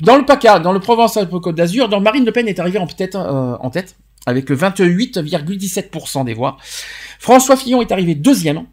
Dans 0.00 0.16
le 0.16 0.24
PACA, 0.24 0.60
dans 0.60 0.72
le 0.72 0.80
Provence-Alpes-Côte 0.80 1.56
d'Azur, 1.56 1.88
dans 1.88 2.00
Marine 2.00 2.24
Le 2.24 2.32
Pen 2.32 2.46
est 2.46 2.60
arrivée 2.60 2.78
en 2.78 2.86
tête, 2.86 3.16
euh, 3.16 3.56
en 3.58 3.70
tête 3.70 3.96
avec 4.26 4.50
28,17% 4.50 6.24
des 6.24 6.34
voix. 6.34 6.56
François 7.18 7.56
Fillon 7.56 7.82
est 7.82 7.92
arrivé 7.92 8.14
deuxième 8.14 8.64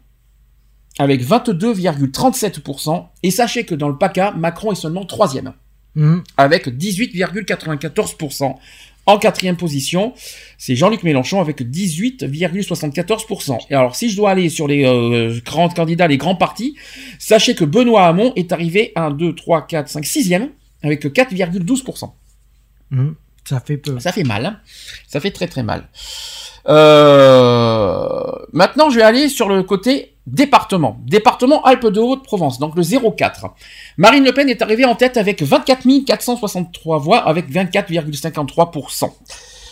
avec 0.98 1.22
22,37%. 1.22 3.08
Et 3.22 3.30
sachez 3.30 3.64
que 3.64 3.74
dans 3.74 3.88
le 3.88 3.98
PACA, 3.98 4.32
Macron 4.32 4.72
est 4.72 4.76
seulement 4.76 5.04
troisième 5.04 5.52
Mhm. 5.94 6.22
avec 6.38 6.68
18,94%. 6.68 8.58
En 9.06 9.18
quatrième 9.18 9.56
position, 9.56 10.14
c'est 10.58 10.76
Jean-Luc 10.76 11.02
Mélenchon 11.02 11.40
avec 11.40 11.60
18,74%. 11.62 13.58
Et 13.70 13.74
alors, 13.74 13.96
si 13.96 14.08
je 14.10 14.16
dois 14.16 14.30
aller 14.30 14.48
sur 14.48 14.68
les 14.68 14.84
euh, 14.84 15.38
grands 15.44 15.68
candidats, 15.68 16.06
les 16.06 16.18
grands 16.18 16.36
partis, 16.36 16.76
sachez 17.18 17.54
que 17.54 17.64
Benoît 17.64 18.06
Hamon 18.06 18.32
est 18.36 18.52
arrivé 18.52 18.92
1, 18.94 19.10
2, 19.10 19.34
3, 19.34 19.66
4, 19.66 19.88
5, 19.88 20.04
6e 20.04 20.50
avec 20.82 21.04
4,12%. 21.04 22.12
Mhm. 22.90 23.14
Ça 23.44 23.58
fait 23.60 23.76
peu. 23.76 23.98
Ça 23.98 24.12
fait 24.12 24.22
mal. 24.22 24.46
hein. 24.46 24.60
Ça 25.08 25.18
fait 25.18 25.32
très 25.32 25.48
très 25.48 25.64
mal. 25.64 25.88
Euh, 26.68 28.08
Maintenant, 28.52 28.90
je 28.90 28.96
vais 28.96 29.02
aller 29.02 29.28
sur 29.30 29.48
le 29.48 29.62
côté 29.62 30.14
département. 30.26 30.98
Département 31.06 31.62
Alpes-de-Haute-Provence, 31.64 32.58
donc 32.58 32.76
le 32.76 32.82
04. 32.82 33.46
Marine 33.96 34.24
Le 34.24 34.32
Pen 34.32 34.48
est 34.50 34.60
arrivée 34.62 34.84
en 34.84 34.94
tête 34.94 35.16
avec 35.16 35.42
24 35.42 36.04
463 36.04 36.98
voix, 36.98 37.18
avec 37.18 37.50
24,53%. 37.50 39.10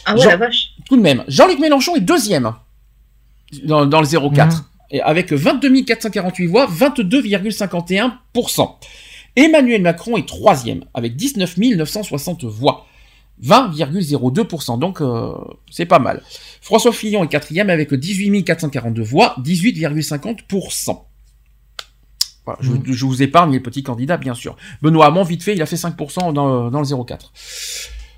Ah 0.06 0.14
ouais, 0.14 0.20
Jean- 0.22 0.30
la 0.30 0.36
vache. 0.38 0.70
Tout 0.86 0.96
de 0.96 1.02
même, 1.02 1.24
Jean-Luc 1.28 1.58
Mélenchon 1.58 1.94
est 1.94 2.00
deuxième 2.00 2.54
dans, 3.64 3.84
dans 3.84 4.00
le 4.00 4.06
04, 4.06 4.56
Mhm. 4.56 4.62
et 4.92 5.02
avec 5.02 5.30
22 5.32 5.82
448 5.84 6.46
voix, 6.46 6.66
22,51%. 6.66 8.76
Emmanuel 9.36 9.82
Macron 9.82 10.16
est 10.16 10.26
troisième, 10.26 10.84
avec 10.94 11.16
19 11.16 11.58
960 11.58 12.44
voix. 12.44 12.86
20,02%, 13.42 14.78
donc 14.78 15.00
euh, 15.00 15.32
c'est 15.70 15.86
pas 15.86 15.98
mal. 15.98 16.22
François 16.60 16.92
Fillon 16.92 17.24
est 17.24 17.28
quatrième 17.28 17.70
avec 17.70 17.92
18 17.94 18.44
442 18.44 19.02
voix, 19.02 19.34
18,50%. 19.42 21.04
Voilà, 22.46 22.58
je, 22.62 22.70
Mhm. 22.72 22.82
je 22.86 23.04
vous 23.06 23.22
épargne 23.22 23.52
les 23.52 23.60
petits 23.60 23.82
candidats, 23.82 24.16
bien 24.16 24.34
sûr. 24.34 24.56
Benoît 24.82 25.06
Hamon, 25.06 25.22
vite 25.22 25.42
fait, 25.42 25.54
il 25.54 25.62
a 25.62 25.66
fait 25.66 25.76
5% 25.76 26.32
dans, 26.32 26.70
dans 26.70 26.80
le 26.80 26.86
04. 26.86 27.32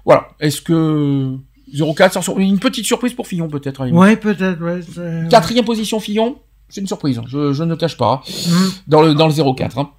Voilà. 0.04 0.28
Est-ce 0.40 0.60
que 0.62 1.36
04, 1.72 2.14
sans 2.14 2.22
sur- 2.22 2.38
une 2.38 2.58
petite 2.58 2.84
surprise 2.86 3.14
pour 3.14 3.26
Fillon 3.26 3.48
peut-être. 3.48 3.88
Ouais, 3.90 4.16
peut-être, 4.16 4.60
ouais. 4.62 5.28
Quatrième 5.28 5.64
position 5.64 6.00
Fillon, 6.00 6.38
c'est 6.68 6.80
une 6.80 6.86
surprise, 6.86 7.20
je, 7.26 7.52
je 7.52 7.62
ne 7.64 7.70
le 7.70 7.76
cache 7.76 7.96
pas, 7.96 8.22
Mhm. 8.26 8.70
dans 8.88 9.02
le, 9.02 9.14
dans 9.14 9.26
le 9.26 9.32
04. 9.32 9.78
hein. 9.78 9.90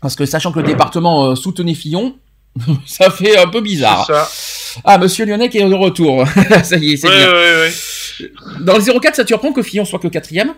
Parce 0.00 0.14
que 0.14 0.24
sachant 0.26 0.52
que 0.52 0.60
le 0.60 0.66
département 0.66 1.24
euh, 1.26 1.34
soutenait 1.34 1.74
Fillon, 1.74 2.16
ça 2.86 3.10
fait 3.10 3.36
un 3.38 3.48
peu 3.48 3.60
bizarre. 3.60 4.04
C'est 4.06 4.12
ça. 4.12 4.28
Ah, 4.84 4.98
monsieur 4.98 5.24
Lyonnais 5.26 5.48
qui 5.48 5.58
est 5.58 5.68
de 5.68 5.74
retour. 5.74 6.26
ça 6.64 6.76
y 6.76 6.92
est, 6.92 6.96
c'est 6.96 7.08
Ouais, 7.08 7.16
bien. 7.16 7.32
ouais, 7.32 7.54
ouais. 7.60 8.30
Dans 8.60 8.76
le 8.76 9.00
04, 9.00 9.14
ça 9.16 9.22
te 9.22 9.28
surprend 9.28 9.52
que 9.52 9.62
Fillon 9.62 9.84
soit 9.84 9.98
que 9.98 10.08
quatrième? 10.08 10.54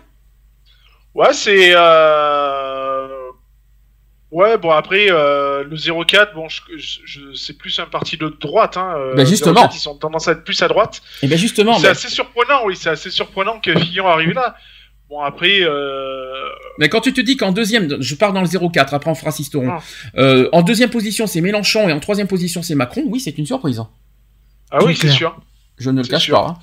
Ouais, 1.13 1.33
c'est. 1.33 1.71
Euh... 1.75 3.07
Ouais, 4.31 4.57
bon, 4.57 4.71
après, 4.71 5.07
euh, 5.09 5.65
le 5.65 5.75
04, 6.05 6.33
bon, 6.33 6.47
je, 6.47 6.61
je, 6.77 6.99
je- 7.03 7.33
c'est 7.33 7.57
plus 7.57 7.77
un 7.79 7.85
parti 7.85 8.15
de 8.15 8.29
droite. 8.39 8.77
Hein. 8.77 8.93
euh, 8.97 9.13
Ben, 9.15 9.25
justement. 9.25 9.63
04, 9.67 9.75
ils 9.75 9.89
ont 9.89 9.95
tendance 9.95 10.29
à 10.29 10.31
être 10.31 10.45
plus 10.45 10.61
à 10.63 10.69
droite. 10.69 11.01
Eh 11.21 11.27
bien 11.27 11.35
justement, 11.35 11.75
c'est 11.75 11.81
mais, 11.83 11.89
assez 11.89 12.07
surprenant, 12.07 12.61
oui, 12.65 12.77
c'est 12.79 12.89
assez 12.89 13.09
surprenant 13.09 13.59
que 13.59 13.77
Fillon 13.77 14.07
arrive 14.07 14.31
là. 14.31 14.55
Bon, 15.11 15.19
après, 15.19 15.59
euh... 15.61 16.31
mais 16.79 16.87
quand 16.87 17.01
tu 17.01 17.11
te 17.13 17.19
dis 17.19 17.35
qu'en 17.35 17.51
deuxième, 17.51 17.97
je 18.01 18.15
pars 18.15 18.31
dans 18.31 18.41
le 18.41 18.47
04, 18.47 18.93
après 18.93 19.11
on 19.11 19.15
fera 19.15 19.31
Sisteron. 19.31 19.69
Ah. 19.69 19.79
Euh, 20.17 20.47
en 20.53 20.61
deuxième 20.61 20.89
position, 20.89 21.27
c'est 21.27 21.41
Mélenchon 21.41 21.89
et 21.89 21.91
en 21.91 21.99
troisième 21.99 22.27
position, 22.27 22.63
c'est 22.63 22.75
Macron. 22.75 23.03
Oui, 23.07 23.19
c'est 23.19 23.37
une 23.37 23.45
surprise. 23.45 23.79
hein. 23.79 23.89
ah 24.71 24.79
oui, 24.85 24.95
C'est 24.95 25.09
sûr. 25.09 25.35
Je 25.77 25.89
ne 25.89 26.01
le 26.01 26.07
cache 26.07 26.23
sûr. 26.23 26.35
pas. 26.41 26.47
hein. 26.47 26.57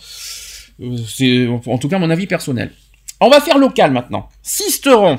Euh, 0.80 0.96
c'est 1.06 1.46
en 1.66 1.76
tout 1.76 1.88
cas 1.90 1.98
mon 1.98 2.08
avis 2.08 2.26
personnel. 2.26 2.72
On 3.20 3.28
va 3.28 3.40
faire 3.42 3.58
local 3.58 3.90
maintenant. 3.92 4.28
Sisteron. 4.42 5.18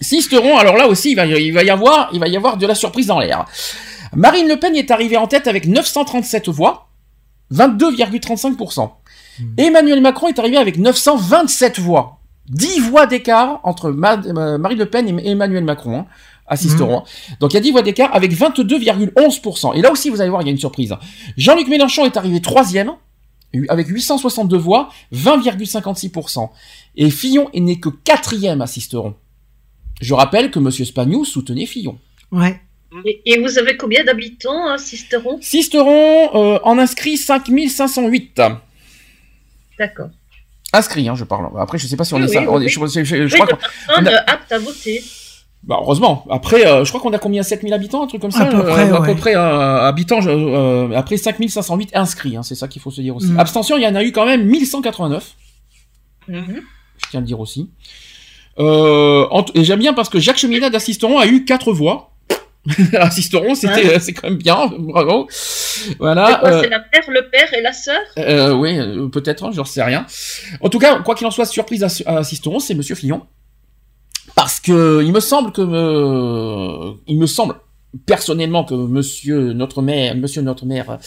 Sisteron, 0.00 0.56
alors 0.56 0.76
là 0.76 0.86
aussi, 0.86 1.10
il 1.12 1.14
va, 1.16 1.26
y- 1.26 1.46
il 1.46 1.52
va 1.52 1.64
y 1.64 1.70
avoir, 1.70 2.10
il 2.12 2.20
va 2.20 2.28
y 2.28 2.36
avoir 2.36 2.58
de 2.58 2.66
la 2.66 2.74
surprise 2.76 3.06
dans 3.08 3.18
l'air. 3.18 3.44
Marine 4.14 4.46
Le 4.46 4.56
Pen 4.56 4.76
est 4.76 4.90
arrivée 4.92 5.16
en 5.16 5.26
tête 5.26 5.48
avec 5.48 5.66
937 5.66 6.48
voix, 6.50 6.90
22,35%. 7.52 8.90
Emmanuel 9.58 10.00
Macron 10.00 10.28
est 10.28 10.38
arrivé 10.38 10.56
avec 10.58 10.78
927 10.78 11.78
voix. 11.80 12.20
10 12.48 12.80
voix 12.80 13.06
d'écart 13.06 13.60
entre 13.64 13.90
Ma- 13.90 14.20
euh, 14.24 14.58
Marine 14.58 14.78
Le 14.78 14.86
Pen 14.86 15.08
et 15.18 15.30
Emmanuel 15.30 15.64
Macron. 15.64 15.98
hein, 16.00 16.06
à 16.48 16.56
Sisteron. 16.56 17.02
Donc 17.40 17.52
il 17.52 17.54
y 17.54 17.56
a 17.56 17.60
10 17.60 17.72
voix 17.72 17.82
d'écart 17.82 18.14
avec 18.14 18.30
22,11%. 18.32 19.74
Et 19.76 19.82
là 19.82 19.90
aussi, 19.90 20.10
vous 20.10 20.20
allez 20.20 20.30
voir, 20.30 20.42
il 20.42 20.44
y 20.44 20.48
a 20.48 20.52
une 20.52 20.58
surprise. 20.60 20.94
Jean-Luc 21.36 21.66
Mélenchon 21.66 22.04
est 22.04 22.16
arrivé 22.16 22.40
troisième 22.40 22.92
avec 23.68 23.88
862 23.88 24.56
voix, 24.56 24.88
20,56%. 25.12 26.50
Et 26.96 27.10
Fillon 27.10 27.48
n'est 27.54 27.80
que 27.80 27.88
quatrième 27.88 28.62
à 28.62 28.66
Sisteron. 28.68 29.14
Je 30.00 30.14
rappelle 30.14 30.50
que 30.52 30.58
Monsieur 30.60 30.84
Spagnou 30.84 31.24
soutenait 31.24 31.66
Fillon. 31.66 31.98
Ouais. 32.30 32.60
Et, 33.04 33.22
et 33.26 33.40
vous 33.40 33.58
avez 33.58 33.76
combien 33.76 34.04
d'habitants 34.04 34.68
à 34.68 34.78
Sisteron 34.78 35.38
Sisteron 35.40 36.30
euh, 36.34 36.58
en 36.62 36.78
inscrit 36.78 37.16
5508. 37.16 38.40
D'accord. 39.78 40.10
Inscrit, 40.76 41.08
hein, 41.08 41.14
je 41.14 41.24
parle. 41.24 41.48
Après, 41.58 41.78
je 41.78 41.86
sais 41.86 41.96
pas 41.96 42.04
si 42.04 42.14
on 42.14 42.18
Oui, 42.18 42.24
est 42.24 42.26
oui, 42.38 42.44
ça. 42.44 42.50
on 42.50 42.60
est- 42.60 42.68
je, 42.68 42.80
je- 42.86 43.04
je- 43.04 43.26
je 43.26 43.34
Oui, 43.34 43.40
crois 43.40 43.46
qu'on- 43.46 44.04
a- 44.06 44.30
aptes 44.32 44.52
à 44.52 44.58
voter. 44.58 45.02
bah, 45.62 45.78
heureusement. 45.80 46.24
Après, 46.30 46.66
euh, 46.66 46.84
je 46.84 46.90
crois 46.90 47.00
qu'on 47.00 47.12
a 47.12 47.18
combien? 47.18 47.42
7000 47.42 47.72
habitants, 47.72 48.02
un 48.02 48.06
truc 48.06 48.20
comme 48.20 48.30
ça 48.30 48.42
À 48.42 48.46
peu 48.46 48.58
euh, 48.58 48.62
près, 48.72 48.88
à 48.90 49.00
ouais. 49.00 49.06
peu 49.06 49.14
près 49.16 49.36
euh, 49.36 49.86
habitants. 49.88 50.20
je- 50.20 50.30
euh, 50.30 50.90
après 50.96 51.16
5508 51.16 51.90
inscrits, 51.94 52.36
hein, 52.36 52.42
c'est 52.42 52.54
ça 52.54 52.68
qu'il 52.68 52.82
faut 52.82 52.90
se 52.90 53.00
dire 53.00 53.16
aussi. 53.16 53.28
Mm. 53.28 53.40
Abstention, 53.40 53.76
il 53.76 53.82
y 53.82 53.86
en 53.86 53.94
a 53.94 54.02
eu 54.04 54.12
quand 54.12 54.26
même 54.26 54.44
1189. 54.46 55.34
Mhm. 56.28 56.60
je 56.98 57.10
tiens 57.10 57.18
à 57.18 57.20
le 57.20 57.26
dire 57.26 57.40
aussi. 57.40 57.70
Euh, 58.58 59.26
et 59.54 59.64
j'aime 59.64 59.78
bien 59.78 59.92
parce 59.94 60.08
que 60.08 60.18
Jacques 60.18 60.38
Cheminade 60.38 60.72
d'Assisteron 60.72 61.18
a 61.18 61.26
eu 61.26 61.44
4 61.44 61.72
voix. 61.72 62.10
Assisteront, 62.94 63.54
c'était, 63.54 63.98
c'est 64.00 64.12
quand 64.12 64.28
même 64.28 64.38
bien, 64.38 64.70
bravo. 64.78 65.28
Voilà. 65.98 66.26
C'est 66.26 66.38
quoi, 66.40 66.48
euh, 66.50 66.62
C'est 66.62 66.68
la 66.68 66.78
mère, 66.78 67.10
le 67.10 67.30
père 67.30 67.54
et 67.54 67.62
la 67.62 67.72
sœur? 67.72 68.00
euh, 68.18 68.54
oui, 68.54 68.78
euh, 68.78 69.08
peut-être, 69.08 69.44
hein, 69.44 69.50
j'en 69.54 69.64
sais 69.64 69.82
rien. 69.82 70.06
En 70.60 70.68
tout 70.68 70.78
cas, 70.78 70.98
quoi 71.00 71.14
qu'il 71.14 71.26
en 71.26 71.30
soit, 71.30 71.46
surprise 71.46 71.84
à, 72.06 72.24
Sisteron, 72.24 72.58
c'est 72.58 72.74
Monsieur 72.74 72.94
Fillon. 72.94 73.22
Parce 74.34 74.60
que 74.60 75.02
il 75.04 75.12
me 75.12 75.20
semble 75.20 75.52
que 75.52 75.62
euh, 75.62 76.92
il 77.06 77.18
me 77.18 77.26
semble 77.26 77.54
personnellement 78.04 78.64
que 78.64 78.74
Monsieur 78.74 79.52
notre 79.52 79.80
maire, 79.80 80.14
Monsieur 80.16 80.42
notre 80.42 80.66
maire 80.66 80.98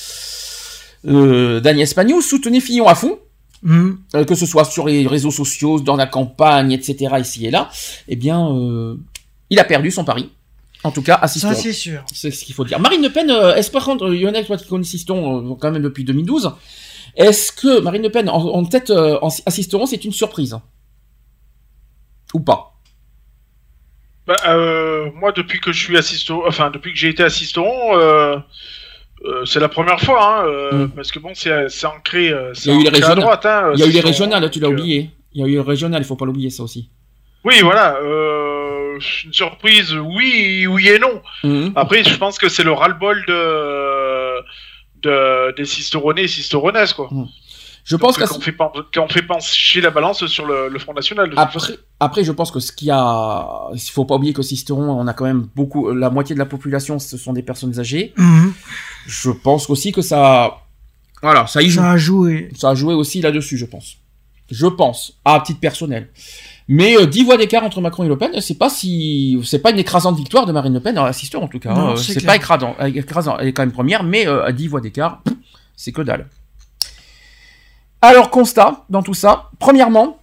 euh, 1.06 1.60
d'Agnès 1.60 1.94
Pagnot 1.94 2.22
soutenait 2.22 2.60
Fillon 2.60 2.88
à 2.88 2.96
fond, 2.96 3.20
euh, 3.68 4.26
que 4.26 4.36
ce 4.36 4.46
soit 4.46 4.66
sur 4.66 4.88
les 4.88 5.06
réseaux 5.08 5.32
sociaux, 5.32 5.80
dans 5.80 5.96
la 5.96 6.08
campagne, 6.08 6.72
etc. 6.72 7.16
ici 7.20 7.46
et 7.46 7.52
là. 7.52 7.70
Eh 8.08 8.16
bien, 8.16 8.50
euh, 8.56 8.96
il 9.50 9.60
a 9.60 9.64
perdu 9.64 9.92
son 9.92 10.04
pari. 10.04 10.30
En 10.84 10.92
tout 10.92 11.02
cas, 11.02 11.16
à 11.22 11.28
Ça, 11.28 11.54
c'est 11.54 11.74
sûr. 11.74 12.04
C'est 12.14 12.32
ce 12.32 12.46
qu'il 12.46 12.56
faut 12.56 12.64
dire. 12.64 12.80
Marine 12.80 13.02
Le 13.02 13.10
Pen, 13.10 13.30
euh, 13.30 13.54
est-ce 13.56 13.70
par 13.70 13.84
contre, 13.84 14.06
euh, 14.06 14.16
Lionel, 14.16 14.46
toi 14.46 14.56
qui 14.58 14.66
connais 14.68 14.84
Siston 14.86 15.52
euh, 15.52 15.56
quand 15.60 15.72
même 15.72 15.82
depuis 15.82 16.06
2012, 16.06 16.52
est-ce 17.18 17.52
que 17.52 17.82
Marine 17.82 18.04
Le 18.04 18.10
Pen 18.10 18.30
en, 18.30 18.36
en 18.38 18.64
tête 18.66 18.90
euh, 18.90 19.18
en, 19.22 19.30
c'est 19.30 20.06
une 20.06 20.14
surprise? 20.14 20.58
Ou 22.34 22.40
pas? 22.40 22.74
Bah, 24.28 24.36
euh, 24.48 25.10
moi, 25.16 25.32
depuis 25.32 25.60
que 25.60 25.72
je 25.72 25.84
suis 25.84 25.98
assistant, 25.98 26.42
enfin, 26.48 26.70
depuis 26.70 26.94
que 26.94 26.98
j'ai 26.98 27.10
été 27.10 27.24
assistant, 27.24 27.66
euh, 27.94 28.38
euh, 29.26 29.44
c'est 29.46 29.60
la 29.60 29.70
première 29.70 30.00
fois, 30.00 30.42
hein, 30.44 30.46
euh, 30.48 30.86
Mm. 30.86 30.90
parce 30.92 31.12
que 31.12 31.20
bon, 31.20 31.32
c'est 31.34 31.52
ancré, 31.86 32.32
c'est 32.54 32.70
Il 32.70 32.76
y 32.76 32.78
a 32.78 32.80
eu 32.80 32.84
les 32.84 32.90
régionales. 32.90 33.20
droite. 33.20 33.46
Hein, 33.46 33.72
Il 33.74 33.80
y 33.80 33.84
a 33.84 33.88
eu 33.88 33.92
les 33.92 34.00
régionales, 34.02 34.50
tu 34.52 34.60
l'as 34.60 34.68
euh, 34.68 34.72
oublié. 34.72 35.10
Il 35.34 35.42
y 35.42 35.44
a 35.44 35.48
eu 35.48 35.52
les 35.56 35.60
régionales, 35.60 36.02
il 36.04 36.06
faut 36.06 36.16
pas 36.16 36.26
l'oublier 36.26 36.50
ça 36.52 36.64
aussi. 36.64 36.90
Oui, 37.44 37.56
voilà. 37.64 37.96
Euh, 38.04 38.49
une 39.00 39.34
surprise, 39.34 39.94
oui, 39.94 40.68
oui 40.68 40.88
et 40.90 41.00
non. 41.00 41.22
Mhm. 41.44 41.74
Après, 41.76 42.04
je 42.04 42.16
pense 42.18 42.38
que 42.38 42.50
c'est 42.50 42.64
le 42.64 42.72
ras-le-bol 42.72 43.24
de, 43.28 44.40
de 45.02 45.56
des 45.56 45.66
Sisteronais 45.66 46.24
et 46.24 46.28
Sisteronaises, 46.28 46.94
quoi. 46.94 47.10
Je 47.86 47.96
pense 47.96 48.18
qu'on 48.18 48.40
fait, 48.40 48.56
qu'on 48.56 49.08
fait 49.08 49.24
pencher 49.24 49.82
la 49.82 49.90
balance 49.90 50.26
sur 50.28 50.46
le, 50.46 50.70
le 50.70 50.78
Front 50.80 50.94
National. 50.94 51.34
après, 51.38 51.80
après, 52.00 52.24
je 52.24 52.32
pense 52.32 52.52
que 52.52 52.60
ce 52.60 52.72
qu'il 52.72 52.90
y 52.90 52.92
a, 52.92 53.70
il 53.74 53.80
faut 53.80 54.06
pas 54.06 54.16
oublier 54.16 54.34
que 54.34 54.44
Sisteron, 54.44 54.92
on 54.92 55.08
a 55.08 55.14
quand 55.14 55.26
même 55.26 55.48
beaucoup, 55.56 55.92
la 55.92 56.10
moitié 56.12 56.36
de 56.36 56.40
la 56.40 56.46
population, 56.46 57.00
ce 57.00 57.18
sont 57.18 57.34
des 57.34 57.42
personnes 57.42 57.80
âgées. 57.80 58.14
Mhm. 58.18 58.54
Je 59.08 59.32
pense 59.32 59.70
aussi 59.70 59.92
que 59.92 60.02
ça, 60.04 60.60
voilà, 61.22 61.48
ça 61.48 61.62
y 61.62 61.70
joue. 61.70 61.82
Ça 61.82 61.92
a 61.92 61.98
joué. 61.98 62.50
Ça 62.56 62.70
a 62.70 62.76
joué 62.76 62.94
aussi 62.94 63.22
là-dessus, 63.22 63.58
je 63.58 63.66
pense. 63.66 63.98
Je 64.52 64.68
pense, 64.68 65.20
à 65.26 65.42
titre 65.46 65.60
personnel. 65.60 66.10
Mais 66.70 66.96
euh, 66.96 67.06
10 67.06 67.24
voix 67.26 67.36
d'écart 67.36 67.64
entre 67.64 67.82
Macron 67.82 68.04
et 68.04 68.08
Le 68.08 68.18
Pen, 68.18 68.32
c'est 68.40 68.58
pas 68.58 68.70
si, 68.70 69.38
c'est 69.44 69.60
pas 69.60 69.72
une 69.72 69.80
écrasante 69.80 70.16
victoire 70.16 70.46
de 70.46 70.54
Marine 70.54 70.74
Le 70.74 70.80
Pen, 70.80 70.98
assisteur 70.98 71.44
en 71.44 71.50
tout 71.50 71.60
cas. 71.60 71.74
Hein. 71.74 71.96
c'est 71.98 72.26
pas 72.26 72.38
écrasant, 72.38 72.76
euh, 72.80 72.86
écrasant. 72.86 73.38
Elle 73.38 73.50
est 73.50 73.54
quand 73.54 73.64
même 73.64 73.74
première, 73.74 74.04
mais 74.04 74.26
euh, 74.28 74.46
à 74.46 74.54
10 74.54 74.68
voix 74.68 74.80
d'écart, 74.80 75.22
c'est 75.76 75.92
que 75.92 76.02
dalle. 76.02 76.30
Alors 78.02 78.30
constat 78.30 78.86
dans 78.90 79.04
tout 79.04 79.14
ça. 79.14 79.50
Premièrement, 79.60 80.20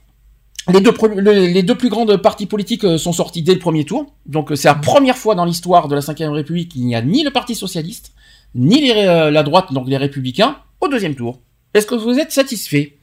les 0.72 0.80
deux, 0.80 0.92
les 1.22 1.74
plus 1.74 1.88
grandes 1.88 2.16
partis 2.16 2.46
politiques 2.46 2.84
euh, 2.84 2.98
sont 2.98 3.12
sortis 3.12 3.42
dès 3.42 3.54
le 3.54 3.60
premier 3.60 3.84
tour. 3.84 4.12
Donc 4.26 4.50
euh, 4.50 4.56
c'est 4.56 4.68
la 4.68 4.74
première 4.74 5.16
fois 5.16 5.34
dans 5.34 5.44
l'histoire 5.44 5.86
de 5.88 5.94
la 5.94 6.00
Ve 6.00 6.32
République 6.32 6.72
qu'il 6.72 6.86
n'y 6.86 6.96
a 6.96 7.02
ni 7.02 7.22
le 7.22 7.30
Parti 7.30 7.54
socialiste, 7.54 8.12
ni 8.54 8.80
les, 8.80 9.06
euh, 9.06 9.30
la 9.30 9.42
droite, 9.42 9.72
donc 9.72 9.88
les 9.88 9.96
Républicains, 9.96 10.56
au 10.80 10.88
deuxième 10.88 11.14
tour. 11.14 11.40
Est-ce 11.74 11.86
que 11.86 11.94
vous 11.94 12.18
êtes 12.18 12.32
satisfait? 12.32 12.95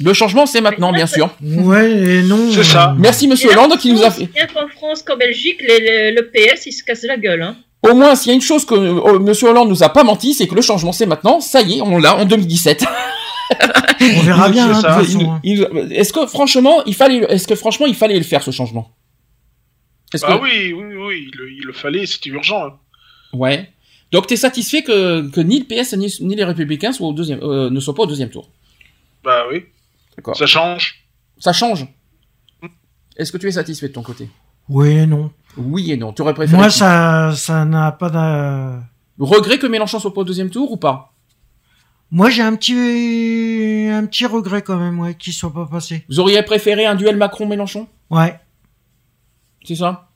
Le 0.00 0.12
changement, 0.12 0.46
c'est 0.46 0.60
maintenant, 0.60 0.92
bien 0.92 1.06
sûr. 1.06 1.34
Ouais 1.42 1.90
et 1.90 2.22
non. 2.22 2.50
C'est 2.52 2.62
ça. 2.64 2.94
Merci 2.98 3.26
Monsieur 3.26 3.50
Hollande 3.50 3.76
qui 3.78 3.92
nous 3.92 4.02
a 4.04 4.10
fait. 4.10 4.26
Bien 4.26 4.46
qu'en 4.46 4.68
France 4.68 5.02
qu'en 5.02 5.16
Belgique, 5.16 5.60
les- 5.66 5.80
les- 5.80 6.12
le 6.12 6.30
PS, 6.30 6.66
il 6.66 6.72
se 6.72 6.84
casse 6.84 7.02
la 7.02 7.16
gueule. 7.16 7.42
Hein. 7.42 7.56
Au 7.82 7.94
moins, 7.94 8.14
s'il 8.14 8.30
y 8.30 8.32
a 8.32 8.34
une 8.34 8.40
chose 8.40 8.64
que 8.64 8.74
euh, 8.74 9.18
Monsieur 9.18 9.48
Hollande 9.48 9.68
nous 9.68 9.82
a 9.82 9.88
pas 9.88 10.04
menti, 10.04 10.34
c'est 10.34 10.46
que 10.46 10.54
le 10.54 10.62
changement, 10.62 10.92
c'est 10.92 11.06
maintenant. 11.06 11.40
Ça 11.40 11.62
y 11.62 11.78
est, 11.78 11.82
on 11.82 11.98
l'a 11.98 12.16
en 12.16 12.24
2017. 12.24 12.84
On 14.00 14.20
verra 14.22 14.48
bien. 14.50 14.70
hein, 14.72 14.82
hein. 14.84 15.40
Est-ce 15.90 16.12
que 16.12 16.26
franchement, 16.26 16.84
il 16.86 16.94
fallait, 16.94 17.18
est-ce 17.30 17.48
que 17.48 17.54
franchement, 17.54 17.86
il 17.86 17.94
fallait 17.94 18.16
le 18.18 18.22
faire 18.24 18.42
ce 18.42 18.50
changement? 18.50 18.90
Ah 20.14 20.18
que- 20.38 20.42
oui, 20.42 20.72
oui, 20.72 20.94
oui, 20.96 21.28
il, 21.32 21.38
le- 21.38 21.50
il 21.52 21.62
le 21.64 21.72
fallait, 21.72 22.06
c'était 22.06 22.30
urgent. 22.30 22.66
hein. 22.66 22.72
Ouais. 23.32 23.68
Donc 24.12 24.26
t'es 24.26 24.36
satisfait 24.36 24.82
que, 24.82 25.28
que 25.30 25.40
ni 25.40 25.58
le 25.58 25.64
PS 25.64 25.92
ni, 25.94 26.14
ni 26.20 26.34
les 26.36 26.44
Républicains 26.44 26.92
soient 26.92 27.08
au 27.08 27.12
deuxième, 27.12 27.40
euh, 27.42 27.68
ne 27.68 27.80
soient 27.80 27.94
pas 27.94 28.04
au 28.04 28.06
deuxième 28.06 28.30
tour? 28.30 28.48
Bah 29.24 29.44
oui. 29.50 29.64
D'accord. 30.18 30.36
Ça 30.36 30.46
change? 30.46 31.08
Ça 31.38 31.52
change. 31.52 31.86
Est-ce 33.16 33.30
que 33.30 33.38
tu 33.38 33.46
es 33.46 33.52
satisfait 33.52 33.86
de 33.86 33.92
ton 33.92 34.02
côté? 34.02 34.28
Oui 34.68 34.88
et 34.88 35.06
non. 35.06 35.30
Oui 35.56 35.92
et 35.92 35.96
non. 35.96 36.12
Tu 36.12 36.22
aurais 36.22 36.34
préféré. 36.34 36.58
Moi, 36.58 36.70
ça, 36.70 37.32
ça 37.36 37.64
n'a 37.64 37.92
pas 37.92 38.10
de. 38.10 38.80
Regret 39.24 39.60
que 39.60 39.68
Mélenchon 39.68 40.00
soit 40.00 40.12
pas 40.12 40.22
au 40.22 40.24
deuxième 40.24 40.50
tour 40.50 40.72
ou 40.72 40.76
pas? 40.76 41.14
Moi, 42.10 42.30
j'ai 42.30 42.42
un 42.42 42.56
petit, 42.56 43.86
un 43.92 44.06
petit 44.06 44.26
regret 44.26 44.62
quand 44.62 44.76
même, 44.76 44.98
ouais, 44.98 45.14
qu'il 45.14 45.32
soit 45.32 45.52
pas 45.52 45.66
passé. 45.66 46.04
Vous 46.08 46.18
auriez 46.18 46.42
préféré 46.42 46.84
un 46.84 46.96
duel 46.96 47.16
Macron-Mélenchon? 47.16 47.86
Ouais. 48.10 48.40
C'est 49.64 49.76
ça? 49.76 50.08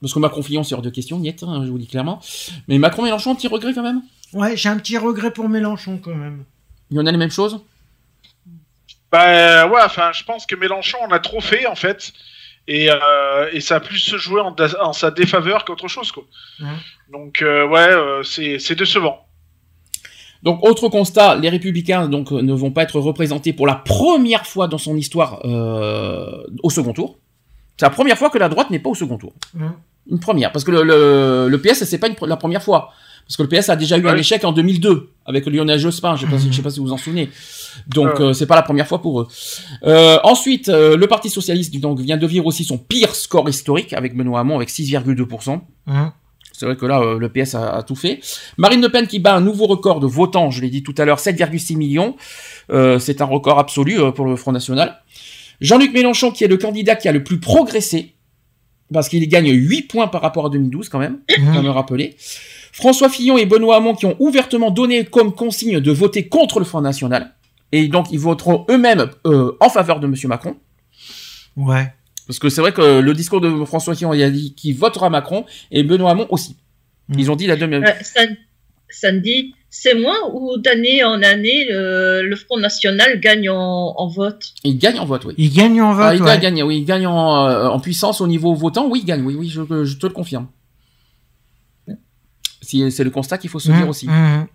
Parce 0.00 0.14
que 0.14 0.20
Macron-Fillon, 0.20 0.64
c'est 0.64 0.74
hors 0.74 0.80
de 0.80 0.88
question, 0.88 1.18
niet, 1.18 1.42
hein, 1.42 1.64
je 1.66 1.70
vous 1.70 1.78
dis 1.78 1.86
clairement. 1.86 2.18
Mais 2.66 2.78
Macron-Mélenchon, 2.78 3.32
un 3.32 3.34
petit 3.34 3.48
regret 3.48 3.74
quand 3.74 3.82
même? 3.82 4.00
Ouais, 4.32 4.56
j'ai 4.56 4.70
un 4.70 4.78
petit 4.78 4.96
regret 4.96 5.32
pour 5.32 5.50
Mélenchon 5.50 6.00
quand 6.02 6.14
même. 6.14 6.44
Il 6.90 6.96
y 6.96 7.00
en 7.00 7.04
a 7.04 7.12
les 7.12 7.18
mêmes 7.18 7.30
choses 7.30 7.60
Bah 9.14 9.68
ouais, 9.68 9.80
enfin, 9.84 10.10
je 10.12 10.24
pense 10.24 10.44
que 10.44 10.56
Mélenchon 10.56 10.98
en 11.06 11.12
a 11.12 11.20
trop 11.20 11.40
fait 11.40 11.68
en 11.68 11.76
fait, 11.76 12.12
et, 12.66 12.90
euh, 12.90 13.48
et 13.52 13.60
ça 13.60 13.76
a 13.76 13.80
plus 13.80 13.98
se 13.98 14.16
jouer 14.16 14.40
en, 14.40 14.92
sa 14.92 15.12
défaveur 15.12 15.64
qu'autre 15.64 15.86
chose 15.86 16.10
quoi. 16.10 16.24
Ouais. 16.60 16.66
Donc 17.12 17.40
euh, 17.40 17.64
ouais, 17.64 17.92
euh, 17.92 18.24
c'est 18.24 18.58
c'est 18.58 18.74
décevant. 18.74 19.20
Donc, 20.42 20.66
autre 20.66 20.88
constat, 20.88 21.36
les 21.36 21.48
républicains 21.48 22.08
donc 22.08 22.32
ne 22.32 22.52
vont 22.52 22.72
pas 22.72 22.82
être 22.82 22.98
représentés 22.98 23.52
pour 23.52 23.68
la 23.68 23.76
première 23.76 24.46
fois 24.46 24.66
dans 24.66 24.78
son 24.78 24.96
histoire 24.96 25.40
euh, 25.44 26.42
au 26.64 26.68
second 26.68 26.92
tour. 26.92 27.18
C'est 27.76 27.86
la 27.86 27.90
première 27.90 28.18
fois 28.18 28.30
que 28.30 28.38
la 28.38 28.48
droite 28.48 28.70
n'est 28.70 28.80
pas 28.80 28.90
au 28.90 28.96
second 28.96 29.16
tour. 29.16 29.32
Ouais. 29.54 29.68
Une 30.10 30.18
première, 30.18 30.50
parce 30.50 30.64
que 30.64 30.72
le, 30.72 30.82
le, 30.82 31.48
le 31.48 31.60
PS, 31.62 31.84
c'est 31.84 31.98
pas 31.98 32.08
une, 32.08 32.16
la 32.22 32.36
première 32.36 32.64
fois. 32.64 32.90
Parce 33.26 33.36
que 33.38 33.42
le 33.42 33.48
PS 33.48 33.70
a 33.70 33.76
déjà 33.76 33.96
eu 33.96 34.06
un 34.06 34.12
Ouais. 34.12 34.20
échec 34.20 34.44
en 34.44 34.52
2002 34.52 35.10
avec 35.24 35.46
Lionel 35.46 35.78
Jospin. 35.78 36.14
Je 36.16 36.26
sais 36.26 36.32
je 36.50 36.56
sais 36.56 36.62
pas 36.62 36.68
si 36.70 36.78
vous 36.78 36.86
vous 36.86 36.92
en 36.92 36.98
souvenez. 36.98 37.30
Donc 37.88 38.18
Ouais. 38.18 38.26
euh, 38.26 38.32
c'est 38.34 38.46
pas 38.46 38.54
la 38.56 38.62
première 38.62 38.86
fois 38.86 39.00
pour 39.00 39.20
eux. 39.22 39.28
Euh, 39.84 40.18
ensuite, 40.24 40.68
euh, 40.68 40.96
le 40.96 41.06
Parti 41.06 41.30
socialiste 41.30 41.74
donc 41.80 42.00
vient 42.00 42.18
de 42.18 42.26
vivre 42.26 42.44
aussi 42.46 42.64
son 42.64 42.76
pire 42.76 43.14
score 43.14 43.48
historique 43.48 43.92
avec 43.94 44.14
Benoît 44.16 44.40
Hamon 44.40 44.56
avec 44.56 44.68
6,2%. 44.68 45.60
Hein. 45.86 46.12
C'est 46.52 46.66
vrai 46.66 46.76
que 46.76 46.86
là, 46.86 47.00
euh, 47.00 47.18
le 47.18 47.28
PS 47.30 47.54
a, 47.56 47.70
a 47.78 47.82
tout 47.82 47.96
fait. 47.96 48.20
Marine 48.58 48.80
Le 48.82 48.88
Pen 48.90 49.06
qui 49.06 49.18
bat 49.18 49.34
un 49.34 49.40
nouveau 49.40 49.66
record 49.66 49.98
de 50.00 50.06
votants, 50.06 50.50
je 50.50 50.60
l'ai 50.60 50.68
dit 50.70 50.82
tout 50.82 50.94
à 50.98 51.04
l'heure, 51.04 51.18
7,6 51.18 51.76
millions. 51.76 52.14
C'est 53.00 53.20
un 53.22 53.24
record 53.24 53.58
absolu 53.58 53.98
pour 54.14 54.26
le 54.26 54.36
Front 54.36 54.52
National. 54.52 55.00
Jean-Luc 55.60 55.92
Mélenchon 55.94 56.30
qui 56.30 56.44
est 56.44 56.48
le 56.48 56.56
candidat 56.58 56.94
qui 56.94 57.08
a 57.08 57.12
le 57.12 57.24
plus 57.24 57.40
progressé, 57.40 58.14
parce 58.92 59.08
qu'il 59.08 59.26
gagne 59.28 59.50
8 59.50 59.82
points 59.82 60.08
par 60.08 60.20
rapport 60.20 60.46
à 60.46 60.50
2012 60.50 60.88
quand 60.90 60.98
même, 60.98 61.18
Mmh. 61.38 61.54
faut 61.54 61.62
me 61.62 61.70
rappeler. 61.70 62.16
François 62.74 63.08
Fillon 63.08 63.38
et 63.38 63.46
Benoît 63.46 63.76
Hamon 63.76 63.94
qui 63.94 64.04
ont 64.04 64.16
ouvertement 64.18 64.72
donné 64.72 65.04
comme 65.04 65.32
consigne 65.32 65.78
de 65.78 65.92
voter 65.92 66.28
contre 66.28 66.58
le 66.58 66.64
Front 66.64 66.80
National. 66.80 67.32
Et 67.70 67.86
donc 67.86 68.08
ils 68.10 68.18
voteront 68.18 68.66
eux-mêmes 68.68 69.10
euh, 69.26 69.52
en 69.60 69.68
faveur 69.68 70.00
de 70.00 70.08
Monsieur 70.08 70.26
Macron. 70.26 70.56
Ouais. 71.56 71.92
Parce 72.26 72.40
que 72.40 72.48
c'est 72.48 72.60
vrai 72.60 72.72
que 72.72 72.98
le 72.98 73.14
discours 73.14 73.40
de 73.40 73.64
François 73.64 73.94
Fillon, 73.94 74.12
il 74.12 74.22
a 74.24 74.30
dit 74.30 74.54
qu'il 74.56 74.74
votera 74.76 75.08
Macron 75.08 75.44
et 75.70 75.84
Benoît 75.84 76.10
Hamon 76.10 76.26
aussi. 76.30 76.56
Mm. 77.08 77.18
Ils 77.20 77.30
ont 77.30 77.36
dit 77.36 77.46
la 77.46 77.54
deux 77.54 77.68
mêmes. 77.68 77.84
Ouais, 77.84 77.96
ça, 78.02 78.22
ça 78.88 79.12
me 79.12 79.20
dit, 79.20 79.54
c'est 79.70 79.94
moi 79.94 80.16
ou 80.32 80.56
d'année 80.58 81.04
en 81.04 81.22
année, 81.22 81.66
le, 81.70 82.22
le 82.22 82.36
Front 82.36 82.58
National 82.58 83.20
gagne 83.20 83.50
en, 83.50 83.94
en 83.96 84.08
vote? 84.08 84.52
Il 84.64 84.78
gagne 84.78 84.98
en 84.98 85.04
vote, 85.04 85.26
oui. 85.26 85.34
Il 85.38 85.52
gagne 85.52 85.80
en 85.80 85.92
vote. 85.92 86.06
Ah, 86.08 86.14
il 86.16 86.22
ouais. 86.22 86.40
gagne, 86.40 86.60
oui, 86.64 86.78
il 86.78 86.84
gagne 86.84 87.06
en, 87.06 87.46
euh, 87.46 87.68
en 87.68 87.78
puissance 87.78 88.20
au 88.20 88.26
niveau 88.26 88.52
votant, 88.54 88.88
oui, 88.88 89.00
il 89.04 89.06
gagne, 89.06 89.22
oui, 89.24 89.36
oui, 89.38 89.48
je, 89.48 89.84
je 89.84 89.96
te 89.96 90.06
le 90.06 90.12
confirme. 90.12 90.48
C'est 92.64 93.04
le 93.04 93.10
constat 93.10 93.38
qu'il 93.38 93.50
faut 93.50 93.58
se 93.60 93.70
dire 93.70 93.86
Mmh, 93.86 93.88
aussi. 93.88 94.06
mmh. 94.08 94.46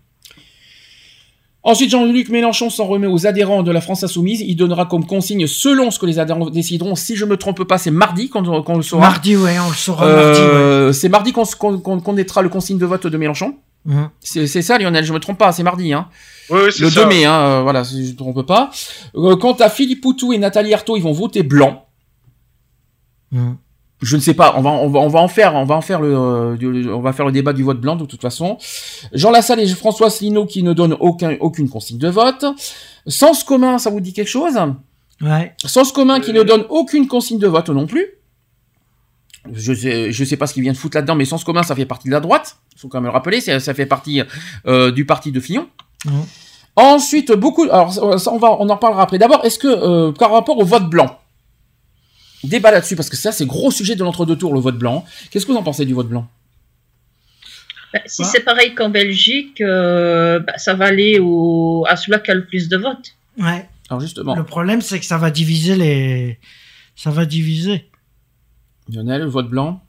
Ensuite, 1.61 1.89
Jean-Luc 1.91 2.29
Mélenchon 2.29 2.69
s'en 2.69 2.85
remet 2.85 3.05
aux 3.07 3.27
adhérents 3.27 3.63
de 3.63 3.71
la 3.71 3.81
France 3.81 4.01
Insoumise. 4.03 4.39
Il 4.41 4.55
donnera 4.55 4.85
comme 4.85 5.05
consigne, 5.05 5.45
selon 5.45 5.91
ce 5.91 5.99
que 5.99 6.05
les 6.05 6.17
adhérents 6.17 6.49
décideront, 6.49 6.95
si 6.95 7.17
je 7.17 7.25
me 7.25 7.35
trompe 7.35 7.63
pas, 7.65 7.77
c'est 7.77 7.91
mardi 7.91 8.29
qu'on 8.29 8.41
le 8.77 8.81
saura. 8.81 9.01
Mardi, 9.09 9.35
ouais, 9.35 9.59
on 9.59 9.67
le 9.69 9.75
saura. 9.75 10.05
Ouais. 10.05 10.11
Euh, 10.13 10.93
C'est 10.93 11.09
mardi 11.09 11.33
qu'on 11.33 11.99
connaîtra 11.99 12.41
le 12.41 12.49
consigne 12.49 12.77
de 12.77 12.85
vote 12.85 13.07
de 13.07 13.17
Mélenchon. 13.17 13.55
Mmh. 13.85 14.03
C'est 14.21 14.61
ça, 14.61 14.77
Lionel, 14.77 15.03
je 15.03 15.11
me 15.13 15.19
trompe 15.19 15.37
pas, 15.37 15.51
c'est 15.51 15.63
mardi, 15.63 15.91
hein. 15.93 16.07
Oui, 16.49 16.59
oui, 16.65 16.71
Le 16.79 16.89
ça. 16.89 17.03
2 17.03 17.07
mai, 17.07 17.25
hein, 17.25 17.33
euh, 17.41 17.61
voilà, 17.61 17.83
si 17.83 18.07
je 18.07 18.11
ne 18.13 18.17
trompe 18.17 18.41
pas. 18.45 18.71
Euh, 19.15 19.35
quant 19.35 19.53
à 19.53 19.69
Philippe 19.69 20.01
Poutou 20.01 20.31
et 20.33 20.37
Nathalie 20.37 20.73
Arthaud, 20.73 20.95
ils 20.97 21.03
vont 21.03 21.11
voter 21.11 21.43
blanc. 21.43 21.85
Mmh. 23.31 23.51
Je 24.01 24.15
ne 24.15 24.21
sais 24.21 24.33
pas, 24.33 24.53
on 24.55 24.61
va, 24.61 24.69
on 24.69 24.87
va, 24.87 24.99
on 24.99 25.07
va 25.09 25.19
en 25.19 25.27
faire, 25.27 25.55
on 25.55 25.65
va 25.65 25.75
en 25.75 25.81
faire 25.81 25.99
le, 25.99 26.15
euh, 26.15 26.55
du- 26.55 26.89
on 26.89 27.01
va 27.01 27.11
faire 27.11 27.25
le 27.25 27.33
débat 27.33 27.51
du 27.51 27.63
vote 27.63 27.81
blanc 27.81 27.97
de 27.97 28.05
toute 28.05 28.21
façon. 28.21 28.57
Jean 29.13 29.29
Lassalle 29.29 29.59
et 29.59 29.67
François 29.67 30.07
Asselineau 30.07 30.45
qui 30.45 30.63
ne 30.63 30.71
donnent 30.71 30.95
aucun, 31.01 31.35
aucune 31.41 31.67
consigne 31.69 31.97
de 31.97 32.07
vote. 32.07 32.45
Sens 33.07 33.43
commun, 33.43 33.77
ça 33.77 33.89
vous 33.89 33.99
dit 33.99 34.13
quelque 34.13 34.29
chose? 34.29 34.57
Ouais. 35.21 35.53
Sens 35.65 35.91
commun 35.91 36.21
qui 36.21 36.31
Euh. 36.31 36.35
ne 36.35 36.43
donne 36.43 36.63
aucune 36.69 37.07
consigne 37.09 37.39
de 37.39 37.47
vote 37.47 37.69
non 37.69 37.87
plus. 37.87 38.05
Je 39.51 39.73
sais, 39.73 40.11
je 40.13 40.23
sais 40.23 40.37
pas 40.37 40.47
ce 40.47 40.53
qu'ils 40.53 40.63
viennent 40.63 40.75
foutre 40.75 40.95
là-dedans, 40.97 41.15
mais 41.15 41.25
Sens 41.25 41.43
commun, 41.43 41.63
ça 41.63 41.75
fait 41.75 41.85
partie 41.85 42.07
de 42.07 42.13
la 42.13 42.19
droite. 42.21 42.57
Il 42.75 42.79
faut 42.79 42.87
quand 42.87 42.99
même 42.99 43.05
le 43.05 43.11
rappeler, 43.11 43.41
ça 43.41 43.73
fait 43.73 43.85
partie 43.85 44.21
euh, 44.65 44.91
du 44.91 45.05
parti 45.05 45.31
de 45.33 45.39
Fillon. 45.41 45.67
Ensuite, 46.75 47.31
beaucoup. 47.33 47.63
Alors, 47.63 47.91
ça, 47.91 48.31
on 48.31 48.37
va, 48.37 48.55
on 48.59 48.69
en 48.69 48.77
parlera 48.77 49.01
après. 49.03 49.17
D'abord, 49.17 49.43
est-ce 49.43 49.59
que 49.59 49.67
euh, 49.67 50.11
par 50.13 50.31
rapport 50.31 50.57
au 50.57 50.63
vote 50.63 50.89
blanc, 50.89 51.17
débat 52.43 52.71
là-dessus 52.71 52.95
parce 52.95 53.09
que 53.09 53.17
ça, 53.17 53.31
c'est 53.31 53.45
gros 53.45 53.71
sujet 53.71 53.95
de 53.95 54.03
l'entre-deux 54.03 54.35
tours, 54.35 54.53
le 54.53 54.59
vote 54.59 54.77
blanc. 54.77 55.05
Qu'est-ce 55.31 55.45
que 55.45 55.51
vous 55.51 55.57
en 55.57 55.63
pensez 55.63 55.85
du 55.85 55.93
vote 55.93 56.09
blanc? 56.09 56.29
Bah, 57.91 58.01
si 58.05 58.23
c'est 58.23 58.41
pareil 58.41 58.75
qu'en 58.75 58.89
Belgique, 58.89 59.61
euh, 59.61 60.39
bah, 60.39 60.57
ça 60.57 60.75
va 60.75 60.85
aller 60.85 61.19
au... 61.19 61.85
à 61.89 61.95
celui 61.95 62.21
qui 62.21 62.31
a 62.31 62.35
le 62.35 62.45
plus 62.45 62.69
de 62.69 62.77
votes. 62.77 63.15
Ouais. 63.37 63.67
Alors 63.89 63.99
justement, 63.99 64.35
Le 64.35 64.43
problème, 64.43 64.81
c'est 64.81 64.99
que 64.99 65.05
ça 65.05 65.17
va 65.17 65.31
diviser 65.31 65.75
les. 65.75 66.39
Ça 66.95 67.09
va 67.09 67.25
diviser. 67.25 67.89
Lionel, 68.93 69.21
le 69.21 69.27
vote 69.27 69.49
blanc. 69.49 69.81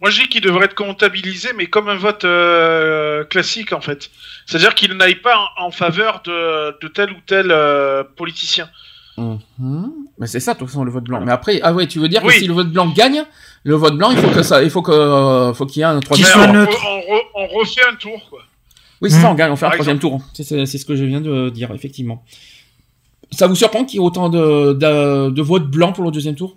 Moi, 0.00 0.10
je 0.10 0.22
dis 0.22 0.28
qu'il 0.28 0.40
devrait 0.40 0.64
être 0.64 0.74
comptabilisé, 0.74 1.50
mais 1.56 1.66
comme 1.66 1.88
un 1.88 1.94
vote 1.94 2.24
euh, 2.24 3.24
classique, 3.24 3.72
en 3.72 3.80
fait. 3.80 4.10
C'est-à-dire 4.46 4.74
qu'il 4.74 4.92
n'aille 4.94 5.14
pas 5.14 5.38
en, 5.56 5.66
en 5.66 5.70
faveur 5.70 6.22
de, 6.24 6.76
de 6.80 6.88
tel 6.88 7.12
ou 7.12 7.20
tel 7.24 7.52
euh, 7.52 8.02
politicien. 8.16 8.68
Mhm. 9.18 9.92
Mais 10.18 10.26
c'est 10.26 10.40
ça, 10.40 10.54
de 10.54 10.58
toute 10.58 10.68
façon, 10.68 10.84
le 10.84 10.90
vote 10.90 11.04
blanc. 11.04 11.20
Mais 11.20 11.32
après, 11.32 11.60
ah 11.62 11.72
ouais, 11.72 11.86
tu 11.86 11.98
veux 11.98 12.08
dire 12.08 12.22
que 12.22 12.30
si 12.32 12.46
le 12.46 12.54
vote 12.54 12.70
blanc 12.72 12.88
gagne, 12.94 13.22
le 13.64 13.74
vote 13.74 13.96
blanc, 13.96 14.10
il 14.10 14.16
faut 14.18 14.28
que 14.30 14.42
ça, 14.42 14.62
il 14.62 14.70
faut 14.70 14.82
que, 14.82 14.92
euh, 14.92 15.52
faut 15.54 15.66
qu'il 15.66 15.80
y 15.80 15.82
ait 15.82 15.86
un 15.86 16.00
troisième 16.00 16.28
tour. 16.28 16.40
soit 16.42 16.48
on, 16.50 16.52
neutre. 16.52 16.72
re- 16.72 16.86
on 16.86 16.98
re- 16.98 17.22
on 17.52 17.58
refait 17.58 17.80
un 17.90 17.94
tour, 17.96 18.20
quoi. 18.30 18.40
Oui, 19.00 19.10
c'est 19.10 19.16
ça, 19.20 19.26
Mhm. 19.26 19.32
on 19.32 19.34
gagne, 19.34 19.50
on 19.52 19.56
fait 19.56 19.66
un 19.66 19.70
troisième 19.70 19.98
tour. 19.98 20.20
C'est, 20.32 20.44
c'est, 20.44 20.64
c'est 20.66 20.78
ce 20.78 20.84
que 20.86 20.94
je 20.96 21.04
viens 21.04 21.20
de 21.20 21.50
dire, 21.50 21.70
effectivement. 21.72 22.24
Ça 23.32 23.46
vous 23.46 23.54
surprend 23.54 23.84
qu'il 23.84 23.98
y 23.98 24.02
ait 24.02 24.06
autant 24.06 24.28
de, 24.28 24.72
de, 24.74 25.30
de 25.30 25.42
votes 25.42 25.68
blancs 25.70 25.94
pour 25.94 26.04
le 26.04 26.10
deuxième 26.10 26.34
tour? 26.34 26.56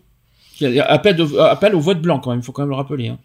Qu'il 0.58 0.72
y 0.72 0.80
a 0.80 0.86
appel, 0.86 1.16
de, 1.16 1.38
appel 1.40 1.74
au 1.76 1.80
vote 1.80 2.02
blanc, 2.02 2.20
quand 2.20 2.30
même, 2.32 2.40
il 2.40 2.44
faut 2.44 2.52
quand 2.52 2.62
même 2.62 2.70
le 2.70 2.76
rappeler. 2.76 3.08
Hein. 3.10 3.18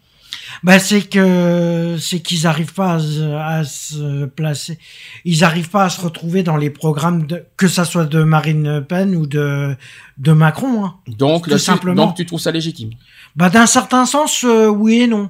Bah, 0.63 0.79
c'est 0.79 1.01
que 1.01 1.97
c'est 1.99 2.19
qu'ils 2.19 2.45
arrivent 2.47 2.73
pas 2.73 2.93
à, 2.93 2.99
se- 2.99 3.33
à 3.35 3.63
se 3.63 4.25
placer. 4.25 4.77
Ils 5.25 5.43
arrivent 5.43 5.69
pas 5.69 5.85
à 5.85 5.89
se 5.89 6.01
retrouver 6.01 6.43
dans 6.43 6.57
les 6.57 6.69
programmes 6.69 7.25
de 7.27 7.43
que 7.57 7.67
ça 7.67 7.85
soit 7.85 8.05
de 8.05 8.23
Marine 8.23 8.75
Le 8.77 8.83
Pen 8.83 9.15
ou 9.15 9.25
de 9.27 9.75
de 10.17 10.31
Macron. 10.33 10.85
Hein. 10.85 10.95
Donc, 11.07 11.47
Tout 11.49 11.57
simplement. 11.57 12.05
donc, 12.07 12.15
tu 12.15 12.25
trouves 12.25 12.39
ça 12.39 12.51
légitime? 12.51 12.91
Bah, 13.35 13.49
d'un 13.49 13.65
certain 13.65 14.05
sens, 14.05 14.43
euh, 14.43 14.67
oui 14.67 15.01
et 15.01 15.07
non. 15.07 15.29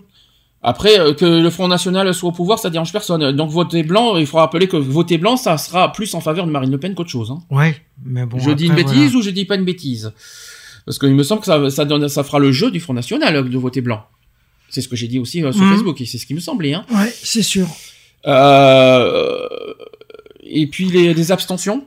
Après, 0.64 1.00
euh, 1.00 1.14
que 1.16 1.26
le 1.26 1.50
Front 1.50 1.68
National 1.68 2.14
soit 2.14 2.30
au 2.30 2.32
pouvoir, 2.32 2.60
ça 2.60 2.70
dérange 2.70 2.92
personne. 2.92 3.32
Donc, 3.36 3.50
voter 3.50 3.82
blanc, 3.84 4.18
il 4.18 4.28
faut 4.28 4.38
rappeler 4.38 4.68
que 4.68 4.78
voter 4.78 5.18
blanc, 5.18 5.36
ça 5.38 5.58
sera 5.58 5.92
plus 5.92 6.14
en 6.14 6.22
faveur 6.22 6.46
de 6.46 6.52
Marine 6.52 6.70
Le 6.72 6.78
Pen 6.78 6.94
qu'autre 6.94 7.10
chose. 7.10 7.32
Hein. 7.32 7.40
Ouais, 7.50 7.76
mais 8.06 8.26
bon. 8.26 8.38
je 8.38 8.52
dis 8.52 8.68
une 8.68 8.76
bêtise 8.76 8.94
voilà. 8.96 9.18
ou 9.18 9.22
je 9.24 9.30
dis 9.32 9.46
pas 9.46 9.56
une 9.56 9.66
bêtise? 9.66 10.12
Parce 10.86 11.00
qu'il 11.00 11.14
me 11.16 11.24
semble 11.24 11.42
que 11.42 11.48
ça, 11.48 11.70
ça, 11.70 11.86
donne, 11.86 12.08
ça 12.10 12.24
fera 12.24 12.38
le 12.40 12.52
jeu 12.52 12.70
du 12.70 12.80
Front 12.80 12.94
National 12.94 13.36
euh, 13.38 13.44
de 13.44 13.58
voter 13.58 13.82
blanc. 13.82 14.04
C'est 14.72 14.82
ce 14.82 14.88
que 14.88 14.96
j'ai 14.96 15.08
dit 15.08 15.20
aussi 15.20 15.44
euh, 15.44 15.52
sur 15.52 15.62
Mhm. 15.64 15.72
Facebook, 15.74 16.02
et 16.02 16.06
c'est 16.06 16.18
ce 16.18 16.26
qui 16.26 16.34
me 16.34 16.40
semblait. 16.40 16.74
Hein. 16.74 16.86
Ouais, 16.92 17.14
c'est 17.24 17.44
sûr. 17.44 17.68
Euh, 18.26 19.48
et 20.44 20.68
puis 20.68 20.86
les, 20.90 21.14
les 21.14 21.32
abstentions 21.32 21.86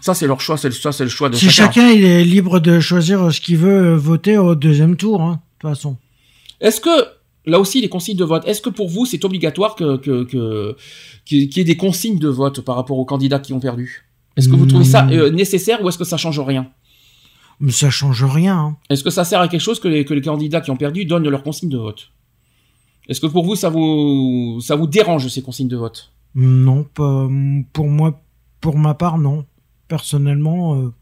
Ça, 0.00 0.14
c'est 0.14 0.26
leur 0.26 0.40
choix, 0.40 0.56
c'est 0.56 0.68
le, 0.68 0.74
ça, 0.74 0.92
c'est 0.92 1.04
le 1.04 1.10
choix 1.10 1.28
de 1.28 1.36
Si 1.36 1.50
chacun. 1.50 1.72
chacun 1.72 1.90
il 1.90 2.04
est 2.04 2.24
libre 2.24 2.60
de 2.60 2.78
choisir 2.80 3.32
ce 3.32 3.40
qu'il 3.40 3.56
veut 3.58 3.92
euh, 3.92 3.96
voter 3.96 4.36
au 4.38 4.54
deuxième 4.54 4.96
tour, 4.96 5.20
hein, 5.22 5.40
de 5.62 5.68
toute 5.68 5.74
façon. 5.76 5.96
Est-ce 6.60 6.80
que, 6.80 6.90
là 7.46 7.58
aussi, 7.58 7.80
les 7.80 7.88
consignes 7.88 8.16
de 8.16 8.24
vote, 8.24 8.44
est-ce 8.46 8.60
que 8.60 8.70
pour 8.70 8.88
vous, 8.88 9.06
c'est 9.06 9.24
obligatoire 9.24 9.74
que, 9.74 9.96
que, 9.96 10.24
que, 10.24 10.76
qu'il 11.24 11.56
y 11.56 11.60
ait 11.60 11.64
des 11.64 11.76
consignes 11.76 12.18
de 12.18 12.28
vote 12.28 12.60
par 12.60 12.76
rapport 12.76 12.98
aux 12.98 13.04
candidats 13.04 13.38
qui 13.40 13.52
ont 13.52 13.60
perdu? 13.60 14.04
Est-ce 14.36 14.48
que 14.48 14.54
vous 14.54 14.66
trouvez 14.66 14.84
ça 14.84 15.02
Hmm. 15.02 15.12
euh, 15.12 15.30
nécessaire 15.30 15.82
ou 15.82 15.88
est-ce 15.88 15.98
que 15.98 16.04
ça 16.04 16.16
change 16.16 16.38
rien? 16.38 16.68
Mais 17.60 17.72
ça 17.72 17.90
change 17.90 18.24
rien. 18.24 18.56
Hein. 18.56 18.76
Est-ce 18.88 19.02
que 19.02 19.10
ça 19.10 19.24
sert 19.24 19.40
à 19.40 19.48
quelque 19.48 19.60
chose 19.60 19.80
que 19.80 19.88
les, 19.88 20.04
que 20.04 20.14
les 20.14 20.20
candidats 20.22 20.60
qui 20.60 20.70
ont 20.70 20.76
perdu 20.76 21.04
donnent 21.04 21.28
leurs 21.28 21.42
consignes 21.42 21.70
de 21.70 21.78
vote? 21.78 22.10
Est-ce 23.08 23.20
que 23.20 23.26
pour 23.26 23.44
vous, 23.44 23.56
ça 23.56 23.68
vous, 23.68 24.60
ça 24.60 24.76
vous 24.76 24.86
dérange 24.86 25.26
ces 25.28 25.42
consignes 25.42 25.68
de 25.68 25.76
vote? 25.76 26.12
Non, 26.34 26.84
pas 26.84 27.26
pour 27.72 27.88
moi, 27.88 28.20
pour 28.60 28.76
ma 28.78 28.94
part, 28.94 29.18
non. 29.18 29.44
Personnellement, 29.88 30.76
euh, 30.80 30.92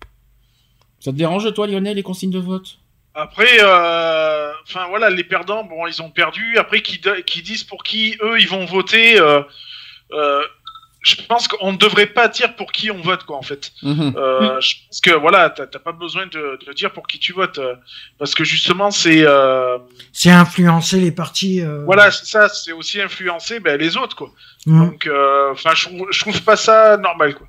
Ça 1.01 1.11
te 1.11 1.17
dérange, 1.17 1.53
toi, 1.53 1.67
Lionel, 1.67 1.97
les 1.97 2.03
consignes 2.03 2.31
de 2.31 2.39
vote? 2.39 2.79
Après, 3.15 3.59
euh, 3.61 4.53
enfin 4.63 4.87
voilà, 4.89 5.11
les 5.11 5.25
perdants, 5.25 5.65
bon, 5.65 5.87
ils 5.87 6.01
ont 6.01 6.11
perdu. 6.11 6.57
Après, 6.59 6.83
qui, 6.83 7.01
qui 7.27 7.43
disent 7.43 7.65
pour 7.65 7.83
qui 7.83 8.15
eux 8.23 8.39
ils 8.39 8.49
vont 8.49 8.65
voter. 8.67 9.19
euh, 9.19 9.43
euh, 10.13 10.43
je 11.09 11.15
pense 11.29 11.47
qu'on 11.47 11.71
ne 11.73 11.77
devrait 11.79 12.07
pas 12.09 12.27
dire 12.27 12.57
pour 12.57 12.73
qui 12.73 12.91
on 12.91 13.01
vote, 13.01 13.23
quoi, 13.23 13.37
en 13.37 13.43
fait. 13.43 13.71
Mhm. 13.83 14.15
Euh, 14.17 14.61
Je 14.61 14.75
pense 14.89 15.01
que 15.01 15.13
voilà, 15.13 15.51
t'as 15.51 15.67
pas 15.79 15.93
besoin 15.93 16.27
de, 16.27 16.59
de 16.67 16.73
dire 16.73 16.93
pour 16.93 17.07
qui 17.07 17.21
tu 17.21 17.33
votes, 17.33 17.59
euh, 17.59 17.75
parce 18.19 18.35
que 18.35 18.43
justement, 18.43 18.91
c'est 18.91 19.23
euh, 19.25 19.79
c'est 20.13 20.31
influencer 20.31 20.99
les 20.99 21.13
partis. 21.13 21.61
euh, 21.61 21.85
voilà, 21.85 22.11
c'est 22.11 22.27
ça, 22.27 22.49
c'est 22.49 22.73
aussi 22.73 23.01
influencer 23.01 23.61
ben, 23.61 23.79
les 23.79 23.97
autres, 23.97 24.17
quoi. 24.17 24.31
mm. 24.67 24.81
Donc, 24.85 25.09
enfin, 25.53 25.71
je, 25.77 25.87
trouve- 25.87 26.09
je 26.11 26.21
trouve 26.21 26.43
pas 26.43 26.57
ça 26.57 26.97
normal, 26.97 27.37
quoi. 27.37 27.47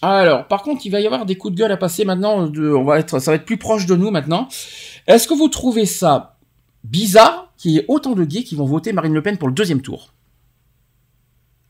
Alors, 0.00 0.46
par 0.48 0.62
contre, 0.62 0.86
il 0.86 0.90
va 0.90 1.00
y 1.00 1.06
avoir 1.06 1.26
des 1.26 1.36
coups 1.36 1.54
de 1.54 1.58
gueule 1.58 1.72
à 1.72 1.76
passer 1.76 2.06
maintenant. 2.06 2.46
De, 2.46 2.70
on 2.72 2.84
va 2.84 2.98
être, 2.98 3.18
ça 3.18 3.30
va 3.30 3.34
être 3.36 3.44
plus 3.44 3.58
proche 3.58 3.84
de 3.84 3.94
nous 3.94 4.10
maintenant. 4.10 4.48
Est-ce 5.06 5.28
que 5.28 5.34
vous 5.34 5.48
trouvez 5.48 5.84
ça 5.86 6.36
bizarre 6.82 7.52
qu'il 7.58 7.72
y 7.72 7.78
ait 7.78 7.84
autant 7.88 8.12
de 8.12 8.24
gays 8.24 8.42
qui 8.44 8.54
vont 8.54 8.64
voter 8.66 8.94
Marine 8.94 9.12
Le 9.12 9.20
Pen 9.22 9.36
pour 9.36 9.48
le 9.48 9.54
deuxième 9.54 9.82
tour? 9.82 10.13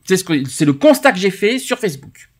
C'est 0.04 0.16
ce 0.16 0.24
que, 0.24 0.44
c'est 0.48 0.64
le 0.64 0.72
constat 0.74 1.12
que 1.12 1.18
j'ai 1.18 1.30
fait 1.30 1.58
sur 1.58 1.78
Facebook. 1.78 2.30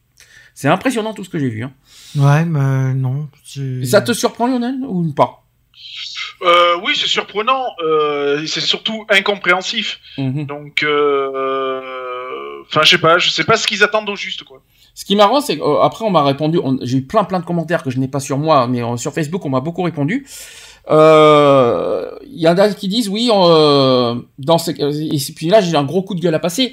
C'est 0.54 0.68
impressionnant 0.68 1.14
tout 1.14 1.24
ce 1.24 1.30
que 1.30 1.38
j'ai 1.38 1.48
vu. 1.48 1.64
Hein. 1.64 1.72
Ouais, 2.16 2.44
mais 2.44 2.94
non. 2.94 3.28
Ça 3.84 4.00
te 4.00 4.12
surprend, 4.12 4.46
Lionel, 4.46 4.76
ou 4.86 5.12
pas? 5.12 5.40
Euh, 6.42 6.76
oui, 6.84 6.92
c'est 6.94 7.06
surprenant, 7.08 7.64
euh, 7.84 8.44
c'est 8.46 8.60
surtout 8.60 9.04
incompréhensif. 9.08 9.98
Mhm. 10.18 10.44
Donc, 10.46 10.82
euh, 10.82 12.62
enfin, 12.68 12.82
je 12.84 12.90
sais 12.90 12.98
pas, 12.98 13.18
je 13.18 13.30
sais 13.30 13.44
pas 13.44 13.56
ce 13.56 13.66
qu'ils 13.66 13.82
attendent 13.82 14.08
au 14.10 14.16
juste, 14.16 14.44
quoi. 14.44 14.62
Ce 14.94 15.04
qui 15.04 15.14
est 15.14 15.16
marrant, 15.16 15.40
c'est 15.40 15.58
qu'après 15.58 16.04
on 16.04 16.10
m'a 16.10 16.22
répondu, 16.22 16.60
on- 16.62 16.78
j'ai 16.82 16.98
eu 16.98 17.02
plein 17.02 17.24
plein 17.24 17.40
de 17.40 17.44
commentaires 17.44 17.82
que 17.82 17.90
je 17.90 17.98
n'ai 17.98 18.06
pas 18.08 18.20
sur 18.20 18.38
moi, 18.38 18.68
mais 18.68 18.80
sur 18.96 19.12
Facebook 19.12 19.44
on 19.44 19.48
m'a 19.50 19.60
beaucoup 19.60 19.82
répondu. 19.82 20.24
Euh, 20.90 22.10
Il 22.26 22.40
y 22.40 22.48
en 22.48 22.56
a 22.58 22.68
qui 22.74 22.88
disent 22.88 23.08
oui, 23.08 23.28
dans 23.28 24.58
ces, 24.58 24.72
et 24.72 25.32
puis 25.34 25.48
là 25.48 25.60
j'ai 25.60 25.76
un 25.76 25.84
gros 25.84 26.02
coup 26.02 26.14
de 26.14 26.20
gueule 26.20 26.34
à 26.34 26.38
passer. 26.38 26.72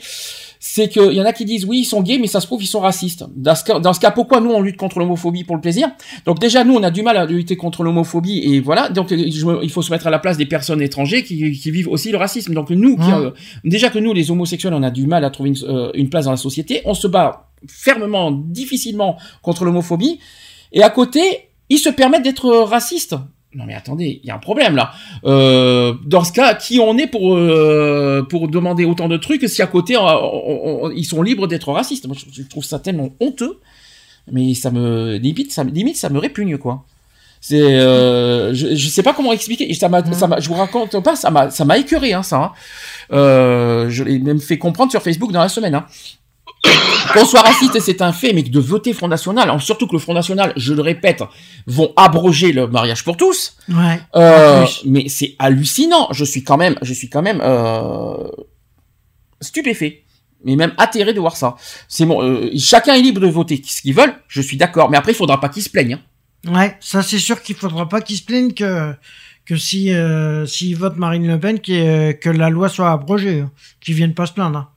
C'est 0.73 0.87
qu'il 0.87 1.11
y 1.11 1.21
en 1.21 1.25
a 1.25 1.33
qui 1.33 1.43
disent 1.43 1.65
oui 1.65 1.79
ils 1.79 1.85
sont 1.93 2.01
gays 2.01 2.17
mais 2.17 2.27
ça 2.27 2.39
se 2.39 2.45
trouve 2.45 2.63
ils 2.63 2.67
sont 2.75 2.79
racistes. 2.79 3.25
Dans 3.35 3.55
ce 3.55 3.63
cas, 3.65 3.79
dans 3.79 3.91
ce 3.91 3.99
cas 3.99 4.11
pourquoi 4.11 4.39
nous 4.39 4.51
on 4.51 4.61
lutte 4.61 4.77
contre 4.77 4.99
l'homophobie 4.99 5.43
pour 5.43 5.55
le 5.57 5.61
plaisir? 5.61 5.89
Donc 6.25 6.39
déjà 6.39 6.63
nous 6.63 6.75
on 6.75 6.83
a 6.83 6.91
du 6.91 7.01
mal 7.03 7.17
à 7.17 7.25
lutter 7.25 7.57
contre 7.57 7.83
l'homophobie 7.83 8.39
et 8.39 8.61
voilà 8.61 8.87
donc 8.87 9.09
je 9.09 9.45
me- 9.45 9.61
il 9.63 9.69
faut 9.69 9.81
se 9.81 9.91
mettre 9.91 10.07
à 10.07 10.09
la 10.09 10.19
place 10.19 10.37
des 10.37 10.45
personnes 10.45 10.81
étrangères 10.81 11.23
qui, 11.23 11.51
qui 11.59 11.71
vivent 11.71 11.89
aussi 11.89 12.09
le 12.11 12.17
racisme. 12.17 12.53
Donc 12.53 12.69
nous 12.69 12.95
qui, 12.95 13.03
Mhm. 13.11 13.13
euh, 13.25 13.31
déjà 13.65 13.89
que 13.89 13.99
nous 13.99 14.13
les 14.13 14.31
homosexuels 14.31 14.73
on 14.73 14.83
a 14.83 14.91
du 14.91 15.07
mal 15.07 15.25
à 15.25 15.29
trouver 15.29 15.49
une, 15.49 15.57
euh, 15.67 15.91
une 15.93 16.09
place 16.09 16.23
dans 16.25 16.31
la 16.31 16.37
société, 16.37 16.81
on 16.85 16.93
se 16.93 17.07
bat 17.07 17.49
fermement, 17.67 18.31
difficilement 18.31 19.17
contre 19.41 19.65
l'homophobie, 19.65 20.19
et 20.71 20.83
à 20.83 20.89
côté, 20.89 21.21
ils 21.69 21.79
se 21.79 21.89
permettent 21.89 22.23
d'être 22.23 22.45
euh, 22.45 22.63
racistes. 22.63 23.15
Non 23.53 23.65
mais 23.65 23.73
attendez, 23.73 24.21
il 24.23 24.27
y 24.27 24.31
a 24.31 24.35
un 24.35 24.39
problème 24.39 24.75
là. 24.75 24.91
Euh, 25.25 25.93
dans 26.05 26.23
ce 26.23 26.31
cas, 26.31 26.53
qui 26.55 26.79
on 26.79 26.97
est 26.97 27.07
pour 27.07 27.35
euh, 27.35 28.25
pour 28.29 28.47
demander 28.47 28.85
autant 28.85 29.09
de 29.09 29.17
trucs 29.17 29.47
si 29.49 29.61
à 29.61 29.67
côté 29.67 29.97
ils 30.95 31.05
sont 31.05 31.21
libres 31.21 31.47
d'être 31.47 31.71
racistes? 31.71 32.07
Moi, 32.07 32.15
je, 32.31 32.43
trouve 32.43 32.63
ça 32.63 32.79
tellement 32.79 33.09
honteux, 33.19 33.59
mais 34.31 34.53
ça 34.53 34.71
me 34.71 35.17
limite, 35.17 35.51
ça 35.51 35.65
limite, 35.65 35.97
ça 35.97 36.09
me 36.09 36.17
répugne 36.17 36.57
quoi. 36.57 36.85
C'est, 37.41 37.59
euh, 37.59 38.53
je, 38.53 38.75
je 38.75 38.87
sais 38.87 39.01
pas 39.01 39.13
comment 39.13 39.33
expliquer. 39.33 39.73
Ça 39.73 39.89
m'a, 39.89 40.03
ça 40.13 40.27
m'a, 40.27 40.39
je 40.39 40.47
vous 40.47 40.53
raconte 40.53 41.03
pas, 41.03 41.15
ça 41.15 41.31
m'a, 41.31 41.49
ça 41.49 41.65
m'a 41.65 41.77
écœuré 41.79 42.13
hein, 42.13 42.21
ça. 42.21 42.37
hein. 42.37 42.51
Euh, 43.11 43.89
je 43.89 44.03
l'ai 44.03 44.19
même 44.19 44.39
fait 44.39 44.59
comprendre 44.59 44.91
sur 44.91 45.01
Facebook 45.01 45.31
dans 45.31 45.41
la 45.41 45.49
semaine. 45.49 45.73
Hein. 45.73 45.87
Qu'on 47.13 47.25
soit 47.25 47.41
raciste, 47.41 47.79
c'est 47.79 48.01
un 48.01 48.13
fait, 48.13 48.31
mais 48.33 48.43
de 48.43 48.59
voter 48.59 48.93
Front 48.93 49.07
National, 49.07 49.59
surtout 49.59 49.87
que 49.87 49.93
le 49.93 49.99
Front 49.99 50.13
National, 50.13 50.53
je 50.55 50.73
le 50.73 50.81
répète, 50.81 51.23
vont 51.67 51.91
abroger 51.97 52.51
le 52.53 52.67
mariage 52.67 53.03
pour 53.03 53.17
tous. 53.17 53.57
Ouais. 53.67 53.99
Euh, 54.15 54.65
mais 54.85 55.09
c'est 55.09 55.35
hallucinant. 55.39 56.07
Je 56.11 56.23
suis 56.23 56.43
quand 56.43 56.57
même, 56.57 56.75
je 56.81 56.93
suis 56.93 57.09
quand 57.09 57.21
même 57.21 57.41
euh, 57.43 58.27
stupéfait, 59.41 60.03
mais 60.45 60.55
même 60.55 60.73
atterré 60.77 61.13
de 61.13 61.19
voir 61.19 61.35
ça. 61.35 61.55
C'est 61.87 62.05
bon. 62.05 62.21
euh, 62.23 62.49
chacun 62.57 62.93
est 62.93 63.01
libre 63.01 63.19
de 63.21 63.27
voter 63.27 63.61
ce 63.65 63.81
qu'ils 63.81 63.95
veulent. 63.95 64.13
Je 64.27 64.41
suis 64.41 64.57
d'accord, 64.57 64.89
mais 64.89 64.97
après, 64.97 65.11
il 65.11 65.15
faudra 65.15 65.39
pas 65.39 65.49
qu'ils 65.49 65.63
se 65.63 65.69
plaignent. 65.69 65.95
hein. 66.45 66.53
Ouais, 66.53 66.77
ça 66.79 67.03
c'est 67.03 67.19
sûr 67.19 67.41
qu'il 67.41 67.55
faudra 67.55 67.87
pas 67.89 68.01
qu'ils 68.01 68.17
se 68.17 68.23
plaignent 68.23 68.53
que 68.53 68.93
que 69.45 69.57
si 69.57 69.91
s'ils 70.47 70.75
votent 70.77 70.97
Marine 70.97 71.27
Le 71.27 71.39
Pen 71.39 71.59
qu'il 71.59 71.83
que 72.19 72.29
la 72.29 72.49
loi 72.49 72.67
soit 72.69 72.91
abrogée, 72.91 73.41
hein. 73.41 73.51
qu'ils 73.79 73.95
viennent 73.95 74.13
pas 74.15 74.25
se 74.25 74.33
plaindre. 74.33 74.71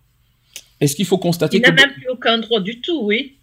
Est-ce 0.81 0.97
qu'il 0.97 1.07
faut 1.07 1.19
constater 1.19 1.57
Il 1.59 1.63
que 1.63 1.69
n'a 1.71 1.75
même 1.75 1.93
plus 1.95 2.09
aucun 2.09 2.39
droit 2.39 2.61
du 2.61 2.81
tout, 2.81 3.01
oui. 3.03 3.37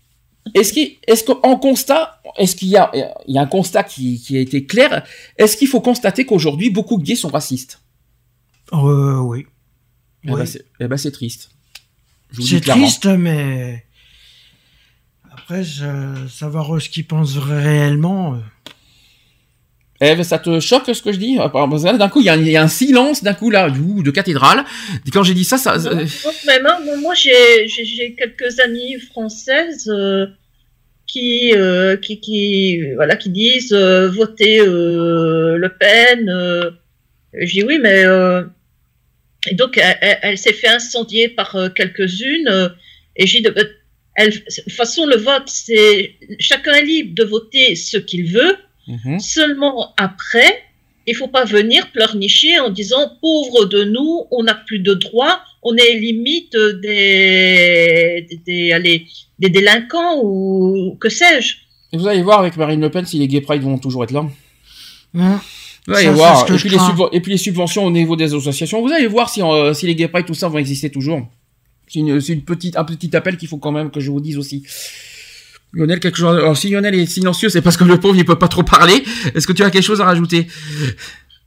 Est-ce 0.55 0.73
qu'il, 0.73 0.97
est-ce 1.07 1.23
qu'en 1.23 1.55
constat, 1.57 2.21
est-ce 2.37 2.55
qu'il 2.55 2.69
y 2.69 2.77
a, 2.77 2.89
il 3.27 3.35
y 3.35 3.37
a 3.37 3.41
un 3.41 3.45
constat 3.47 3.83
qui, 3.83 4.19
qui 4.19 4.37
a 4.37 4.39
été 4.39 4.65
clair 4.65 5.05
Est-ce 5.37 5.55
qu'il 5.55 5.67
faut 5.67 5.81
constater 5.81 6.25
qu'aujourd'hui 6.25 6.69
beaucoup 6.71 6.97
de 6.97 7.03
gays 7.03 7.15
sont 7.15 7.29
racistes? 7.29 7.79
Euh, 8.73 9.19
oui. 9.19 9.45
Eh 10.25 10.31
Oui. 10.31 10.39
ben, 10.39 10.45
c'est, 10.45 10.65
eh 10.79 10.87
ben, 10.87 10.97
c'est 10.97 11.11
triste. 11.11 11.51
C'est 12.41 12.61
triste, 12.61 13.05
mais 13.05 13.85
après, 15.31 15.63
je- 15.63 16.27
savoir 16.29 16.81
ce 16.81 16.89
qu'ils 16.89 17.05
pensent 17.05 17.37
réellement. 17.37 18.39
Euh, 20.01 20.05
Eve, 20.05 20.23
ça 20.23 20.39
te 20.39 20.59
choque 20.59 20.85
ce 20.93 21.01
que 21.01 21.11
je 21.11 21.17
dis? 21.17 21.35
Là, 21.35 21.49
D'un 21.97 22.09
coup, 22.09 22.21
il 22.21 22.25
y, 22.25 22.29
a 22.29 22.33
un- 22.33 22.39
il 22.39 22.49
y 22.49 22.57
a 22.57 22.63
un 22.63 22.67
silence, 22.67 23.23
d'un 23.23 23.33
coup 23.33 23.49
là, 23.49 23.69
de 23.69 24.11
cathédrale. 24.11 24.63
Quand 25.13 25.23
j'ai 25.23 25.33
dit 25.33 25.43
ça, 25.43 25.57
ça. 25.57 25.77
Non, 25.77 25.91
non, 25.95 26.75
mais 26.85 26.97
moi, 26.97 27.13
j'ai 27.13 27.67
j'ai- 27.67 27.85
j'ai 27.85 28.13
quelques 28.15 28.59
amies 28.59 28.99
françaises 28.99 29.87
euh, 29.89 30.25
qui, 31.07 31.53
euh, 31.55 31.97
qui, 31.97 32.19
qui, 32.19 32.93
voilà, 32.95 33.15
qui 33.15 33.29
disent 33.29 33.73
euh, 33.73 34.09
voter 34.09 34.59
euh, 34.61 35.57
Le 35.57 35.69
Pen. 35.69 36.29
Euh, 36.29 36.71
je 37.33 37.51
dis 37.51 37.63
oui, 37.63 37.79
mais. 37.79 38.03
euh, 38.05 38.43
et 39.47 39.55
donc, 39.55 39.79
elle, 40.21 40.37
s'est 40.37 40.53
fait 40.53 40.67
incendier 40.67 41.27
par 41.29 41.55
euh, 41.55 41.69
quelques-unes. 41.69 42.47
euh, 42.47 42.69
et 43.15 43.25
j'ai 43.27 43.39
dit, 43.39 43.43
de 43.43 43.49
toute 43.49 44.73
façon, 44.73 45.05
le 45.05 45.15
vote, 45.17 45.47
c'est. 45.47 46.15
Chacun 46.39 46.73
est 46.73 46.83
libre 46.83 47.15
de 47.15 47.23
voter 47.23 47.75
ce 47.75 47.97
qu'il 47.97 48.25
veut. 48.31 48.55
Mhm. 48.91 49.19
Seulement 49.19 49.93
après, 49.97 50.63
il 51.07 51.15
faut 51.15 51.27
pas 51.27 51.45
venir 51.45 51.91
pleurnicher 51.91 52.59
en 52.59 52.69
disant 52.69 53.09
pauvre 53.21 53.65
de 53.65 53.83
nous, 53.85 54.25
on 54.31 54.43
n'a 54.43 54.53
plus 54.55 54.79
de 54.79 54.93
droits, 54.93 55.39
on 55.63 55.75
est 55.75 55.95
limite 55.95 56.55
des, 56.55 58.25
des, 58.29 58.37
des- 58.45 58.71
allez, 58.71 59.07
des 59.39 59.49
délinquants 59.49 60.19
ou 60.23 60.97
que 60.99 61.09
sais-je. 61.09 61.55
Et 61.93 61.97
vous 61.97 62.07
allez 62.07 62.21
voir 62.21 62.39
avec 62.39 62.55
Marine 62.57 62.81
Le 62.81 62.89
Pen 62.89 63.05
si 63.05 63.17
les 63.19 63.27
gay 63.27 63.41
pride 63.41 63.61
vont 63.63 63.77
toujours 63.77 64.03
être 64.03 64.11
là. 64.11 64.25
Hein 65.17 65.41
Vous 65.87 65.93
allez 65.93 66.05
Ça, 66.05 66.09
c'est 66.11 66.15
voir. 66.15 66.43
Et 66.51 66.55
puis, 66.57 66.69
les 66.69 66.77
crains. 66.77 66.89
subven- 66.95 67.09
et 67.11 67.19
puis 67.21 67.31
les 67.33 67.37
subventions 67.37 67.85
au 67.85 67.91
niveau 67.91 68.15
des 68.15 68.33
associations, 68.33 68.81
vous 68.81 68.91
allez 68.93 69.07
voir 69.07 69.29
si, 69.29 69.41
euh, 69.41 69.73
si 69.73 69.87
les 69.87 69.95
gay 69.95 70.07
pride, 70.07 70.25
tout 70.25 70.33
ça 70.33 70.47
vont 70.47 70.57
exister 70.59 70.89
toujours. 70.89 71.27
C'est 71.87 71.99
une, 71.99 72.21
c'est 72.21 72.31
une 72.33 72.43
petite, 72.43 72.77
un 72.77 72.85
petit 72.85 73.13
appel 73.15 73.35
qu'il 73.37 73.47
faut 73.49 73.57
quand 73.57 73.71
même 73.73 73.91
que 73.91 73.99
je 73.99 74.09
vous 74.11 74.21
dise 74.21 74.37
aussi. 74.37 74.63
Lionel, 75.73 75.99
quelque 75.99 76.17
chose. 76.17 76.37
Alors, 76.37 76.57
si 76.57 76.69
Lionel 76.69 76.95
est 76.95 77.05
silencieux, 77.05 77.49
c'est 77.49 77.61
parce 77.61 77.77
que 77.77 77.83
le 77.85 77.99
pauvre, 77.99 78.15
il 78.17 78.25
peut 78.25 78.37
pas 78.37 78.47
trop 78.49 78.63
parler. 78.63 79.03
Est-ce 79.33 79.47
que 79.47 79.53
tu 79.53 79.63
as 79.63 79.69
quelque 79.71 79.83
chose 79.83 80.01
à 80.01 80.05
rajouter? 80.05 80.47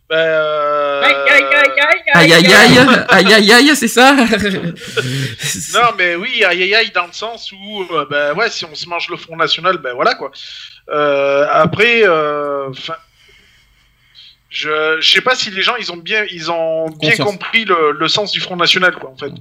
Ben, 0.08 0.16
euh, 0.16 1.02
Aïe, 1.02 1.14
aïe, 1.14 1.42
aïe, 1.42 1.70
aïe, 1.80 2.02
Aïe, 2.16 2.32
aïe, 2.32 2.46
aïe, 2.54 2.78
aïe, 3.08 3.32
aïe, 3.34 3.52
aïe, 3.52 3.76
c'est 3.76 3.88
ça? 3.88 4.14
Non, 5.74 5.88
mais 5.98 6.14
oui, 6.14 6.44
aïe 6.44 6.62
aïe 6.62 6.74
aïe, 6.74 6.90
dans 6.94 7.06
le 7.06 7.12
sens 7.12 7.50
où, 7.52 7.82
euh, 7.90 8.06
ben 8.08 8.34
ouais, 8.34 8.48
si 8.50 8.64
on 8.64 8.74
se 8.74 8.88
mange 8.88 9.08
le 9.08 9.16
Front 9.16 9.36
National, 9.36 9.78
ben 9.78 9.94
voilà 9.94 10.14
quoi. 10.14 10.30
Euh, 10.90 11.46
après, 11.50 12.02
euh, 12.06 12.72
'fin, 12.74 12.94
je, 14.50 14.98
je 15.00 15.10
sais 15.10 15.20
pas 15.22 15.34
si 15.34 15.50
les 15.50 15.62
gens 15.62 15.74
ils 15.76 15.90
ont 15.90 15.96
bien, 15.96 16.24
ils 16.30 16.50
ont 16.50 16.88
bien 16.90 17.16
compris 17.16 17.64
le, 17.64 17.92
le 17.98 18.08
sens 18.08 18.30
du 18.30 18.40
Front 18.40 18.56
National 18.56 18.94
quoi 18.94 19.10
en 19.10 19.16
fait. 19.16 19.32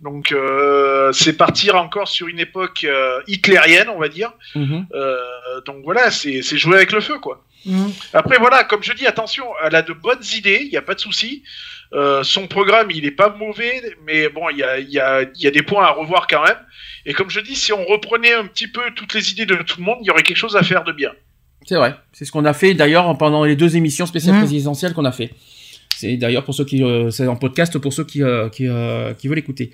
Donc 0.00 0.32
euh, 0.32 1.10
c'est 1.12 1.32
partir 1.36 1.76
encore 1.76 2.08
sur 2.08 2.28
une 2.28 2.38
époque 2.38 2.84
euh, 2.84 3.20
hitlérienne, 3.26 3.88
on 3.88 3.98
va 3.98 4.08
dire. 4.08 4.32
Mhm. 4.54 4.86
Euh, 4.94 5.16
donc 5.64 5.78
voilà, 5.84 6.10
c'est 6.10 6.42
c'est 6.42 6.58
jouer 6.58 6.76
avec 6.76 6.92
le 6.92 7.00
feu 7.00 7.18
quoi. 7.18 7.44
Hein 7.68 7.88
Après 8.12 8.38
voilà, 8.38 8.62
comme 8.64 8.82
je 8.82 8.92
dis, 8.92 9.06
attention, 9.06 9.44
elle 9.64 9.74
a 9.74 9.82
de 9.82 9.92
bonnes 9.92 10.22
idées, 10.36 10.60
il 10.62 10.70
n'y 10.70 10.76
a 10.76 10.82
pas 10.82 10.94
de 10.94 11.00
souci. 11.00 11.42
Euh, 11.92 12.22
son 12.22 12.46
programme, 12.46 12.90
il 12.90 13.04
est 13.06 13.10
pas 13.12 13.30
mauvais, 13.30 13.80
mais 14.04 14.28
bon, 14.28 14.48
il 14.50 14.58
y 14.58 14.62
a, 14.62 14.78
y, 14.78 14.98
a, 15.00 15.24
y 15.34 15.46
a 15.46 15.50
des 15.50 15.62
points 15.62 15.84
à 15.84 15.90
revoir 15.90 16.26
quand 16.28 16.42
même. 16.44 16.58
Et 17.06 17.12
comme 17.12 17.30
je 17.30 17.40
dis, 17.40 17.56
si 17.56 17.72
on 17.72 17.84
reprenait 17.84 18.34
un 18.34 18.46
petit 18.46 18.68
peu 18.68 18.82
toutes 18.94 19.14
les 19.14 19.30
idées 19.32 19.46
de 19.46 19.54
tout 19.56 19.78
le 19.78 19.84
monde, 19.84 19.98
il 20.02 20.06
y 20.06 20.10
aurait 20.10 20.22
quelque 20.24 20.36
chose 20.36 20.56
à 20.56 20.62
faire 20.62 20.84
de 20.84 20.92
bien. 20.92 21.12
C'est 21.64 21.76
vrai. 21.76 21.94
C'est 22.12 22.24
ce 22.24 22.30
qu'on 22.32 22.44
a 22.44 22.52
fait 22.52 22.74
d'ailleurs 22.74 23.16
pendant 23.18 23.44
les 23.44 23.56
deux 23.56 23.76
émissions 23.76 24.06
spéciales 24.06 24.34
Mhm. 24.36 24.42
présidentielles 24.42 24.92
qu'on 24.94 25.04
a 25.04 25.12
fait. 25.12 25.30
C'est 25.98 26.16
d'ailleurs 26.16 26.44
pour 26.44 26.54
ceux 26.54 26.64
qui, 26.64 26.82
euh, 26.82 27.10
c'est 27.10 27.26
en 27.26 27.36
podcast 27.36 27.78
pour 27.78 27.92
ceux 27.92 28.04
qui, 28.04 28.22
euh, 28.22 28.48
qui, 28.48 28.66
euh, 28.66 29.14
qui 29.14 29.28
veulent 29.28 29.38
écouter. 29.38 29.70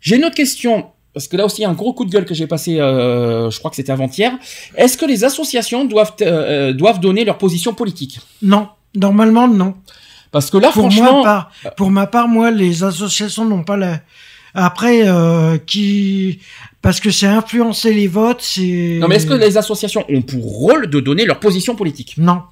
J'ai 0.00 0.16
une 0.16 0.24
autre 0.24 0.34
question. 0.36 0.86
Parce 1.14 1.28
que 1.28 1.36
là 1.36 1.44
aussi, 1.44 1.58
il 1.60 1.62
y 1.62 1.66
a 1.66 1.68
un 1.68 1.74
gros 1.74 1.92
coup 1.92 2.06
de 2.06 2.10
gueule 2.10 2.24
que 2.24 2.32
j'ai 2.32 2.46
passé, 2.46 2.80
euh, 2.80 3.50
je 3.50 3.58
crois 3.58 3.70
que 3.70 3.76
c'était 3.76 3.92
avant-hier. 3.92 4.32
Est-ce 4.76 4.96
que 4.96 5.04
les 5.04 5.24
associations 5.24 5.84
doivent, 5.84 6.14
euh, 6.22 6.72
doivent 6.72 7.00
donner 7.00 7.24
leur 7.26 7.36
position 7.36 7.74
politique? 7.74 8.18
Non, 8.40 8.68
normalement 8.94 9.46
non. 9.46 9.74
Parce 10.30 10.48
que 10.50 10.56
là, 10.56 10.70
Pour 10.72 10.84
franchement, 10.84 11.22
moi, 11.22 11.50
pas. 11.62 11.70
Pour 11.76 11.90
ma 11.90 12.06
part, 12.06 12.28
moi, 12.28 12.50
les 12.50 12.82
associations 12.82 13.44
n'ont 13.44 13.62
pas 13.64 13.76
la. 13.76 14.00
Après, 14.54 15.06
euh, 15.06 15.58
qui 15.58 16.38
parce 16.80 16.98
que 16.98 17.10
c'est 17.10 17.26
influencer 17.26 17.92
les 17.92 18.06
votes, 18.08 18.40
c'est. 18.40 18.98
non 18.98 19.08
mais 19.08 19.16
est-ce 19.16 19.26
que 19.26 19.34
les 19.34 19.56
associations 19.58 20.04
ont 20.08 20.22
pour 20.22 20.42
rôle 20.42 20.88
de 20.88 21.00
donner 21.00 21.26
leur 21.26 21.40
position 21.40 21.74
politique? 21.76 22.14
Non. 22.16 22.42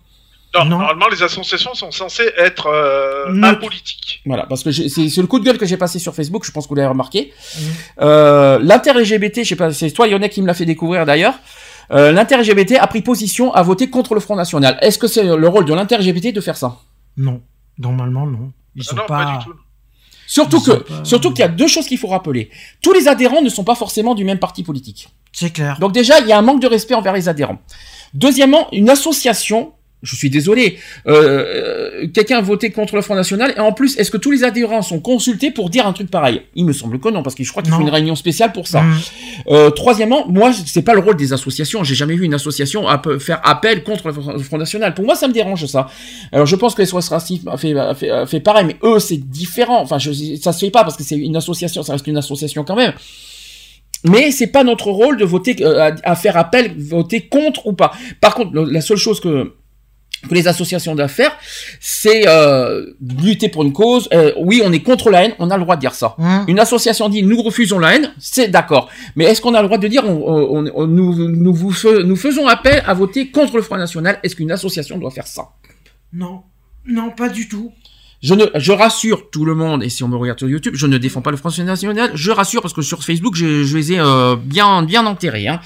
Non, 0.54 0.64
Non. 0.64 0.78
normalement, 0.78 1.08
les 1.08 1.22
associations 1.22 1.74
sont 1.74 1.90
censées 1.92 2.28
être 2.36 2.66
euh, 2.66 3.40
apolitiques. 3.42 4.20
Voilà, 4.26 4.46
parce 4.46 4.64
que 4.64 4.72
c'est 4.72 5.16
le 5.16 5.26
coup 5.26 5.38
de 5.38 5.44
gueule 5.44 5.58
que 5.58 5.66
j'ai 5.66 5.76
passé 5.76 5.98
sur 6.00 6.14
Facebook, 6.14 6.44
je 6.44 6.50
pense 6.50 6.64
que 6.64 6.70
vous 6.70 6.74
l'avez 6.74 6.88
remarqué. 6.88 7.32
Mhm. 7.56 7.62
Euh, 8.00 8.58
L'inter-LGBT, 8.60 9.44
je 9.44 9.48
sais 9.50 9.56
pas, 9.56 9.72
c'est 9.72 9.90
toi 9.92 10.08
Yonnet 10.08 10.28
qui 10.28 10.42
me 10.42 10.46
l'a 10.48 10.54
fait 10.54 10.64
découvrir 10.64 11.06
d'ailleurs. 11.06 11.34
Euh, 11.92 12.10
L'inter-LGBT 12.12 12.78
a 12.80 12.86
pris 12.88 13.00
position 13.02 13.52
à 13.54 13.62
voter 13.62 13.90
contre 13.90 14.14
le 14.14 14.20
Front 14.20 14.34
National. 14.36 14.76
Est-ce 14.80 14.98
que 14.98 15.06
c'est 15.06 15.22
le 15.24 15.48
rôle 15.48 15.64
de 15.66 15.74
l'inter-LGBT 15.74 16.32
de 16.32 16.40
faire 16.40 16.56
ça? 16.56 16.78
Non. 17.16 17.42
Normalement, 17.78 18.26
non. 18.26 18.52
Ils 18.76 18.82
Ah 18.86 18.90
sont 18.90 18.96
non, 18.96 19.02
pas. 19.06 19.24
pas 19.24 19.38
du 19.38 19.44
tout. 19.44 19.54
Surtout 20.26 20.60
que, 20.60 20.70
pas- 20.72 21.04
surtout 21.04 21.30
qu'il 21.30 21.40
y 21.40 21.42
a 21.44 21.48
deux 21.48 21.66
choses 21.66 21.86
qu'il 21.86 21.98
faut 21.98 22.06
rappeler. 22.08 22.50
Tous 22.82 22.92
les 22.92 23.08
adhérents 23.08 23.42
ne 23.42 23.48
sont 23.48 23.64
pas 23.64 23.74
forcément 23.74 24.14
du 24.14 24.24
même 24.24 24.38
parti 24.38 24.62
politique. 24.62 25.08
C'est 25.32 25.50
clair. 25.50 25.78
Donc 25.80 25.92
déjà, 25.92 26.20
il 26.20 26.26
y 26.28 26.32
a 26.32 26.38
un 26.38 26.42
manque 26.42 26.60
de 26.60 26.68
respect 26.68 26.94
envers 26.94 27.12
les 27.12 27.28
adhérents. 27.28 27.58
Deuxièmement, 28.14 28.68
une 28.72 28.90
association, 28.90 29.72
je 30.02 30.16
suis 30.16 30.30
désolé, 30.30 30.78
euh, 31.06 32.02
euh, 32.04 32.06
quelqu'un 32.12 32.38
a 32.38 32.40
voté 32.40 32.70
contre 32.70 32.96
le 32.96 33.02
Front 33.02 33.14
National, 33.14 33.52
et 33.56 33.60
en 33.60 33.72
plus, 33.72 33.98
est-ce 33.98 34.10
que 34.10 34.16
tous 34.16 34.30
les 34.30 34.44
adhérents 34.44 34.82
sont 34.82 35.00
consultés 35.00 35.50
pour 35.50 35.68
dire 35.70 35.86
un 35.86 35.92
truc 35.92 36.10
pareil? 36.10 36.42
Il 36.54 36.64
me 36.64 36.72
semble 36.72 36.98
que 37.00 37.08
non, 37.10 37.22
parce 37.22 37.34
que 37.34 37.44
je 37.44 37.50
crois 37.50 37.62
qu'il 37.62 37.72
faut 37.72 37.80
une 37.80 37.90
réunion 37.90 38.14
spéciale 38.16 38.52
pour 38.52 38.66
ça. 38.66 38.82
Mmh. 38.82 39.00
Euh, 39.48 39.70
troisièmement, 39.70 40.26
moi, 40.28 40.52
c'est 40.66 40.82
pas 40.82 40.94
le 40.94 41.00
rôle 41.00 41.16
des 41.16 41.32
associations. 41.32 41.84
J'ai 41.84 41.94
jamais 41.94 42.14
vu 42.16 42.24
une 42.24 42.34
association 42.34 42.86
faire 43.18 43.40
appel 43.44 43.84
contre 43.84 44.08
le 44.08 44.42
Front- 44.42 44.58
National. 44.58 44.94
Pour 44.94 45.04
moi, 45.04 45.14
ça 45.14 45.28
me 45.28 45.32
dérange 45.32 45.66
ça. 45.66 45.88
Alors, 46.32 46.46
je 46.46 46.56
pense 46.56 46.74
que 46.74 46.84
SOS 46.84 47.08
Racisme 47.08 47.50
fait, 47.56 47.74
fait, 47.94 48.26
fait 48.26 48.40
pareil, 48.40 48.64
mais 48.66 48.76
eux, 48.82 48.98
c'est 48.98 49.16
différent. 49.16 49.80
Enfin, 49.82 49.98
je, 49.98 50.12
ça 50.40 50.52
se 50.52 50.64
fait 50.64 50.70
pas 50.70 50.82
parce 50.84 50.96
que 50.96 51.02
c'est 51.02 51.16
une 51.16 51.36
association, 51.36 51.82
ça 51.82 51.92
reste 51.92 52.06
une 52.06 52.16
association 52.16 52.64
quand 52.64 52.76
même. 52.76 52.92
Mais 54.04 54.30
c'est 54.30 54.46
pas 54.46 54.64
notre 54.64 54.90
rôle 54.90 55.18
de 55.18 55.24
voter, 55.26 55.56
euh, 55.60 55.90
à, 56.04 56.10
à 56.12 56.16
faire 56.16 56.36
appel, 56.38 56.74
voter 56.78 57.20
contre 57.28 57.66
ou 57.66 57.74
pas. 57.74 57.92
Par 58.20 58.34
contre, 58.34 58.54
la 58.54 58.80
seule 58.80 58.96
chose 58.96 59.20
que 59.20 59.52
que 60.28 60.34
les 60.34 60.46
associations 60.48 60.94
doivent 60.94 61.10
faire, 61.10 61.32
c'est 61.80 62.24
euh, 62.28 62.94
lutter 63.22 63.48
pour 63.48 63.62
une 63.62 63.72
cause. 63.72 64.08
Euh, 64.12 64.32
oui, 64.38 64.60
on 64.64 64.72
est 64.72 64.82
contre 64.82 65.10
la 65.10 65.24
haine, 65.24 65.32
on 65.38 65.50
a 65.50 65.56
le 65.56 65.62
droit 65.62 65.76
de 65.76 65.80
dire 65.80 65.94
ça. 65.94 66.14
Mmh. 66.18 66.38
Une 66.48 66.58
association 66.60 67.08
dit 67.08 67.22
nous 67.22 67.40
refusons 67.42 67.78
la 67.78 67.94
haine, 67.96 68.12
c'est 68.18 68.48
d'accord. 68.48 68.88
Mais 69.16 69.24
est-ce 69.24 69.40
qu'on 69.40 69.54
a 69.54 69.62
le 69.62 69.68
droit 69.68 69.78
de 69.78 69.88
dire 69.88 70.04
on, 70.06 70.10
on- 70.66 70.70
on- 70.74 70.86
nous, 70.86 71.28
nous, 71.28 71.54
vous 71.54 71.74
nous 72.04 72.16
faisons 72.16 72.46
appel 72.46 72.82
à 72.86 72.92
voter 72.94 73.30
contre 73.30 73.56
le 73.56 73.62
Front 73.62 73.76
National 73.78 74.18
Est-ce 74.22 74.36
qu'une 74.36 74.50
association 74.52 74.98
doit 74.98 75.10
faire 75.10 75.26
ça? 75.26 75.48
Non. 76.12 76.42
Non, 76.86 77.10
pas 77.10 77.28
du 77.28 77.48
tout. 77.48 77.72
Je, 78.22 78.34
ne, 78.34 78.44
je 78.54 78.72
rassure 78.72 79.30
tout 79.30 79.44
le 79.44 79.54
monde, 79.54 79.82
et 79.82 79.88
si 79.88 80.04
on 80.04 80.08
me 80.08 80.16
regarde 80.16 80.38
sur 80.38 80.48
YouTube, 80.48 80.74
je 80.76 80.86
ne 80.86 80.98
défends 80.98 81.22
pas 81.22 81.30
le 81.30 81.36
Front 81.36 81.50
National, 81.62 82.10
je 82.14 82.30
rassure 82.30 82.60
parce 82.62 82.74
que 82.74 82.82
sur 82.82 83.02
Facebook, 83.02 83.34
je, 83.34 83.64
je 83.64 83.76
les 83.76 83.92
ai 83.92 84.00
euh, 84.00 84.36
bien, 84.36 84.82
bien 84.82 85.06
enterrés. 85.06 85.48
Hein. 85.48 85.60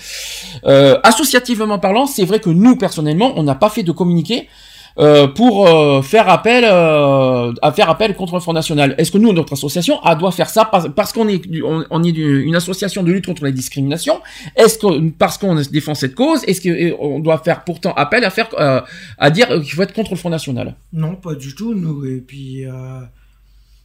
Euh, 0.65 0.99
associativement 1.02 1.78
parlant, 1.78 2.07
c'est 2.07 2.24
vrai 2.24 2.41
que 2.41 2.50
nous, 2.50 2.76
personnellement, 2.76 3.33
on 3.36 3.42
n'a 3.42 3.55
pas 3.55 3.70
fait 3.70 3.83
de 3.83 3.92
communiqué 3.92 4.49
euh, 4.98 5.26
pour 5.26 5.66
euh, 5.66 6.02
faire 6.02 6.28
appel 6.28 6.62
euh, 6.64 7.52
à 7.62 7.73
faire 7.73 7.89
appel 7.90 8.14
contre 8.14 8.34
le 8.34 8.40
Front 8.40 8.52
National. 8.52 8.94
Est-ce 8.97 9.10
que 9.10 9.18
nous, 9.18 9.32
notre 9.32 9.55
association, 9.55 10.00
a 10.02 10.14
doit 10.14 10.31
faire 10.31 10.48
ça 10.48 10.64
parce, 10.64 10.86
parce 10.94 11.12
qu'on 11.12 11.26
est 11.28 11.42
on, 11.64 11.84
on 11.90 12.02
est 12.05 12.10
une 12.10 12.55
association 12.55 13.02
de 13.02 13.10
lutte 13.10 13.26
contre 13.26 13.42
la 13.44 13.50
discrimination 13.50 14.20
Est-ce 14.56 14.78
que 14.78 15.10
parce 15.10 15.36
qu'on 15.39 15.56
défend 15.56 15.94
cette 15.94 16.14
cause, 16.14 16.44
est-ce 16.44 16.60
qu'on 16.60 17.18
doit 17.18 17.39
faire 17.39 17.64
pourtant 17.64 17.92
appel 17.94 18.24
à 18.24 18.31
faire 18.31 18.48
euh, 18.58 18.81
à 19.18 19.31
dire 19.31 19.48
qu'il 19.48 19.73
faut 19.73 19.82
être 19.82 19.94
contre 19.94 20.12
le 20.12 20.16
Front 20.16 20.31
National? 20.31 20.76
Non, 20.92 21.16
pas 21.16 21.34
du 21.34 21.55
tout, 21.56 21.74
nous. 21.74 22.05
Et 22.06 22.20
puis, 22.20 22.64
euh, 22.64 23.00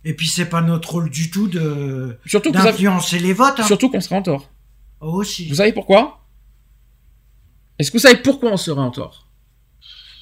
et 0.05 0.13
puis 0.13 0.27
c'est 0.27 0.45
pas 0.45 0.61
notre 0.61 0.91
rôle 0.91 1.09
du 1.09 1.31
tout 1.31 1.47
de 1.47 2.17
Surtout 2.25 2.51
avez- 2.53 2.65
d'influencer 2.71 3.17
les 3.19 3.33
votes. 3.33 3.59
Hein. 3.59 3.63
surtout 3.63 3.89
qu'on 3.89 3.99
sera 4.01 4.17
en 4.17 4.21
tort. 4.21 4.49
Aussi. 5.01 5.47
Vous 5.47 5.55
savez 5.55 5.71
pourquoi? 5.73 6.19
Est-ce 7.79 7.89
que 7.89 7.97
vous 7.97 8.01
savez 8.01 8.17
pourquoi 8.17 8.51
on 8.51 8.57
serait 8.57 8.81
en 8.81 8.91
tort? 8.91 9.25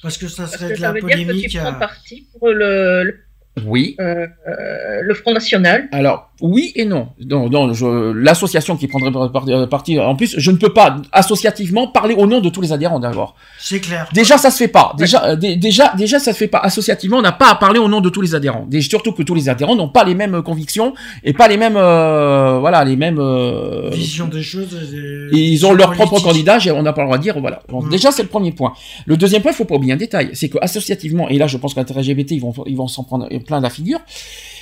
Parce 0.02 0.16
que 0.18 0.28
ça 0.28 0.44
Parce 0.44 0.56
serait 0.56 0.68
que 0.68 0.74
de 0.74 0.78
ça 0.78 0.86
la 0.88 0.92
veut 0.92 1.00
dire 1.00 1.08
que 1.10 1.12
polémique. 1.24 1.48
tu 1.50 1.58
prends 1.58 1.68
euh, 1.68 1.72
parti 1.72 2.28
pour 2.38 2.48
le, 2.50 3.02
le, 3.04 3.24
Oui. 3.64 3.96
euh, 4.00 4.26
euh, 4.46 5.00
le 5.02 5.14
Front 5.14 5.32
National. 5.32 5.88
Alors, 5.92 6.27
oui 6.40 6.72
et 6.76 6.84
non. 6.84 7.08
Non, 7.24 7.48
non, 7.48 7.70
l'association 8.14 8.76
qui 8.76 8.86
prendrait 8.86 9.10
euh, 9.14 9.66
parti, 9.66 9.98
en 9.98 10.14
plus, 10.16 10.34
je 10.38 10.50
ne 10.50 10.56
peux 10.56 10.72
pas 10.72 10.96
associativement 11.12 11.88
parler 11.88 12.14
au 12.14 12.26
nom 12.26 12.40
de 12.40 12.48
tous 12.48 12.60
les 12.60 12.72
adhérents 12.72 13.00
d'abord. 13.00 13.34
C'est 13.58 13.80
clair. 13.80 14.08
Déjà, 14.12 14.38
ça 14.38 14.50
se 14.50 14.56
fait 14.58 14.68
pas. 14.68 14.94
Déjà, 14.96 15.24
euh, 15.24 15.36
dé- 15.36 15.56
déjà, 15.56 15.92
déjà, 15.96 16.18
ça 16.18 16.32
se 16.32 16.38
fait 16.38 16.48
pas. 16.48 16.58
Associativement, 16.58 17.18
on 17.18 17.22
n'a 17.22 17.32
pas 17.32 17.50
à 17.50 17.54
parler 17.54 17.78
au 17.78 17.88
nom 17.88 18.00
de 18.00 18.08
tous 18.08 18.20
les 18.20 18.34
adhérents. 18.34 18.66
Surtout 18.80 19.12
que 19.12 19.22
tous 19.22 19.34
les 19.34 19.48
adhérents 19.48 19.76
n'ont 19.76 19.88
pas 19.88 20.04
les 20.04 20.14
mêmes 20.14 20.34
euh, 20.36 20.42
convictions 20.42 20.94
et 21.24 21.32
pas 21.32 21.48
les 21.48 21.56
mêmes, 21.56 21.76
euh, 21.76 22.58
voilà, 22.60 22.84
les 22.84 22.96
mêmes. 22.96 23.18
euh, 23.18 23.90
Vision 23.92 24.26
des 24.28 24.42
choses. 24.42 24.68
et 24.74 25.30
des- 25.30 25.38
Et 25.38 25.44
ils 25.52 25.66
ont 25.66 25.72
leur 25.72 25.90
propre 25.92 26.20
candidat, 26.22 26.58
j'ai- 26.58 26.70
on 26.70 26.82
n'a 26.82 26.92
pas 26.92 27.02
le 27.02 27.08
droit 27.08 27.18
de 27.18 27.22
dire, 27.22 27.38
voilà. 27.40 27.62
Donc. 27.68 27.88
Déjà, 27.90 28.10
c'est 28.12 28.22
le 28.22 28.28
premier 28.28 28.52
point. 28.52 28.74
Le 29.06 29.16
deuxième 29.16 29.42
point, 29.42 29.50
il 29.52 29.54
faut 29.54 29.64
pas 29.64 29.74
oublier 29.74 29.92
un 29.92 29.96
détail, 29.96 30.30
c'est 30.34 30.48
que 30.48 30.58
associativement, 30.60 31.28
et 31.28 31.38
là, 31.38 31.46
je 31.46 31.56
pense 31.56 31.74
qu'à 31.74 31.82
LGBT, 31.82 32.32
ils 32.32 32.40
vont, 32.40 32.52
ils 32.66 32.76
vont 32.76 32.86
s'en 32.88 33.02
prendre 33.02 33.28
plein 33.44 33.60
la 33.60 33.70
figure, 33.70 33.98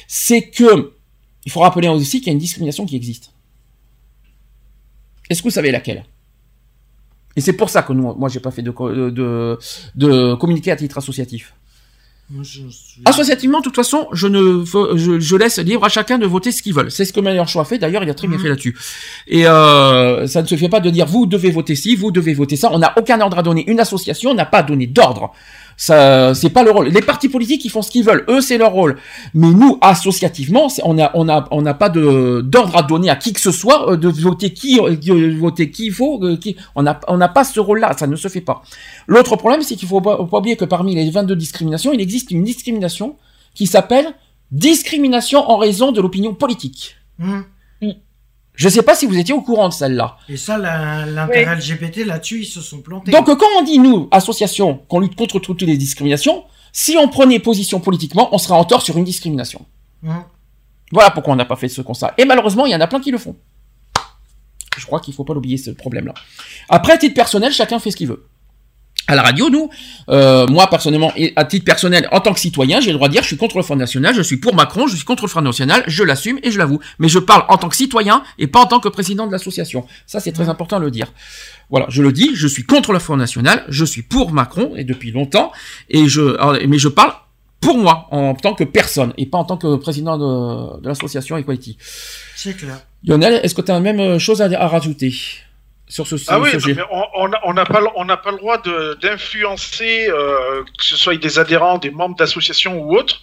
c'est 0.09 0.43
que, 0.43 0.93
il 1.47 1.53
faut 1.53 1.61
rappeler 1.61 1.89
aussi 1.89 2.19
qu'il 2.21 2.27
y 2.27 2.31
a 2.31 2.33
une 2.35 2.39
discrimination 2.39 2.85
qui 2.85 2.97
existe. 2.97 3.33
Est-ce 5.31 5.41
que 5.43 5.49
vous 5.49 5.55
savez 5.55 5.71
laquelle? 5.71 6.05
Et 7.37 7.41
c'est 7.41 7.53
pour 7.55 7.71
ça 7.71 7.83
que 7.83 7.93
nous, 7.93 8.15
moi, 8.15 8.29
j'ai 8.29 8.41
pas 8.41 8.51
fait 8.51 8.63
de, 8.63 8.71
de, 9.11 9.59
de, 9.95 10.35
communiqué 10.35 10.71
à 10.71 10.77
titre 10.77 10.99
associatif. 10.99 11.55
Moi, 12.31 12.43
je 12.43 12.67
suis- 12.69 13.03
Associativement, 13.05 13.59
de 13.59 13.65
toute 13.65 13.77
façon, 13.77 14.09
je 14.13 14.27
ne, 14.27 14.65
je, 14.97 15.21
je 15.21 15.37
laisse 15.37 15.59
libre 15.59 15.85
à 15.85 15.89
chacun 15.89 16.19
de 16.19 16.27
voter 16.27 16.51
ce 16.51 16.61
qu'ils 16.63 16.75
veulent. 16.75 16.91
C'est 16.91 17.05
ce 17.05 17.13
que 17.13 17.21
Meilleur 17.21 17.47
Choix 17.47 17.63
a 17.63 17.65
fait. 17.65 17.79
D'ailleurs, 17.79 18.03
il 18.03 18.11
a 18.11 18.15
très 18.15 18.27
bien 18.27 18.37
Mhm. 18.37 18.43
fait 18.43 18.49
là-dessus. 18.49 18.77
Et 19.29 19.47
euh, 19.47 20.27
ça 20.27 20.43
ne 20.43 20.47
se 20.47 20.57
fait 20.57 20.69
pas 20.69 20.81
de 20.81 20.91
dire 20.91 21.07
vous 21.07 21.27
devez 21.27 21.51
voter 21.51 21.77
ci, 21.77 21.95
vous 21.95 22.11
devez 22.11 22.35
voter 22.35 22.57
ça. 22.57 22.71
On 22.73 22.79
n'a 22.79 22.93
aucun 22.99 23.21
ordre 23.21 23.39
à 23.39 23.43
donner. 23.43 23.65
Une 23.71 23.79
association 23.79 24.35
n'a 24.35 24.47
pas 24.47 24.63
donné 24.65 24.87
d'ordre. 24.89 25.33
Ça, 25.77 26.35
c'est 26.35 26.49
pas 26.51 26.63
le 26.63 26.71
rôle. 26.71 26.89
Les 26.89 27.03
partis 27.03 27.29
politiques, 27.29 27.65
ils 27.65 27.71
font 27.71 27.83
ce 27.83 27.91
qu'ils 27.91 28.05
veulent. 28.05 28.25
Eux, 28.29 28.41
c'est 28.41 28.57
leur 28.57 28.73
rôle. 28.73 28.97
Mais 29.35 29.51
nous, 29.51 29.79
associativement, 29.83 30.69
on 30.85 30.99
a, 30.99 31.11
on 31.15 31.29
a, 31.29 31.47
on 31.51 31.61
n'a 31.61 31.75
pas 31.75 31.91
de 31.91 32.41
d'ordre 32.41 32.77
à 32.77 32.83
donner 32.83 33.11
à 33.11 33.17
qui 33.17 33.33
que 33.35 33.41
ce 33.41 33.51
soit 33.51 33.93
euh, 33.93 33.97
de 33.97 34.09
voter 34.09 34.53
qui, 34.55 34.81
euh, 34.81 34.97
de 34.97 35.39
voter 35.39 35.71
qui 35.71 35.87
il 35.87 35.93
faut. 35.93 36.19
euh, 36.25 36.37
Qui, 36.37 36.57
on 36.75 36.83
n'a, 36.83 36.99
on 37.09 37.19
n'a 37.19 37.29
pas 37.29 37.45
ce 37.45 37.61
rôle-là. 37.61 37.95
Ça 37.99 38.07
ne 38.07 38.17
se 38.17 38.29
fait 38.29 38.41
pas. 38.41 38.63
L'autre 39.07 39.37
problème, 39.37 39.63
c'est 39.63 39.77
qu'il 39.77 39.87
faut 39.89 40.01
pas, 40.01 40.19
oublier 40.21 40.57
que 40.57 40.65
parmi 40.65 40.95
les 40.95 41.11
22 41.11 41.37
discriminations, 41.37 41.93
il 41.93 42.01
existe 42.01 42.31
une 42.31 42.43
discrimination 42.45 43.17
qui 43.55 43.67
s'appelle 43.67 44.07
discrimination 44.51 45.41
en 45.51 45.57
raison 45.59 45.93
de 45.93 46.01
l'opinion 46.01 46.35
politique. 46.35 46.97
Hum. 47.21 47.45
Je 48.57 48.69
sais 48.69 48.83
pas 48.83 48.95
si 48.95 49.07
vous 49.07 49.17
étiez 49.19 49.35
au 49.35 49.43
courant 49.43 49.69
de 49.69 49.75
celle-là. 49.75 50.17
Et 50.29 50.37
ça, 50.37 50.57
l'intérêt 50.59 51.57
LGBT 51.57 52.07
là-dessus, 52.07 52.41
ils 52.41 52.47
se 52.47 52.61
sont 52.61 52.81
plantés. 52.81 53.13
Donc, 53.13 53.27
quand 53.27 53.47
on 53.59 53.63
dit, 53.63 53.79
nous, 53.79 54.09
association, 54.11 54.79
qu'on 54.89 55.01
lutte 55.01 55.15
contre 55.15 55.39
toutes 55.39 55.63
les 55.63 55.77
discriminations, 55.77 56.45
si 56.73 56.97
on 56.97 57.09
prenait 57.09 57.39
position 57.39 57.81
politiquement, 57.81 58.35
on 58.35 58.39
serait 58.39 58.55
en 58.55 58.65
tort 58.65 58.83
sur 58.83 58.97
une 58.97 59.05
discrimination. 59.05 59.65
Hum. 60.05 60.25
Voilà 60.93 61.11
pourquoi 61.11 61.33
on 61.35 61.37
n'a 61.37 61.45
pas 61.45 61.57
fait 61.57 61.69
ce 61.69 61.83
constat. 61.83 62.15
Et 62.17 62.25
malheureusement, 62.25 62.67
il 62.67 62.73
y 62.73 62.75
en 62.75 62.81
a 62.81 62.87
plein 62.87 63.01
qui 63.01 63.11
le 63.11 63.19
font. 63.19 63.37
Je 64.77 64.85
crois 64.87 65.01
qu'il 65.01 65.15
faut 65.15 65.25
pas 65.25 65.35
l'oublier, 65.35 65.57
ce 65.57 65.71
problème-là. 65.71 66.15
Après, 66.69 66.93
à 66.93 66.99
titre 66.99 67.15
personnel, 67.15 67.53
chacun 67.53 67.79
fait 67.79 67.91
ce 67.91 67.97
qu'il 67.97 68.09
veut. 68.09 68.27
À 69.09 69.15
la 69.15 69.23
radio, 69.23 69.51
nous, 69.51 69.71
euh, 70.09 70.47
moi 70.49 70.69
personnellement, 70.69 71.13
et 71.17 71.33
à 71.37 71.45
titre 71.45 71.65
personnel, 71.65 72.09
en 72.11 72.21
tant 72.21 72.35
que 72.35 72.41
citoyen, 72.41 72.81
j'ai 72.81 72.91
le 72.91 72.97
droit 72.97 73.07
de 73.07 73.13
dire 73.13 73.23
je 73.23 73.29
suis 73.29 73.37
contre 73.37 73.57
le 73.57 73.63
Front 73.63 73.77
National, 73.77 74.15
je 74.15 74.23
suis 74.23 74.37
pour 74.39 74.55
Macron, 74.55 74.89
je 74.89 74.97
suis 74.97 75.05
contre 75.05 75.25
le 75.25 75.29
Front 75.29 75.43
National, 75.43 75.85
je 75.87 76.03
l'assume 76.03 76.41
et 76.43 76.51
je 76.51 76.59
l'avoue. 76.59 76.81
Mais 76.99 77.09
je 77.09 77.21
parle 77.21 77.45
en 77.49 77.57
tant 77.57 77.69
que 77.69 77.77
citoyen 77.77 78.25
et 78.39 78.49
pas 78.49 78.61
en 78.61 78.67
tant 78.67 78.81
que 78.81 78.89
président 78.89 79.27
de 79.29 79.33
l'association. 79.33 79.87
Ça, 80.07 80.19
c'est 80.19 80.33
très 80.33 80.49
important 80.49 80.81
de 80.81 80.85
le 80.85 80.91
dire. 80.91 81.13
Voilà, 81.71 81.87
je 81.89 82.03
le 82.03 82.11
dis, 82.11 82.31
je 82.35 82.49
suis 82.49 82.65
contre 82.65 82.93
le 82.93 82.99
Front 82.99 83.17
National, 83.17 83.65
je 83.69 83.85
suis 83.85 84.03
pour 84.03 84.33
Macron 84.33 84.73
et 84.77 84.83
depuis 84.83 85.13
longtemps, 85.13 85.53
et 85.89 86.09
je, 86.09 86.67
mais 86.67 86.79
je 86.79 86.89
parle 86.89 87.13
pour 87.61 87.79
moi 87.79 88.07
en 88.11 88.35
tant 88.35 88.55
que 88.55 88.65
personne 88.65 89.13
et 89.17 89.27
pas 89.27 89.39
en 89.39 89.45
tant 89.45 89.57
que 89.57 89.77
président 89.77 90.19
de, 90.19 90.81
de 90.81 90.89
l'association 90.89 91.37
Equality. 91.37 91.79
C'est 92.35 92.57
clair. 92.57 92.81
Lionel, 93.05 93.41
est-ce 93.43 93.55
que 93.55 93.63
tu 93.63 93.71
as 93.71 93.75
la 93.75 93.81
même 93.81 94.01
euh, 94.01 94.19
chose 94.19 94.43
à, 94.43 94.47
à 94.47 94.67
rajouter? 94.69 95.15
Sur 95.89 96.07
ce 96.07 96.17
Ah 96.29 96.41
oui, 96.41 96.51
sujet 96.51 96.75
non, 96.75 96.87
mais 96.91 97.29
on- 97.45 97.53
n'a 97.55 97.65
pas, 97.65 97.81
le- 97.81 97.87
on 97.95 98.05
n'a 98.05 98.17
pas 98.17 98.33
le 98.33 98.39
droit 98.39 98.59
d'influencer, 99.01 100.09
euh, 100.09 100.63
que 100.79 100.85
ce 100.85 100.97
soit 100.97 101.17
des 101.17 101.39
adhérents, 101.39 101.79
des 101.79 101.91
membres 101.91 102.17
d'associations 102.17 102.79
ou 102.81 102.97
autres, 102.97 103.21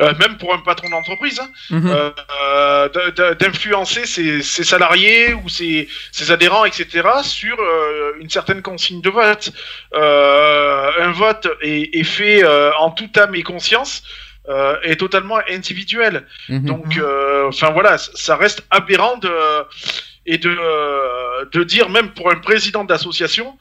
euh, 0.00 0.12
même 0.18 0.36
pour 0.38 0.54
un 0.54 0.58
patron 0.58 0.88
d'entreprise, 0.88 1.38
hein, 1.40 1.48
Mhm. 1.70 1.86
euh, 1.90 2.10
euh, 2.42 3.34
d'influencer 3.34 4.06
ses, 4.06 4.42
ses 4.42 4.64
salariés 4.64 5.34
ou 5.34 5.48
ses, 5.48 5.88
ses 6.12 6.30
adhérents, 6.30 6.64
etc., 6.64 7.06
sur 7.22 7.56
une 8.20 8.30
certaine 8.30 8.62
consigne 8.62 9.00
de 9.02 9.10
vote. 9.10 9.50
Un 9.94 11.12
vote 11.12 11.46
est, 11.62 11.94
est 11.94 12.04
fait 12.04 12.44
en 12.78 12.90
toute 12.90 13.16
âme 13.18 13.34
et 13.34 13.42
conscience. 13.42 14.02
Euh, 14.50 14.80
est 14.82 14.96
totalement 14.96 15.38
individuel. 15.50 16.24
Mhm. 16.48 16.64
Donc, 16.64 16.96
euh, 16.96 17.48
enfin 17.48 17.68
voilà, 17.70 17.98
ça 17.98 18.34
reste 18.34 18.62
aberrant 18.70 19.18
de 19.18 19.30
et 20.32 20.38
de 20.38 20.50
euh, 20.50 21.44
de 21.52 21.64
dire 21.64 21.88
même 21.88 22.10
pour 22.16 22.30
un 22.30 22.36
président 22.48 22.84
d'association 22.84 23.56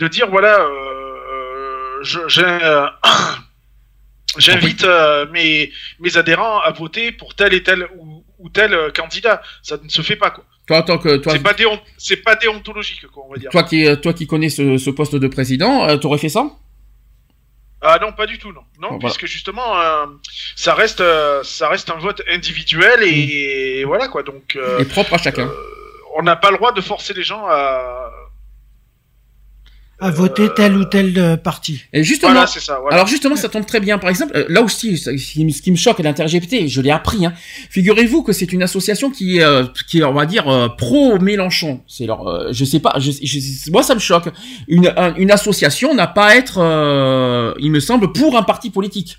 de 0.00 0.06
dire 0.08 0.28
voilà, 0.30 0.54
euh, 0.60 2.02
euh, 2.28 2.86
j'invite 4.38 4.84
euh, 4.84 5.26
mes 5.32 5.72
mes 6.00 6.16
adhérents 6.16 6.58
à 6.60 6.70
voter 6.72 7.12
pour 7.12 7.34
tel 7.34 7.54
et 7.54 7.62
tel 7.62 7.86
ou, 7.96 8.24
ou 8.38 8.48
tel 8.50 8.76
candidat. 8.94 9.42
Ça 9.62 9.76
ne 9.82 9.88
se 9.88 10.02
fait 10.02 10.16
pas 10.16 10.30
quoi. 10.30 10.44
Toi, 10.66 10.82
tant 10.82 10.98
que 10.98 11.16
toi, 11.16 11.32
C'est 11.32 11.42
pas 11.42 11.54
déon- 11.54 11.80
c'est 11.96 12.18
pas 12.28 12.36
déontologique 12.36 13.06
quoi, 13.08 13.24
on 13.26 13.32
va 13.32 13.38
dire. 13.38 13.50
toi 13.50 13.62
qui 13.62 13.86
toi 14.02 14.12
qui 14.12 14.26
connais 14.26 14.50
ce, 14.50 14.76
ce 14.76 14.90
poste 14.90 15.16
de 15.16 15.28
président, 15.28 15.88
euh, 15.88 15.96
t'aurais 15.96 16.18
fait 16.18 16.28
ça? 16.28 16.44
Ah 17.80 17.96
non, 18.02 18.12
pas 18.12 18.26
du 18.26 18.38
tout, 18.38 18.52
non. 18.52 18.62
Non, 18.80 18.88
Voilà. 18.88 18.98
puisque 18.98 19.26
justement, 19.26 19.80
euh, 19.80 20.06
ça 20.56 20.74
reste, 20.74 21.00
euh, 21.00 21.44
ça 21.44 21.68
reste 21.68 21.88
un 21.90 21.98
vote 21.98 22.20
individuel 22.28 23.04
et, 23.04 23.84
voilà 23.84 24.08
quoi. 24.08 24.24
Donc, 24.24 24.58
Et 24.80 24.84
propre 24.84 25.14
à 25.14 25.18
chacun. 25.18 25.48
On 26.16 26.22
n'a 26.22 26.36
pas 26.36 26.50
le 26.50 26.56
droit 26.56 26.72
de 26.72 26.80
forcer 26.80 27.14
les 27.14 27.22
gens 27.22 27.44
à. 27.48 28.10
À 30.00 30.12
voter 30.12 30.48
tel 30.54 30.76
ou 30.76 30.84
tel 30.84 31.12
euh, 31.18 31.36
parti. 31.36 31.82
Et 31.92 32.04
justement, 32.04 32.30
Voilà, 32.30 32.46
c'est 32.46 32.60
ça. 32.60 32.78
Voilà. 32.80 32.94
alors 32.94 33.08
justement, 33.08 33.34
ça 33.34 33.48
tombe 33.48 33.66
très 33.66 33.80
bien. 33.80 33.98
Par 33.98 34.08
exemple, 34.10 34.30
euh, 34.36 34.44
là 34.48 34.62
aussi, 34.62 34.96
ce 34.96 35.10
qui, 35.10 35.44
me- 35.44 35.76
choque 35.76 35.98
à 35.98 36.04
je 36.68 36.80
l'ai 36.80 36.92
appris. 36.92 37.26
Hein, 37.26 37.32
figurez-vous 37.70 38.22
que 38.22 38.32
c'est 38.32 38.52
une 38.52 38.62
association 38.62 39.10
qui 39.10 39.38
est, 39.38 39.42
euh, 39.42 39.64
qui 39.88 39.98
est, 39.98 40.04
on 40.04 40.12
va 40.12 40.24
dire, 40.24 40.48
euh, 40.48 40.68
pro 40.68 41.18
Mélenchon. 41.18 41.80
C'est 41.88 42.06
leur, 42.06 42.28
euh, 42.28 42.50
je 42.52 42.64
sais 42.64 42.78
pas, 42.78 42.94
je, 43.00 43.10
je- 43.10 43.72
moi 43.72 43.82
ça 43.82 43.96
me 43.96 43.98
choque. 43.98 44.28
Une, 44.68 44.86
un- 44.96 45.16
une 45.16 45.32
association 45.32 45.92
n'a 45.96 46.06
pas 46.06 46.26
à 46.26 46.34
être, 46.36 46.58
euh, 46.58 47.52
il 47.58 47.72
me 47.72 47.80
semble, 47.80 48.12
pour 48.12 48.36
un 48.38 48.44
parti 48.44 48.70
politique. 48.70 49.18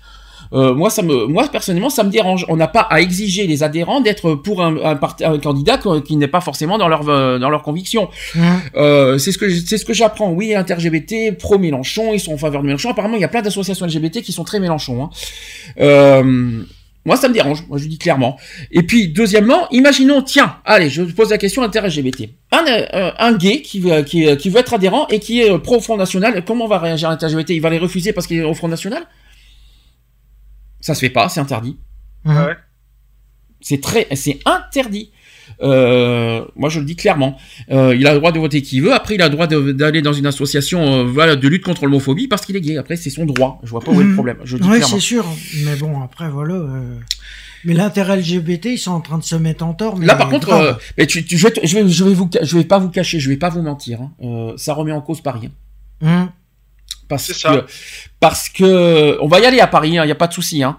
Euh, 0.52 0.74
moi, 0.74 0.90
ça 0.90 1.02
me, 1.02 1.26
moi 1.26 1.46
personnellement, 1.48 1.90
ça 1.90 2.02
me 2.02 2.10
dérange. 2.10 2.44
On 2.48 2.56
n'a 2.56 2.68
pas 2.68 2.80
à 2.80 3.00
exiger 3.00 3.46
les 3.46 3.62
adhérents 3.62 4.00
d'être 4.00 4.34
pour 4.34 4.62
un, 4.62 4.76
un, 4.78 4.98
un 5.24 5.38
candidat 5.38 5.78
qui 6.04 6.16
n'est 6.16 6.28
pas 6.28 6.40
forcément 6.40 6.78
dans 6.78 6.88
leur, 6.88 7.08
euh, 7.08 7.38
dans 7.38 7.50
leur 7.50 7.62
conviction. 7.62 8.08
Euh, 8.74 9.18
c'est 9.18 9.32
ce 9.32 9.38
que 9.38 9.48
c'est 9.50 9.78
ce 9.78 9.84
que 9.84 9.94
j'apprends. 9.94 10.30
Oui, 10.30 10.54
inter-LGBT, 10.54 11.36
pro 11.38 11.58
Mélenchon, 11.58 12.12
ils 12.12 12.20
sont 12.20 12.32
en 12.32 12.38
faveur 12.38 12.62
de 12.62 12.66
Mélenchon. 12.66 12.90
Apparemment, 12.90 13.16
il 13.16 13.20
y 13.20 13.24
a 13.24 13.28
plein 13.28 13.42
d'associations 13.42 13.86
LGBT 13.86 14.22
qui 14.22 14.32
sont 14.32 14.44
très 14.44 14.60
Mélenchon. 14.60 15.04
Hein. 15.04 15.10
Euh, 15.80 16.62
moi, 17.06 17.16
ça 17.16 17.28
me 17.28 17.34
dérange. 17.34 17.64
Moi, 17.68 17.78
je 17.78 17.86
dis 17.86 17.96
clairement. 17.98 18.36
Et 18.72 18.82
puis, 18.82 19.08
deuxièmement, 19.08 19.68
imaginons, 19.70 20.20
tiens, 20.20 20.56
allez, 20.66 20.90
je 20.90 21.02
pose 21.02 21.30
la 21.30 21.38
question 21.38 21.62
inter-LGBT. 21.62 22.28
Un, 22.52 22.64
euh, 22.66 23.10
un 23.18 23.32
gay 23.32 23.62
qui 23.62 23.80
veut, 23.80 24.02
qui, 24.02 24.36
qui 24.36 24.50
veut 24.50 24.58
être 24.58 24.74
adhérent 24.74 25.06
et 25.08 25.18
qui 25.18 25.40
est 25.40 25.58
pro 25.58 25.80
Front 25.80 25.96
National, 25.96 26.44
comment 26.44 26.66
va 26.66 26.78
réagir 26.78 27.08
l'inter-LGBT 27.08 27.50
Il 27.50 27.60
va 27.60 27.70
les 27.70 27.78
refuser 27.78 28.12
parce 28.12 28.26
qu'il 28.26 28.38
est 28.38 28.44
au 28.44 28.54
Front 28.54 28.68
National? 28.68 29.04
Ça 30.80 30.94
se 30.94 31.00
fait 31.00 31.10
pas, 31.10 31.28
c'est 31.28 31.40
interdit. 31.40 31.78
Hum. 32.24 32.36
Ouais. 32.36 32.56
C'est 33.60 33.80
très, 33.80 34.06
c'est 34.14 34.38
interdit. 34.46 35.10
Euh, 35.62 36.44
moi, 36.56 36.68
je 36.70 36.78
le 36.80 36.86
dis 36.86 36.96
clairement. 36.96 37.36
Euh, 37.70 37.94
il 37.94 38.06
a 38.06 38.12
le 38.12 38.18
droit 38.18 38.32
de 38.32 38.38
voter 38.38 38.62
qui 38.62 38.80
veut. 38.80 38.94
Après, 38.94 39.16
il 39.16 39.22
a 39.22 39.28
le 39.28 39.32
droit 39.34 39.46
d'aller 39.46 40.00
dans 40.00 40.12
une 40.12 40.26
association 40.26 40.80
euh, 41.00 41.04
voilà, 41.04 41.36
de 41.36 41.48
lutte 41.48 41.64
contre 41.64 41.84
l'homophobie 41.84 42.28
parce 42.28 42.46
qu'il 42.46 42.56
est 42.56 42.60
gay. 42.60 42.78
Après, 42.78 42.96
c'est 42.96 43.10
son 43.10 43.26
droit. 43.26 43.60
Je 43.62 43.70
vois 43.70 43.80
pas 43.80 43.90
où 43.90 44.00
est 44.00 44.04
le 44.04 44.10
Mhm. 44.10 44.14
problème. 44.14 44.38
Je 44.44 44.56
le 44.56 44.62
dis 44.62 44.68
Oui, 44.68 44.76
clairement. 44.78 44.94
c'est 44.94 45.00
sûr. 45.00 45.26
Mais 45.64 45.76
bon, 45.76 46.00
après, 46.02 46.30
voilà. 46.30 46.54
euh, 46.54 46.98
Mais 47.66 47.74
l'intérêt 47.74 48.16
LGBT, 48.16 48.66
ils 48.72 48.78
sont 48.78 48.92
en 48.92 49.00
train 49.02 49.18
de 49.18 49.22
se 49.24 49.34
mettre 49.36 49.64
en 49.66 49.74
tort. 49.74 49.98
Mais 49.98 50.06
Là, 50.06 50.14
par 50.14 50.30
contre, 50.30 50.50
euh, 50.50 50.72
mais 50.96 51.06
tu, 51.06 51.22
tu- 51.26 51.36
je, 51.36 51.46
vais, 51.48 51.52
je 51.62 51.76
vais, 51.78 51.86
je 51.88 52.04
vais 52.04 52.14
vous, 52.14 52.30
je 52.40 52.56
vais 52.56 52.64
pas 52.64 52.78
vous 52.78 52.88
cacher, 52.88 53.20
je 53.20 53.28
vais 53.28 53.36
pas 53.36 53.50
vous 53.50 53.60
mentir. 53.60 54.00
hein. 54.00 54.12
Euh, 54.22 54.52
ça 54.56 54.72
remet 54.72 54.92
en 54.92 55.02
cause 55.02 55.20
Paris. 55.20 55.50
hein. 56.02 56.22
Hum. 56.22 56.30
Parce 57.10 57.26
que, 57.56 57.66
parce 58.20 58.48
que, 58.48 59.18
on 59.20 59.28
va 59.28 59.40
y 59.40 59.44
aller 59.44 59.60
à 59.60 59.66
Paris, 59.66 59.90
il 59.90 59.94
y 59.94 59.98
a 60.10 60.14
pas 60.14 60.26
de 60.28 60.32
souci. 60.32 60.62
Hein. 60.62 60.76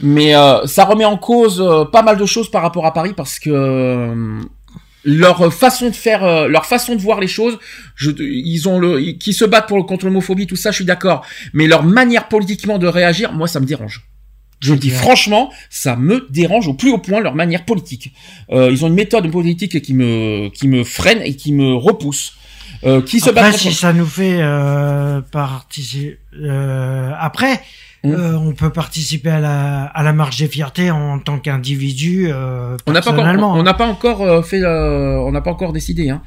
Mais 0.00 0.34
euh, 0.34 0.66
ça 0.66 0.84
remet 0.84 1.04
en 1.04 1.18
cause 1.18 1.60
euh, 1.60 1.84
pas 1.84 2.02
mal 2.02 2.16
de 2.16 2.24
choses 2.26 2.50
par 2.50 2.62
rapport 2.62 2.86
à 2.86 2.94
Paris 2.94 3.12
parce 3.16 3.38
que 3.38 3.50
euh, 3.50 4.40
leur 5.04 5.52
façon 5.52 5.86
de 5.88 5.94
faire, 5.94 6.22
euh, 6.24 6.46
leur 6.48 6.64
façon 6.66 6.94
de 6.94 7.00
voir 7.00 7.18
les 7.20 7.26
choses, 7.28 7.58
je, 7.96 8.10
ils 8.20 8.68
ont 8.68 8.78
le, 8.78 9.00
ils- 9.00 9.18
qui 9.18 9.32
se 9.32 9.44
battent 9.44 9.66
pour 9.68 9.84
contre 9.86 10.04
l'homophobie, 10.06 10.46
tout 10.46 10.56
ça, 10.56 10.70
je 10.70 10.76
suis 10.76 10.84
d'accord. 10.84 11.24
Mais 11.52 11.66
leur 11.66 11.82
manière 11.82 12.28
politiquement 12.28 12.78
de 12.78 12.86
réagir, 12.86 13.32
moi, 13.32 13.48
ça 13.48 13.58
me 13.60 13.66
dérange. 13.66 14.02
Je 14.60 14.74
le 14.74 14.78
dis 14.78 14.90
franchement, 14.90 15.50
ça 15.70 15.96
me 15.96 16.24
dérange 16.30 16.68
au 16.68 16.74
plus 16.74 16.92
haut 16.92 16.98
point 16.98 17.18
leur 17.20 17.34
manière 17.34 17.64
politique. 17.64 18.12
Euh, 18.52 18.70
ils 18.70 18.84
ont 18.84 18.88
une 18.88 18.94
méthode 18.94 19.28
politique 19.28 19.82
qui 19.82 19.92
me, 19.92 20.50
qui 20.50 20.68
me 20.68 20.84
freine 20.84 21.20
et 21.20 21.34
qui 21.34 21.52
me 21.52 21.74
repousse. 21.74 22.34
Euh, 22.84 23.00
qui 23.02 23.20
se 23.20 23.30
Après, 23.30 23.42
battent 23.42 23.58
si 23.58 23.72
ça 23.72 23.92
nous 23.92 24.06
fait 24.06 24.38
euh, 24.40 25.20
participer... 25.20 26.18
Euh, 26.40 27.10
après, 27.18 27.60
Mm. 28.04 28.10
euh, 28.14 28.36
on 28.36 28.52
peut 28.52 28.70
participer 28.70 29.30
à 29.30 29.38
la, 29.38 29.84
à 29.84 30.02
la 30.02 30.12
marche 30.12 30.36
des 30.38 30.48
fiertés 30.48 30.90
en 30.90 31.20
tant 31.20 31.38
qu'individu. 31.38 32.26
Euh, 32.32 32.76
On 32.88 32.90
n'a 32.92 33.00
pas 33.00 33.10
encore, 33.10 33.22
personnellement. 33.22 33.54
on 33.54 33.62
n'a 33.62 33.74
pas 33.74 33.86
encore 33.86 34.22
euh, 34.22 34.42
fait, 34.42 34.60
euh, 34.64 35.18
on 35.20 35.30
n'a 35.30 35.40
pas 35.40 35.52
encore 35.52 35.72
décidé. 35.72 36.10
Hein. 36.10 36.20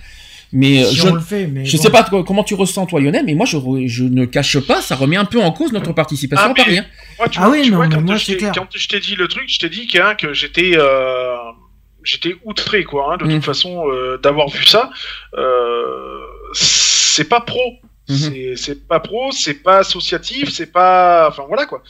Mais 0.53 0.85
Si 0.85 0.95
je, 0.95 1.07
on 1.09 1.15
le 1.15 1.19
fait, 1.19 1.47
mais 1.47 1.65
je 1.65 1.75
bon. 1.75 1.83
sais 1.83 1.89
pas 1.89 2.03
toi, 2.03 2.23
comment 2.23 2.45
tu 2.45 2.53
ressens 2.53 2.85
toi 2.85 3.01
Lionel, 3.01 3.25
mais 3.25 3.33
moi 3.33 3.45
je, 3.45 3.57
je 3.87 4.03
ne 4.05 4.23
cache 4.23 4.57
pas, 4.59 4.81
ça 4.81 4.95
remet 4.95 5.17
un 5.17 5.25
peu 5.25 5.41
en 5.41 5.51
cause 5.51 5.73
notre 5.73 5.91
participation 5.91 6.45
Ah, 6.47 6.51
à 6.51 6.53
Paris. 6.53 6.77
hein. 6.77 6.85
Moi, 7.19 7.27
tu 7.27 7.39
Ah 7.41 7.47
vois, 7.47 7.57
oui, 7.57 7.63
tu 7.63 7.71
non, 7.71 7.75
vois, 7.75 7.87
mais 7.89 7.95
quand, 7.95 8.01
moi, 8.03 8.15
je 8.15 8.31
quand 8.53 8.67
je 8.73 8.87
t'ai 8.87 8.99
dit 9.01 9.15
le 9.17 9.27
truc, 9.27 9.43
je 9.49 9.59
t'ai 9.59 9.67
dit 9.69 9.85
qu'un, 9.87 10.15
que 10.15 10.31
j'étais 10.31 10.71
euh, 10.77 11.35
j'étais 12.05 12.35
outré 12.45 12.85
quoi. 12.85 13.11
hein, 13.13 13.17
de 13.17 13.25
Mhm. 13.25 13.33
toute 13.33 13.43
façon, 13.43 13.83
euh, 13.89 14.17
d'avoir 14.23 14.47
vu 14.47 14.63
ça, 14.63 14.91
euh, 15.37 16.19
c'est 16.55 17.25
pas 17.29 17.41
pro. 17.41 17.59
Mhm. 18.07 18.55
C'est- 18.55 18.87
pas 18.87 18.99
pro, 18.99 19.31
c'est 19.31 19.55
pas 19.55 19.79
associatif, 19.79 20.49
c'est 20.53 20.71
pas. 20.71 21.27
Enfin 21.29 21.43
voilà 21.47 21.65
quoi. 21.65 21.81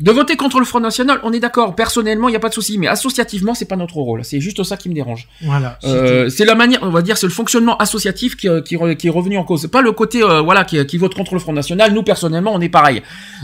De 0.00 0.10
voter 0.10 0.34
contre 0.36 0.58
le 0.58 0.64
Front 0.64 0.80
National, 0.80 1.20
on 1.22 1.32
est 1.32 1.38
d'accord. 1.38 1.76
Personnellement, 1.76 2.26
il 2.28 2.32
n'y 2.32 2.36
a 2.36 2.40
pas 2.40 2.48
de 2.48 2.54
souci, 2.54 2.78
mais 2.78 2.88
associativement, 2.88 3.54
c'est 3.54 3.66
pas 3.66 3.76
notre 3.76 3.94
rôle. 3.94 4.24
C'est 4.24 4.40
juste 4.40 4.60
ça 4.64 4.76
qui 4.76 4.88
me 4.88 4.94
dérange. 4.94 5.28
Voilà. 5.42 5.78
Euh, 5.84 6.28
c'est 6.28 6.44
la 6.44 6.56
manière, 6.56 6.80
on 6.82 6.90
va 6.90 7.00
dire, 7.00 7.16
c'est 7.16 7.28
le 7.28 7.32
fonctionnement 7.32 7.76
associatif 7.76 8.34
qui, 8.34 8.48
qui, 8.64 8.76
re- 8.76 8.96
qui 8.96 9.06
est 9.06 9.10
revenu 9.10 9.38
en 9.38 9.44
cause. 9.44 9.68
Pas 9.68 9.82
le 9.82 9.92
côté, 9.92 10.20
euh, 10.24 10.40
voilà, 10.40 10.64
qui, 10.64 10.84
qui 10.86 10.98
vote 10.98 11.14
contre 11.14 11.34
le 11.34 11.38
Front 11.38 11.52
National. 11.52 11.92
Nous, 11.94 12.02
personnellement, 12.02 12.52
on 12.52 12.60
est 12.60 12.68
pareil. 12.68 13.02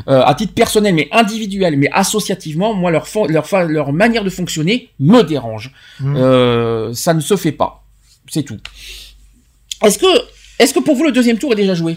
Euh, 0.08 0.22
à 0.24 0.34
titre 0.34 0.52
personnel, 0.52 0.92
mais 0.96 1.08
individuel, 1.12 1.76
mais 1.76 1.88
associativement, 1.92 2.74
moi, 2.74 2.90
leur, 2.90 3.92
manière 3.92 4.24
de 4.24 4.30
fonctionner 4.30 4.88
me 4.98 5.22
dérange. 5.22 5.70
Euh, 6.04 6.92
ça 6.94 7.14
ne 7.14 7.20
se 7.20 7.36
fait 7.36 7.52
pas. 7.52 7.84
C'est 8.28 8.42
tout. 8.42 8.58
Est-ce 9.84 10.00
que, 10.00 10.06
est-ce 10.62 10.72
que 10.74 10.80
pour 10.80 10.94
vous, 10.96 11.04
le 11.04 11.12
deuxième 11.12 11.38
tour 11.38 11.52
est 11.52 11.56
déjà 11.56 11.74
joué? 11.74 11.96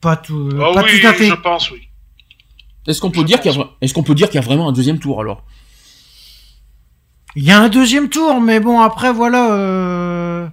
Pas 0.00 0.16
tout, 0.16 0.48
Ah 0.54 0.72
pas 0.74 0.82
oui, 0.82 1.00
tout 1.00 1.06
à 1.06 1.12
fait. 1.12 1.26
je 1.28 1.34
pense, 1.34 1.70
oui. 1.70 1.80
Est-ce 2.86 3.00
qu'on 3.00 3.10
peut 3.10 3.24
dire 3.24 3.40
qu'il 3.40 3.52
y 3.52 3.54
a, 3.54 3.92
qu'on 3.92 4.02
peut 4.02 4.14
dire 4.14 4.28
qu'il 4.30 4.40
y 4.40 4.42
a 4.42 4.46
vraiment 4.46 4.68
un 4.68 4.72
deuxième 4.72 4.98
tour 4.98 5.20
alors? 5.20 5.44
Il 7.36 7.44
y 7.44 7.50
a 7.50 7.60
un 7.60 7.68
deuxième 7.68 8.08
tour, 8.08 8.40
mais 8.40 8.58
bon, 8.58 8.80
après, 8.80 9.12
voilà. 9.12 9.52
euh, 9.54 10.48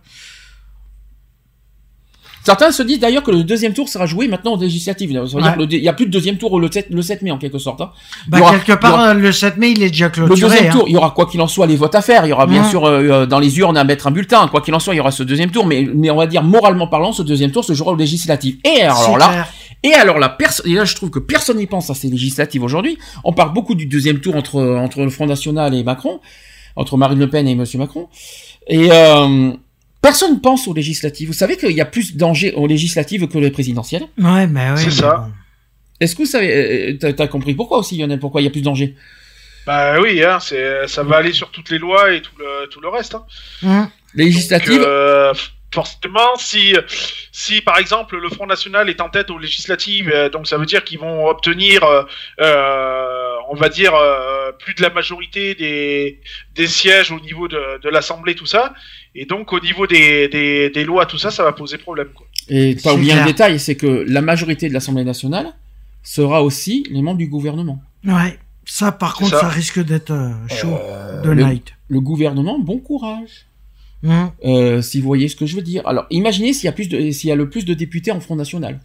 Certains 2.48 2.72
se 2.72 2.82
disent 2.82 3.00
d'ailleurs 3.00 3.24
que 3.24 3.32
le 3.32 3.43
deuxième 3.43 3.74
tour 3.74 3.90
sera 3.90 4.06
joué 4.06 4.30
maintenant 4.30 4.53
aux 4.53 4.61
législatives. 4.61 5.11
Ouais. 5.11 5.42
le 5.58 5.66
il 5.74 5.84
y 5.84 5.90
a 5.90 5.93
plus 5.93 6.06
de 6.06 6.11
deuxième 6.11 6.38
tour 6.38 6.58
le 6.61 6.72
7, 6.72 6.88
le 6.92 7.01
7 7.01 7.22
mai 7.22 7.32
en 7.32 7.38
quelque 7.38 7.58
sorte. 7.59 7.82
hein. 7.82 7.92
Bah, 8.30 8.40
aura- 8.40 8.51
quelque 8.58 8.80
part, 8.80 8.93
aura- 8.93 9.09
euh, 9.09 9.14
le 9.16 9.32
7 9.34 9.58
mai, 9.58 9.72
il 9.72 9.84
est 9.84 9.90
déjà 9.90 10.06
Le 10.06 10.11
clôturé. 10.11 10.40
deuxième 10.50 10.67
hein. 10.67 10.72
tour, 10.72 10.85
il 10.88 10.93
y 10.93 10.98
aura 10.98 11.11
quoi 11.11 11.26
qu'il 11.26 11.42
en 11.42 11.48
soit 11.50 11.67
les 11.67 11.76
votes 11.76 11.93
à 11.95 12.01
faire. 12.01 12.26
Il 12.26 12.30
y 12.30 12.32
aura 12.32 12.48
bien 12.48 12.64
sûr 12.69 12.85
euh, 12.85 13.01
euh, 13.01 13.26
dans 13.26 13.40
les 13.40 13.59
urnes 13.59 13.76
à 13.76 13.84
mettre 13.84 14.08
un 14.08 14.11
bulletin. 14.11 14.48
Quoi 14.48 14.61
qu'il 14.61 14.74
en 14.74 14.80
soit, 14.80 14.93
il 14.93 14.98
y 14.98 15.00
aura 15.01 15.11
ce 15.11 15.24
deuxième 15.24 15.51
tour. 15.51 15.66
Mais, 15.66 15.85
mais 15.93 16.09
on 16.09 16.16
va 16.16 16.26
dire 16.26 16.42
moralement 16.42 16.88
parlant, 16.88 17.11
ce 17.11 17.22
deuxième 17.22 17.51
tour 17.51 17.66
se 17.66 17.74
jouera 17.74 17.92
aux 17.92 17.95
législatives. 17.98 18.56
Et 18.64 18.82
alors 18.84 19.17
là, 19.17 19.27
clair. 19.27 19.48
et 19.84 19.93
alors 19.93 20.17
là, 20.17 20.30
perso- 20.30 20.64
et 20.66 20.74
là, 20.74 20.85
je 20.85 20.95
trouve 20.95 21.09
que 21.09 21.19
personne 21.19 21.58
n'y 21.58 21.67
pense 21.67 21.90
à 21.90 21.95
ces 21.95 22.08
législatives 22.08 22.64
aujourd'hui. 22.64 22.98
On 23.26 23.34
parle 23.34 23.51
beaucoup 23.53 23.76
du 23.76 23.88
deuxième 23.88 24.19
tour 24.22 24.38
entre 24.38 24.61
entre 24.64 25.01
le 25.01 25.09
Front 25.09 25.26
National 25.27 25.74
et 25.76 25.84
Macron, 25.84 26.22
entre 26.77 26.95
Marine 26.95 27.19
Le 27.19 27.30
Pen 27.30 27.45
et 27.45 27.56
Monsieur 27.56 27.77
Macron. 27.77 28.08
Et 28.69 28.88
euh, 28.92 29.51
personne 30.08 30.40
pense 30.40 30.68
aux 30.68 30.74
législatives. 30.74 31.27
Vous 31.27 31.34
savez 31.34 31.58
qu'il 31.58 31.72
y 31.72 31.82
a 31.82 31.86
plus 31.86 32.14
de 32.14 32.18
danger 32.18 32.53
aux 32.53 32.68
législatives 32.68 33.27
que 33.27 33.38
les 33.38 33.52
présidentielles. 33.52 34.03
Ouais, 34.18 34.48
mais 34.48 34.72
ouais. 34.72 34.77
C'est 34.77 34.92
ça. 34.92 35.30
Est-ce 36.00 36.16
que 36.16 36.22
vous 36.22 36.30
savez, 36.30 36.94
euh, 36.94 36.98
t'as 37.00 37.11
t'as 37.11 37.27
compris 37.27 37.56
pourquoi 37.56 37.80
aussi, 37.80 37.98
Lionel, 37.98 38.19
pourquoi 38.19 38.42
il 38.42 38.45
y 38.45 38.48
a 38.48 38.52
plus 38.52 38.61
de 38.61 38.66
danger 38.66 38.95
Bah 39.66 40.00
oui, 40.00 40.24
hein, 40.24 40.40
c'est, 40.40 40.88
ça 40.88 41.03
va 41.03 41.18
aller 41.18 41.34
sur 41.34 41.50
toutes 41.52 41.69
les 41.72 41.80
lois 41.80 42.14
et 42.14 42.22
tout 42.22 42.38
le, 42.38 42.68
tout 42.69 42.80
le 42.80 42.88
reste. 42.88 43.18
Hein. 43.66 43.92
Législatives, 44.14 44.77
Donc, 44.77 44.88
euh, 44.88 45.34
forcément, 45.74 46.36
si, 46.38 46.76
si 47.32 47.61
par 47.61 47.77
exemple 47.77 48.18
le 48.18 48.30
Front 48.30 48.48
National 48.48 48.90
est 48.90 49.02
en 49.02 49.10
tête 49.10 49.30
aux 49.30 49.38
législatives, 49.38 50.10
euh, 50.14 50.30
donc 50.30 50.48
ça 50.48 50.58
veut 50.58 50.66
dire 50.66 50.84
qu'ils 50.84 51.00
vont 51.00 51.27
obtenir, 51.27 51.84
euh, 51.84 52.03
euh, 52.42 53.27
on 53.50 53.56
va 53.56 53.69
dire, 53.69 53.93
euh, 53.95 54.51
plus 54.59 54.74
de 54.74 54.82
la 54.82 54.90
majorité 54.90 55.56
des, 55.56 56.19
des 56.56 56.67
sièges 56.67 57.11
au 57.11 57.19
niveau 57.19 57.48
de, 57.48 57.82
de 57.82 57.90
l'Assemblée, 57.90 58.35
tout 58.35 58.45
ça. 58.45 58.74
Et 59.16 59.26
donc 59.26 59.53
au 59.53 59.59
niveau 59.59 59.88
des, 59.88 60.27
des, 60.27 60.69
des 60.69 60.84
lois, 60.84 61.06
tout 61.06 61.17
ça, 61.17 61.32
ça 61.32 61.43
va 61.43 61.53
poser 61.53 61.77
problème. 61.77 62.09
Quoi. 62.14 62.27
et 62.50 62.76
pas 62.76 62.93
oublier 62.93 63.14
un 63.14 63.26
détail, 63.26 63.59
c'est 63.59 63.76
que 63.76 64.06
la 64.08 64.22
majorité 64.22 64.69
de 64.69 64.74
l'Assemblée 64.74 65.03
nationale 65.03 65.53
sera 66.03 66.43
aussi 66.43 66.85
les 66.90 67.01
membres 67.01 67.17
du 67.17 67.27
gouvernement. 67.27 67.82
Ouais. 68.06 68.38
Ça, 68.66 68.92
par 68.92 69.16
contre, 69.16 69.32
ça. 69.32 69.42
ça. 69.42 69.50
risque 69.50 69.84
d'être 69.84 70.11
euh, 70.11 70.32
chaud. 70.50 70.77
de 71.24 71.30
le, 71.32 71.43
night. 71.43 71.74
le 71.88 72.01
gouvernement, 72.01 72.59
bon 72.59 72.80
courage. 72.80 73.48
Euh, 74.45 74.82
si 74.82 75.00
vous 75.00 75.08
voyez 75.08 75.27
ce 75.27 75.35
que 75.35 75.45
je 75.45 75.56
veux 75.56 75.61
dire. 75.61 75.85
Alors, 75.88 76.06
imaginez 76.09 76.53
s'il 76.53 76.66
y 76.66 76.69
a 76.69 76.72
plus 76.72 76.88
de, 76.88 77.11
s'il 77.11 77.30
y 77.30 77.32
a 77.32 77.35
le 77.35 77.50
plus 77.50 77.66
de 77.66 77.74
députés 77.74 78.11
en 78.11 78.19
Front 78.19 78.35
National. 78.35 78.80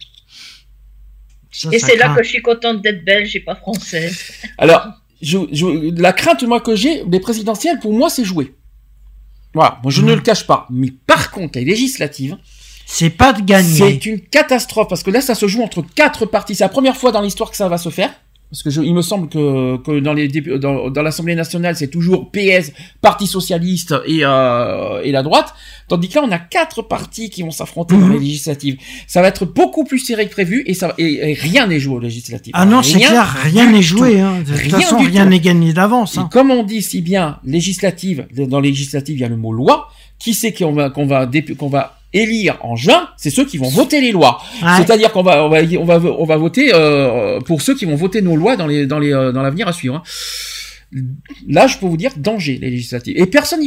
Ça, 1.53 1.69
Et 1.71 1.79
c'est 1.79 1.95
là 1.95 2.13
que 2.15 2.23
je 2.23 2.29
suis 2.29 2.41
contente 2.41 2.81
d'être 2.81 3.05
belge 3.05 3.35
et 3.35 3.39
pas 3.39 3.55
française. 3.55 4.19
Alors, 4.57 4.85
je, 5.21 5.37
je- 5.51 6.01
la 6.01 6.11
crainte 6.11 6.43
moi 6.43 6.59
que 6.59 6.75
j'ai, 6.75 7.03
les 7.09 7.19
présidentielles, 7.19 7.79
pour 7.79 7.93
moi, 7.93 8.09
c'est 8.09 8.25
joué. 8.25 8.53
Voilà, 9.53 9.79
moi 9.83 9.91
je 9.91 10.01
ne 10.01 10.07
Mhm. 10.09 10.15
le 10.15 10.21
cache 10.21 10.45
pas. 10.47 10.65
Mais 10.71 10.89
par 11.05 11.29
contre, 11.31 11.59
les 11.59 11.65
législatives, 11.65 12.37
C'est 12.85 13.11
pas 13.11 13.33
de 13.33 13.41
gagner. 13.41 13.77
c'est 13.77 14.05
une 14.05 14.19
catastrophe 14.19 14.87
parce 14.89 15.03
que 15.03 15.11
là, 15.11 15.21
ça 15.21 15.35
se 15.35 15.47
joue 15.47 15.61
entre 15.61 15.83
quatre 15.95 16.25
partis. 16.25 16.55
C'est 16.55 16.63
la 16.63 16.69
première 16.69 16.97
fois 16.97 17.11
dans 17.11 17.21
l'histoire 17.21 17.49
que 17.51 17.55
ça 17.57 17.69
va 17.69 17.77
se 17.77 17.89
faire. 17.89 18.11
Parce 18.53 18.61
que 18.61 18.69
je, 18.69 18.83
il 18.83 18.93
me 18.93 19.01
semble 19.01 19.29
que, 19.29 19.77
que 19.77 19.99
dans 19.99 20.13
les 20.13 20.27
dans, 20.27 20.91
dans 20.91 21.01
l'Assemblée 21.01 21.33
nationale, 21.33 21.75
c'est 21.75 21.87
toujours 21.87 22.29
PS, 22.31 22.71
Parti 23.01 23.25
socialiste 23.25 23.95
et 24.05 24.19
euh, 24.23 25.01
et 25.03 25.11
la 25.11 25.23
droite. 25.23 25.55
Tandis 25.87 26.07
que 26.07 26.19
là, 26.19 26.21
on 26.23 26.31
a 26.31 26.37
quatre 26.37 26.83
partis 26.83 27.31
qui 27.31 27.41
vont 27.41 27.49
s'affronter 27.49 27.95
dans 27.95 28.05
Mhm. 28.05 28.13
les 28.13 28.19
législatives. 28.19 28.77
Ça 29.07 29.23
va 29.23 29.29
être 29.29 29.45
beaucoup 29.45 29.85
plus 29.85 29.97
serré 29.97 30.27
que 30.27 30.31
prévu 30.33 30.61
et 30.67 30.75
ça 30.75 30.93
et, 30.99 31.31
et 31.31 31.33
rien 31.33 31.65
n'est 31.65 31.79
joué 31.79 31.95
aux 31.95 31.99
législatives. 31.99 32.53
Ah 32.55 32.65
non, 32.65 32.83
c'est 32.83 32.99
clair, 32.99 33.35
rien 33.41 33.71
n'est 33.71 33.81
joué. 33.81 34.19
Hein. 34.19 34.41
De 34.41 34.51
toute 34.51 34.55
Rien 34.61 34.79
façon, 34.81 34.99
du 34.99 35.07
rien 35.07 35.25
n'est 35.25 35.39
gagné 35.39 35.73
d'avance. 35.73 36.19
Hein. 36.19 36.29
comme 36.31 36.51
on 36.51 36.61
dit 36.61 36.83
si 36.83 37.01
bien 37.01 37.39
législative, 37.43 38.27
dans 38.35 38.59
législative, 38.59 39.17
il 39.17 39.21
y 39.21 39.25
a 39.25 39.29
le 39.29 39.37
mot 39.37 39.51
loi. 39.51 39.89
Qui 40.19 40.35
c'est 40.35 40.53
qu'on 40.53 40.73
va 40.73 40.91
qu'on 40.91 41.07
va 41.07 41.27
qu'on 41.57 41.69
va 41.69 41.97
élire 42.13 42.57
en 42.61 42.75
juin 42.75 43.09
C'est 43.17 43.29
ceux 43.29 43.45
qui 43.45 43.57
vont 43.57 43.69
voter 43.69 44.01
les 44.01 44.11
lois. 44.11 44.41
Ouais. 44.61 44.67
C'est-à-dire 44.77 45.11
qu'on 45.11 45.23
va 45.23 45.43
on 45.45 45.49
va 45.49 45.59
on 45.79 45.85
va 45.85 45.95
on 45.99 46.25
va 46.25 46.37
voter 46.37 46.71
euh, 46.73 47.39
pour 47.41 47.61
ceux 47.61 47.75
qui 47.75 47.85
vont 47.85 47.95
voter 47.95 48.21
nos 48.21 48.35
lois 48.35 48.55
dans 48.55 48.67
les 48.67 48.85
dans 48.85 48.99
les 48.99 49.13
euh, 49.13 49.31
dans 49.31 49.41
l'avenir 49.41 49.67
à 49.67 49.73
suivre. 49.73 49.95
hein. 49.95 50.03
Là, 51.47 51.65
je 51.65 51.77
peux 51.79 51.87
vous 51.87 51.97
dire 51.97 52.11
danger 52.17 52.59
les 52.61 52.69
législatives. 52.69 53.15
Et 53.17 53.25
personne, 53.25 53.61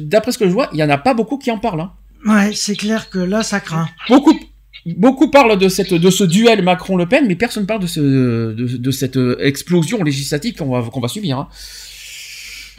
d'après 0.00 0.32
ce 0.32 0.38
que 0.38 0.46
je 0.46 0.50
vois, 0.52 0.70
il 0.72 0.78
y 0.78 0.82
en 0.82 0.88
a 0.88 0.96
pas 0.96 1.12
beaucoup 1.12 1.36
qui 1.36 1.50
en 1.50 1.58
parlent. 1.58 1.80
hein. 1.82 1.92
Ouais, 2.26 2.52
c'est 2.54 2.74
clair 2.74 3.10
que 3.10 3.18
là, 3.18 3.42
ça 3.42 3.60
craint. 3.60 3.88
Beaucoup 4.08 4.34
beaucoup 4.86 5.30
parlent 5.30 5.58
de 5.58 5.68
cette 5.68 5.92
de 5.92 6.10
ce 6.10 6.24
duel 6.24 6.62
Macron-Le 6.62 7.06
Pen, 7.06 7.26
mais 7.28 7.34
personne 7.36 7.66
parle 7.66 7.80
de 7.82 7.86
ce 7.86 8.00
de, 8.00 8.76
de 8.78 8.90
cette 8.90 9.16
euh, 9.18 9.36
explosion 9.44 10.02
législative 10.02 10.54
qu'on 10.56 10.70
va 10.70 10.88
qu'on 10.88 11.00
va 11.00 11.08
subir. 11.08 11.38
hein. 11.38 11.48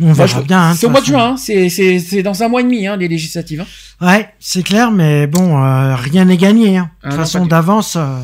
On 0.01 0.05
Moi, 0.05 0.13
verra 0.13 0.39
je- 0.41 0.45
bien. 0.47 0.61
hein, 0.69 0.73
c'est 0.75 0.85
au 0.85 0.89
mois 0.89 1.01
de 1.01 1.05
juin, 1.05 1.35
hein. 1.35 1.37
c'est 1.37 2.23
dans 2.23 2.41
un 2.43 2.47
mois 2.47 2.61
et 2.61 2.63
demi 2.63 2.87
hein, 2.87 2.95
les 2.95 3.07
législatives. 3.07 3.65
Ouais, 4.01 4.29
c'est 4.39 4.63
clair, 4.63 4.91
mais 4.91 5.27
bon, 5.27 5.61
euh, 5.61 5.95
rien 5.95 6.25
n'est 6.25 6.37
gagné. 6.37 6.77
Ah 6.77 6.81
De 7.03 7.09
non, 7.09 7.09
toute 7.09 7.19
façon, 7.19 7.45
d'avance, 7.45 7.95
euh, 7.97 8.19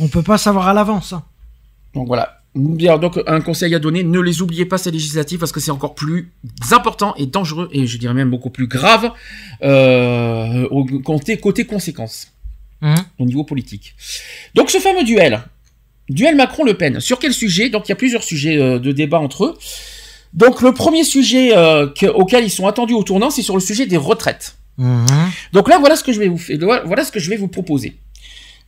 on 0.00 0.08
peut 0.08 0.22
pas 0.22 0.36
savoir 0.36 0.68
à 0.68 0.74
l'avance. 0.74 1.14
Donc 1.94 2.06
voilà. 2.08 2.40
Bien, 2.54 2.98
donc 2.98 3.18
un 3.26 3.40
conseil 3.40 3.74
à 3.74 3.78
donner, 3.80 4.04
ne 4.04 4.20
les 4.20 4.40
oubliez 4.42 4.64
pas 4.64 4.78
ces 4.78 4.90
législatives 4.92 5.40
parce 5.40 5.50
que 5.50 5.58
c'est 5.60 5.72
encore 5.72 5.94
plus 5.96 6.30
important 6.70 7.14
et 7.16 7.26
dangereux 7.26 7.68
et 7.72 7.86
je 7.88 7.98
dirais 7.98 8.14
même 8.14 8.30
beaucoup 8.30 8.50
plus 8.50 8.68
grave 8.68 9.10
euh, 9.62 10.66
au 10.70 10.84
côté, 11.02 11.36
côté 11.38 11.64
conséquences 11.64 12.28
Mhm. 12.82 12.94
au 13.18 13.24
niveau 13.24 13.44
politique. 13.44 13.94
Donc 14.54 14.70
ce 14.70 14.78
fameux 14.78 15.04
duel, 15.04 15.40
duel 16.10 16.36
Macron-Le 16.36 16.74
Pen, 16.74 17.00
sur 17.00 17.18
quel 17.18 17.32
sujet? 17.32 17.70
Donc 17.70 17.86
il 17.86 17.88
y 17.88 17.92
a 17.92 17.96
plusieurs 17.96 18.22
sujets 18.22 18.58
euh, 18.58 18.78
de 18.78 18.92
débat 18.92 19.18
entre 19.18 19.46
eux. 19.46 19.58
Donc 20.34 20.60
le 20.62 20.72
premier 20.72 21.04
sujet 21.04 21.56
euh, 21.56 21.86
que- 21.88 22.06
auquel 22.06 22.44
ils 22.44 22.50
sont 22.50 22.66
attendus 22.66 22.94
au 22.94 23.02
tournant, 23.04 23.30
c'est 23.30 23.42
sur 23.42 23.54
le 23.54 23.60
sujet 23.60 23.86
des 23.86 23.96
retraites. 23.96 24.56
Mhm. 24.78 25.06
Donc 25.52 25.68
là, 25.68 25.78
voilà 25.78 25.94
ce 25.96 26.02
que 26.02 26.12
je 26.12 26.18
vais 26.18 26.28
vous 26.28 26.38
faire, 26.38 26.58
voilà 26.84 27.04
ce 27.04 27.12
que 27.12 27.20
je 27.20 27.30
vais 27.30 27.36
vous 27.36 27.48
proposer. 27.48 27.96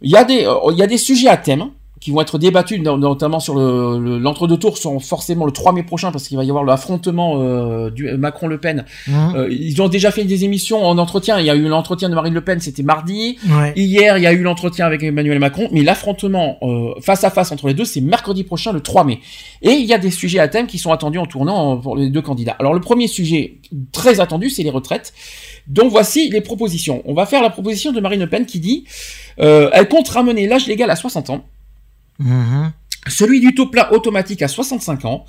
Il 0.00 0.10
y 0.10 0.16
a 0.16 0.24
des, 0.24 0.44
euh, 0.46 0.54
il 0.72 0.78
y 0.78 0.82
a 0.82 0.86
des 0.86 0.98
sujets 0.98 1.28
à 1.28 1.36
thème 1.36 1.70
qui 1.98 2.10
vont 2.10 2.20
être 2.20 2.38
débattus, 2.38 2.78
no- 2.80 2.98
notamment 2.98 3.40
sur 3.40 3.54
le, 3.54 3.98
le- 3.98 4.18
l'entre-deux 4.18 4.58
tours, 4.58 4.76
sont 4.76 5.00
forcément 5.00 5.46
le 5.46 5.52
3 5.52 5.72
mai 5.72 5.82
prochain 5.82 6.12
parce 6.12 6.28
qu'il 6.28 6.36
va 6.36 6.44
y 6.44 6.48
avoir 6.50 6.62
l'affrontement 6.64 7.40
euh, 7.42 7.90
du 7.90 8.10
Macron-Le 8.18 8.58
Pen. 8.58 8.84
Mhm. 9.08 9.32
Euh, 9.34 9.48
ils 9.50 9.80
ont 9.80 9.88
déjà 9.88 10.10
fait 10.10 10.24
des 10.24 10.44
émissions 10.44 10.84
en 10.84 10.98
entretien. 10.98 11.40
Il 11.40 11.46
y 11.46 11.50
a 11.50 11.54
eu 11.54 11.66
l'entretien 11.68 12.10
de 12.10 12.14
Marine 12.14 12.34
Le 12.34 12.42
Pen, 12.42 12.60
c'était 12.60 12.82
mardi. 12.82 13.38
Ouais. 13.48 13.72
Hier, 13.76 14.18
il 14.18 14.22
y 14.22 14.26
a 14.26 14.32
eu 14.34 14.42
l'entretien 14.42 14.84
avec 14.84 15.02
Emmanuel 15.02 15.38
Macron, 15.38 15.68
mais 15.72 15.82
l'affrontement 15.82 16.58
euh, 16.62 16.90
face 17.00 17.24
à 17.24 17.30
face 17.30 17.50
entre 17.50 17.66
les 17.68 17.74
deux, 17.74 17.86
c'est 17.86 18.02
mercredi 18.02 18.44
prochain, 18.44 18.72
le 18.72 18.80
3 18.80 19.04
mai. 19.04 19.20
Et 19.62 19.70
il 19.70 19.86
y 19.86 19.94
a 19.94 19.98
des 19.98 20.10
sujets 20.10 20.38
à 20.38 20.48
thème 20.48 20.66
qui 20.66 20.76
sont 20.78 20.92
attendus 20.92 21.18
en 21.18 21.26
tournant 21.26 21.72
euh, 21.72 21.76
pour 21.76 21.96
les 21.96 22.10
deux 22.10 22.22
candidats. 22.22 22.56
Alors 22.58 22.74
le 22.74 22.80
premier 22.80 23.06
sujet 23.08 23.58
très 23.92 24.20
attendu, 24.20 24.50
c'est 24.50 24.62
les 24.62 24.70
retraites. 24.70 25.14
Donc 25.66 25.90
voici 25.90 26.28
les 26.28 26.42
propositions. 26.42 27.02
On 27.06 27.14
va 27.14 27.24
faire 27.26 27.42
la 27.42 27.50
proposition 27.50 27.90
de 27.92 28.00
Marine 28.00 28.20
Le 28.20 28.28
Pen 28.28 28.44
qui 28.46 28.60
dit, 28.60 28.84
euh, 29.40 29.70
elle 29.72 29.88
compte 29.88 30.08
ramener 30.08 30.46
l'âge 30.46 30.66
légal 30.66 30.90
à 30.90 30.96
60 30.96 31.30
ans, 31.30 31.44
Mhm. 32.18 32.72
celui 33.08 33.38
du 33.40 33.54
taux 33.54 33.66
plein 33.66 33.88
automatique 33.90 34.42
à 34.42 34.48
65 34.48 35.04
ans, 35.04 35.24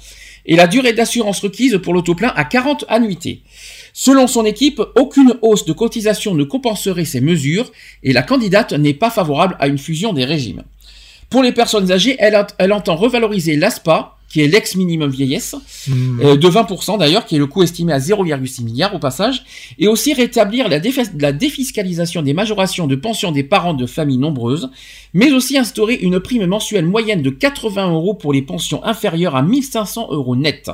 et 0.48 0.56
la 0.56 0.66
durée 0.66 0.94
d'assurance 0.94 1.42
requise 1.42 1.80
pour 1.84 1.94
l'auto 1.94 2.16
plein 2.16 2.34
à 2.36 2.44
40 2.44 2.86
annuités. 2.88 3.44
Selon 3.94 4.28
son 4.28 4.46
équipe, 4.46 4.82
aucune 4.96 5.36
hausse 5.42 5.66
de 5.66 5.74
cotisation 5.74 6.34
ne 6.34 6.44
compenserait 6.44 7.06
ces 7.06 7.22
mesures 7.22 7.72
et 8.02 8.14
la 8.14 8.24
candidate 8.24 8.74
n'est 8.74 8.94
pas 8.94 9.12
favorable 9.12 9.58
à 9.60 9.68
une 9.68 9.78
fusion 9.78 10.14
des 10.14 10.26
régimes. 10.26 10.64
Pour 11.30 11.44
les 11.44 11.52
personnes 11.52 11.92
âgées, 11.92 12.16
elle 12.20 12.74
entend 12.74 12.96
revaloriser 12.96 13.58
l'ASPA, 13.58 14.17
qui 14.30 14.42
est 14.42 14.48
l'ex-minimum 14.48 15.10
vieillesse, 15.10 15.56
euh, 15.90 16.36
de 16.36 16.50
20% 16.50 16.98
d'ailleurs, 16.98 17.26
qui 17.26 17.36
est 17.36 17.40
le 17.40 17.48
coût 17.48 17.64
estimé 17.64 17.94
à 17.94 18.00
0,6 18.00 18.64
milliards 18.64 18.94
au 18.94 19.00
passage, 19.00 19.44
et 19.80 19.88
aussi 19.88 20.14
rétablir 20.14 20.68
la, 20.68 20.80
défiscalisation 21.32 22.22
des 22.22 22.34
majorations 22.34 22.88
de 22.88 22.96
pensions 22.96 23.32
des 23.32 23.44
parents 23.44 23.74
de 23.74 23.86
familles 23.86 24.18
nombreuses, 24.18 24.70
mais 25.14 25.32
aussi 25.32 25.58
instaurer 25.58 25.96
une 25.96 26.20
prime 26.20 26.46
mensuelle 26.46 26.86
moyenne 26.86 27.22
de 27.22 27.30
80 27.30 27.92
euros 27.92 28.14
pour 28.14 28.34
les 28.34 28.42
pensions 28.42 28.84
inférieures 28.84 29.36
à 29.36 29.42
1500 29.42 30.10
euros 30.12 30.36
net. 30.36 30.70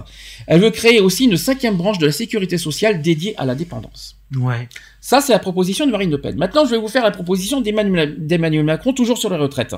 Elle 0.47 0.61
veut 0.61 0.71
créer 0.71 0.99
aussi 0.99 1.25
une 1.25 1.37
cinquième 1.37 1.75
branche 1.75 1.99
de 1.99 2.07
la 2.07 2.11
sécurité 2.11 2.57
sociale 2.57 3.01
dédiée 3.01 3.35
à 3.37 3.45
la 3.45 3.55
dépendance. 3.55 4.17
Ouais. 4.35 4.67
Ça, 4.99 5.21
c'est 5.21 5.33
la 5.33 5.39
proposition 5.39 5.85
de 5.85 5.91
Marine 5.91 6.09
Le 6.09 6.19
Pen. 6.19 6.35
Maintenant, 6.37 6.65
je 6.65 6.71
vais 6.71 6.77
vous 6.77 6.87
faire 6.87 7.03
la 7.03 7.11
proposition 7.11 7.61
d'Emmanuel 7.61 8.15
d'Emmanuel 8.25 8.65
Macron, 8.65 8.93
toujours 8.93 9.17
sur 9.19 9.29
les 9.29 9.37
retraites. 9.37 9.75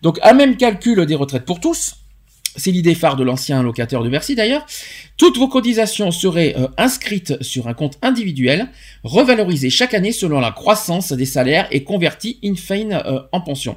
Donc, 0.00 0.18
un 0.22 0.32
même 0.32 0.56
calcul 0.56 1.04
des 1.04 1.14
retraites 1.14 1.44
pour 1.44 1.60
tous, 1.60 1.96
c'est 2.56 2.70
l'idée 2.70 2.94
phare 2.94 3.16
de 3.16 3.24
l'ancien 3.24 3.62
locataire 3.62 4.02
de 4.02 4.08
Bercy 4.08 4.34
d'ailleurs, 4.34 4.66
toutes 5.16 5.38
vos 5.38 5.48
cotisations 5.48 6.10
seraient 6.10 6.54
euh, 6.56 6.68
inscrites 6.76 7.42
sur 7.42 7.68
un 7.68 7.74
compte 7.74 7.98
individuel, 8.02 8.68
revalorisées 9.02 9.70
chaque 9.70 9.94
année 9.94 10.12
selon 10.12 10.40
la 10.40 10.50
croissance 10.50 11.12
des 11.12 11.26
salaires 11.26 11.66
et 11.70 11.84
converties 11.84 12.38
in 12.44 12.54
fine 12.54 13.00
euh, 13.06 13.20
en 13.32 13.40
pension, 13.40 13.76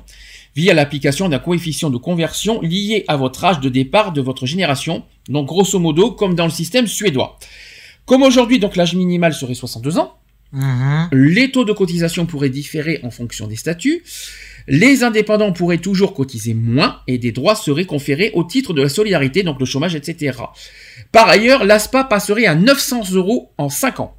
via 0.55 0.73
l'application 0.73 1.29
d'un 1.29 1.39
coefficient 1.39 1.89
de 1.89 1.97
conversion 1.97 2.61
lié 2.61 3.03
à 3.07 3.17
votre 3.17 3.43
âge 3.45 3.59
de 3.59 3.69
départ 3.69 4.13
de 4.13 4.21
votre 4.21 4.45
génération, 4.45 5.03
donc 5.29 5.47
grosso 5.47 5.79
modo 5.79 6.11
comme 6.11 6.35
dans 6.35 6.45
le 6.45 6.51
système 6.51 6.87
suédois. 6.87 7.37
Comme 8.05 8.23
aujourd'hui, 8.23 8.59
donc 8.59 8.75
l'âge 8.75 8.95
minimal 8.95 9.33
serait 9.33 9.53
62 9.53 9.97
ans, 9.97 10.17
Mhm. 10.53 11.09
les 11.11 11.51
taux 11.51 11.65
de 11.65 11.73
cotisation 11.73 12.25
pourraient 12.25 12.49
différer 12.49 13.01
en 13.03 13.11
fonction 13.11 13.47
des 13.47 13.57
statuts. 13.57 14.03
Les 14.67 15.03
indépendants 15.03 15.53
pourraient 15.53 15.77
toujours 15.77 16.13
cotiser 16.13 16.53
moins 16.53 17.01
et 17.07 17.17
des 17.17 17.31
droits 17.31 17.55
seraient 17.55 17.85
conférés 17.85 18.31
au 18.33 18.43
titre 18.43 18.73
de 18.73 18.81
la 18.81 18.89
solidarité, 18.89 19.43
donc 19.43 19.59
le 19.59 19.65
chômage, 19.65 19.95
etc. 19.95 20.37
Par 21.13 21.29
ailleurs, 21.29 21.63
l'ASPA 21.63 22.03
passerait 22.03 22.45
à 22.47 22.55
900 22.55 23.11
euros 23.13 23.53
en 23.57 23.69
5 23.69 23.99
ans. 24.01 24.17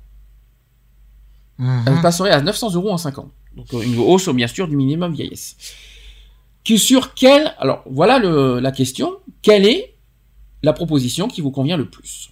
Mhm. 1.58 1.84
Elle 1.86 2.00
passerait 2.00 2.30
à 2.30 2.40
900 2.40 2.72
euros 2.74 2.90
en 2.90 2.98
5 2.98 3.18
ans. 3.18 3.30
Donc 3.56 3.66
euh, 3.74 3.82
une 3.82 3.98
hausse, 3.98 4.28
bien 4.30 4.46
sûr, 4.46 4.68
du 4.68 4.76
minimum 4.76 5.12
vieillesse. 5.12 5.56
Qui 6.64 6.78
sur 6.78 7.14
quelle... 7.14 7.52
Alors, 7.58 7.82
voilà 7.90 8.18
le- 8.18 8.60
la 8.60 8.72
question. 8.72 9.16
Quelle 9.42 9.66
est 9.66 9.96
la 10.62 10.72
proposition 10.72 11.28
qui 11.28 11.40
vous 11.40 11.50
convient 11.50 11.76
le 11.76 11.88
plus? 11.90 12.30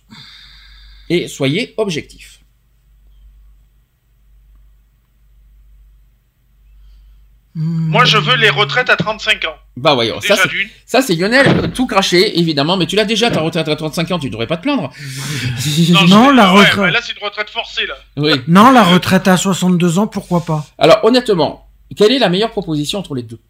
Et 1.08 1.28
soyez 1.28 1.74
objectif. 1.76 2.35
Moi, 7.58 8.04
je 8.04 8.18
veux 8.18 8.36
les 8.36 8.50
retraites 8.50 8.90
à 8.90 8.96
35 8.96 9.46
ans. 9.46 9.54
Bah 9.78 9.94
voyons, 9.94 10.20
ça 10.20 10.28
Déjà 10.34 10.42
c'est... 10.42 10.48
d'une. 10.50 10.68
Ça, 10.84 11.00
c'est 11.00 11.14
Lionel, 11.14 11.72
tout 11.72 11.86
craché, 11.86 12.38
évidemment, 12.38 12.76
mais 12.76 12.84
tu 12.84 12.96
l'as 12.96 13.06
déjà, 13.06 13.30
ta 13.30 13.40
retraite 13.40 13.66
à 13.66 13.76
35 13.76 14.10
ans, 14.10 14.18
tu 14.18 14.28
devrais 14.28 14.46
pas 14.46 14.58
te 14.58 14.62
plaindre. 14.62 14.90
Non, 16.08 16.30
la 16.30 16.52
ouais, 16.52 16.60
retraite. 16.60 16.76
bah 16.76 16.90
là, 16.90 16.98
c'est 17.02 17.12
une 17.18 17.24
retraite 17.24 17.48
forcée, 17.48 17.86
là. 17.86 17.94
Oui. 18.18 18.32
Non, 18.46 18.70
la 18.72 18.82
retraite 18.82 19.26
à 19.26 19.36
62 19.38 19.98
ans, 19.98 20.06
pourquoi 20.06 20.44
pas 20.44 20.66
Alors, 20.76 20.98
honnêtement, 21.02 21.66
quelle 21.96 22.12
est 22.12 22.18
la 22.18 22.28
meilleure 22.28 22.50
proposition 22.50 22.98
entre 22.98 23.14
les 23.14 23.22
deux? 23.22 23.40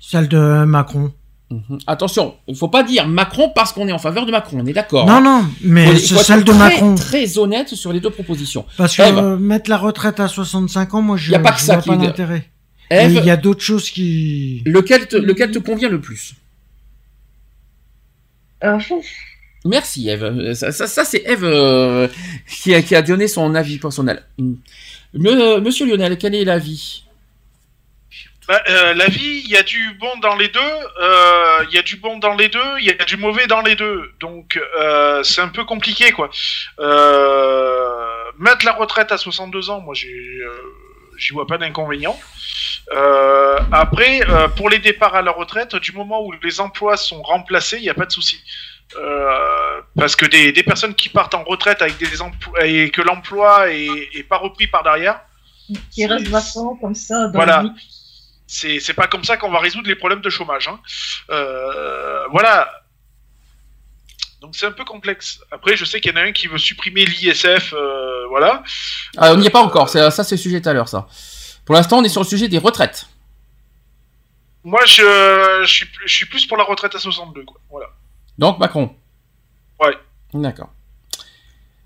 Celle 0.00 0.26
de 0.28 0.64
Macron. 0.64 1.12
Mhm. 1.50 1.78
Attention, 1.86 2.34
il 2.48 2.56
faut 2.56 2.68
pas 2.68 2.82
dire 2.82 3.06
Macron 3.08 3.50
parce 3.54 3.72
qu'on 3.72 3.86
est 3.88 3.92
en 3.92 3.98
faveur 3.98 4.24
de 4.26 4.30
Macron, 4.32 4.58
on 4.62 4.66
est 4.66 4.72
d'accord. 4.72 5.06
Non, 5.06 5.14
hein. 5.14 5.20
non, 5.20 5.44
mais 5.62 5.96
c'est 5.98 6.16
celle 6.18 6.42
de 6.44 6.50
très, 6.52 6.58
Macron. 6.58 6.94
Très 6.96 7.38
honnête 7.38 7.74
sur 7.74 7.92
les 7.92 8.00
deux 8.00 8.10
propositions. 8.10 8.64
Parce 8.76 8.96
que 8.96 9.02
Ève. 9.02 9.18
euh, 9.18 9.36
mettre 9.36 9.68
la 9.70 9.76
retraite 9.78 10.18
à 10.20 10.26
65 10.28 10.94
ans, 10.94 11.02
moi, 11.02 11.16
je 11.16 11.32
Y 11.32 11.34
a 11.34 11.38
pas 11.40 11.52
que 11.52 11.60
ça 11.60 11.76
qui 11.76 11.90
est- 11.90 12.36
Ève, 12.90 13.12
Il 13.12 13.24
y 13.24 13.30
a 13.30 13.36
d'autres 13.36 13.62
choses 13.62 13.90
qui... 13.90 14.62
lequel, 14.66 15.06
te, 15.06 15.16
lequel 15.16 15.50
te 15.52 15.58
convient 15.60 15.88
le 15.88 16.00
plus? 16.00 16.34
Euh. 18.64 18.78
Merci 19.64 20.08
Eve. 20.08 20.24
Euh, 20.24 20.54
Ça, 20.54 20.72
ça, 20.72 20.86
ça, 20.86 21.04
c'est 21.04 21.22
Eve 21.26 21.44
euh, 21.44 22.08
qui, 22.48 22.74
a, 22.74 22.82
qui 22.82 22.94
a 22.94 23.02
donné 23.02 23.28
son 23.28 23.54
avis 23.54 23.78
personnel. 23.78 24.22
Mm. 24.38 24.54
Me- 25.14 25.60
Monsieur 25.60 25.86
Lionel, 25.86 26.18
quel 26.18 26.34
est 26.34 26.44
l'avis? 26.44 27.04
Bah, 28.48 28.60
euh, 28.68 28.94
la 28.94 29.06
vie, 29.06 29.42
il 29.44 29.50
y 29.50 29.56
a 29.56 29.62
du 29.62 29.94
bon 30.00 30.16
dans 30.22 30.34
les 30.34 30.48
deux, 30.48 30.58
euh, 31.00 31.64
il 31.68 31.74
y 31.74 31.78
a 31.78 31.82
du 31.82 31.96
bon 31.96 32.18
dans 32.18 32.34
les 32.34 32.48
deux, 32.48 32.58
il 32.80 32.86
y 32.86 32.90
a 32.90 33.04
du 33.04 33.16
mauvais 33.16 33.46
dans 33.46 33.60
les 33.62 33.76
deux. 33.76 34.10
Donc, 34.18 34.60
euh, 34.80 35.22
c'est 35.22 35.40
un 35.40 35.48
peu 35.48 35.64
compliqué, 35.64 36.10
quoi. 36.10 36.30
Euh, 36.80 37.88
mettre 38.38 38.64
la 38.66 38.72
retraite 38.72 39.12
à 39.12 39.18
62 39.18 39.70
ans, 39.70 39.80
moi, 39.80 39.94
j'ai, 39.94 40.08
euh, 40.42 40.52
j'y 41.16 41.32
vois 41.32 41.46
pas 41.46 41.58
d'inconvénient. 41.58 42.18
Euh, 42.92 43.58
après, 43.72 44.20
euh, 44.28 44.48
pour 44.48 44.68
les 44.68 44.78
départs 44.78 45.14
à 45.14 45.22
la 45.22 45.30
retraite, 45.30 45.76
du 45.76 45.92
moment 45.92 46.24
où 46.24 46.32
les 46.42 46.60
emplois 46.60 46.96
sont 46.96 47.22
remplacés, 47.22 47.76
il 47.76 47.82
n'y 47.82 47.90
a 47.90 47.94
pas 47.94 48.06
de 48.06 48.12
souci. 48.12 48.40
Euh, 48.98 49.80
parce 49.96 50.16
que 50.16 50.26
des, 50.26 50.50
des 50.50 50.62
personnes 50.64 50.94
qui 50.94 51.08
partent 51.08 51.34
en 51.34 51.44
retraite 51.44 51.80
avec 51.82 51.96
des 51.98 52.20
emplois 52.20 52.66
et 52.66 52.90
que 52.90 53.02
l'emploi 53.02 53.70
est, 53.70 53.88
est 54.14 54.24
pas 54.24 54.38
repris 54.38 54.66
par 54.66 54.82
derrière, 54.82 55.20
Qui 55.92 56.06
reste 56.06 56.26
vacant 56.26 56.74
comme 56.80 56.96
ça 56.96 57.26
dans 57.28 57.32
Voilà. 57.32 57.64
c'est 58.48 58.80
c'est 58.80 58.94
pas 58.94 59.06
comme 59.06 59.22
ça 59.22 59.36
qu'on 59.36 59.50
va 59.50 59.60
résoudre 59.60 59.86
les 59.86 59.94
problèmes 59.94 60.20
de 60.22 60.30
chômage. 60.30 60.66
Hein. 60.66 60.80
Euh, 61.30 62.26
voilà. 62.32 62.68
Donc 64.40 64.56
c'est 64.56 64.66
un 64.66 64.72
peu 64.72 64.84
complexe. 64.84 65.38
Après, 65.52 65.76
je 65.76 65.84
sais 65.84 66.00
qu'il 66.00 66.10
y 66.10 66.14
en 66.14 66.20
a 66.20 66.24
un 66.24 66.32
qui 66.32 66.48
veut 66.48 66.58
supprimer 66.58 67.04
l'ISF, 67.04 67.72
euh, 67.74 68.26
voilà. 68.28 68.64
ah, 69.18 69.32
On 69.32 69.36
n'y 69.36 69.46
est 69.46 69.50
pas 69.50 69.62
encore, 69.62 69.88
ça 69.88 70.10
c'est 70.10 70.34
le 70.34 70.36
sujet 70.40 70.60
tout 70.60 70.68
à 70.68 70.72
l'heure 70.72 70.88
ça. 70.88 71.06
Pour 71.64 71.74
l'instant, 71.74 71.98
on 71.98 72.04
est 72.04 72.08
sur 72.08 72.22
le 72.22 72.26
sujet 72.26 72.48
des 72.48 72.58
retraites. 72.58 73.06
Moi, 74.64 74.80
je, 74.86 75.62
je, 75.64 75.72
suis, 75.72 75.86
plus- 75.86 76.06
je 76.08 76.14
suis 76.14 76.26
plus 76.26 76.46
pour 76.46 76.56
la 76.56 76.64
retraite 76.64 76.94
à 76.94 76.98
62, 76.98 77.44
quoi. 77.44 77.56
Voilà. 77.70 77.86
Donc 78.38 78.58
Macron. 78.58 78.90
Ouais. 79.82 79.94
D'accord. 80.34 80.70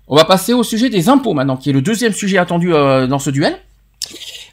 On 0.07 0.15
va 0.15 0.25
passer 0.25 0.53
au 0.53 0.63
sujet 0.63 0.89
des 0.89 1.09
impôts 1.09 1.33
maintenant, 1.33 1.57
qui 1.57 1.69
est 1.69 1.73
le 1.73 1.81
deuxième 1.81 2.13
sujet 2.13 2.37
attendu 2.37 2.73
euh, 2.73 3.07
dans 3.07 3.19
ce 3.19 3.29
duel. 3.29 3.57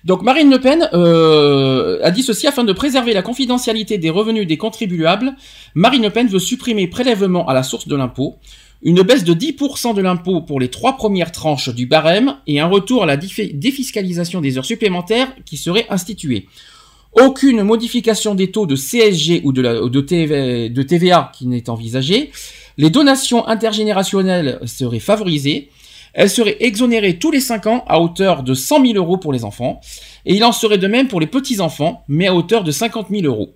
Donc 0.04 0.22
Marine 0.22 0.50
Le 0.50 0.60
Pen 0.60 0.88
euh, 0.94 2.00
a 2.02 2.10
dit 2.10 2.22
ceci 2.22 2.46
afin 2.48 2.64
de 2.64 2.72
préserver 2.72 3.12
la 3.12 3.22
confidentialité 3.22 3.98
des 3.98 4.10
revenus 4.10 4.46
des 4.46 4.56
contribuables. 4.56 5.32
Marine 5.74 6.02
Le 6.02 6.10
Pen 6.10 6.26
veut 6.28 6.38
supprimer 6.40 6.88
prélèvement 6.88 7.46
à 7.48 7.54
la 7.54 7.62
source 7.62 7.86
de 7.86 7.94
l'impôt, 7.94 8.38
une 8.82 9.02
baisse 9.02 9.24
de 9.24 9.32
10% 9.32 9.94
de 9.94 10.02
l'impôt 10.02 10.40
pour 10.40 10.58
les 10.58 10.68
trois 10.68 10.96
premières 10.96 11.30
tranches 11.30 11.68
du 11.68 11.86
barème 11.86 12.36
et 12.46 12.58
un 12.60 12.66
retour 12.66 13.04
à 13.04 13.06
la 13.06 13.16
défiscalisation 13.16 14.40
des 14.40 14.58
heures 14.58 14.64
supplémentaires 14.64 15.32
qui 15.44 15.56
serait 15.56 15.86
instituée. 15.88 16.48
Aucune 17.12 17.62
modification 17.62 18.34
des 18.34 18.50
taux 18.50 18.66
de 18.66 18.74
CSG 18.74 19.42
ou 19.44 19.52
de 19.52 20.82
TVA 20.82 21.30
qui 21.34 21.46
n'est 21.46 21.70
envisagée. 21.70 22.32
Les 22.78 22.90
donations 22.90 23.46
intergénérationnelles 23.46 24.58
seraient 24.64 24.98
favorisées. 24.98 25.68
Elles 26.14 26.30
seraient 26.30 26.56
exonérées 26.60 27.18
tous 27.18 27.30
les 27.30 27.40
5 27.40 27.66
ans 27.66 27.84
à 27.86 28.00
hauteur 28.00 28.42
de 28.42 28.54
100 28.54 28.84
000 28.84 28.98
euros 28.98 29.16
pour 29.16 29.32
les 29.32 29.44
enfants. 29.44 29.80
Et 30.26 30.34
il 30.34 30.44
en 30.44 30.52
serait 30.52 30.78
de 30.78 30.86
même 30.86 31.08
pour 31.08 31.20
les 31.20 31.26
petits-enfants, 31.26 32.02
mais 32.08 32.26
à 32.26 32.34
hauteur 32.34 32.64
de 32.64 32.70
50 32.70 33.08
000 33.10 33.24
euros. 33.26 33.54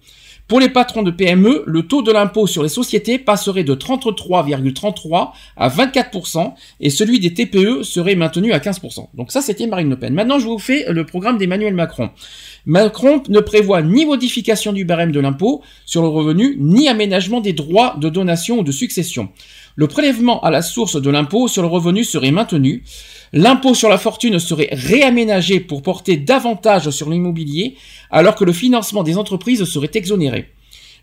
Pour 0.49 0.61
les 0.61 0.69
patrons 0.69 1.03
de 1.03 1.11
PME, 1.11 1.65
le 1.67 1.83
taux 1.83 2.03
de 2.03 2.13
l'impôt 2.13 2.47
sur 2.47 2.63
les 2.63 2.69
sociétés 2.69 3.19
passerait 3.19 3.65
de 3.65 3.75
33,33 3.75 5.31
à 5.57 5.69
24% 5.69 6.53
et 6.79 6.89
celui 6.89 7.19
des 7.19 7.35
TPE 7.35 7.83
serait 7.83 8.15
maintenu 8.15 8.53
à 8.53 8.61
15%. 8.61 9.09
Donc 9.15 9.33
ça, 9.33 9.43
c'était 9.43 9.67
Marine 9.67 9.91
Le 9.91 9.99
Pen. 9.99 10.15
Maintenant, 10.15 10.39
je 10.39 10.47
vous 10.47 10.61
fais 10.61 10.87
le 10.89 11.05
programme 11.05 11.37
d'Emmanuel 11.37 11.75
Macron. 11.75 12.11
Macron 12.65 13.25
ne 13.29 13.41
prévoit 13.41 13.83
ni 13.83 14.07
modification 14.07 14.73
du 14.73 14.85
barème 14.85 15.11
de 15.11 15.19
l'impôt 15.19 15.63
sur 15.85 16.03
le 16.03 16.09
revenu, 16.09 16.57
ni 16.61 16.89
aménagement 16.89 17.41
des 17.41 17.53
droits 17.53 17.97
de 18.01 18.09
donation 18.09 18.61
ou 18.61 18.63
de 18.63 18.73
succession. 18.73 19.31
Le 19.75 19.89
prélèvement 19.89 20.41
à 20.43 20.51
la 20.51 20.63
source 20.63 21.01
de 21.01 21.11
l'impôt 21.11 21.49
sur 21.49 21.63
le 21.63 21.69
revenu 21.69 22.05
serait 22.05 22.31
maintenu. 22.31 22.85
L'impôt 23.33 23.75
sur 23.75 23.89
la 23.89 23.99
fortune 23.99 24.39
serait 24.39 24.69
réaménagé 24.73 25.61
pour 25.61 25.83
porter 25.83 26.17
davantage 26.17 26.91
sur 26.91 27.11
l'immobilier, 27.11 27.77
alors 28.11 28.35
que 28.35 28.45
le 28.45 28.53
financement 28.53 29.03
des 29.03 29.19
entreprises 29.19 29.65
serait 29.65 29.91
exonéré. 29.95 30.53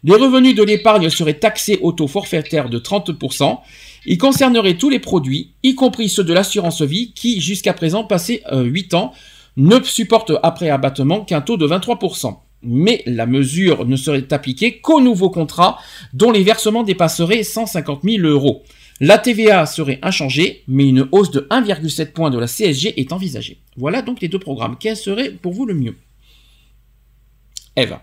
Les 0.05 0.15
revenus 0.15 0.55
de 0.55 0.63
l'épargne 0.63 1.09
seraient 1.09 1.39
taxés 1.39 1.79
au 1.81 1.93
taux 1.93 2.07
forfaitaire 2.07 2.69
de 2.69 2.77
30%. 2.77 3.59
Ils 4.05 4.17
concerneraient 4.17 4.77
tous 4.77 4.89
les 4.89 4.99
produits, 4.99 5.51
y 5.63 5.75
compris 5.75 6.09
ceux 6.09 6.25
de 6.25 6.33
l'assurance 6.33 6.81
vie, 6.81 7.13
qui, 7.13 7.39
jusqu'à 7.39 7.73
présent, 7.73 8.03
passé 8.03 8.43
8 8.51 8.95
ans, 8.95 9.13
ne 9.55 9.81
supportent 9.81 10.33
après 10.43 10.69
abattement 10.69 11.21
qu'un 11.21 11.41
taux 11.41 11.55
de 11.55 11.67
23%. 11.67 12.35
Mais 12.63 13.03
la 13.05 13.25
mesure 13.25 13.85
ne 13.85 13.95
serait 13.95 14.33
appliquée 14.33 14.79
qu'aux 14.79 15.01
nouveaux 15.01 15.29
contrats 15.29 15.79
dont 16.13 16.31
les 16.31 16.43
versements 16.43 16.83
dépasseraient 16.83 17.43
150 17.43 18.01
000 18.03 18.27
euros. 18.27 18.63
La 19.05 19.17
TVA 19.17 19.65
serait 19.65 19.99
inchangée, 20.01 20.63
mais 20.65 20.87
une 20.87 21.09
hausse 21.11 21.29
de 21.29 21.41
1,7 21.51 22.13
point 22.13 22.29
de 22.29 22.39
la 22.39 22.47
CSG 22.47 22.97
est 22.97 23.11
envisagée. 23.11 23.57
Voilà 23.75 24.01
donc 24.01 24.21
les 24.21 24.29
deux 24.29 24.39
programmes. 24.39 24.77
Quel 24.79 24.95
serait 24.95 25.31
pour 25.31 25.51
vous 25.51 25.65
le 25.65 25.73
mieux? 25.73 25.97
Eve. 27.75 27.97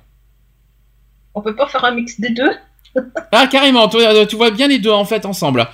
On 1.35 1.41
peut 1.41 1.57
pas 1.57 1.67
faire 1.69 1.87
un 1.87 1.93
mix 1.93 2.21
des 2.21 2.29
deux? 2.29 2.51
Ah 3.33 3.47
carrément, 3.47 3.89
tu, 3.89 3.97
tu 4.29 4.37
vois 4.37 4.51
bien 4.51 4.69
les 4.69 4.79
deux 4.79 4.91
en 4.91 5.07
fait 5.07 5.25
ensemble. 5.25 5.67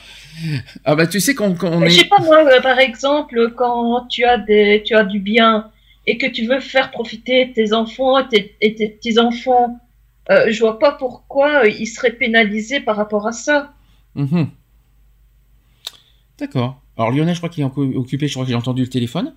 Ah 0.84 0.94
bah 0.94 1.08
tu 1.08 1.18
sais 1.18 1.34
qu'on 1.34 1.56
Je 1.56 1.86
est... 1.86 1.90
sais 1.90 2.04
pas 2.04 2.20
moi, 2.20 2.44
euh, 2.44 2.60
par 2.60 2.78
exemple, 2.78 3.52
quand 3.56 4.06
tu 4.08 4.22
as 4.24 4.38
des, 4.38 4.84
tu 4.86 4.94
as 4.94 5.02
du 5.02 5.18
bien 5.18 5.72
et 6.06 6.18
que 6.18 6.26
tu 6.26 6.46
veux 6.46 6.60
faire 6.60 6.92
profiter 6.92 7.52
tes 7.52 7.72
enfants 7.72 8.18
et 8.18 8.28
tes, 8.28 8.56
et 8.60 8.74
tes 8.76 8.90
petits 8.90 9.18
enfants, 9.18 9.80
euh, 10.30 10.52
je 10.52 10.60
vois 10.60 10.78
pas 10.78 10.92
pourquoi 10.92 11.64
euh, 11.64 11.68
ils 11.68 11.86
seraient 11.86 12.12
pénalisés 12.12 12.80
par 12.80 12.94
rapport 12.96 13.26
à 13.26 13.32
ça. 13.32 13.72
Mhm. 14.14 14.50
D'accord. 16.38 16.82
Alors 16.98 17.10
Lionel, 17.10 17.34
je 17.34 17.40
crois 17.40 17.50
qu'il 17.50 17.62
est 17.62 17.96
occupé, 17.96 18.26
je 18.26 18.32
crois 18.32 18.44
que 18.44 18.50
j'ai 18.50 18.56
entendu 18.56 18.82
le 18.82 18.88
téléphone. 18.88 19.34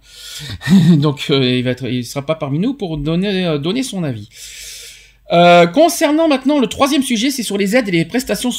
Donc 0.98 1.28
euh, 1.30 1.58
il 1.58 1.64
va 1.64 1.72
être, 1.72 1.86
il 1.86 2.06
sera 2.06 2.26
pas 2.26 2.36
parmi 2.36 2.60
nous 2.60 2.74
pour 2.74 2.98
donner, 2.98 3.45
euh, 3.45 3.84
son 3.84 4.03
avis. 4.03 4.30
Euh, 5.32 5.68
concernant 5.68 6.28
maintenant 6.28 6.60
le 6.60 6.68
troisième 6.68 7.03
sujet, 7.03 7.32
c'est 7.32 7.44
sur 7.44 7.58
les 7.58 7.76
aides 7.76 7.90
et 7.90 7.92
les 7.92 8.06
prestations, 8.06 8.52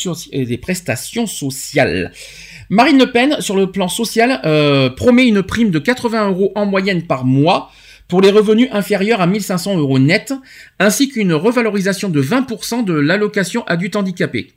sociales. 1.26 2.12
Marine 2.68 2.98
Le 2.98 3.10
Pen, 3.10 3.40
sur 3.40 3.56
le 3.56 3.72
plan 3.72 3.88
social, 3.88 4.40
promet 4.96 5.26
une 5.26 5.42
prime 5.42 5.70
de 5.70 5.80
80 5.80 6.28
euros 6.28 6.52
en 6.54 6.66
moyenne 6.66 7.02
par 7.02 7.24
mois 7.24 7.70
pour 8.06 8.20
les 8.20 8.30
revenus 8.30 8.68
inférieurs 8.72 9.20
à 9.20 9.26
1500 9.26 9.78
euros 9.78 9.98
net, 9.98 10.32
ainsi 10.78 11.08
qu'une 11.08 11.32
revalorisation 11.32 12.08
de 12.08 12.22
20% 12.22 12.84
de 12.84 12.92
l'allocation 12.92 13.64
adulte 13.66 13.96
handicapé. 13.96 14.52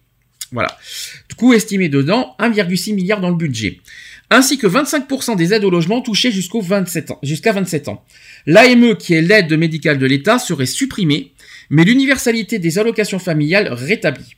Voilà. 0.53 0.77
Coût 1.35 1.53
estimé 1.53 1.89
dedans 1.89 2.35
1,6 2.39 2.93
milliard 2.93 3.19
dans 3.19 3.29
le 3.29 3.35
budget. 3.35 3.79
Ainsi 4.29 4.57
que 4.57 4.67
25% 4.67 5.35
des 5.35 5.53
aides 5.53 5.63
au 5.63 5.69
logement 5.69 6.01
touchées 6.01 6.31
jusqu'au 6.31 6.61
27 6.61 7.11
ans, 7.11 7.19
jusqu'à 7.23 7.51
27 7.51 7.89
ans. 7.89 8.03
L'AME, 8.45 8.95
qui 8.95 9.13
est 9.13 9.21
l'aide 9.21 9.51
médicale 9.53 9.97
de 9.97 10.05
l'État, 10.05 10.39
serait 10.39 10.65
supprimée, 10.65 11.33
mais 11.69 11.83
l'universalité 11.83 12.59
des 12.59 12.79
allocations 12.79 13.19
familiales 13.19 13.67
rétablie. 13.71 14.35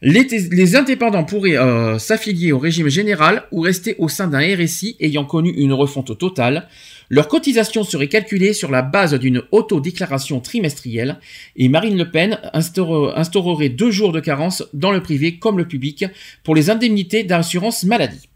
Les, 0.00 0.24
les 0.24 0.76
indépendants 0.76 1.24
pourraient 1.24 1.58
euh, 1.58 1.98
s'affilier 1.98 2.52
au 2.52 2.58
régime 2.58 2.88
général 2.88 3.44
ou 3.50 3.60
rester 3.60 3.96
au 3.98 4.08
sein 4.08 4.28
d'un 4.28 4.40
RSI 4.40 4.96
ayant 5.00 5.24
connu 5.24 5.50
une 5.50 5.72
refonte 5.72 6.16
totale. 6.18 6.68
Leur 7.10 7.28
cotisation 7.28 7.84
serait 7.84 8.08
calculée 8.08 8.52
sur 8.52 8.70
la 8.70 8.82
base 8.82 9.14
d'une 9.14 9.42
autodéclaration 9.50 10.40
trimestrielle 10.40 11.18
et 11.56 11.68
Marine 11.68 11.96
Le 11.96 12.10
Pen 12.10 12.38
instaure- 12.52 13.16
instaurerait 13.16 13.70
deux 13.70 13.90
jours 13.90 14.12
de 14.12 14.20
carence 14.20 14.64
dans 14.74 14.92
le 14.92 15.02
privé 15.02 15.38
comme 15.38 15.58
le 15.58 15.66
public 15.66 16.04
pour 16.44 16.54
les 16.54 16.70
indemnités 16.70 17.24
d'assurance 17.24 17.84
maladie. 17.84 18.28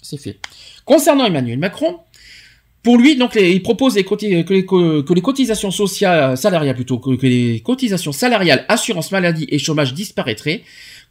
C'est 0.00 0.20
fait. 0.20 0.38
Concernant 0.84 1.26
Emmanuel 1.26 1.58
Macron, 1.58 1.98
pour 2.82 2.96
lui, 2.96 3.16
donc, 3.16 3.34
il 3.34 3.62
propose 3.62 3.94
que, 3.94 5.14
les, 5.14 5.22
cotisations 5.22 5.70
sociales, 5.70 6.36
salariales 6.36 6.76
plutôt, 6.76 6.98
que, 6.98 7.26
les 7.26 7.60
cotisations 7.60 8.12
salariales, 8.12 8.64
assurance 8.68 9.10
maladie 9.10 9.46
et 9.50 9.58
chômage 9.58 9.92
disparaîtraient 9.92 10.62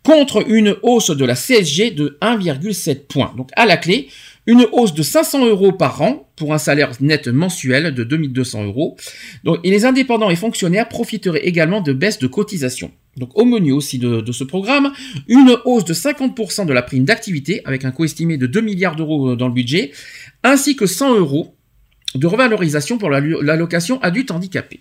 contre 0.02 0.50
une 0.50 0.76
hausse 0.82 1.12
de 1.12 1.26
la 1.26 1.36
CSG 1.36 1.92
de 1.92 2.18
1,7 2.22 3.06
points. 3.08 3.34
Donc, 3.36 3.50
à 3.56 3.66
la 3.66 3.78
clé, 3.78 4.08
une 4.48 4.66
hausse 4.72 4.94
de 4.94 5.04
500 5.04 5.46
euros 5.46 5.72
par 5.72 6.02
an 6.02 6.28
pour 6.36 6.54
un 6.54 6.58
salaire 6.58 6.92
net 7.02 7.28
mensuel 7.28 7.94
de 7.94 8.04
2200 8.04 8.66
euros. 8.66 8.98
Donc, 9.44 9.60
et 9.64 9.70
les 9.70 9.86
indépendants 9.86 10.30
et 10.30 10.36
fonctionnaires 10.36 10.88
profiteraient 10.88 11.46
également 11.46 11.82
de 11.82 11.94
baisses 11.94 12.18
de 12.20 12.28
cotisations. 12.28 12.92
Donc, 13.18 13.38
au 13.38 13.46
menu 13.46 13.72
aussi 13.74 14.00
de, 14.00 14.32
ce 14.32 14.44
programme, 14.44 14.92
une 15.28 15.56
hausse 15.66 15.86
de 15.86 15.94
50% 15.94 16.66
de 16.66 16.74
la 16.74 16.82
prime 16.82 17.04
d'activité 17.04 17.62
avec 17.66 17.84
un 17.86 17.92
coût 17.92 18.06
estimé 18.06 18.38
de 18.38 18.48
2 18.48 18.62
milliards 18.62 18.96
d'euros 18.96 19.36
dans 19.36 19.48
le 19.48 19.54
budget, 19.54 19.92
ainsi 20.44 20.76
que 20.76 20.86
100 20.86 21.16
euros 21.16 21.56
de 22.16 22.26
revalorisation 22.26 22.98
pour 22.98 23.10
la- 23.10 23.20
l'allocation 23.20 24.02
adulte 24.02 24.32
handicapé. 24.32 24.80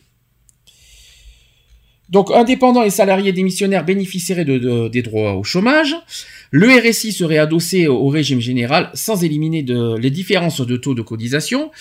Donc, 2.09 2.31
indépendants 2.31 2.85
et 2.85 2.91
salariés 2.91 3.33
démissionnaires 3.33 3.85
bénéficieraient 3.85 4.45
de, 4.45 4.59
de- 4.59 4.89
des 4.89 5.03
droits 5.03 5.35
au 5.35 5.43
chômage. 5.43 5.95
Le 6.53 6.69
RSI 6.69 7.11
serait 7.13 7.39
adossé 7.39 7.89
au 7.89 8.07
régime 8.09 8.41
général 8.41 8.91
sans 8.95 9.25
éliminer 9.25 9.65
les 9.99 10.11
différences 10.11 10.61
de 10.61 10.77
taux 10.77 10.95
de 10.95 11.03
cotisation. 11.03 11.73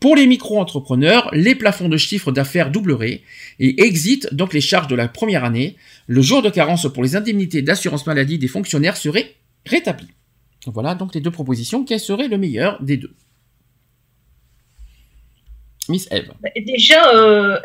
Pour 0.00 0.16
les 0.16 0.26
micro-entrepreneurs, 0.26 1.28
les 1.34 1.54
plafonds 1.54 1.90
de 1.90 1.98
chiffre 1.98 2.32
d'affaires 2.32 2.70
doubleraient 2.70 3.20
et 3.60 3.82
exit 3.84 4.32
donc 4.34 4.54
les 4.54 4.62
charges 4.62 4.88
de 4.88 4.94
la 4.94 5.08
première 5.08 5.44
année. 5.44 5.76
Le 6.06 6.22
jour 6.22 6.40
de 6.40 6.48
carence 6.48 6.90
pour 6.92 7.02
les 7.02 7.16
indemnités 7.16 7.60
d'assurance 7.60 8.06
maladie 8.06 8.38
des 8.38 8.48
fonctionnaires 8.48 8.96
serait 8.96 9.34
rétabli. 9.66 10.06
Voilà 10.66 10.94
donc 10.94 11.14
les 11.14 11.20
deux 11.20 11.30
propositions. 11.30 11.84
Quel 11.84 12.00
serait 12.00 12.28
le 12.28 12.38
meilleur 12.38 12.82
des 12.82 12.96
deux? 12.96 13.12
Miss 15.88 16.08
Eve. 16.10 16.30
Et 16.54 16.62
Déjà, 16.62 17.14
euh, 17.14 17.58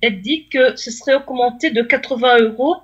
elle, 0.00 0.20
dit 0.20 0.48
que 0.48 0.76
ce 0.76 0.90
serait 0.90 1.14
augmenté 1.14 1.70
de 1.70 1.82
80 1.82 2.38
euros 2.40 2.76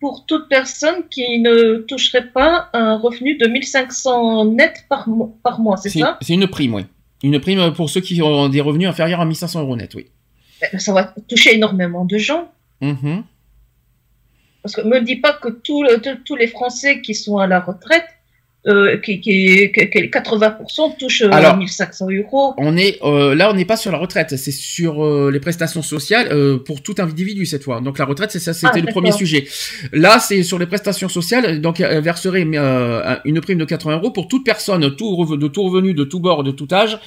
pour 0.00 0.26
toute 0.26 0.48
personne 0.48 1.08
qui 1.10 1.38
ne 1.40 1.78
toucherait 1.88 2.28
pas 2.28 2.68
un 2.74 2.96
revenu 2.98 3.36
de 3.36 3.46
1500 3.46 4.44
net 4.46 4.84
par, 4.88 5.08
mo- 5.08 5.38
par 5.42 5.58
mois, 5.60 5.76
c'est 5.78 5.88
ça? 5.90 6.18
c'est 6.20 6.34
une 6.34 6.46
prime, 6.48 6.74
oui. 6.74 6.84
Une 7.22 7.40
prime 7.40 7.72
pour 7.72 7.88
ceux 7.88 8.00
qui 8.02 8.20
ont 8.22 8.48
des 8.50 8.60
revenus 8.60 8.88
inférieurs 8.88 9.20
à 9.20 9.24
1500 9.24 9.62
euros 9.62 9.74
net, 9.76 9.94
oui. 9.94 10.06
Ben, 10.60 10.78
Ça 10.78 10.92
va 10.92 11.14
toucher 11.28 11.54
énormément 11.54 12.04
de 12.04 12.18
gens. 12.18 12.50
Mhm. 12.82 13.24
Parce 14.62 14.74
que 14.74 14.82
me 14.82 15.00
dis 15.00 15.16
pas 15.16 15.32
que 15.32 15.48
tous 15.48 15.82
le- 15.82 16.00
tous- 16.00 16.22
tous 16.24 16.36
les 16.36 16.48
Français 16.48 17.00
qui 17.00 17.14
sont 17.14 17.38
à 17.38 17.46
la 17.46 17.60
retraite, 17.60 18.04
euh, 18.66 18.96
qui, 18.98 19.20
qui, 19.20 19.70
que, 19.72 19.84
que 19.84 19.98
les 19.98 20.08
80% 20.10 20.96
touchent 20.98 21.22
euh, 21.22 21.30
Alors, 21.32 21.56
1500 21.56 22.06
euros. 22.10 22.54
On 22.58 22.76
est 22.76 22.98
euh, 23.02 23.34
là, 23.34 23.50
on 23.50 23.54
n'est 23.54 23.64
pas 23.64 23.76
sur 23.76 23.92
la 23.92 23.98
retraite, 23.98 24.36
c'est 24.36 24.50
sur 24.50 25.04
euh, 25.04 25.30
les 25.30 25.40
prestations 25.40 25.82
sociales 25.82 26.58
pour 26.64 26.82
tout 26.82 26.94
individu 26.98 27.46
cette 27.46 27.64
fois. 27.64 27.80
Donc 27.80 27.98
la 27.98 28.04
retraite, 28.04 28.30
c'est 28.30 28.40
ça, 28.40 28.52
c'était 28.52 28.70
Ah, 28.74 28.78
le 28.80 28.92
premier 28.92 29.12
sujet. 29.12 29.46
Là, 29.92 30.18
c'est 30.18 30.42
sur 30.42 30.58
les 30.58 30.66
prestations 30.66 31.08
sociales, 31.08 31.60
donc 31.60 31.80
elle 31.80 32.02
verserait 32.02 32.42
une 32.42 33.40
prime 33.40 33.58
de 33.58 33.64
80 33.64 33.96
euros 33.96 34.10
pour 34.10 34.28
toute 34.28 34.44
personne, 34.44 34.96
tout 34.96 35.36
de 35.36 35.48
tout 35.48 35.62
revenu, 35.62 35.94
de 35.94 36.04
tout 36.04 36.20
bord, 36.20 36.42
de 36.42 36.50
tout 36.50 36.68
âge, 36.72 36.98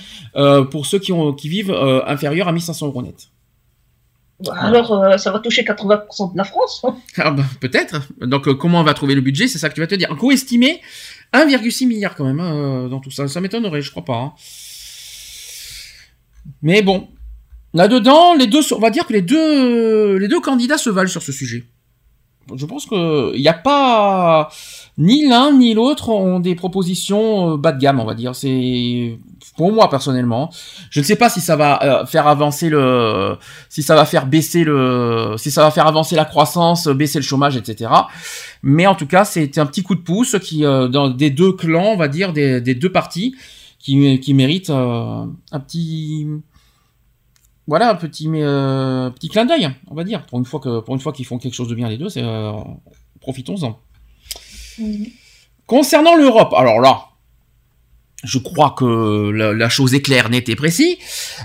pour 0.72 0.86
ceux 0.86 1.00
qui 1.00 1.12
ont 1.12 1.34
qui 1.34 1.50
vivent 1.50 1.72
inférieurs 2.08 2.48
à 2.48 2.52
1500 2.52 2.88
euros 2.88 3.02
net. 3.02 3.30
Alors, 4.58 4.94
euh, 4.94 5.18
ça 5.18 5.32
va 5.32 5.40
toucher 5.40 5.64
80% 5.64 6.32
de 6.34 6.38
la 6.38 6.46
France. 6.46 6.82
hein. 6.86 6.96
Ah 7.18 7.32
bah, 7.32 7.44
peut-être. 7.60 8.02
Donc 8.22 8.48
euh, 8.48 8.54
comment 8.54 8.80
on 8.80 8.84
va 8.84 8.94
trouver 8.94 9.14
le 9.14 9.22
budget, 9.22 9.48
c'est 9.50 9.58
ça 9.58 9.68
que 9.70 9.74
tu 9.74 9.82
vas 9.82 9.88
te 9.88 9.96
dire. 9.96 10.10
Un 10.12 10.16
coût 10.16 10.32
estimé 10.32 10.80
1,6 11.34 11.88
milliard 11.88 12.16
quand 12.16 12.26
même 12.26 12.40
hein, 12.40 12.54
euh, 12.54 12.88
dans 12.90 13.00
tout 13.00 13.12
ça. 13.12 13.28
Ça 13.28 13.42
m'étonnerait, 13.42 13.82
je 13.82 13.92
crois 13.92 14.06
pas. 14.06 14.16
hein. 14.18 14.34
Mais 16.62 16.82
bon, 16.82 17.08
là-dedans, 17.74 18.34
les 18.36 18.48
deux, 18.48 18.62
on 18.74 18.80
va 18.80 18.90
dire 18.90 19.06
que 19.06 19.14
les 19.14 19.22
deux, 19.22 20.18
les 20.18 20.28
deux 20.28 20.40
candidats 20.42 20.78
se 20.78 20.90
valent 20.90 21.10
sur 21.10 21.22
ce 21.22 21.32
sujet. 21.32 21.66
Je 22.56 22.66
pense 22.66 22.88
que 22.88 23.32
il 23.36 23.42
n'y 23.42 23.48
a 23.48 23.54
pas 23.54 24.50
ni 24.98 25.28
l'un 25.28 25.52
ni 25.52 25.76
l'autre 25.76 26.10
ont 26.10 26.40
des 26.40 26.56
propositions 26.56 27.54
euh, 27.54 27.58
bas 27.58 27.72
de 27.72 27.80
gamme, 27.80 28.00
on 28.00 28.06
va 28.06 28.16
dire. 28.16 28.34
C'est 28.34 29.20
pour 29.56 29.72
moi 29.72 29.88
personnellement. 29.90 30.50
Je 30.90 31.00
ne 31.00 31.06
sais 31.06 31.16
pas 31.16 31.30
si 31.30 31.42
ça 31.42 31.56
va 31.56 31.84
euh, 31.84 32.06
faire 32.08 32.28
avancer 32.28 32.70
le, 32.70 33.38
si 33.70 33.84
ça 33.84 33.94
va 33.96 34.06
faire 34.06 34.26
baisser 34.26 34.64
le, 34.64 35.36
si 35.38 35.52
ça 35.52 35.62
va 35.62 35.70
faire 35.70 35.86
avancer 35.86 36.16
la 36.16 36.26
croissance, 36.26 36.88
baisser 36.88 37.20
le 37.20 37.24
chômage, 37.24 37.56
etc. 37.56 37.92
Mais 38.62 38.88
en 38.88 38.96
tout 38.96 39.08
cas, 39.08 39.26
c'est 39.26 39.58
un 39.58 39.66
petit 39.66 39.84
coup 39.84 39.96
de 39.96 40.02
pouce 40.02 40.38
qui, 40.40 40.66
euh, 40.66 40.88
dans 40.88 41.10
des 41.10 41.30
deux 41.30 41.54
clans, 41.54 41.94
on 41.94 41.98
va 41.98 42.08
dire, 42.08 42.34
des, 42.34 42.60
des 42.60 42.76
deux 42.76 42.92
parties, 42.92 43.36
qui, 43.80 44.20
qui 44.20 44.34
méritent 44.34 44.70
euh, 44.70 45.26
un 45.52 45.60
petit, 45.60 46.28
voilà, 47.66 47.92
un 47.92 47.96
petit, 47.96 48.28
mais, 48.28 48.44
euh, 48.44 49.10
petit 49.12 49.30
clin 49.30 49.46
d'œil, 49.46 49.70
on 49.88 49.96
va 49.96 50.04
dire. 50.04 50.26
Pour 50.26 50.40
une 50.40 50.46
fois 50.46 50.60
que, 50.60 50.82
pour 50.82 50.94
une 50.96 51.02
fois 51.02 51.14
qu'ils 51.14 51.26
font 51.26 51.38
quelque 51.38 51.54
chose 51.54 51.70
de 51.70 51.76
bien 51.76 51.88
les 51.88 51.98
deux, 51.98 52.10
c'est, 52.10 52.24
euh, 52.24 52.52
profitons-en. 53.22 53.80
Concernant 55.66 56.16
l'Europe, 56.16 56.54
alors 56.56 56.80
là, 56.80 57.09
je 58.24 58.38
crois 58.38 58.76
que 58.78 59.30
la, 59.32 59.70
chose 59.70 59.94
est 59.94 60.02
claire, 60.02 60.30
nette 60.30 60.50
et 60.50 60.56
précise. 60.56 60.98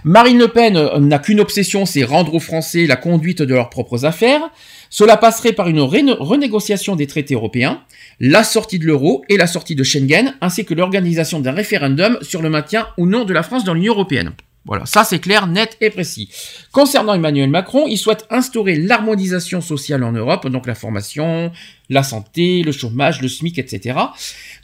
Marine 0.02 0.38
Le 0.38 0.48
Pen 0.48 0.76
euh, 0.76 0.98
n'a 0.98 1.18
qu'une 1.18 1.40
obsession, 1.40 1.86
c'est 1.86 2.04
rendre 2.04 2.34
aux 2.34 2.40
Français 2.40 2.86
la 2.86 2.96
conduite 2.96 3.42
de 3.42 3.54
leurs 3.54 3.70
propres 3.70 4.04
affaires. 4.04 4.42
Cela 4.90 5.16
passerait 5.16 5.52
par 5.52 5.68
une 5.68 5.80
renégociation 5.80 6.96
des 6.96 7.06
traités 7.06 7.34
européens, 7.34 7.82
la 8.20 8.44
sortie 8.44 8.78
de 8.78 8.86
l'euro 8.86 9.24
et 9.28 9.36
la 9.36 9.46
sortie 9.46 9.74
de 9.74 9.82
Schengen, 9.82 10.34
ainsi 10.40 10.64
que 10.64 10.74
l'organisation 10.74 11.40
d'un 11.40 11.52
référendum 11.52 12.18
sur 12.22 12.42
le 12.42 12.50
maintien 12.50 12.88
ou 12.98 13.06
non 13.06 13.24
de 13.24 13.32
la 13.32 13.42
France 13.42 13.64
dans 13.64 13.74
l'Union 13.74 13.92
européenne. 13.92 14.32
Voilà, 14.66 14.86
ça 14.86 15.04
c'est 15.04 15.18
clair, 15.18 15.46
net 15.46 15.76
et 15.82 15.90
précis. 15.90 16.30
Concernant 16.72 17.12
Emmanuel 17.12 17.50
Macron, 17.50 17.86
il 17.86 17.98
souhaite 17.98 18.24
instaurer 18.30 18.76
l'harmonisation 18.76 19.60
sociale 19.60 20.02
en 20.02 20.12
Europe, 20.12 20.48
donc 20.48 20.66
la 20.66 20.74
formation, 20.74 21.52
la 21.90 22.02
santé, 22.02 22.62
le 22.62 22.72
chômage, 22.72 23.20
le 23.20 23.28
SMIC, 23.28 23.58
etc. 23.58 23.98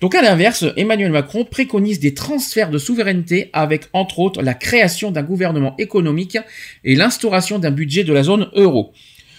Donc 0.00 0.14
à 0.14 0.22
l'inverse, 0.22 0.64
Emmanuel 0.78 1.12
Macron 1.12 1.44
préconise 1.44 2.00
des 2.00 2.14
transferts 2.14 2.70
de 2.70 2.78
souveraineté 2.78 3.50
avec 3.52 3.88
entre 3.92 4.20
autres 4.20 4.40
la 4.42 4.54
création 4.54 5.10
d'un 5.10 5.22
gouvernement 5.22 5.74
économique 5.76 6.38
et 6.82 6.96
l'instauration 6.96 7.58
d'un 7.58 7.70
budget 7.70 8.02
de 8.02 8.14
la 8.14 8.22
zone 8.22 8.48
euro. 8.54 8.94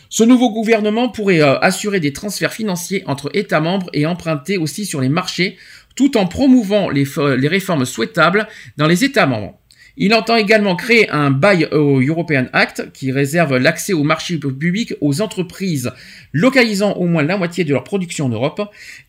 Ce 0.10 0.24
nouveau 0.24 0.52
gouvernement 0.52 1.10
pourrait 1.10 1.42
euh, 1.42 1.58
assurer 1.60 2.00
des 2.00 2.14
transferts 2.14 2.54
financiers 2.54 3.02
entre 3.08 3.32
États 3.34 3.62
membres 3.62 3.90
et 3.94 4.06
emprunter 4.06 4.58
aussi 4.60 4.86
sur 4.86 5.02
les 5.02 5.10
marchés, 5.10 5.58
tout 5.96 6.18
en 6.18 6.28
promouvant 6.28 6.90
les, 6.90 7.06
fo- 7.06 7.34
les 7.34 7.48
réformes 7.48 7.86
souhaitables 7.86 8.48
dans 8.78 8.88
les 8.88 9.04
États 9.06 9.26
membres. 9.26 9.58
Il 9.98 10.14
entend 10.14 10.36
également 10.36 10.76
créer 10.76 11.10
un 11.10 11.32
Buy 11.32 11.68
European 11.72 12.46
Act 12.54 12.92
qui 12.94 13.12
réserve 13.12 13.58
l'accès 13.58 13.94
au 13.94 14.04
marché 14.04 14.38
public 14.38 14.94
aux 15.02 15.22
entreprises 15.22 15.92
localisant 16.34 16.94
au 16.94 17.06
moins 17.06 17.24
la 17.24 17.38
moitié 17.38 17.64
de 17.64 17.74
leur 17.74 17.84
production 17.84 18.26
en 18.26 18.30
Europe. 18.30 18.62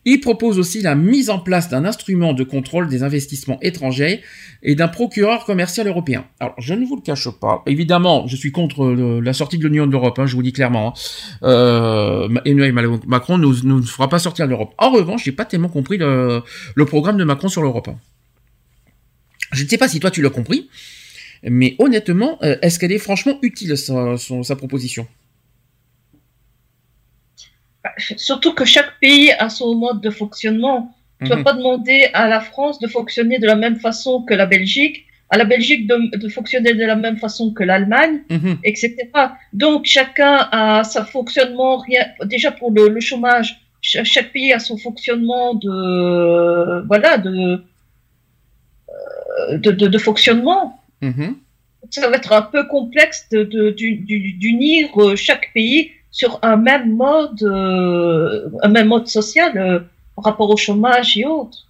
Il 0.05 0.19
propose 0.19 0.59
aussi 0.59 0.81
la 0.81 0.95
mise 0.95 1.29
en 1.29 1.39
place 1.39 1.69
d'un 1.69 1.85
instrument 1.85 2.33
de 2.33 2.43
contrôle 2.43 2.89
des 2.89 3.03
investissements 3.03 3.59
étrangers 3.61 4.21
et 4.61 4.75
d'un 4.75 4.87
procureur 4.87 5.45
commercial 5.45 5.87
européen. 5.87 6.25
Alors, 6.39 6.55
je 6.59 6.73
ne 6.73 6.85
vous 6.85 6.95
le 6.97 7.01
cache 7.01 7.29
pas. 7.29 7.63
Évidemment, 7.65 8.27
je 8.27 8.35
suis 8.35 8.51
contre 8.51 8.85
la 9.21 9.33
sortie 9.33 9.57
de 9.57 9.67
l'Union 9.67 9.87
d'Europe, 9.87 10.19
hein, 10.19 10.25
je 10.25 10.35
vous 10.35 10.43
dis 10.43 10.53
clairement. 10.53 10.89
hein. 10.89 11.47
Euh, 11.47 12.29
Emmanuel 12.45 12.99
Macron 13.07 13.37
ne 13.37 13.45
nous, 13.45 13.83
fera 13.83 14.09
pas 14.09 14.19
sortir 14.19 14.45
de 14.45 14.51
l'Europe. 14.51 14.73
En 14.77 14.91
revanche, 14.91 15.23
j'ai 15.23 15.31
pas 15.31 15.45
tellement 15.45 15.69
compris 15.69 15.97
le, 15.97 16.41
le 16.75 16.85
programme 16.85 17.17
de 17.17 17.23
Macron 17.23 17.47
sur 17.47 17.61
l'Europe. 17.61 17.89
Je 19.53 19.63
ne 19.63 19.69
sais 19.69 19.77
pas 19.77 19.87
si 19.87 19.99
toi 19.99 20.11
tu 20.11 20.21
l'as 20.21 20.29
compris, 20.29 20.69
mais 21.43 21.75
honnêtement, 21.79 22.37
euh, 22.43 22.57
est-ce 22.61 22.79
qu'elle 22.79 22.91
est 22.91 22.97
franchement 22.99 23.37
utile 23.41 23.77
sa, 23.77 24.55
proposition? 24.55 25.07
Surtout 28.17 28.53
que 28.53 28.65
chaque 28.65 28.99
pays 29.01 29.31
a 29.31 29.49
son 29.49 29.75
mode 29.75 30.01
de 30.01 30.09
fonctionnement. 30.09 30.95
Tu 31.21 31.29
vas 31.29 31.35
Mhm. 31.37 31.43
pas 31.43 31.53
demander 31.53 32.09
à 32.13 32.27
la 32.27 32.39
France 32.41 32.79
de 32.79 32.87
fonctionner 32.87 33.39
de 33.39 33.45
la 33.45 33.55
même 33.55 33.77
façon 33.79 34.23
que 34.23 34.33
la 34.33 34.45
Belgique, 34.45 35.05
à 35.29 35.37
la 35.37 35.45
Belgique 35.45 35.87
de, 35.87 36.17
de 36.17 36.29
fonctionner 36.29 36.73
de 36.73 36.85
la 36.85 36.95
même 36.95 37.17
façon 37.17 37.51
que 37.53 37.63
l'Allemagne, 37.63 38.21
Mhm. 38.29 38.57
etc. 38.63 38.95
Donc 39.53 39.85
chacun 39.85 40.47
a 40.51 40.83
sa 40.83 41.03
fonctionnement. 41.05 41.77
Rien, 41.77 42.05
déjà 42.25 42.51
pour 42.51 42.71
le, 42.71 42.87
le 42.89 42.99
chômage, 43.01 43.59
cha- 43.81 44.03
chaque 44.03 44.31
pays 44.31 44.53
a 44.53 44.59
son 44.59 44.77
fonctionnement 44.77 45.53
de 45.55 46.85
voilà 46.87 47.17
de 47.17 47.63
de, 49.57 49.71
de, 49.71 49.87
de 49.87 49.97
fonctionnement. 49.97 50.81
Mhm. 51.01 51.35
Ça 51.89 52.09
va 52.09 52.15
être 52.15 52.31
un 52.31 52.41
peu 52.43 52.65
complexe 52.67 53.27
d'unir 53.29 54.89
euh, 54.97 55.15
chaque 55.15 55.51
pays 55.53 55.91
sur 56.11 56.39
un 56.41 56.55
même 56.55 56.95
mode, 56.95 57.43
euh, 57.43 58.49
un 58.61 58.69
même 58.69 58.87
mode 58.87 59.07
social 59.07 59.57
euh, 59.57 59.79
par 60.15 60.25
rapport 60.25 60.49
au 60.49 60.57
chômage 60.57 61.17
et 61.17 61.25
autres. 61.25 61.67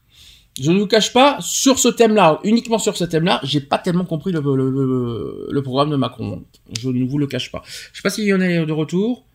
Je 0.61 0.71
ne 0.71 0.79
vous 0.79 0.85
cache 0.85 1.11
pas, 1.11 1.37
sur 1.41 1.79
ce 1.79 1.87
thème-là, 1.87 2.39
uniquement 2.43 2.77
sur 2.77 2.95
ce 2.95 3.05
thème-là, 3.05 3.39
j'ai 3.43 3.59
pas 3.59 3.79
tellement 3.79 4.05
compris 4.05 4.31
le, 4.31 4.39
le, 4.39 4.69
le, 4.69 5.47
le 5.49 5.61
programme 5.63 5.89
de 5.89 5.95
Macron. 5.95 6.43
Je 6.79 6.89
ne 6.89 7.05
vous 7.05 7.17
le 7.17 7.25
cache 7.25 7.51
pas. 7.51 7.63
Je 7.65 7.97
sais 7.97 8.03
pas 8.03 8.11
s'il 8.11 8.25
y 8.25 8.33
en 8.33 8.41
a 8.41 8.65
de 8.65 8.71
retour. 8.71 9.25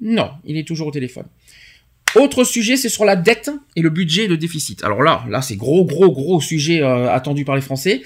Non, 0.00 0.30
il 0.44 0.56
est 0.56 0.66
toujours 0.66 0.88
au 0.88 0.90
téléphone. 0.90 1.26
Autre 2.14 2.44
sujet, 2.44 2.76
c'est 2.76 2.88
sur 2.88 3.04
la 3.04 3.16
dette 3.16 3.50
et 3.76 3.82
le 3.82 3.90
budget 3.90 4.24
et 4.24 4.28
le 4.28 4.36
déficit. 4.36 4.82
Alors 4.82 5.02
là, 5.02 5.24
là, 5.28 5.42
c'est 5.42 5.56
gros, 5.56 5.84
gros, 5.84 6.10
gros 6.10 6.40
sujet 6.40 6.82
euh, 6.82 7.12
attendu 7.12 7.44
par 7.44 7.54
les 7.54 7.60
Français. 7.60 8.02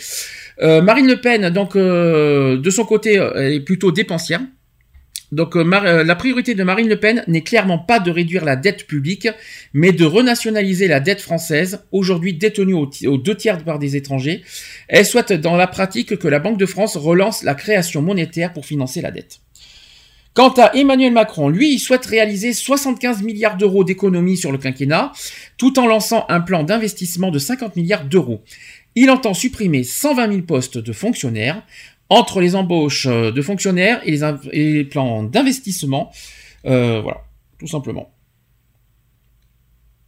Euh, 0.60 0.82
Marine 0.82 1.06
Le 1.06 1.20
Pen, 1.20 1.50
donc, 1.50 1.76
euh, 1.76 2.58
de 2.58 2.70
son 2.70 2.84
côté, 2.84 3.14
est 3.14 3.60
plutôt 3.60 3.92
dépensière. 3.92 4.40
Donc, 5.30 5.54
la 5.54 6.14
priorité 6.14 6.54
de 6.54 6.62
Marine 6.62 6.90
Le 6.90 7.00
Pen 7.00 7.24
n'est 7.26 7.40
clairement 7.40 7.78
pas 7.78 8.00
de 8.00 8.10
réduire 8.10 8.44
la 8.44 8.54
dette 8.54 8.86
publique, 8.86 9.28
mais 9.72 9.90
de 9.92 10.04
renationaliser 10.04 10.88
la 10.88 11.00
dette 11.00 11.22
française, 11.22 11.84
aujourd'hui 11.90 12.34
détenue 12.34 12.74
aux 12.74 13.16
deux 13.16 13.34
tiers 13.34 13.64
par 13.64 13.78
des 13.78 13.96
étrangers. 13.96 14.42
Elle 14.88 15.06
souhaite 15.06 15.32
dans 15.32 15.56
la 15.56 15.66
pratique 15.66 16.18
que 16.18 16.28
la 16.28 16.38
Banque 16.38 16.58
de 16.58 16.66
France 16.66 16.98
relance 16.98 17.44
la 17.44 17.54
création 17.54 18.02
monétaire 18.02 18.52
pour 18.52 18.66
financer 18.66 19.00
la 19.00 19.10
dette. 19.10 19.40
Quant 20.34 20.52
à 20.56 20.74
Emmanuel 20.74 21.12
Macron, 21.12 21.48
lui, 21.50 21.74
il 21.74 21.78
souhaite 21.78 22.06
réaliser 22.06 22.54
75 22.54 23.22
milliards 23.22 23.58
d'euros 23.58 23.84
d'économies 23.84 24.38
sur 24.38 24.50
le 24.50 24.58
quinquennat, 24.58 25.12
tout 25.58 25.78
en 25.78 25.86
lançant 25.86 26.24
un 26.28 26.40
plan 26.40 26.62
d'investissement 26.62 27.30
de 27.30 27.38
50 27.38 27.76
milliards 27.76 28.04
d'euros. 28.06 28.42
Il 28.94 29.10
entend 29.10 29.34
supprimer 29.34 29.84
120 29.84 30.28
000 30.28 30.42
postes 30.42 30.78
de 30.78 30.92
fonctionnaires, 30.92 31.62
entre 32.08 32.40
les 32.40 32.54
embauches 32.56 33.06
euh, 33.06 33.30
de 33.30 33.40
fonctionnaires 33.40 34.00
et 34.04 34.18
les, 34.52 34.84
plans 34.84 35.22
d'investissement. 35.22 36.12
Euh, 36.66 37.00
voilà, 37.00 37.22
tout 37.58 37.66
simplement. 37.66 38.10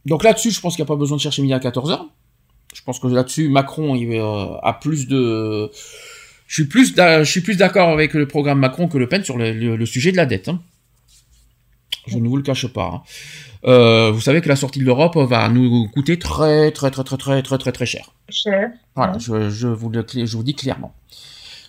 Donc 0.05 0.23
là-dessus, 0.23 0.51
je 0.51 0.61
pense 0.61 0.75
qu'il 0.75 0.83
n'y 0.83 0.87
a 0.87 0.93
pas 0.93 0.97
besoin 0.99 1.17
de 1.17 1.21
chercher 1.21 1.41
midi 1.41 1.53
à 1.53 1.59
14h. 1.59 1.99
Je 2.75 2.81
pense 2.83 2.99
que 2.99 3.07
là-dessus, 3.07 3.49
Macron 3.49 3.95
il, 3.95 4.11
euh, 4.11 4.57
a 4.61 4.73
plus 4.73 5.07
de... 5.07 5.71
Je 6.47 6.53
suis 6.61 6.65
plus, 6.65 6.93
je 6.95 7.23
suis 7.23 7.41
plus 7.41 7.57
d'accord 7.57 7.89
avec 7.89 8.13
le 8.13 8.27
programme 8.27 8.59
Macron 8.59 8.87
que 8.87 8.97
Le 8.97 9.07
Pen 9.09 9.23
sur 9.23 9.37
le, 9.37 9.51
le- 9.51 9.75
le 9.75 9.85
sujet 9.85 10.11
de 10.11 10.17
la 10.17 10.25
dette. 10.25 10.47
hein. 10.49 10.61
Je 12.07 12.17
ne 12.17 12.27
vous 12.27 12.37
le 12.37 12.43
cache 12.43 12.67
pas. 12.67 12.91
hein. 12.93 13.01
Euh, 13.67 14.11
vous 14.11 14.21
savez 14.21 14.41
que 14.41 14.47
la 14.49 14.55
sortie 14.55 14.77
de 14.79 14.85
l'Europe 14.85 15.17
va 15.17 15.49
nous 15.49 15.87
coûter 15.89 16.19
très 16.19 16.71
très 16.71 16.91
très 16.91 17.03
très 17.03 17.17
très 17.17 17.41
très 17.41 17.57
très 17.57 17.71
très 17.71 17.85
cher. 17.87 18.11
Cher. 18.29 18.69
Voilà, 18.95 19.17
je, 19.17 19.49
je 19.49 19.67
vous 19.67 19.89
le, 19.89 20.05
je 20.13 20.37
vous 20.37 20.43
dis 20.43 20.53
clairement. 20.53 20.93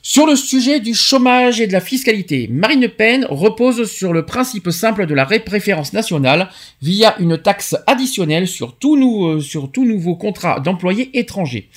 Sur 0.03 0.27
le 0.27 0.37
sujet 0.37 0.79
du 0.79 0.95
chômage 0.95 1.61
et 1.61 1.67
de 1.67 1.73
la 1.73 1.81
fiscalité, 1.81 2.49
Marine 2.53 2.83
Le 2.83 2.89
Pen 2.89 3.27
repose 3.29 3.91
sur 3.91 4.13
le 4.13 4.25
principe 4.27 4.71
simple 4.71 5.07
de 5.07 5.15
la 5.15 5.25
ré- 5.25 5.41
préférence 5.41 5.95
nationale 5.95 6.49
via 6.83 7.19
une 7.19 7.39
taxe 7.39 7.75
additionnelle 7.89 8.47
sur 8.47 8.77
tout, 8.77 8.97
nou- 8.97 9.27
euh, 9.27 9.41
sur 9.41 9.73
tout 9.73 9.85
nouveau 9.85 10.15
contrat 10.17 10.61
d'employés 10.61 11.19
étrangers. 11.19 11.69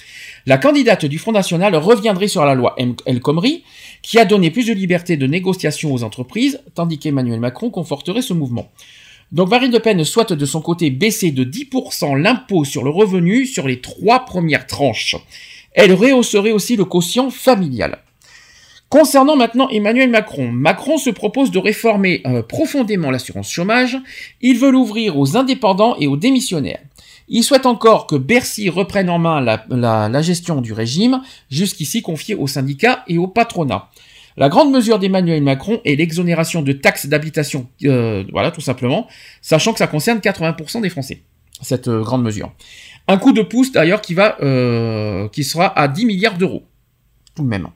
La 0.46 0.58
candidate 0.58 1.06
du 1.06 1.18
Front 1.18 1.32
National 1.32 1.76
reviendrait 1.76 2.28
sur 2.28 2.46
la 2.46 2.56
loi 2.56 2.76
El 3.06 3.20
Khomri, 3.20 3.64
qui 4.02 4.20
a 4.20 4.26
donné 4.26 4.52
plus 4.52 4.68
de 4.68 4.74
liberté 4.74 5.18
de 5.18 5.28
négociation 5.28 5.94
aux 5.94 6.04
entreprises, 6.04 6.62
tandis 6.76 6.98
qu'Emmanuel 7.00 7.40
Macron 7.40 7.70
conforterait 7.70 8.22
ce 8.22 8.34
mouvement. 8.34 8.72
Donc 9.32 9.50
Marine 9.50 9.72
Le 9.72 9.80
Pen 9.80 10.04
souhaite 10.04 10.34
de 10.34 10.46
son 10.46 10.62
côté 10.62 10.90
baisser 10.90 11.32
de 11.32 11.44
10% 11.44 12.20
l'impôt 12.20 12.66
sur 12.66 12.84
le 12.84 12.90
revenu 12.90 13.46
sur 13.46 13.68
les 13.68 13.80
trois 13.80 14.26
premières 14.26 14.66
tranches. 14.66 15.16
Elle 15.74 15.94
rehausserait 15.94 16.52
aussi 16.52 16.76
le 16.76 16.86
quotient 16.86 17.30
familial. 17.30 18.00
Concernant 18.90 19.36
maintenant 19.36 19.70
Emmanuel 19.70 20.10
Macron, 20.10 20.52
Macron 20.52 20.98
se 20.98 21.12
propose 21.12 21.52
de 21.52 21.60
réformer 21.60 22.22
euh, 22.26 22.42
profondément 22.42 23.12
l'assurance 23.12 23.52
chômage. 23.52 24.00
Il 24.42 24.58
veut 24.58 24.72
l'ouvrir 24.72 25.20
aux 25.20 25.38
indépendants 25.38 25.96
et 26.00 26.08
aux 26.08 26.18
démissionnaires. 26.18 26.82
Il 27.30 27.44
souhaite 27.44 27.66
encore 27.68 28.08
que 28.08 28.16
Bercy 28.16 28.70
reprenne 28.70 29.10
en 29.10 29.20
main 29.20 29.40
la, 29.42 30.22
gestion 30.22 30.62
du 30.62 30.74
régime, 30.74 31.22
jusqu'ici 31.50 32.02
confié 32.02 32.34
aux 32.36 32.48
syndicats 32.48 33.04
et 33.08 33.18
au 33.18 33.28
patronat. 33.28 33.90
La 34.38 34.50
grande 34.50 34.72
mesure 34.72 35.00
d'Emmanuel 35.00 35.44
Macron 35.44 35.80
est 35.86 35.96
l'exonération 35.96 36.62
de 36.62 36.72
taxes 36.72 37.06
d'habitation, 37.08 37.68
euh, 37.86 38.24
voilà 38.32 38.52
tout 38.52 38.62
simplement, 38.62 39.08
sachant 39.42 39.74
que 39.74 39.80
ça 39.80 39.88
concerne 39.88 40.20
80% 40.20 40.82
des 40.82 40.90
Français, 40.90 41.24
cette 41.62 41.88
euh, 41.88 42.02
grande 42.02 42.24
mesure. 42.24 42.52
Un 43.08 43.18
coup 43.18 43.34
de 43.34 43.42
pouce 43.42 43.72
d'ailleurs 43.72 44.02
qui 44.02 44.14
va, 44.14 44.38
euh, 44.42 45.28
qui 45.30 45.44
sera 45.44 45.78
à 45.78 45.88
10 45.88 46.06
milliards 46.06 46.38
d'euros, 46.38 46.64
tout 47.36 47.44
de 47.44 47.48
même. 47.48 47.68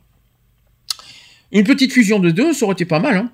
Une 1.51 1.63
petite 1.63 1.91
fusion 1.91 2.19
de 2.19 2.31
deux, 2.31 2.53
ça 2.53 2.65
aurait 2.65 2.73
été 2.73 2.85
pas 2.85 2.99
mal. 2.99 3.17
Hein. 3.17 3.31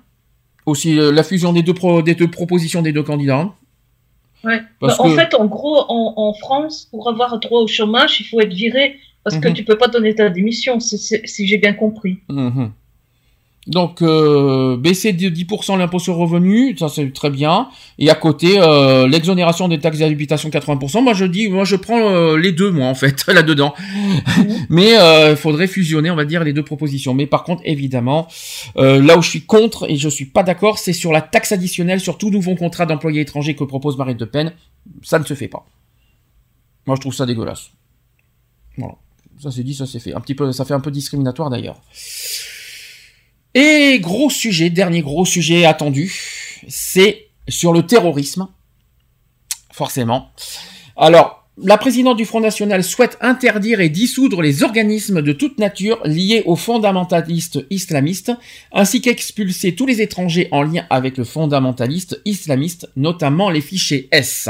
Aussi 0.66 0.98
euh, 0.98 1.10
la 1.12 1.22
fusion 1.22 1.52
des 1.52 1.62
deux, 1.62 1.72
pro- 1.74 2.02
des 2.02 2.14
deux 2.14 2.28
propositions 2.30 2.82
des 2.82 2.92
deux 2.92 3.02
candidats. 3.02 3.38
hein. 3.38 3.54
Ouais. 4.44 4.60
Parce 4.80 4.96
Bah, 4.98 5.04
En 5.04 5.08
que- 5.10 5.16
fait, 5.16 5.34
en 5.34 5.46
gros, 5.46 5.80
en, 5.88 6.14
en 6.16 6.32
France, 6.34 6.86
pour 6.90 7.08
avoir 7.08 7.38
droit 7.40 7.60
au 7.60 7.66
chômage, 7.66 8.20
il 8.20 8.24
faut 8.24 8.40
être 8.40 8.52
viré 8.54 8.96
parce 9.24 9.38
que 9.38 9.48
Mhm. 9.48 9.54
tu 9.54 9.64
peux 9.64 9.76
pas 9.76 9.88
donner 9.88 10.14
ta 10.14 10.30
démission, 10.30 10.80
si, 10.80 10.96
si- 10.98 11.20
si 11.24 11.46
j'ai 11.46 11.58
bien 11.58 11.74
compris. 11.74 12.18
Mhm. 12.28 12.72
Donc 13.66 14.00
euh, 14.00 14.78
baisser 14.78 15.12
de 15.12 15.28
10% 15.28 15.76
l'impôt 15.78 15.98
sur 15.98 16.14
le 16.14 16.20
revenu, 16.20 16.76
ça 16.78 16.88
c'est 16.88 17.12
très 17.12 17.28
bien. 17.28 17.68
Et 17.98 18.08
à 18.08 18.14
côté, 18.14 18.58
euh, 18.58 19.06
l'exonération 19.06 19.68
des 19.68 19.78
taxes 19.78 19.98
d'habitation 19.98 20.48
80%. 20.48 21.02
Moi 21.02 21.12
je 21.12 21.26
dis, 21.26 21.48
moi 21.48 21.64
je 21.64 21.76
prends 21.76 22.00
euh, 22.00 22.38
les 22.38 22.52
deux 22.52 22.70
moi 22.70 22.86
en 22.86 22.94
fait 22.94 23.26
là 23.28 23.42
dedans. 23.42 23.74
Mais 24.70 24.94
il 25.30 25.36
faudrait 25.36 25.66
fusionner, 25.66 26.10
on 26.10 26.16
va 26.16 26.24
dire 26.24 26.42
les 26.42 26.54
deux 26.54 26.62
propositions. 26.62 27.12
Mais 27.12 27.26
par 27.26 27.44
contre, 27.44 27.62
évidemment, 27.66 28.28
euh, 28.78 29.02
là 29.02 29.18
où 29.18 29.22
je 29.22 29.28
suis 29.28 29.42
contre 29.42 29.90
et 29.90 29.96
je 29.96 30.08
suis 30.08 30.24
pas 30.24 30.42
d'accord, 30.42 30.78
c'est 30.78 30.94
sur 30.94 31.12
la 31.12 31.20
taxe 31.20 31.52
additionnelle 31.52 32.00
sur 32.00 32.16
tout 32.16 32.30
nouveau 32.30 32.54
contrat 32.54 32.86
d'employé 32.86 33.20
étranger 33.20 33.54
que 33.54 33.64
propose 33.64 33.98
Marine 33.98 34.16
Le 34.18 34.26
Pen. 34.26 34.52
Ça 35.02 35.18
ne 35.18 35.24
se 35.24 35.34
fait 35.34 35.48
pas. 35.48 35.66
Moi 36.86 36.96
je 36.96 37.02
trouve 37.02 37.14
ça 37.14 37.26
dégueulasse. 37.26 37.70
Voilà. 38.78 38.94
Ça 39.38 39.50
c'est 39.50 39.62
dit, 39.62 39.74
ça 39.74 39.84
c'est 39.84 40.00
fait. 40.00 40.14
Un 40.14 40.20
petit 40.20 40.34
peu, 40.34 40.50
ça 40.50 40.64
fait 40.64 40.74
un 40.74 40.80
peu 40.80 40.90
discriminatoire 40.90 41.50
d'ailleurs. 41.50 41.82
Et 43.54 43.98
gros 44.00 44.30
sujet, 44.30 44.70
dernier 44.70 45.02
gros 45.02 45.24
sujet 45.24 45.64
attendu, 45.64 46.14
c'est 46.68 47.28
sur 47.48 47.72
le 47.72 47.84
terrorisme. 47.84 48.48
Forcément. 49.72 50.30
Alors, 50.96 51.39
la 51.62 51.76
présidente 51.76 52.16
du 52.16 52.24
Front 52.24 52.40
National 52.40 52.82
souhaite 52.82 53.18
interdire 53.20 53.80
et 53.80 53.88
dissoudre 53.88 54.40
les 54.40 54.62
organismes 54.62 55.20
de 55.20 55.32
toute 55.32 55.58
nature 55.58 56.00
liés 56.04 56.42
aux 56.46 56.56
fondamentalistes 56.56 57.64
islamistes, 57.70 58.32
ainsi 58.72 59.00
qu'expulser 59.00 59.74
tous 59.74 59.86
les 59.86 60.00
étrangers 60.00 60.48
en 60.52 60.62
lien 60.62 60.86
avec 60.90 61.18
le 61.18 61.24
fondamentaliste 61.24 62.20
islamiste, 62.24 62.88
notamment 62.96 63.50
les 63.50 63.60
fichiers 63.60 64.08
S. 64.10 64.48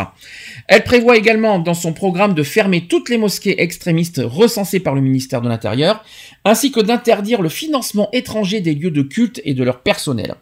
Elle 0.68 0.84
prévoit 0.84 1.16
également 1.16 1.58
dans 1.58 1.74
son 1.74 1.92
programme 1.92 2.34
de 2.34 2.42
fermer 2.42 2.86
toutes 2.86 3.08
les 3.08 3.18
mosquées 3.18 3.60
extrémistes 3.60 4.20
recensées 4.22 4.80
par 4.80 4.94
le 4.94 5.00
ministère 5.00 5.42
de 5.42 5.48
l'Intérieur, 5.48 6.04
ainsi 6.44 6.70
que 6.70 6.80
d'interdire 6.80 7.42
le 7.42 7.48
financement 7.48 8.08
étranger 8.12 8.60
des 8.60 8.74
lieux 8.74 8.90
de 8.90 9.02
culte 9.02 9.40
et 9.44 9.54
de 9.54 9.64
leur 9.64 9.80
personnel. 9.80 10.36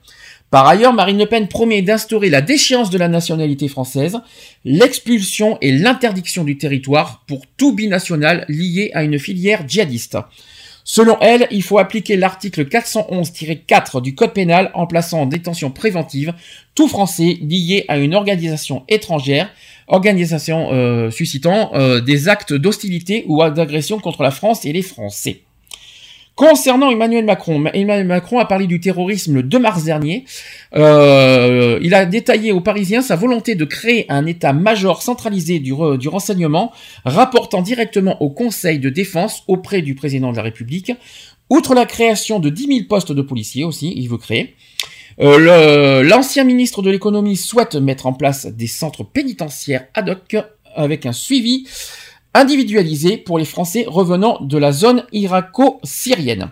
Par 0.51 0.67
ailleurs, 0.67 0.95
Marine 0.95 1.19
Le 1.19 1.27
Pen 1.27 1.47
promet 1.47 1.83
d'instaurer 1.83 2.31
la 2.31 2.41
déchéance 2.41 2.89
de 2.89 2.97
la 2.97 3.09
nationalité 3.09 3.69
française, 3.69 4.19
l'expulsion 4.65 5.59
et 5.61 5.73
l'interdiction 5.73 6.43
du 6.43 6.57
territoire 6.57 7.25
pour 7.27 7.43
tout 7.59 7.75
binational 7.75 8.47
lié 8.49 8.91
à 8.95 9.05
une 9.05 9.19
filière 9.19 9.69
djihadiste. 9.69 10.17
Selon 10.85 11.19
elle, 11.21 11.47
il 11.51 11.63
faut 11.63 11.79
appliquer 11.79 12.17
l'article 12.17 12.65
411-4 12.65 14.01
du 14.01 14.15
Code 14.15 14.33
pénal 14.33 14.71
en 14.73 14.87
plaçant 14.87 15.21
en 15.21 15.27
détention 15.27 15.71
préventive 15.71 16.33
tout 16.75 16.89
Français 16.89 17.37
lié 17.43 17.85
à 17.89 17.99
une 17.99 18.15
organisation 18.15 18.85
étrangère, 18.89 19.51
organisation 19.87 20.73
euh, 20.73 21.11
suscitant 21.11 21.73
euh, 21.75 22.01
des 22.01 22.29
actes 22.31 22.55
d'hostilité 22.55 23.27
ou 23.29 23.43
d'agression 23.51 23.99
contre 23.99 24.23
la 24.23 24.31
France 24.31 24.65
et 24.65 24.73
les 24.73 24.81
Français. 24.81 25.43
Concernant 26.39 26.89
Emmanuel 26.93 27.25
Macron, 27.25 27.65
Emmanuel 27.75 28.07
Macron 28.07 28.39
a 28.39 28.45
parlé 28.45 28.69
du 28.69 28.79
terrorisme 28.79 29.35
le 29.35 29.43
2 29.43 29.59
mars 29.59 29.83
dernier. 29.83 30.25
Euh, 30.77 31.81
il 31.83 31.95
a 31.95 32.07
détaillé 32.07 32.53
aux 32.53 32.61
Parisiens 32.61 33.03
sa 33.03 33.17
volonté 33.17 33.57
de 33.57 33.65
créer 33.65 34.07
un 34.09 34.25
état-major 34.25 35.03
centralisé 35.03 35.59
du, 35.59 35.73
re- 35.73 35.99
du 35.99 36.07
renseignement, 36.07 36.71
rapportant 37.05 37.61
directement 37.61 38.23
au 38.23 38.31
Conseil 38.31 38.79
de 38.79 38.89
défense 38.89 39.43
auprès 39.49 39.83
du 39.83 39.97
président 39.97 40.31
de 40.31 40.37
la 40.37 40.45
République. 40.45 40.93
Outre 41.51 41.75
la 41.75 41.87
création 41.87 42.39
de 42.39 42.51
10 42.51 42.67
000 42.69 42.79
postes 42.89 43.11
de 43.11 43.23
policiers 43.23 43.65
aussi, 43.65 43.93
il 43.97 44.09
veut 44.09 44.19
créer. 44.19 44.55
Euh, 45.21 46.05
L'ancien 46.05 46.45
ministre 46.45 46.83
de 46.83 46.91
l'économie 46.93 47.35
souhaite 47.37 47.75
mettre 47.75 48.07
en 48.07 48.13
place 48.13 48.47
des 48.47 48.69
centres 48.69 49.03
pénitentiaires 49.03 49.87
ad 49.93 50.09
hoc 50.09 50.37
avec 50.77 51.05
un 51.05 51.13
suivi 51.13 51.67
individualisé 52.35 53.17
pour 53.17 53.39
les 53.39 53.45
Français 53.45 53.85
revenant 53.87 54.39
de 54.41 54.59
la 54.59 54.73
zone 54.73 55.05
irako-syrienne. 55.13 56.51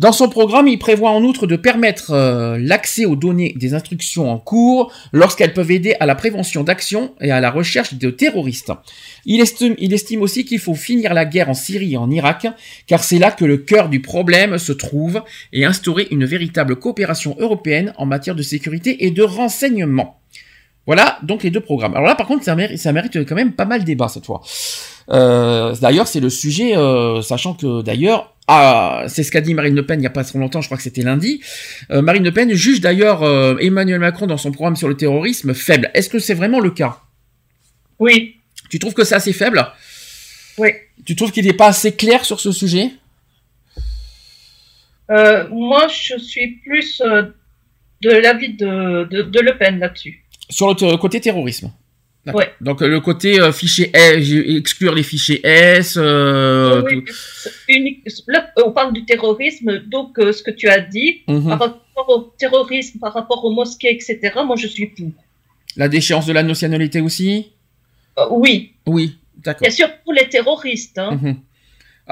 Dans 0.00 0.12
son 0.12 0.30
programme, 0.30 0.66
il 0.66 0.78
prévoit 0.78 1.10
en 1.10 1.22
outre 1.22 1.46
de 1.46 1.56
permettre 1.56 2.12
euh, 2.12 2.56
l'accès 2.58 3.04
aux 3.04 3.16
données 3.16 3.52
des 3.56 3.74
instructions 3.74 4.30
en 4.30 4.38
cours 4.38 4.90
lorsqu'elles 5.12 5.52
peuvent 5.52 5.70
aider 5.70 5.94
à 6.00 6.06
la 6.06 6.14
prévention 6.14 6.64
d'actions 6.64 7.12
et 7.20 7.30
à 7.30 7.40
la 7.42 7.50
recherche 7.50 7.92
de 7.92 8.08
terroristes. 8.08 8.72
Il 9.26 9.42
estime, 9.42 10.22
aussi 10.22 10.46
qu'il 10.46 10.58
faut 10.58 10.74
finir 10.74 11.12
la 11.12 11.26
guerre 11.26 11.50
en 11.50 11.54
Syrie 11.54 11.92
et 11.92 11.96
en 11.98 12.10
Irak, 12.10 12.46
car 12.86 13.04
c'est 13.04 13.18
là 13.18 13.30
que 13.30 13.44
le 13.44 13.58
cœur 13.58 13.90
du 13.90 14.00
problème 14.00 14.56
se 14.56 14.72
trouve, 14.72 15.22
et 15.52 15.66
instaurer 15.66 16.08
une 16.10 16.24
véritable 16.24 16.76
coopération 16.76 17.36
européenne 17.38 17.92
en 17.98 18.06
matière 18.06 18.34
de 18.34 18.42
sécurité 18.42 19.04
et 19.04 19.10
de 19.10 19.22
renseignement. 19.22 20.18
Voilà 20.86 21.18
donc 21.22 21.42
les 21.42 21.50
deux 21.50 21.60
programmes. 21.60 21.94
Alors 21.94 22.06
là, 22.06 22.14
par 22.14 22.26
contre, 22.26 22.42
ça 22.42 22.54
mérite 22.56 23.28
quand 23.28 23.34
même 23.34 23.52
pas 23.52 23.66
mal 23.66 23.80
de 23.80 23.84
débat 23.84 24.08
cette 24.08 24.24
fois. 24.24 24.40
Euh, 25.12 25.74
d'ailleurs, 25.80 26.06
c'est 26.06 26.20
le 26.20 26.30
sujet, 26.30 26.76
euh, 26.76 27.20
sachant 27.22 27.54
que 27.54 27.82
d'ailleurs, 27.82 28.36
ah, 28.46 29.04
c'est 29.08 29.22
ce 29.22 29.30
qu'a 29.30 29.40
dit 29.40 29.54
Marine 29.54 29.74
Le 29.74 29.86
Pen 29.86 29.98
il 29.98 30.02
n'y 30.02 30.06
a 30.06 30.10
pas 30.10 30.24
trop 30.24 30.38
longtemps, 30.38 30.60
je 30.60 30.68
crois 30.68 30.76
que 30.76 30.82
c'était 30.82 31.02
lundi. 31.02 31.40
Euh, 31.90 32.02
Marine 32.02 32.24
Le 32.24 32.32
Pen 32.32 32.52
juge 32.52 32.80
d'ailleurs 32.80 33.22
Emmanuel 33.60 34.00
Macron 34.00 34.26
dans 34.26 34.36
son 34.36 34.50
programme 34.52 34.76
sur 34.76 34.88
le 34.88 34.96
terrorisme 34.96 35.54
faible. 35.54 35.90
Est-ce 35.94 36.08
que 36.08 36.18
c'est 36.18 36.34
vraiment 36.34 36.60
le 36.60 36.70
cas? 36.70 36.98
Oui, 37.98 38.36
Tu 38.70 38.78
trouves 38.78 38.94
que 38.94 39.04
c'est 39.04 39.14
assez 39.14 39.32
faible? 39.32 39.66
Oui. 40.58 40.70
Tu 41.04 41.16
trouves 41.16 41.32
qu'il 41.32 41.44
n'est 41.44 41.52
pas 41.52 41.68
assez 41.68 41.94
clair 41.94 42.24
sur 42.24 42.40
ce 42.40 42.52
sujet? 42.52 42.90
Moi, 45.08 45.88
je 45.88 46.16
suis 46.18 46.60
plus 46.64 47.02
de 48.00 48.10
l'avis 48.10 48.54
de, 48.54 49.04
de, 49.10 49.22
de 49.22 49.40
Le 49.40 49.58
Pen 49.58 49.78
là-dessus. 49.78 50.24
Sur 50.48 50.68
le 50.68 50.96
côté 50.96 51.20
terrorisme. 51.20 51.72
Ouais. 52.26 52.50
Donc 52.60 52.82
euh, 52.82 52.88
le 52.88 53.00
côté 53.00 53.40
euh, 53.40 53.50
fichier 53.50 53.90
S, 53.94 54.30
exclure 54.58 54.94
les 54.94 55.02
fichiers 55.02 55.40
S, 55.44 55.94
euh, 55.96 56.82
Oui, 56.84 57.02
unique- 57.68 58.04
Là, 58.28 58.50
on 58.64 58.72
parle 58.72 58.92
du 58.92 59.04
terrorisme, 59.06 59.78
donc 59.86 60.18
euh, 60.18 60.30
ce 60.32 60.42
que 60.42 60.50
tu 60.50 60.68
as 60.68 60.80
dit, 60.80 61.22
Mhm. 61.26 61.48
par 61.48 61.58
rapport 61.60 62.08
au 62.08 62.34
terrorisme, 62.38 62.98
par 62.98 63.14
rapport 63.14 63.42
aux 63.44 63.50
mosquées, 63.50 63.90
etc., 63.94 64.18
moi 64.44 64.56
je 64.56 64.66
suis 64.66 64.86
pour. 64.86 65.08
la 65.76 65.88
déchéance 65.88 66.26
de 66.26 66.32
la 66.32 66.42
nationalité 66.42 67.00
aussi? 67.00 67.52
Euh, 68.18 68.24
oui, 68.30 68.72
Oui, 68.86 69.16
d'accord. 69.38 69.62
bien 69.62 69.70
sûr 69.70 69.88
pour 70.04 70.12
les 70.12 70.28
terroristes. 70.28 70.98
Hein. 70.98 71.18
Mhm. 71.22 71.36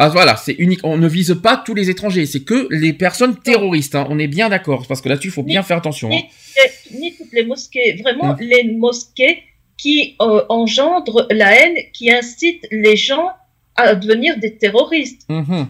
Ah 0.01 0.09
voilà, 0.11 0.37
c'est 0.37 0.53
unique. 0.53 0.81
On 0.85 0.97
ne 0.97 1.09
vise 1.09 1.37
pas 1.43 1.57
tous 1.67 1.75
les 1.75 1.91
étrangers, 1.91 2.25
c'est 2.25 2.45
que 2.45 2.69
les 2.71 2.93
personnes 2.93 3.35
terroristes. 3.41 3.97
hein. 3.97 4.07
On 4.09 4.19
est 4.21 4.29
bien 4.29 4.49
d'accord, 4.49 4.87
parce 4.87 5.01
que 5.03 5.09
là-dessus, 5.09 5.29
il 5.29 5.33
faut 5.33 5.43
bien 5.43 5.63
faire 5.65 5.79
attention. 5.79 6.09
hein. 6.13 6.21
Ni, 6.93 7.01
ni 7.01 7.17
toutes 7.17 7.33
les 7.33 7.45
mosquées, 7.45 8.01
vraiment 8.01 8.29
Mhm. 8.35 8.39
les 8.41 8.65
mosquées 8.73 9.43
qui 9.79 10.17
euh, 10.21 10.45
engendrent 10.49 11.27
la 11.31 11.55
haine, 11.55 11.77
qui 11.95 12.11
incitent 12.11 12.67
les 12.71 12.97
gens 12.97 13.31
à 13.77 13.95
devenir 13.95 14.39
des 14.39 14.57
terroristes. 14.57 15.25
Mhm. 15.29 15.69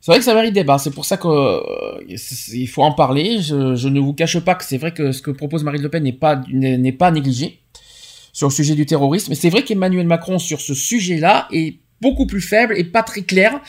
C'est 0.00 0.12
vrai 0.12 0.18
que 0.20 0.24
ça 0.24 0.34
mérite 0.34 0.54
débat. 0.54 0.78
C'est 0.78 0.92
pour 0.92 1.04
ça 1.04 1.16
qu'il 1.16 2.68
faut 2.68 2.82
en 2.82 2.92
parler. 2.92 3.40
Je, 3.42 3.88
ne 3.88 4.00
vous 4.00 4.14
cache 4.14 4.38
pas 4.38 4.54
que 4.54 4.64
c'est 4.64 4.78
vrai 4.78 4.94
que 4.94 5.10
ce 5.10 5.20
que 5.20 5.32
propose 5.32 5.64
Marine 5.64 5.82
Le 5.82 5.88
Pen 5.88 6.02
n'est 6.04 6.12
pas 6.12 6.40
n'est 6.48 6.92
pas 6.92 7.10
négligé 7.10 7.58
sur 8.32 8.46
le 8.46 8.52
sujet 8.52 8.76
du 8.76 8.86
terrorisme. 8.86 9.30
Mais 9.30 9.34
c'est 9.34 9.50
vrai 9.50 9.64
qu'Emmanuel 9.64 10.06
Macron 10.06 10.38
sur 10.38 10.60
ce 10.60 10.74
sujet-là 10.74 11.48
est 11.50 11.80
beaucoup 12.02 12.26
plus 12.26 12.40
faible 12.42 12.74
et 12.76 12.84
pas 12.84 13.02
très 13.02 13.22
clair. 13.22 13.60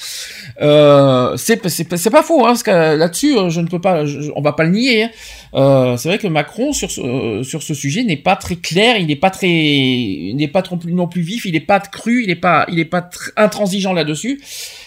Euh, 0.62 1.36
c'est 1.38 1.68
c'est 1.70 2.10
pas- 2.10 2.24
faux 2.24 2.42
hein, 2.46 2.50
parce 2.50 2.64
que 2.64 2.72
là-dessus 2.96 3.38
euh, 3.38 3.50
je 3.50 3.62
ne 3.62 3.68
peux 3.68 3.80
pas, 3.80 4.04
on 4.36 4.42
va 4.42 4.54
pas 4.54 4.64
le 4.64 4.72
nier. 4.72 5.04
hein. 5.04 5.10
Euh, 5.54 5.98
c'est 5.98 6.10
vrai 6.10 6.18
que 6.18 6.28
Macron 6.28 6.74
sur 6.74 6.92
ce 6.92 7.00
euh, 7.02 7.44
sur 7.44 7.64
ce 7.64 7.74
sujet 7.74 8.04
n'est 8.04 8.18
pas 8.18 8.36
très 8.36 8.56
clair, 8.58 8.98
il 8.98 9.08
n'est 9.08 9.16
pas 9.16 9.30
très, 9.30 9.48
il 9.50 10.36
n'est 10.36 10.48
pas 10.50 10.62
trop 10.62 10.78
non 10.88 11.08
plus 11.08 11.22
vif, 11.22 11.46
il 11.46 11.54
n'est 11.54 11.60
pas 11.62 11.80
cru, 11.80 12.24
il 12.24 12.28
n'est 12.28 12.36
pas 12.36 12.66
il 12.70 12.80
est 12.80 12.86
pas 12.86 13.00
tr- 13.02 13.32
intransigeant 13.38 13.94
là-dessus. 13.94 14.42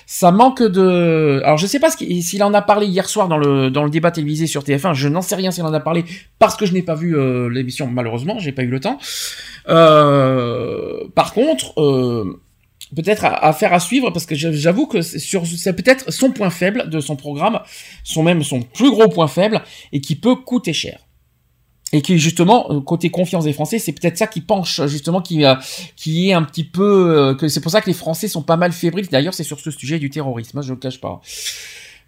Ça 0.06 0.32
manque 0.32 0.60
de. 0.62 1.40
Alors 1.44 1.56
je 1.56 1.66
sais 1.66 1.78
pas 1.78 1.88
s'il 1.90 2.42
en 2.42 2.52
a 2.52 2.62
parlé 2.62 2.86
hier 2.86 3.08
soir 3.08 3.28
dans 3.28 3.38
le 3.38 3.70
dans 3.70 3.84
le 3.84 3.90
débat 3.90 4.10
télévisé 4.10 4.46
sur 4.48 4.64
TF1. 4.64 4.92
Je 4.94 5.08
n'en 5.08 5.22
sais 5.22 5.36
rien 5.36 5.50
s'il 5.52 5.62
en 5.64 5.72
a 5.72 5.78
parlé 5.80 6.04
parce 6.40 6.56
que 6.56 6.66
je 6.66 6.72
n'ai 6.72 6.82
pas 6.82 6.96
vu 6.96 7.16
euh, 7.16 7.48
l'émission 7.48 7.86
malheureusement, 7.86 8.38
j'ai 8.40 8.52
pas 8.52 8.62
eu 8.62 8.66
le 8.68 8.80
temps. 8.80 8.98
Par 11.14 11.32
contre, 11.32 11.72
euh, 11.80 12.40
peut-être 12.94 13.24
à, 13.24 13.44
à 13.46 13.52
faire 13.52 13.72
à 13.72 13.80
suivre 13.80 14.10
parce 14.10 14.26
que 14.26 14.34
j'a- 14.34 14.52
j'avoue 14.52 14.86
que 14.86 15.02
c'est 15.02 15.18
sur 15.18 15.46
c'est 15.46 15.72
peut-être 15.74 16.12
son 16.12 16.30
point 16.32 16.50
faible 16.50 16.90
de 16.90 17.00
son 17.00 17.16
programme, 17.16 17.60
son 18.04 18.22
même 18.22 18.42
son 18.42 18.62
plus 18.62 18.90
gros 18.90 19.08
point 19.08 19.28
faible 19.28 19.62
et 19.92 20.00
qui 20.00 20.16
peut 20.16 20.36
coûter 20.36 20.72
cher. 20.72 20.98
Et 21.92 22.02
qui 22.02 22.18
justement 22.20 22.70
euh, 22.70 22.80
côté 22.80 23.10
confiance 23.10 23.42
des 23.44 23.52
Français, 23.52 23.80
c'est 23.80 23.90
peut-être 23.90 24.16
ça 24.16 24.28
qui 24.28 24.40
penche 24.42 24.80
justement 24.86 25.20
qui 25.20 25.44
euh, 25.44 25.56
qui 25.96 26.28
est 26.30 26.32
un 26.32 26.44
petit 26.44 26.62
peu 26.62 27.18
euh, 27.18 27.34
que 27.34 27.48
c'est 27.48 27.60
pour 27.60 27.72
ça 27.72 27.80
que 27.80 27.88
les 27.88 27.94
Français 27.94 28.28
sont 28.28 28.42
pas 28.42 28.56
mal 28.56 28.70
fébriles. 28.70 29.08
D'ailleurs, 29.08 29.34
c'est 29.34 29.42
sur 29.42 29.58
ce 29.58 29.72
sujet 29.72 29.98
du 29.98 30.08
terrorisme, 30.08 30.58
hein, 30.58 30.62
je 30.62 30.72
le 30.72 30.78
cache 30.78 31.00
pas. 31.00 31.20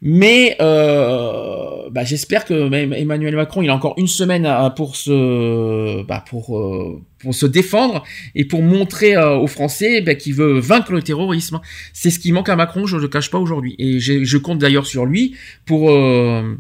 Mais 0.05 0.57
euh, 0.61 1.89
bah, 1.91 2.03
j'espère 2.03 2.45
que 2.45 2.69
même 2.69 2.93
Emmanuel 2.93 3.37
Macron, 3.37 3.63
il 3.63 3.71
a 3.71 3.75
encore 3.75 3.95
une 3.99 4.09
semaine 4.09 4.47
à- 4.47 4.69
pour 4.71 4.97
se, 4.97 6.03
bah, 6.03 6.25
pour, 6.29 6.59
euh, 6.59 7.01
pour 7.21 7.33
se 7.35 7.47
défendre 7.47 8.03
et 8.35 8.45
pour 8.45 8.63
montrer 8.63 9.15
euh, 9.17 9.37
aux 9.37 9.47
Français 9.47 10.01
bah, 10.01 10.17
qu'il 10.17 10.35
veut 10.35 10.59
vaincre 10.59 10.91
le 10.91 11.03
terrorisme. 11.03 11.61
C'est 11.93 12.11
ce 12.11 12.19
qui 12.19 12.33
manque 12.33 12.49
à 12.49 12.57
Macron, 12.57 12.85
je 12.87 12.97
ne 12.97 13.01
le 13.03 13.07
cache 13.07 13.31
pas 13.31 13.39
aujourd'hui. 13.39 13.77
Et 13.79 14.01
je 14.01 14.37
compte 14.39 14.59
d'ailleurs 14.59 14.87
sur 14.87 15.07
lui 15.07 15.37
pour 15.67 15.91
euh, 15.93 16.57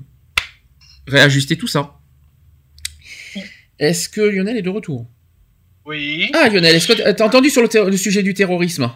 réajuster 1.08 1.56
tout 1.56 1.66
ça. 1.66 1.98
Est-ce 3.80 4.08
que 4.08 4.20
Lionel 4.20 4.56
est 4.56 4.62
de 4.62 4.70
retour? 4.70 5.08
Oui. 5.84 6.30
Ah 6.32 6.48
Lionel, 6.48 6.76
est-ce 6.76 6.86
que 6.86 6.92
t'as 6.92 7.12
t'as 7.12 7.26
entendu 7.26 7.50
sur 7.50 7.60
le 7.60 7.96
sujet 7.96 8.22
du 8.22 8.34
terrorisme? 8.34 8.88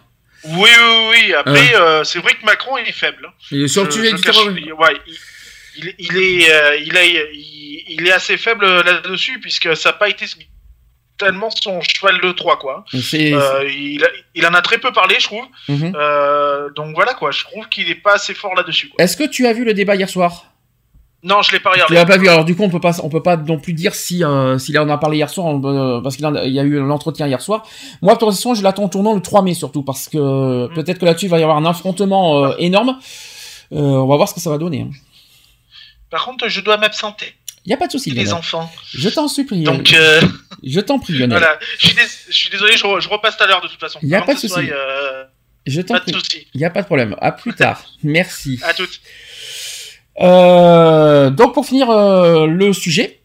Oui, 0.48 0.68
oui, 0.70 1.08
oui. 1.10 1.34
Après, 1.34 1.74
euh, 1.76 2.04
c'est 2.04 2.18
vrai 2.20 2.34
que 2.34 2.44
Macron 2.44 2.76
il 2.78 2.88
est 2.88 2.92
faible. 2.92 3.26
hein. 3.28 3.32
Ouais, 4.72 4.96
il, 5.76 5.94
il, 5.98 6.06
il 6.16 6.16
est, 6.42 6.50
euh, 6.52 6.76
il, 6.76 6.96
a- 6.96 7.04
il, 7.04 7.84
il 7.88 8.06
est 8.06 8.12
assez 8.12 8.36
faible 8.36 8.66
là-dessus 8.82 9.40
puisque 9.40 9.76
ça 9.76 9.90
n'a 9.90 9.92
pas 9.94 10.08
été 10.08 10.24
tellement 11.18 11.48
son 11.50 11.80
cheval 11.80 12.20
de 12.20 12.32
3 12.32 12.58
quoi. 12.58 12.84
C'est- 12.92 13.32
Euh, 13.32 13.68
il, 13.70 14.04
a- 14.04 14.10
il 14.34 14.46
en 14.46 14.52
a 14.54 14.60
très 14.62 14.78
peu 14.78 14.92
parlé, 14.92 15.16
je 15.18 15.24
trouve. 15.24 15.44
Mhm. 15.68 15.92
Euh, 15.96 16.70
donc 16.70 16.94
voilà 16.94 17.14
quoi, 17.14 17.30
je 17.30 17.42
trouve 17.44 17.68
qu'il 17.68 17.90
est 17.90 17.94
pas 17.94 18.14
assez 18.14 18.34
fort 18.34 18.54
là-dessus. 18.54 18.90
Est-ce 18.98 19.16
que 19.16 19.24
tu 19.28 19.46
as 19.46 19.52
vu 19.52 19.64
le 19.64 19.72
débat 19.74 19.94
hier 19.96 20.08
soir? 20.10 20.52
Non, 21.26 21.42
je 21.42 21.50
l'ai 21.52 21.60
pas 21.60 21.70
Tu 21.72 21.74
regardé. 21.82 21.94
l'as 21.96 22.04
pas 22.06 22.16
vu, 22.18 22.28
alors 22.28 22.44
du 22.44 22.54
coup 22.54 22.62
on 22.62 22.70
peut 22.70 22.80
pas, 22.80 22.92
on 23.02 23.08
peut 23.08 23.22
pas 23.22 23.36
non 23.36 23.58
plus 23.58 23.72
dire 23.72 23.94
si 23.94 24.22
euh, 24.24 24.58
s'il 24.58 24.78
en 24.78 24.88
a 24.88 24.96
parlé 24.96 25.16
hier 25.16 25.28
soir, 25.28 25.48
euh, 25.64 26.00
parce 26.00 26.16
qu'il 26.16 26.24
a- 26.24 26.44
il 26.44 26.52
y 26.52 26.60
a 26.60 26.62
eu 26.62 26.78
l'entretien 26.78 27.26
hier 27.26 27.40
soir. 27.42 27.64
Moi, 28.00 28.14
de 28.14 28.18
toute 28.20 28.28
façon, 28.30 28.54
je 28.54 28.62
l'attends 28.62 28.88
tournant 28.88 29.14
le 29.14 29.20
3 29.20 29.42
mai 29.42 29.54
surtout, 29.54 29.82
parce 29.82 30.08
que 30.08 30.18
Mm. 30.68 30.74
peut-être 30.74 30.98
que 30.98 31.04
là-dessus 31.04 31.26
il 31.26 31.30
va 31.30 31.38
y 31.38 31.42
avoir 31.42 31.56
un 31.58 31.64
affrontement 31.66 32.44
euh, 32.46 32.54
énorme. 32.58 32.98
Euh, 33.72 33.76
on 33.78 34.06
va 34.06 34.16
voir 34.16 34.28
ce 34.28 34.34
que 34.34 34.40
ça 34.40 34.50
va 34.50 34.58
donner. 34.58 34.82
hein. 34.82 34.90
Par 36.10 36.24
contre, 36.24 36.48
je 36.48 36.60
dois 36.60 36.76
m'absenter. 36.76 37.34
Il 37.64 37.70
y 37.70 37.72
a 37.74 37.76
pas 37.76 37.88
de 37.88 37.92
souci. 37.92 38.10
Les 38.12 38.22
Lionel. 38.22 38.34
enfants. 38.34 38.70
Je 38.94 39.08
t'en 39.08 39.26
supplie. 39.26 39.64
Donc, 39.64 39.92
euh, 39.92 40.20
Je 40.62 40.78
t'en 40.80 41.00
prie, 41.00 41.14
Lionel. 41.14 41.30
voilà. 41.38 41.58
Je 41.80 41.86
suis, 41.88 41.96
dés- 41.96 42.02
je 42.28 42.32
suis 42.32 42.50
désolé, 42.50 42.76
je, 42.76 42.84
re- 42.84 43.00
je 43.00 43.08
repasse 43.08 43.36
tout 43.36 43.42
à 43.42 43.46
l'heure 43.48 43.60
de 43.60 43.66
toute 43.66 43.80
façon. 43.80 43.98
Y 44.02 44.14
a 44.14 44.18
Avant 44.18 44.26
pas 44.26 44.34
de 44.34 44.38
souci. 44.38 44.54
euh, 44.70 45.24
Je 45.66 45.80
t'en 45.80 45.98
prie. 45.98 46.14
Il 46.54 46.60
y 46.60 46.64
a 46.64 46.70
pas 46.70 46.82
de 46.82 46.86
problème. 46.86 47.16
À 47.20 47.32
plus 47.32 47.52
tard. 47.54 47.84
Merci. 48.04 48.60
À 48.62 48.72
toutes. 48.72 49.00
Euh, 50.20 51.30
donc 51.30 51.54
pour 51.54 51.66
finir 51.66 51.90
euh, 51.90 52.46
le 52.46 52.72
sujet, 52.72 53.20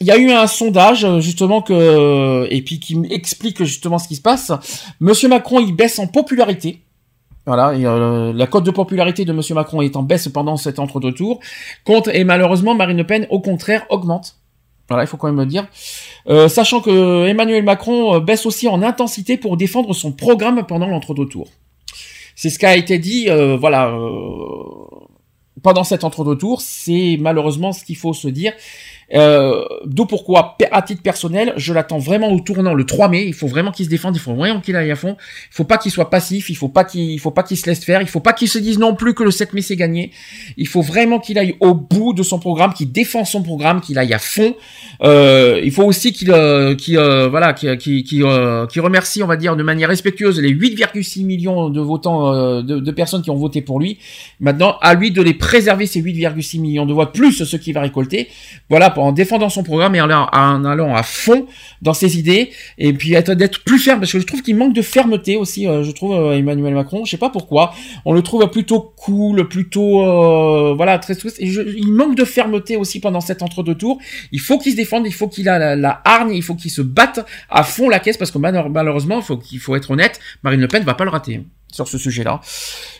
il 0.00 0.06
y 0.06 0.10
a 0.10 0.16
eu 0.16 0.30
un 0.30 0.46
sondage 0.46 1.04
euh, 1.04 1.20
justement 1.20 1.62
que 1.62 2.46
et 2.50 2.62
puis 2.62 2.80
qui 2.80 3.00
explique 3.10 3.62
justement 3.64 3.98
ce 3.98 4.08
qui 4.08 4.16
se 4.16 4.22
passe. 4.22 4.52
Monsieur 5.00 5.28
Macron 5.28 5.60
il 5.60 5.74
baisse 5.74 5.98
en 5.98 6.06
popularité. 6.06 6.80
Voilà, 7.44 7.72
la 7.72 8.46
cote 8.46 8.62
de 8.62 8.70
popularité 8.70 9.24
de 9.24 9.32
Monsieur 9.32 9.56
Macron 9.56 9.82
est 9.82 9.96
en 9.96 10.04
baisse 10.04 10.28
pendant 10.28 10.56
cet 10.56 10.78
entre-deux 10.78 11.12
tours. 11.12 11.40
Contre 11.84 12.14
et 12.14 12.22
malheureusement 12.22 12.74
Marine 12.76 12.98
Le 12.98 13.06
Pen 13.06 13.26
au 13.30 13.40
contraire 13.40 13.84
augmente. 13.90 14.36
Voilà, 14.88 15.04
il 15.04 15.06
faut 15.08 15.16
quand 15.16 15.26
même 15.26 15.40
le 15.40 15.46
dire. 15.46 15.66
Euh, 16.28 16.48
sachant 16.48 16.80
que 16.80 17.26
Emmanuel 17.26 17.64
Macron 17.64 18.20
baisse 18.20 18.46
aussi 18.46 18.68
en 18.68 18.82
intensité 18.82 19.36
pour 19.38 19.56
défendre 19.56 19.92
son 19.92 20.12
programme 20.12 20.64
pendant 20.66 20.86
l'entre-deux 20.86 21.26
tours. 21.26 21.48
C'est 22.34 22.50
ce 22.50 22.58
qui 22.58 22.66
a 22.66 22.76
été 22.76 22.98
dit, 22.98 23.26
euh, 23.28 23.56
voilà, 23.56 23.92
pendant 25.62 25.84
cet 25.84 26.04
entre-deux 26.04 26.36
tours. 26.36 26.60
C'est 26.60 27.16
malheureusement 27.20 27.72
ce 27.72 27.84
qu'il 27.84 27.96
faut 27.96 28.14
se 28.14 28.28
dire. 28.28 28.52
Euh, 29.14 29.64
D'où 29.84 30.06
pourquoi, 30.06 30.56
à 30.70 30.82
titre 30.82 31.02
personnel, 31.02 31.52
je 31.56 31.72
l'attends 31.72 31.98
vraiment 31.98 32.32
au 32.32 32.40
tournant 32.40 32.74
le 32.74 32.84
3 32.84 33.08
mai. 33.08 33.24
Il 33.26 33.34
faut 33.34 33.46
vraiment 33.46 33.70
qu'il 33.70 33.84
se 33.84 33.90
défende, 33.90 34.16
il 34.16 34.20
faut 34.20 34.34
vraiment 34.34 34.60
qu'il 34.60 34.76
aille 34.76 34.90
à 34.90 34.96
fond. 34.96 35.16
Il 35.50 35.54
faut 35.54 35.64
pas 35.64 35.78
qu'il 35.78 35.90
soit 35.90 36.10
passif, 36.10 36.50
il 36.50 36.54
faut 36.54 36.68
pas 36.68 36.84
qu'il, 36.84 37.10
il 37.10 37.18
faut 37.18 37.30
pas 37.30 37.42
qu'il 37.42 37.56
se 37.56 37.66
laisse 37.66 37.84
faire, 37.84 38.00
il 38.00 38.08
faut 38.08 38.20
pas 38.20 38.32
qu'il 38.32 38.48
se 38.48 38.58
dise 38.58 38.78
non 38.78 38.94
plus 38.94 39.14
que 39.14 39.22
le 39.22 39.30
7 39.30 39.52
mai 39.52 39.62
c'est 39.62 39.76
gagné. 39.76 40.12
Il 40.56 40.68
faut 40.68 40.82
vraiment 40.82 41.18
qu'il 41.18 41.38
aille 41.38 41.56
au 41.60 41.74
bout 41.74 42.14
de 42.14 42.22
son 42.22 42.38
programme, 42.38 42.72
qu'il 42.72 42.92
défend 42.92 43.24
son 43.24 43.42
programme, 43.42 43.80
qu'il 43.80 43.98
aille 43.98 44.14
à 44.14 44.18
fond. 44.18 44.54
Euh, 45.02 45.60
il 45.62 45.72
faut 45.72 45.84
aussi 45.84 46.12
qu'il, 46.12 46.30
euh, 46.30 46.74
euh, 46.90 47.28
voilà, 47.28 47.52
qu'il, 47.52 47.68
euh, 48.24 48.66
qu'il 48.66 48.80
remercie, 48.80 49.22
on 49.22 49.26
va 49.26 49.36
dire, 49.36 49.56
de 49.56 49.62
manière 49.62 49.88
respectueuse 49.88 50.40
les 50.40 50.50
8,6 50.50 51.24
millions 51.24 51.70
de 51.70 51.80
votants, 51.80 52.62
de, 52.62 52.90
personnes 52.90 53.22
qui 53.22 53.30
ont 53.30 53.36
voté 53.36 53.62
pour 53.62 53.80
lui. 53.80 53.98
Maintenant, 54.40 54.76
à 54.80 54.94
lui 54.94 55.10
de 55.10 55.22
les 55.22 55.34
préserver 55.34 55.86
ces 55.86 56.00
8,6 56.00 56.60
millions 56.60 56.86
de 56.86 56.92
voix 56.92 57.12
plus 57.12 57.44
ceux 57.44 57.58
qu'il 57.58 57.74
va 57.74 57.80
récolter. 57.80 58.28
Voilà, 58.68 58.90
pour 58.90 59.01
en 59.02 59.12
défendant 59.12 59.48
son 59.48 59.62
programme 59.62 59.94
et 59.94 60.00
en 60.00 60.10
allant, 60.10 60.94
à 60.94 61.02
fond 61.02 61.46
dans 61.80 61.94
ses 61.94 62.18
idées 62.18 62.50
et 62.78 62.92
puis 62.92 63.14
être 63.14 63.34
d'être 63.34 63.64
plus 63.64 63.78
ferme 63.78 64.00
parce 64.00 64.12
que 64.12 64.20
je 64.20 64.26
trouve 64.26 64.42
qu'il 64.42 64.56
manque 64.56 64.74
de 64.74 64.82
fermeté 64.82 65.36
aussi. 65.36 65.66
euh, 65.66 65.82
je 65.82 65.90
trouve 65.90 66.12
euh, 66.14 66.36
Emmanuel 66.36 66.74
Macron, 66.74 67.04
je 67.04 67.10
sais 67.10 67.16
pas 67.16 67.30
pourquoi, 67.30 67.72
on 68.04 68.12
le 68.12 68.22
trouve 68.22 68.48
plutôt 68.50 68.92
cool, 68.96 69.48
plutôt 69.48 70.04
euh, 70.04 70.74
voilà 70.74 70.98
très 70.98 71.14
et 71.38 71.46
il 71.46 71.92
manque 71.92 72.16
de 72.16 72.24
fermeté 72.24 72.76
aussi 72.76 73.00
pendant 73.00 73.20
cet 73.20 73.42
entre-deux 73.42 73.74
tours. 73.74 73.98
Il 74.32 74.40
faut 74.40 74.58
qu'il 74.58 74.72
se 74.72 74.76
défende, 74.76 75.06
il 75.06 75.12
faut 75.14 75.28
qu'il 75.28 75.48
a 75.48 75.76
la, 75.76 76.02
hargne, 76.04 76.32
il 76.34 76.42
faut 76.42 76.54
qu'il 76.54 76.70
se 76.70 76.82
batte 76.82 77.24
à 77.50 77.62
fond 77.62 77.88
la 77.88 77.98
caisse 77.98 78.16
parce 78.16 78.30
que 78.30 78.38
malheur- 78.38 78.70
malheureusement, 78.70 79.18
il 79.18 79.24
faut 79.24 79.36
qu'il 79.36 79.58
faut 79.58 79.76
être 79.76 79.90
honnête, 79.90 80.20
Marine 80.42 80.60
Le 80.60 80.68
Pen 80.68 80.82
va 80.84 80.94
pas 80.94 81.04
le 81.04 81.10
rater 81.10 81.40
sur 81.72 81.88
ce 81.88 81.98
sujet-là. 81.98 82.40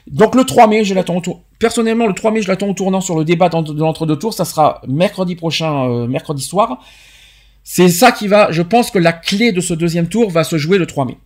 Donc 0.06 0.34
le 0.34 0.44
3 0.44 0.66
mai, 0.66 0.84
je 0.84 0.94
l'attends 0.94 1.16
au 1.16 1.20
tour. 1.20 1.44
Personnellement, 1.60 2.06
le 2.06 2.14
3 2.14 2.32
mai, 2.32 2.42
je 2.42 2.48
l'attends 2.48 2.68
au 2.68 2.74
tournant 2.74 3.00
sur 3.00 3.16
le 3.16 3.24
débat 3.24 3.48
de 3.48 3.78
l'entre-deux 3.78 4.16
tours. 4.16 4.34
Ça 4.34 4.44
sera 4.44 4.82
mercredi 4.88 5.36
prochain, 5.36 5.88
euh, 5.88 6.06
mercredi 6.06 6.42
soir. 6.42 6.84
C'est 7.62 7.88
ça 7.88 8.10
qui 8.10 8.26
va. 8.26 8.50
Je 8.50 8.62
pense 8.62 8.90
que 8.90 8.98
la 8.98 9.12
clé 9.12 9.52
de 9.52 9.60
ce 9.60 9.74
deuxième 9.74 10.08
tour 10.08 10.30
va 10.30 10.42
se 10.42 10.56
jouer 10.58 10.78
le 10.78 10.86
3 10.86 11.04
mai. 11.04 11.16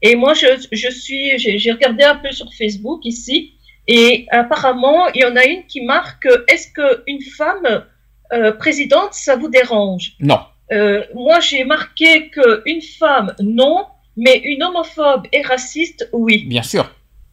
Et 0.00 0.16
moi, 0.16 0.34
je, 0.34 0.46
je 0.72 0.90
suis, 0.90 1.38
j'ai 1.38 1.58
j'ai 1.58 1.70
regardé 1.72 2.02
un 2.02 2.16
peu 2.16 2.32
sur 2.32 2.46
Facebook 2.54 3.04
ici, 3.04 3.52
et 3.86 4.26
apparemment, 4.30 5.08
il 5.14 5.20
y 5.20 5.24
en 5.24 5.36
a 5.36 5.44
une 5.44 5.64
qui 5.66 5.82
marque 5.84 6.26
est-ce 6.48 6.68
qu'une 6.72 7.20
femme 7.36 7.84
euh, 8.32 8.52
présidente, 8.52 9.12
ça 9.12 9.36
vous 9.36 9.48
dérange? 9.48 10.14
Non. 10.18 10.40
Euh, 10.72 11.04
Moi, 11.14 11.38
j'ai 11.40 11.64
marqué 11.64 12.30
qu'une 12.30 12.80
femme, 12.98 13.34
non, 13.40 13.84
mais 14.16 14.40
une 14.44 14.62
homophobe 14.62 15.26
et 15.32 15.42
raciste, 15.42 16.08
oui. 16.12 16.44
Bien 16.46 16.62
sûr, 16.62 16.90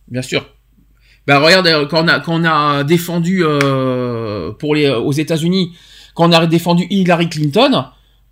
bien 0.07 0.21
sûr. 0.21 0.45
Ben 1.27 1.37
regarde 1.39 1.67
euh, 1.67 1.85
quand 1.85 2.03
on 2.05 2.07
a 2.07 2.19
quand 2.19 2.41
on 2.41 2.45
a 2.45 2.83
défendu 2.83 3.43
euh, 3.43 4.51
pour 4.53 4.73
les 4.75 4.89
aux 4.89 5.11
États-Unis, 5.11 5.75
quand 6.15 6.29
on 6.29 6.31
a 6.31 6.47
défendu 6.47 6.87
Hillary 6.89 7.29
Clinton, 7.29 7.85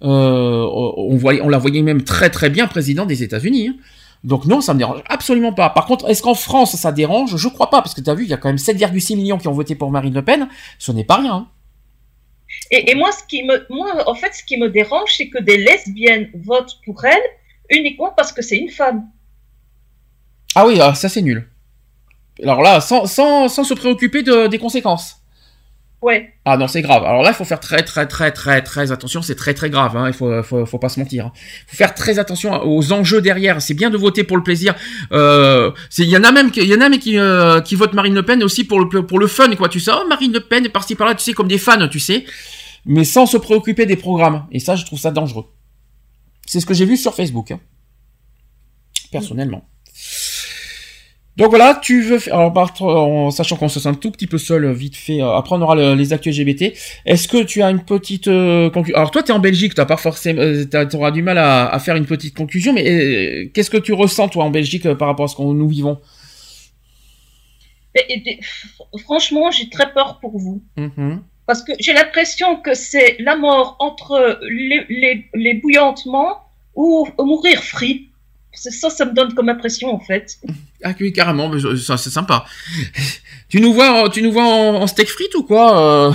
euh, 0.03 0.65
on 0.71 1.15
voyait 1.17 1.41
on 1.41 1.49
la 1.49 1.57
voyait 1.59 1.81
même 1.81 2.03
très 2.03 2.29
très 2.29 2.49
bien 2.49 2.67
président 2.67 3.05
des 3.05 3.23
États-Unis. 3.23 3.67
hein. 3.69 3.75
Donc 4.23 4.45
non, 4.45 4.61
ça 4.61 4.73
me 4.73 4.79
dérange 4.79 5.03
absolument 5.07 5.53
pas. 5.53 5.69
Par 5.69 5.85
contre, 5.85 6.09
est-ce 6.09 6.23
qu'en 6.23 6.33
France 6.33 6.75
ça 6.75 6.91
dérange? 6.91 7.37
Je 7.37 7.47
crois 7.49 7.69
pas 7.69 7.81
parce 7.83 7.93
que 7.93 8.01
tu 8.01 8.09
as 8.09 8.15
vu, 8.15 8.23
il 8.23 8.29
y 8.29 8.33
a 8.33 8.37
quand 8.37 8.49
même 8.49 8.57
7,6 8.57 9.15
millions 9.15 9.37
qui 9.37 9.47
ont 9.47 9.53
voté 9.53 9.75
pour 9.75 9.91
Marine 9.91 10.13
Le 10.15 10.23
Pen. 10.23 10.47
Ce 10.79 10.91
n'est 10.91 11.03
pas 11.03 11.17
rien. 11.17 11.33
hein. 11.35 11.47
Et, 12.71 12.91
et 12.91 12.95
moi, 12.95 13.11
ce 13.11 13.23
qui 13.27 13.43
me, 13.43 13.65
moi, 13.69 14.09
en 14.09 14.15
fait, 14.15 14.33
ce 14.33 14.43
qui 14.43 14.57
me 14.57 14.69
dérange, 14.69 15.13
c'est 15.15 15.29
que 15.29 15.37
des 15.39 15.57
lesbiennes 15.57 16.29
votent 16.45 16.77
pour 16.85 17.05
elle 17.05 17.21
uniquement 17.69 18.13
parce 18.15 18.31
que 18.31 18.41
c'est 18.41 18.57
une 18.57 18.69
femme. 18.69 19.03
Ah 20.55 20.65
oui, 20.65 20.79
ah, 20.81 20.93
ça 20.95 21.09
c'est 21.09 21.21
nul. 21.21 21.47
Alors 22.43 22.61
là, 22.61 22.81
sans, 22.81 23.05
sans, 23.05 23.47
sans 23.49 23.63
se 23.63 23.73
préoccuper 23.73 24.23
de, 24.23 24.47
des 24.47 24.59
conséquences. 24.59 25.17
Ouais. 25.99 26.35
Ah 26.45 26.57
non, 26.57 26.67
c'est 26.67 26.83
grave. 26.83 27.03
Alors 27.03 27.23
là, 27.23 27.29
il 27.29 27.33
faut 27.33 27.43
faire 27.43 27.59
très 27.59 27.81
très 27.81 28.05
très 28.05 28.31
très 28.31 28.61
très 28.61 28.91
attention. 28.91 29.23
C'est 29.23 29.33
très 29.33 29.55
très 29.55 29.71
grave. 29.71 29.97
Hein. 29.97 30.07
Il 30.07 30.13
faut, 30.13 30.43
faut 30.43 30.63
faut 30.67 30.77
pas 30.77 30.89
se 30.89 30.99
mentir. 30.99 31.25
hein. 31.25 31.31
Il 31.35 31.71
faut 31.71 31.77
faire 31.77 31.95
très 31.95 32.19
attention 32.19 32.61
aux 32.63 32.91
enjeux 32.93 33.19
derrière. 33.19 33.59
C'est 33.63 33.73
bien 33.73 33.89
de 33.89 33.97
voter 33.97 34.23
pour 34.23 34.37
le 34.37 34.43
plaisir. 34.43 34.75
Euh, 35.11 35.71
il 35.97 36.05
y 36.05 36.15
en 36.15 36.23
a 36.23 36.31
même 36.31 36.51
il 36.55 36.65
y 36.67 36.75
en 36.75 36.81
a 36.81 36.89
mais 36.89 36.99
qui 36.99 37.17
euh, 37.17 37.61
qui 37.61 37.73
votent 37.73 37.93
Marine 37.93 38.13
Le 38.13 38.21
Pen 38.23 38.43
aussi 38.43 38.63
pour 38.63 38.79
le 38.79 39.07
pour 39.07 39.17
le 39.17 39.25
fun 39.25 39.49
quoi. 39.55 39.69
Tu 39.69 39.79
sais, 39.79 39.89
oh 39.91 40.07
Marine 40.07 40.31
Le 40.33 40.41
Pen 40.41 40.63
est 40.63 40.69
par-ci 40.69 40.93
par-là. 40.93 41.15
Tu 41.15 41.23
sais 41.23 41.33
comme 41.33 41.47
des 41.47 41.57
fans, 41.57 41.87
tu 41.87 41.99
sais, 41.99 42.25
mais 42.85 43.03
sans 43.03 43.25
se 43.25 43.37
préoccuper 43.37 43.87
des 43.87 43.95
programmes. 43.97 44.45
Et 44.51 44.59
ça, 44.59 44.75
je 44.75 44.85
trouve 44.85 44.99
ça 44.99 45.09
dangereux. 45.09 45.45
C'est 46.47 46.59
ce 46.59 46.65
que 46.65 46.73
j'ai 46.73 46.85
vu 46.85 46.97
sur 46.97 47.13
Facebook. 47.13 47.51
hein. 47.51 47.59
Personnellement. 49.11 49.63
Donc 51.37 51.49
voilà, 51.51 51.75
tu 51.83 52.01
veux 52.01 52.17
faire, 52.17 52.33
alors 52.33 52.51
en 52.87 53.29
sachant 53.29 53.57
qu'on 53.57 53.69
se 53.69 53.79
sent 53.79 53.87
un 53.89 53.93
tout 53.93 54.09
petit 54.09 54.25
peu 54.25 54.39
seul, 54.39 54.71
vite 54.73 54.95
fait, 54.95 55.21
euh, 55.21 55.35
après 55.35 55.55
on 55.55 55.61
aura 55.61 55.75
le- 55.75 55.93
les 55.93 56.11
actus 56.11 56.35
LGBT, 56.35 56.73
est-ce 57.05 57.27
que 57.27 57.43
tu 57.43 57.61
as 57.61 57.69
une 57.69 57.83
petite 57.85 58.27
euh, 58.27 58.71
conclusion 58.71 58.97
Alors 58.97 59.11
toi 59.11 59.21
tu 59.21 59.31
es 59.31 59.35
en 59.35 59.39
Belgique, 59.39 59.75
tu 59.75 59.85
pas 59.85 59.97
forcément, 59.97 60.41
euh, 60.41 60.65
t'auras 60.89 61.11
du 61.11 61.21
mal 61.21 61.37
à, 61.37 61.67
à 61.67 61.77
faire 61.77 61.95
une 61.95 62.07
petite 62.07 62.35
conclusion, 62.35 62.73
mais 62.73 62.89
euh, 62.89 63.49
qu'est-ce 63.53 63.69
que 63.69 63.77
tu 63.77 63.93
ressens 63.93 64.29
toi 64.29 64.45
en 64.45 64.49
Belgique 64.49 64.91
par 64.95 65.09
rapport 65.09 65.25
à 65.25 65.27
ce 65.27 65.35
que 65.35 65.43
nous 65.43 65.67
vivons? 65.69 65.99
Et- 67.93 68.13
et- 68.13 68.39
f- 68.41 69.01
franchement, 69.03 69.51
j'ai 69.51 69.69
très 69.69 69.93
peur 69.93 70.19
pour 70.19 70.39
vous. 70.39 70.63
Mhm. 70.75 71.21
Parce 71.47 71.63
que 71.63 71.71
j'ai 71.79 71.93
l'impression 71.93 72.57
que 72.57 72.73
c'est 72.73 73.15
la 73.19 73.35
mort 73.35 73.77
entre 73.79 74.37
les, 74.41 74.85
les, 74.89 75.25
les 75.33 75.53
bouillantements 75.55 76.43
ou 76.75 77.07
mourir 77.19 77.63
frit. 77.63 78.09
C'est 78.53 78.71
ça, 78.71 78.89
ça 78.89 79.05
me 79.05 79.13
donne 79.13 79.33
comme 79.33 79.49
impression, 79.49 79.93
en 79.93 79.99
fait. 79.99 80.37
Ah 80.83 80.91
oui, 80.99 81.13
carrément, 81.13 81.51
c'est 81.97 82.09
sympa. 82.09 82.45
tu 83.49 83.61
nous 83.61 83.71
vois, 83.73 83.91
en- 84.03 84.09
tu 84.09 84.21
nous 84.21 84.31
vois 84.31 84.43
en, 84.45 84.75
en 84.81 84.87
steak 84.87 85.07
frites 85.09 85.35
ou 85.35 85.43
quoi 85.43 86.09
euh 86.09 86.11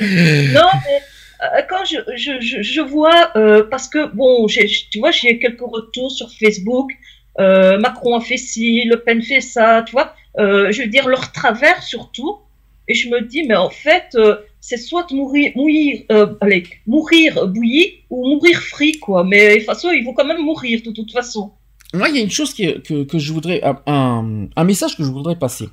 Non, 0.00 0.68
mais 0.84 1.00
euh, 1.42 1.62
quand 1.68 1.84
je, 1.84 1.96
je, 2.16 2.80
vois, 2.80 3.30
euh, 3.36 3.64
parce 3.70 3.88
que, 3.88 4.06
bon, 4.14 4.46
tu 4.46 4.98
vois, 4.98 5.10
j'ai 5.10 5.38
quelques 5.38 5.60
retours 5.60 6.10
sur 6.12 6.30
Facebook. 6.30 6.90
euh, 7.40 7.78
Macron 7.78 8.16
a 8.16 8.20
fait 8.20 8.36
ci, 8.38 8.84
Le 8.84 9.00
Pen 9.00 9.22
fait 9.22 9.40
ça, 9.40 9.82
tu 9.86 9.92
vois. 9.92 10.14
euh, 10.38 10.70
je 10.72 10.82
veux 10.82 10.88
dire, 10.88 11.08
leur 11.08 11.32
travers 11.32 11.82
surtout. 11.82 12.38
Et 12.88 12.94
je 12.94 13.08
me 13.08 13.20
dis, 13.20 13.42
mais 13.42 13.56
en 13.56 13.70
fait, 13.70 14.14
euh, 14.14 14.36
c'est 14.60 14.76
soit 14.76 15.10
mourir, 15.10 15.52
mourir, 15.56 16.02
euh, 16.12 16.34
allez, 16.40 16.64
mourir 16.86 17.46
bouilli 17.48 18.04
ou 18.10 18.28
mourir 18.28 18.60
frit, 18.60 18.98
quoi. 18.98 19.24
Mais 19.24 19.50
de 19.50 19.56
toute 19.56 19.66
façon, 19.66 19.90
ils 19.90 20.04
vont 20.04 20.14
quand 20.14 20.24
même 20.24 20.42
mourir, 20.42 20.82
de 20.84 20.90
toute 20.92 21.12
façon. 21.12 21.52
Moi, 21.94 22.08
il 22.08 22.16
y 22.16 22.18
a 22.18 22.22
une 22.22 22.30
chose 22.30 22.52
qui 22.52 22.64
est- 22.64 22.84
que, 22.84 23.04
que 23.04 23.18
je 23.18 23.32
voudrais, 23.32 23.62
un- 23.86 24.48
un, 24.56 24.64
message 24.64 24.96
que 24.96 25.04
je 25.04 25.08
voudrais 25.10 25.36
passer. 25.36 25.68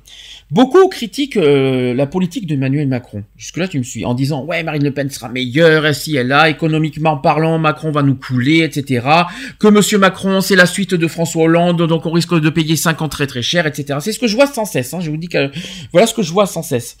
Beaucoup 0.50 0.88
critiquent 0.88 1.36
euh, 1.36 1.92
la 1.92 2.06
politique 2.06 2.46
d'Emmanuel 2.46 2.86
Macron. 2.86 3.24
Jusque-là, 3.36 3.66
tu 3.66 3.78
me 3.78 3.82
suis 3.82 4.04
en 4.04 4.14
disant, 4.14 4.44
ouais, 4.44 4.62
Marine 4.62 4.84
Le 4.84 4.92
Pen 4.92 5.10
sera 5.10 5.28
meilleure, 5.28 5.92
si 5.94 6.14
elle 6.16 6.30
a, 6.32 6.48
économiquement 6.48 7.16
parlant, 7.16 7.58
Macron 7.58 7.90
va 7.90 8.02
nous 8.02 8.14
couler, 8.14 8.60
etc. 8.60 9.06
Que 9.58 9.66
Monsieur 9.66 9.98
Macron, 9.98 10.40
c'est 10.40 10.56
la 10.56 10.66
suite 10.66 10.94
de 10.94 11.08
François 11.08 11.42
Hollande, 11.44 11.86
donc 11.86 12.06
on 12.06 12.12
risque 12.12 12.38
de 12.38 12.48
payer 12.48 12.76
5 12.76 13.02
ans 13.02 13.08
très 13.08 13.26
très 13.26 13.42
cher, 13.42 13.66
etc. 13.66 13.98
C'est 14.00 14.12
ce 14.12 14.18
que 14.20 14.28
je 14.28 14.36
vois 14.36 14.46
sans 14.46 14.64
cesse. 14.64 14.94
Hein. 14.94 15.00
Je 15.00 15.10
vous 15.10 15.16
dis 15.16 15.28
que 15.28 15.50
voilà 15.92 16.06
ce 16.06 16.14
que 16.14 16.22
je 16.22 16.32
vois 16.32 16.46
sans 16.46 16.62
cesse. 16.62 16.96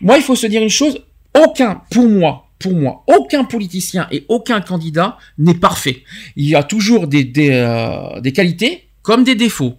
Moi, 0.00 0.16
il 0.16 0.22
faut 0.22 0.36
se 0.36 0.46
dire 0.46 0.62
une 0.62 0.70
chose. 0.70 1.04
Aucun, 1.38 1.82
pour 1.90 2.08
moi, 2.08 2.48
pour 2.62 2.74
moi, 2.74 3.04
aucun 3.08 3.44
politicien 3.44 4.06
et 4.10 4.24
aucun 4.28 4.60
candidat 4.60 5.18
n'est 5.38 5.54
parfait. 5.54 6.04
Il 6.36 6.48
y 6.48 6.54
a 6.54 6.62
toujours 6.62 7.06
des, 7.06 7.30
euh, 7.50 8.20
qualités 8.34 8.88
comme 9.02 9.24
des 9.24 9.34
défauts. 9.34 9.78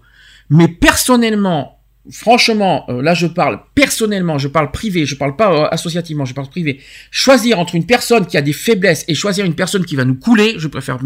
Mais 0.50 0.68
personnellement, 0.68 1.80
franchement, 2.12 2.86
euh, 2.90 3.02
là 3.02 3.14
je 3.14 3.28
parle 3.28 3.60
personnellement, 3.76 4.38
je 4.38 4.48
parle 4.48 4.72
privé, 4.72 5.06
je 5.06 5.16
parle 5.16 5.36
pas 5.36 5.52
euh, 5.54 5.68
associativement, 5.72 6.26
je 6.26 6.34
parle 6.34 6.50
privé. 6.50 6.80
Choisir 7.12 7.60
entre 7.60 7.76
une 7.76 7.86
personne 7.86 8.26
qui 8.26 8.38
a 8.38 8.42
des 8.42 8.54
faiblesses 8.54 9.06
et 9.08 9.16
choisir 9.16 9.46
une 9.46 9.56
personne 9.56 9.86
qui 9.86 9.96
va 9.96 10.04
nous 10.06 10.16
couler, 10.16 10.56
je 10.58 10.68
préfère 10.68 11.00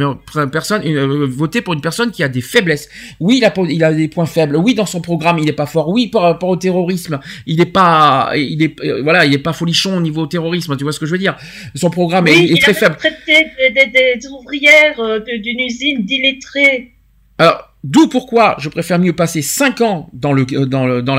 personne 0.52 0.82
euh, 0.86 1.26
voter 1.28 1.62
pour 1.62 1.74
une 1.74 1.82
personne 1.82 2.12
qui 2.12 2.24
a 2.24 2.30
des 2.30 2.42
faiblesses. 2.42 2.90
Oui, 3.20 3.38
il 3.38 3.46
a, 3.46 3.52
po- 3.52 3.68
il 3.68 3.84
a 3.84 3.94
des 3.94 4.08
points 4.08 4.26
faibles. 4.26 4.56
Oui, 4.56 4.74
dans 4.74 4.86
son 4.86 5.02
programme, 5.02 5.38
il 5.40 5.48
est 5.48 5.54
pas 5.54 5.66
fort. 5.68 5.90
Oui, 5.90 6.08
par 6.08 6.24
rapport 6.24 6.50
au 6.50 6.56
terrorisme, 6.56 7.20
il 7.46 7.62
est 7.62 7.66
pas, 7.66 8.32
il 8.36 8.64
est, 8.64 8.80
euh, 8.84 9.02
voilà, 9.04 9.26
il 9.26 9.34
est 9.34 9.38
pas 9.40 9.54
folichon 9.54 9.98
au 9.98 10.02
niveau 10.02 10.26
terrorisme. 10.26 10.76
Tu 10.78 10.84
vois 10.84 10.94
ce 10.94 11.00
que 11.00 11.06
je 11.06 11.12
veux 11.12 11.18
dire? 11.20 11.38
Son 11.76 11.90
programme 11.90 12.28
est- 12.28 12.44
il 12.44 12.60
très 12.60 12.74
faible. 12.74 12.96
traité 12.98 13.48
des, 13.60 13.86
des, 13.86 14.16
des 14.20 14.28
ouvrières 14.28 15.00
d'une 15.26 15.60
usine 15.60 16.04
d'illettrés. 16.06 16.94
Alors, 17.38 17.77
d'où 17.88 18.08
pourquoi 18.08 18.56
je 18.60 18.70
préfère 18.70 19.00
mieux 19.00 19.14
passer 19.14 19.42
5 19.42 19.82
ans 19.82 20.10
dans, 20.14 20.34
le, 20.34 20.46
euh, 20.54 20.68
euh, 20.72 21.02
dans 21.02 21.16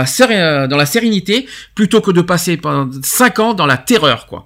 la 0.76 0.86
sérénité 0.86 1.46
plutôt 1.74 2.00
que 2.00 2.10
de 2.10 2.20
passer 2.20 2.56
pendant 2.56 2.90
5 3.02 3.38
ans 3.38 3.54
dans 3.54 3.66
la 3.66 3.78
terreur, 3.78 4.26
quoi. 4.26 4.44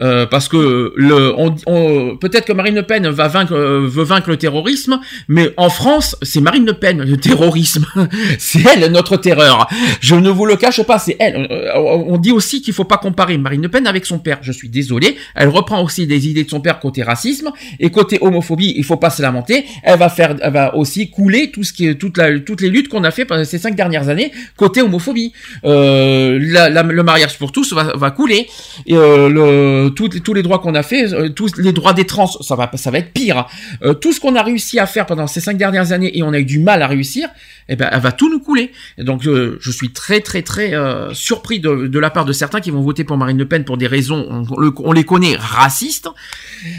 Euh, 0.00 0.26
parce 0.26 0.48
que 0.48 0.92
le, 0.96 1.32
on, 1.36 1.54
on- 1.66 2.16
peut-être 2.16 2.46
que 2.46 2.52
Marine 2.52 2.74
Le 2.74 2.82
Pen 2.84 3.06
va 3.08 3.28
vaincre, 3.28 3.52
euh, 3.54 3.86
veut 3.86 4.02
vaincre 4.04 4.30
le 4.30 4.36
terrorisme, 4.36 4.98
mais 5.28 5.50
en 5.56 5.68
France, 5.70 6.16
c'est 6.22 6.40
Marine 6.40 6.64
Le 6.66 6.72
Pen 6.74 7.02
le 7.02 7.16
terrorisme. 7.18 7.84
c'est 8.38 8.60
elle 8.66 8.90
notre 8.92 9.16
terreur. 9.16 9.68
Je 10.00 10.14
ne 10.14 10.30
vous 10.30 10.46
le 10.46 10.56
cache 10.56 10.82
pas, 10.82 10.98
c'est 10.98 11.16
elle. 11.20 11.46
Euh, 11.50 11.72
On 11.76 12.16
dit 12.18 12.32
aussi 12.32 12.62
qu'il 12.62 12.72
faut 12.74 12.84
pas 12.84 12.96
comparer 12.98 13.36
Marine 13.38 13.62
Le 13.62 13.68
Pen 13.68 13.86
avec 13.86 14.06
son 14.06 14.18
père. 14.18 14.38
Je 14.42 14.52
suis 14.52 14.68
désolé. 14.68 15.16
Elle 15.34 15.48
reprend 15.48 15.82
aussi 15.82 16.06
des 16.06 16.28
idées 16.28 16.44
de 16.44 16.50
son 16.50 16.60
père 16.60 16.80
côté 16.80 17.02
racisme 17.02 17.50
et 17.78 17.90
côté 17.90 18.18
homophobie. 18.20 18.72
Il 18.76 18.84
faut 18.84 18.96
pas 18.96 19.10
se 19.10 19.20
lamenter. 19.22 19.64
Elle 19.82 19.98
va 19.98 20.08
faire, 20.08 20.34
elle 20.40 20.52
va 20.52 20.74
aussi 20.76 21.10
couler 21.10 21.50
tout 21.50 21.62
ce 21.62 21.72
qui 21.72 21.86
est 21.88 21.94
toutes 21.96 22.16
les 22.60 22.68
luttes 22.70 22.88
qu'on 22.88 23.04
a 23.04 23.10
fait 23.10 23.24
pendant 23.26 23.44
ces 23.44 23.58
cinq 23.58 23.74
dernières 23.76 24.08
années 24.08 24.32
côté 24.56 24.80
homophobie. 24.82 25.32
Euh, 25.64 26.38
la- 26.40 26.70
la- 26.70 26.82
le 26.82 27.02
mariage 27.02 27.38
pour 27.38 27.52
tous 27.52 27.72
va, 27.72 27.92
va 27.96 28.10
couler. 28.10 28.48
Et 28.86 28.96
euh, 28.96 29.28
le, 29.28 29.89
tous 29.90 30.32
les- 30.34 30.42
droits 30.42 30.58
qu'on 30.58 30.74
a 30.74 30.82
fait, 30.82 31.12
euh, 31.12 31.28
tous 31.28 31.56
les 31.58 31.72
droits 31.72 31.92
des 31.92 32.06
trans, 32.06 32.26
ça 32.26 32.54
va, 32.56 32.70
ça 32.74 32.90
va 32.90 32.98
être 32.98 33.12
pire. 33.12 33.46
Euh, 33.82 33.94
tout 33.94 34.12
ce 34.12 34.20
qu'on 34.20 34.34
a 34.36 34.42
réussi 34.42 34.78
à 34.78 34.86
faire 34.86 35.06
pendant 35.06 35.26
ces 35.26 35.40
cinq 35.40 35.56
dernières 35.56 35.92
années 35.92 36.16
et 36.16 36.22
on 36.22 36.32
a 36.32 36.38
eu 36.38 36.44
du 36.44 36.58
mal 36.58 36.82
à 36.82 36.86
réussir, 36.86 37.28
eh 37.68 37.76
ben, 37.76 37.88
elle 37.92 38.00
va 38.00 38.12
tout 38.12 38.30
nous 38.30 38.40
couler. 38.40 38.72
Donc, 38.98 39.26
euh, 39.26 39.58
je 39.60 39.70
suis 39.70 39.92
très, 39.92 40.20
très, 40.20 40.42
très 40.42 40.72
surpris 41.12 41.60
de, 41.60 41.98
la 41.98 42.10
part 42.10 42.24
de 42.24 42.32
certains 42.32 42.60
qui 42.60 42.70
vont 42.70 42.80
voter 42.80 43.04
pour 43.04 43.16
Marine 43.16 43.38
Le 43.38 43.46
Pen 43.46 43.64
pour 43.64 43.76
des 43.76 43.86
raisons, 43.86 44.26
on, 44.30 44.60
le- 44.60 44.72
on 44.78 44.92
les 44.92 45.04
connaît, 45.04 45.36
racistes. 45.36 46.08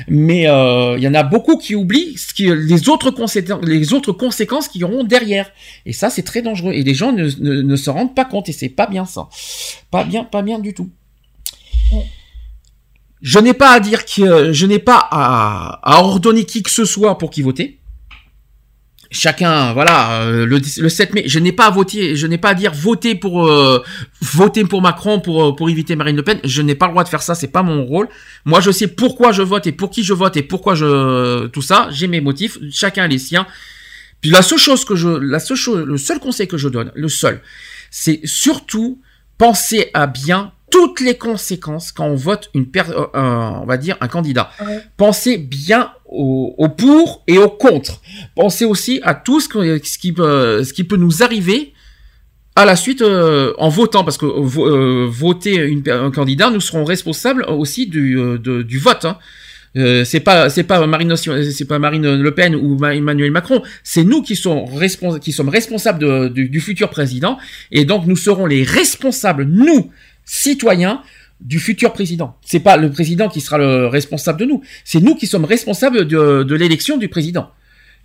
Mais 0.07 0.41
il 0.43 1.03
y 1.03 1.07
en 1.07 1.13
a 1.13 1.23
beaucoup 1.23 1.57
qui 1.57 1.75
oublient 1.75 2.15
les 2.39 2.89
autres 2.89 3.11
conséquences, 3.11 3.63
les 3.63 3.93
autres 3.93 4.11
conséquences 4.11 4.67
qui 4.67 4.83
auront 4.83 5.03
derrière. 5.03 5.49
Et 5.85 5.93
ça, 5.93 6.09
c'est 6.09 6.23
très 6.23 6.41
dangereux. 6.41 6.73
Et 6.73 6.83
les 6.83 6.93
gens 6.93 7.11
ne, 7.11 7.29
ne, 7.39 7.61
ne 7.61 7.75
se 7.75 7.89
rendent 7.89 8.15
pas 8.15 8.25
compte. 8.25 8.49
Et 8.49 8.53
c'est 8.53 8.69
pas 8.69 8.87
bien 8.87 9.05
ça. 9.05 9.27
Pas 9.91 10.03
bien, 10.03 10.23
pas 10.23 10.41
bien 10.41 10.59
du 10.59 10.73
tout. 10.73 10.89
Je 13.21 13.39
n'ai 13.39 13.53
pas 13.53 13.71
à 13.71 13.79
dire 13.79 14.05
que 14.05 14.51
je 14.51 14.65
n'ai 14.65 14.79
pas 14.79 15.07
à, 15.11 15.79
à 15.83 16.01
ordonner 16.03 16.45
qui 16.45 16.63
que 16.63 16.71
ce 16.71 16.85
soit 16.85 17.17
pour 17.17 17.29
qui 17.29 17.41
voter. 17.41 17.81
Chacun, 19.13 19.73
voilà, 19.73 20.21
euh, 20.21 20.45
le, 20.45 20.61
le 20.77 20.89
7 20.89 21.13
mai, 21.13 21.23
je 21.25 21.37
n'ai 21.37 21.51
pas 21.51 21.65
à 21.65 21.69
voter, 21.69 22.15
je 22.15 22.27
n'ai 22.27 22.37
pas 22.37 22.51
à 22.51 22.53
dire 22.53 22.71
voter 22.73 23.13
pour 23.13 23.45
euh, 23.45 23.83
voter 24.21 24.63
pour 24.63 24.81
Macron 24.81 25.19
pour 25.19 25.43
euh, 25.43 25.51
pour 25.53 25.69
éviter 25.69 25.97
Marine 25.97 26.15
Le 26.15 26.23
Pen. 26.23 26.39
Je 26.45 26.61
n'ai 26.61 26.75
pas 26.75 26.85
le 26.85 26.93
droit 26.93 27.03
de 27.03 27.09
faire 27.09 27.21
ça, 27.21 27.35
c'est 27.35 27.49
pas 27.49 27.61
mon 27.61 27.83
rôle. 27.83 28.07
Moi, 28.45 28.61
je 28.61 28.71
sais 28.71 28.87
pourquoi 28.87 29.33
je 29.33 29.41
vote 29.41 29.67
et 29.67 29.73
pour 29.73 29.89
qui 29.89 30.03
je 30.03 30.13
vote 30.13 30.37
et 30.37 30.43
pourquoi 30.43 30.75
je 30.75 31.47
tout 31.47 31.61
ça. 31.61 31.89
J'ai 31.91 32.07
mes 32.07 32.21
motifs, 32.21 32.57
chacun 32.71 33.03
a 33.03 33.07
les 33.07 33.19
siens. 33.19 33.45
Puis 34.21 34.31
la 34.31 34.41
seule 34.41 34.59
chose 34.59 34.85
que 34.85 34.95
je, 34.95 35.09
la 35.09 35.39
seule 35.39 35.57
chose, 35.57 35.85
le 35.85 35.97
seul 35.97 36.19
conseil 36.19 36.47
que 36.47 36.57
je 36.57 36.69
donne, 36.69 36.91
le 36.95 37.09
seul, 37.09 37.41
c'est 37.89 38.21
surtout 38.23 39.01
penser 39.37 39.89
à 39.93 40.07
bien 40.07 40.53
toutes 40.71 40.99
les 41.01 41.15
conséquences 41.17 41.91
quand 41.91 42.07
on 42.07 42.15
vote 42.15 42.49
une 42.55 42.65
per, 42.65 42.83
euh, 42.89 43.05
on 43.13 43.65
va 43.65 43.77
dire 43.77 43.97
un 44.01 44.07
candidat. 44.07 44.49
Ouais. 44.65 44.79
Pensez 44.97 45.37
bien 45.37 45.91
au, 46.07 46.55
au 46.57 46.69
pour 46.69 47.23
et 47.27 47.37
au 47.37 47.49
contre. 47.49 48.01
Pensez 48.35 48.65
aussi 48.65 48.99
à 49.03 49.13
tout 49.13 49.39
ce, 49.39 49.47
que- 49.49 49.79
ce 49.83 49.97
qui 49.99 50.11
peut, 50.13 50.63
ce 50.63 50.73
qui 50.73 50.83
peut 50.83 50.97
nous 50.97 51.21
arriver 51.21 51.73
à 52.55 52.65
la 52.65 52.75
suite 52.75 53.01
euh, 53.01 53.53
en 53.59 53.69
votant, 53.69 54.03
parce 54.03 54.17
que 54.17 54.25
euh, 54.25 54.41
vo- 54.41 55.07
voter 55.09 55.55
une, 55.55 55.83
un 55.89 56.11
candidat, 56.11 56.49
nous 56.49 56.59
serons 56.61 56.83
responsables 56.83 57.43
aussi 57.47 57.87
du, 57.87 58.15
de- 58.15 58.61
du 58.61 58.77
vote. 58.79 59.05
Hein. 59.05 59.17
Euh, 59.77 60.03
c'est 60.03 60.19
pas 60.19 60.49
c'est 60.49 60.63
pas 60.65 60.85
Marine 60.85 61.15
c'est 61.15 61.63
pas 61.65 61.79
Marine 61.79 62.15
Le 62.21 62.31
Pen 62.35 62.53
ou 62.55 62.77
Ma- 62.77 62.93
Emmanuel 62.93 63.31
Macron, 63.31 63.61
c'est 63.85 64.03
nous 64.03 64.21
qui 64.21 64.35
sommes 64.35 64.65
respons- 64.75 65.17
qui 65.17 65.31
sommes 65.31 65.47
responsables 65.47 65.99
de- 65.99 66.27
du 66.27 66.59
futur 66.59 66.89
président 66.89 67.37
et 67.71 67.85
donc 67.85 68.05
nous 68.05 68.17
serons 68.17 68.45
les 68.47 68.63
responsables 68.63 69.45
nous 69.45 69.89
citoyens 70.25 71.01
du 71.39 71.59
futur 71.59 71.91
président. 71.93 72.35
C'est 72.45 72.59
pas 72.59 72.77
le 72.77 72.91
président 72.91 73.27
qui 73.29 73.41
sera 73.41 73.57
le 73.57 73.87
responsable 73.87 74.39
de 74.39 74.45
nous, 74.45 74.61
c'est 74.85 74.99
nous 75.01 75.15
qui 75.15 75.25
sommes 75.27 75.45
responsables 75.45 76.05
de, 76.05 76.43
de 76.43 76.55
l'élection 76.55 76.97
du 76.97 77.07
président. 77.07 77.49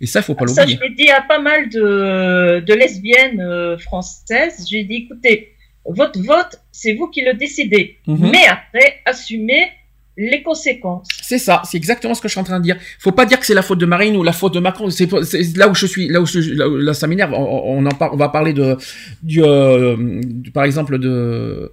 Et 0.01 0.05
ça, 0.05 0.19
il 0.19 0.23
faut 0.23 0.35
pas 0.35 0.45
Ça, 0.47 0.65
je 0.65 0.73
l'oublier. 0.73 0.89
l'ai 0.89 0.95
dit 1.05 1.09
à 1.11 1.21
pas 1.21 1.39
mal 1.39 1.69
de, 1.69 2.59
de 2.65 2.73
lesbiennes 2.73 3.39
euh, 3.41 3.77
françaises. 3.79 4.65
J'ai 4.69 4.83
dit, 4.83 5.07
écoutez, 5.09 5.53
votre 5.85 6.19
vote, 6.21 6.59
c'est 6.71 6.93
vous 6.93 7.07
qui 7.07 7.21
le 7.21 7.33
décidez. 7.33 7.97
Mhm. 8.07 8.29
Mais 8.31 8.45
après, 8.47 8.99
assumez 9.05 9.69
les 10.15 10.41
conséquences. 10.41 11.07
C'est 11.21 11.37
ça, 11.37 11.61
c'est 11.63 11.77
exactement 11.77 12.15
ce 12.15 12.21
que 12.21 12.27
je 12.27 12.31
suis 12.33 12.39
en 12.39 12.43
train 12.43 12.59
de 12.59 12.63
dire. 12.63 12.77
Faut 12.99 13.11
pas 13.11 13.25
dire 13.27 13.39
que 13.39 13.45
c'est 13.45 13.53
la 13.53 13.61
faute 13.61 13.77
de 13.79 13.85
Marine 13.85 14.15
ou 14.17 14.23
la 14.23 14.33
faute 14.33 14.53
de 14.55 14.59
Macron. 14.59 14.89
C'est 14.89 15.07
là 15.55 15.67
où 15.69 15.75
je 15.75 15.85
suis, 15.85 16.07
là 16.09 16.21
où, 16.21 16.25
je- 16.25 16.53
là, 16.53 16.67
où- 16.67 16.75
là, 16.77 16.93
ça 16.95 17.05
m'énerve. 17.05 17.33
On, 17.33 17.77
on 17.77 17.85
en 17.85 17.91
par- 17.91 18.13
on 18.13 18.17
va 18.17 18.29
parler 18.29 18.53
de, 18.53 18.77
du, 19.21 19.43
euh, 19.43 19.95
du- 20.23 20.49
par 20.51 20.63
exemple 20.63 20.97
de 20.97 21.71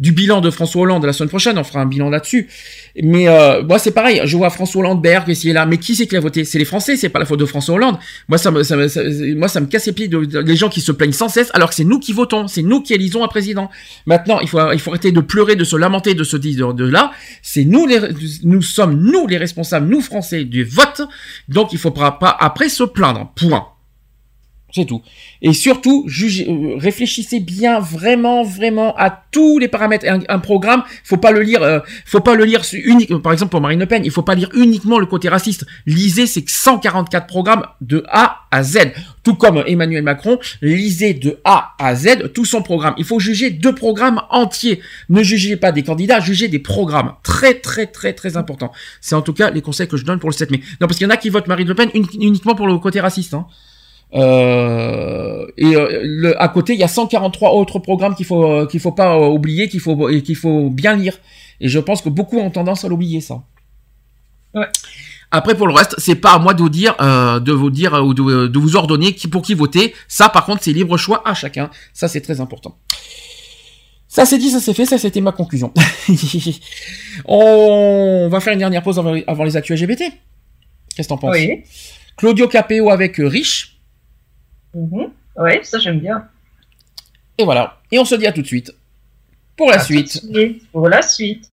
du 0.00 0.12
bilan 0.12 0.40
de 0.40 0.50
François 0.50 0.82
Hollande 0.82 1.04
la 1.04 1.12
semaine 1.12 1.28
prochaine. 1.28 1.58
On 1.58 1.64
fera 1.64 1.80
un 1.80 1.86
bilan 1.86 2.10
là-dessus. 2.10 2.48
Mais 3.02 3.28
euh, 3.28 3.62
moi, 3.62 3.78
c'est 3.78 3.90
pareil. 3.90 4.20
Je 4.24 4.36
vois 4.36 4.50
François 4.50 4.80
Hollande, 4.80 5.02
Berg, 5.02 5.28
ici 5.28 5.50
et 5.50 5.52
là. 5.52 5.66
Mais 5.66 5.78
qui 5.78 5.94
c'est 5.94 6.06
qui 6.06 6.16
a 6.16 6.20
voté? 6.20 6.44
C'est 6.44 6.58
les 6.58 6.64
Français. 6.64 6.96
C'est 6.96 7.08
pas 7.08 7.18
la 7.18 7.24
faute 7.24 7.40
de 7.40 7.44
François 7.46 7.74
Hollande. 7.74 7.98
Moi, 8.28 8.38
ça 8.38 8.50
me, 8.50 8.62
ça 8.62 8.76
me- 8.76 8.88
ça- 8.88 9.02
moi, 9.36 9.48
ça 9.48 9.60
me 9.60 9.66
casse 9.66 9.86
les 9.86 9.92
pieds 9.92 10.08
de, 10.08 10.24
de- 10.24 10.38
les 10.40 10.56
gens 10.56 10.68
qui 10.68 10.80
se 10.80 10.92
plaignent 10.92 11.12
sans 11.12 11.28
cesse, 11.28 11.50
alors 11.54 11.68
que 11.70 11.74
c'est 11.74 11.84
nous 11.84 11.98
qui 11.98 12.12
votons. 12.12 12.48
C'est 12.48 12.62
nous 12.62 12.80
qui 12.82 12.94
élisons 12.94 13.24
un 13.24 13.28
président. 13.28 13.70
Maintenant, 14.06 14.40
il 14.40 14.48
faut, 14.48 14.60
il 14.72 14.78
faut 14.78 14.90
arrêter 14.90 15.12
de 15.12 15.20
pleurer, 15.20 15.56
de 15.56 15.64
se 15.64 15.76
lamenter, 15.76 16.14
de 16.14 16.24
se 16.24 16.36
dire 16.36 16.74
de 16.74 16.84
là. 16.88 17.12
C'est 17.42 17.64
nous 17.64 17.86
les, 17.86 17.98
nous 18.44 18.62
sommes 18.62 19.00
nous 19.00 19.26
les 19.26 19.36
responsables, 19.36 19.88
nous 19.88 20.00
Français, 20.00 20.44
du 20.44 20.64
vote. 20.64 21.02
Donc, 21.48 21.72
il 21.72 21.78
faut 21.78 21.90
pas, 21.90 22.12
pas 22.12 22.36
après 22.40 22.68
se 22.68 22.84
plaindre. 22.84 23.32
Point. 23.36 23.66
C'est 24.74 24.86
tout. 24.86 25.02
Et 25.40 25.52
surtout, 25.52 26.04
euh, 26.08 26.74
réfléchissez 26.78 27.38
bien, 27.38 27.78
vraiment, 27.78 28.42
vraiment 28.42 28.92
à 28.96 29.08
tous 29.30 29.60
les 29.60 29.68
paramètres. 29.68 30.04
Un, 30.28 30.38
programme, 30.40 30.82
faut 31.04 31.16
pas 31.16 31.30
le 31.30 31.42
lire, 31.42 31.62
euh, 31.62 31.78
faut 32.04 32.18
pas 32.18 32.34
le 32.34 32.44
lire 32.44 32.64
su- 32.64 32.78
unique. 32.80 33.16
Par 33.22 33.32
exemple, 33.32 33.52
pour 33.52 33.60
Marine 33.60 33.78
Le 33.78 33.86
Pen, 33.86 34.02
il 34.04 34.10
faut 34.10 34.22
pas 34.22 34.34
lire 34.34 34.48
uniquement 34.52 34.98
le 34.98 35.06
côté 35.06 35.28
raciste. 35.28 35.64
Lisez 35.86 36.26
ces 36.26 36.44
144 36.44 37.28
programmes 37.28 37.62
de 37.80 38.02
A 38.08 38.40
à 38.50 38.64
Z. 38.64 38.78
Tout 39.22 39.36
comme 39.36 39.62
Emmanuel 39.64 40.02
Macron, 40.02 40.40
lisez 40.60 41.14
de 41.14 41.38
A 41.44 41.74
à 41.78 41.94
Z 41.94 42.32
tout 42.34 42.44
son 42.44 42.60
programme. 42.62 42.94
Il 42.98 43.04
faut 43.04 43.20
juger 43.20 43.50
deux 43.50 43.76
programmes 43.76 44.22
entiers. 44.30 44.80
Ne 45.08 45.22
jugez 45.22 45.56
pas 45.56 45.70
des 45.70 45.84
candidats, 45.84 46.18
jugez 46.18 46.48
des 46.48 46.58
programmes. 46.58 47.12
Très, 47.22 47.54
très, 47.54 47.86
très, 47.86 48.12
très 48.12 48.36
important. 48.36 48.72
C'est 49.00 49.14
en 49.14 49.22
tout 49.22 49.34
cas 49.34 49.50
les 49.52 49.62
conseils 49.62 49.86
que 49.86 49.96
je 49.96 50.04
donne 50.04 50.18
pour 50.18 50.30
le 50.30 50.34
7 50.34 50.50
mai. 50.50 50.58
Non, 50.80 50.88
parce 50.88 50.96
qu'il 50.98 51.06
y 51.06 51.08
en 51.08 51.14
a 51.14 51.16
qui 51.16 51.30
votent 51.30 51.46
Marine 51.46 51.68
Le 51.68 51.76
Pen 51.76 51.90
uni- 51.94 52.08
uniquement 52.20 52.56
pour 52.56 52.66
le 52.66 52.76
côté 52.78 52.98
raciste. 52.98 53.34
Hein. 53.34 53.46
Euh, 54.14 55.46
et 55.56 55.74
euh, 55.76 56.00
le, 56.04 56.40
à 56.40 56.48
côté, 56.48 56.74
il 56.74 56.78
y 56.78 56.84
a 56.84 56.88
143 56.88 57.52
autres 57.52 57.78
programmes 57.78 58.14
qu'il 58.14 58.26
faut 58.26 58.44
euh, 58.44 58.66
qu'il 58.66 58.80
faut 58.80 58.92
pas 58.92 59.16
euh, 59.16 59.26
oublier, 59.26 59.68
qu'il 59.68 59.80
faut 59.80 60.08
et 60.08 60.22
qu'il 60.22 60.36
faut 60.36 60.70
bien 60.70 60.96
lire. 60.96 61.18
Et 61.60 61.68
je 61.68 61.78
pense 61.78 62.02
que 62.02 62.08
beaucoup 62.08 62.38
ont 62.38 62.50
tendance 62.50 62.84
à 62.84 62.88
l'oublier 62.88 63.20
ça. 63.20 63.42
Ouais. 64.54 64.66
Après 65.30 65.56
pour 65.56 65.66
le 65.66 65.74
reste, 65.74 65.96
c'est 65.98 66.14
pas 66.14 66.34
à 66.34 66.38
moi 66.38 66.54
de 66.54 66.60
vous 66.60 66.68
dire 66.68 66.94
euh, 67.00 67.40
de 67.40 67.52
vous 67.52 67.70
dire 67.70 67.94
ou 68.04 68.14
de, 68.14 68.46
de 68.46 68.58
vous 68.58 68.76
ordonner 68.76 69.14
qui 69.14 69.26
pour 69.26 69.42
qui 69.42 69.54
voter. 69.54 69.94
Ça 70.06 70.28
par 70.28 70.46
contre, 70.46 70.62
c'est 70.62 70.72
libre 70.72 70.96
choix 70.96 71.22
à 71.24 71.34
chacun. 71.34 71.70
Ça 71.92 72.06
c'est 72.06 72.20
très 72.20 72.40
important. 72.40 72.76
Ça 74.06 74.24
c'est 74.24 74.38
dit, 74.38 74.50
ça 74.50 74.60
c'est 74.60 74.74
fait, 74.74 74.86
ça 74.86 74.96
c'était 74.96 75.20
ma 75.20 75.32
conclusion. 75.32 75.72
On 77.26 78.28
va 78.30 78.38
faire 78.38 78.52
une 78.52 78.60
dernière 78.60 78.84
pause 78.84 79.00
avant, 79.00 79.16
avant 79.26 79.42
les 79.42 79.56
actus 79.56 79.80
LGBT. 79.80 80.04
Qu'est-ce 80.94 81.08
que 81.08 81.14
t'en 81.14 81.18
penses? 81.18 81.34
Oui. 81.34 81.64
Claudio 82.16 82.46
Capéo 82.46 82.90
avec 82.90 83.16
Rich. 83.16 83.73
Mhm. 84.74 85.10
Oui, 85.36 85.52
ça 85.62 85.78
j'aime 85.78 86.00
bien. 86.00 86.28
Et 87.38 87.44
voilà. 87.44 87.80
Et 87.90 87.98
on 87.98 88.04
se 88.04 88.14
dit 88.14 88.26
à 88.26 88.32
tout 88.32 88.42
de 88.42 88.46
suite. 88.46 88.72
Pour 89.56 89.68
la 89.70 89.76
À 89.76 89.78
tout 89.78 89.92
de 89.92 89.98
suite. 90.06 90.10
suite. 90.32 90.70
Pour 90.72 90.88
la 90.88 91.02
suite. 91.02 91.50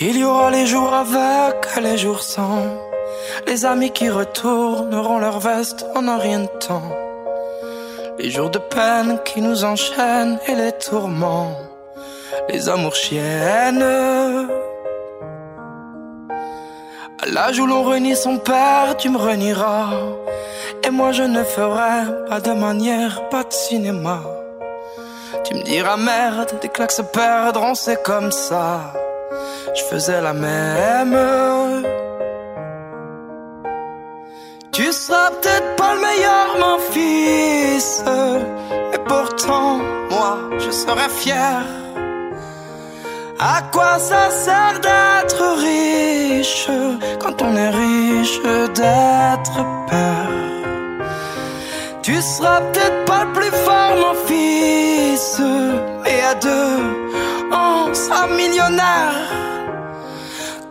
Il 0.00 0.18
y 0.18 0.24
aura 0.24 0.50
les 0.50 0.66
jours 0.66 0.92
avec 0.92 1.56
et 1.76 1.80
les 1.80 1.98
jours 1.98 2.22
sans. 2.22 2.81
Les 3.46 3.64
amis 3.64 3.90
qui 3.90 4.08
retourneront 4.08 5.18
leur 5.18 5.38
veste 5.40 5.86
en 5.94 6.08
un 6.08 6.18
rien 6.18 6.40
de 6.40 6.46
temps. 6.66 6.90
Les 8.18 8.30
jours 8.30 8.50
de 8.50 8.58
peine 8.58 9.18
qui 9.24 9.40
nous 9.40 9.64
enchaînent 9.64 10.38
et 10.46 10.54
les 10.54 10.72
tourments. 10.72 11.56
Les 12.48 12.68
amours 12.68 12.94
chiennes. 12.94 13.82
À 17.22 17.26
l'âge 17.26 17.58
où 17.60 17.66
l'on 17.66 17.82
renie 17.82 18.16
son 18.16 18.38
père, 18.38 18.96
tu 18.98 19.08
me 19.08 19.18
renieras. 19.18 19.90
Et 20.84 20.90
moi 20.90 21.12
je 21.12 21.22
ne 21.22 21.44
ferai 21.44 22.26
pas 22.28 22.40
de 22.40 22.52
manière, 22.52 23.28
pas 23.28 23.44
de 23.44 23.52
cinéma. 23.52 24.20
Tu 25.44 25.54
me 25.54 25.62
diras 25.62 25.96
merde, 25.96 26.50
des 26.60 26.68
claques 26.68 26.92
se 26.92 27.02
perdront, 27.02 27.74
c'est 27.74 28.02
comme 28.02 28.32
ça. 28.32 28.92
Je 29.74 29.82
faisais 29.84 30.20
la 30.20 30.32
même. 30.32 31.16
Tu 34.72 34.90
seras 34.90 35.30
peut-être 35.32 35.76
pas 35.76 35.94
le 35.94 36.00
meilleur, 36.00 36.56
mon 36.58 36.78
fils. 36.78 38.02
Mais 38.90 38.98
pourtant, 39.06 39.80
moi, 40.10 40.38
je 40.58 40.70
serai 40.70 41.10
fier. 41.10 41.60
À 43.38 43.60
quoi 43.70 43.98
ça 43.98 44.30
sert 44.30 44.80
d'être 44.80 45.42
riche 45.58 46.68
quand 47.20 47.42
on 47.42 47.54
est 47.54 47.68
riche 47.68 48.40
d'être 48.74 49.56
père? 49.90 50.30
Tu 52.02 52.22
seras 52.22 52.62
peut-être 52.62 53.04
pas 53.04 53.24
le 53.24 53.32
plus 53.32 53.54
fort, 53.66 53.94
mon 54.04 54.14
fils, 54.26 55.38
mais 56.02 56.22
à 56.22 56.34
deux, 56.34 56.78
on 57.52 57.92
sera 57.92 58.26
millionnaire. 58.26 59.20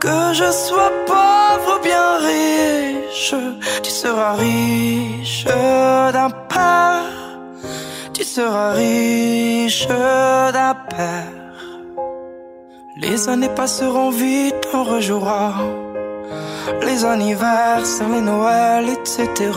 Que 0.01 0.33
je 0.33 0.51
sois 0.51 0.91
pauvre 1.05 1.77
ou 1.77 1.83
bien 1.83 2.17
riche, 2.17 3.35
tu 3.83 3.91
seras 3.91 4.33
riche 4.33 5.45
d'un 5.45 6.31
père. 6.49 7.05
Tu 8.11 8.23
seras 8.23 8.71
riche 8.71 9.87
d'un 9.87 10.75
père. 10.89 11.61
Les 12.97 13.29
années 13.29 13.53
passeront 13.55 14.09
vite, 14.09 14.67
on 14.73 14.83
rejouera. 14.83 15.53
Les 16.81 17.05
anniversaires, 17.05 18.09
les 18.09 18.21
Noëls, 18.21 18.89
etc. 18.89 19.51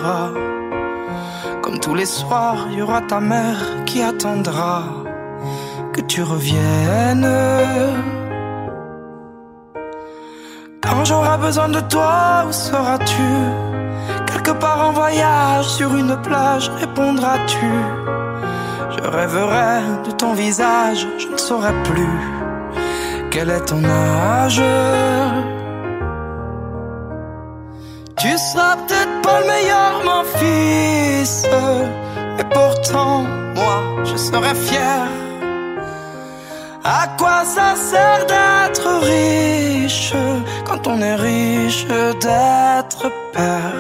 Comme 1.63 1.81
tous 1.81 1.95
les 1.95 2.11
soirs, 2.21 2.67
il 2.71 2.81
y 2.81 2.83
aura 2.83 3.01
ta 3.01 3.19
mère 3.19 3.63
qui 3.87 4.03
attendra 4.03 4.83
que 5.95 6.03
tu 6.03 6.23
reviennes. 6.23 8.24
Quand 10.85 11.05
j'aurai 11.05 11.39
besoin 11.39 11.69
de 11.69 11.81
toi, 11.81 12.45
où 12.47 12.53
seras-tu? 12.53 13.31
Quelque 14.27 14.53
part 14.53 14.89
en 14.89 14.93
voyage, 14.93 15.65
sur 15.65 15.95
une 15.97 16.17
plage, 16.23 16.71
répondras-tu? 16.79 17.73
Je 18.97 19.03
rêverai 19.09 19.81
de 20.07 20.11
ton 20.13 20.35
visage, 20.35 21.07
je 21.19 21.29
ne 21.29 21.37
saurais 21.37 21.75
plus. 21.85 22.19
Quel 23.31 23.51
est 23.51 23.65
ton 23.65 23.83
âge? 23.85 24.63
Tu 28.19 28.39
seras 28.39 28.77
peut-être 28.77 29.23
pas 29.23 29.41
le 29.41 29.47
meilleur, 29.47 29.93
mon 30.05 30.23
fils, 30.39 31.47
mais 32.37 32.45
pourtant, 32.45 33.23
moi, 33.55 33.83
je 34.05 34.17
serai 34.17 34.55
fier. 34.55 35.07
À 36.87 37.09
quoi 37.17 37.45
ça 37.47 37.75
sert 37.77 38.27
d'être 38.27 38.87
riche 39.05 40.13
quand 40.67 40.87
on 40.87 41.01
est 41.01 41.15
riche 41.15 41.87
d'être 41.87 43.11
père? 43.33 43.73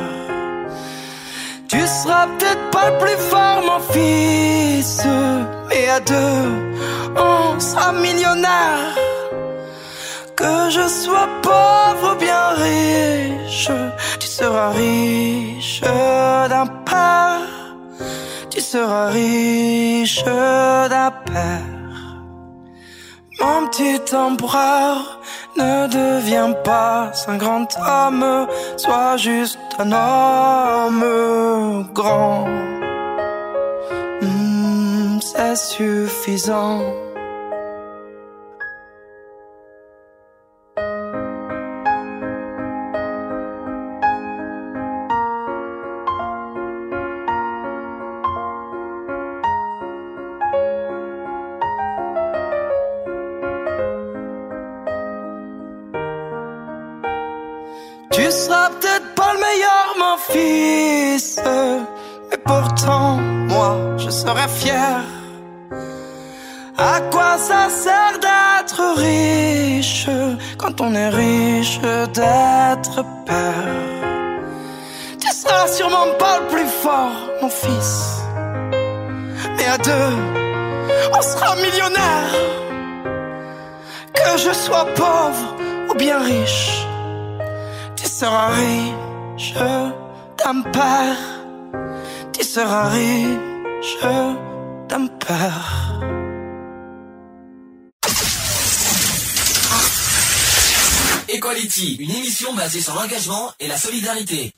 Tu 1.68 1.80
seras 1.86 2.26
peut-être 2.28 2.70
pas 2.70 2.90
le 2.90 2.98
plus 2.98 3.18
fort, 3.28 3.60
mon 3.62 3.80
fils, 3.92 5.02
mais 5.68 5.90
à 5.90 6.00
deux, 6.00 6.48
on 7.14 7.60
sera 7.60 7.92
millionnaire. 7.92 8.96
Que 10.34 10.70
je 10.70 10.88
sois 10.88 11.28
pauvre 11.42 12.14
ou 12.14 12.18
bien 12.18 12.48
riche, 12.56 13.70
tu 14.18 14.26
seras 14.26 14.70
riche 14.70 15.82
d'un 15.82 16.66
père. 16.86 17.42
Tu 18.48 18.62
seras 18.62 19.08
riche 19.08 20.24
d'un 20.24 21.12
père. 21.26 21.73
Mon 23.44 23.66
petit 23.66 24.14
empereur, 24.16 25.20
ne 25.54 25.86
deviens 25.86 26.52
pas 26.52 27.12
un 27.28 27.36
grand 27.36 27.68
homme, 27.76 28.46
sois 28.78 29.18
juste 29.18 29.58
un 29.78 29.92
homme 29.92 31.86
grand. 31.92 32.46
Hmm, 34.22 35.18
C'est 35.20 35.56
suffisant. 35.56 36.80
Moi, 63.48 63.76
je 63.98 64.10
serai 64.10 64.48
fier. 64.48 65.00
À 66.76 67.00
quoi 67.12 67.38
ça 67.38 67.68
sert 67.70 68.18
d'être 68.20 68.96
riche 68.96 70.08
quand 70.58 70.80
on 70.80 70.94
est 70.94 71.08
riche 71.08 71.80
d'être 71.80 73.04
père? 73.26 73.70
Tu 75.20 75.28
seras 75.28 75.68
sûrement 75.68 76.08
pas 76.18 76.40
le 76.40 76.46
plus 76.48 76.66
fort, 76.66 77.16
mon 77.40 77.48
fils, 77.48 78.22
mais 79.56 79.66
à 79.66 79.78
deux, 79.78 80.16
on 81.16 81.22
sera 81.22 81.54
millionnaire. 81.56 82.32
Que 84.14 84.38
je 84.38 84.52
sois 84.52 84.86
pauvre 84.96 85.56
ou 85.90 85.94
bien 85.94 86.18
riche. 86.18 86.86
Tu 87.96 88.06
seras 88.08 88.48
riche 88.48 89.54
d'un 89.54 90.62
père. 90.72 91.33
Tu 92.36 92.42
seras 92.42 92.88
riche 92.88 94.00
d'un 94.88 95.06
père. 95.06 96.00
Equality, 101.28 101.96
une 102.00 102.10
émission 102.10 102.52
basée 102.54 102.80
sur 102.80 102.94
l'engagement 102.94 103.50
et 103.60 103.68
la 103.68 103.76
solidarité. 103.76 104.52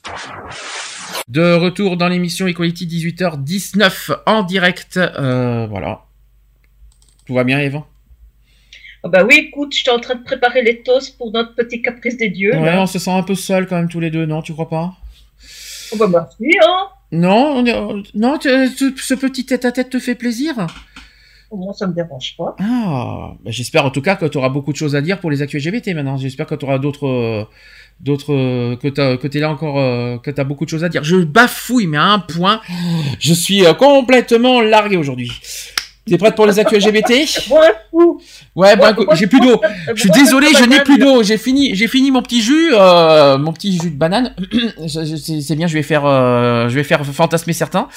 De 1.27 1.53
retour 1.53 1.97
dans 1.97 2.07
l'émission 2.07 2.47
Equality 2.47 2.87
18h19 2.87 4.21
en 4.25 4.41
direct. 4.41 4.97
Euh, 4.97 5.67
voilà. 5.67 6.01
Tout 7.27 7.35
va 7.35 7.43
bien, 7.43 7.59
Eva 7.59 7.85
Ah 9.03 9.09
bah 9.09 9.23
oui, 9.23 9.49
écoute, 9.49 9.73
j'étais 9.75 9.91
en 9.91 9.99
train 9.99 10.15
de 10.15 10.23
préparer 10.23 10.63
les 10.63 10.81
toasts 10.81 11.15
pour 11.17 11.31
notre 11.31 11.53
petit 11.53 11.83
caprice 11.83 12.17
des 12.17 12.29
dieux. 12.29 12.55
Ouais, 12.55 12.65
là. 12.65 12.81
on 12.81 12.87
se 12.87 12.97
sent 12.97 13.11
un 13.11 13.23
peu 13.23 13.35
seul 13.35 13.67
quand 13.67 13.75
même 13.75 13.89
tous 13.89 13.99
les 13.99 14.09
deux, 14.09 14.25
non? 14.25 14.41
Tu 14.41 14.53
crois 14.53 14.69
pas? 14.69 14.95
Oh 15.91 15.97
bah 15.97 16.07
merci, 16.09 16.57
hein. 16.65 16.87
Non, 17.11 17.63
non, 18.15 18.37
tu- 18.37 18.49
tu- 18.75 18.93
ce 18.97 19.13
petit 19.13 19.45
tête-à-tête 19.45 19.89
te 19.89 19.99
fait 19.99 20.15
plaisir? 20.15 20.55
Moi, 21.49 21.73
ça 21.73 21.87
me 21.87 21.93
dérange 21.93 22.35
pas. 22.37 22.55
Ah, 22.59 23.31
bah, 23.41 23.51
j'espère 23.51 23.85
en 23.85 23.89
tout 23.91 24.01
cas 24.01 24.17
que 24.17 24.25
tu 24.25 24.37
auras 24.37 24.49
beaucoup 24.49 24.73
de 24.73 24.77
choses 24.77 24.95
à 24.97 25.01
dire 25.01 25.19
pour 25.21 25.31
les 25.31 25.41
actus 25.41 25.63
LGBT 25.65 25.93
maintenant. 25.93 26.17
J'espère 26.17 26.45
que 26.45 26.55
tu 26.55 26.65
auras 26.65 26.77
d'autres, 26.77 27.07
euh, 27.07 27.45
d'autres, 28.01 28.33
euh, 28.33 28.75
que 28.75 28.89
que 29.15 29.27
t'es 29.27 29.39
là 29.39 29.49
encore, 29.49 29.79
euh, 29.79 30.17
que 30.17 30.29
t'as 30.29 30.43
beaucoup 30.43 30.65
de 30.65 30.69
choses 30.69 30.83
à 30.83 30.89
dire. 30.89 31.05
Je 31.05 31.15
bafouille, 31.15 31.87
mais 31.87 31.95
à 31.97 32.03
un 32.07 32.19
point, 32.19 32.59
je 33.19 33.33
suis 33.33 33.63
complètement 33.79 34.59
largué 34.59 34.97
aujourd'hui. 34.97 35.31
T'es 36.07 36.17
prête 36.17 36.35
pour 36.35 36.45
les 36.45 36.57
actus 36.59 36.83
LGBT 36.85 37.11
Ouais, 38.55 38.75
bah, 38.75 38.91
écoute, 38.91 39.09
j'ai 39.13 39.27
plus 39.27 39.39
d'eau. 39.39 39.61
Je 39.93 39.99
suis 40.01 40.09
désolé, 40.09 40.47
je 40.57 40.63
n'ai 40.65 40.79
plus 40.81 40.97
d'eau. 40.97 41.23
J'ai 41.23 41.37
fini, 41.37 41.75
j'ai 41.75 41.87
fini 41.87 42.11
mon 42.11 42.21
petit 42.21 42.41
jus, 42.41 42.69
euh, 42.73 43.37
mon 43.37 43.53
petit 43.53 43.77
jus 43.79 43.91
de 43.91 43.95
banane. 43.95 44.35
C'est 44.87 45.55
bien, 45.55 45.67
je 45.67 45.73
vais 45.73 45.83
faire, 45.83 46.05
euh, 46.05 46.69
je 46.69 46.75
vais 46.75 46.83
faire 46.83 47.05
fantasmer 47.05 47.53
certains, 47.53 47.87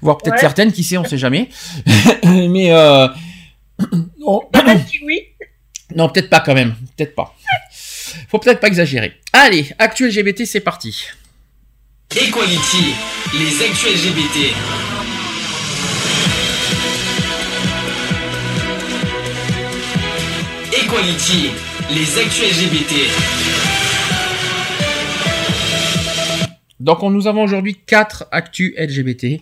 voire 0.00 0.18
peut-être 0.18 0.34
Ouais. 0.34 0.40
certaines, 0.40 0.72
qui 0.72 0.82
sait, 0.82 0.96
on 0.96 1.04
sait 1.04 1.18
jamais. 1.18 1.48
Mais 2.24 2.72
euh, 2.72 3.06
non. 4.18 4.40
oui. 5.06 5.20
Non, 5.94 6.08
peut-être 6.08 6.30
pas 6.30 6.40
quand 6.40 6.54
même. 6.54 6.74
Peut-être 6.96 7.14
pas. 7.14 7.34
Faut 8.28 8.38
peut-être 8.38 8.60
pas 8.60 8.68
exagérer. 8.68 9.12
Allez, 9.32 9.66
actuel 9.78 10.10
LGBT, 10.10 10.44
c'est 10.44 10.60
parti. 10.60 11.04
Equality, 12.16 12.94
les 13.34 13.62
actus 13.64 14.04
LGBT. 14.06 14.54
Les 20.96 22.18
actus 22.20 22.44
LGBT. 22.44 22.94
Donc, 26.78 27.02
on- 27.02 27.10
nous 27.10 27.26
avons 27.26 27.42
aujourd'hui 27.42 27.76
quatre 27.84 28.26
actus 28.30 28.72
LGBT. 28.78 29.40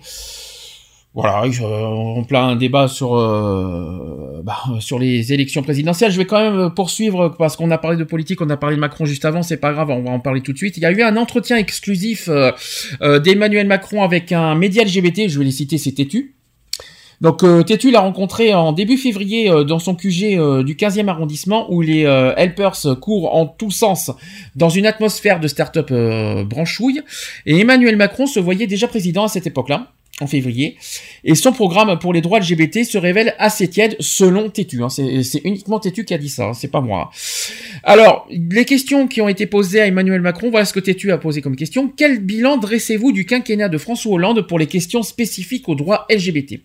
Voilà, 1.14 1.42
euh, 1.44 1.60
on 1.60 2.24
plein 2.24 2.46
un 2.48 2.56
débat 2.56 2.88
sur 2.88 3.14
euh, 3.16 4.40
bah, 4.42 4.56
sur 4.80 4.98
les 4.98 5.34
élections 5.34 5.62
présidentielles. 5.62 6.10
Je 6.10 6.16
vais 6.16 6.24
quand 6.24 6.40
même 6.40 6.70
poursuivre 6.70 7.28
parce 7.38 7.56
qu'on 7.56 7.70
a 7.70 7.76
parlé 7.76 7.98
de 7.98 8.04
politique, 8.04 8.40
on 8.40 8.48
a 8.48 8.56
parlé 8.56 8.76
de 8.76 8.80
Macron 8.80 9.04
juste 9.04 9.26
avant. 9.26 9.42
C'est 9.42 9.58
pas 9.58 9.74
grave, 9.74 9.90
on 9.90 10.00
va 10.02 10.10
en 10.10 10.20
parler 10.20 10.40
tout 10.40 10.54
de 10.54 10.58
suite. 10.58 10.78
Il 10.78 10.82
y 10.82 10.86
a 10.86 10.90
eu 10.90 11.02
un 11.02 11.18
entretien 11.18 11.58
exclusif 11.58 12.30
euh, 12.30 12.50
euh, 13.02 13.18
d'Emmanuel 13.18 13.66
Macron 13.66 14.02
avec 14.02 14.32
un 14.32 14.54
média 14.54 14.84
LGBT. 14.84 15.28
Je 15.28 15.38
vais 15.38 15.44
les 15.44 15.50
citer, 15.50 15.76
c'est 15.76 15.92
Tétu. 15.92 16.34
Donc 17.22 17.44
euh, 17.44 17.62
Tétu 17.62 17.92
l'a 17.92 18.00
rencontré 18.00 18.52
en 18.52 18.72
début 18.72 18.98
février 18.98 19.48
euh, 19.48 19.62
dans 19.62 19.78
son 19.78 19.94
QG 19.94 20.36
euh, 20.36 20.64
du 20.64 20.74
15e 20.74 21.06
arrondissement 21.06 21.72
où 21.72 21.80
les 21.80 22.04
euh, 22.04 22.34
helpers 22.36 22.98
courent 23.00 23.32
en 23.34 23.46
tous 23.46 23.70
sens 23.70 24.10
dans 24.56 24.68
une 24.68 24.86
atmosphère 24.86 25.38
de 25.38 25.46
start-up 25.46 25.92
branchouille. 26.44 27.00
Et 27.46 27.60
Emmanuel 27.60 27.96
Macron 27.96 28.26
se 28.26 28.40
voyait 28.40 28.66
déjà 28.66 28.88
président 28.88 29.24
à 29.24 29.28
cette 29.28 29.46
époque-là, 29.46 29.92
en 30.20 30.26
février. 30.26 30.76
Et 31.22 31.36
son 31.36 31.52
programme 31.52 31.96
pour 32.00 32.12
les 32.12 32.22
droits 32.22 32.40
LGBT 32.40 32.82
se 32.82 32.98
révèle 32.98 33.36
assez 33.38 33.68
tiède 33.68 33.94
selon 34.00 34.50
Tétu. 34.50 34.82
hein. 34.82 34.88
C'est 34.88 35.22
c'est 35.22 35.42
uniquement 35.44 35.78
Tétu 35.78 36.04
qui 36.04 36.14
a 36.14 36.18
dit 36.18 36.28
ça, 36.28 36.46
hein, 36.46 36.54
c'est 36.54 36.72
pas 36.72 36.80
moi. 36.80 37.10
Alors, 37.84 38.26
les 38.30 38.64
questions 38.64 39.06
qui 39.06 39.20
ont 39.20 39.28
été 39.28 39.46
posées 39.46 39.80
à 39.80 39.86
Emmanuel 39.86 40.22
Macron, 40.22 40.50
voilà 40.50 40.64
ce 40.64 40.72
que 40.72 40.80
Tétu 40.80 41.12
a 41.12 41.18
posé 41.18 41.40
comme 41.40 41.54
question. 41.54 41.88
Quel 41.96 42.18
bilan 42.18 42.56
dressez-vous 42.56 43.12
du 43.12 43.26
quinquennat 43.26 43.68
de 43.68 43.78
François 43.78 44.12
Hollande 44.12 44.40
pour 44.48 44.58
les 44.58 44.66
questions 44.66 45.04
spécifiques 45.04 45.68
aux 45.68 45.76
droits 45.76 46.04
LGBT 46.10 46.60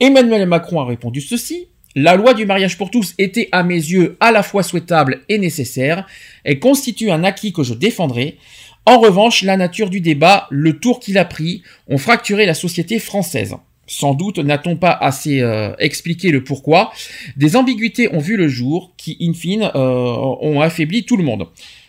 Emmanuel 0.00 0.46
Macron 0.46 0.80
a 0.80 0.84
répondu 0.84 1.20
ceci. 1.20 1.68
La 1.96 2.16
loi 2.16 2.34
du 2.34 2.44
mariage 2.44 2.76
pour 2.76 2.90
tous 2.90 3.14
était 3.18 3.48
à 3.52 3.62
mes 3.62 3.74
yeux 3.74 4.16
à 4.18 4.32
la 4.32 4.42
fois 4.42 4.64
souhaitable 4.64 5.22
et 5.28 5.38
nécessaire. 5.38 6.06
Elle 6.42 6.58
constitue 6.58 7.10
un 7.10 7.22
acquis 7.22 7.52
que 7.52 7.62
je 7.62 7.74
défendrai. 7.74 8.38
En 8.84 8.98
revanche, 8.98 9.42
la 9.42 9.56
nature 9.56 9.90
du 9.90 10.00
débat, 10.00 10.48
le 10.50 10.78
tour 10.78 10.98
qu'il 10.98 11.18
a 11.18 11.24
pris, 11.24 11.62
ont 11.88 11.98
fracturé 11.98 12.46
la 12.46 12.54
société 12.54 12.98
française. 12.98 13.54
Sans 13.86 14.14
doute 14.14 14.38
n'a-t-on 14.38 14.76
pas 14.76 14.92
assez 14.92 15.40
euh, 15.40 15.74
expliqué 15.78 16.30
le 16.30 16.42
pourquoi. 16.42 16.92
Des 17.36 17.54
ambiguïtés 17.54 18.12
ont 18.12 18.18
vu 18.18 18.36
le 18.36 18.48
jour 18.48 18.92
qui, 18.96 19.16
in 19.20 19.32
fine, 19.32 19.70
euh, 19.74 20.36
ont 20.40 20.60
affaibli 20.60 21.04
tout 21.04 21.16
le 21.16 21.22
monde. 21.22 21.46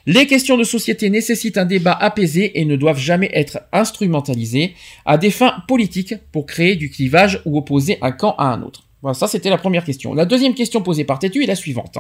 Les 0.08 0.27
questions 0.27 0.56
de 0.58 0.64
société 0.64 1.09
nécessitent 1.09 1.58
un 1.58 1.66
débat 1.66 1.93
apaisé 1.93 2.59
et 2.59 2.66
ne 2.66 2.75
doivent 2.75 3.00
jamais 3.00 3.30
être 3.34 3.59
instrumentalisées 3.74 4.75
à 5.06 5.17
des 5.17 5.32
fins 5.32 5.56
politiques 5.67 6.14
pour 6.32 6.45
créer 6.45 6.75
du 6.75 6.90
clivage 6.90 7.42
ou 7.45 7.58
opposer 7.58 7.98
un 8.01 8.11
camp 8.11 8.35
à 8.38 8.45
un 8.45 8.61
autre. 8.61 8.84
Voilà, 9.01 9.14
ça 9.16 9.27
c'était 9.27 9.50
la 9.50 9.58
première 9.58 9.84
question. 9.84 10.14
La 10.14 10.25
deuxième 10.25 10.53
question 10.56 10.82
posée 10.82 11.06
par 11.06 11.19
Tétu 11.19 11.43
est 11.43 11.48
la 11.48 11.56
suivante. 11.56 11.98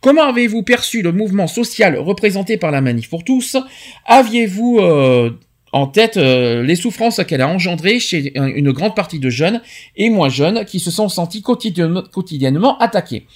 Comment 0.00 0.24
avez-vous 0.24 0.62
perçu 0.62 1.02
le 1.02 1.12
mouvement 1.12 1.46
social 1.46 1.96
représenté 1.98 2.56
par 2.56 2.70
la 2.70 2.80
manif 2.80 3.08
pour 3.10 3.24
tous? 3.24 3.56
Aviez-vous 4.06 4.78
euh, 4.80 5.30
en 5.72 5.86
tête 5.86 6.16
euh, 6.16 6.62
les 6.62 6.76
souffrances 6.76 7.20
qu'elle 7.26 7.42
a 7.42 7.48
engendrées 7.48 7.98
chez 8.00 8.32
un- 8.36 8.46
une 8.46 8.72
grande 8.72 8.94
partie 8.94 9.18
de 9.18 9.28
jeunes 9.30 9.60
et 9.96 10.08
moins 10.10 10.30
jeunes 10.30 10.64
qui 10.64 10.80
se 10.80 10.90
sont 10.90 11.08
sentis 11.08 11.42
quotidiennement, 11.42 12.78
attaqués? 12.78 13.26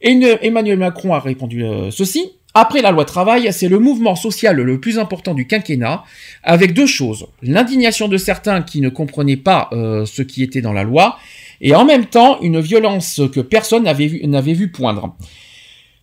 Emmanuel 0.00 0.78
Macron 0.78 1.14
a 1.14 1.20
répondu 1.20 1.64
euh, 1.64 1.90
ceci. 1.90 2.32
Après 2.56 2.82
la 2.82 2.92
loi 2.92 3.04
travail, 3.04 3.52
c'est 3.52 3.68
le 3.68 3.80
mouvement 3.80 4.14
social 4.14 4.56
le 4.56 4.78
plus 4.78 5.00
important 5.00 5.34
du 5.34 5.48
quinquennat, 5.48 6.04
avec 6.44 6.72
deux 6.72 6.86
choses. 6.86 7.26
L'indignation 7.42 8.06
de 8.06 8.16
certains 8.16 8.62
qui 8.62 8.80
ne 8.80 8.88
comprenaient 8.90 9.36
pas 9.36 9.68
euh, 9.72 10.06
ce 10.06 10.22
qui 10.22 10.44
était 10.44 10.60
dans 10.60 10.72
la 10.72 10.84
loi, 10.84 11.18
et 11.60 11.74
en 11.74 11.84
même 11.84 12.06
temps 12.06 12.40
une 12.42 12.60
violence 12.60 13.20
que 13.32 13.40
personne 13.40 13.82
n'avait 13.82 14.06
vu, 14.06 14.54
vu 14.54 14.70
poindre. 14.70 15.16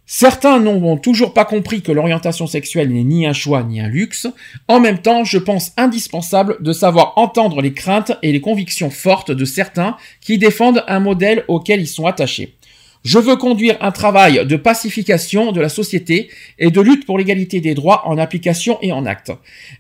Certains 0.06 0.60
n'ont 0.60 0.98
toujours 0.98 1.34
pas 1.34 1.46
compris 1.46 1.82
que 1.82 1.94
l'orientation 1.94 2.46
sexuelle 2.46 2.92
n'est 2.92 3.06
ni 3.06 3.26
un 3.26 3.32
choix 3.32 3.64
ni 3.64 3.80
un 3.80 3.88
luxe. 3.88 4.28
En 4.68 4.82
même 4.82 4.98
temps, 4.98 5.24
je 5.24 5.38
pense 5.38 5.72
indispensable 5.78 6.58
de 6.60 6.74
savoir 6.74 7.14
entendre 7.16 7.62
les 7.62 7.72
craintes 7.72 8.12
et 8.22 8.34
les 8.34 8.42
convictions 8.42 8.90
fortes 8.90 9.32
de 9.32 9.46
certains 9.46 9.96
qui 10.20 10.38
défendent 10.38 10.84
un 10.90 11.00
modèle 11.00 11.46
auquel 11.48 11.80
ils 11.80 11.88
sont 11.88 12.08
attachés. 12.08 12.58
Je 13.04 13.18
veux 13.18 13.36
conduire 13.36 13.78
un 13.82 13.92
travail 13.92 14.46
de 14.46 14.56
pacification 14.56 15.52
de 15.52 15.60
la 15.60 15.70
société 15.70 16.30
et 16.60 16.70
de 16.70 16.82
lutte 16.82 17.08
pour 17.08 17.18
l'égalité 17.18 17.60
des 17.60 17.74
droits 17.74 18.08
en 18.08 18.20
application 18.20 18.78
et 18.84 18.92
en 18.92 19.08
acte. 19.08 19.32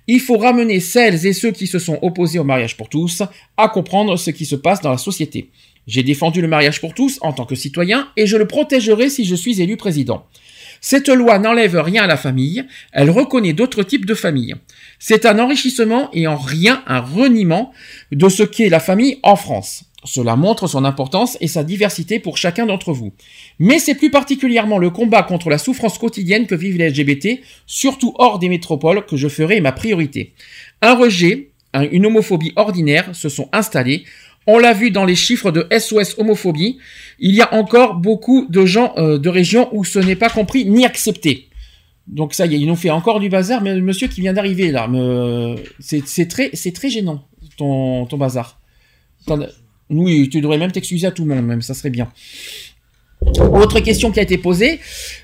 Il 0.07 0.19
faut 0.19 0.37
ramener 0.37 0.79
celles 0.79 1.27
et 1.27 1.33
ceux 1.33 1.51
qui 1.51 1.67
se 1.67 1.77
sont 1.77 1.99
opposés 2.01 2.39
au 2.39 2.43
mariage 2.43 2.77
pour 2.77 2.89
tous 2.89 3.21
à 3.57 3.69
comprendre 3.69 4.17
ce 4.17 4.31
qui 4.31 4.45
se 4.45 4.55
passe 4.55 4.81
dans 4.81 4.89
la 4.89 4.97
société. 4.97 5.51
J'ai 5.85 6.01
défendu 6.01 6.41
le 6.41 6.47
mariage 6.47 6.81
pour 6.81 6.95
tous 6.95 7.19
en 7.21 7.31
tant 7.31 7.45
que 7.45 7.53
citoyen 7.53 8.07
et 8.17 8.25
je 8.25 8.37
le 8.37 8.47
protégerai 8.47 9.09
si 9.09 9.23
je 9.25 9.35
suis 9.35 9.61
élu 9.61 9.77
président. 9.77 10.25
Cette 10.79 11.09
loi 11.09 11.37
n'enlève 11.37 11.79
rien 11.79 12.03
à 12.03 12.07
la 12.07 12.17
famille, 12.17 12.65
elle 12.91 13.11
reconnaît 13.11 13.53
d'autres 13.53 13.83
types 13.83 14.07
de 14.07 14.15
familles. 14.15 14.55
C'est 14.97 15.27
un 15.27 15.37
enrichissement 15.37 16.09
et 16.11 16.25
en 16.25 16.37
rien 16.37 16.83
un 16.87 17.01
reniement 17.01 17.71
de 18.11 18.29
ce 18.29 18.41
qu'est 18.41 18.69
la 18.69 18.79
famille 18.79 19.19
en 19.21 19.35
France. 19.35 19.90
Cela 20.03 20.35
montre 20.35 20.67
son 20.67 20.83
importance 20.83 21.37
et 21.41 21.47
sa 21.47 21.63
diversité 21.63 22.19
pour 22.19 22.37
chacun 22.37 22.65
d'entre 22.65 22.91
vous. 22.91 23.13
Mais 23.59 23.77
c'est 23.77 23.93
plus 23.93 24.09
particulièrement 24.09 24.79
le 24.79 24.89
combat 24.89 25.21
contre 25.21 25.49
la 25.49 25.59
souffrance 25.59 25.97
quotidienne 25.99 26.47
que 26.47 26.55
vivent 26.55 26.77
les 26.77 26.89
LGBT, 26.89 27.39
surtout 27.67 28.13
hors 28.17 28.39
des 28.39 28.49
métropoles, 28.49 29.05
que 29.05 29.15
je 29.15 29.27
ferai 29.27 29.61
ma 29.61 29.71
priorité. 29.71 30.33
Un 30.81 30.95
rejet, 30.95 31.51
un- 31.73 31.87
une 31.91 32.07
homophobie 32.07 32.51
ordinaire 32.55 33.15
se 33.15 33.29
sont 33.29 33.47
installés. 33.51 34.03
On 34.47 34.57
l'a 34.57 34.73
vu 34.73 34.89
dans 34.89 35.05
les 35.05 35.15
chiffres 35.15 35.51
de 35.51 35.67
SOS 35.69 36.17
homophobie. 36.17 36.79
Il 37.19 37.35
y 37.35 37.41
a 37.41 37.53
encore 37.53 37.93
beaucoup 37.93 38.47
de 38.49 38.65
gens 38.65 38.93
euh, 38.97 39.19
de 39.19 39.29
régions 39.29 39.69
où 39.71 39.85
ce 39.85 39.99
n'est 39.99 40.15
pas 40.15 40.29
compris 40.29 40.65
ni 40.65 40.83
accepté. 40.83 41.49
Donc 42.07 42.33
ça 42.33 42.47
y 42.47 42.55
est, 42.55 42.59
ils 42.59 42.65
nous 42.65 42.75
fait 42.75 42.89
encore 42.89 43.19
du 43.19 43.29
bazar, 43.29 43.61
mais 43.61 43.75
le 43.75 43.81
monsieur 43.81 44.07
qui 44.07 44.21
vient 44.21 44.33
d'arriver 44.33 44.71
là, 44.71 44.89
c'est 45.79 46.27
très, 46.27 46.49
gênant 46.89 47.23
ton 47.57 48.07
bazar. 48.17 48.59
Oui, 49.91 50.29
tu 50.29 50.39
devrais 50.39 50.57
même 50.57 50.71
t'excuser 50.71 51.07
à 51.07 51.11
tout 51.11 51.25
le 51.25 51.35
monde, 51.35 51.45
même 51.45 51.61
ça 51.61 51.73
serait 51.73 51.89
bien. 51.89 52.11
Autre 53.39 53.81
question 53.81 54.11
qui 54.11 54.19
a 54.19 54.23
été 54.23 54.37
posée. 54.37 54.79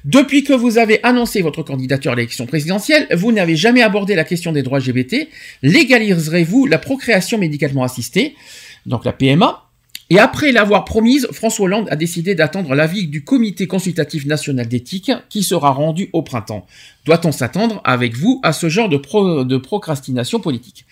Depuis 0.06 0.44
que 0.44 0.54
vous 0.54 0.78
avez 0.78 1.04
annoncé 1.04 1.42
votre 1.42 1.64
candidature 1.64 2.12
à 2.12 2.16
l'élection 2.16 2.46
présidentielle, 2.46 3.08
vous 3.16 3.32
n'avez 3.32 3.56
jamais 3.56 3.82
abordé 3.82 4.14
la 4.14 4.24
question 4.24 4.52
des 4.52 4.62
droits 4.62 4.80
LGBT. 4.80 5.28
Légaliserez-vous 5.64 6.68
la 6.68 6.78
procréation 6.78 7.38
médicalement 7.38 7.84
assistée, 7.84 8.36
donc 8.86 9.04
la 9.04 9.14
PMA 9.14 9.64
Et 10.12 10.20
après 10.20 10.52
l'avoir 10.52 10.86
promise, 10.86 11.28
François 11.32 11.66
Hollande 11.66 11.88
a 11.90 11.96
décidé 11.96 12.36
d'attendre 12.36 12.76
l'avis 12.76 13.08
du 13.08 13.24
Comité 13.24 13.66
consultatif 13.66 14.26
national 14.26 14.68
d'éthique 14.68 15.12
qui 15.30 15.42
sera 15.42 15.72
rendu 15.72 16.10
au 16.14 16.22
printemps. 16.22 16.68
Doit-on 17.06 17.32
s'attendre 17.32 17.82
avec 17.84 18.16
vous 18.16 18.40
à 18.44 18.54
ce 18.54 18.70
genre 18.70 18.90
de 18.90 19.58
procrastination 19.58 20.40
politique? 20.40 20.86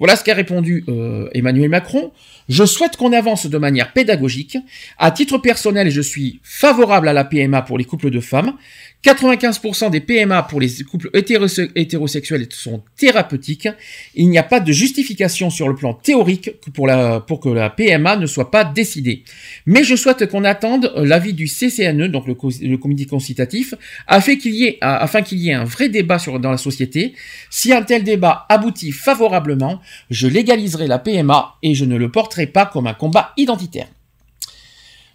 Voilà 0.00 0.16
ce 0.16 0.24
qu'a 0.24 0.34
répondu 0.34 0.82
euh, 0.88 1.28
Emmanuel 1.34 1.68
Macron. 1.68 2.10
Je 2.48 2.64
souhaite 2.64 2.96
qu'on 2.96 3.12
avance 3.12 3.46
de 3.46 3.58
manière 3.58 3.92
pédagogique. 3.92 4.58
À 4.98 5.10
titre 5.12 5.38
personnel, 5.38 5.90
je 5.90 6.00
suis 6.00 6.40
favorable 6.42 7.06
à 7.06 7.12
la 7.12 7.24
PMA 7.24 7.62
pour 7.62 7.78
les 7.78 7.84
couples 7.84 8.10
de 8.10 8.18
femmes. 8.18 8.54
95% 9.02 9.90
des 9.90 10.00
PMA 10.00 10.42
pour 10.42 10.60
les 10.60 10.68
couples 10.88 11.08
hétérose- 11.14 11.70
hétérosexuels 11.74 12.46
sont 12.50 12.82
thérapeutiques. 12.98 13.68
Il 14.14 14.28
n'y 14.28 14.36
a 14.36 14.42
pas 14.42 14.60
de 14.60 14.72
justification 14.72 15.48
sur 15.48 15.68
le 15.68 15.74
plan 15.74 15.94
théorique 15.94 16.60
que 16.60 16.70
pour, 16.70 17.40
que 17.40 17.48
la 17.48 17.70
PMA 17.70 18.16
ne 18.16 18.26
soit 18.26 18.50
pas 18.50 18.64
décidée. 18.64 19.24
Mais 19.64 19.84
je 19.84 19.96
souhaite 19.96 20.28
qu'on 20.30 20.44
attende 20.44 20.92
euh, 20.96 21.06
l'avis 21.06 21.32
du 21.32 21.46
CCNE, 21.46 22.08
donc 22.08 22.26
le, 22.26 22.34
co- 22.34 22.50
le 22.60 22.76
comité 22.76 23.06
consultatif, 23.06 23.72
afin 24.06 24.36
qu'il 24.36 24.54
y 24.54 24.66
ait, 24.66 24.78
un 24.82 25.64
vrai 25.64 25.88
débat 25.88 26.18
dans 26.40 26.50
la 26.50 26.58
société. 26.58 27.14
Si 27.48 27.72
un 27.72 27.82
tel 27.82 28.04
débat 28.04 28.44
aboutit 28.50 28.92
favorablement, 28.92 29.80
je 30.10 30.26
légaliserai 30.28 30.86
la 30.86 30.98
PMA 30.98 31.54
et 31.62 31.74
je 31.74 31.84
ne 31.86 31.96
le 31.96 32.10
porterai 32.10 32.46
pas 32.46 32.66
comme 32.66 32.86
un 32.86 32.94
combat 32.94 33.32
identitaire. 33.38 33.88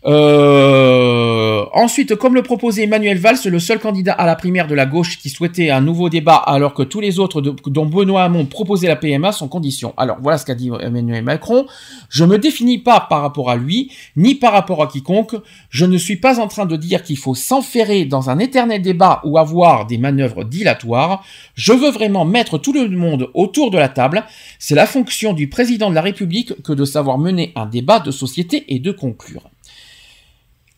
Euh, 0.08 1.66
ensuite, 1.74 2.16
comme 2.16 2.36
le 2.36 2.44
proposait 2.44 2.84
Emmanuel 2.84 3.18
Valls, 3.18 3.40
le 3.46 3.60
seul 3.60 3.80
candidat 3.80 4.14
à 4.14 4.28
la 4.28 4.36
primaire 4.36 4.68
de 4.68 4.76
la 4.76 4.86
gauche 4.86 5.18
qui 5.18 5.30
souhaitait 5.30 5.72
un 5.72 5.82
nouveau 5.82 6.10
débat, 6.10 6.36
alors 6.36 6.76
que 6.76 6.84
tous 6.84 7.00
les 7.00 7.18
autres, 7.20 7.42
dont 7.42 7.86
Benoît 7.88 8.24
Hamon, 8.24 8.46
proposaient 8.46 8.88
la 8.88 8.98
PMA 8.98 9.32
sans 9.32 9.48
condition. 9.48 9.96
Alors 9.98 10.18
voilà 10.22 10.38
ce 10.38 10.46
qu'a 10.46 10.54
dit 10.54 10.70
Emmanuel 10.80 11.24
Macron. 11.24 11.66
Je 12.10 12.24
me 12.24 12.38
définis 12.38 12.78
pas 12.78 13.00
par 13.10 13.22
rapport 13.22 13.50
à 13.50 13.56
lui, 13.56 13.92
ni 14.16 14.36
par 14.36 14.54
rapport 14.54 14.84
à 14.84 14.88
quiconque. 14.88 15.36
Je 15.70 15.86
ne 15.86 15.98
suis 15.98 16.18
pas 16.18 16.40
en 16.40 16.48
train 16.48 16.68
de 16.68 16.76
dire 16.76 17.02
qu'il 17.02 17.18
faut 17.18 17.36
s'enferrer 17.36 18.06
dans 18.06 18.30
un 18.30 18.38
éternel 18.38 18.84
débat 18.84 19.22
ou 19.24 19.40
avoir 19.40 19.88
des 19.88 19.98
manœuvres 19.98 20.44
dilatoires. 20.44 21.24
Je 21.56 21.74
veux 21.74 21.90
vraiment 21.90 22.26
mettre 22.26 22.60
tout 22.60 22.74
le 22.74 22.88
monde 22.90 23.32
autour 23.34 23.72
de 23.72 23.80
la 23.80 23.90
table. 23.90 24.24
C'est 24.60 24.76
la 24.76 24.86
fonction 24.86 25.34
du 25.34 25.50
président 25.50 25.90
de 25.90 25.96
la 25.96 26.02
République 26.02 26.62
que 26.62 26.74
de 26.74 26.86
savoir 26.86 27.18
mener 27.18 27.54
un 27.56 27.66
débat 27.66 28.00
de 28.00 28.12
société 28.12 28.66
et 28.68 28.78
de 28.78 28.92
conclure. 28.92 29.50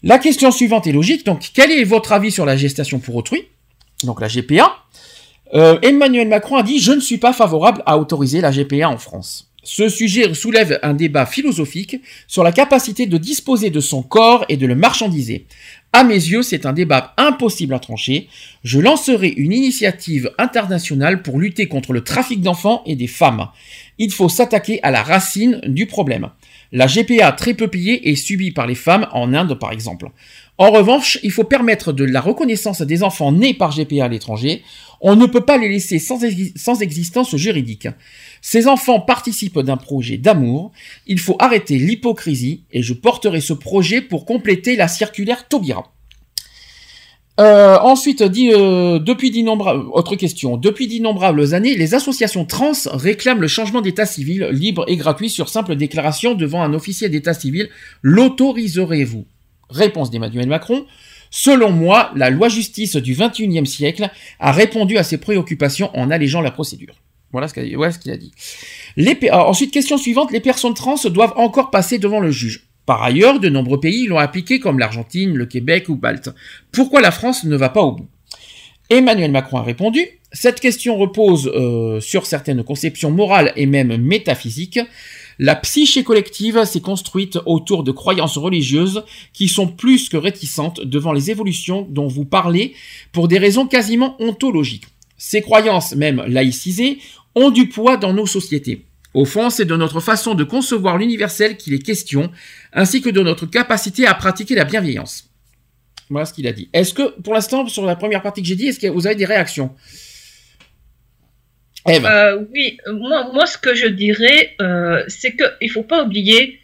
La 0.08 0.20
question 0.20 0.52
suivante 0.52 0.88
est 0.88 0.94
logique. 0.94 1.26
Donc, 1.26 1.50
quel 1.54 1.70
est 1.70 1.84
votre 1.84 2.14
avis 2.14 2.32
sur 2.32 2.46
la 2.46 2.56
gestation 2.56 3.00
pour 3.00 3.18
autrui? 3.18 3.44
Donc, 4.06 4.22
la 4.22 4.30
GPA. 4.30 4.78
Euh, 5.54 5.78
Emmanuel 5.82 6.30
Macron 6.30 6.56
a 6.56 6.64
dit 6.64 6.80
Je 6.80 6.94
ne 6.94 7.02
suis 7.02 7.18
pas 7.18 7.34
favorable 7.34 7.84
à 7.86 7.98
autoriser 7.98 8.40
la 8.40 8.52
GPA 8.52 8.90
en 8.90 8.98
France. 8.98 9.52
Ce 9.64 9.90
sujet 9.90 10.34
soulève 10.34 10.80
un 10.82 10.94
débat 10.94 11.26
philosophique 11.26 11.98
sur 12.26 12.42
la 12.46 12.54
capacité 12.54 13.06
de 13.06 13.18
disposer 13.18 13.70
de 13.70 13.82
son 13.82 14.02
corps 14.02 14.46
et 14.48 14.56
de 14.56 14.66
le 14.66 14.76
marchandiser. 14.76 15.46
À 15.92 16.06
mes 16.06 16.14
yeux, 16.14 16.42
c'est 16.42 16.66
un 16.66 16.72
débat 16.72 17.14
impossible 17.18 17.74
à 17.74 17.80
trancher. 17.80 18.30
Je 18.64 18.80
lancerai 18.80 19.28
une 19.28 19.52
initiative 19.52 20.32
internationale 20.38 21.22
pour 21.22 21.38
lutter 21.38 21.68
contre 21.68 21.92
le 21.92 22.02
trafic 22.02 22.40
d'enfants 22.40 22.82
et 22.86 22.96
des 22.96 23.08
femmes. 23.08 23.50
Il 23.98 24.14
faut 24.14 24.30
s'attaquer 24.30 24.82
à 24.84 24.92
la 24.92 25.04
racine 25.04 25.60
du 25.66 25.86
problème. 25.86 26.30
La 26.72 26.88
GPA 26.88 27.32
très 27.32 27.54
peu 27.54 27.68
payée 27.68 28.10
est 28.10 28.16
subie 28.16 28.52
par 28.52 28.68
les 28.68 28.76
femmes 28.76 29.08
en 29.12 29.34
Inde 29.34 29.58
par 29.60 29.72
exemple. 29.72 30.10
En 30.58 30.72
revanche, 30.72 31.20
il 31.24 31.32
faut 31.32 31.44
permettre 31.44 31.94
de 31.94 32.04
la 32.04 32.20
reconnaissance 32.20 32.82
des 32.82 33.04
enfants 33.04 33.32
nés 33.32 33.54
par 33.54 33.72
GPA 33.76 34.06
à 34.06 34.08
l'étranger. 34.08 34.64
On 35.02 35.16
ne 35.16 35.28
peut 35.28 35.46
pas 35.46 35.58
les 35.60 35.70
laisser 35.70 36.00
sans, 36.00 36.24
exi- 36.24 36.58
sans 36.58 36.82
existence 36.82 37.36
juridique. 37.36 37.88
Ces 38.42 38.68
enfants 38.68 39.00
participent 39.00 39.60
d'un 39.60 39.78
projet 39.78 40.18
d'amour. 40.18 40.72
Il 41.06 41.20
faut 41.20 41.36
arrêter 41.40 41.78
l'hypocrisie 41.78 42.64
et 42.72 42.82
je 42.82 42.94
porterai 42.94 43.40
ce 43.40 43.54
projet 43.54 44.02
pour 44.02 44.26
compléter 44.26 44.76
la 44.76 44.88
circulaire 44.88 45.48
Taubira. 45.48 45.94
Euh, 47.40 47.78
ensuite, 47.80 48.24
dit, 48.24 48.52
euh, 48.52 48.98
depuis 48.98 49.30
d'innombrables, 49.30 49.86
autre 49.92 50.16
question. 50.16 50.58
Depuis 50.58 50.88
d'innombrables 50.88 51.54
années, 51.54 51.76
les 51.76 51.94
associations 51.94 52.46
trans 52.46 52.72
réclament 52.92 53.42
le 53.42 53.48
changement 53.48 53.82
d'état 53.82 54.08
civil 54.08 54.48
libre 54.52 54.86
et 54.88 54.98
gratuit 54.98 55.30
sur 55.30 55.48
simple 55.50 55.76
déclaration 55.76 56.34
devant 56.34 56.64
un 56.64 56.74
officier 56.74 57.10
d'état 57.10 57.36
civil. 57.36 57.70
L'autoriserez-vous? 58.02 59.26
Réponse 59.70 60.10
d'Emmanuel 60.10 60.48
Macron. 60.48 60.86
Selon 61.30 61.72
moi, 61.72 62.12
la 62.16 62.30
loi 62.30 62.50
justice 62.50 62.96
du 62.96 63.14
21e 63.14 63.66
siècle 63.66 64.10
a 64.40 64.52
répondu 64.52 64.98
à 64.98 65.04
ces 65.04 65.18
préoccupations 65.18 65.92
en 65.96 66.10
allégeant 66.10 66.42
la 66.42 66.52
procédure. 66.52 66.96
Voilà 67.32 67.48
ce 67.48 67.54
qu'il 68.00 68.12
a 68.12 68.18
dit. 68.18 68.32
Alors, 69.30 69.50
ensuite, 69.50 69.72
question 69.72 69.98
suivante. 69.98 70.32
Les 70.32 70.40
personnes 70.40 70.74
trans 70.74 70.96
doivent 71.06 71.34
encore 71.36 71.70
passer 71.70 72.00
devant 72.00 72.20
le 72.20 72.32
juge. 72.32 72.67
Par 72.88 73.04
ailleurs, 73.04 73.42
de 73.42 73.50
nombreux 73.50 73.82
pays 73.82 74.08
l'ont 74.08 74.18
appliqué 74.18 74.62
comme 74.62 74.80
l'Argentine, 74.80 75.36
le 75.36 75.46
Québec 75.46 75.90
ou 75.90 76.00
Malte. 76.02 76.30
Pourquoi 76.72 77.02
la 77.02 77.12
France 77.12 77.44
ne 77.44 77.58
va 77.58 77.68
pas 77.68 77.82
au 77.82 77.92
bout? 77.92 78.08
Emmanuel 78.90 79.30
Macron 79.30 79.58
a 79.58 79.62
répondu 79.62 80.08
Cette 80.32 80.62
question 80.62 80.96
repose 80.96 81.52
euh, 81.54 82.00
sur 82.00 82.26
certaines 82.26 82.64
conceptions 82.64 83.12
morales 83.12 83.52
et 83.58 83.66
même 83.66 83.98
métaphysiques. 83.98 84.80
La 85.38 85.56
psyché 85.56 86.06
collective 86.06 86.64
s'est 86.64 86.80
construite 86.80 87.38
autour 87.46 87.84
de 87.84 87.92
croyances 87.92 88.38
religieuses 88.38 89.04
qui 89.34 89.50
sont 89.50 89.68
plus 89.68 90.08
que 90.08 90.16
réticentes 90.16 90.80
devant 90.80 91.12
les 91.12 91.30
évolutions 91.30 91.86
dont 91.90 92.08
vous 92.08 92.24
parlez 92.24 92.74
pour 93.12 93.28
des 93.28 93.38
raisons 93.38 93.68
quasiment 93.68 94.16
ontologiques. 94.22 94.88
Ces 95.18 95.42
croyances, 95.42 95.94
même 95.94 96.24
laïcisées, 96.26 97.00
ont 97.36 97.50
du 97.50 97.68
poids 97.68 97.98
dans 97.98 98.14
nos 98.14 98.26
sociétés. 98.26 98.86
Au 99.18 99.26
fond, 99.26 99.50
c'est 99.50 99.66
de 99.66 99.76
notre 99.76 100.00
façon 100.00 100.36
de 100.36 100.44
concevoir 100.44 101.00
l'universel 101.00 101.58
qu'il 101.58 101.74
est 101.74 101.84
question, 101.84 102.30
ainsi 102.74 103.02
que 103.02 103.10
de 103.10 103.22
notre 103.22 103.46
capacité 103.46 104.08
à 104.08 104.14
pratiquer 104.14 104.56
la 104.56 104.66
bienveillance. 104.66 105.30
Voilà 106.10 106.26
ce 106.26 106.34
qu'il 106.34 106.48
a 106.48 106.54
dit. 106.54 106.70
Est-ce 106.74 106.94
que, 106.94 107.20
pour 107.22 107.34
l'instant, 107.34 107.68
sur 107.68 107.86
la 107.86 107.96
première 107.96 108.22
partie 108.22 108.42
que 108.42 108.48
j'ai 108.48 108.56
dit, 108.56 108.68
est-ce 108.68 108.80
que 108.80 108.88
vous 108.88 109.08
avez 109.08 109.16
des 109.16 109.26
réactions? 109.26 109.76
Eve. 111.88 112.06
Euh, 112.06 112.44
oui, 112.54 112.78
moi, 112.88 113.32
moi, 113.34 113.46
ce 113.46 113.58
que 113.58 113.74
je 113.74 113.88
dirais, 113.88 114.56
euh, 114.62 115.04
c'est 115.08 115.36
qu'il 115.36 115.68
ne 115.68 115.68
faut 115.70 115.84
pas 115.84 116.04
oublier 116.04 116.60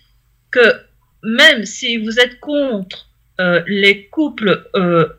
que 0.51 0.73
même 1.23 1.65
si 1.65 1.97
vous 1.97 2.19
êtes 2.19 2.39
contre 2.39 3.09
euh, 3.39 3.61
les 3.67 4.05
couples 4.07 4.69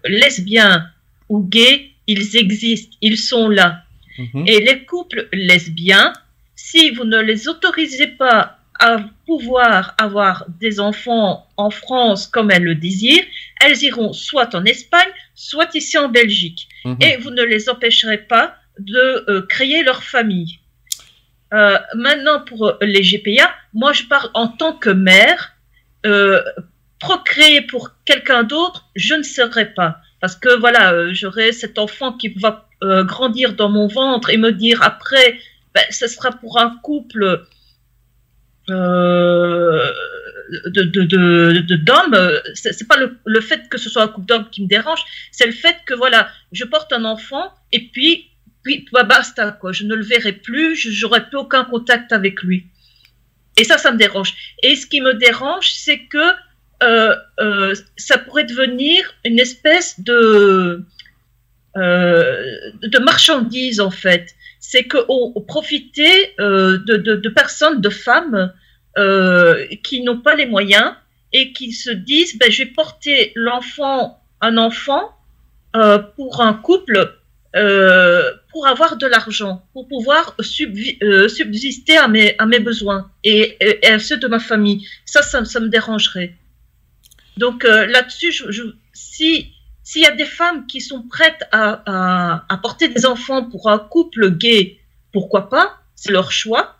lesbiens 0.05 0.87
ou 1.29 1.43
gays, 1.43 1.91
ils 2.07 2.37
existent, 2.37 2.97
ils 3.01 3.19
sont 3.19 3.49
là. 3.49 3.83
Mhm. 4.19 4.45
Et 4.47 4.61
les 4.61 4.85
couples 4.85 5.29
lesbiens, 5.33 6.13
si 6.55 6.91
vous 6.91 7.05
ne 7.05 7.19
les 7.19 7.49
autorisez 7.49 8.09
pas 8.09 8.59
à 8.81 8.99
pouvoir 9.27 9.95
avoir 9.99 10.47
des 10.61 10.81
enfants 10.81 11.47
en 11.57 11.71
France 11.71 12.27
comme 12.27 12.51
elles 12.51 12.65
le 12.65 12.75
désirent, 12.75 13.25
elles 13.61 13.83
iront 13.83 14.13
soit 14.13 14.55
en 14.55 14.65
Espagne, 14.65 15.09
soit 15.35 15.75
ici 15.75 15.97
en 15.99 16.09
Belgique. 16.09 16.69
Mhm. 16.85 16.99
Et 17.01 17.17
vous 17.17 17.31
ne 17.31 17.43
les 17.43 17.69
empêcherez 17.69 18.19
pas 18.19 18.57
de 18.79 19.25
euh, 19.29 19.43
créer 19.49 19.83
leur 19.83 20.03
famille. 20.03 20.59
Euh, 21.55 21.79
maintenant, 21.95 22.41
pour 22.41 22.67
euh, 22.67 22.77
les 22.81 23.03
GPA, 23.03 23.55
moi 23.75 23.93
je 23.93 24.05
parle 24.05 24.31
en 24.35 24.49
tant 24.49 24.73
que 24.73 24.91
mère. 24.91 25.53
Euh, 26.05 26.43
procréer 26.99 27.63
pour 27.63 27.91
quelqu'un 28.05 28.43
d'autre, 28.43 28.89
je 28.97 29.15
ne 29.15 29.23
serai 29.23 29.73
pas. 29.75 29.99
Parce 30.21 30.37
que 30.37 30.59
voilà, 30.59 31.13
j'aurai 31.13 31.53
cet 31.53 31.79
enfant 31.79 32.13
qui 32.13 32.29
va 32.29 32.69
grandir 32.81 33.55
dans 33.55 33.71
mon 33.71 33.89
ventre 33.89 34.29
et 34.29 34.37
me 34.37 34.53
dire 34.53 34.83
après, 34.83 35.39
ben, 35.75 35.85
ce 35.91 36.07
sera 36.07 36.33
pour 36.33 36.59
un 36.59 36.77
couple 36.83 37.47
de 38.69 39.93
de 40.83 40.83
de 40.83 41.61
de- 41.61 41.77
d'hommes. 41.77 42.15
euh, 42.15 42.41
C'est 42.55 42.87
pas 42.89 42.97
le, 42.97 43.19
le 43.25 43.41
fait 43.41 43.69
que 43.69 43.79
ce 43.79 43.89
soit 43.91 44.03
un 44.03 44.09
couple 44.09 44.27
d'hommes 44.27 44.49
qui 44.51 44.63
me 44.63 44.69
dérange, 44.69 45.01
c'est 45.33 45.47
le 45.47 45.53
fait 45.53 45.77
que 45.87 45.95
voilà, 45.95 46.29
je 46.53 46.65
porte 46.65 46.93
un 46.93 47.05
enfant 47.05 47.53
et 47.73 47.89
puis 47.93 48.31
puis 48.63 48.87
bah, 48.93 49.03
basta 49.05 49.53
quoi. 49.53 49.73
Je 49.73 49.85
ne 49.85 49.95
le 49.95 50.05
verrai 50.05 50.33
plus, 50.33 50.75
j'aurai 50.77 51.27
plus 51.29 51.39
aucun 51.39 51.65
contact 51.65 52.13
avec 52.13 52.43
lui. 52.43 52.67
Et 53.57 53.65
ça, 53.65 53.79
ça 53.79 53.93
me 53.93 53.99
dérange. 53.99 54.35
Et 54.63 54.75
ce 54.75 54.87
qui 54.87 55.01
me 55.01 55.15
dérange, 55.15 55.71
c'est 55.73 56.01
que 56.07 56.33
euh, 56.83 57.15
euh, 57.41 57.75
ça 57.97 58.19
pourrait 58.19 58.45
devenir 58.45 59.05
une 59.25 59.39
espèce 59.39 60.01
de 60.01 60.85
euh, 61.77 62.43
de 62.83 62.99
marchandise 62.99 63.81
en 63.81 63.91
fait. 63.91 64.35
C'est 64.71 64.85
qu'on 64.93 65.05
on 65.37 65.41
profitait 65.55 66.35
euh, 66.41 66.79
de, 66.89 66.97
de, 66.97 67.13
de 67.17 67.29
personnes, 67.43 67.81
de 67.83 67.91
femmes 67.91 68.53
euh, 68.97 69.67
qui 69.85 70.03
n'ont 70.03 70.21
pas 70.27 70.35
les 70.35 70.47
moyens 70.47 70.91
et 71.33 71.53
qui 71.53 71.73
se 71.73 71.91
disent 71.91 72.39
ben, 72.39 72.51
je 72.51 72.63
vais 72.63 72.71
porter 72.71 73.33
l'enfant, 73.35 73.99
un 74.41 74.57
enfant 74.69 75.05
euh, 75.77 75.99
pour 76.17 76.41
un 76.41 76.55
couple 76.55 76.97
euh, 77.57 78.23
pour 78.51 78.67
avoir 78.67 78.97
de 78.97 79.07
l'argent, 79.07 79.55
pour 79.75 79.87
pouvoir 79.87 80.35
euh, 80.41 81.29
subsister 81.29 81.97
à 81.97 82.09
mes, 82.09 82.35
à 82.39 82.47
mes 82.47 82.59
besoins 82.71 83.11
et- 83.23 83.57
et 83.61 83.87
à 83.87 83.99
ceux 83.99 84.17
de 84.17 84.29
ma 84.35 84.39
famille. 84.41 84.81
Ça, 85.05 85.21
ça, 85.23 85.45
ça 85.45 85.61
me 85.61 85.69
dérangerait. 85.69 86.35
Donc 87.37 87.65
euh, 87.65 87.87
là-dessus, 87.87 88.33
je, 88.33 88.51
je- 88.51 88.75
si 88.93 89.54
s'il 89.85 90.03
y 90.03 90.07
a 90.07 90.13
des 90.13 90.25
femmes 90.25 90.67
qui 90.67 90.81
sont 90.81 91.03
prêtes 91.03 91.45
à, 91.53 92.59
porter 92.63 92.89
des 92.89 93.05
enfants 93.05 93.45
pour 93.45 93.71
un 93.71 93.79
couple 93.79 94.31
gay, 94.31 94.81
pourquoi 95.13 95.51
pas? 95.51 95.79
C'est 95.95 96.11
leur 96.11 96.33
choix. 96.33 96.77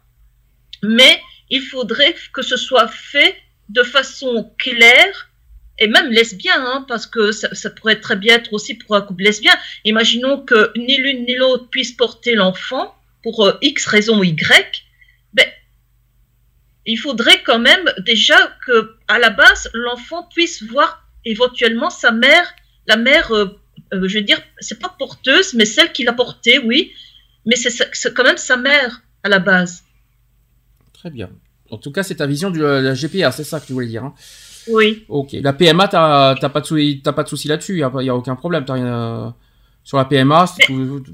Mais 0.83 1.21
il 1.51 1.63
faudrait 1.63 2.17
que 2.33 2.43
ce 2.43 2.57
soit 2.57 2.89
fait 2.89 3.37
de 3.69 3.83
façon 3.83 4.51
claire 4.59 5.31
et 5.79 5.87
même 5.87 6.11
lesbien, 6.11 6.55
hein, 6.57 6.85
parce 6.89 7.07
que 7.07 7.33
ça, 7.33 7.71
pourrait 7.71 8.01
très 8.01 8.17
bien 8.17 8.37
être 8.37 8.53
aussi 8.53 8.75
pour 8.75 8.97
un 8.97 9.03
couple 9.03 9.25
lesbien. 9.25 9.53
Imaginons 9.85 10.41
que 10.41 10.73
ni 10.79 10.97
l'une 10.97 11.27
ni 11.27 11.35
l'autre 11.37 11.69
puisse 11.69 11.93
porter 11.93 12.35
l'enfant 12.35 12.95
pour 13.23 13.45
euh, 13.45 13.59
X 13.61 13.87
raison 13.87 14.23
Y. 14.23 14.85
Ben, 15.33 15.47
il 16.87 16.97
faudrait 16.97 17.43
quand 17.43 17.59
même 17.59 17.93
déjà 17.99 18.37
que, 18.65 18.97
à 19.09 19.19
la 19.19 19.31
base, 19.31 19.69
l'enfant 19.75 20.29
puisse 20.33 20.63
voir 20.63 21.07
éventuellement 21.25 21.91
sa 21.91 22.13
mère, 22.13 22.55
la 22.87 22.97
mère, 22.97 23.33
euh, 23.33 23.47
euh, 23.93 24.09
je 24.09 24.19
veux 24.19 24.25
dire, 24.25 24.41
c'est 24.61 24.79
pas 24.81 24.95
porteuse, 24.99 25.55
mais 25.55 25.65
celle 25.65 25.93
qui 25.93 26.05
l'a 26.05 26.13
portée, 26.13 26.59
oui, 26.59 26.93
mais 27.47 27.57
c'est 27.57 28.15
quand 28.15 28.25
même 28.25 28.37
sa 28.37 28.57
mère 28.57 29.03
à 29.23 29.29
la 29.29 29.39
base. 29.39 29.83
Très 30.93 31.11
bien. 31.11 31.31
En 31.71 31.79
tout 31.79 31.91
cas, 31.93 32.03
c'est 32.03 32.17
ta 32.17 32.27
vision 32.27 32.51
de 32.51 32.61
la 32.61 32.95
GPA, 32.95 33.33
c'est 33.33 33.45
ça 33.45 33.61
que 33.61 33.67
tu 33.67 33.73
voulais 33.73 33.87
dire. 33.89 34.05
Hein. 34.05 34.15
Oui. 34.69 35.05
Ok. 35.09 35.33
La 35.43 35.53
PMA, 35.53 35.89
t'as 35.89 36.49
pas 36.49 36.61
de 36.61 36.67
souci, 36.67 37.03
pas 37.05 37.23
de 37.23 37.29
souci 37.29 37.49
là-dessus. 37.49 37.75
Il 37.75 38.05
y, 38.05 38.09
a 38.09 38.15
aucun 38.15 38.37
problème. 38.37 38.65
Rien 38.69 38.87
euh, 38.87 39.31
sur 39.83 39.99
la 39.99 40.05
PMA. 40.07 40.47
c'est 40.47 40.67
tout- 40.67 41.05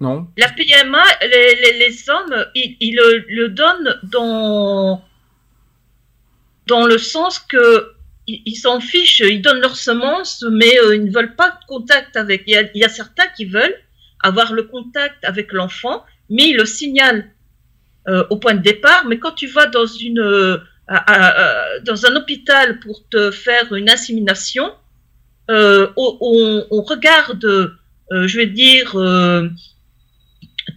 Non? 0.00 0.28
La 0.36 0.48
PMA, 0.48 1.02
les, 1.22 1.54
les, 1.56 1.78
les 1.78 2.10
hommes, 2.10 2.46
ils, 2.54 2.76
ils 2.80 2.94
le, 2.96 3.24
le 3.28 3.48
donnent 3.50 4.00
dans, 4.04 5.04
dans 6.66 6.86
le 6.86 6.98
sens 6.98 7.38
que 7.38 7.93
ils 8.26 8.56
s'en 8.56 8.80
fichent, 8.80 9.20
ils 9.20 9.42
donnent 9.42 9.60
leurs 9.60 9.76
semences, 9.76 10.44
mais 10.50 10.78
euh, 10.80 10.96
ils 10.96 11.04
ne 11.04 11.10
veulent 11.10 11.36
pas 11.36 11.50
de 11.50 11.66
contact 11.66 12.16
avec. 12.16 12.44
Il 12.46 12.70
y, 12.74 12.84
a, 12.84 12.88
certains 12.88 13.26
qui 13.36 13.44
veulent 13.44 13.76
avoir 14.20 14.52
le 14.52 14.62
contact 14.62 15.22
avec 15.24 15.52
l'enfant, 15.52 16.04
mais 16.30 16.48
ils 16.50 16.56
le 16.56 16.64
signalent 16.64 17.24
euh, 18.08 18.24
au 18.30 18.36
point 18.36 18.54
de 18.54 18.62
départ. 18.62 19.04
Mais 19.06 19.18
quand 19.18 19.32
tu 19.32 19.46
vas 19.46 19.66
dans 19.66 19.86
une 19.86 20.20
euh, 20.20 20.58
dans 21.84 22.06
un 22.06 22.16
hôpital 22.16 22.78
pour 22.80 23.06
te 23.08 23.30
faire 23.30 23.74
une 23.74 23.90
insémination, 23.90 24.72
on, 25.48 26.82
regarde, 26.86 27.76
je 28.10 28.36
vais 28.36 28.46
dire, 28.46 28.94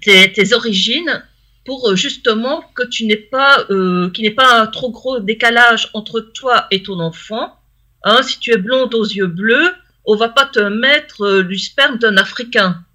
tes 0.01 0.53
origines 0.53 1.24
pour 1.68 1.90
euh, 1.90 1.96
justement 1.98 2.64
que 2.76 2.84
tu 2.84 3.06
n'aies 3.06 3.18
pas, 3.18 3.66
euh, 3.70 4.10
qu'il 4.12 4.24
n'y 4.24 4.30
ait 4.30 4.34
pas 4.34 4.62
un 4.62 4.68
trop 4.68 4.90
gros 4.90 5.20
décalage 5.20 5.90
entre 5.94 6.22
toi 6.22 6.66
et 6.72 6.82
ton 6.82 6.98
enfant. 7.02 7.60
Hein, 8.06 8.24
si 8.24 8.40
tu 8.40 8.54
es 8.54 8.58
blonde 8.58 8.94
aux 8.96 9.04
yeux 9.06 9.28
bleus, 9.28 9.76
on 10.06 10.16
va 10.16 10.30
pas 10.30 10.46
te 10.46 10.62
mettre 10.62 11.26
euh, 11.26 11.44
du 11.44 11.60
sperme 11.60 11.98
d'un 12.00 12.16
Africain. 12.16 12.86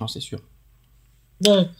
Ah, 0.00 0.06
c'est 0.06 0.20
sûr. 0.20 0.38
Bon. 1.40 1.70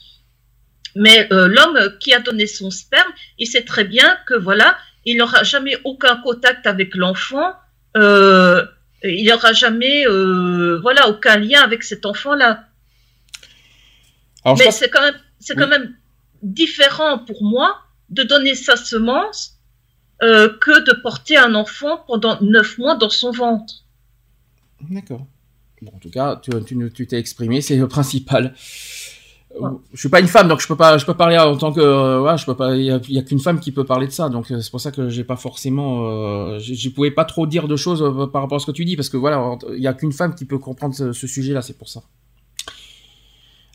Mais 0.97 1.31
euh, 1.31 1.47
l'homme 1.47 1.79
qui 2.01 2.15
a 2.15 2.21
donné 2.21 2.47
son 2.47 2.71
sperme, 2.71 3.13
il 3.39 3.47
sait 3.47 3.65
très 3.65 3.85
bien 3.85 4.17
que 4.27 4.35
voilà, 4.35 4.79
il 5.05 5.19
n'aura 5.19 5.43
jamais 5.43 5.77
aucun 5.85 6.17
contact 6.17 6.67
avec 6.67 6.97
l'enfant, 6.97 7.53
euh, 7.99 8.65
il 9.05 9.27
n'aura 9.29 9.53
jamais 9.53 10.07
voilà 10.07 11.09
aucun 11.09 11.37
lien 11.37 11.61
avec 11.61 11.83
cet 11.83 12.07
enfant-là. 12.07 12.65
Mais 14.47 14.65
pense- 14.65 14.79
c'est 14.79 14.89
quand 14.89 15.03
même 15.03 15.21
c'est 15.39 15.55
quand 15.55 15.69
même 15.69 15.95
différent 16.43 17.19
pour 17.19 17.43
moi 17.43 17.77
de 18.09 18.23
donner 18.23 18.55
sa 18.55 18.77
semence 18.77 19.59
euh, 20.23 20.51
que 20.61 20.85
de 20.85 21.01
porter 21.01 21.37
un 21.37 21.55
enfant 21.55 22.05
pendant 22.07 22.41
neuf 22.43 22.77
mois 22.79 22.97
dans 22.97 23.11
son 23.11 23.31
ventre. 23.31 23.85
D'accord. 24.91 25.27
Bon, 25.83 25.93
en 25.95 25.99
tout 25.99 26.11
cas, 26.11 26.37
tu 26.37 27.07
t'es 27.07 27.19
exprimé, 27.19 27.61
c'est 27.63 27.77
le 27.77 27.89
principal. 27.89 28.55
Euh, 29.57 29.71
Je 29.93 29.99
suis 29.99 30.09
pas 30.09 30.21
une 30.21 30.29
femme, 30.29 30.47
donc 30.47 30.61
je 30.61 30.69
peux 30.69 30.77
pas, 30.77 30.99
je 30.99 31.07
peux 31.07 31.15
parler 31.15 31.39
en 31.39 31.57
tant 31.57 31.73
que, 31.73 31.81
euh, 31.81 32.21
ouais, 32.21 32.37
je 32.37 32.45
peux 32.45 32.55
pas, 32.55 32.77
il 32.77 32.85
y 32.85 33.19
a, 33.19 33.23
qu'une 33.23 33.41
femme 33.41 33.61
qui 33.61 33.73
peut 33.73 33.85
parler 33.85 34.07
de 34.07 34.13
ça, 34.13 34.29
donc 34.29 34.51
euh, 34.51 34.61
c'est 34.61 34.71
pour 34.71 34.81
ça 34.81 34.93
que 34.93 35.09
j'ai 35.09 35.25
pas 35.25 35.37
forcément, 35.37 36.07
euh, 36.07 36.59
je 36.61 36.89
pouvais 36.91 37.11
pas 37.11 37.25
trop 37.25 37.47
dire 37.47 37.67
de 37.67 37.77
choses 37.77 38.01
par 38.33 38.43
rapport 38.43 38.57
à 38.57 38.59
ce 38.61 38.67
que 38.67 38.73
tu 38.73 38.85
dis, 38.85 38.95
parce 38.95 39.09
que 39.09 39.17
voilà, 39.17 39.59
il 39.75 39.83
y 39.83 39.89
a 39.89 39.95
qu'une 39.95 40.13
femme 40.13 40.35
qui 40.35 40.45
peut 40.45 40.59
comprendre 40.59 40.95
ce, 40.95 41.13
ce 41.13 41.27
sujet-là, 41.27 41.63
c'est 41.63 41.79
pour 41.79 41.89
ça. 41.89 42.03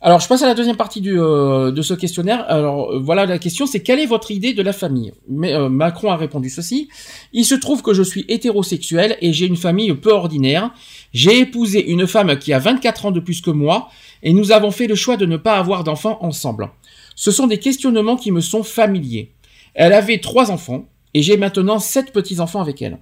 Alors, 0.05 0.19
je 0.19 0.27
passe 0.27 0.43
à 0.43 0.45
la 0.45 0.53
deuxième 0.53 0.75
partie 0.75 1.01
euh, 1.07 1.71
de 1.71 1.81
ce 1.81 1.95
questionnaire. 1.95 2.45
Alors, 2.47 2.91
euh, 2.91 2.99
voilà, 2.99 3.25
la 3.25 3.39
question, 3.39 3.65
c'est 3.65 3.79
quelle 3.79 3.99
est 3.99 4.05
votre 4.05 4.29
idée 4.29 4.53
de 4.53 4.61
la 4.61 4.71
famille? 4.71 5.11
Mais 5.27 5.51
euh, 5.55 5.67
Macron 5.67 6.11
a 6.11 6.15
répondu 6.15 6.51
ceci. 6.51 6.89
Il 7.33 7.43
se 7.43 7.55
trouve 7.55 7.81
que 7.81 7.91
je 7.91 8.03
suis 8.03 8.23
hétérosexuel 8.27 9.17
et 9.21 9.33
j'ai 9.33 9.47
une 9.47 9.55
famille 9.55 9.91
peu 9.95 10.11
ordinaire. 10.11 10.69
J'ai 11.11 11.39
épousé 11.39 11.83
une 11.89 12.05
femme 12.05 12.37
qui 12.37 12.53
a 12.53 12.59
24 12.59 13.07
ans 13.07 13.11
de 13.11 13.19
plus 13.19 13.41
que 13.41 13.49
moi 13.49 13.89
et 14.21 14.31
nous 14.31 14.51
avons 14.51 14.69
fait 14.69 14.85
le 14.85 14.93
choix 14.93 15.17
de 15.17 15.25
ne 15.25 15.37
pas 15.37 15.57
avoir 15.57 15.83
d'enfants 15.83 16.19
ensemble. 16.21 16.69
Ce 17.15 17.31
sont 17.31 17.47
des 17.47 17.57
questionnements 17.57 18.15
qui 18.15 18.31
me 18.31 18.41
sont 18.41 18.61
familiers. 18.61 19.31
Elle 19.73 19.93
avait 19.93 20.19
trois 20.19 20.51
enfants 20.51 20.85
et 21.15 21.23
j'ai 21.23 21.35
maintenant 21.35 21.79
sept 21.79 22.13
petits-enfants 22.13 22.61
avec 22.61 22.79
elle. 22.83 22.99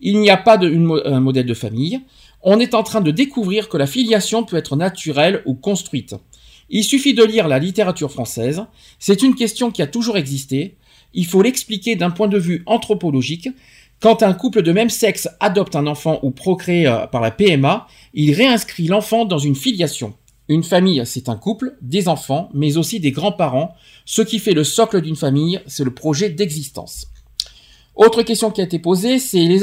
Il 0.00 0.18
n'y 0.18 0.30
a 0.30 0.38
pas 0.38 0.56
de, 0.56 0.74
un 1.04 1.20
modèle 1.20 1.44
de 1.44 1.52
famille. 1.52 2.00
On 2.40 2.58
est 2.58 2.72
en 2.72 2.84
train 2.84 3.02
de 3.02 3.10
découvrir 3.10 3.68
que 3.68 3.76
la 3.76 3.86
filiation 3.86 4.44
peut 4.44 4.56
être 4.56 4.76
naturelle 4.76 5.42
ou 5.44 5.54
construite. 5.54 6.14
Il 6.70 6.84
suffit 6.84 7.14
de 7.14 7.24
lire 7.24 7.48
la 7.48 7.58
littérature 7.58 8.12
française. 8.12 8.62
C'est 8.98 9.22
une 9.22 9.34
question 9.34 9.70
qui 9.70 9.82
a 9.82 9.86
toujours 9.86 10.16
existé. 10.16 10.76
Il 11.14 11.26
faut 11.26 11.42
l'expliquer 11.42 11.96
d'un 11.96 12.10
point 12.10 12.28
de 12.28 12.38
vue 12.38 12.62
anthropologique. 12.66 13.48
Quand 14.00 14.22
un 14.22 14.34
couple 14.34 14.62
de 14.62 14.72
même 14.72 14.90
sexe 14.90 15.28
adopte 15.40 15.74
un 15.74 15.86
enfant 15.86 16.20
ou 16.22 16.30
procrée 16.30 16.86
euh, 16.86 17.06
par 17.06 17.20
la 17.20 17.30
PMA, 17.30 17.86
il 18.14 18.32
réinscrit 18.32 18.86
l'enfant 18.86 19.24
dans 19.24 19.38
une 19.38 19.56
filiation. 19.56 20.14
Une 20.48 20.62
famille, 20.62 21.02
c'est 21.04 21.28
un 21.28 21.36
couple, 21.36 21.76
des 21.82 22.08
enfants, 22.08 22.48
mais 22.54 22.76
aussi 22.76 23.00
des 23.00 23.10
grands-parents. 23.10 23.74
Ce 24.04 24.22
qui 24.22 24.38
fait 24.38 24.54
le 24.54 24.64
socle 24.64 25.00
d'une 25.02 25.16
famille, 25.16 25.60
c'est 25.66 25.84
le 25.84 25.92
projet 25.92 26.30
d'existence. 26.30 27.06
Autre 27.98 28.22
question 28.22 28.52
qui 28.52 28.60
a 28.60 28.64
été 28.64 28.78
posée, 28.78 29.18
c'est 29.18 29.40
les, 29.40 29.58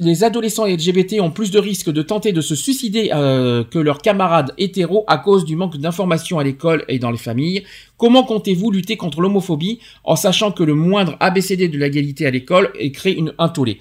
les 0.00 0.24
adolescents 0.24 0.66
LGBT 0.66 1.20
ont 1.22 1.30
plus 1.30 1.50
de 1.50 1.58
risques 1.58 1.88
de 1.88 2.02
tenter 2.02 2.32
de 2.32 2.42
se 2.42 2.54
suicider 2.54 3.08
euh, 3.14 3.64
que 3.64 3.78
leurs 3.78 4.02
camarades 4.02 4.52
hétéros 4.58 5.04
à 5.06 5.16
cause 5.16 5.46
du 5.46 5.56
manque 5.56 5.78
d'informations 5.78 6.38
à 6.38 6.44
l'école 6.44 6.84
et 6.88 6.98
dans 6.98 7.10
les 7.10 7.16
familles. 7.16 7.64
Comment 7.96 8.24
comptez-vous 8.24 8.70
lutter 8.70 8.98
contre 8.98 9.22
l'homophobie 9.22 9.78
en 10.04 10.16
sachant 10.16 10.52
que 10.52 10.62
le 10.62 10.74
moindre 10.74 11.16
ABCD 11.18 11.68
de 11.68 11.78
l'égalité 11.78 12.26
à 12.26 12.30
l'école 12.30 12.74
créé 12.92 13.16
une, 13.16 13.32
un 13.38 13.48
tollé? 13.48 13.78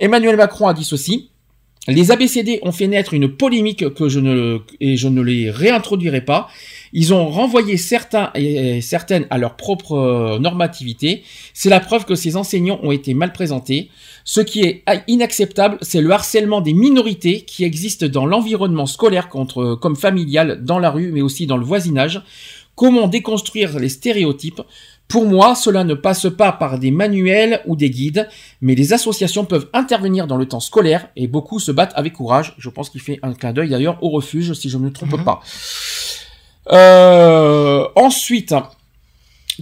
Emmanuel 0.00 0.36
Macron 0.36 0.66
a 0.66 0.74
dit 0.74 0.82
ceci. 0.82 1.30
Les 1.86 2.10
ABCD 2.10 2.58
ont 2.62 2.72
fait 2.72 2.88
naître 2.88 3.14
une 3.14 3.28
polémique 3.28 3.94
que 3.94 4.64
et 4.80 4.96
je 4.96 5.08
ne 5.08 5.22
les 5.22 5.50
réintroduirai 5.50 6.22
pas. 6.22 6.48
Ils 6.92 7.12
ont 7.14 7.28
renvoyé 7.28 7.76
certains 7.76 8.30
et 8.34 8.80
certaines 8.80 9.26
à 9.30 9.38
leur 9.38 9.56
propre 9.56 9.92
euh, 9.92 10.38
normativité. 10.38 11.22
C'est 11.54 11.70
la 11.70 11.80
preuve 11.80 12.04
que 12.04 12.14
ces 12.14 12.36
enseignants 12.36 12.80
ont 12.82 12.92
été 12.92 13.14
mal 13.14 13.32
présentés. 13.32 13.90
Ce 14.24 14.40
qui 14.40 14.62
est 14.62 14.84
inacceptable, 15.06 15.78
c'est 15.80 16.00
le 16.00 16.10
harcèlement 16.10 16.60
des 16.60 16.74
minorités 16.74 17.42
qui 17.42 17.64
existent 17.64 18.06
dans 18.06 18.26
l'environnement 18.26 18.86
scolaire 18.86 19.28
contre, 19.28 19.74
comme 19.74 19.96
familial, 19.96 20.64
dans 20.64 20.78
la 20.78 20.90
rue, 20.90 21.12
mais 21.12 21.22
aussi 21.22 21.46
dans 21.46 21.56
le 21.56 21.64
voisinage. 21.64 22.22
Comment 22.74 23.08
déconstruire 23.08 23.78
les 23.78 23.88
stéréotypes? 23.88 24.62
Pour 25.08 25.24
moi, 25.24 25.54
cela 25.54 25.84
ne 25.84 25.94
passe 25.94 26.26
pas 26.36 26.52
par 26.52 26.78
des 26.78 26.90
manuels 26.90 27.62
ou 27.66 27.74
des 27.74 27.88
guides, 27.88 28.28
mais 28.60 28.74
les 28.74 28.92
associations 28.92 29.46
peuvent 29.46 29.68
intervenir 29.72 30.26
dans 30.26 30.36
le 30.36 30.46
temps 30.46 30.60
scolaire 30.60 31.08
et 31.16 31.26
beaucoup 31.26 31.58
se 31.58 31.72
battent 31.72 31.94
avec 31.96 32.12
courage. 32.12 32.54
Je 32.58 32.68
pense 32.68 32.90
qu'il 32.90 33.00
fait 33.00 33.18
un 33.22 33.32
clin 33.32 33.54
d'œil 33.54 33.70
d'ailleurs 33.70 33.98
au 34.02 34.10
refuge, 34.10 34.52
si 34.52 34.68
je 34.68 34.76
ne 34.76 34.84
me 34.84 34.92
trompe 34.92 35.24
pas. 35.24 35.40
Euh, 36.70 37.86
ensuite, 37.96 38.54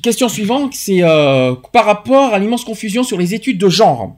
question 0.03 0.29
suivante, 0.29 0.75
c'est 0.75 1.03
euh, 1.03 1.55
par 1.73 1.85
rapport 1.85 2.33
à 2.35 2.39
l'immense 2.39 2.65
confusion 2.65 3.03
sur 3.03 3.19
les 3.19 3.35
études 3.35 3.59
de 3.59 3.69
genre. 3.69 4.17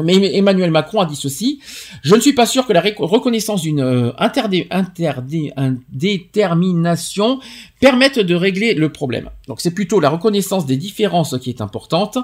Mais 0.00 0.36
Emmanuel 0.36 0.70
Macron 0.70 1.00
a 1.00 1.06
dit 1.06 1.16
ceci. 1.16 1.58
Je 2.04 2.14
ne 2.14 2.20
suis 2.20 2.32
pas 2.32 2.46
sûr 2.46 2.68
que 2.68 2.72
la 2.72 2.80
reconnaissance 2.98 3.62
d'une 3.62 3.80
euh, 3.80 4.12
interdé- 4.20 4.68
interdé- 4.70 5.52
indétermination 5.56 7.40
permette 7.80 8.20
de 8.20 8.34
régler 8.36 8.74
le 8.74 8.90
problème. 8.92 9.28
Donc 9.48 9.60
c'est 9.60 9.72
plutôt 9.74 9.98
la 9.98 10.08
reconnaissance 10.08 10.66
des 10.66 10.76
différences 10.76 11.36
qui 11.40 11.50
est 11.50 11.60
importante. 11.60 12.16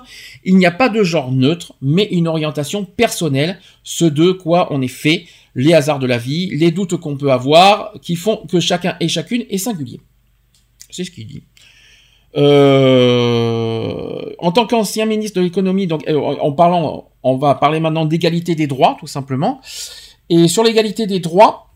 Il 0.44 0.56
n'y 0.56 0.66
a 0.66 0.70
pas 0.70 0.88
de 0.88 1.02
genre 1.02 1.32
neutre, 1.32 1.74
mais 1.82 2.04
une 2.12 2.28
orientation 2.28 2.84
personnelle, 2.84 3.58
ce 3.82 4.04
de 4.04 4.30
quoi 4.30 4.68
on 4.72 4.80
est 4.80 4.86
fait, 4.86 5.26
les 5.54 5.72
hasards 5.72 5.98
de 5.98 6.06
la 6.06 6.18
vie, 6.18 6.50
les 6.56 6.70
doutes 6.70 6.96
qu'on 6.96 7.16
peut 7.16 7.32
avoir, 7.32 7.92
qui 8.02 8.16
font 8.16 8.44
que 8.50 8.60
chacun 8.60 8.96
et 9.00 9.08
chacune 9.08 9.44
est 9.50 9.58
singulier. 9.58 10.00
C'est 10.90 11.04
ce 11.04 11.10
qu'il 11.10 11.26
dit. 11.26 11.42
Euh, 12.36 14.32
en 14.38 14.52
tant 14.52 14.66
qu'ancien 14.66 15.06
ministre 15.06 15.38
de 15.38 15.44
l'économie, 15.44 15.86
donc 15.86 16.06
euh, 16.08 16.18
en 16.18 16.52
parlant, 16.52 17.08
on 17.22 17.36
va 17.36 17.54
parler 17.54 17.80
maintenant 17.80 18.04
d'égalité 18.04 18.54
des 18.54 18.66
droits, 18.66 18.96
tout 18.98 19.06
simplement. 19.06 19.60
Et 20.30 20.48
sur 20.48 20.64
l'égalité 20.64 21.06
des 21.06 21.20
droits, 21.20 21.68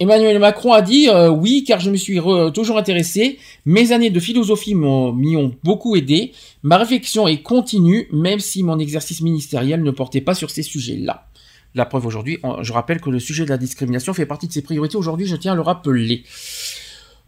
Emmanuel 0.00 0.40
Macron 0.40 0.72
a 0.72 0.82
dit 0.82 1.08
euh, 1.08 1.28
oui, 1.28 1.62
car 1.64 1.78
je 1.78 1.90
me 1.90 1.96
suis 1.96 2.18
toujours 2.52 2.78
intéressé. 2.78 3.38
Mes 3.64 3.92
années 3.92 4.10
de 4.10 4.18
philosophie 4.18 4.74
m'y 4.74 5.36
ont 5.36 5.54
beaucoup 5.62 5.94
aidé. 5.94 6.32
Ma 6.64 6.78
réflexion 6.78 7.28
est 7.28 7.42
continue, 7.42 8.08
même 8.12 8.40
si 8.40 8.64
mon 8.64 8.80
exercice 8.80 9.20
ministériel 9.20 9.82
ne 9.82 9.90
portait 9.92 10.20
pas 10.20 10.34
sur 10.34 10.50
ces 10.50 10.62
sujets-là. 10.62 11.28
La 11.74 11.84
preuve 11.86 12.06
aujourd'hui, 12.06 12.38
je 12.62 12.72
rappelle 12.72 13.00
que 13.00 13.10
le 13.10 13.18
sujet 13.18 13.44
de 13.44 13.50
la 13.50 13.56
discrimination 13.58 14.14
fait 14.14 14.26
partie 14.26 14.46
de 14.46 14.52
ses 14.52 14.62
priorités 14.62 14.96
aujourd'hui, 14.96 15.26
je 15.26 15.34
tiens 15.36 15.52
à 15.52 15.54
le 15.56 15.60
rappeler. 15.60 16.24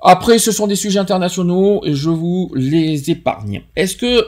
Après, 0.01 0.39
ce 0.39 0.53
sont 0.53 0.67
des 0.69 0.77
sujets 0.77 1.01
internationaux 1.01 1.81
et 1.85 1.95
je 1.95 2.11
vous 2.11 2.53
les 2.55 3.11
épargne. 3.11 3.63
Est-ce 3.75 3.97
que, 3.97 4.25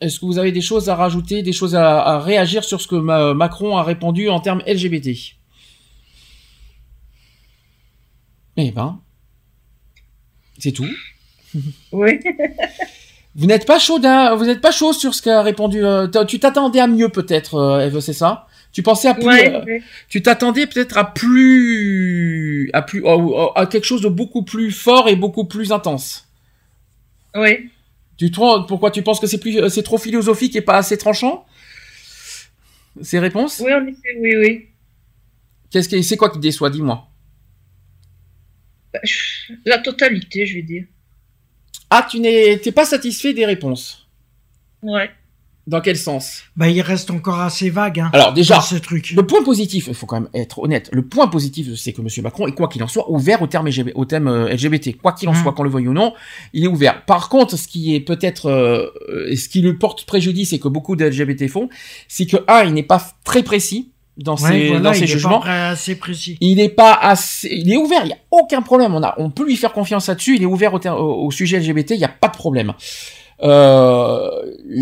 est-ce 0.00 0.18
que 0.20 0.24
vous 0.24 0.38
avez 0.38 0.50
des 0.52 0.62
choses 0.62 0.88
à 0.88 0.94
rajouter, 0.96 1.42
des 1.42 1.52
choses 1.52 1.74
à, 1.74 2.00
à 2.00 2.20
réagir 2.20 2.64
sur 2.64 2.80
ce 2.80 2.86
que 2.86 2.94
Ma- 2.96 3.34
Macron 3.34 3.76
a 3.76 3.82
répondu 3.82 4.30
en 4.30 4.40
termes 4.40 4.62
LGBT 4.66 5.10
Eh 8.56 8.70
ben, 8.72 9.00
c'est 10.58 10.72
tout. 10.72 10.88
Oui. 11.92 12.18
Vous 13.34 13.46
n'êtes 13.46 13.66
pas 13.66 13.78
chaud, 13.78 13.98
vous 13.98 14.44
n'êtes 14.44 14.60
pas 14.60 14.70
chaud 14.72 14.92
sur 14.92 15.14
ce 15.14 15.22
qu'a 15.22 15.40
répondu. 15.42 15.82
euh, 15.84 16.06
tu 16.26 16.38
t'attendais 16.40 16.80
à 16.80 16.86
mieux 16.86 17.08
peut-être, 17.08 17.54
euh, 17.54 17.80
Eve, 17.86 18.00
c'est 18.00 18.12
ça? 18.12 18.47
Tu 18.72 18.82
pensais 18.82 19.08
à 19.08 19.14
plus. 19.14 19.24
Ouais, 19.26 19.52
euh, 19.54 19.64
ouais. 19.64 19.82
Tu 20.08 20.22
t'attendais 20.22 20.66
peut-être 20.66 20.98
à 20.98 21.12
plus, 21.12 22.70
à 22.72 22.82
plus, 22.82 23.04
à, 23.06 23.16
à 23.56 23.66
quelque 23.66 23.84
chose 23.84 24.02
de 24.02 24.08
beaucoup 24.08 24.44
plus 24.44 24.70
fort 24.70 25.08
et 25.08 25.16
beaucoup 25.16 25.46
plus 25.46 25.72
intense. 25.72 26.28
Oui. 27.34 27.70
Tu 28.16 28.30
trouves 28.30 28.66
pourquoi 28.66 28.90
tu 28.90 29.02
penses 29.02 29.20
que 29.20 29.26
c'est 29.26 29.38
plus, 29.38 29.58
euh, 29.58 29.68
c'est 29.68 29.82
trop 29.82 29.98
philosophique 29.98 30.54
et 30.56 30.60
pas 30.60 30.76
assez 30.76 30.98
tranchant? 30.98 31.46
Ces 33.00 33.18
réponses? 33.20 33.62
Oui, 33.64 33.72
en 33.72 33.86
effet, 33.86 34.16
oui, 34.18 34.36
oui. 34.36 34.66
Qu'est-ce 35.70 35.88
que 35.88 36.00
c'est 36.02 36.16
quoi 36.16 36.30
qui 36.30 36.38
déçoit? 36.38 36.70
Dis-moi. 36.70 37.08
Bah, 38.92 39.00
La 39.64 39.78
totalité, 39.78 40.46
je 40.46 40.54
vais 40.54 40.62
dire. 40.62 40.84
Ah, 41.90 42.06
tu 42.10 42.20
n'es, 42.20 42.58
t'es 42.58 42.72
pas 42.72 42.84
satisfait 42.84 43.32
des 43.34 43.46
réponses. 43.46 44.08
Ouais. 44.82 45.10
Dans 45.68 45.82
quel 45.82 45.98
sens? 45.98 46.44
Bah, 46.56 46.68
il 46.68 46.80
reste 46.80 47.10
encore 47.10 47.40
assez 47.40 47.68
vague. 47.68 48.00
Hein, 48.00 48.10
Alors 48.14 48.32
déjà, 48.32 48.54
dans 48.56 48.60
ce 48.62 48.76
truc. 48.76 49.10
le 49.14 49.26
point 49.26 49.42
positif, 49.44 49.84
il 49.86 49.94
faut 49.94 50.06
quand 50.06 50.18
même 50.20 50.30
être 50.32 50.58
honnête. 50.60 50.88
Le 50.92 51.02
point 51.06 51.28
positif, 51.28 51.74
c'est 51.76 51.92
que 51.92 52.00
Monsieur 52.00 52.22
Macron 52.22 52.46
est 52.46 52.52
quoi 52.52 52.68
qu'il 52.68 52.82
en 52.82 52.88
soit 52.88 53.10
ouvert 53.10 53.42
au 53.42 53.46
terme 53.46 53.68
LGBT, 53.68 53.92
au 53.94 54.06
thème 54.06 54.28
euh, 54.28 54.48
LGBT. 54.48 54.96
Quoi 54.96 55.12
qu'il 55.12 55.28
en 55.28 55.34
Mhm. 55.34 55.42
soit, 55.42 55.52
qu'on 55.52 55.62
le 55.64 55.70
veuille 55.70 55.88
ou 55.88 55.92
non, 55.92 56.14
il 56.54 56.64
est 56.64 56.68
ouvert. 56.68 57.04
Par 57.04 57.28
contre, 57.28 57.56
ce 57.58 57.68
qui 57.68 57.94
est 57.94 58.00
peut-être, 58.00 58.46
euh, 58.46 58.86
ce 59.36 59.46
qui 59.50 59.60
lui 59.60 59.74
porte 59.74 60.06
préjudice 60.06 60.54
et 60.54 60.58
que 60.58 60.68
beaucoup 60.68 60.96
de 60.96 61.04
LGBT 61.04 61.48
font, 61.48 61.68
c'est 62.08 62.24
que 62.24 62.38
un, 62.48 62.64
il 62.64 62.72
n'est 62.72 62.82
pas 62.82 63.02
très 63.24 63.42
précis 63.42 63.90
dans 64.16 64.36
Ouais, 64.36 64.50
ses, 64.50 64.66
voilà, 64.68 64.80
dans 64.82 64.92
ses 64.94 65.00
il 65.00 65.04
est 65.04 65.06
jugements. 65.06 65.40
pas 65.40 65.68
assez 65.68 65.94
précis. 65.96 66.38
Il 66.40 66.56
n'est 66.56 66.70
pas 66.70 66.94
assez, 66.94 67.48
il 67.52 67.70
est 67.70 67.76
ouvert, 67.76 68.00
il 68.04 68.08
y 68.08 68.12
a 68.14 68.18
aucun 68.30 68.62
problème. 68.62 68.94
On 68.94 69.02
a, 69.02 69.14
on 69.18 69.28
peut 69.30 69.44
lui 69.44 69.54
faire 69.56 69.72
confiance 69.74 70.08
là-dessus. 70.08 70.36
Il 70.36 70.42
est 70.42 70.46
ouvert 70.46 70.72
au, 70.72 70.78
ter- 70.78 70.96
au, 70.98 71.26
au 71.26 71.30
sujet 71.30 71.60
LGBT, 71.60 71.90
il 71.90 71.98
n'y 71.98 72.04
a 72.04 72.08
pas 72.08 72.28
de 72.28 72.36
problème. 72.36 72.72
Euh, 73.42 74.28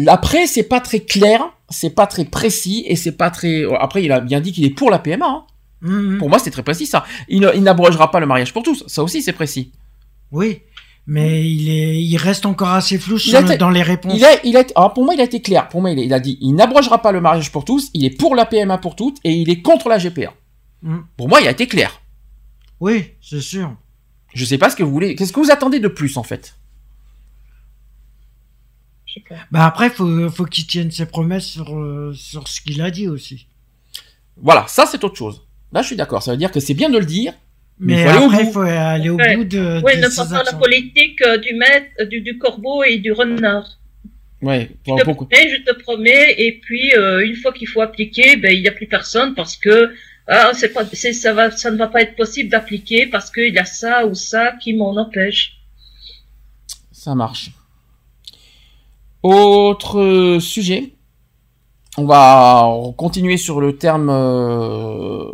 après, 0.07 0.47
c'est 0.47 0.63
pas 0.63 0.81
très 0.81 1.01
clair, 1.01 1.43
c'est 1.69 1.91
pas 1.95 2.07
très 2.07 2.25
précis 2.25 2.85
et 2.87 2.97
c'est 2.97 3.13
pas 3.17 3.31
très. 3.31 3.65
Après, 3.79 4.03
il 4.05 4.13
a 4.13 4.21
bien 4.21 4.41
dit 4.41 4.53
qu'il 4.53 4.65
est 4.65 4.71
pour 4.71 4.91
la 4.91 4.99
PMA. 4.99 5.27
hein. 5.27 5.45
Mhm. 5.83 6.19
Pour 6.19 6.29
moi, 6.31 6.39
c'est 6.39 6.51
très 6.51 6.63
précis 6.63 6.87
ça. 6.87 7.05
Il, 7.29 7.41
n'abrogera 7.41 8.11
pas 8.11 8.21
le 8.21 8.27
mariage 8.27 8.53
pour 8.53 8.63
tous. 8.63 8.85
Ça 8.87 9.03
aussi, 9.03 9.21
c'est 9.23 9.33
précis. 9.35 9.73
Oui, 10.33 10.61
mais 11.07 11.45
il 11.49 11.69
est, 11.69 12.03
il 12.03 12.17
reste 12.17 12.47
encore 12.47 12.71
assez 12.71 12.99
flou 12.99 13.17
Il 13.17 13.21
sur 13.21 13.39
a 13.39 13.41
le- 13.43 13.47
été- 13.47 13.59
dans 13.59 13.71
les 13.71 13.83
réponses. 13.83 14.15
Il 14.17 14.25
a, 14.25 14.31
il 14.45 14.57
a, 14.57 14.65
alors 14.75 14.95
pour 14.95 15.05
moi, 15.05 15.15
il 15.15 15.21
a 15.21 15.25
été 15.25 15.41
clair. 15.43 15.69
Pour 15.69 15.81
moi, 15.83 15.91
il, 15.91 15.99
a- 15.99 16.03
il 16.03 16.13
a 16.15 16.19
dit, 16.21 16.39
il 16.41 16.55
n'abrogera 16.55 17.03
pas 17.03 17.13
le 17.13 17.21
mariage 17.21 17.53
pour 17.53 17.65
tous. 17.65 17.91
Il 17.95 18.05
est 18.05 18.11
pour 18.19 18.35
la 18.35 18.47
PMA 18.47 18.79
pour 18.79 18.97
toutes 18.97 19.19
et 19.23 19.33
il 19.33 19.51
est 19.51 19.61
contre 19.63 19.89
la 19.89 19.99
GPA. 19.99 20.33
Mhm. 20.83 21.05
Pour 21.17 21.29
moi, 21.29 21.41
il 21.43 21.47
a 21.47 21.51
été 21.51 21.67
clair. 21.67 22.01
Oui, 22.81 23.05
c'est 23.23 23.41
sûr. 23.41 23.75
Je 24.35 24.45
sais 24.45 24.59
pas 24.59 24.69
ce 24.71 24.77
que 24.77 24.83
vous 24.83 24.91
voulez. 24.91 25.15
Qu'est-ce 25.15 25.33
que 25.33 25.41
vous 25.41 25.51
attendez 25.51 25.79
de 25.79 25.89
plus 25.89 26.17
en 26.17 26.23
fait? 26.23 26.57
Bah 29.51 29.67
après, 29.67 29.91
faut, 29.91 30.29
faut 30.31 30.45
qu'il 30.45 30.67
tienne 30.67 30.91
ses 30.91 31.07
promesses 31.07 31.47
sur, 31.47 31.77
euh, 31.79 32.13
sur 32.15 32.47
ce 32.49 32.61
qu'il 32.61 32.81
a 32.83 32.91
dit 32.91 33.09
aussi. 33.09 33.47
Voilà, 34.37 34.67
ça 34.69 34.87
c'est 34.87 35.03
autre 35.05 35.17
chose. 35.17 35.43
Là, 35.73 35.83
je 35.83 35.89
suis 35.89 35.97
d'accord. 35.97 36.23
Ça 36.23 36.33
veut 36.33 36.37
dire 36.37 36.53
que 36.53 36.61
c'est 36.61 36.75
bien 36.75 36.91
de 36.91 36.99
le 36.99 37.05
dire, 37.07 37.33
mais, 37.79 37.95
Mais 37.95 38.01
il 38.03 38.05
faut 38.05 38.11
aller 38.11 38.19
au 38.19 38.31
après, 38.31 38.45
il 38.47 38.53
faut 38.53 38.61
aller 38.61 39.09
au 39.11 39.17
Ouais. 39.17 39.37
bout 39.37 39.45
de, 39.45 39.81
Oui, 39.85 39.97
ne 39.97 40.15
pas 40.17 40.27
faire 40.27 40.45
la 40.45 40.53
politique 40.53 41.21
euh, 41.23 41.39
du 41.39 41.55
maître, 41.55 41.87
euh, 42.01 42.05
du, 42.07 42.21
du 42.21 42.39
corbeau 42.39 42.83
et 42.85 42.99
du 42.99 43.13
renard. 43.13 43.79
Ouais, 44.43 44.71
Je 44.71 44.77
pour, 44.85 44.99
te 44.99 45.05
pour- 45.05 45.17
promets, 45.17 45.49
je 45.49 45.63
te 45.63 45.75
promets, 45.83 46.35
et 46.39 46.61
puis 46.61 46.95
euh, 46.95 47.25
une 47.27 47.35
fois 47.37 47.53
qu'il 47.53 47.69
faut 47.69 47.81
appliquer, 47.81 48.37
ben 48.37 48.53
il 48.55 48.61
n'y 48.61 48.69
a 48.69 48.73
plus 48.73 48.87
personne 48.87 49.35
parce 49.35 49.57
que 49.57 49.95
ah, 50.29 50.51
c'est 50.55 50.71
pas, 50.75 50.85
c'est, 50.93 51.13
ça 51.15 51.33
va, 51.33 51.51
ça 51.51 51.71
ne 51.71 51.77
va 51.77 51.87
pas 51.89 52.03
être 52.03 52.17
possible 52.17 52.51
d'appliquer 52.51 53.07
parce 53.07 53.31
qu'il 53.31 53.55
y 53.55 53.59
a 53.59 53.65
ça 53.65 54.07
ou 54.07 54.15
ça 54.15 54.53
qui 54.63 54.75
m'en 54.75 54.95
empêche. 54.97 55.57
ça 56.93 57.15
marche. 57.15 57.51
Autre 59.27 59.99
euh, 59.99 60.39
sujet. 60.39 60.93
On 61.99 62.07
va 62.07 62.71
continuer 62.97 63.37
sur 63.37 63.61
le 63.61 63.77
terme 63.77 64.09
euh, 64.09 65.25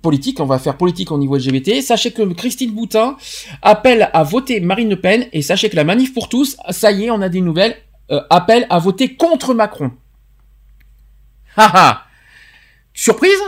politique. 0.00 0.40
On 0.40 0.46
va 0.46 0.58
faire 0.58 0.78
politique 0.78 1.12
au 1.12 1.18
niveau 1.18 1.36
LGBT. 1.36 1.82
Sachez 1.82 2.10
que 2.12 2.22
Christine 2.32 2.70
Boutin 2.70 3.18
appelle 3.60 4.08
à 4.14 4.22
voter 4.22 4.60
Marine 4.60 4.88
Le 4.88 4.98
Pen 4.98 5.26
et 5.34 5.42
sachez 5.42 5.68
que 5.68 5.76
la 5.76 5.84
manif 5.84 6.14
pour 6.14 6.30
tous, 6.30 6.56
ça 6.70 6.90
y 6.90 7.04
est, 7.04 7.10
on 7.10 7.20
a 7.20 7.28
des 7.28 7.42
nouvelles, 7.42 7.76
euh, 8.10 8.22
appelle 8.30 8.66
à 8.70 8.78
voter 8.78 9.14
contre 9.14 9.52
Macron. 9.52 9.90
Haha. 11.54 12.04
Surprise? 12.94 13.42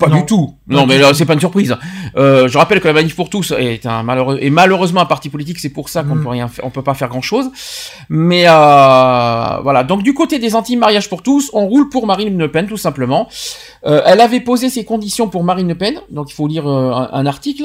Pas 0.00 0.08
Non. 0.08 0.16
du 0.20 0.26
tout. 0.26 0.54
Non, 0.66 0.86
mais 0.86 0.98
là, 0.98 1.12
c'est 1.14 1.26
pas 1.26 1.34
une 1.34 1.40
surprise. 1.40 1.76
Euh, 2.16 2.48
je 2.48 2.56
rappelle 2.58 2.80
que 2.80 2.88
la 2.88 2.94
manif 2.94 3.14
pour 3.14 3.28
tous 3.30 3.52
est 3.52 3.84
un 3.86 4.02
malheureux 4.02 4.38
et 4.40 4.50
malheureusement 4.50 5.00
un 5.02 5.06
parti 5.06 5.28
politique. 5.28 5.58
C'est 5.60 5.68
pour 5.68 5.88
ça 5.90 6.02
qu'on 6.02 6.14
Mm. 6.16 6.22
peut 6.22 6.28
rien, 6.30 6.48
faire- 6.48 6.64
on 6.64 6.70
peut 6.70 6.82
pas 6.82 6.94
faire 6.94 7.08
grand 7.08 7.20
chose. 7.20 7.50
Mais 8.08 8.44
euh, 8.48 9.60
voilà. 9.62 9.84
Donc 9.84 10.02
du 10.02 10.14
côté 10.14 10.38
des 10.38 10.54
anti-mariage 10.54 11.08
pour 11.08 11.22
tous, 11.22 11.50
on 11.52 11.66
roule 11.66 11.88
pour 11.90 12.06
Marine 12.06 12.36
Le 12.38 12.50
Pen 12.50 12.66
tout 12.66 12.76
simplement. 12.76 13.28
Euh, 13.86 14.02
elle 14.06 14.20
avait 14.20 14.40
posé 14.40 14.70
ses 14.70 14.84
conditions 14.84 15.28
pour 15.28 15.44
Marine 15.44 15.68
Le 15.68 15.74
Pen, 15.76 15.94
donc 16.10 16.30
il 16.30 16.34
faut 16.34 16.46
lire 16.46 16.66
un, 16.66 17.08
un 17.12 17.26
article. 17.26 17.64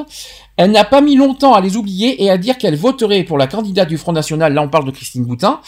Elle 0.57 0.72
n'a 0.72 0.85
pas 0.85 1.01
mis 1.01 1.15
longtemps 1.17 1.53
à 1.53 1.59
les 1.59 1.75
oublier 1.75 2.23
et 2.23 2.30
à 2.30 2.38
dire 2.38 2.57
qu'elle 2.57 2.77
voterait 2.77 3.23
pour 3.23 3.38
la 3.38 3.45
candidate 3.47 3.89
du 3.89 3.97
Front 3.97 4.14
National. 4.14 4.53
Là, 4.53 4.61
on 4.61 4.69
parle 4.69 4.85
de 4.85 4.91
Christine 4.91 5.25
Boutin. 5.25 5.59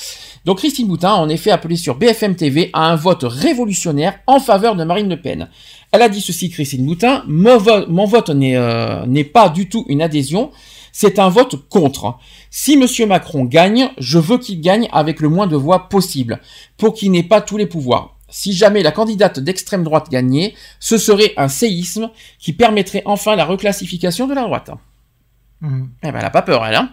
Donc 0.45 0.59
Christine 0.59 0.87
Boutin 0.87 1.09
a 1.09 1.15
en 1.15 1.27
effet 1.27 1.51
appelé 1.51 1.75
sur 1.75 1.95
BFM 1.95 2.35
TV 2.35 2.69
à 2.71 2.85
un 2.89 2.95
vote 2.95 3.25
révolutionnaire 3.27 4.13
en 4.27 4.39
faveur 4.39 4.75
de 4.75 4.83
Marine 4.85 5.09
Le 5.09 5.19
Pen. 5.19 5.49
Elle 5.91 6.01
a 6.01 6.09
dit 6.09 6.21
ceci, 6.21 6.49
Christine 6.49 6.85
Boutin, 6.85 7.23
mon 7.27 7.57
vote, 7.57 7.87
mon 7.89 8.05
vote 8.05 8.29
n'est 8.29 8.57
euh, 8.57 9.05
n'est 9.05 9.23
pas 9.23 9.49
du 9.49 9.69
tout 9.69 9.85
une 9.87 10.01
adhésion, 10.01 10.51
c'est 10.91 11.19
un 11.19 11.29
vote 11.29 11.69
contre. 11.69 12.17
Si 12.49 12.75
Monsieur 12.75 13.05
Macron 13.05 13.45
gagne, 13.45 13.89
je 13.97 14.19
veux 14.19 14.37
qu'il 14.37 14.61
gagne 14.61 14.89
avec 14.91 15.19
le 15.19 15.29
moins 15.29 15.47
de 15.47 15.55
voix 15.55 15.89
possible, 15.89 16.41
pour 16.77 16.93
qu'il 16.93 17.11
n'ait 17.11 17.23
pas 17.23 17.41
tous 17.41 17.57
les 17.57 17.67
pouvoirs. 17.67 18.15
Si 18.29 18.51
jamais 18.51 18.83
la 18.83 18.91
candidate 18.91 19.39
d'extrême 19.39 19.83
droite 19.83 20.09
gagnait, 20.09 20.53
ce 20.79 20.97
serait 20.97 21.33
un 21.37 21.47
séisme 21.47 22.11
qui 22.39 22.51
permettrait 22.51 23.03
enfin 23.05 23.35
la 23.35 23.45
reclassification 23.45 24.27
de 24.27 24.33
la 24.33 24.43
droite. 24.43 24.71
Mhm. 25.61 25.89
Eh 26.03 26.11
ben, 26.11 26.19
elle 26.19 26.25
a 26.25 26.29
pas 26.29 26.41
peur, 26.41 26.65
elle, 26.65 26.75
hein. 26.75 26.89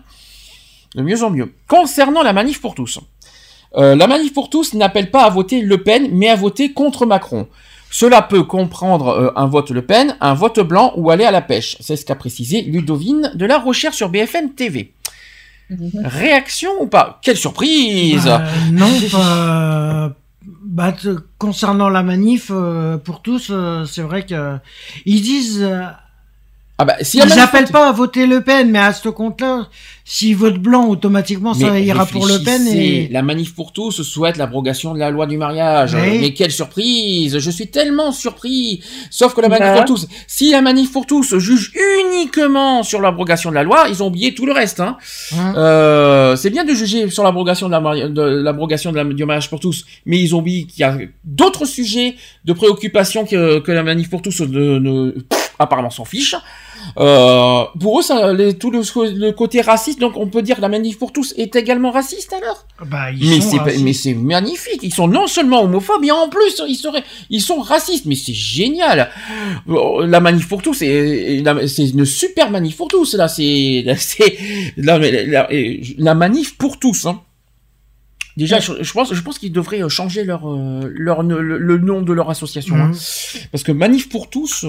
De 0.94 1.02
mieux 1.02 1.24
en 1.24 1.30
mieux. 1.30 1.52
Concernant 1.66 2.22
la 2.22 2.32
manif 2.32 2.60
pour 2.60 2.74
tous. 2.74 3.00
Euh, 3.76 3.96
la 3.96 4.06
manif 4.06 4.32
pour 4.32 4.48
tous 4.48 4.74
n'appelle 4.74 5.10
pas 5.10 5.24
à 5.24 5.30
voter 5.30 5.60
Le 5.60 5.82
Pen, 5.82 6.08
mais 6.12 6.28
à 6.28 6.36
voter 6.36 6.72
contre 6.72 7.06
Macron. 7.06 7.48
Cela 7.96 8.22
peut 8.22 8.42
comprendre 8.42 9.06
euh, 9.06 9.30
un 9.36 9.46
vote 9.46 9.70
Le 9.70 9.80
Pen, 9.80 10.16
un 10.20 10.34
vote 10.34 10.58
blanc 10.58 10.92
ou 10.96 11.12
aller 11.12 11.24
à 11.24 11.30
la 11.30 11.40
pêche. 11.40 11.76
C'est 11.78 11.94
ce 11.94 12.04
qu'a 12.04 12.16
précisé 12.16 12.62
Ludovine 12.62 13.30
de 13.36 13.46
la 13.46 13.56
Recherche 13.56 13.94
sur 13.94 14.08
BFM 14.08 14.54
TV. 14.54 14.94
Réaction 16.02 16.70
ou 16.80 16.88
pas? 16.88 17.20
Quelle 17.22 17.36
surprise 17.36 18.24
Bah, 18.24 18.42
non, 18.72 18.90
pas. 19.12 20.10
Bah, 20.64 20.92
concernant 21.38 21.88
la 21.88 22.02
manif 22.02 22.50
euh, 22.50 22.98
pour 22.98 23.22
tous, 23.22 23.50
euh, 23.52 23.84
c'est 23.84 24.02
vrai 24.02 24.26
que 24.26 24.58
ils 25.06 25.22
disent, 25.22 25.62
euh, 25.62 25.84
Ah 26.76 26.84
bah, 26.84 26.96
si 27.02 27.18
pour- 27.18 27.70
pas 27.70 27.88
à 27.88 27.92
voter 27.92 28.26
Le 28.26 28.40
Pen, 28.40 28.68
mais 28.68 28.80
à 28.80 28.92
ce 28.92 29.08
compte-là, 29.08 29.68
s'ils 30.04 30.34
votent 30.36 30.58
blanc, 30.58 30.88
automatiquement 30.88 31.54
ça 31.54 31.70
Mais 31.70 31.84
ira 31.84 32.04
pour 32.04 32.26
Le 32.26 32.42
Pen 32.42 32.66
et 32.66 33.08
la 33.12 33.22
manif 33.22 33.54
pour 33.54 33.72
tous 33.72 34.02
souhaite 34.02 34.36
l'abrogation 34.38 34.92
de 34.92 34.98
la 34.98 35.10
loi 35.10 35.26
du 35.26 35.36
mariage. 35.38 35.94
Oui. 35.94 36.18
Mais 36.20 36.34
quelle 36.34 36.50
surprise 36.50 37.38
Je 37.38 37.50
suis 37.50 37.68
tellement 37.68 38.10
surpris. 38.10 38.82
Sauf 39.08 39.34
que 39.34 39.40
la 39.40 39.48
manif 39.48 39.64
Bah. 39.66 39.74
pour 39.76 39.84
tous, 39.84 40.08
si 40.26 40.50
la 40.50 40.62
manif 40.62 40.90
pour 40.90 41.06
tous 41.06 41.38
juge 41.38 41.70
uniquement 42.10 42.82
sur 42.82 43.00
l'abrogation 43.00 43.50
de 43.50 43.54
la 43.54 43.62
loi, 43.62 43.86
ils 43.88 44.02
ont 44.02 44.08
oublié 44.08 44.34
tout 44.34 44.44
le 44.44 44.52
reste. 44.52 44.80
Hein. 44.80 44.96
Hein 45.32 45.54
Euh, 45.56 46.34
c'est 46.34 46.50
bien 46.50 46.64
de 46.64 46.74
juger 46.74 47.08
sur 47.08 47.22
l'abrogation 47.22 47.68
de 47.68 47.72
la 47.72 47.80
mari- 47.80 48.10
de 48.10 48.20
l'abrogation 48.22 48.90
de 48.90 48.96
la, 48.96 49.04
du 49.04 49.24
mariage 49.24 49.48
pour 49.48 49.60
tous, 49.60 49.84
mais 50.06 50.20
ils 50.20 50.34
ont 50.34 50.38
oublié 50.38 50.64
qu'il 50.64 50.80
y 50.80 50.84
a 50.84 50.98
d'autres 51.22 51.66
sujets 51.66 52.16
de 52.44 52.52
préoccupation 52.52 53.24
que, 53.24 53.60
que 53.60 53.70
la 53.70 53.84
manif 53.84 54.10
pour 54.10 54.22
tous 54.22 54.40
ne, 54.40 54.78
ne- 54.80 55.14
apparemment 55.58 55.90
s'en 55.90 56.04
fiche. 56.04 56.34
Euh, 56.98 57.64
pour 57.80 57.98
eux, 58.00 58.02
ça, 58.02 58.32
les- 58.32 58.58
tout 58.58 58.70
le, 58.70 58.80
le 59.18 59.32
côté 59.32 59.60
raciste, 59.62 59.98
donc 60.00 60.16
on 60.16 60.26
peut 60.28 60.42
dire 60.42 60.56
que 60.56 60.60
la 60.60 60.68
manif 60.68 60.98
pour 60.98 61.12
tous 61.12 61.32
est 61.38 61.56
également 61.56 61.90
raciste 61.90 62.32
alors 62.34 62.66
bah 62.86 63.10
ils 63.12 63.28
mais 63.30 63.40
c'est 63.40 63.82
mais 63.82 63.92
c'est 63.92 64.14
magnifique. 64.14 64.80
Ils 64.82 64.92
sont 64.92 65.08
non 65.08 65.26
seulement 65.26 65.62
homophobes, 65.62 66.00
mais 66.02 66.10
en 66.10 66.28
plus 66.28 66.62
ils 66.68 66.74
seraient 66.76 67.04
ils 67.30 67.40
sont 67.40 67.60
racistes. 67.60 68.04
Mais 68.06 68.16
c'est 68.16 68.34
génial. 68.34 69.10
La 69.66 70.20
manif 70.20 70.48
pour 70.48 70.60
tous, 70.62 70.74
c'est 70.74 71.42
une 71.78 72.04
super 72.04 72.50
manif 72.50 72.76
pour 72.76 72.88
tous. 72.88 73.14
Là, 73.14 73.28
c'est 73.28 73.84
c'est 73.96 74.36
la, 74.76 74.98
la, 74.98 75.48
la 75.98 76.14
manif 76.14 76.58
pour 76.58 76.78
tous. 76.78 77.06
Hein. 77.06 77.20
Déjà, 78.36 78.58
je, 78.58 78.72
je 78.82 78.92
pense, 78.92 79.14
je 79.14 79.20
pense 79.22 79.38
qu'ils 79.38 79.52
devraient 79.52 79.82
euh, 79.84 79.88
changer 79.88 80.24
leur, 80.24 80.50
euh, 80.52 80.80
leur 80.92 81.22
le, 81.22 81.56
le 81.56 81.78
nom 81.78 82.02
de 82.02 82.12
leur 82.12 82.30
association, 82.30 82.74
hein. 82.74 82.88
Mhm. 82.88 83.40
parce 83.52 83.62
que 83.62 83.70
manif 83.72 84.08
pour 84.08 84.28
tous. 84.28 84.66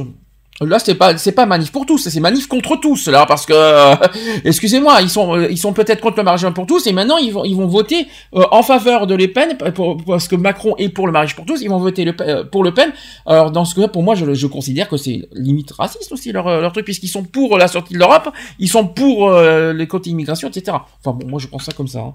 Là, 0.62 0.80
c'est 0.80 0.96
pas, 0.96 1.18
c'est 1.18 1.34
pas 1.34 1.46
manif 1.46 1.70
pour 1.70 1.86
tous, 1.86 2.08
c'est 2.08 2.20
manif 2.22 2.48
contre 2.48 2.78
tous, 2.80 3.10
là, 3.10 3.26
parce 3.26 3.46
que, 3.46 3.52
euh, 3.54 3.94
excusez-moi, 4.46 5.02
ils 5.02 5.10
sont, 5.10 5.36
euh, 5.36 5.48
ils 5.52 5.58
sont 5.58 5.74
peut-être 5.74 6.00
contre 6.00 6.16
le 6.16 6.24
mariage 6.24 6.50
pour 6.54 6.66
tous, 6.66 6.88
et 6.88 6.94
maintenant 6.94 7.18
ils 7.18 7.34
vont, 7.34 7.44
ils 7.44 7.56
vont 7.58 7.68
voter 7.68 8.08
euh, 8.36 8.44
en 8.52 8.64
faveur 8.64 9.06
de 9.06 9.16
Le 9.16 9.28
Pen, 9.34 9.58
pour- 9.74 9.98
parce 10.06 10.30
que 10.30 10.38
Macron 10.38 10.74
est 10.78 10.88
pour 10.88 11.08
le 11.08 11.12
mariage 11.12 11.36
pour 11.36 11.46
tous, 11.46 11.62
ils 11.62 11.68
vont 11.70 11.78
voter 11.80 12.06
le, 12.06 12.14
euh, 12.22 12.46
pour 12.46 12.64
Le 12.64 12.74
Pen. 12.74 12.94
Alors 13.26 13.52
dans 13.52 13.66
ce 13.66 13.76
cas, 13.76 13.90
pour 13.90 14.02
moi, 14.02 14.16
je, 14.16 14.34
je 14.34 14.48
considère 14.48 14.88
que 14.88 14.96
c'est 14.96 15.28
limite 15.34 15.72
raciste 15.74 16.14
aussi 16.14 16.32
leur, 16.32 16.48
euh, 16.48 16.62
leur 16.62 16.72
truc, 16.72 16.86
puisqu'ils 16.86 17.10
sont 17.10 17.24
pour 17.24 17.58
la 17.58 17.68
sortie 17.68 17.94
de 17.94 18.00
l'Europe, 18.00 18.30
ils 18.58 18.70
sont 18.70 18.88
pour 18.88 19.28
euh, 19.32 19.74
les 19.74 19.88
côtés 19.88 20.12
immigration, 20.12 20.48
etc. 20.48 20.78
Enfin 21.04 21.18
bon, 21.20 21.28
moi 21.28 21.40
je 21.42 21.48
pense 21.48 21.66
ça 21.66 21.74
comme 21.74 21.90
ça. 21.90 22.00
hein. 22.00 22.14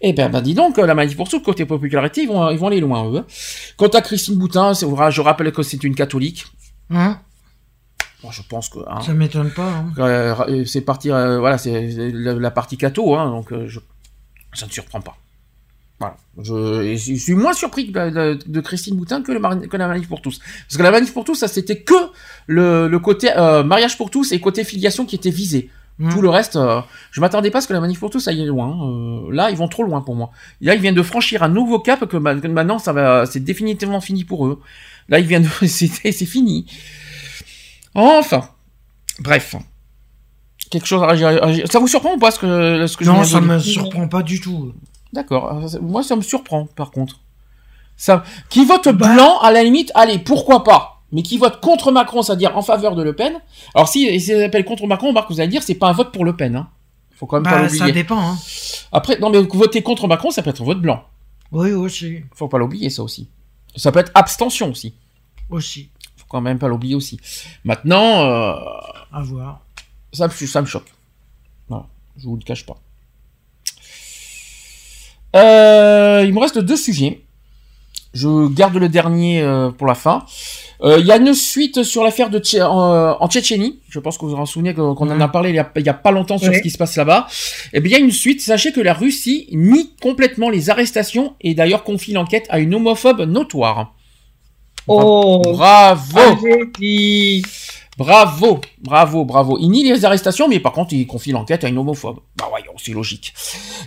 Eh 0.00 0.12
ben, 0.12 0.28
ben 0.30 0.40
dis 0.40 0.54
donc, 0.54 0.78
la 0.78 0.94
manif 0.96 1.16
pour 1.16 1.28
tous, 1.28 1.38
côté 1.40 1.64
popularité, 1.64 2.22
ils 2.22 2.28
vont, 2.28 2.50
ils 2.50 2.58
vont 2.58 2.66
aller 2.66 2.80
loin, 2.80 3.08
eux. 3.08 3.18
hein. 3.18 3.24
Quant 3.76 3.86
à 3.86 4.00
Christine 4.00 4.34
Boutin, 4.34 4.72
je 4.74 5.20
rappelle 5.20 5.52
que 5.52 5.62
c'est 5.62 5.84
une 5.84 5.94
catholique. 5.94 6.44
Hein? 6.90 7.20
Bon, 8.22 8.30
je 8.30 8.42
pense 8.48 8.68
que 8.68 8.78
hein, 8.88 9.00
ça 9.02 9.12
m'étonne 9.12 9.50
pas. 9.50 9.68
hein. 9.68 9.92
euh, 9.98 10.64
c'est 10.64 10.80
parti, 10.80 11.10
euh, 11.10 11.38
voilà, 11.38 11.58
c'est 11.58 11.88
la, 12.12 12.34
la 12.34 12.50
partie 12.50 12.76
catho, 12.78 13.14
hein, 13.14 13.30
donc 13.30 13.52
euh, 13.52 13.66
je, 13.68 13.78
ça 14.54 14.66
ne 14.66 14.70
surprend 14.70 15.00
pas. 15.00 15.16
Voilà. 15.98 16.16
Je, 16.42 16.94
suis 16.96 17.34
moins 17.34 17.52
surpris 17.54 17.90
de, 17.90 18.60
Christine 18.60 18.96
Boutin 18.96 19.22
que, 19.22 19.32
le 19.32 19.66
que 19.66 19.76
la 19.78 19.88
manif 19.88 20.08
pour 20.08 20.20
tous. 20.20 20.38
Parce 20.38 20.76
que 20.76 20.82
la 20.82 20.90
manif 20.90 21.12
pour 21.14 21.24
tous, 21.24 21.34
ça 21.36 21.48
c'était 21.48 21.80
que 21.80 21.94
le, 22.46 22.86
le 22.88 22.98
côté 22.98 23.32
mariage 23.64 23.96
pour 23.96 24.10
tous 24.10 24.32
et 24.32 24.40
côté 24.40 24.62
filiation 24.64 25.06
qui 25.06 25.16
était 25.16 25.30
visé. 25.30 25.70
Mhm. 25.98 26.12
Tout 26.12 26.20
le 26.20 26.28
reste, 26.28 26.58
je 27.10 27.20
m'attendais 27.22 27.50
pas 27.50 27.58
à 27.58 27.60
ce 27.62 27.68
que 27.68 27.72
la 27.72 27.80
manif 27.80 27.98
pour 28.00 28.10
tous 28.10 28.28
aille 28.28 28.44
loin. 28.44 28.76
Euh, 28.86 29.32
là, 29.32 29.50
ils 29.50 29.56
vont 29.56 29.68
trop 29.68 29.82
loin 29.82 30.02
pour 30.02 30.14
moi. 30.14 30.30
Là, 30.60 30.74
ils 30.74 30.80
viennent 30.82 30.94
de 30.94 31.02
franchir 31.02 31.42
un 31.42 31.48
nouveau 31.48 31.78
cap 31.78 32.04
que, 32.04 32.18
ma- 32.18 32.34
que 32.34 32.46
maintenant, 32.48 32.78
ça 32.78 32.92
va, 32.92 33.24
c'est 33.24 33.40
définitivement 33.40 34.02
fini 34.02 34.24
pour 34.24 34.46
eux. 34.46 34.60
Là, 35.08 35.18
ils 35.18 35.26
viennent 35.26 35.44
de, 35.44 35.66
c'est 35.66 36.12
fini. 36.26 36.66
Enfin, 37.98 38.48
bref. 39.20 39.56
Quelque 40.70 40.86
chose 40.86 41.02
à 41.02 41.06
réagir- 41.06 41.70
Ça 41.70 41.78
vous 41.78 41.88
surprend 41.88 42.14
ou 42.14 42.18
pas 42.18 42.30
ce 42.30 42.38
que, 42.38 42.86
ce 42.86 42.96
que 42.96 43.04
Non, 43.04 43.24
ça 43.24 43.40
dire? 43.40 43.42
me 43.48 43.58
surprend 43.58 44.08
pas 44.08 44.22
du 44.22 44.40
tout. 44.40 44.72
D'accord. 45.12 45.68
Ça- 45.68 45.78
Moi, 45.80 46.02
ça 46.02 46.16
me 46.16 46.22
surprend, 46.22 46.66
par 46.76 46.90
contre. 46.90 47.20
Ça, 47.96 48.24
qui 48.50 48.64
vote 48.64 48.88
Bah. 48.88 49.14
blanc, 49.14 49.38
à 49.40 49.50
la 49.52 49.62
limite, 49.64 49.90
allez, 49.94 50.18
pourquoi 50.18 50.62
pas? 50.64 51.02
Mais 51.12 51.22
qui 51.22 51.38
vote 51.38 51.60
contre 51.60 51.92
Macron, 51.92 52.20
c'est-à-dire 52.22 52.56
en 52.58 52.62
faveur 52.62 52.94
de 52.96 53.02
Le 53.02 53.14
Pen? 53.14 53.32
Alors, 53.74 53.88
si, 53.88 54.20
si 54.20 54.32
appelle 54.34 54.64
contre 54.64 54.86
Macron, 54.86 55.12
Marc, 55.12 55.30
vous 55.30 55.40
allez 55.40 55.48
dire, 55.48 55.62
c'est 55.62 55.76
pas 55.76 55.88
un 55.88 55.92
vote 55.92 56.12
pour 56.12 56.24
Le 56.24 56.36
Pen, 56.36 56.56
hein. 56.56 56.68
Faut 57.14 57.24
quand 57.26 57.36
même 57.36 57.44
pas 57.44 57.52
Bah, 57.52 57.62
l'oublier. 57.62 57.78
ça 57.78 57.90
dépend. 57.92 58.18
Hein. 58.32 58.36
Après, 58.92 59.18
non, 59.20 59.30
mais 59.30 59.40
voter 59.40 59.82
contre 59.82 60.06
Macron, 60.08 60.30
ça 60.30 60.42
peut 60.42 60.50
être 60.50 60.60
un 60.60 60.66
vote 60.66 60.80
blanc. 60.82 61.04
Oui, 61.52 61.70
aussi, 61.72 62.22
Faut 62.34 62.48
pas 62.48 62.58
l'oublier, 62.58 62.90
ça 62.90 63.02
aussi. 63.02 63.28
Ça 63.76 63.92
peut 63.92 64.00
être 64.00 64.10
abstention 64.14 64.70
aussi. 64.70 64.92
aussi. 65.48 65.88
Faut 66.26 66.30
quand 66.30 66.40
même 66.40 66.58
pas 66.58 66.68
l'oublier 66.68 66.94
aussi. 66.96 67.18
Maintenant, 67.64 68.22
euh, 68.24 68.54
À 69.12 69.22
voir. 69.22 69.60
ça, 70.12 70.26
me- 70.28 70.32
ça 70.46 70.60
me 70.60 70.66
choque. 70.66 70.92
Voilà, 71.68 71.86
je 72.18 72.24
vous 72.26 72.36
le 72.36 72.42
cache 72.42 72.66
pas. 72.66 72.76
Euh, 75.34 76.24
il 76.26 76.32
me 76.32 76.40
reste 76.40 76.58
deux 76.58 76.76
sujets. 76.76 77.20
Je 78.14 78.48
garde 78.48 78.76
le 78.76 78.88
dernier 78.88 79.42
euh, 79.42 79.70
pour 79.70 79.86
la 79.86 79.94
fin. 79.94 80.24
Euh, 80.82 80.96
Il 81.00 81.06
y 81.06 81.12
a 81.12 81.16
une 81.16 81.34
suite 81.34 81.82
sur 81.82 82.02
l'affaire 82.02 82.30
de 82.30 82.38
Tché- 82.38 82.62
en, 82.62 83.16
en 83.20 83.28
Tchétchénie. 83.28 83.80
Je 83.90 83.98
pense 83.98 84.16
que 84.16 84.24
vous 84.24 84.30
vous 84.34 84.36
en 84.40 84.46
souvenez 84.46 84.72
qu'on 84.72 84.94
en 84.96 85.20
a 85.20 85.28
parlé 85.28 85.50
il 85.50 85.56
y 85.56 85.58
a, 85.58 85.70
il 85.76 85.84
y 85.84 85.88
a 85.90 85.94
pas 85.94 86.10
longtemps 86.12 86.38
sur 86.38 86.48
Oui. 86.48 86.56
ce 86.56 86.62
qui 86.62 86.70
se 86.70 86.78
passe 86.78 86.96
là-bas. 86.96 87.26
Eh 87.74 87.80
bien, 87.80 87.98
il 87.98 88.00
y 88.00 88.02
a 88.02 88.04
une 88.04 88.12
suite. 88.12 88.40
Sachez 88.40 88.72
que 88.72 88.80
la 88.80 88.94
Russie 88.94 89.48
nie 89.52 89.92
complètement 90.00 90.48
les 90.48 90.70
arrestations 90.70 91.34
et 91.42 91.54
d'ailleurs 91.54 91.84
confie 91.84 92.12
l'enquête 92.12 92.46
à 92.48 92.58
une 92.58 92.74
homophobe 92.74 93.20
notoire. 93.22 93.92
Oh, 94.88 95.42
Bravo! 95.44 96.20
Bravo, 97.98 98.60
bravo, 98.78 99.24
bravo. 99.24 99.56
Il 99.58 99.70
nie 99.70 99.82
les 99.82 100.04
arrestations, 100.04 100.48
mais 100.48 100.60
par 100.60 100.72
contre, 100.72 100.92
il 100.92 101.06
confie 101.06 101.32
l'enquête 101.32 101.64
à 101.64 101.68
une 101.68 101.78
homophobe. 101.78 102.18
Bah 102.36 102.44
voyons, 102.50 102.72
c'est 102.76 102.92
logique. 102.92 103.32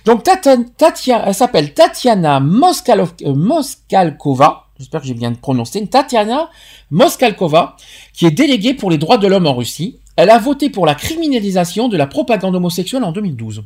Donc, 0.04 0.24
Tata- 0.24 0.58
Tatia, 0.78 1.22
elle 1.28 1.36
s'appelle 1.36 1.76
Tatiana 1.76 2.40
Moskalov- 2.40 3.24
euh, 3.24 3.36
Moskalkova. 3.36 4.66
J'espère 4.80 5.02
que 5.02 5.08
j'ai 5.08 5.14
bien 5.14 5.34
prononcé. 5.34 5.86
Tatiana 5.86 6.50
Moskalkova, 6.90 7.76
qui 8.14 8.26
est 8.26 8.32
déléguée 8.32 8.74
pour 8.74 8.90
les 8.90 8.98
droits 8.98 9.20
de 9.20 9.28
l'homme 9.28 9.46
en 9.46 9.54
Russie. 9.54 10.00
Elle 10.16 10.32
a 10.32 10.40
voté 10.40 10.72
pour 10.72 10.88
la 10.88 10.96
criminalisation 10.96 11.88
de 11.88 11.96
la 11.96 12.08
propagande 12.08 12.56
homosexuelle 12.56 13.04
en 13.04 13.12
2012. 13.12 13.64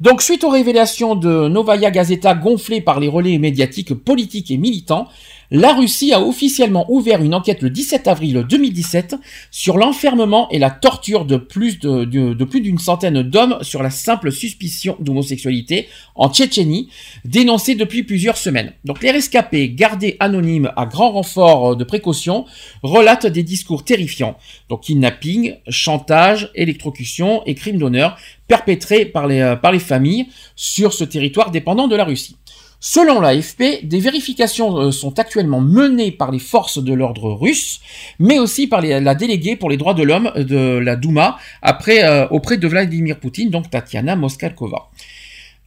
Donc, 0.00 0.22
suite 0.22 0.44
aux 0.44 0.50
révélations 0.50 1.14
de 1.16 1.48
Novaya 1.48 1.90
Gazeta 1.90 2.34
gonflées 2.34 2.80
par 2.80 3.00
les 3.00 3.08
relais 3.08 3.38
médiatiques 3.38 3.94
politiques 3.94 4.50
et 4.50 4.56
militants, 4.56 5.08
la 5.54 5.74
Russie 5.74 6.14
a 6.14 6.22
officiellement 6.22 6.86
ouvert 6.88 7.22
une 7.22 7.34
enquête 7.34 7.60
le 7.60 7.68
17 7.68 8.08
avril 8.08 8.46
2017 8.48 9.16
sur 9.50 9.76
l'enfermement 9.76 10.48
et 10.48 10.58
la 10.58 10.70
torture 10.70 11.26
de 11.26 11.36
plus 11.36 11.78
d'une 11.78 12.78
centaine 12.78 13.20
d'hommes 13.20 13.58
sur 13.60 13.82
la 13.82 13.90
simple 13.90 14.32
suspicion 14.32 14.96
d'homosexualité 14.98 15.88
en 16.14 16.30
Tchétchénie, 16.30 16.88
dénoncée 17.26 17.74
depuis 17.74 18.02
plusieurs 18.02 18.38
semaines. 18.38 18.72
Donc 18.84 19.02
les 19.02 19.10
rescapés, 19.10 19.68
gardés 19.68 20.16
anonymes 20.20 20.72
à 20.74 20.86
grand 20.86 21.10
renfort 21.10 21.76
de 21.76 21.84
précaution, 21.84 22.46
relatent 22.82 23.26
des 23.26 23.42
discours 23.42 23.84
terrifiants. 23.84 24.38
Donc 24.70 24.84
kidnapping, 24.84 25.56
chantage, 25.68 26.50
électrocution 26.54 27.42
et 27.44 27.54
crimes 27.54 27.76
d'honneur 27.76 28.16
perpétrés 28.48 29.04
par 29.04 29.26
les, 29.26 29.40
euh, 29.40 29.56
par 29.56 29.72
les 29.72 29.78
familles 29.78 30.28
sur 30.56 30.94
ce 30.94 31.04
territoire 31.04 31.50
dépendant 31.50 31.88
de 31.88 31.96
la 31.96 32.04
Russie. 32.04 32.36
Selon 32.84 33.20
l'AFP, 33.20 33.84
des 33.84 34.00
vérifications 34.00 34.76
euh, 34.76 34.90
sont 34.90 35.20
actuellement 35.20 35.60
menées 35.60 36.10
par 36.10 36.32
les 36.32 36.40
forces 36.40 36.82
de 36.82 36.92
l'ordre 36.92 37.30
russe, 37.30 37.80
mais 38.18 38.40
aussi 38.40 38.66
par 38.66 38.82
la 38.82 39.14
déléguée 39.14 39.54
pour 39.54 39.70
les 39.70 39.76
droits 39.76 39.94
de 39.94 40.02
l'homme 40.02 40.32
de 40.34 40.78
la 40.78 40.96
Douma 40.96 41.38
euh, 41.64 42.26
auprès 42.32 42.56
de 42.56 42.66
Vladimir 42.66 43.20
Poutine, 43.20 43.50
donc 43.50 43.70
Tatiana 43.70 44.16
Moskalkova. 44.16 44.90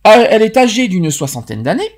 Euh, 0.07 0.27
Elle 0.29 0.41
est 0.41 0.57
âgée 0.57 0.89
d'une 0.89 1.09
soixantaine 1.09 1.63
d'années. 1.63 1.89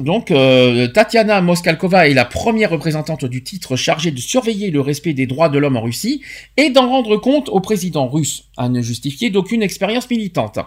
Donc, 0.00 0.30
euh, 0.30 0.88
Tatiana 0.88 1.40
Moskalkova 1.40 2.06
est 2.06 2.12
la 2.12 2.26
première 2.26 2.68
représentante 2.70 3.24
du 3.24 3.42
titre 3.42 3.76
chargée 3.76 4.10
de 4.10 4.20
surveiller 4.20 4.70
le 4.70 4.82
respect 4.82 5.14
des 5.14 5.26
droits 5.26 5.48
de 5.48 5.58
l'homme 5.58 5.78
en 5.78 5.82
Russie 5.82 6.20
et 6.58 6.68
d'en 6.68 6.90
rendre 6.90 7.16
compte 7.16 7.48
au 7.48 7.60
président 7.60 8.06
russe, 8.06 8.44
à 8.58 8.68
ne 8.68 8.82
justifier 8.82 9.30
d'aucune 9.30 9.62
expérience 9.62 10.10
militante. 10.10 10.58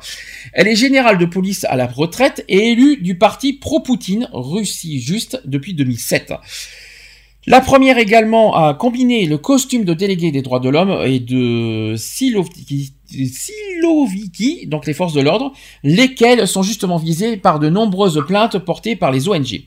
Elle 0.53 0.67
est 0.67 0.75
générale 0.75 1.19
de 1.19 1.25
police 1.25 1.64
à 1.66 1.75
la 1.75 1.85
retraite 1.85 2.43
et 2.48 2.72
élue 2.72 2.98
du 2.98 3.19
parti 3.19 3.53
pro-Poutine, 3.53 4.30
Russie 4.33 4.99
Juste, 4.99 5.41
depuis 5.45 5.75
2007. 5.75 6.33
La 7.49 7.61
première 7.61 7.97
également 7.97 8.55
a 8.55 8.75
combiné 8.75 9.25
le 9.25 9.39
costume 9.39 9.83
de 9.83 9.95
délégué 9.95 10.29
des 10.29 10.43
droits 10.43 10.59
de 10.59 10.69
l'homme 10.69 11.01
et 11.03 11.19
de 11.19 11.95
Siloviki, 11.97 12.93
donc 14.67 14.85
les 14.85 14.93
forces 14.93 15.13
de 15.13 15.21
l'ordre, 15.21 15.51
lesquelles 15.83 16.47
sont 16.47 16.61
justement 16.61 16.97
visées 16.97 17.37
par 17.37 17.57
de 17.57 17.67
nombreuses 17.67 18.23
plaintes 18.27 18.59
portées 18.59 18.95
par 18.95 19.11
les 19.11 19.27
ONG. 19.27 19.63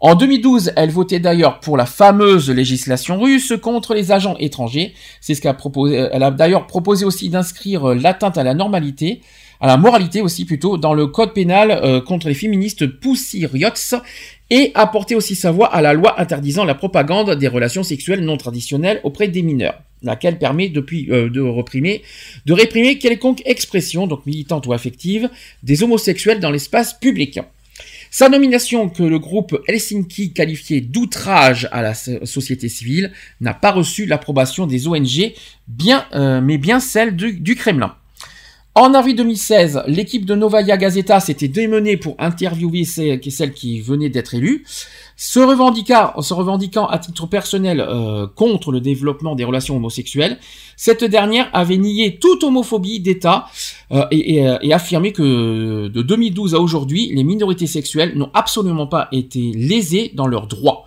En 0.00 0.16
2012, 0.16 0.72
elle 0.74 0.90
votait 0.90 1.20
d'ailleurs 1.20 1.60
pour 1.60 1.76
la 1.76 1.86
fameuse 1.86 2.50
législation 2.50 3.20
russe 3.20 3.52
contre 3.62 3.94
les 3.94 4.10
agents 4.10 4.34
étrangers. 4.40 4.92
C'est 5.20 5.36
ce 5.36 5.40
qu'a 5.40 5.54
proposé. 5.54 6.08
Elle 6.10 6.24
a 6.24 6.32
d'ailleurs 6.32 6.66
proposé 6.66 7.04
aussi 7.04 7.28
d'inscrire 7.28 7.94
l'atteinte 7.94 8.36
à 8.36 8.42
la 8.42 8.54
normalité, 8.54 9.20
à 9.60 9.68
la 9.68 9.76
moralité 9.76 10.20
aussi 10.22 10.44
plutôt, 10.44 10.76
dans 10.76 10.92
le 10.92 11.06
code 11.06 11.34
pénal 11.34 11.70
euh, 11.70 12.00
contre 12.00 12.26
les 12.26 12.34
féministes 12.34 12.84
Pussy 12.84 13.46
Riots 13.46 13.94
et 14.52 14.70
apporter 14.74 15.14
aussi 15.14 15.34
sa 15.34 15.50
voix 15.50 15.74
à 15.74 15.80
la 15.80 15.94
loi 15.94 16.20
interdisant 16.20 16.66
la 16.66 16.74
propagande 16.74 17.36
des 17.36 17.48
relations 17.48 17.82
sexuelles 17.82 18.20
non 18.20 18.36
traditionnelles 18.36 19.00
auprès 19.02 19.28
des 19.28 19.40
mineurs, 19.40 19.80
laquelle 20.02 20.38
permet 20.38 20.68
depuis 20.68 21.10
euh, 21.10 21.30
de 21.30 21.40
réprimer, 21.40 22.02
de 22.44 22.52
réprimer 22.52 22.98
quelconque 22.98 23.40
expression, 23.46 24.06
donc 24.06 24.26
militante 24.26 24.66
ou 24.66 24.74
affective, 24.74 25.30
des 25.62 25.82
homosexuels 25.82 26.38
dans 26.38 26.50
l'espace 26.50 26.92
public. 26.92 27.40
Sa 28.10 28.28
nomination, 28.28 28.90
que 28.90 29.02
le 29.02 29.18
groupe 29.18 29.58
Helsinki 29.68 30.34
qualifiait 30.34 30.82
d'outrage 30.82 31.66
à 31.72 31.80
la 31.80 31.94
so- 31.94 32.26
société 32.26 32.68
civile, 32.68 33.10
n'a 33.40 33.54
pas 33.54 33.72
reçu 33.72 34.04
l'approbation 34.04 34.66
des 34.66 34.86
ONG, 34.86 35.32
euh, 36.12 36.42
mais 36.42 36.58
bien 36.58 36.78
celle 36.78 37.16
du 37.16 37.54
Kremlin. 37.54 37.96
En 38.74 38.94
avril 38.94 39.16
2016, 39.16 39.82
l'équipe 39.86 40.24
de 40.24 40.34
Novaya 40.34 40.78
Gazeta 40.78 41.20
s'était 41.20 41.48
démenée 41.48 41.98
pour 41.98 42.16
interviewer 42.18 42.84
celle 42.84 43.20
qui 43.52 43.82
venait 43.82 44.08
d'être 44.08 44.34
élue. 44.34 44.64
Se 45.14 45.40
revendiquant, 45.40 46.86
à 46.86 46.98
titre 46.98 47.26
personnel 47.26 47.80
euh, 47.86 48.26
contre 48.34 48.72
le 48.72 48.80
développement 48.80 49.34
des 49.34 49.44
relations 49.44 49.76
homosexuelles, 49.76 50.38
cette 50.74 51.04
dernière 51.04 51.50
avait 51.52 51.76
nié 51.76 52.16
toute 52.18 52.44
homophobie 52.44 53.00
d'État 53.00 53.44
euh, 53.90 54.06
euh, 54.10 54.58
et 54.62 54.72
affirmé 54.72 55.12
que 55.12 55.88
de 55.88 56.02
2012 56.02 56.54
à 56.54 56.58
aujourd'hui, 56.58 57.12
les 57.14 57.24
minorités 57.24 57.66
sexuelles 57.66 58.16
n'ont 58.16 58.30
absolument 58.32 58.86
pas 58.86 59.08
été 59.12 59.52
lésées 59.54 60.12
dans 60.14 60.26
leurs 60.26 60.46
droits. 60.46 60.86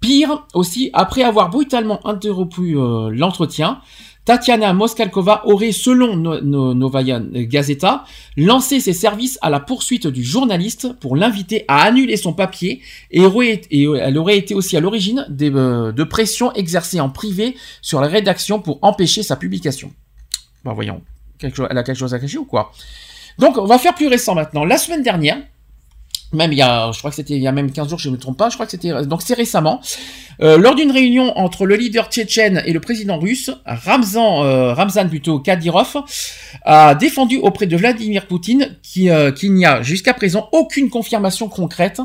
Pire 0.00 0.46
aussi, 0.54 0.88
après 0.94 1.24
avoir 1.24 1.50
brutalement 1.50 2.00
interrompu 2.06 2.76
l'entretien, 3.10 3.80
Tatiana 4.28 4.74
Moskalkova 4.74 5.40
aurait, 5.46 5.72
selon 5.72 6.14
No- 6.14 6.42
No- 6.42 6.74
Novaya 6.74 7.18
Gazeta, 7.18 8.04
lancé 8.36 8.78
ses 8.78 8.92
services 8.92 9.38
à 9.40 9.48
la 9.48 9.58
poursuite 9.58 10.06
du 10.06 10.22
journaliste 10.22 10.92
pour 11.00 11.16
l'inviter 11.16 11.64
à 11.66 11.80
annuler 11.84 12.18
son 12.18 12.34
papier 12.34 12.82
et, 13.10 13.22
elle 13.22 14.18
aurait 14.18 14.36
été 14.36 14.54
aussi 14.54 14.76
à 14.76 14.80
l'origine 14.80 15.26
euh, 15.40 15.92
de 15.92 16.04
pressions 16.04 16.52
exercées 16.52 17.00
en 17.00 17.08
privé 17.08 17.56
sur 17.80 18.02
la 18.02 18.06
rédaction 18.06 18.60
pour 18.60 18.78
empêcher 18.82 19.22
sa 19.22 19.34
publication. 19.34 19.92
Bah 20.62 20.72
voyons, 20.74 21.00
elle 21.40 21.78
a 21.78 21.82
quelque 21.82 21.98
chose 21.98 22.12
à 22.12 22.18
cacher 22.18 22.36
ou 22.36 22.44
quoi? 22.44 22.70
Donc 23.38 23.56
on 23.56 23.64
va 23.64 23.78
faire 23.78 23.94
plus 23.94 24.08
récent 24.08 24.34
maintenant. 24.34 24.66
La 24.66 24.76
semaine 24.76 25.02
dernière, 25.02 25.38
même 26.32 26.52
il 26.52 26.58
y 26.58 26.62
a, 26.62 26.90
je 26.92 26.98
crois 26.98 27.10
que 27.10 27.16
c'était 27.16 27.34
il 27.34 27.42
y 27.42 27.48
a 27.48 27.52
même 27.52 27.70
15 27.70 27.88
jours, 27.88 27.98
je 27.98 28.08
ne 28.08 28.14
me 28.14 28.18
trompe 28.18 28.36
pas, 28.36 28.50
je 28.50 28.54
crois 28.54 28.66
que 28.66 28.72
c'était, 28.72 29.06
donc 29.06 29.22
c'est 29.22 29.34
récemment, 29.34 29.80
euh, 30.42 30.58
lors 30.58 30.74
d'une 30.74 30.90
réunion 30.90 31.36
entre 31.38 31.66
le 31.66 31.74
leader 31.74 32.08
tchétchène 32.08 32.62
et 32.66 32.72
le 32.72 32.80
président 32.80 33.18
russe, 33.18 33.50
Ramzan, 33.66 34.44
euh, 34.44 34.74
Ramzan 34.74 35.08
plutôt 35.08 35.40
Kadyrov, 35.40 35.96
a 36.64 36.94
défendu 36.94 37.38
auprès 37.38 37.66
de 37.66 37.76
Vladimir 37.76 38.26
Poutine 38.26 38.76
euh, 38.98 39.32
qu'il 39.32 39.54
n'y 39.54 39.66
a 39.66 39.82
jusqu'à 39.82 40.14
présent 40.14 40.48
aucune 40.52 40.90
confirmation 40.90 41.48
concrète 41.48 42.00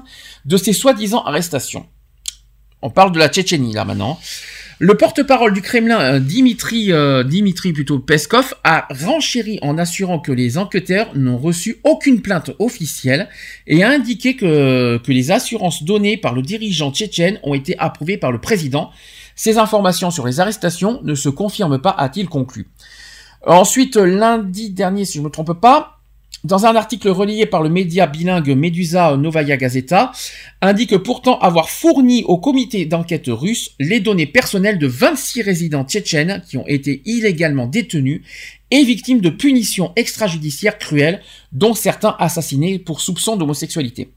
de 0.45 0.57
ces 0.57 0.73
soi-disant 0.73 1.23
arrestations. 1.23 1.85
On 2.81 2.89
parle 2.89 3.11
de 3.11 3.19
la 3.19 3.29
Tchétchénie 3.29 3.73
là 3.73 3.85
maintenant. 3.85 4.19
Le 4.85 4.95
porte-parole 4.95 5.53
du 5.53 5.61
Kremlin, 5.61 6.01
euh, 6.01 6.19
Dimitri, 6.19 6.91
euh, 6.91 7.23
Dimitri 7.23 7.71
plutôt 7.71 7.99
Peskov, 7.99 8.53
a 8.65 8.85
renchéri 8.89 9.57
en 9.61 9.77
assurant 9.77 10.19
que 10.19 10.33
les 10.33 10.57
enquêteurs 10.57 11.15
n'ont 11.15 11.37
reçu 11.37 11.77
aucune 11.85 12.21
plainte 12.21 12.51
officielle 12.59 13.29
et 13.65 13.81
a 13.85 13.89
indiqué 13.89 14.35
que, 14.35 14.97
que 14.97 15.11
les 15.13 15.31
assurances 15.31 15.83
données 15.83 16.17
par 16.17 16.33
le 16.33 16.41
dirigeant 16.41 16.91
tchétchène 16.91 17.39
ont 17.43 17.53
été 17.53 17.79
approuvées 17.79 18.17
par 18.17 18.33
le 18.33 18.41
président. 18.41 18.91
Ces 19.37 19.57
informations 19.57 20.11
sur 20.11 20.27
les 20.27 20.41
arrestations 20.41 20.99
ne 21.03 21.15
se 21.15 21.29
confirment 21.29 21.79
pas, 21.79 21.91
a-t-il 21.91 22.27
conclu. 22.27 22.67
Ensuite, 23.45 23.95
lundi 23.95 24.69
dernier, 24.69 25.05
si 25.05 25.13
je 25.13 25.19
ne 25.19 25.27
me 25.27 25.31
trompe 25.31 25.53
pas, 25.61 26.02
dans 26.43 26.65
un 26.65 26.75
article 26.75 27.09
relayé 27.09 27.45
par 27.45 27.63
le 27.63 27.69
média 27.69 28.05
bilingue 28.05 28.55
Medusa 28.55 29.15
Novaya 29.15 29.55
Gazeta, 29.55 30.11
indique 30.61 30.97
pourtant 30.97 31.39
avoir 31.39 31.69
fourni 31.69 32.23
au 32.25 32.38
comité 32.38 32.85
d'enquête 32.85 33.27
russe 33.27 33.72
les 33.80 34.01
données 34.01 34.25
personnelles 34.25 34.77
de 34.77 34.88
26 34.88 35.41
résidents 35.41 35.85
tchétchènes 35.85 36.41
qui 36.47 36.57
ont 36.57 36.67
été 36.67 37.01
illégalement 37.05 37.67
détenus 37.67 38.22
et 38.72 38.83
victimes 38.83 39.22
de 39.22 39.30
punitions 39.30 39.93
extrajudiciaires 39.95 40.80
cruelles, 40.80 41.22
dont 41.51 41.75
certains 41.75 42.15
assassinés 42.19 42.80
pour 42.80 43.01
soupçon 43.01 43.35
d'homosexualité. 43.35 44.09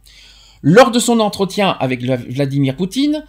Lors 0.68 0.90
de 0.90 0.98
son 0.98 1.20
entretien 1.20 1.76
avec 1.78 2.02
Vla- 2.02 2.28
Vladimir 2.28 2.74
Poutine, 2.74 3.22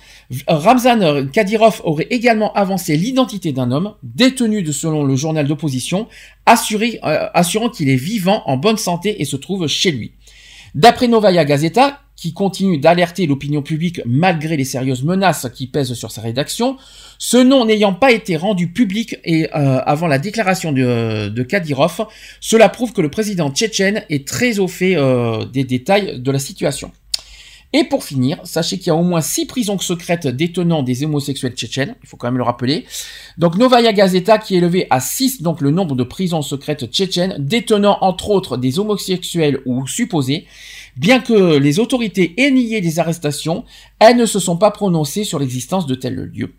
Ramzan 0.48 1.28
Kadyrov 1.32 1.82
aurait 1.84 2.08
également 2.10 2.52
avancé 2.54 2.98
l'identité 2.98 3.52
d'un 3.52 3.70
homme 3.70 3.94
détenu 4.02 4.64
de 4.64 4.72
selon 4.72 5.04
le 5.04 5.16
journal 5.16 5.46
d'opposition, 5.48 6.08
euh, 6.50 7.28
assurant 7.36 7.70
qu'il 7.70 7.90
est 7.90 7.96
vivant, 7.96 8.42
en 8.48 8.58
bonne 8.58 8.78
santé 8.78 9.22
et 9.22 9.26
se 9.26 9.36
trouve 9.36 9.68
chez 9.68 9.92
lui. 9.92 10.14
D'après 10.74 11.08
Novaya 11.08 11.46
Gazeta, 11.46 12.00
qui 12.16 12.34
continue 12.34 12.80
d'alerter 12.80 13.28
l'opinion 13.28 13.62
publique 13.62 14.02
malgré 14.08 14.58
les 14.58 14.66
sérieuses 14.66 15.04
menaces 15.04 15.46
qui 15.54 15.68
pèsent 15.68 15.94
sur 15.94 16.10
sa 16.10 16.22
rédaction, 16.22 16.78
ce 17.20 17.38
nom 17.38 17.66
n'ayant 17.66 17.94
pas 17.94 18.12
été 18.14 18.36
rendu 18.36 18.72
public 18.72 19.18
et 19.24 19.48
euh, 19.54 19.80
avant 19.86 20.08
la 20.08 20.18
déclaration 20.18 20.72
de, 20.72 21.30
de 21.30 21.44
Kadyrov, 21.44 22.08
cela 22.42 22.68
prouve 22.70 22.94
que 22.94 23.02
le 23.02 23.12
président 23.12 23.52
tchétchène 23.52 24.02
est 24.10 24.28
très 24.28 24.58
au 24.58 24.68
fait 24.68 24.96
euh, 24.96 25.46
des 25.46 25.66
détails 25.66 26.20
de 26.20 26.32
la 26.32 26.40
situation. 26.40 26.92
Et 27.74 27.84
pour 27.84 28.04
finir, 28.04 28.40
sachez 28.46 28.78
qu'il 28.78 28.88
y 28.88 28.90
a 28.92 28.96
au 28.96 29.04
moins 29.04 29.20
six 29.20 29.46
prisons 29.46 29.78
secrètes 29.78 30.26
détenant 30.26 30.84
des 30.84 31.04
homosexuels 31.04 31.54
tchétchènes, 31.54 31.96
il 32.02 32.08
faut 32.08 32.16
quand 32.16 32.28
même 32.28 32.38
le 32.38 32.44
rappeler. 32.44 32.86
Donc 33.38 33.58
Novaya 33.58 33.92
Gazeta 33.92 34.38
qui 34.38 34.56
est 34.56 34.60
élevé 34.60 34.88
à 34.90 35.02
6 35.02 35.42
donc 35.42 35.60
le 35.60 35.70
nombre 35.72 35.96
de 35.96 36.04
prisons 36.04 36.42
secrètes 36.42 36.90
tchétchènes 36.90 37.36
détenant 37.40 37.98
entre 38.02 38.30
autres 38.30 38.56
des 38.56 38.80
homosexuels 38.80 39.62
ou 39.66 39.86
supposés. 39.86 40.48
Bien 40.96 41.20
que 41.20 41.58
les 41.58 41.80
autorités 41.80 42.34
aient 42.42 42.52
nié 42.52 42.80
des 42.82 43.00
arrestations, 43.00 43.66
elles 44.00 44.18
ne 44.18 44.26
se 44.26 44.40
sont 44.40 44.58
pas 44.58 44.72
prononcées 44.72 45.26
sur 45.26 45.38
l'existence 45.38 45.86
de 45.88 45.96
tels 45.96 46.16
lieux. 46.16 46.56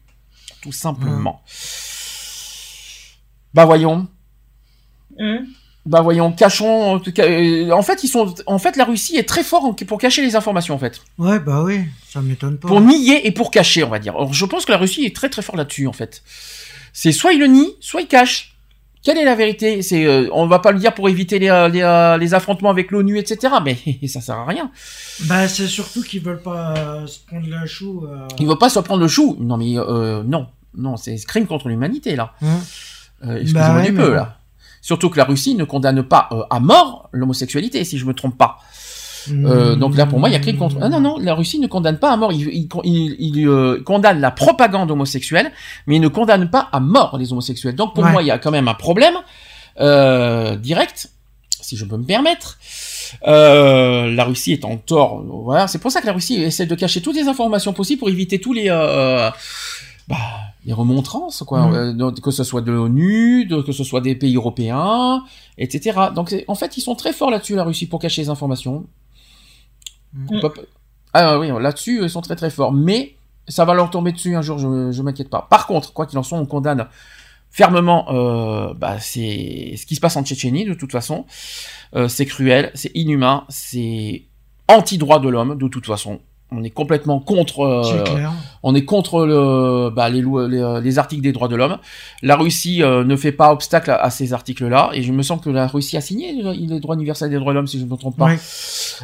Tout 0.62 0.72
simplement. 0.72 1.42
Bah 3.54 3.64
voyons. 3.64 4.08
Hum. 5.18 5.46
Bah 5.88 6.02
voyons, 6.02 6.32
cachons. 6.32 6.96
en 6.96 7.00
euh, 7.18 7.70
En 7.70 7.82
fait, 7.82 8.04
ils 8.04 8.08
sont. 8.08 8.34
En 8.46 8.58
fait, 8.58 8.76
la 8.76 8.84
Russie 8.84 9.16
est 9.16 9.26
très 9.28 9.42
fort 9.42 9.74
pour 9.86 9.98
cacher 9.98 10.20
les 10.22 10.36
informations, 10.36 10.74
en 10.74 10.78
fait. 10.78 11.00
Ouais, 11.16 11.38
bah 11.38 11.62
oui, 11.64 11.80
ça 12.08 12.20
m'étonne 12.20 12.58
pas. 12.58 12.68
Pour 12.68 12.80
nier 12.82 13.26
et 13.26 13.30
pour 13.32 13.50
cacher, 13.50 13.82
on 13.84 13.88
va 13.88 13.98
dire. 13.98 14.14
Or, 14.14 14.32
je 14.34 14.44
pense 14.44 14.66
que 14.66 14.72
la 14.72 14.78
Russie 14.78 15.04
est 15.06 15.16
très 15.16 15.30
très 15.30 15.40
fort 15.42 15.56
là-dessus, 15.56 15.86
en 15.86 15.92
fait. 15.94 16.22
C'est 16.92 17.12
soit 17.12 17.32
il 17.32 17.40
le 17.40 17.46
nie, 17.46 17.74
soit 17.80 18.02
il 18.02 18.06
cache. 18.06 18.54
Quelle 19.02 19.16
est 19.16 19.24
la 19.24 19.34
vérité? 19.36 19.80
C'est, 19.80 20.04
euh, 20.04 20.28
on 20.32 20.46
va 20.46 20.58
pas 20.58 20.72
le 20.72 20.78
dire 20.78 20.92
pour 20.92 21.08
éviter 21.08 21.38
les, 21.38 21.48
euh, 21.48 21.68
les, 21.68 21.80
euh, 21.82 22.18
les 22.18 22.34
affrontements 22.34 22.68
avec 22.70 22.90
l'ONU, 22.90 23.16
etc. 23.18 23.54
Mais 23.64 23.78
ça 24.08 24.20
sert 24.20 24.34
à 24.34 24.44
rien. 24.44 24.70
Bah, 25.24 25.48
c'est 25.48 25.68
surtout 25.68 26.02
qu'ils 26.02 26.20
veulent 26.20 26.42
pas 26.42 26.74
euh, 26.76 27.06
se 27.06 27.20
prendre 27.20 27.48
la 27.48 27.64
chou. 27.64 28.04
euh. 28.06 28.26
Il 28.38 28.46
veut 28.46 28.58
pas 28.58 28.68
se 28.68 28.80
prendre 28.80 29.00
le 29.00 29.08
chou. 29.08 29.36
Non, 29.40 29.56
mais 29.56 29.74
non, 30.24 30.48
non, 30.76 30.96
c'est 30.96 31.16
crime 31.24 31.46
contre 31.46 31.68
l'humanité 31.68 32.14
là. 32.16 32.34
Euh, 33.24 33.36
Excusez-moi 33.36 33.68
Bah 33.68 33.76
ouais, 33.76 33.86
du 33.86 33.94
peu 33.94 34.08
bon. 34.08 34.14
là. 34.14 34.37
Surtout 34.80 35.10
que 35.10 35.18
la 35.18 35.24
Russie 35.24 35.54
ne 35.54 35.64
condamne 35.64 36.02
pas 36.02 36.28
euh, 36.32 36.42
à 36.50 36.60
mort 36.60 37.08
l'homosexualité, 37.12 37.84
si 37.84 37.98
je 37.98 38.06
me 38.06 38.14
trompe 38.14 38.36
pas. 38.38 38.58
Euh, 39.30 39.76
donc 39.76 39.94
là, 39.96 40.06
pour 40.06 40.18
moi, 40.20 40.30
il 40.30 40.32
y 40.32 40.36
a 40.36 40.38
crime 40.38 40.56
contre. 40.56 40.76
Ah 40.80 40.88
non, 40.88 41.00
non, 41.00 41.18
la 41.18 41.34
Russie 41.34 41.58
ne 41.58 41.66
condamne 41.66 41.98
pas 41.98 42.10
à 42.12 42.16
mort. 42.16 42.32
Il, 42.32 42.48
il, 42.48 42.68
il- 42.84 43.16
il, 43.18 43.46
euh, 43.48 43.82
condamne 43.84 44.20
la 44.20 44.30
propagande 44.30 44.90
homosexuelle, 44.90 45.52
mais 45.86 45.96
il 45.96 46.00
ne 46.00 46.08
condamne 46.08 46.48
pas 46.48 46.68
à 46.72 46.80
mort 46.80 47.18
les 47.18 47.30
homosexuels. 47.32 47.74
Donc 47.74 47.94
pour 47.94 48.04
Ouais. 48.04 48.12
moi, 48.12 48.22
il 48.22 48.26
y 48.26 48.30
a 48.30 48.38
quand 48.38 48.50
même 48.50 48.68
un 48.68 48.74
problème 48.74 49.14
euh, 49.80 50.56
direct, 50.56 51.10
si 51.60 51.76
je 51.76 51.84
peux 51.84 51.96
me 51.98 52.04
permettre. 52.04 52.58
Euh, 53.26 54.10
la 54.14 54.24
Russie 54.24 54.52
est 54.52 54.64
en 54.64 54.76
tort. 54.78 55.22
Voilà, 55.44 55.66
c'est 55.68 55.78
pour 55.78 55.90
ça 55.92 56.00
que 56.00 56.06
la 56.06 56.12
Russie 56.14 56.42
essaie 56.42 56.66
de 56.66 56.74
cacher 56.74 57.02
toutes 57.02 57.16
les 57.16 57.28
informations 57.28 57.72
possibles 57.74 57.98
pour 57.98 58.08
éviter 58.08 58.40
tous 58.40 58.52
les 58.54 58.66
euh, 58.70 59.30
bah, 60.08 60.16
les 60.68 60.74
remontrances, 60.74 61.42
quoi. 61.46 61.66
Mhm. 61.68 62.00
Euh, 62.02 62.10
que 62.22 62.30
ce 62.30 62.44
soit 62.44 62.60
de 62.60 62.70
l'ONU, 62.70 63.48
que 63.66 63.72
ce 63.72 63.82
soit 63.84 64.02
des 64.02 64.14
pays 64.14 64.36
européens, 64.36 65.24
etc. 65.56 65.98
Donc 66.14 66.34
en 66.46 66.54
fait, 66.54 66.76
ils 66.76 66.82
sont 66.82 66.94
très 66.94 67.14
forts 67.14 67.30
là-dessus, 67.30 67.54
la 67.56 67.64
Russie, 67.64 67.86
pour 67.86 67.98
cacher 68.00 68.20
les 68.22 68.28
informations. 68.28 68.86
Peut 70.28 70.40
pas- 70.40 70.52
Ah 71.14 71.38
oui, 71.38 71.48
là-dessus, 71.58 72.02
ils 72.02 72.10
sont 72.10 72.20
très 72.20 72.36
très 72.36 72.50
forts. 72.50 72.72
Mais 72.72 73.14
ça 73.48 73.64
va 73.64 73.72
leur 73.72 73.88
tomber 73.88 74.12
dessus 74.12 74.36
un 74.36 74.42
jour, 74.42 74.58
je, 74.58 74.92
je 74.92 75.02
m'inquiète 75.02 75.30
pas. 75.30 75.46
Par 75.48 75.66
contre, 75.66 75.94
quoi 75.94 76.04
qu'il 76.04 76.18
en 76.18 76.22
soit, 76.22 76.36
on 76.38 76.44
condamne 76.44 76.86
fermement 77.50 78.04
euh, 78.12 78.74
bah, 78.74 78.98
c'est 79.00 79.74
ce 79.78 79.86
qui 79.86 79.94
se 79.94 80.00
passe 80.00 80.16
en 80.18 80.22
Tchétchénie 80.22 80.66
de 80.66 80.74
toute 80.74 80.92
façon. 80.92 81.24
Euh, 81.96 82.08
c'est 82.08 82.26
cruel, 82.26 82.70
c'est 82.74 82.90
inhumain, 82.94 83.44
c'est 83.48 84.24
anti-droit 84.68 85.18
de 85.18 85.30
l'homme 85.30 85.56
de 85.56 85.66
toute 85.68 85.86
façon. 85.86 86.20
On 86.50 86.64
est 86.64 86.70
complètement 86.70 87.20
contre. 87.20 87.60
Euh, 87.60 88.02
clair. 88.04 88.32
on 88.62 88.74
est 88.74 88.86
contre 88.86 89.26
le, 89.26 89.90
bah, 89.90 90.08
les, 90.08 90.22
les, 90.22 90.26
euh, 90.62 90.80
les 90.80 90.98
articles 90.98 91.22
des 91.22 91.32
droits 91.32 91.48
de 91.48 91.56
l'homme. 91.56 91.76
La 92.22 92.36
Russie 92.36 92.82
euh, 92.82 93.04
ne 93.04 93.16
fait 93.16 93.32
pas 93.32 93.52
obstacle 93.52 93.90
à, 93.90 93.96
à 93.96 94.08
ces 94.08 94.32
articles-là, 94.32 94.90
et 94.94 95.02
je 95.02 95.12
me 95.12 95.22
sens 95.22 95.42
que 95.42 95.50
la 95.50 95.66
Russie 95.66 95.98
a 95.98 96.00
signé 96.00 96.32
les 96.32 96.80
droits 96.80 96.94
universels 96.94 97.28
des 97.28 97.36
droits 97.38 97.52
de 97.52 97.58
l'homme, 97.58 97.66
si 97.66 97.78
je 97.78 97.84
ne 97.84 97.90
me 97.90 97.96
trompe 97.96 98.16
pas. 98.16 98.26
Ouais. 98.28 98.38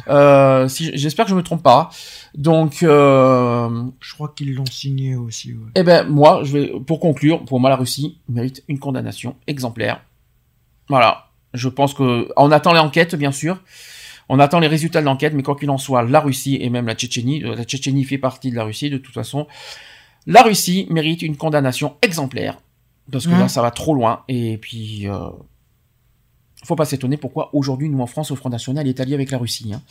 Euh, 0.07 0.67
si, 0.67 0.89
J'espère 0.97 1.25
que 1.25 1.31
je 1.31 1.35
me 1.35 1.43
trompe 1.43 1.61
pas. 1.61 1.91
Donc, 2.33 2.81
euh, 2.81 3.69
Je 3.99 4.13
crois 4.15 4.33
qu'ils 4.35 4.55
l'ont 4.55 4.65
signé 4.65 5.15
aussi. 5.15 5.53
ouais. 5.53 5.69
eh 5.75 5.83
ben 5.83 6.07
moi, 6.07 6.41
je 6.43 6.51
vais 6.57 6.73
pour 6.87 6.99
conclure, 6.99 7.45
pour 7.45 7.59
moi 7.59 7.69
la 7.69 7.75
Russie 7.75 8.17
mérite 8.27 8.63
une 8.67 8.79
condamnation 8.79 9.35
exemplaire. 9.45 10.01
Voilà, 10.89 11.27
je 11.53 11.69
pense 11.69 11.93
que 11.93 12.27
on 12.37 12.51
attend 12.51 12.73
l'enquête 12.73 13.13
bien 13.15 13.31
sûr. 13.31 13.59
On 14.29 14.39
attend 14.39 14.59
les 14.59 14.67
résultats 14.67 15.01
de 15.01 15.05
l'enquête, 15.05 15.33
mais 15.33 15.43
quoi 15.43 15.55
qu'il 15.55 15.69
en 15.69 15.77
soit, 15.77 16.03
la 16.03 16.19
Russie 16.19 16.57
et 16.59 16.69
même 16.69 16.87
la 16.87 16.95
Tchétchénie, 16.95 17.43
euh, 17.43 17.55
la 17.55 17.63
Tchétchénie 17.63 18.03
fait 18.03 18.17
partie 18.17 18.49
de 18.51 18.55
la 18.55 18.63
Russie 18.63 18.89
de 18.89 18.97
toute 18.97 19.13
façon. 19.13 19.47
La 20.25 20.41
Russie 20.41 20.87
mérite 20.89 21.21
une 21.21 21.37
condamnation 21.37 21.95
exemplaire 22.01 22.57
parce 23.11 23.25
que 23.27 23.31
là 23.39 23.47
ça 23.47 23.61
va 23.61 23.69
trop 23.69 23.93
loin 23.93 24.23
et 24.27 24.57
puis 24.57 25.07
euh, 25.07 25.29
faut 26.63 26.75
pas 26.75 26.85
s'étonner 26.85 27.17
pourquoi 27.17 27.51
aujourd'hui 27.53 27.89
nous 27.89 27.99
en 27.99 28.07
France 28.07 28.31
au 28.31 28.35
Front 28.35 28.49
National 28.49 28.87
est 28.87 28.99
allié 28.99 29.13
avec 29.13 29.29
la 29.29 29.37
Russie. 29.37 29.71
hein. 29.73 29.81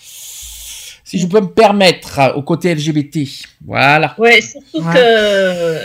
Si 1.07 1.19
je 1.19 1.27
peux 1.27 1.41
me 1.41 1.49
permettre 1.49 2.19
euh, 2.19 2.33
au 2.33 2.43
côté 2.43 2.75
LGBT, 2.75 3.19
voilà. 3.67 4.15
Ouais, 4.19 4.41
surtout 4.41 4.79
Ouais. 4.87 4.95
que 4.95 4.99
euh, 4.99 5.79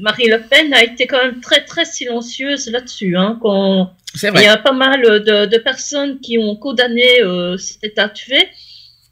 Marie 0.00 0.28
Le 0.28 0.40
Pen 0.42 0.72
a 0.74 0.84
été 0.84 1.06
quand 1.06 1.18
même 1.24 1.40
très 1.40 1.64
très 1.64 1.84
silencieuse 1.86 2.68
là-dessus. 2.70 3.16
Hein, 3.16 3.38
quand 3.40 3.92
il 4.22 4.42
y 4.42 4.46
a 4.46 4.58
pas 4.58 4.72
mal 4.72 5.00
de, 5.02 5.46
de 5.46 5.58
personnes 5.58 6.20
qui 6.20 6.36
ont 6.38 6.54
condamné 6.56 7.20
euh, 7.22 7.56
cet 7.56 7.82
état 7.82 8.08
de 8.08 8.18
fait, 8.18 8.48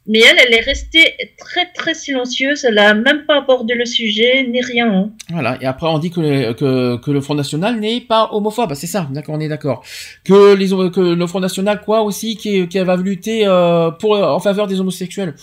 mais 0.06 0.20
elle, 0.20 0.38
elle 0.46 0.54
est 0.54 0.60
restée 0.60 1.14
très 1.38 1.66
très 1.72 1.94
silencieuse. 1.94 2.64
Elle 2.64 2.78
a 2.78 2.94
même 2.94 3.24
pas 3.26 3.38
abordé 3.38 3.74
le 3.74 3.84
sujet 3.84 4.46
ni 4.48 4.60
rien. 4.62 4.92
hein. 4.92 5.10
Voilà, 5.30 5.56
et 5.62 5.66
après 5.66 5.86
on 5.86 5.98
dit 5.98 6.10
que, 6.10 6.20
le- 6.20 6.52
que, 6.98 7.10
le 7.10 7.20
Front 7.20 7.34
National 7.34 7.78
n'est 7.78 8.00
pas 8.00 8.28
homophobe, 8.32 8.74
c'est 8.74 8.86
ça, 8.86 9.06
d'accord, 9.10 9.34
on 9.36 9.40
est 9.40 9.48
d'accord. 9.48 9.82
Que 10.24 10.54
le 10.54 11.26
Front 11.26 11.40
National 11.40 11.80
quoi 11.82 12.02
aussi 12.02 12.36
qui, 12.36 12.66
qui 12.68 12.78
va 12.80 12.96
lutter 12.96 13.46
euh, 13.46 13.90
pour 13.90 14.12
en 14.16 14.40
faveur 14.40 14.66
des 14.66 14.80
homosexuels. 14.80 15.34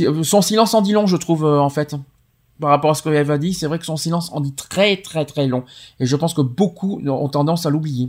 Euh, 0.00 0.22
son 0.24 0.42
silence 0.42 0.74
en 0.74 0.82
dit 0.82 0.92
long, 0.92 1.06
je 1.06 1.16
trouve 1.16 1.44
euh, 1.44 1.58
en 1.60 1.70
fait. 1.70 1.94
Par 2.58 2.70
rapport 2.70 2.92
à 2.92 2.94
ce 2.94 3.02
qu'elle 3.02 3.22
va 3.26 3.36
dire, 3.36 3.54
c'est 3.54 3.66
vrai 3.66 3.78
que 3.78 3.84
son 3.84 3.98
silence 3.98 4.30
en 4.32 4.40
dit 4.40 4.54
très 4.54 4.96
très 4.96 5.26
très 5.26 5.46
long, 5.46 5.64
et 6.00 6.06
je 6.06 6.16
pense 6.16 6.32
que 6.32 6.40
beaucoup 6.40 7.02
ont 7.06 7.28
tendance 7.28 7.66
à 7.66 7.70
l'oublier. 7.70 8.08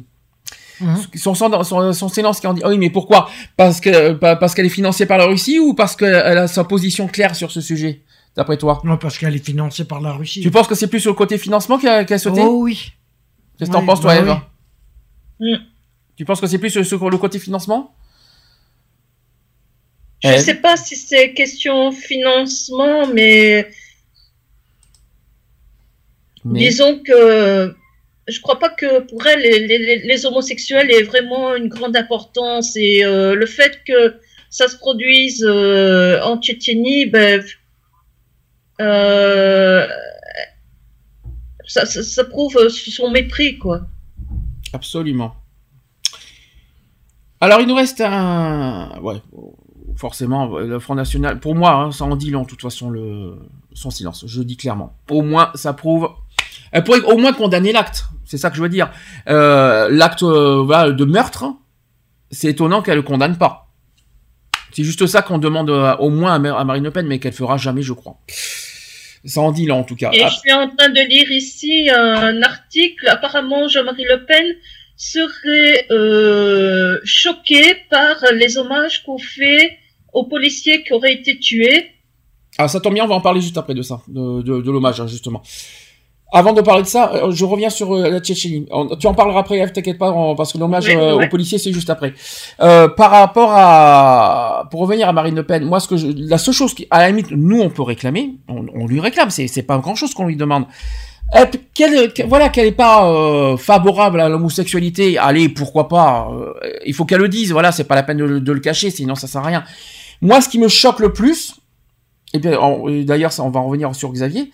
Mhm. 0.80 0.98
Son, 1.16 1.34
son, 1.36 1.64
son, 1.64 1.94
son 1.94 2.10
silence 2.10 2.40
qui 2.40 2.48
en 2.48 2.54
dit 2.54 2.62
ah 2.64 2.70
oui 2.70 2.78
mais 2.78 2.90
pourquoi? 2.90 3.30
Parce 3.56 3.80
que 3.82 4.14
pa- 4.14 4.36
parce 4.36 4.54
qu'elle 4.54 4.66
est 4.66 4.70
financée 4.70 5.06
par 5.06 5.18
la 5.18 5.26
Russie 5.26 5.60
ou 5.60 5.74
parce 5.74 5.96
qu'elle 5.96 6.14
a 6.16 6.48
sa 6.48 6.64
position 6.64 7.08
claire 7.08 7.36
sur 7.36 7.52
ce 7.52 7.62
sujet 7.62 8.04
d'après 8.36 8.58
toi? 8.58 8.82
Non, 8.84 8.98
parce 8.98 9.18
qu'elle 9.18 9.36
est 9.36 9.44
financée 9.44 9.86
par 9.86 10.00
la 10.02 10.14
Russie. 10.14 10.42
tu 10.42 10.52
penses 10.52 10.68
que 10.68 10.76
c'est 10.76 10.88
plus 10.88 11.00
sur 11.00 11.12
le 11.12 11.16
côté 11.18 11.38
financement 11.38 11.78
qu'elle 11.80 12.06
a 12.14 12.18
sauté? 12.20 12.42
Oh 12.44 12.60
oui. 12.64 12.92
Qu'est-ce 13.58 13.70
que 13.72 13.74
t'en 13.76 13.82
Oui, 13.82 13.86
penses, 13.88 14.02
toi, 14.02 14.14
bah 14.14 14.22
Eva? 14.22 14.50
oui. 15.40 15.54
Mm. 15.54 15.58
Tu 16.16 16.26
penses 16.26 16.40
que 16.42 16.48
c'est 16.48 16.58
plus 16.60 16.70
sur, 16.84 17.10
le 17.10 17.18
côté 17.18 17.40
financement? 17.40 17.94
Je 20.24 20.30
Eh. 20.30 20.40
sais 20.40 20.56
pas 20.56 20.76
si 20.78 20.96
c'est 20.96 21.34
question 21.34 21.92
financement, 21.92 23.08
mais 23.14 23.68
Mais- 26.46 26.60
Disons 26.60 27.00
que 27.00 27.76
je 28.28 28.42
crois 28.42 28.60
pas 28.60 28.70
que 28.70 29.00
pour 29.00 29.26
elle, 29.26 29.42
les, 29.42 30.26
homosexuels 30.26 30.92
aient 30.92 31.04
vraiment 31.04 31.56
une 31.56 31.70
grande 31.70 31.96
importance 31.96 32.76
et 32.76 33.06
euh, 33.06 33.36
le 33.36 33.46
fait 33.46 33.82
que 33.86 34.20
ça 34.50 34.68
se 34.68 34.76
produise 34.78 35.46
euh, 35.48 36.22
en 36.22 36.38
Tchétchénie, 36.38 37.06
ben, 37.06 37.42
euh, 38.82 39.88
ça, 41.66 42.24
prouve 42.26 42.68
son 42.70 43.12
mépris, 43.12 43.58
quoi. 43.58 43.88
Absolument. 44.74 45.36
Alors, 47.40 47.62
il 47.62 47.68
nous 47.68 47.76
reste 47.76 48.02
un... 48.02 49.00
Ouais, 49.02 49.22
forcément, 49.96 50.58
le 50.58 50.80
Front 50.80 50.96
National... 50.96 51.40
Pour 51.40 51.56
moi, 51.56 51.72
hein, 51.72 51.92
ça 51.92 52.04
en 52.04 52.16
dit 52.16 52.32
long, 52.32 52.44
de 52.44 52.48
toute 52.48 52.62
façon, 52.62 52.94
son 53.74 53.90
silence. 53.90 54.26
Je 54.28 54.42
dis 54.42 54.58
clairement. 54.58 54.98
Au 55.10 55.22
moins, 55.22 55.52
ça 55.56 55.72
prouve... 55.72 56.10
Elle 56.72 56.84
pourrait 56.84 57.02
au 57.02 57.18
moins 57.18 57.34
condamner 57.34 57.72
l'acte. 57.72 58.06
C'est 58.26 58.38
ça 58.38 58.50
que 58.50 58.58
je 58.58 58.62
veux 58.62 58.70
dire. 58.70 58.92
Euh, 59.30 59.88
l'acte 59.90 60.24
euh, 60.24 60.62
voilà, 60.64 60.92
de 60.92 61.06
meurtre, 61.06 61.46
c'est 62.32 62.50
étonnant 62.50 62.82
qu'elle 62.82 62.96
le 62.98 63.02
condamne 63.04 63.38
pas. 63.38 63.68
C'est 64.74 64.84
juste 64.84 65.06
ça 65.08 65.22
qu'on 65.22 65.38
demande 65.38 65.70
euh, 65.70 65.96
au 65.98 66.10
moins 66.10 66.34
à, 66.34 66.40
Mar- 66.40 66.60
à 66.60 66.66
Marine 66.66 66.84
Le 66.84 66.92
Pen, 66.92 67.08
mais 67.08 67.20
qu'elle 67.20 67.34
fera 67.34 67.58
jamais, 67.58 67.82
je 67.82 67.94
crois. 67.94 68.18
Ça 69.26 69.42
en 69.42 69.52
dit 69.52 69.66
long, 69.66 69.80
en 69.80 69.84
tout 69.84 69.96
cas. 69.96 70.12
Et 70.14 70.24
Ah, 70.24 70.30
je 70.30 70.38
suis 70.40 70.54
en 70.54 70.70
train 70.70 70.90
de 70.90 71.02
lire 71.08 71.32
ici 71.32 71.90
un 71.90 72.42
article. 72.44 73.08
Apparemment, 73.08 73.68
Jean-Marie 73.68 74.04
Le 74.04 74.26
Pen 74.26 74.46
serait 74.96 75.88
euh, 75.92 76.98
choqué 77.04 77.62
par 77.90 78.16
les 78.34 78.58
hommages 78.58 79.04
qu'on 79.04 79.18
fait 79.18 79.78
aux 80.14 80.26
policiers 80.26 80.84
qui 80.84 80.94
auraient 80.94 81.14
été 81.14 81.40
tués. 81.40 81.92
Ah, 82.58 82.68
ça 82.68 82.80
tombe 82.80 82.94
bien, 82.96 83.04
on 83.06 83.08
va 83.08 83.16
en 83.16 83.22
parler 83.22 83.42
juste 83.42 83.58
après 83.58 83.74
de 83.76 83.82
ça, 83.84 84.02
de, 84.08 84.42
de, 84.42 84.62
de 84.62 84.72
l'hommage, 84.72 85.00
hein, 85.00 85.08
justement. 85.08 85.44
Avant 86.34 86.52
de 86.52 86.60
parler 86.62 86.84
de 86.84 86.88
ça, 86.88 87.12
euh, 87.14 87.32
je 87.32 87.46
reviens 87.46 87.70
sur 87.70 87.94
euh, 87.96 88.10
la 88.10 88.20
Tchétchénie. 88.20 88.68
Tu 89.00 89.08
en 89.08 89.14
parleras 89.14 89.40
après, 89.40 89.66
t'inquiète 89.72 89.98
pas, 89.98 90.14
parce 90.36 90.52
que 90.52 90.58
l'hommage 90.58 90.90
euh, 90.90 91.16
ouais. 91.16 91.26
aux 91.26 91.30
policiers, 91.30 91.58
c'est 91.58 91.72
juste 91.72 91.90
après. 91.90 92.14
Euh, 92.60 92.90
par 92.90 93.12
rapport 93.12 93.52
à... 93.54 94.68
Pour 94.70 94.82
revenir 94.82 95.08
à 95.08 95.14
Marine 95.14 95.36
Le 95.36 95.44
Pen, 95.44 95.64
moi, 95.64 95.80
ce 95.80 95.88
que 95.88 95.96
je... 95.96 96.08
la 96.16 96.38
seule 96.38 96.54
chose 96.54 96.74
qui, 96.74 96.86
à 96.92 97.00
la 97.00 97.08
limite, 97.10 97.32
nous, 97.32 97.62
on 97.62 97.70
peut 97.70 97.82
réclamer, 97.82 98.36
on, 98.50 98.66
on 98.76 98.88
lui 98.88 99.00
réclame, 99.00 99.30
c'est 99.30 99.64
pas 99.64 99.78
grand-chose 99.78 100.14
qu'on 100.14 100.26
lui 100.28 100.36
demande. 100.36 100.66
Euh, 101.36 101.46
qu'elle, 101.74 102.14
que- 102.14 102.24
voilà, 102.28 102.50
qu'elle 102.50 102.68
est 102.68 102.72
pas 102.72 103.10
euh, 103.10 103.56
favorable 103.58 104.20
à 104.20 104.28
l'homosexualité, 104.28 105.18
allez, 105.18 105.48
pourquoi 105.50 105.88
pas. 105.88 106.30
euh, 106.32 106.54
il 106.86 106.94
faut 106.94 107.06
qu'elle 107.06 107.20
le 107.20 107.30
dise, 107.30 107.52
voilà, 107.54 107.72
c'est 107.72 107.84
pas 107.86 107.96
la 107.96 108.04
peine 108.04 108.18
de, 108.18 108.26
le- 108.26 108.40
de 108.42 108.52
le 108.52 108.60
cacher, 108.60 108.90
sinon 108.92 109.16
ça 109.16 109.28
sert 109.28 109.42
à 109.42 109.48
rien. 109.48 109.64
Moi, 110.22 110.42
ce 110.42 110.50
qui 110.50 110.60
me 110.60 110.68
choque 110.68 111.00
le 111.00 111.14
plus, 111.14 111.56
et 112.34 112.40
bien, 112.40 112.58
d'ailleurs, 113.06 113.32
ça, 113.32 113.44
on 113.44 113.50
va 113.50 113.60
en 113.62 113.68
revenir 113.68 113.94
sur 113.96 114.12
Xavier. 114.12 114.52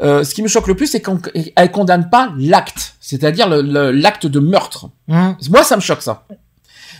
Euh, 0.00 0.24
ce 0.24 0.34
qui 0.34 0.42
me 0.42 0.48
choque 0.48 0.66
le 0.68 0.74
plus, 0.74 0.86
c'est 0.86 1.02
qu'elle 1.02 1.70
condamne 1.70 2.08
pas 2.10 2.32
l'acte, 2.38 2.94
c'est-à-dire 3.00 3.48
le- 3.48 3.62
le- 3.62 3.90
l'acte 3.90 4.26
de 4.26 4.40
meurtre. 4.40 4.86
Hein 5.10 5.36
Moi, 5.50 5.62
ça 5.64 5.76
me 5.76 5.80
choque 5.82 6.02
ça. 6.02 6.24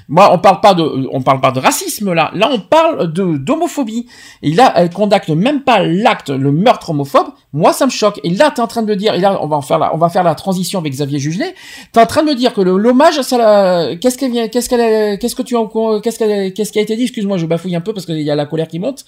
Moi, 0.08 0.30
on 0.32 0.38
parle 0.38 0.60
pas 0.60 0.74
de, 0.74 0.82
on 1.12 1.22
parle 1.22 1.40
pas 1.40 1.52
de 1.52 1.60
racisme 1.60 2.12
là. 2.12 2.32
Là, 2.34 2.50
on 2.52 2.58
parle 2.58 3.12
de 3.12 3.36
d'homophobie. 3.36 4.06
Et 4.42 4.52
là, 4.52 4.72
elle 4.76 4.90
condamne 4.90 5.20
même 5.36 5.62
pas 5.62 5.78
l'acte, 5.80 6.28
le 6.28 6.50
meurtre 6.50 6.90
homophobe. 6.90 7.28
Moi, 7.52 7.72
ça 7.72 7.86
me 7.86 7.90
choque. 7.90 8.18
Et 8.24 8.30
là, 8.30 8.50
t'es 8.50 8.60
en 8.60 8.66
train 8.66 8.82
de 8.82 8.88
me 8.88 8.96
dire, 8.96 9.14
et 9.14 9.20
là, 9.20 9.38
on 9.40 9.46
va 9.46 9.56
en 9.56 9.62
faire 9.62 9.78
la, 9.78 9.94
on 9.94 9.98
va 9.98 10.08
faire 10.08 10.24
la 10.24 10.34
transition 10.34 10.80
avec 10.80 10.92
Xavier 10.92 11.20
Jugelet. 11.20 11.54
T'es 11.92 12.00
en 12.00 12.06
train 12.06 12.22
de 12.24 12.30
me 12.30 12.34
dire 12.34 12.52
que 12.52 12.60
le- 12.60 12.76
l'hommage, 12.78 13.20
ça, 13.22 13.90
qu'est-ce 14.00 14.18
qu'elle 14.18 14.32
vient, 14.32 14.48
qu'est-ce 14.48 14.68
qu'elle, 14.68 15.18
qu'est-ce 15.20 15.36
que 15.36 15.42
tu 15.42 15.56
as, 15.56 15.60
qu'est-ce 16.02 16.18
qu'elle, 16.18 16.52
qu'est-ce 16.52 16.72
qui 16.72 16.78
a 16.80 16.82
été 16.82 16.96
dit? 16.96 17.04
Excuse-moi, 17.04 17.38
je 17.38 17.46
bafouille 17.46 17.76
un 17.76 17.80
peu 17.80 17.94
parce 17.94 18.04
qu'il 18.04 18.20
y 18.20 18.30
a 18.30 18.34
la 18.34 18.46
colère 18.46 18.66
qui 18.68 18.80
monte. 18.80 19.04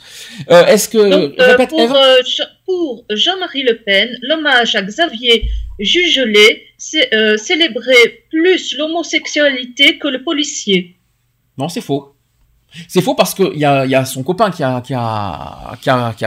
Euh, 0.50 0.64
Est-ce 0.66 0.88
que, 0.88 0.98
Donc, 0.98 1.32
euh, 1.40 1.46
répète, 1.50 1.70
pour, 1.70 1.80
Eve. 1.80 1.92
euh, 1.92 2.22
pour 2.64 3.04
Jean-Marie 3.10 3.62
Le 3.62 3.82
Pen, 3.82 4.18
l'hommage 4.22 4.74
à 4.74 4.82
Xavier 4.82 5.48
Jugelet, 5.78 6.62
euh, 7.12 7.36
célébrer 7.36 8.24
plus 8.30 8.76
l'homosexualité 8.76 9.98
que 9.98 10.08
le 10.08 10.22
policier. 10.22 10.96
Non, 11.58 11.68
c'est 11.68 11.80
faux. 11.80 12.14
C'est 12.88 13.02
faux 13.02 13.14
parce 13.14 13.34
que 13.34 13.52
il 13.54 13.60
y 13.60 13.64
a, 13.64 14.04
son 14.04 14.22
copain 14.22 14.50
qui 14.50 14.62
a, 14.64 14.80
qui 14.80 14.94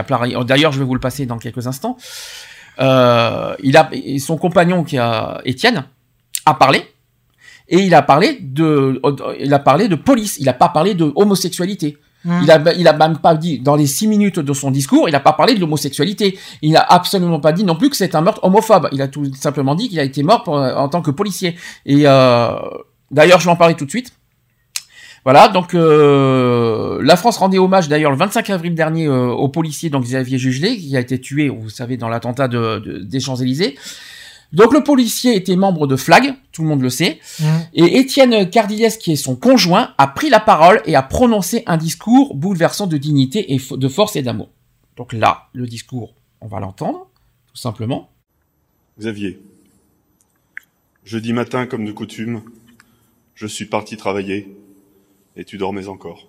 parlé. 0.02 0.34
D'ailleurs, 0.44 0.72
je 0.72 0.78
vais 0.78 0.84
vous 0.84 0.94
le 0.94 1.00
passer 1.00 1.26
dans 1.26 1.38
quelques 1.38 1.66
instants. 1.66 1.96
Euh, 2.80 3.54
il 3.62 3.76
a, 3.76 3.90
son 4.18 4.38
compagnon 4.38 4.84
qui 4.84 4.98
a, 4.98 5.40
Étienne, 5.44 5.84
a 6.46 6.54
parlé. 6.54 6.84
Et 7.68 7.80
il 7.80 7.94
a 7.94 8.00
parlé 8.00 8.38
de, 8.40 9.00
il 9.40 9.52
a 9.52 9.58
parlé 9.58 9.88
de 9.88 9.94
police. 9.94 10.38
Il 10.40 10.48
a 10.48 10.54
pas 10.54 10.70
parlé 10.70 10.94
de 10.94 11.12
homosexualité. 11.16 11.98
Hein 12.28 12.40
Il 12.42 12.50
a, 12.50 12.72
il 12.74 12.88
a 12.88 12.92
même 12.94 13.18
pas 13.18 13.34
dit, 13.34 13.60
dans 13.60 13.76
les 13.76 13.86
six 13.86 14.06
minutes 14.08 14.38
de 14.40 14.52
son 14.52 14.70
discours, 14.70 15.08
il 15.08 15.14
a 15.14 15.20
pas 15.20 15.32
parlé 15.32 15.54
de 15.54 15.60
l'homosexualité. 15.60 16.38
Il 16.62 16.76
a 16.76 16.80
absolument 16.82 17.40
pas 17.40 17.52
dit 17.52 17.64
non 17.64 17.76
plus 17.76 17.90
que 17.90 17.96
c'est 17.96 18.14
un 18.14 18.20
meurtre 18.22 18.42
homophobe. 18.44 18.88
Il 18.92 19.00
a 19.02 19.08
tout 19.08 19.32
simplement 19.34 19.74
dit 19.74 19.88
qu'il 19.88 20.00
a 20.00 20.04
été 20.04 20.22
mort 20.22 20.42
pour- 20.42 20.54
en 20.56 20.88
tant 20.88 21.00
que 21.02 21.10
policier. 21.12 21.56
Et 21.86 22.02
euh, 22.06 22.50
d'ailleurs, 23.10 23.38
je 23.40 23.44
vais 23.44 23.50
en 23.52 23.56
parler 23.56 23.74
tout 23.74 23.84
de 23.84 23.90
suite. 23.90 24.12
Voilà, 25.24 25.48
donc 25.48 25.74
euh, 25.74 27.00
la 27.02 27.16
France 27.16 27.36
rendait 27.38 27.58
hommage 27.58 27.88
d'ailleurs 27.88 28.10
le 28.10 28.16
25 28.16 28.48
avril 28.50 28.74
dernier 28.74 29.06
euh, 29.06 29.26
au 29.28 29.48
policier 29.48 29.90
donc 29.90 30.04
Xavier 30.04 30.38
Jugelet 30.38 30.76
qui 30.76 30.96
a 30.96 31.00
été 31.00 31.20
tué, 31.20 31.48
vous 31.50 31.68
savez, 31.68 31.96
dans 31.96 32.08
l'attentat 32.08 32.48
de, 32.48 32.78
de- 32.78 32.98
des 32.98 33.20
Champs-Élysées. 33.20 33.76
Donc 34.52 34.72
le 34.72 34.82
policier 34.82 35.36
était 35.36 35.56
membre 35.56 35.86
de 35.86 35.94
Flag, 35.96 36.34
tout 36.52 36.62
le 36.62 36.68
monde 36.68 36.80
le 36.82 36.88
sait, 36.90 37.20
Mmh. 37.40 37.44
et 37.74 37.98
Étienne 37.98 38.48
Cardilès, 38.48 38.96
qui 38.96 39.12
est 39.12 39.16
son 39.16 39.36
conjoint, 39.36 39.94
a 39.98 40.06
pris 40.06 40.30
la 40.30 40.40
parole 40.40 40.80
et 40.86 40.94
a 40.96 41.02
prononcé 41.02 41.62
un 41.66 41.76
discours 41.76 42.34
bouleversant 42.34 42.86
de 42.86 42.96
dignité 42.96 43.52
et 43.52 43.58
fo- 43.58 43.76
de 43.78 43.88
force 43.88 44.16
et 44.16 44.22
d'amour. 44.22 44.48
Donc 44.96 45.12
là, 45.12 45.48
le 45.52 45.66
discours, 45.66 46.14
on 46.40 46.46
va 46.46 46.60
l'entendre, 46.60 47.08
tout 47.46 47.56
simplement. 47.56 48.08
Xavier, 48.98 49.38
jeudi 51.04 51.32
matin, 51.34 51.66
comme 51.66 51.84
de 51.84 51.92
coutume, 51.92 52.42
je 53.34 53.46
suis 53.46 53.66
parti 53.66 53.96
travailler 53.98 54.56
et 55.36 55.44
tu 55.44 55.58
dormais 55.58 55.88
encore. 55.88 56.26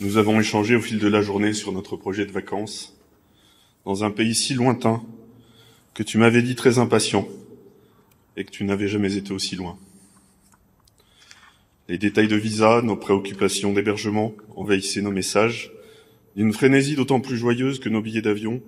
Nous 0.00 0.16
avons 0.16 0.38
échangé 0.40 0.76
au 0.76 0.80
fil 0.80 0.98
de 0.98 1.08
la 1.08 1.22
journée 1.22 1.52
sur 1.52 1.72
notre 1.72 1.96
projet 1.96 2.26
de 2.26 2.32
vacances 2.32 2.94
dans 3.84 4.04
un 4.04 4.10
pays 4.10 4.34
si 4.34 4.54
lointain 4.54 5.02
que 5.98 6.04
tu 6.04 6.16
m'avais 6.16 6.42
dit 6.42 6.54
très 6.54 6.78
impatient 6.78 7.26
et 8.36 8.44
que 8.44 8.52
tu 8.52 8.62
n'avais 8.62 8.86
jamais 8.86 9.16
été 9.16 9.32
aussi 9.32 9.56
loin. 9.56 9.76
Les 11.88 11.98
détails 11.98 12.28
de 12.28 12.36
visa, 12.36 12.82
nos 12.82 12.94
préoccupations 12.94 13.72
d'hébergement 13.72 14.32
envahissaient 14.54 15.02
nos 15.02 15.10
messages 15.10 15.72
d'une 16.36 16.52
frénésie 16.52 16.94
d'autant 16.94 17.18
plus 17.18 17.36
joyeuse 17.36 17.80
que 17.80 17.88
nos 17.88 18.00
billets 18.00 18.22
d'avion 18.22 18.62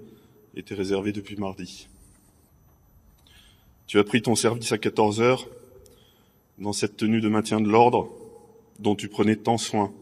étaient 0.57 0.75
réservés 0.75 1.13
depuis 1.13 1.37
mardi. 1.37 1.87
Tu 3.87 4.01
as 4.01 4.05
pris 4.05 4.23
ton 4.23 4.35
service 4.35 4.73
à 4.73 4.79
14 4.79 5.21
heures 5.21 5.47
dans 6.59 6.73
cette 6.73 6.97
tenue 6.97 7.21
de 7.21 7.29
maintien 7.29 7.61
de 7.61 7.69
l'ordre 7.69 8.11
dont 8.81 8.97
tu 8.97 9.07
prenais 9.07 9.37
tant 9.37 9.57
soin 9.57 9.95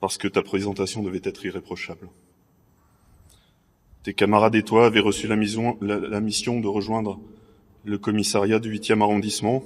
parce 0.00 0.18
que 0.18 0.26
ta 0.26 0.42
présentation 0.42 1.04
devait 1.04 1.20
être 1.22 1.46
irréprochable. 1.46 2.08
Tes 4.02 4.14
camarades 4.14 4.54
et 4.54 4.62
toi 4.62 4.86
avaient 4.86 5.00
reçu 5.00 5.26
la, 5.26 5.36
la 5.36 6.20
mission 6.20 6.60
de 6.60 6.66
rejoindre 6.68 7.20
le 7.84 7.98
commissariat 7.98 8.58
du 8.58 8.72
8e 8.72 9.02
arrondissement 9.02 9.62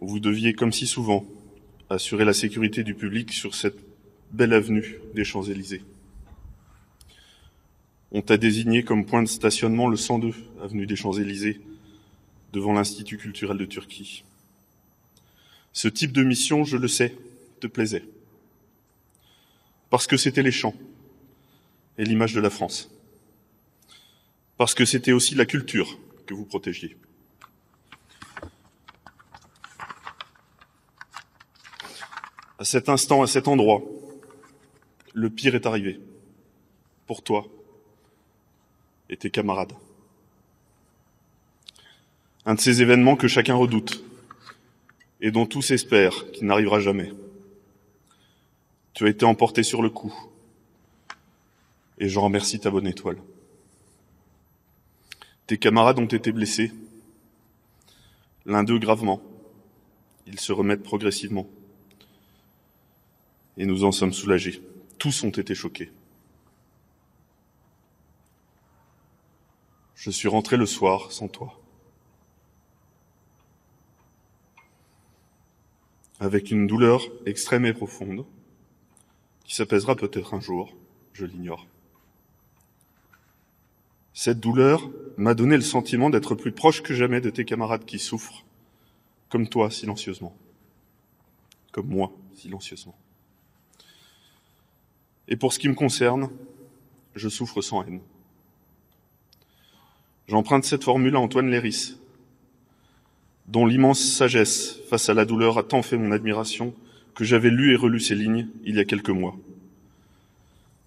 où 0.00 0.08
vous 0.08 0.20
deviez, 0.20 0.54
comme 0.54 0.72
si 0.72 0.86
souvent, 0.86 1.24
assurer 1.90 2.24
la 2.24 2.32
sécurité 2.32 2.84
du 2.84 2.94
public 2.94 3.32
sur 3.32 3.54
cette 3.54 3.78
belle 4.30 4.52
avenue 4.52 5.00
des 5.14 5.24
Champs-Élysées. 5.24 5.82
On 8.12 8.22
t'a 8.22 8.36
désigné 8.36 8.84
comme 8.84 9.04
point 9.04 9.22
de 9.22 9.28
stationnement 9.28 9.88
le 9.88 9.96
102 9.96 10.32
avenue 10.62 10.86
des 10.86 10.96
Champs-Élysées 10.96 11.60
devant 12.52 12.72
l'Institut 12.72 13.18
culturel 13.18 13.58
de 13.58 13.66
Turquie. 13.66 14.24
Ce 15.72 15.88
type 15.88 16.12
de 16.12 16.22
mission, 16.22 16.64
je 16.64 16.76
le 16.76 16.88
sais, 16.88 17.14
te 17.60 17.66
plaisait. 17.66 18.04
Parce 19.90 20.06
que 20.06 20.16
c'était 20.16 20.42
les 20.42 20.50
champs 20.50 20.74
et 21.98 22.04
l'image 22.04 22.34
de 22.34 22.40
la 22.40 22.50
France. 22.50 22.90
Parce 24.58 24.74
que 24.74 24.84
c'était 24.84 25.12
aussi 25.12 25.36
la 25.36 25.46
culture 25.46 25.96
que 26.26 26.34
vous 26.34 26.44
protégiez. 26.44 26.96
À 32.58 32.64
cet 32.64 32.88
instant, 32.88 33.22
à 33.22 33.28
cet 33.28 33.46
endroit, 33.46 33.82
le 35.14 35.30
pire 35.30 35.54
est 35.54 35.64
arrivé. 35.64 36.00
Pour 37.06 37.22
toi 37.22 37.46
et 39.08 39.16
tes 39.16 39.30
camarades. 39.30 39.72
Un 42.44 42.54
de 42.54 42.60
ces 42.60 42.82
événements 42.82 43.16
que 43.16 43.28
chacun 43.28 43.54
redoute 43.54 44.02
et 45.20 45.30
dont 45.30 45.46
tous 45.46 45.70
espèrent 45.70 46.30
qu'il 46.32 46.46
n'arrivera 46.46 46.80
jamais. 46.80 47.12
Tu 48.92 49.06
as 49.06 49.08
été 49.08 49.24
emporté 49.24 49.62
sur 49.62 49.82
le 49.82 49.90
coup. 49.90 50.14
Et 51.98 52.08
je 52.08 52.18
remercie 52.18 52.58
ta 52.58 52.70
bonne 52.70 52.86
étoile. 52.86 53.18
Tes 55.48 55.56
camarades 55.56 55.98
ont 55.98 56.04
été 56.04 56.30
blessés. 56.30 56.74
L'un 58.44 58.64
d'eux 58.64 58.78
gravement. 58.78 59.22
Ils 60.26 60.38
se 60.38 60.52
remettent 60.52 60.82
progressivement. 60.82 61.46
Et 63.56 63.64
nous 63.64 63.84
en 63.84 63.90
sommes 63.90 64.12
soulagés. 64.12 64.62
Tous 64.98 65.24
ont 65.24 65.30
été 65.30 65.54
choqués. 65.54 65.90
Je 69.94 70.10
suis 70.10 70.28
rentré 70.28 70.58
le 70.58 70.66
soir 70.66 71.10
sans 71.12 71.28
toi. 71.28 71.58
Avec 76.20 76.50
une 76.50 76.66
douleur 76.66 77.00
extrême 77.24 77.64
et 77.64 77.72
profonde, 77.72 78.26
qui 79.44 79.54
s'apaisera 79.54 79.96
peut-être 79.96 80.34
un 80.34 80.40
jour, 80.40 80.76
je 81.14 81.24
l'ignore. 81.24 81.66
Cette 84.20 84.40
douleur 84.40 84.90
m'a 85.16 85.34
donné 85.34 85.54
le 85.54 85.62
sentiment 85.62 86.10
d'être 86.10 86.34
plus 86.34 86.50
proche 86.50 86.82
que 86.82 86.92
jamais 86.92 87.20
de 87.20 87.30
tes 87.30 87.44
camarades 87.44 87.84
qui 87.84 88.00
souffrent, 88.00 88.44
comme 89.28 89.48
toi 89.48 89.70
silencieusement, 89.70 90.36
comme 91.70 91.86
moi 91.86 92.10
silencieusement. 92.34 92.98
Et 95.28 95.36
pour 95.36 95.52
ce 95.52 95.60
qui 95.60 95.68
me 95.68 95.76
concerne, 95.76 96.30
je 97.14 97.28
souffre 97.28 97.60
sans 97.60 97.84
haine. 97.84 98.00
J'emprunte 100.26 100.64
cette 100.64 100.82
formule 100.82 101.14
à 101.14 101.20
Antoine 101.20 101.48
Léris, 101.48 101.94
dont 103.46 103.66
l'immense 103.66 104.00
sagesse 104.00 104.80
face 104.90 105.08
à 105.08 105.14
la 105.14 105.26
douleur 105.26 105.58
a 105.58 105.62
tant 105.62 105.82
fait 105.82 105.96
mon 105.96 106.10
admiration 106.10 106.74
que 107.14 107.22
j'avais 107.22 107.50
lu 107.50 107.72
et 107.72 107.76
relu 107.76 108.00
ces 108.00 108.16
lignes 108.16 108.48
il 108.64 108.74
y 108.74 108.80
a 108.80 108.84
quelques 108.84 109.10
mois. 109.10 109.36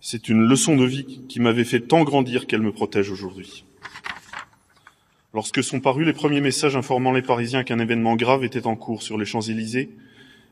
C'est 0.03 0.30
une 0.30 0.41
leçon 0.41 0.75
de 0.75 0.83
vie 0.83 1.21
qui 1.30 1.39
m'avait 1.39 1.63
fait 1.63 1.80
tant 1.80 2.03
grandir 2.03 2.47
qu'elle 2.47 2.63
me 2.63 2.71
protège 2.71 3.11
aujourd'hui. 3.11 3.65
Lorsque 5.31 5.63
sont 5.63 5.80
parus 5.80 6.07
les 6.07 6.13
premiers 6.13 6.41
messages 6.41 6.75
informant 6.75 7.11
les 7.11 7.21
Parisiens 7.21 7.63
qu'un 7.63 7.77
événement 7.77 8.15
grave 8.15 8.43
était 8.43 8.65
en 8.65 8.75
cours 8.75 9.03
sur 9.03 9.19
les 9.19 9.25
Champs-Élysées 9.25 9.91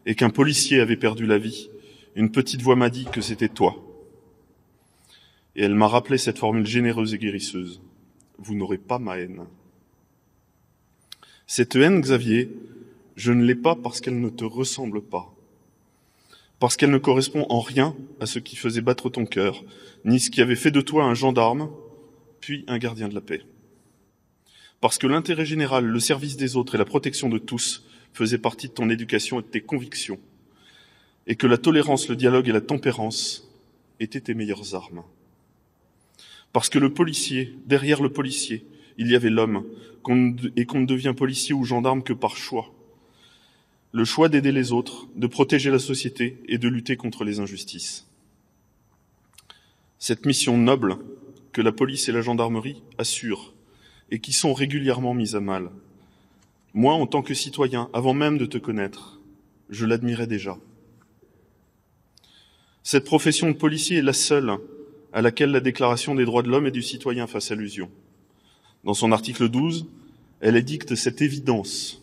et 0.05 0.13
qu'un 0.13 0.29
policier 0.29 0.79
avait 0.79 0.95
perdu 0.95 1.25
la 1.25 1.39
vie, 1.39 1.71
une 2.15 2.31
petite 2.31 2.61
voix 2.61 2.75
m'a 2.75 2.91
dit 2.91 3.07
que 3.11 3.21
c'était 3.21 3.49
toi. 3.49 3.75
Et 5.55 5.63
elle 5.63 5.73
m'a 5.73 5.87
rappelé 5.87 6.19
cette 6.19 6.37
formule 6.37 6.67
généreuse 6.67 7.15
et 7.15 7.17
guérisseuse. 7.17 7.81
Vous 8.37 8.53
n'aurez 8.53 8.77
pas 8.77 8.99
ma 8.99 9.17
haine. 9.17 9.45
Cette 11.47 11.75
haine, 11.75 12.01
Xavier, 12.01 12.51
je 13.15 13.31
ne 13.31 13.43
l'ai 13.43 13.55
pas 13.55 13.75
parce 13.75 13.99
qu'elle 13.99 14.21
ne 14.21 14.29
te 14.29 14.45
ressemble 14.45 15.01
pas, 15.01 15.33
parce 16.59 16.75
qu'elle 16.75 16.91
ne 16.91 16.97
correspond 16.97 17.45
en 17.49 17.61
rien 17.61 17.95
à 18.19 18.25
ce 18.25 18.39
qui 18.39 18.55
faisait 18.55 18.81
battre 18.81 19.09
ton 19.09 19.25
cœur, 19.25 19.63
ni 20.05 20.19
ce 20.19 20.29
qui 20.29 20.41
avait 20.41 20.55
fait 20.55 20.71
de 20.71 20.81
toi 20.81 21.05
un 21.05 21.13
gendarme, 21.13 21.69
puis 22.41 22.65
un 22.67 22.77
gardien 22.77 23.07
de 23.07 23.15
la 23.15 23.21
paix. 23.21 23.43
Parce 24.81 24.97
que 24.97 25.07
l'intérêt 25.07 25.45
général, 25.45 25.85
le 25.85 25.99
service 25.99 26.38
des 26.38 26.55
autres 26.55 26.75
et 26.75 26.77
la 26.77 26.85
protection 26.85 27.29
de 27.29 27.38
tous 27.38 27.85
faisaient 28.13 28.38
partie 28.38 28.67
de 28.67 28.73
ton 28.73 28.89
éducation 28.89 29.39
et 29.39 29.43
de 29.43 29.47
tes 29.47 29.61
convictions, 29.61 30.19
et 31.27 31.35
que 31.35 31.47
la 31.47 31.57
tolérance, 31.57 32.09
le 32.09 32.15
dialogue 32.15 32.49
et 32.49 32.53
la 32.53 32.61
tempérance 32.61 33.49
étaient 33.99 34.21
tes 34.21 34.33
meilleures 34.33 34.75
armes. 34.75 35.03
Parce 36.51 36.69
que 36.69 36.79
le 36.79 36.93
policier, 36.93 37.55
derrière 37.65 38.01
le 38.01 38.11
policier, 38.11 38.65
il 38.97 39.07
y 39.09 39.15
avait 39.15 39.29
l'homme, 39.29 39.65
et 40.55 40.65
qu'on 40.65 40.79
ne 40.79 40.85
devient 40.85 41.13
policier 41.15 41.53
ou 41.53 41.63
gendarme 41.63 42.03
que 42.03 42.13
par 42.13 42.35
choix. 42.35 42.73
Le 43.92 44.06
choix 44.06 44.30
d'aider 44.30 44.51
les 44.51 44.72
autres, 44.72 45.08
de 45.16 45.27
protéger 45.27 45.72
la 45.72 45.80
société 45.80 46.42
et 46.48 46.58
de 46.58 46.68
lutter 46.68 46.95
contre 46.95 47.24
les 47.24 47.40
injustices. 47.40 48.06
Cette 49.98 50.26
mission 50.26 50.58
noble 50.58 50.98
que 51.51 51.61
la 51.61 51.72
police 51.72 52.08
et 52.08 52.11
la 52.11 52.22
gendarmerie 52.22 52.84
assurent 52.98 53.53
et 54.11 54.19
qui 54.19 54.34
sont 54.34 54.53
régulièrement 54.53 55.14
mises 55.14 55.35
à 55.35 55.40
mal. 55.40 55.69
Moi, 56.74 56.93
en 56.93 57.08
tant 57.08 57.22
que 57.22 57.34
citoyen, 57.34 57.90
avant 57.93 58.14
même 58.14 58.38
de 58.38 58.45
te 58.45 58.58
connaître, 58.58 59.19
je 59.69 59.85
l'admirais 59.85 60.27
déjà. 60.27 60.58
Cette 62.84 63.06
profession 63.06 63.50
de 63.50 63.56
policier 63.56 63.98
est 63.98 64.03
la 64.03 64.14
seule 64.14 64.58
à 65.14 65.22
laquelle 65.22 65.51
la 65.51 65.59
Déclaration 65.59 66.16
des 66.16 66.26
droits 66.26 66.43
de 66.43 66.50
l'homme 66.50 66.68
et 66.68 66.72
du 66.72 66.82
citoyen 66.82 67.27
fasse 67.27 67.51
allusion. 67.51 67.90
Dans 68.84 68.93
son 68.93 69.11
article 69.11 69.50
12, 69.50 69.88
elle 70.40 70.56
édicte 70.56 70.95
cette 70.95 71.22
évidence. 71.22 72.01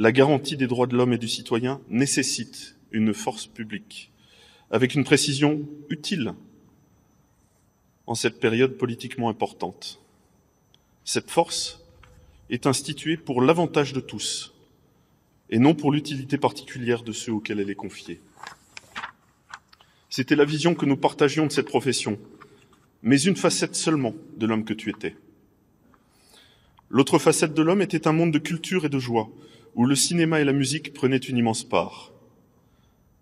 La 0.00 0.12
garantie 0.12 0.56
des 0.56 0.68
droits 0.68 0.86
de 0.86 0.96
l'homme 0.96 1.12
et 1.12 1.18
du 1.18 1.26
citoyen 1.26 1.80
nécessite 1.88 2.76
une 2.92 3.12
force 3.12 3.48
publique, 3.48 4.12
avec 4.70 4.94
une 4.94 5.02
précision 5.02 5.68
utile 5.90 6.34
en 8.06 8.14
cette 8.14 8.38
période 8.38 8.78
politiquement 8.78 9.28
importante. 9.28 10.00
Cette 11.02 11.32
force 11.32 11.84
est 12.48 12.68
instituée 12.68 13.16
pour 13.16 13.42
l'avantage 13.42 13.92
de 13.92 13.98
tous, 13.98 14.54
et 15.50 15.58
non 15.58 15.74
pour 15.74 15.90
l'utilité 15.90 16.38
particulière 16.38 17.02
de 17.02 17.10
ceux 17.10 17.32
auxquels 17.32 17.58
elle 17.58 17.70
est 17.70 17.74
confiée. 17.74 18.20
C'était 20.10 20.36
la 20.36 20.44
vision 20.44 20.76
que 20.76 20.86
nous 20.86 20.96
partagions 20.96 21.46
de 21.46 21.52
cette 21.52 21.66
profession, 21.66 22.20
mais 23.02 23.20
une 23.20 23.34
facette 23.34 23.74
seulement 23.74 24.14
de 24.36 24.46
l'homme 24.46 24.64
que 24.64 24.74
tu 24.74 24.90
étais. 24.90 25.16
L'autre 26.88 27.18
facette 27.18 27.52
de 27.52 27.62
l'homme 27.62 27.82
était 27.82 28.06
un 28.06 28.12
monde 28.12 28.32
de 28.32 28.38
culture 28.38 28.84
et 28.84 28.88
de 28.88 29.00
joie, 29.00 29.28
où 29.78 29.86
le 29.86 29.94
cinéma 29.94 30.40
et 30.40 30.44
la 30.44 30.52
musique 30.52 30.92
prenaient 30.92 31.16
une 31.16 31.38
immense 31.38 31.62
part. 31.62 32.12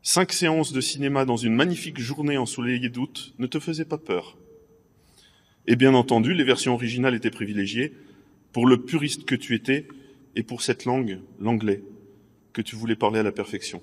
Cinq 0.03 0.33
séances 0.33 0.73
de 0.73 0.81
cinéma 0.81 1.27
dans 1.27 1.37
une 1.37 1.55
magnifique 1.55 2.01
journée 2.01 2.39
ensoleillée 2.39 2.89
d'août 2.89 3.35
ne 3.39 3.47
te 3.47 3.61
faisaient 3.61 3.85
pas 3.85 3.99
peur. 3.99 4.39
Et 5.67 5.77
bien 5.77 5.93
entendu, 5.93 6.33
les 6.33 6.45
versions 6.45 6.73
originales 6.73 7.15
étaient 7.15 7.31
privilégiées 7.31 7.93
pour 8.53 8.67
le 8.67 8.81
puriste 8.81 9.27
que 9.27 9.35
tu 9.35 9.55
étais 9.55 9.87
et 10.35 10.43
pour 10.43 10.63
cette 10.63 10.87
langue, 10.87 11.21
l'anglais, 11.41 11.83
que 12.55 12.63
tu 12.63 12.75
voulais 12.75 12.97
parler 12.97 13.19
à 13.19 13.23
la 13.23 13.33
perfection. 13.33 13.83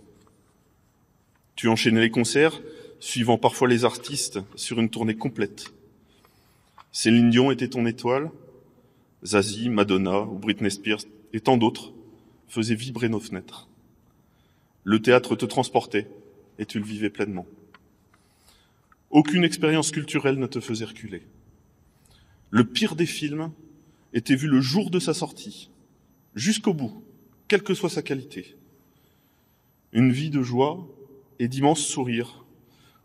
Tu 1.56 1.68
enchaînais 1.68 2.02
les 2.02 2.10
concerts, 2.10 2.60
suivant 3.00 3.38
parfois 3.38 3.68
les 3.68 3.86
artistes 3.86 4.40
sur 4.56 4.80
une 4.80 4.90
tournée 4.90 5.16
complète. 5.16 5.72
Céline 6.92 7.30
Dion 7.30 7.52
était 7.52 7.68
ton 7.68 7.86
étoile, 7.86 8.32
Zazie, 9.24 9.70
Madonna 9.70 10.22
ou 10.22 10.40
Britney 10.40 10.72
Spears 10.72 11.04
et 11.34 11.40
tant 11.40 11.58
d'autres 11.58 11.94
faisaient 12.54 12.76
vibrer 12.76 13.10
nos 13.10 13.20
fenêtres. 13.20 13.68
Le 14.84 15.02
théâtre 15.02 15.36
te 15.36 15.46
transportait 15.46 16.08
et 16.60 16.68
tu 16.68 16.78
le 16.78 16.86
vivais 16.86 17.10
pleinement. 17.10 17.48
Aucune 19.10 19.44
expérience 19.44 19.90
culturelle 19.90 20.38
ne 20.38 20.46
te 20.46 20.60
faisait 20.60 20.86
reculer. 20.86 21.24
Le 22.52 22.64
pire 22.64 22.96
des 22.96 23.08
films 23.08 23.52
était 24.14 24.36
vu 24.36 24.48
le 24.48 24.62
jour 24.62 24.92
de 24.92 25.00
sa 25.00 25.16
sortie, 25.16 25.72
jusqu'au 26.36 26.76
bout, 26.76 27.04
quelle 27.48 27.64
que 27.64 27.74
soit 27.74 27.90
sa 27.90 28.04
qualité. 28.04 28.56
Une 29.92 30.12
vie 30.12 30.30
de 30.30 30.44
joie 30.44 30.88
et 31.40 31.48
d'immenses 31.48 31.84
sourires, 31.84 32.46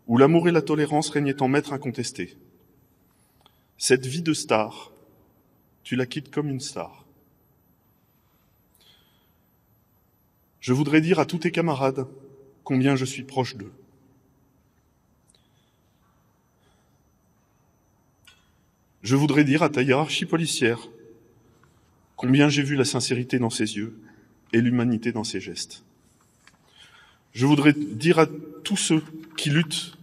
où 0.05 0.17
l'amour 0.17 0.47
et 0.47 0.51
la 0.51 0.61
tolérance 0.61 1.09
régnaient 1.09 1.41
en 1.41 1.47
maître 1.47 1.73
incontesté. 1.73 2.37
Cette 3.79 4.05
vie 4.05 4.21
de 4.21 4.33
star, 4.33 4.91
tu 5.81 5.95
la 5.95 6.05
quittes 6.05 6.29
comme 6.29 6.49
une 6.49 6.59
star. 6.59 7.08
Je 10.59 10.73
voudrais 10.73 11.01
dire 11.01 11.19
à 11.19 11.25
tous 11.25 11.39
tes 11.39 11.51
camarades 11.51 12.05
combien 12.63 12.95
je 12.95 13.05
suis 13.05 13.23
proche 13.23 13.55
d'eux. 13.55 13.71
Je 19.01 19.15
voudrais 19.15 19.45
dire 19.45 19.63
à 19.63 19.69
ta 19.69 19.81
hiérarchie 19.81 20.25
policière 20.25 20.89
combien 22.17 22.49
j'ai 22.49 22.63
vu 22.63 22.75
la 22.75 22.83
sincérité 22.83 23.39
dans 23.39 23.49
ses 23.49 23.77
yeux 23.77 23.97
et 24.51 24.59
l'humanité 24.59 25.13
dans 25.13 25.23
ses 25.23 25.39
gestes. 25.39 25.83
Je 27.31 27.45
voudrais 27.45 27.73
dire 27.73 28.19
à 28.19 28.27
tous 28.63 28.75
ceux 28.75 29.03
qui 29.37 29.49
luttent 29.49 29.93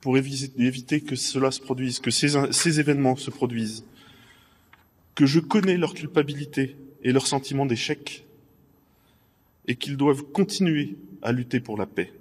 pour 0.00 0.16
évi- 0.16 0.50
éviter 0.58 1.00
que 1.00 1.14
cela 1.14 1.52
se 1.52 1.60
produise, 1.60 2.00
que 2.00 2.10
ces, 2.10 2.52
ces 2.52 2.80
événements 2.80 3.16
se 3.16 3.30
produisent, 3.30 3.84
que 5.14 5.26
je 5.26 5.38
connais 5.38 5.76
leur 5.76 5.94
culpabilité 5.94 6.76
et 7.04 7.12
leur 7.12 7.26
sentiment 7.26 7.66
d'échec, 7.66 8.24
et 9.70 9.76
qu'ils 9.76 9.96
doivent 9.96 10.24
continuer 10.24 10.96
à 11.22 11.30
lutter 11.30 11.60
pour 11.60 11.78
la 11.78 11.86
paix. 11.86 12.12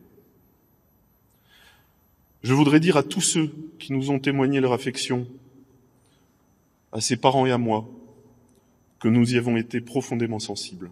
Je 2.43 2.53
voudrais 2.53 2.79
dire 2.79 2.95
à 2.95 3.01
tous 3.01 3.21
ceux 3.21 3.51
qui 3.79 3.91
nous 3.91 4.11
ont 4.11 4.19
témoigné 4.19 4.59
leur 4.59 4.71
affection, 4.71 5.27
à 6.91 7.01
ses 7.01 7.17
parents 7.17 7.47
et 7.47 7.51
à 7.51 7.57
moi, 7.57 7.89
que 8.99 9.07
nous 9.07 9.33
y 9.33 9.37
avons 9.39 9.57
été 9.57 9.81
profondément 9.81 10.37
sensibles. 10.37 10.91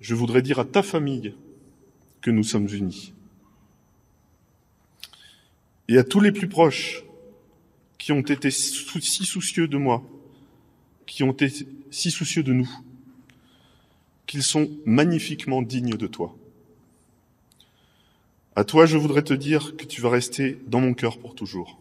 Je 0.00 0.16
voudrais 0.16 0.42
dire 0.42 0.58
à 0.58 0.64
ta 0.64 0.82
famille 0.82 1.36
que 2.20 2.32
nous 2.32 2.42
sommes 2.42 2.66
unis. 2.66 3.12
Et 5.86 5.96
à 5.96 6.02
tous 6.02 6.18
les 6.18 6.32
plus 6.32 6.48
proches 6.48 7.04
qui 7.98 8.10
ont 8.10 8.22
été 8.22 8.50
si 8.50 9.24
soucieux 9.24 9.68
de 9.68 9.76
moi, 9.76 10.02
qui 11.06 11.22
ont 11.22 11.30
été 11.30 11.52
si 11.92 12.10
soucieux 12.10 12.42
de 12.42 12.52
nous, 12.52 12.68
qu'ils 14.26 14.42
sont 14.42 14.70
magnifiquement 14.84 15.62
dignes 15.62 15.96
de 15.96 16.06
toi. 16.06 16.34
À 18.56 18.64
toi, 18.64 18.86
je 18.86 18.96
voudrais 18.96 19.22
te 19.22 19.34
dire 19.34 19.76
que 19.76 19.84
tu 19.84 20.00
vas 20.00 20.10
rester 20.10 20.58
dans 20.66 20.80
mon 20.80 20.94
cœur 20.94 21.18
pour 21.18 21.34
toujours. 21.34 21.78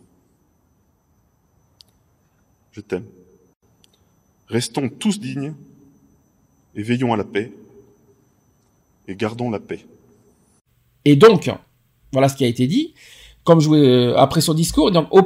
Je 2.72 2.82
t'aime. 2.82 3.06
Restons 4.48 4.90
tous 4.90 5.20
dignes 5.20 5.54
et 6.76 6.82
veillons 6.82 7.14
à 7.14 7.18
la 7.18 7.24
paix 7.24 7.52
et 9.08 9.16
gardons 9.16 9.52
la 9.52 9.60
paix. 9.60 9.86
Et 11.06 11.16
donc, 11.16 11.52
voilà 12.12 12.30
ce 12.30 12.36
qui 12.36 12.44
a 12.44 12.48
été 12.48 12.68
dit. 12.68 12.94
Comme 13.44 13.60
je 13.60 13.70
euh, 13.70 14.18
après 14.18 14.42
son 14.42 14.54
discours, 14.54 14.92
donc 14.92 15.08
au, 15.12 15.22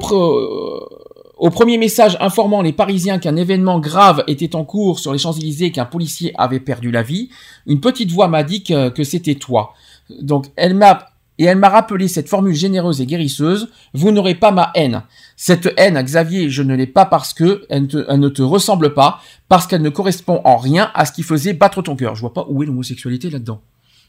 au 1.40 1.50
premier 1.50 1.78
message 1.78 2.18
informant 2.20 2.62
les 2.62 2.74
Parisiens 2.74 3.20
qu'un 3.20 3.36
événement 3.36 3.80
grave 3.80 4.24
était 4.28 4.56
en 4.56 4.64
cours 4.66 5.00
sur 5.00 5.14
les 5.14 5.20
Champs-Élysées 5.20 5.66
et 5.66 5.72
qu'un 5.72 5.86
policier 5.86 6.34
avait 6.38 6.60
perdu 6.60 6.92
la 6.92 7.04
vie, 7.04 7.30
une 7.66 7.80
petite 7.80 8.12
voix 8.12 8.28
m'a 8.28 8.44
dit 8.44 8.64
que, 8.64 9.04
c'était 9.04 9.36
toi. 9.36 9.74
Donc 10.22 10.48
elle 10.56 10.74
m'a 10.74 11.10
et 11.40 11.44
elle 11.46 11.60
m'a 11.60 11.70
rappelé 11.70 12.08
cette 12.08 12.30
formule 12.30 12.56
généreuse 12.56 13.00
et 13.00 13.06
guérisseuse 13.06 13.70
vous 13.94 14.12
n'aurez 14.12 14.34
pas 14.34 14.50
ma 14.52 14.72
haine. 14.74 15.04
Cette 15.36 15.72
haine, 15.78 16.02
Xavier, 16.02 16.50
je 16.50 16.64
ne 16.64 16.74
l'ai 16.76 16.88
pas 16.88 17.06
parce 17.06 17.34
que 17.36 17.64
elle, 17.70 17.84
ne 17.84 18.30
te- 18.30 18.42
ressemble 18.42 18.96
pas, 18.96 19.20
parce 19.48 19.68
qu'elle 19.68 19.84
ne 19.84 19.90
correspond 19.90 20.42
en 20.46 20.58
rien 20.58 20.90
à 20.96 21.06
ce 21.06 21.12
qui 21.12 21.22
faisait 21.22 21.54
battre 21.54 21.84
ton 21.84 21.96
cœur. 21.96 22.16
Je 22.16 22.22
vois 22.22 22.34
pas 22.34 22.46
où 22.50 22.64
est 22.64 22.66
l'homosexualité 22.66 23.30
là-dedans 23.30 23.62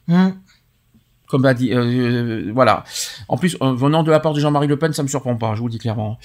Hum. 0.08 0.36
Comme 1.28 1.44
a 1.44 1.52
dit, 1.52 1.72
euh, 1.72 1.84
euh, 1.84 2.50
voilà. 2.54 2.84
En 3.28 3.36
plus, 3.36 3.56
euh, 3.62 3.74
venant 3.74 4.02
de 4.02 4.10
la 4.10 4.18
part 4.18 4.32
de 4.32 4.40
Jean-Marie 4.40 4.66
Le 4.66 4.78
Pen, 4.78 4.92
ça 4.94 5.02
me 5.02 5.08
surprend 5.08 5.36
pas, 5.36 5.54
je 5.54 5.60
vous 5.60 5.66
le 5.66 5.72
dis 5.72 5.78
clairement. 5.78 6.18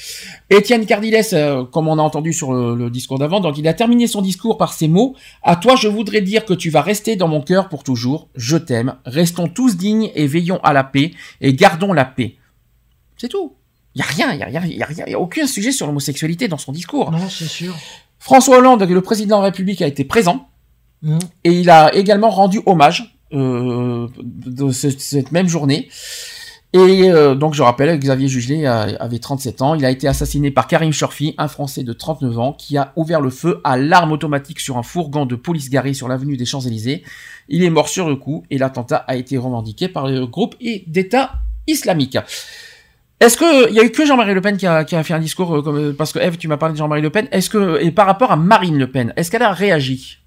Étienne 0.50 0.86
Cardiles, 0.86 1.22
euh, 1.34 1.66
comme 1.66 1.90
on 1.90 2.00
a 2.00 2.02
entendu 2.02 2.32
sur 2.32 2.54
le, 2.54 2.74
le 2.76 2.90
discours 2.90 3.20
d'avant, 3.20 3.42
donc 3.42 3.58
il 3.58 3.68
a 3.68 3.74
terminé 3.74 4.08
son 4.08 4.22
discours 4.22 4.58
par 4.58 4.74
ces 4.74 4.88
mots 4.88 5.16
À 5.44 5.58
toi, 5.58 5.76
je 5.76 5.90
voudrais 5.90 6.22
dire 6.22 6.46
que 6.46 6.54
tu 6.54 6.70
vas 6.70 6.82
rester 6.82 7.18
dans 7.18 7.28
mon 7.28 7.42
cœur 7.42 7.68
pour 7.68 7.84
toujours. 7.84 8.30
Je 8.36 8.56
t'aime. 8.56 8.96
Restons 9.06 9.48
tous 9.48 9.76
dignes 9.76 10.10
et 10.16 10.26
veillons 10.26 10.60
à 10.64 10.72
la 10.72 10.86
paix 10.86 11.12
et 11.42 11.54
gardons 11.54 11.92
la 11.92 12.06
paix. 12.06 12.38
C'est 13.18 13.28
tout. 13.30 13.54
Il 13.96 14.00
y 14.00 14.02
a 14.02 14.06
rien, 14.08 14.34
il 14.34 14.40
y 14.40 14.44
a 14.44 14.46
rien, 14.46 14.62
il 14.66 14.78
y 14.78 14.84
a 14.84 14.86
rien, 14.86 15.04
il 15.06 15.12
y 15.12 15.16
a 15.16 15.20
aucun 15.20 15.46
sujet 15.48 15.72
sur 15.74 15.86
l'homosexualité 15.86 16.48
dans 16.48 16.58
son 16.58 16.72
discours. 16.72 17.12
Non, 17.12 17.30
c'est 17.30 17.46
sûr. 17.46 17.76
François 18.20 18.58
Hollande, 18.58 18.84
le 18.84 19.02
président 19.02 19.38
de 19.38 19.42
la 19.42 19.48
République, 19.48 19.82
a 19.82 19.88
été 19.88 20.06
présent 20.06 20.48
Hum. 21.06 21.20
et 21.44 21.52
il 21.52 21.70
a 21.70 21.94
également 21.94 22.30
rendu 22.30 22.62
hommage 22.66 23.18
de 23.34 24.72
ce- 24.72 24.90
cette 24.90 25.32
même 25.32 25.48
journée. 25.48 25.90
Et 26.76 27.12
euh, 27.12 27.36
donc 27.36 27.54
je 27.54 27.62
rappelle, 27.62 28.00
Xavier 28.00 28.28
Jugelet 28.28 28.66
avait 28.66 29.20
37 29.20 29.62
ans. 29.62 29.76
Il 29.76 29.86
a 29.86 29.92
été 29.92 30.08
assassiné 30.08 30.50
par 30.50 30.66
Karim 30.66 30.92
Chorfi, 30.92 31.36
un 31.38 31.48
Français 31.48 31.84
de 31.84 31.94
39 31.94 32.40
ans, 32.40 32.54
qui 32.54 32.78
a 32.78 32.94
ouvert 32.96 33.22
le 33.22 33.30
feu 33.30 33.62
à 33.64 33.78
l'arme 33.78 34.12
automatique 34.12 34.60
sur 34.60 34.78
un 34.80 34.84
fourgon 34.84 35.28
de 35.28 35.36
police 35.36 35.70
garé 35.70 35.94
sur 35.94 36.08
l'avenue 36.08 36.36
des 36.36 36.46
Champs-Élysées. 36.46 37.04
Il 37.48 37.64
est 37.64 37.70
mort 37.70 37.90
sur 37.90 38.10
le 38.10 38.16
coup 38.16 38.44
et 38.50 38.58
l'attentat 38.58 38.98
a 39.08 39.16
été 39.16 39.38
revendiqué 39.38 39.88
par 39.88 40.08
le 40.08 40.26
groupe 40.26 40.56
d'État 40.88 41.34
islamique. 41.68 42.18
Est-ce 43.20 43.38
que 43.38 43.70
il 43.70 43.76
y 43.76 43.80
a 43.80 43.84
eu 43.84 43.92
que 43.92 44.04
Jean-Marie 44.06 44.34
Le 44.34 44.42
Pen 44.42 44.58
qui 44.58 44.66
a, 44.66 44.84
fait 45.04 45.14
un 45.14 45.20
discours 45.20 45.56
euh, 45.56 45.94
parce 45.96 46.12
que 46.12 46.18
Eve, 46.20 46.38
tu 46.38 46.48
m'as 46.48 46.58
parlé 46.58 46.74
de 46.74 46.80
Jean-Marie 46.80 47.04
Le 47.04 47.12
Pen. 47.12 47.28
Est-ce 47.32 47.52
que 47.52 47.80
et 47.84 47.92
par 47.92 48.08
rapport 48.08 48.32
à 48.32 48.36
Marine 48.36 48.80
Le 48.80 48.90
Pen, 48.90 49.14
est-ce 49.16 49.30
qu'elle 49.30 49.44
a 49.44 49.52
réagi? 49.54 50.23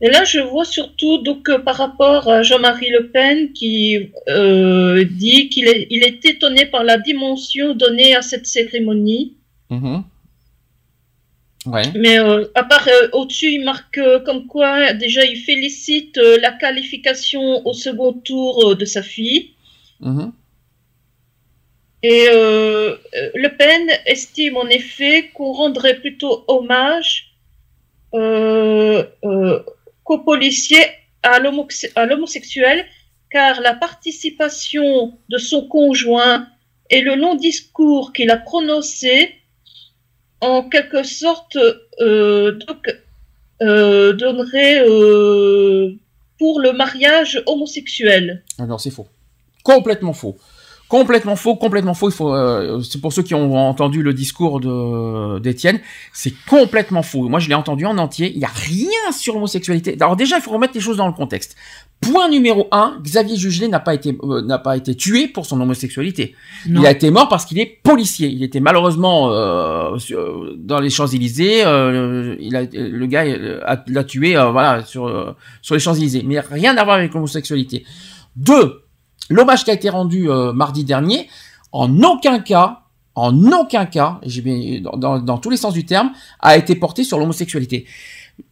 Et 0.00 0.10
là, 0.10 0.24
je 0.24 0.40
vois 0.40 0.64
surtout 0.64 1.18
donc 1.18 1.48
euh, 1.48 1.58
par 1.58 1.76
rapport 1.76 2.28
à 2.28 2.42
Jean-Marie 2.42 2.90
Le 2.90 3.08
Pen 3.08 3.52
qui 3.52 4.10
euh, 4.28 5.04
dit 5.04 5.48
qu'il 5.48 5.68
est, 5.68 5.86
il 5.90 6.02
est 6.02 6.24
étonné 6.24 6.66
par 6.66 6.84
la 6.84 6.98
dimension 6.98 7.74
donnée 7.74 8.14
à 8.14 8.22
cette 8.22 8.46
cérémonie. 8.46 9.34
Mhm. 9.70 10.04
Ouais. 11.66 11.84
Mais 11.94 12.18
euh, 12.18 12.44
à 12.54 12.64
part 12.64 12.86
euh, 12.88 13.08
au-dessus, 13.12 13.52
il 13.52 13.64
marque 13.64 14.00
comme 14.26 14.46
quoi 14.46 14.92
déjà 14.92 15.24
il 15.24 15.36
félicite 15.36 16.18
la 16.18 16.52
qualification 16.52 17.66
au 17.66 17.72
second 17.72 18.12
tour 18.12 18.76
de 18.76 18.84
sa 18.84 19.02
fille. 19.02 19.52
Mhm. 20.00 20.32
Et 22.02 22.26
Le 22.26 23.48
Pen 23.56 23.88
estime 24.04 24.58
en 24.58 24.66
effet 24.66 25.30
qu'on 25.32 25.52
rendrait 25.52 25.94
plutôt 25.94 26.44
hommage 26.48 27.34
euh, 28.14 29.02
euh, 29.24 29.60
qu'aux 30.04 30.22
à 31.22 31.38
l'homosexuel, 32.06 32.86
car 33.30 33.60
la 33.60 33.74
participation 33.74 35.18
de 35.28 35.38
son 35.38 35.66
conjoint 35.66 36.46
et 36.90 37.00
le 37.00 37.16
long 37.16 37.34
discours 37.34 38.12
qu'il 38.12 38.30
a 38.30 38.36
prononcé, 38.36 39.34
en 40.40 40.68
quelque 40.68 41.02
sorte, 41.02 41.56
euh, 42.00 42.58
euh, 43.62 44.12
donnerait 44.12 44.86
euh, 44.86 45.94
pour 46.38 46.60
le 46.60 46.72
mariage 46.72 47.42
homosexuel. 47.46 48.42
Alors 48.58 48.80
c'est 48.80 48.90
faux. 48.90 49.08
Complètement 49.62 50.12
faux. 50.12 50.36
Complètement 50.94 51.34
faux, 51.34 51.56
complètement 51.56 51.94
faux. 51.94 52.08
Il 52.08 52.14
faut, 52.14 52.32
euh, 52.32 52.80
c'est 52.88 53.00
pour 53.00 53.12
ceux 53.12 53.24
qui 53.24 53.34
ont 53.34 53.56
entendu 53.68 54.00
le 54.00 54.12
discours 54.14 54.60
de 54.60 55.40
d'Étienne, 55.40 55.80
c'est 56.12 56.34
complètement 56.48 57.02
faux. 57.02 57.28
Moi, 57.28 57.40
je 57.40 57.48
l'ai 57.48 57.56
entendu 57.56 57.84
en 57.84 57.98
entier. 57.98 58.30
Il 58.32 58.38
n'y 58.38 58.44
a 58.44 58.50
rien 58.54 59.10
sur 59.10 59.34
l'homosexualité. 59.34 59.96
Alors 60.00 60.14
déjà, 60.14 60.36
il 60.36 60.42
faut 60.42 60.52
remettre 60.52 60.74
les 60.74 60.80
choses 60.80 60.96
dans 60.98 61.08
le 61.08 61.12
contexte. 61.12 61.56
Point 62.00 62.28
numéro 62.28 62.68
un, 62.70 62.98
Xavier 63.02 63.34
Jugelet 63.36 63.66
n'a 63.66 63.80
pas 63.80 63.92
été 63.94 64.16
euh, 64.22 64.40
n'a 64.42 64.58
pas 64.58 64.76
été 64.76 64.94
tué 64.94 65.26
pour 65.26 65.46
son 65.46 65.60
homosexualité. 65.60 66.36
Non. 66.68 66.80
Il 66.82 66.86
a 66.86 66.92
été 66.92 67.10
mort 67.10 67.28
parce 67.28 67.44
qu'il 67.44 67.58
est 67.58 67.80
policier. 67.82 68.28
Il 68.28 68.44
était 68.44 68.60
malheureusement 68.60 69.32
euh, 69.32 69.98
sur- 69.98 70.54
dans 70.56 70.78
les 70.78 70.90
Champs 70.90 71.08
Élysées. 71.08 71.64
Euh, 71.64 72.36
il 72.38 72.54
a, 72.54 72.62
le 72.72 73.06
gars 73.06 73.24
euh, 73.24 73.58
l'a 73.88 74.04
tué 74.04 74.36
euh, 74.36 74.52
voilà 74.52 74.84
sur 74.84 75.08
euh, 75.08 75.32
sur 75.60 75.74
les 75.74 75.80
Champs 75.80 75.94
Élysées. 75.94 76.22
Mais 76.24 76.38
rien 76.38 76.76
à 76.76 76.84
voir 76.84 76.98
avec 76.98 77.12
l'homosexualité. 77.14 77.84
Deux, 78.36 78.83
l'hommage 79.30 79.64
qui 79.64 79.70
a 79.70 79.74
été 79.74 79.88
rendu 79.88 80.30
euh, 80.30 80.52
mardi 80.52 80.84
dernier, 80.84 81.28
en 81.72 82.02
aucun 82.02 82.40
cas 82.40 82.80
en 83.14 83.52
aucun 83.52 83.86
cas, 83.86 84.20
dans, 84.96 85.38
tous 85.38 85.50
les 85.50 85.56
sens 85.56 85.72
du 85.72 85.84
terme, 85.84 86.12
a 86.40 86.56
été 86.56 86.74
porté 86.74 87.04
sur 87.04 87.18
l'homosexualité. 87.18 87.86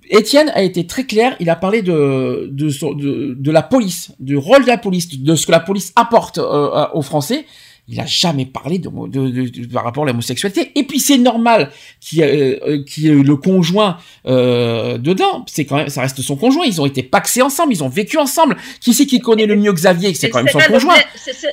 Étienne 0.09 0.51
a 0.55 0.63
été 0.63 0.87
très 0.87 1.05
clair, 1.05 1.35
il 1.41 1.51
a 1.51 1.57
parlé 1.57 1.83
de 1.83 3.51
la 3.51 3.63
police, 3.63 4.13
du 4.21 4.37
rôle 4.37 4.63
de 4.63 4.69
la 4.69 4.79
police, 4.79 5.21
de 5.21 5.35
ce 5.35 5.47
que 5.47 5.53
la 5.53 5.61
police 5.61 5.93
apporte 5.97 6.39
euh, 6.39 6.87
aux 6.93 7.03
Français. 7.03 7.47
Il 7.89 7.99
a 8.01 8.07
jamais 8.07 8.47
parlé 8.47 8.79
de, 8.79 8.89
de, 8.89 9.29
de- 9.29 9.49
de- 9.49 9.67
par 9.73 9.83
rapport 9.85 10.05
à 10.05 10.07
l'homosexualité. 10.07 10.71
Et 10.77 10.85
puis 10.85 11.01
c'est 11.01 11.19
normal 11.19 11.71
qu'il 12.01 12.19
y 12.19 12.23
ait, 12.23 12.61
euh, 12.63 12.85
qu'il 12.85 13.05
y 13.05 13.09
ait 13.09 13.15
le 13.15 13.37
conjoint 13.37 13.99
euh, 14.27 14.99
dedans. 14.99 15.45
C'est 15.49 15.65
quand 15.65 15.77
même, 15.77 15.89
ça 15.89 16.03
reste 16.03 16.23
son 16.23 16.37
conjoint. 16.37 16.65
Ils 16.65 16.81
ont 16.81 16.87
été 16.87 17.03
paxés 17.03 17.43
ensemble, 17.43 17.73
ils 17.73 17.83
ont 17.83 17.89
vécu 17.89 18.19
ensemble. 18.19 18.57
Qui 18.81 18.95
c'est 18.95 19.05
qui 19.07 19.19
connaît 19.19 19.47
le 19.47 19.57
mieux 19.57 19.73
Xavier? 19.73 20.15
C'est 20.15 20.31
quand 20.31 20.39
même 20.43 20.49
son 20.53 20.59
là 20.59 20.69
conjoint. 20.69 20.95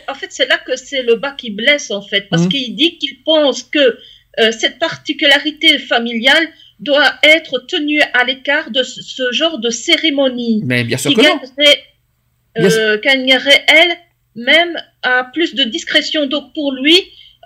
en 0.08 0.14
fait, 0.14 0.28
c'est 0.30 0.48
là 0.48 0.60
que 0.66 0.76
c'est 0.76 1.02
le 1.02 1.16
bas 1.16 1.32
qui 1.32 1.50
blesse, 1.50 1.90
en 1.90 2.02
fait, 2.04 2.28
parce 2.30 2.44
Mhm. 2.44 2.50
qu'il 2.50 2.76
dit 2.76 2.98
qu'il 3.00 3.24
pense 3.24 3.64
que 3.64 3.98
euh, 4.40 4.52
cette 4.52 4.78
particularité 4.78 5.80
familiale 5.80 6.48
doit 6.80 7.12
être 7.24 7.60
tenue 7.68 8.02
à 8.14 8.24
l'écart 8.24 8.70
de 8.72 8.84
ce, 8.84 9.02
ce 9.02 9.32
genre 9.32 9.58
de 9.58 9.70
cérémonie. 9.72 10.62
Mais 10.64 10.84
bien 10.84 10.98
sûr 10.98 11.10
qui 11.10 11.18
que 11.18 11.22
non. 11.24 11.38
gagnerait, 11.38 11.80
Bien 12.56 12.70
euh, 12.72 13.00
gagnerait, 13.04 13.66
elle, 13.68 13.98
même 14.40 14.76
à 15.04 15.26
plus 15.34 15.56
de 15.56 15.64
discrétion. 15.64 16.26
Donc, 16.26 16.54
pour 16.54 16.74
lui, 16.74 16.96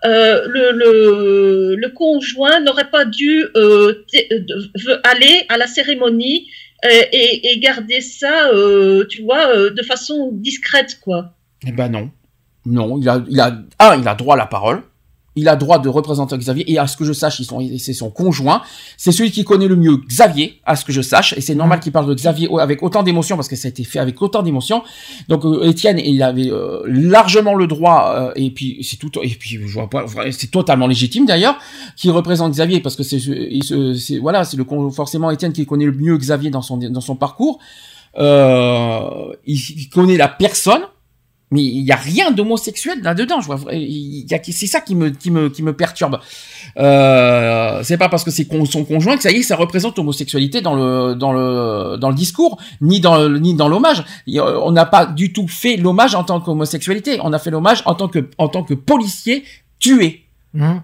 euh, 0.05 0.47
le, 0.47 1.75
le, 1.75 1.89
conjoint 1.89 2.59
n'aurait 2.59 2.89
pas 2.89 3.05
dû 3.05 3.45
euh, 3.55 4.03
veut 4.75 4.99
aller 5.07 5.45
à 5.47 5.57
la 5.57 5.67
cérémonie 5.67 6.47
euh, 6.85 7.01
et, 7.13 7.59
garder 7.59 8.01
ça, 8.01 8.49
euh, 8.49 9.05
tu 9.07 9.21
vois, 9.23 9.47
euh, 9.55 9.69
de 9.69 9.81
façon 9.83 10.31
discrète, 10.33 10.99
quoi. 11.01 11.33
Eh 11.65 11.71
ben 11.71 11.89
non. 11.89 12.11
Non, 12.65 12.97
il 12.99 13.07
a, 13.07 13.23
il 13.29 13.39
a, 13.39 13.63
il 13.97 14.07
a 14.07 14.15
droit 14.15 14.35
à 14.35 14.37
la 14.37 14.45
parole. 14.45 14.83
Il 15.35 15.47
a 15.47 15.55
droit 15.55 15.79
de 15.79 15.89
représenter 15.89 16.37
Xavier. 16.37 16.71
Et 16.71 16.77
à 16.77 16.87
ce 16.87 16.97
que 16.97 17.05
je 17.05 17.13
sache, 17.13 17.39
ils 17.39 17.45
sont, 17.45 17.59
c'est 17.79 17.93
son 17.93 18.09
conjoint. 18.09 18.61
C'est 18.97 19.11
celui 19.11 19.31
qui 19.31 19.43
connaît 19.43 19.67
le 19.67 19.75
mieux 19.75 19.97
Xavier, 19.97 20.59
à 20.65 20.75
ce 20.75 20.85
que 20.85 20.91
je 20.91 21.01
sache. 21.01 21.33
Et 21.33 21.41
c'est 21.41 21.55
normal 21.55 21.79
qu'il 21.79 21.91
parle 21.91 22.07
de 22.07 22.13
Xavier 22.13 22.49
avec 22.59 22.83
autant 22.83 23.03
d'émotion 23.03 23.35
parce 23.35 23.47
que 23.47 23.55
ça 23.55 23.67
a 23.67 23.69
été 23.69 23.83
fait 23.83 23.99
avec 23.99 24.21
autant 24.21 24.43
d'émotion. 24.43 24.83
Donc, 25.29 25.45
euh, 25.45 25.63
Étienne, 25.63 25.99
il 25.99 26.21
avait 26.21 26.51
euh, 26.51 26.81
largement 26.85 27.55
le 27.55 27.67
droit, 27.67 28.13
euh, 28.15 28.31
et 28.35 28.51
puis 28.51 28.79
c'est 28.83 28.97
tout, 28.97 29.11
et 29.21 29.29
puis 29.29 29.59
je 29.65 29.73
vois 29.73 29.89
pas, 29.89 30.05
c'est 30.31 30.51
totalement 30.51 30.87
légitime 30.87 31.25
d'ailleurs, 31.25 31.57
qu'il 31.95 32.11
représente 32.11 32.51
Xavier 32.51 32.79
parce 32.79 32.95
que 32.95 33.03
c'est, 33.03 34.17
voilà, 34.19 34.43
c'est 34.43 34.57
le 34.57 34.65
forcément 34.91 35.31
Étienne 35.31 35.53
qui 35.53 35.65
connaît 35.65 35.85
le 35.85 35.93
mieux 35.93 36.17
Xavier 36.17 36.49
dans 36.49 36.61
son, 36.61 36.77
dans 36.77 37.01
son 37.01 37.15
parcours. 37.15 37.59
Euh, 38.17 39.33
il, 39.45 39.59
il 39.77 39.89
connaît 39.89 40.17
la 40.17 40.27
personne. 40.27 40.83
Mais 41.53 41.61
il 41.61 41.81
y 41.85 41.91
a 41.91 41.95
rien 41.95 42.31
d'homosexuel 42.31 42.97
là-dedans. 43.01 43.39
C'est 43.41 44.67
ça 44.67 44.81
qui 44.81 44.95
me, 44.95 45.09
qui 45.11 45.29
me, 45.31 45.49
qui 45.49 45.61
me 45.61 45.73
perturbe. 45.73 46.19
Euh, 46.77 47.81
c'est 47.83 47.97
pas 47.97 48.09
parce 48.09 48.23
que 48.23 48.31
c'est 48.31 48.45
con- 48.45 48.65
son 48.65 48.83
conjoint 48.85 49.15
que 49.17 49.23
ça 49.23 49.31
y 49.31 49.37
est, 49.37 49.43
ça 49.43 49.55
représente 49.55 49.97
l'homosexualité 49.97 50.61
dans 50.61 50.75
le, 50.75 51.13
dans 51.15 51.31
le, 51.31 51.97
dans 51.97 52.09
le 52.09 52.15
discours, 52.15 52.59
ni 52.81 52.99
dans, 52.99 53.17
le- 53.17 53.37
ni 53.39 53.53
dans 53.53 53.67
l'hommage. 53.67 54.03
On 54.65 54.71
n'a 54.71 54.85
pas 54.85 55.05
du 55.05 55.31
tout 55.33 55.47
fait 55.47 55.77
l'hommage 55.77 56.15
en 56.15 56.23
tant 56.23 56.39
qu'homosexualité. 56.41 57.19
On 57.21 57.31
a 57.33 57.39
fait 57.39 57.51
l'hommage 57.51 57.81
en 57.85 57.95
tant 57.95 58.07
que, 58.07 58.27
en 58.37 58.47
tant 58.47 58.63
que 58.63 58.73
policier 58.73 59.43
tué. 59.79 60.23
Hum. 60.57 60.81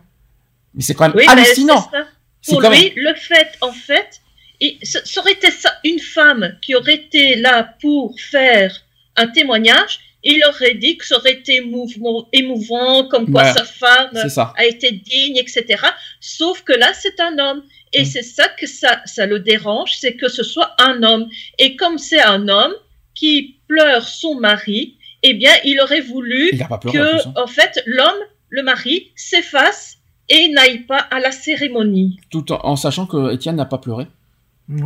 Mais 0.75 0.83
c'est 0.83 0.93
quand 0.93 1.07
même 1.07 1.13
Oui, 1.15 1.25
hallucinant. 1.27 1.81
ça. 1.91 2.03
Pour 2.47 2.61
quand 2.61 2.69
lui, 2.69 2.79
même- 2.83 2.91
le 2.95 3.13
fait, 3.15 3.49
en 3.61 3.71
fait, 3.71 4.21
et 4.61 4.77
ce, 4.83 4.99
ça 5.03 5.21
aurait 5.21 5.33
été 5.33 5.49
ça, 5.51 5.71
une 5.83 5.99
femme 5.99 6.53
qui 6.61 6.75
aurait 6.75 6.95
été 6.95 7.35
là 7.37 7.75
pour 7.81 8.13
faire 8.19 8.71
un 9.15 9.27
témoignage, 9.27 9.99
il 10.23 10.43
aurait 10.49 10.75
dit 10.75 10.97
que 10.97 11.05
ça 11.05 11.17
aurait 11.17 11.33
été 11.33 11.61
mouvement- 11.61 12.27
émouvant, 12.33 13.07
comme 13.07 13.31
quoi 13.31 13.43
Ouais, 13.43 13.53
sa 13.53 13.63
femme 13.63 14.29
ça. 14.29 14.53
a 14.57 14.65
été 14.65 14.91
digne, 14.91 15.37
etc. 15.37 15.81
Sauf 16.19 16.61
que 16.63 16.73
là, 16.73 16.91
c'est 16.93 17.19
un 17.19 17.37
homme. 17.39 17.63
Et 17.93 18.01
Mm. 18.01 18.05
c'est 18.05 18.21
ça 18.23 18.47
que 18.49 18.67
ça, 18.67 19.01
ça 19.05 19.25
le 19.25 19.39
dérange, 19.39 19.93
c'est 19.97 20.15
que 20.15 20.27
ce 20.27 20.43
soit 20.43 20.75
un 20.79 21.01
homme. 21.03 21.27
Et 21.57 21.75
comme 21.75 21.97
c'est 21.97 22.21
un 22.21 22.47
homme 22.47 22.73
qui 23.15 23.57
pleure 23.67 24.07
son 24.07 24.35
mari, 24.35 24.97
eh 25.23 25.33
bien, 25.33 25.51
il 25.65 25.79
aurait 25.81 26.01
voulu 26.01 26.49
Il 26.53 26.63
en 26.69 26.77
plus, 26.77 26.89
hein. 26.99 27.17
que, 27.35 27.39
en 27.41 27.47
fait, 27.47 27.81
l'homme, 27.85 28.19
le 28.49 28.61
mari, 28.63 29.11
s'efface 29.15 29.97
et 30.29 30.47
n'aille 30.49 30.79
pas 30.79 30.99
à 30.99 31.19
la 31.19 31.31
cérémonie. 31.31 32.19
Tout 32.29 32.51
en, 32.51 32.59
en 32.63 32.75
sachant 32.75 33.05
que 33.07 33.33
Étienne 33.33 33.55
n'a 33.55 33.65
pas 33.65 33.79
pleuré 33.79 34.05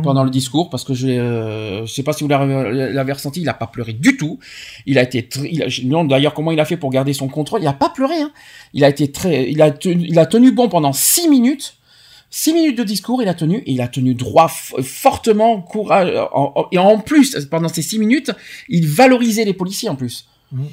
Pendant 0.02 0.24
le 0.24 0.30
discours 0.30 0.70
parce 0.70 0.82
que 0.82 0.94
j'ai, 0.94 1.18
euh, 1.18 1.84
je 1.84 1.92
sais 1.92 2.02
pas 2.02 2.14
si 2.14 2.24
vous 2.24 2.28
l'avez 2.28 3.12
ressenti, 3.12 3.42
il 3.42 3.48
a 3.50 3.54
pas 3.54 3.66
pleuré 3.66 3.92
du 3.92 4.16
tout. 4.16 4.38
Il 4.86 4.96
a 4.98 5.02
été, 5.02 5.28
il 5.50 5.62
a, 5.62 5.68
je 5.68 5.82
demande 5.82 6.08
d'ailleurs 6.08 6.32
comment 6.32 6.52
il 6.52 6.60
a 6.60 6.64
fait 6.64 6.78
pour 6.78 6.88
garder 6.90 7.12
son 7.12 7.28
contrôle. 7.28 7.60
Il 7.60 7.66
a 7.66 7.74
pas 7.74 7.90
pleuré. 7.90 8.14
Hein. 8.22 8.32
Il 8.72 8.82
a 8.82 8.88
été 8.88 9.12
très, 9.12 9.50
il 9.50 9.60
a 9.60 9.70
tenu, 9.70 10.06
il 10.08 10.18
a 10.18 10.24
tenu 10.24 10.52
bon 10.52 10.68
pendant 10.70 10.92
six 10.94 11.28
minutes. 11.28 11.76
Six 12.30 12.52
minutes 12.52 12.78
de 12.78 12.82
discours, 12.82 13.22
il 13.22 13.28
a 13.28 13.34
tenu 13.34 13.58
et 13.58 13.72
il 13.72 13.80
a 13.80 13.86
tenu 13.88 14.14
droit 14.14 14.48
fortement, 14.48 15.60
courage 15.60 16.10
en- 16.32 16.52
en- 16.56 16.66
et 16.72 16.78
en 16.78 16.98
plus 16.98 17.36
pendant 17.50 17.68
ces 17.68 17.82
six 17.82 17.98
minutes, 17.98 18.32
il 18.68 18.88
valorisait 18.88 19.44
les 19.44 19.52
policiers 19.54 19.88
en 19.88 19.94
plus. 19.96 20.26
Mhm. 20.50 20.64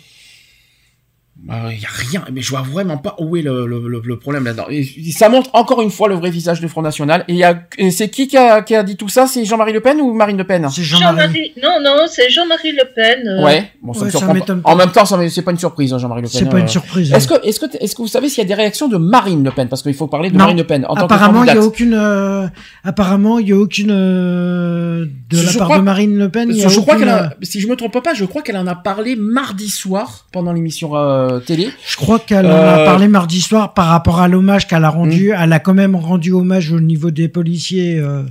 Il 1.44 1.80
y 1.82 1.86
a 1.86 1.90
rien, 1.90 2.24
mais 2.32 2.42
je 2.42 2.50
vois 2.52 2.62
vraiment 2.62 2.98
pas 2.98 3.16
où 3.20 3.36
est 3.36 3.42
le, 3.42 3.66
le, 3.66 3.80
le- 3.88 4.02
le 4.06 4.20
problème 4.20 4.44
là-dedans. 4.46 4.66
Ça 5.12 5.28
montre 5.28 5.50
encore 5.54 5.82
une 5.82 5.90
fois 5.90 6.08
le 6.08 6.14
vrai 6.14 6.30
visage 6.30 6.60
du 6.62 6.68
Front 6.68 6.84
National. 6.84 7.26
Et, 7.28 7.34
il 7.34 7.38
y 7.40 7.44
a- 7.44 7.64
et 7.80 7.90
c'est 7.90 8.10
qui 8.10 8.28
qui 8.28 8.38
a, 8.38 8.62
qui 8.62 8.76
a 8.76 8.84
dit 8.84 8.96
tout 8.96 9.10
ça? 9.10 9.26
C'est 9.26 9.44
Jean-Marie 9.44 9.74
Le 9.74 9.82
Pen 9.82 10.00
ou 10.02 10.14
Marine 10.14 10.38
Le 10.38 10.44
Pen? 10.44 10.68
C'est 10.70 10.84
Jean-Marie. 10.84 11.54
non, 11.62 11.80
non, 11.84 12.06
c'est 12.08 12.30
Jean-Marie 12.30 12.74
Le 12.74 12.84
Pen. 12.94 13.28
euh, 13.28 13.44
Ouais, 13.44 13.72
bon, 13.82 13.92
ça 13.94 14.02
Ouais, 14.02 14.06
me 14.06 14.12
ça 14.12 14.18
surprend 14.20 14.34
m'étonne 14.36 14.62
pas. 14.62 14.70
En 14.72 14.76
même 14.76 14.92
temps, 14.92 15.04
c'est 15.06 15.42
pas 15.42 15.52
une 15.52 15.58
surprise, 15.58 15.94
hein, 15.94 15.98
Jean-Marie 15.98 16.22
Le 16.22 16.28
Pen. 16.28 16.40
C'est 16.40 16.46
pas 16.50 16.58
euh. 16.58 16.62
une 16.62 16.68
surprise, 16.68 17.12
Est-ce 17.12 17.28
que, 17.28 17.44
est-ce 17.46 17.60
que, 17.60 17.66
est-ce 17.80 17.96
que 17.96 18.02
vous 18.04 18.08
savez 18.08 18.30
s'il 18.30 18.44
y 18.44 18.46
a 18.46 18.48
des 18.48 18.54
réactions 18.54 18.88
de 18.88 18.98
Marine 18.98 19.44
Le 19.44 19.50
Pen? 19.52 19.68
Parce 19.68 19.82
qu'il 19.82 19.96
faut 19.96 20.08
parler 20.08 20.30
de 20.30 20.34
Non. 20.36 20.44
Marine 20.44 20.58
Le 20.58 20.64
Pen 20.68 20.86
en 20.88 20.94
apparemment, 20.94 21.44
il 21.44 21.48
y 21.48 21.50
a 21.50 21.54
candidate. 21.56 21.68
aucune. 21.68 21.94
euh, 21.96 22.48
apparemment, 22.84 23.40
il 23.40 23.48
y 23.50 23.52
a 23.52 23.58
aucune 23.58 23.90
euh, 23.92 25.06
de 25.30 25.38
Je 25.38 25.46
la 25.48 25.54
part 25.58 25.68
crois- 25.68 25.78
de 25.80 25.84
Marine 25.84 26.18
Le 26.18 26.30
Pen. 26.30 26.50
y 26.52 26.64
a 26.64 26.68
je 26.68 26.80
crois 26.80 26.94
aucune, 26.96 27.06
qu'elle 27.08 27.16
euh, 27.16 27.24
a, 27.28 27.34
si 27.42 27.60
je 27.60 27.68
me 27.68 27.76
trompe 27.76 28.00
pas, 28.04 28.14
je 28.14 28.26
crois 28.26 28.42
qu'elle 28.42 28.58
en 28.58 28.68
a 28.68 28.76
parlé 28.76 29.16
mardi 29.16 29.70
soir 29.70 30.28
pendant 30.32 30.54
l'émission 30.54 30.96
euh, 30.96 31.31
télé. 31.40 31.70
Je 31.88 31.96
crois 31.96 32.20
qu'elle 32.20 32.46
en 32.48 32.50
a 32.50 32.80
Euh, 32.80 32.86
parlé 32.86 33.08
mardi 33.08 33.42
soir 33.42 33.74
par 33.74 33.88
rapport 33.88 34.20
à 34.20 34.28
l'hommage 34.28 34.68
qu'elle 34.68 34.84
a 34.84 34.90
rendu. 34.90 35.32
Elle 35.38 35.54
a 35.54 35.60
quand 35.60 35.74
même 35.74 35.96
rendu 35.96 36.32
hommage 36.34 36.72
au 36.72 36.80
niveau 36.80 37.12
des 37.12 37.28
policiers, 37.28 38.00
euh, 38.00 38.24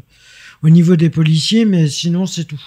au 0.63 0.69
niveau 0.69 0.97
des 0.97 1.11
policiers, 1.11 1.65
mais 1.65 1.89
sinon 1.89 2.27
c'est 2.27 2.45
tout. 2.45 2.61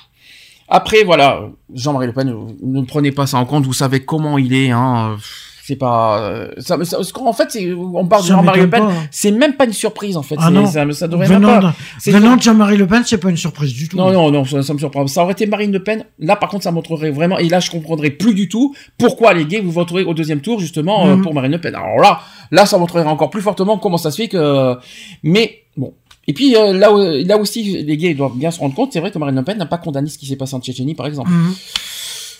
Après, 0.69 1.03
voilà, 1.03 1.41
Jean-Marie 1.73 2.07
Le 2.07 2.13
Pen, 2.13 2.29
euh, 2.29 2.35
ne 2.63 2.81
prenez 2.81 3.11
pas 3.11 3.27
ça 3.27 3.37
en 3.37 3.45
compte. 3.45 3.65
Vous 3.65 3.73
savez 3.73 3.99
comment 4.03 4.37
il 4.37 4.53
est. 4.53 4.71
Hein. 4.71 5.17
C'est 5.65 5.77
pas. 5.77 6.19
euh, 6.19 6.49
Ça, 6.57 6.77
ça- 6.83 6.97
qu'en 7.13 7.31
fait, 7.31 7.49
c'est- 7.49 7.71
on 7.73 8.05
parle 8.05 8.23
de 8.23 8.27
Jean-Marie 8.27 8.59
Le 8.59 8.69
Pen. 8.69 8.83
C'est 9.11 9.31
même 9.31 9.53
pas 9.53 9.63
une 9.63 9.71
surprise 9.71 10.17
en 10.17 10.21
fait. 10.21 10.35
Ah 10.37 10.49
non. 10.51 10.65
Ça, 10.65 10.85
ça 10.91 11.07
devrait 11.07 11.25
venant 11.25 11.47
même 11.51 11.59
de, 11.59 11.65
pas. 11.67 11.75
C'est- 11.99 12.11
venant 12.11 12.35
de 12.35 12.41
Jean-Marie 12.41 12.75
Le 12.75 12.85
Pen, 12.85 13.03
c'est 13.05 13.17
pas 13.17 13.29
une 13.29 13.37
surprise 13.37 13.71
du 13.73 13.87
tout. 13.87 13.95
Non, 13.95 14.11
non, 14.11 14.29
non, 14.29 14.43
ça, 14.43 14.61
ça 14.61 14.73
me 14.73 14.79
surprend. 14.79 15.07
Ça 15.07 15.23
aurait 15.23 15.31
été 15.31 15.45
Marine 15.45 15.71
Le 15.71 15.81
Pen. 15.81 16.03
Là, 16.19 16.35
par 16.35 16.49
contre, 16.49 16.63
ça 16.65 16.71
montrerait 16.71 17.11
vraiment. 17.11 17.37
Et 17.37 17.47
là, 17.47 17.61
je 17.61 17.71
comprendrais 17.71 18.09
plus 18.09 18.33
du 18.33 18.49
tout 18.49 18.75
pourquoi 18.97 19.33
les 19.33 19.45
gays 19.45 19.61
vous 19.61 19.71
voterez 19.71 20.03
au 20.03 20.13
deuxième 20.13 20.41
tour 20.41 20.59
justement 20.59 21.07
euh, 21.07 21.15
Mhm. 21.15 21.21
pour 21.21 21.33
Marine 21.33 21.53
Le 21.53 21.61
Pen. 21.61 21.73
Alors 21.75 21.97
là, 22.01 22.19
là, 22.51 22.65
ça 22.65 22.77
montrerait 22.77 23.05
encore 23.05 23.29
plus 23.29 23.41
fortement 23.41 23.77
comment 23.77 23.97
ça 23.97 24.11
se 24.11 24.17
fait 24.17 24.27
que. 24.27 24.75
Mais 25.23 25.59
bon. 25.77 25.93
Et 26.27 26.33
puis 26.33 26.55
euh, 26.57 26.73
là, 26.73 26.89
là 27.25 27.37
aussi, 27.37 27.83
les 27.83 27.95
gays 27.97 28.13
doivent 28.15 28.35
bien 28.37 28.51
se 28.51 28.59
rendre 28.59 28.75
compte. 28.75 28.91
C'est 28.91 28.99
vrai 28.99 29.11
que 29.11 29.17
Marine 29.17 29.35
Le 29.35 29.43
Pen 29.43 29.57
n'a 29.57 29.65
pas 29.65 29.77
condamné 29.77 30.09
ce 30.09 30.17
qui 30.17 30.25
s'est 30.25 30.35
passé 30.35 30.55
en 30.55 30.59
Tchétchénie, 30.59 30.93
par 30.95 31.05
exemple. 31.07 31.29
Mhm. 31.31 31.53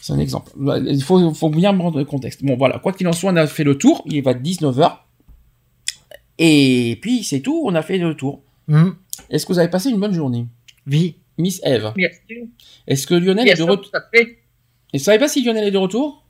C'est 0.06 0.12
un 0.12 0.20
exemple. 0.20 0.52
Il 0.86 1.02
faut, 1.02 1.34
faut 1.34 1.48
bien 1.50 1.74
prendre 1.74 1.98
le 1.98 2.04
contexte. 2.04 2.44
Bon, 2.44 2.58
voilà. 2.58 2.78
Quoi 2.80 2.92
qu'il 2.92 3.08
en 3.08 3.14
soit, 3.14 3.32
on 3.32 3.38
a 3.38 3.48
fait 3.48 3.64
le 3.64 3.78
tour. 3.78 4.04
Il 4.06 4.22
va 4.22 4.34
19h. 4.34 4.98
Et 6.40 7.00
puis, 7.02 7.24
c'est 7.24 7.40
tout. 7.40 7.64
On 7.66 7.74
a 7.74 7.82
fait 7.82 7.98
le 7.98 8.14
tour. 8.14 8.42
Mhm. 8.68 8.96
Est-ce 9.30 9.46
que 9.46 9.54
vous 9.54 9.60
avez 9.60 9.70
passé 9.70 9.90
une 9.92 10.02
bonne 10.02 10.14
journée? 10.14 10.46
Oui. 10.88 11.16
Miss 11.38 11.62
Eve. 11.64 11.94
Bien 11.96 12.10
sûr. 12.30 12.44
Est-ce 12.86 13.08
que 13.08 13.14
Lionel 13.14 13.46
Bien 13.46 13.54
est 13.54 13.58
de 13.58 13.64
retour? 13.64 13.92
Et 14.94 14.98
vous 14.98 15.04
savez 15.04 15.20
pas 15.20 15.30
si 15.30 15.42
Lionel 15.42 15.64
est 15.64 15.72
de 15.72 15.78
retour? 15.78 16.26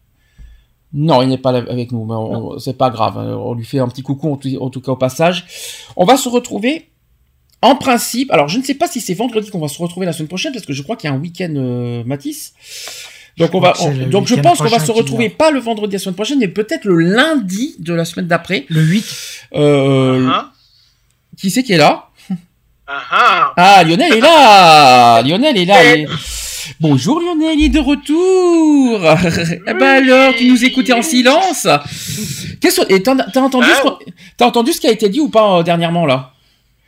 Non, 0.93 1.23
il 1.23 1.29
n'est 1.29 1.39
pas 1.39 1.49
avec 1.57 1.91
nous, 1.91 2.05
mais 2.05 2.13
on- 2.13 2.59
c'est 2.59 2.77
pas 2.77 2.91
grave. 2.91 3.17
hein. 3.17 3.35
On 3.35 3.55
lui 3.55 3.65
fait 3.65 3.79
un 3.79 3.87
petit 3.87 4.03
coucou 4.03 4.31
en 4.33 4.37
tout, 4.37 4.55
en 4.61 4.69
tout 4.69 4.81
cas 4.81 4.91
au 4.91 4.95
passage. 4.97 5.45
On 5.95 6.05
va 6.05 6.15
se 6.15 6.29
retrouver. 6.29 6.89
En 7.63 7.75
principe, 7.75 8.29
alors 8.31 8.49
je 8.49 8.59
ne 8.59 8.63
sais 8.63 8.75
pas 8.75 8.87
si 8.87 8.99
c'est 9.01 9.13
vendredi 9.15 9.49
qu'on 9.49 9.59
va 9.59 9.67
se 9.69 9.81
retrouver 9.81 10.05
la 10.05 10.13
semaine 10.13 10.27
prochaine 10.27 10.51
parce 10.53 10.65
que 10.65 10.73
je 10.73 10.83
crois 10.83 10.95
qu'il 10.97 11.09
y 11.09 11.13
a 11.13 11.15
un 11.15 11.19
week-end 11.19 11.53
euh, 11.55 12.03
Matisse. 12.03 12.53
Donc 13.37 13.53
on 13.55 13.59
va, 13.59 13.73
on- 13.81 13.91
je 14.25 14.35
pense 14.35 14.57
qu'on 14.59 14.65
va 14.65 14.79
se 14.79 14.91
retrouver 14.91 15.29
pas 15.29 15.49
le 15.51 15.59
vendredi 15.59 15.93
la 15.93 15.99
semaine 15.99 16.15
prochaine, 16.15 16.39
mais 16.39 16.47
peut-être 16.47 16.85
le 16.85 16.95
lundi 16.99 17.75
de 17.79 17.93
la 17.93 18.05
semaine 18.05 18.27
d'après. 18.27 18.65
Le 18.69 18.81
8. 18.81 19.05
Euh, 19.55 20.27
Hein 20.27 20.49
Qui 21.37 21.49
c'est 21.49 21.63
qui 21.63 21.73
est 21.73 21.77
là? 21.77 22.09
Ah 22.85 23.01
ah. 23.11 23.53
Ah, 23.57 23.83
Lionel 23.83 24.13
est 24.13 24.19
là. 24.21 25.21
Lionel 25.25 25.57
est 25.57 25.65
là. 25.65 25.83
est- 25.83 26.05
Bonjour 26.79 27.19
Lionel, 27.19 27.59
il 27.59 27.65
est 27.65 27.69
de 27.69 27.79
retour. 27.79 28.99
Eh 29.67 29.73
ben 29.73 30.03
alors, 30.03 30.33
tu 30.35 30.47
nous 30.49 30.63
écoutais 30.63 30.93
en 30.93 31.01
silence. 31.01 31.67
Qu'est-ce 32.61 32.81
que... 32.81 33.09
Entendu, 33.39 33.67
Ah, 33.69 33.81
ce 33.83 34.11
t'as 34.37 34.45
entendu 34.45 34.71
ce 34.73 34.79
qui 34.79 34.87
a 34.87 34.91
été 34.91 35.09
dit 35.09 35.19
ou 35.19 35.29
pas 35.29 35.59
euh, 35.59 35.63
dernièrement 35.63 36.05
là? 36.05 36.33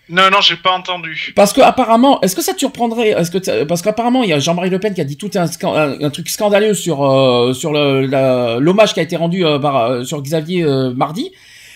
Non, 0.10 0.30
non, 0.32 0.40
j'ai 0.42 0.56
pas 0.56 0.72
entendu. 0.72 1.34
Parce 1.36 1.52
que 1.52 1.62
apparemment, 1.62 2.22
est-ce 2.22 2.36
que 2.36 2.42
ça 2.44 2.54
te 2.54 2.60
surprendrait 2.60 3.10
Est-ce 3.10 3.32
que 3.32 3.64
parce 3.64 3.82
qu'apparemment 3.82 4.22
il 4.24 4.30
y 4.30 4.34
a 4.34 4.40
Jean-Marie 4.40 4.70
Le 4.70 4.80
Pen 4.80 4.94
qui 4.94 5.02
a 5.02 5.04
dit 5.04 5.18
tout 5.18 5.32
un, 5.36 5.46
un, 5.46 6.02
un 6.04 6.10
truc 6.12 6.30
scandaleux 6.30 6.74
sur 6.76 7.04
euh, 7.04 7.54
sur 7.54 7.74
l'hommage 7.74 8.94
qui 8.94 9.00
a 9.00 9.04
été 9.04 9.16
rendu 9.16 9.46
euh, 9.46 9.58
par, 9.60 9.78
euh, 9.78 10.04
sur 10.04 10.22
Xavier 10.22 10.64
euh, 10.64 10.94
mardi, 10.94 11.32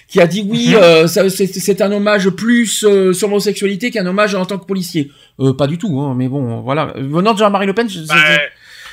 qui 0.07 0.21
a 0.21 0.27
dit 0.27 0.45
oui, 0.47 0.75
euh, 0.75 1.07
ça- 1.07 1.29
c'est 1.29 1.81
un 1.81 1.91
hommage 1.91 2.29
plus 2.29 2.83
euh, 2.83 3.13
sur 3.13 3.27
l'homosexualité 3.27 3.89
qu'un 3.91 4.05
hommage 4.05 4.35
en 4.35 4.45
tant 4.45 4.57
que 4.59 4.65
policier. 4.65 5.11
Euh, 5.39 5.53
pas 5.53 5.67
du 5.67 5.77
tout, 5.77 5.99
hein, 5.99 6.13
mais 6.15 6.27
bon, 6.27 6.61
voilà. 6.61 6.93
Venant 6.97 7.33
de 7.33 7.39
Jean-Marie 7.39 7.65
Le 7.67 7.73
Pen, 7.73 7.89
je- 7.89 8.01
Bah, 8.01 8.15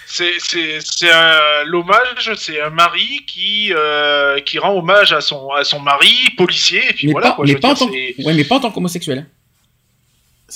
c'est 0.06 0.32
c'est 0.38 0.78
c'est 0.80 1.10
un- 1.10 1.64
l'hommage, 1.64 2.32
c'est 2.36 2.60
un 2.60 2.70
mari 2.70 3.24
qui 3.26 3.72
euh, 3.74 4.38
qui 4.40 4.58
rend 4.58 4.74
hommage 4.78 5.12
à 5.12 5.20
son 5.20 5.50
à 5.50 5.64
son 5.64 5.80
mari 5.80 6.14
policier 6.36 6.80
et 6.88 6.92
puis 6.94 7.06
mais 7.08 7.12
voilà 7.12 7.30
pas, 7.30 7.34
quoi. 7.36 7.44
mais 7.44 7.52
je 7.52 7.56
pas 7.58 7.68
en 7.70 7.74
dire, 7.74 7.86
tant, 7.86 8.24
ouais, 8.24 8.34
mais 8.34 8.44
pas 8.44 8.54
en 8.56 8.60
tant 8.60 8.70
qu'homosexuel. 8.70 9.26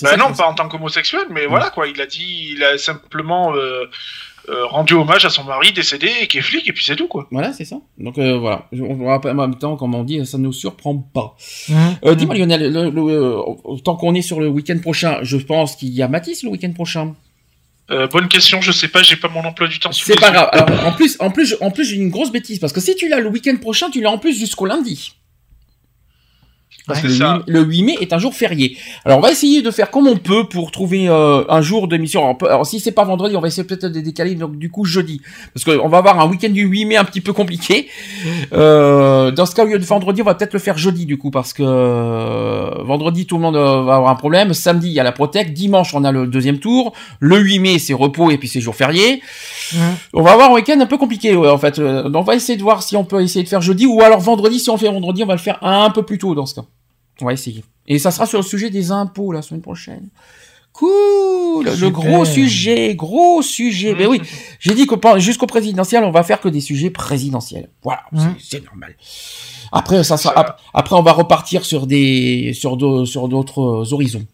Bah 0.01 0.15
non, 0.17 0.33
pas 0.33 0.47
en 0.47 0.53
tant 0.53 0.69
qu'homosexuel, 0.69 1.23
mais 1.31 1.45
voilà 1.47 1.69
quoi. 1.69 1.87
Il 1.87 1.99
a 2.01 2.05
dit, 2.05 2.53
il 2.55 2.63
a 2.63 2.77
simplement 2.77 3.53
euh, 3.53 3.85
euh, 4.49 4.65
rendu 4.65 4.93
hommage 4.93 5.25
à 5.25 5.29
son 5.29 5.43
mari 5.43 5.73
décédé 5.73 6.09
et 6.21 6.27
qui 6.27 6.37
est 6.37 6.41
flic 6.41 6.67
et 6.67 6.71
puis 6.71 6.83
c'est 6.85 6.95
tout 6.95 7.09
quoi. 7.09 7.27
Voilà, 7.29 7.51
c'est 7.51 7.65
ça. 7.65 7.75
Donc 7.97 8.17
euh, 8.17 8.37
voilà. 8.37 8.69
On 8.79 9.05
rappelle 9.07 9.31
en 9.31 9.47
même 9.47 9.55
temps, 9.59 9.75
comme 9.75 9.93
on 9.93 10.03
dit, 10.05 10.25
ça 10.25 10.37
ne 10.37 10.43
nous 10.43 10.53
surprend 10.53 10.95
pas. 10.97 11.35
Euh, 12.05 12.15
Dis-moi 12.15 12.35
Lionel, 12.35 12.71
le- 12.71 12.89
le- 12.89 13.81
tant 13.83 13.97
qu'on 13.97 14.15
est 14.15 14.21
sur 14.21 14.39
le 14.39 14.47
week-end 14.47 14.79
prochain, 14.79 15.19
je 15.23 15.35
pense 15.37 15.75
qu'il 15.75 15.89
y 15.89 16.01
a 16.01 16.07
Matisse 16.07 16.43
le 16.43 16.49
week-end 16.51 16.71
prochain. 16.71 17.13
Euh, 17.91 18.07
bonne 18.07 18.29
question, 18.29 18.61
je 18.61 18.71
sais 18.71 18.87
pas, 18.87 19.03
j'ai 19.03 19.17
pas 19.17 19.27
mon 19.27 19.43
emploi 19.43 19.67
du 19.67 19.79
temps. 19.79 19.91
C'est 19.91 20.19
pas 20.19 20.31
grave. 20.31 20.49
Alors, 20.53 20.87
en 20.87 20.93
plus, 20.93 21.17
en 21.19 21.29
plus, 21.29 21.55
en 21.59 21.71
plus, 21.71 21.85
j'ai 21.85 21.97
une 21.97 22.09
grosse 22.09 22.31
bêtise 22.31 22.59
parce 22.59 22.71
que 22.71 22.79
si 22.79 22.95
tu 22.95 23.09
l'as 23.09 23.19
le 23.19 23.27
week-end 23.27 23.57
prochain, 23.57 23.89
tu 23.89 24.01
l'as 24.01 24.11
en 24.11 24.17
plus 24.17 24.37
jusqu'au 24.37 24.65
lundi. 24.65 25.13
Parce 26.91 27.03
Ouais, 27.03 27.09
que 27.09 27.13
c'est 27.13 27.19
le, 27.19 27.25
ça. 27.25 27.43
8, 27.47 27.53
le 27.53 27.61
8 27.61 27.83
mai 27.83 27.97
est 28.01 28.13
un 28.13 28.17
jour 28.19 28.33
férié. 28.33 28.77
Alors 29.05 29.17
on 29.17 29.21
va 29.21 29.31
essayer 29.31 29.61
de 29.61 29.71
faire 29.71 29.91
comme 29.91 30.07
on 30.07 30.17
peut 30.17 30.47
pour 30.47 30.71
trouver 30.71 31.07
euh, 31.09 31.43
un 31.49 31.61
jour 31.61 31.87
d'émission. 31.87 32.23
Alors, 32.23 32.37
alors, 32.49 32.65
si 32.65 32.79
c'est 32.79 32.91
pas 32.91 33.03
vendredi, 33.03 33.35
on 33.35 33.41
va 33.41 33.47
essayer 33.47 33.63
peut-être 33.63 33.87
de 33.91 33.99
décaler 33.99 34.35
donc 34.35 34.57
du 34.57 34.69
coup 34.69 34.85
jeudi, 34.85 35.21
parce 35.53 35.63
qu'on 35.63 35.87
va 35.87 35.97
avoir 35.99 36.19
un 36.19 36.27
week-end 36.29 36.49
du 36.49 36.63
8 36.63 36.85
mai 36.85 36.97
un 36.97 37.03
petit 37.05 37.21
peu 37.21 37.33
compliqué. 37.33 37.87
Euh, 38.53 39.31
dans 39.31 39.45
ce 39.45 39.55
cas, 39.55 39.63
au 39.63 39.67
lieu 39.67 39.79
de 39.79 39.85
vendredi, 39.85 40.21
on 40.21 40.25
va 40.25 40.35
peut-être 40.35 40.53
le 40.53 40.59
faire 40.59 40.77
jeudi 40.77 41.05
du 41.05 41.17
coup, 41.17 41.31
parce 41.31 41.53
que 41.53 41.63
euh, 41.65 42.69
vendredi 42.83 43.25
tout 43.25 43.37
le 43.37 43.41
monde 43.41 43.55
va 43.55 43.95
avoir 43.95 44.09
un 44.09 44.15
problème. 44.15 44.53
Samedi 44.53 44.87
il 44.87 44.93
y 44.93 44.99
a 44.99 45.03
la 45.03 45.11
Protec, 45.11 45.53
dimanche 45.53 45.93
on 45.93 46.03
a 46.03 46.11
le 46.11 46.27
deuxième 46.27 46.59
tour, 46.59 46.93
le 47.19 47.37
8 47.37 47.59
mai 47.59 47.79
c'est 47.79 47.93
repos 47.93 48.29
et 48.29 48.37
puis 48.37 48.47
c'est 48.47 48.59
jour 48.61 48.75
férié. 48.75 49.21
On 50.13 50.21
va 50.21 50.33
avoir 50.33 50.51
un 50.51 50.53
week-end 50.55 50.79
un 50.79 50.85
peu 50.85 50.97
compliqué, 50.97 51.35
ouais, 51.35 51.49
en 51.49 51.57
fait. 51.57 51.79
Donc, 51.79 52.15
on 52.15 52.21
va 52.21 52.35
essayer 52.35 52.57
de 52.57 52.63
voir 52.63 52.83
si 52.83 52.95
on 52.97 53.03
peut 53.05 53.21
essayer 53.21 53.43
de 53.43 53.49
faire 53.49 53.61
jeudi, 53.61 53.85
ou 53.85 54.01
alors 54.01 54.19
vendredi, 54.19 54.59
si 54.59 54.69
on 54.69 54.77
fait 54.77 54.89
vendredi, 54.91 55.23
on 55.23 55.27
va 55.27 55.35
le 55.35 55.39
faire 55.39 55.57
un 55.63 55.89
peu 55.89 56.03
plus 56.03 56.17
tôt 56.17 56.35
dans 56.35 56.45
ce 56.45 56.55
cas. 56.55 56.65
On 57.21 57.25
va 57.25 57.33
essayer. 57.33 57.63
Et 57.87 57.99
ça 57.99 58.11
sera 58.11 58.25
sur 58.25 58.39
le 58.39 58.43
sujet 58.43 58.69
des 58.69 58.91
impôts 58.91 59.31
la 59.31 59.41
semaine 59.41 59.61
prochaine. 59.61 60.09
Cool, 60.73 61.65
le 61.65 61.89
gros 61.89 62.23
sujet, 62.25 62.95
gros 62.95 63.41
sujet. 63.41 63.93
Mais 63.97 64.05
oui, 64.07 64.21
j'ai 64.59 64.73
dit 64.73 64.87
que 64.87 64.95
jusqu'au 65.19 65.45
présidentiel, 65.45 66.03
on 66.03 66.11
va 66.11 66.23
faire 66.23 66.39
que 66.39 66.47
des 66.49 66.61
sujets 66.61 66.89
présidentiels. 66.89 67.69
Voilà, 67.83 68.03
c'est- 68.13 68.19
Hein? 68.21 68.35
c'est 68.39 68.65
normal. 68.65 68.95
Après, 69.73 70.03
ça 70.03 70.17
sera, 70.17 70.37
ap- 70.39 70.59
après, 70.73 70.95
on 70.95 71.01
va 71.03 71.11
repartir 71.11 71.65
sur 71.65 71.87
des, 71.87 72.53
sur 72.53 72.77
d'au- 72.77 73.05
sur 73.05 73.27
d'autres 73.27 73.61
euh, 73.61 73.93
horizons. 73.93 74.25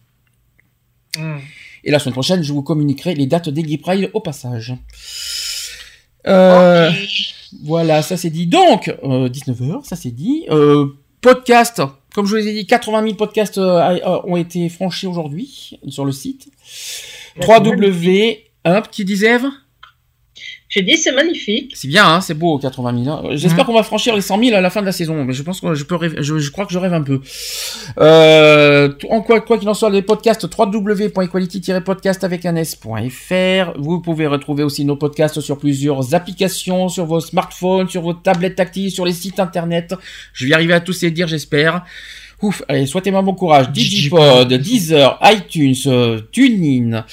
Hmm. 1.17 1.37
Et 1.83 1.91
la 1.91 1.99
semaine 1.99 2.13
prochaine, 2.13 2.43
je 2.43 2.53
vous 2.53 2.61
communiquerai 2.63 3.15
les 3.15 3.25
dates 3.25 3.49
des 3.49 3.63
Gay 3.63 3.77
Pride 3.77 4.09
au 4.13 4.19
passage. 4.19 4.73
Euh, 6.27 6.91
Voilà, 7.63 8.01
ça 8.01 8.17
c'est 8.17 8.29
dit. 8.29 8.45
Donc, 8.47 8.89
19h, 9.03 9.85
ça 9.85 9.95
c'est 9.95 10.11
dit. 10.11 10.45
Euh, 10.49 10.87
podcast, 11.21 11.81
comme 12.17 12.25
je 12.25 12.35
vous 12.35 12.47
ai 12.47 12.51
dit, 12.51 12.65
80 12.65 13.03
000 13.03 13.13
podcasts 13.13 13.59
euh, 13.59 13.77
a- 13.77 14.25
ont 14.25 14.37
été 14.37 14.69
franchis 14.69 15.05
aujourd'hui 15.05 15.77
sur 15.87 16.03
le 16.03 16.11
site. 16.11 16.49
3W, 17.39 18.39
un 18.65 18.81
petit 18.81 19.05
disait 19.05 19.27
Ève 19.35 19.45
J'ai 20.69 20.81
dit 20.81 20.97
c'est 20.97 21.13
magnifique. 21.13 21.71
C'est 21.75 21.87
bien, 21.87 22.05
hein, 22.05 22.19
c'est 22.19 22.33
beau, 22.33 22.57
80 22.57 23.03
000. 23.05 23.15
hein. 23.15 23.23
J'espère 23.35 23.65
qu'on 23.65 23.73
va 23.73 23.83
franchir 23.83 24.13
les 24.15 24.21
100 24.21 24.43
000 24.43 24.55
à 24.57 24.59
la 24.61 24.69
fin 24.69 24.81
de 24.81 24.85
la 24.85 24.91
saison, 24.91 25.23
mais 25.23 25.31
je 25.33 25.41
pense 25.41 25.61
que 25.61 25.73
je 25.75 25.83
peux 25.85 25.95
rêver- 25.95 26.21
je, 26.21 26.37
je 26.39 26.51
crois 26.51 26.65
que 26.65 26.73
je 26.73 26.77
rêve 26.77 26.93
un 26.93 27.01
peu. 27.01 27.21
Euh, 27.99 28.91
en 29.09 29.21
quoi, 29.21 29.39
quoi 29.41 29.57
qu'il 29.57 29.69
en 29.69 29.73
soit, 29.73 29.89
les 29.89 30.01
podcasts 30.01 30.45
www.equality-podcast 30.57 32.23
avec 32.23 32.45
un 32.45 32.55
s.fr. 32.57 33.73
Vous 33.79 34.01
pouvez 34.01 34.27
retrouver 34.27 34.63
aussi 34.63 34.85
nos 34.85 34.95
podcasts 34.95 35.39
sur 35.39 35.57
plusieurs 35.57 36.13
applications, 36.13 36.89
sur 36.89 37.05
vos 37.05 37.19
smartphones, 37.19 37.89
sur 37.89 38.01
vos 38.01 38.13
tablettes 38.13 38.55
tactiles, 38.55 38.91
sur 38.91 39.05
les 39.05 39.13
sites 39.13 39.39
internet. 39.39 39.93
Je 40.33 40.47
vais 40.47 40.53
arriver 40.53 40.73
à 40.73 40.79
tous 40.81 41.01
les 41.01 41.11
dire, 41.11 41.27
j'espère. 41.27 41.83
Ouf, 42.41 42.61
allez, 42.67 42.85
souhaitez-moi 42.85 43.23
bon 43.23 43.33
courage. 43.33 43.71
Digipod, 43.71 44.53
Deezer, 44.53 45.19
iTunes, 45.23 45.73
euh, 45.87 46.19
TuneIn, 46.31 47.03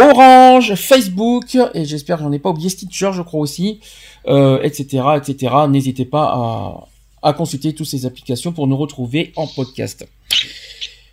Orange, 0.00 0.74
Facebook, 0.74 1.56
et 1.74 1.84
j'espère 1.84 2.18
que 2.18 2.24
j'en 2.24 2.32
ai 2.32 2.38
pas 2.38 2.50
oublié 2.50 2.68
Stitcher, 2.68 3.10
je 3.12 3.22
crois 3.22 3.40
aussi, 3.40 3.80
euh, 4.26 4.60
etc., 4.62 5.04
etc. 5.16 5.54
N'hésitez 5.68 6.04
pas 6.04 6.24
à, 6.24 6.88
à 7.22 7.32
consulter 7.32 7.74
toutes 7.74 7.86
ces 7.86 8.06
applications 8.06 8.52
pour 8.52 8.66
nous 8.66 8.76
retrouver 8.76 9.32
en 9.36 9.46
podcast. 9.46 10.06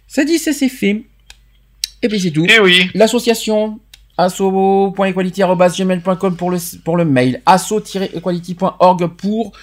Ça 0.07 0.25
dit, 0.25 0.40
ça 0.40 0.53
c'est 0.53 0.69
fait. 0.69 1.03
Et 2.01 2.07
puis 2.07 2.19
c'est 2.19 2.32
tout. 2.32 2.45
Et 2.45 2.59
oui. 2.59 2.90
L'association 2.93 3.80
asso.equality.gmail.com 4.17 6.35
pour 6.35 6.51
le, 6.51 6.57
pour 6.83 6.98
le 6.98 7.06
mail, 7.06 7.41
asso-equality.org 7.45 9.07
pour 9.16 9.53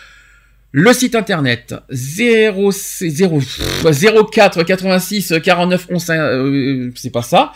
le 0.77 0.93
site 0.93 1.15
internet 1.15 1.73
0, 1.89 2.73
0, 2.73 3.41
04 4.33 4.65
86 4.65 5.35
49 5.41 5.87
11 5.89 6.11
euh, 6.11 6.91
c'est 6.97 7.11
pas 7.11 7.23
ça. 7.23 7.53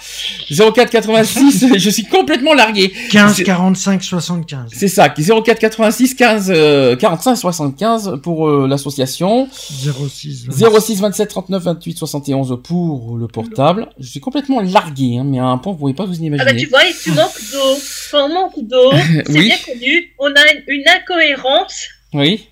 04 0.49 0.89
86 0.89 1.67
je 1.77 1.91
suis 1.91 2.05
complètement 2.05 2.55
largué. 2.55 2.93
15 3.11 3.35
C'est- 3.35 3.43
45 3.43 4.05
75. 4.05 4.71
c'est 4.73 4.87
ça 4.87 5.09
04 5.09 5.59
86 5.59 6.15
15 6.15 6.53
euh, 6.55 6.95
45 6.95 7.35
75 7.35 8.21
pour 8.23 8.49
euh, 8.49 8.69
l'association. 8.69 9.49
06. 9.51 10.47
06 10.79 11.01
27 11.01 11.29
39 11.29 11.63
28 11.65 11.99
71 11.99 12.61
pour 12.63 13.17
le 13.17 13.27
portable. 13.27 13.89
Je 13.99 14.07
suis 14.07 14.21
complètement 14.21 14.61
largué 14.61 15.17
hein, 15.19 15.25
mais 15.27 15.41
à 15.41 15.47
un 15.47 15.59
point 15.59 15.73
vous 15.73 15.79
pouvez 15.81 15.95
pas 15.95 16.05
vous 16.05 16.15
Ah 16.21 16.25
imaginer. 16.25 16.53
bah 16.53 16.57
tu 16.57 16.67
vois, 16.67 16.87
et 16.87 16.93
tu 17.03 17.11
manques 17.11 17.35
d'eau. 17.53 17.79
Quand 18.13 18.27
on 18.27 18.33
manque 18.33 18.59
d'eau, 18.69 18.93
c'est 19.27 19.33
Oui. 19.33 19.47
bien 19.47 19.57
connu, 19.67 20.15
on 20.21 20.27
a 20.29 20.53
une, 20.53 20.63
une 20.69 20.85
incohérence. 20.89 21.83
Oui 22.15 22.49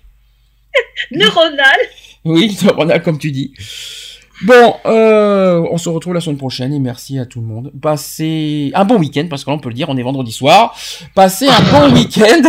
neuronale. 1.11 1.79
Oui, 2.25 2.57
on 2.77 2.89
a 2.89 2.99
comme 2.99 3.17
tu 3.19 3.31
dis. 3.31 3.53
Bon, 4.43 4.75
euh, 4.85 5.65
on 5.71 5.79
se 5.79 5.89
retrouve 5.89 6.13
la 6.13 6.21
semaine 6.21 6.37
prochaine 6.37 6.71
et 6.71 6.77
merci 6.77 7.17
à 7.17 7.25
tout 7.25 7.39
le 7.41 7.47
monde. 7.47 7.71
Passez 7.81 8.71
un 8.75 8.85
bon 8.85 8.99
week-end 8.99 9.25
parce 9.27 9.43
que 9.43 9.49
là 9.49 9.55
on 9.55 9.59
peut 9.59 9.69
le 9.69 9.73
dire, 9.73 9.89
on 9.89 9.97
est 9.97 10.03
vendredi 10.03 10.31
soir. 10.31 10.77
Passez 11.15 11.47
un 11.47 11.61
bon 11.71 11.91
week-end. 11.95 12.43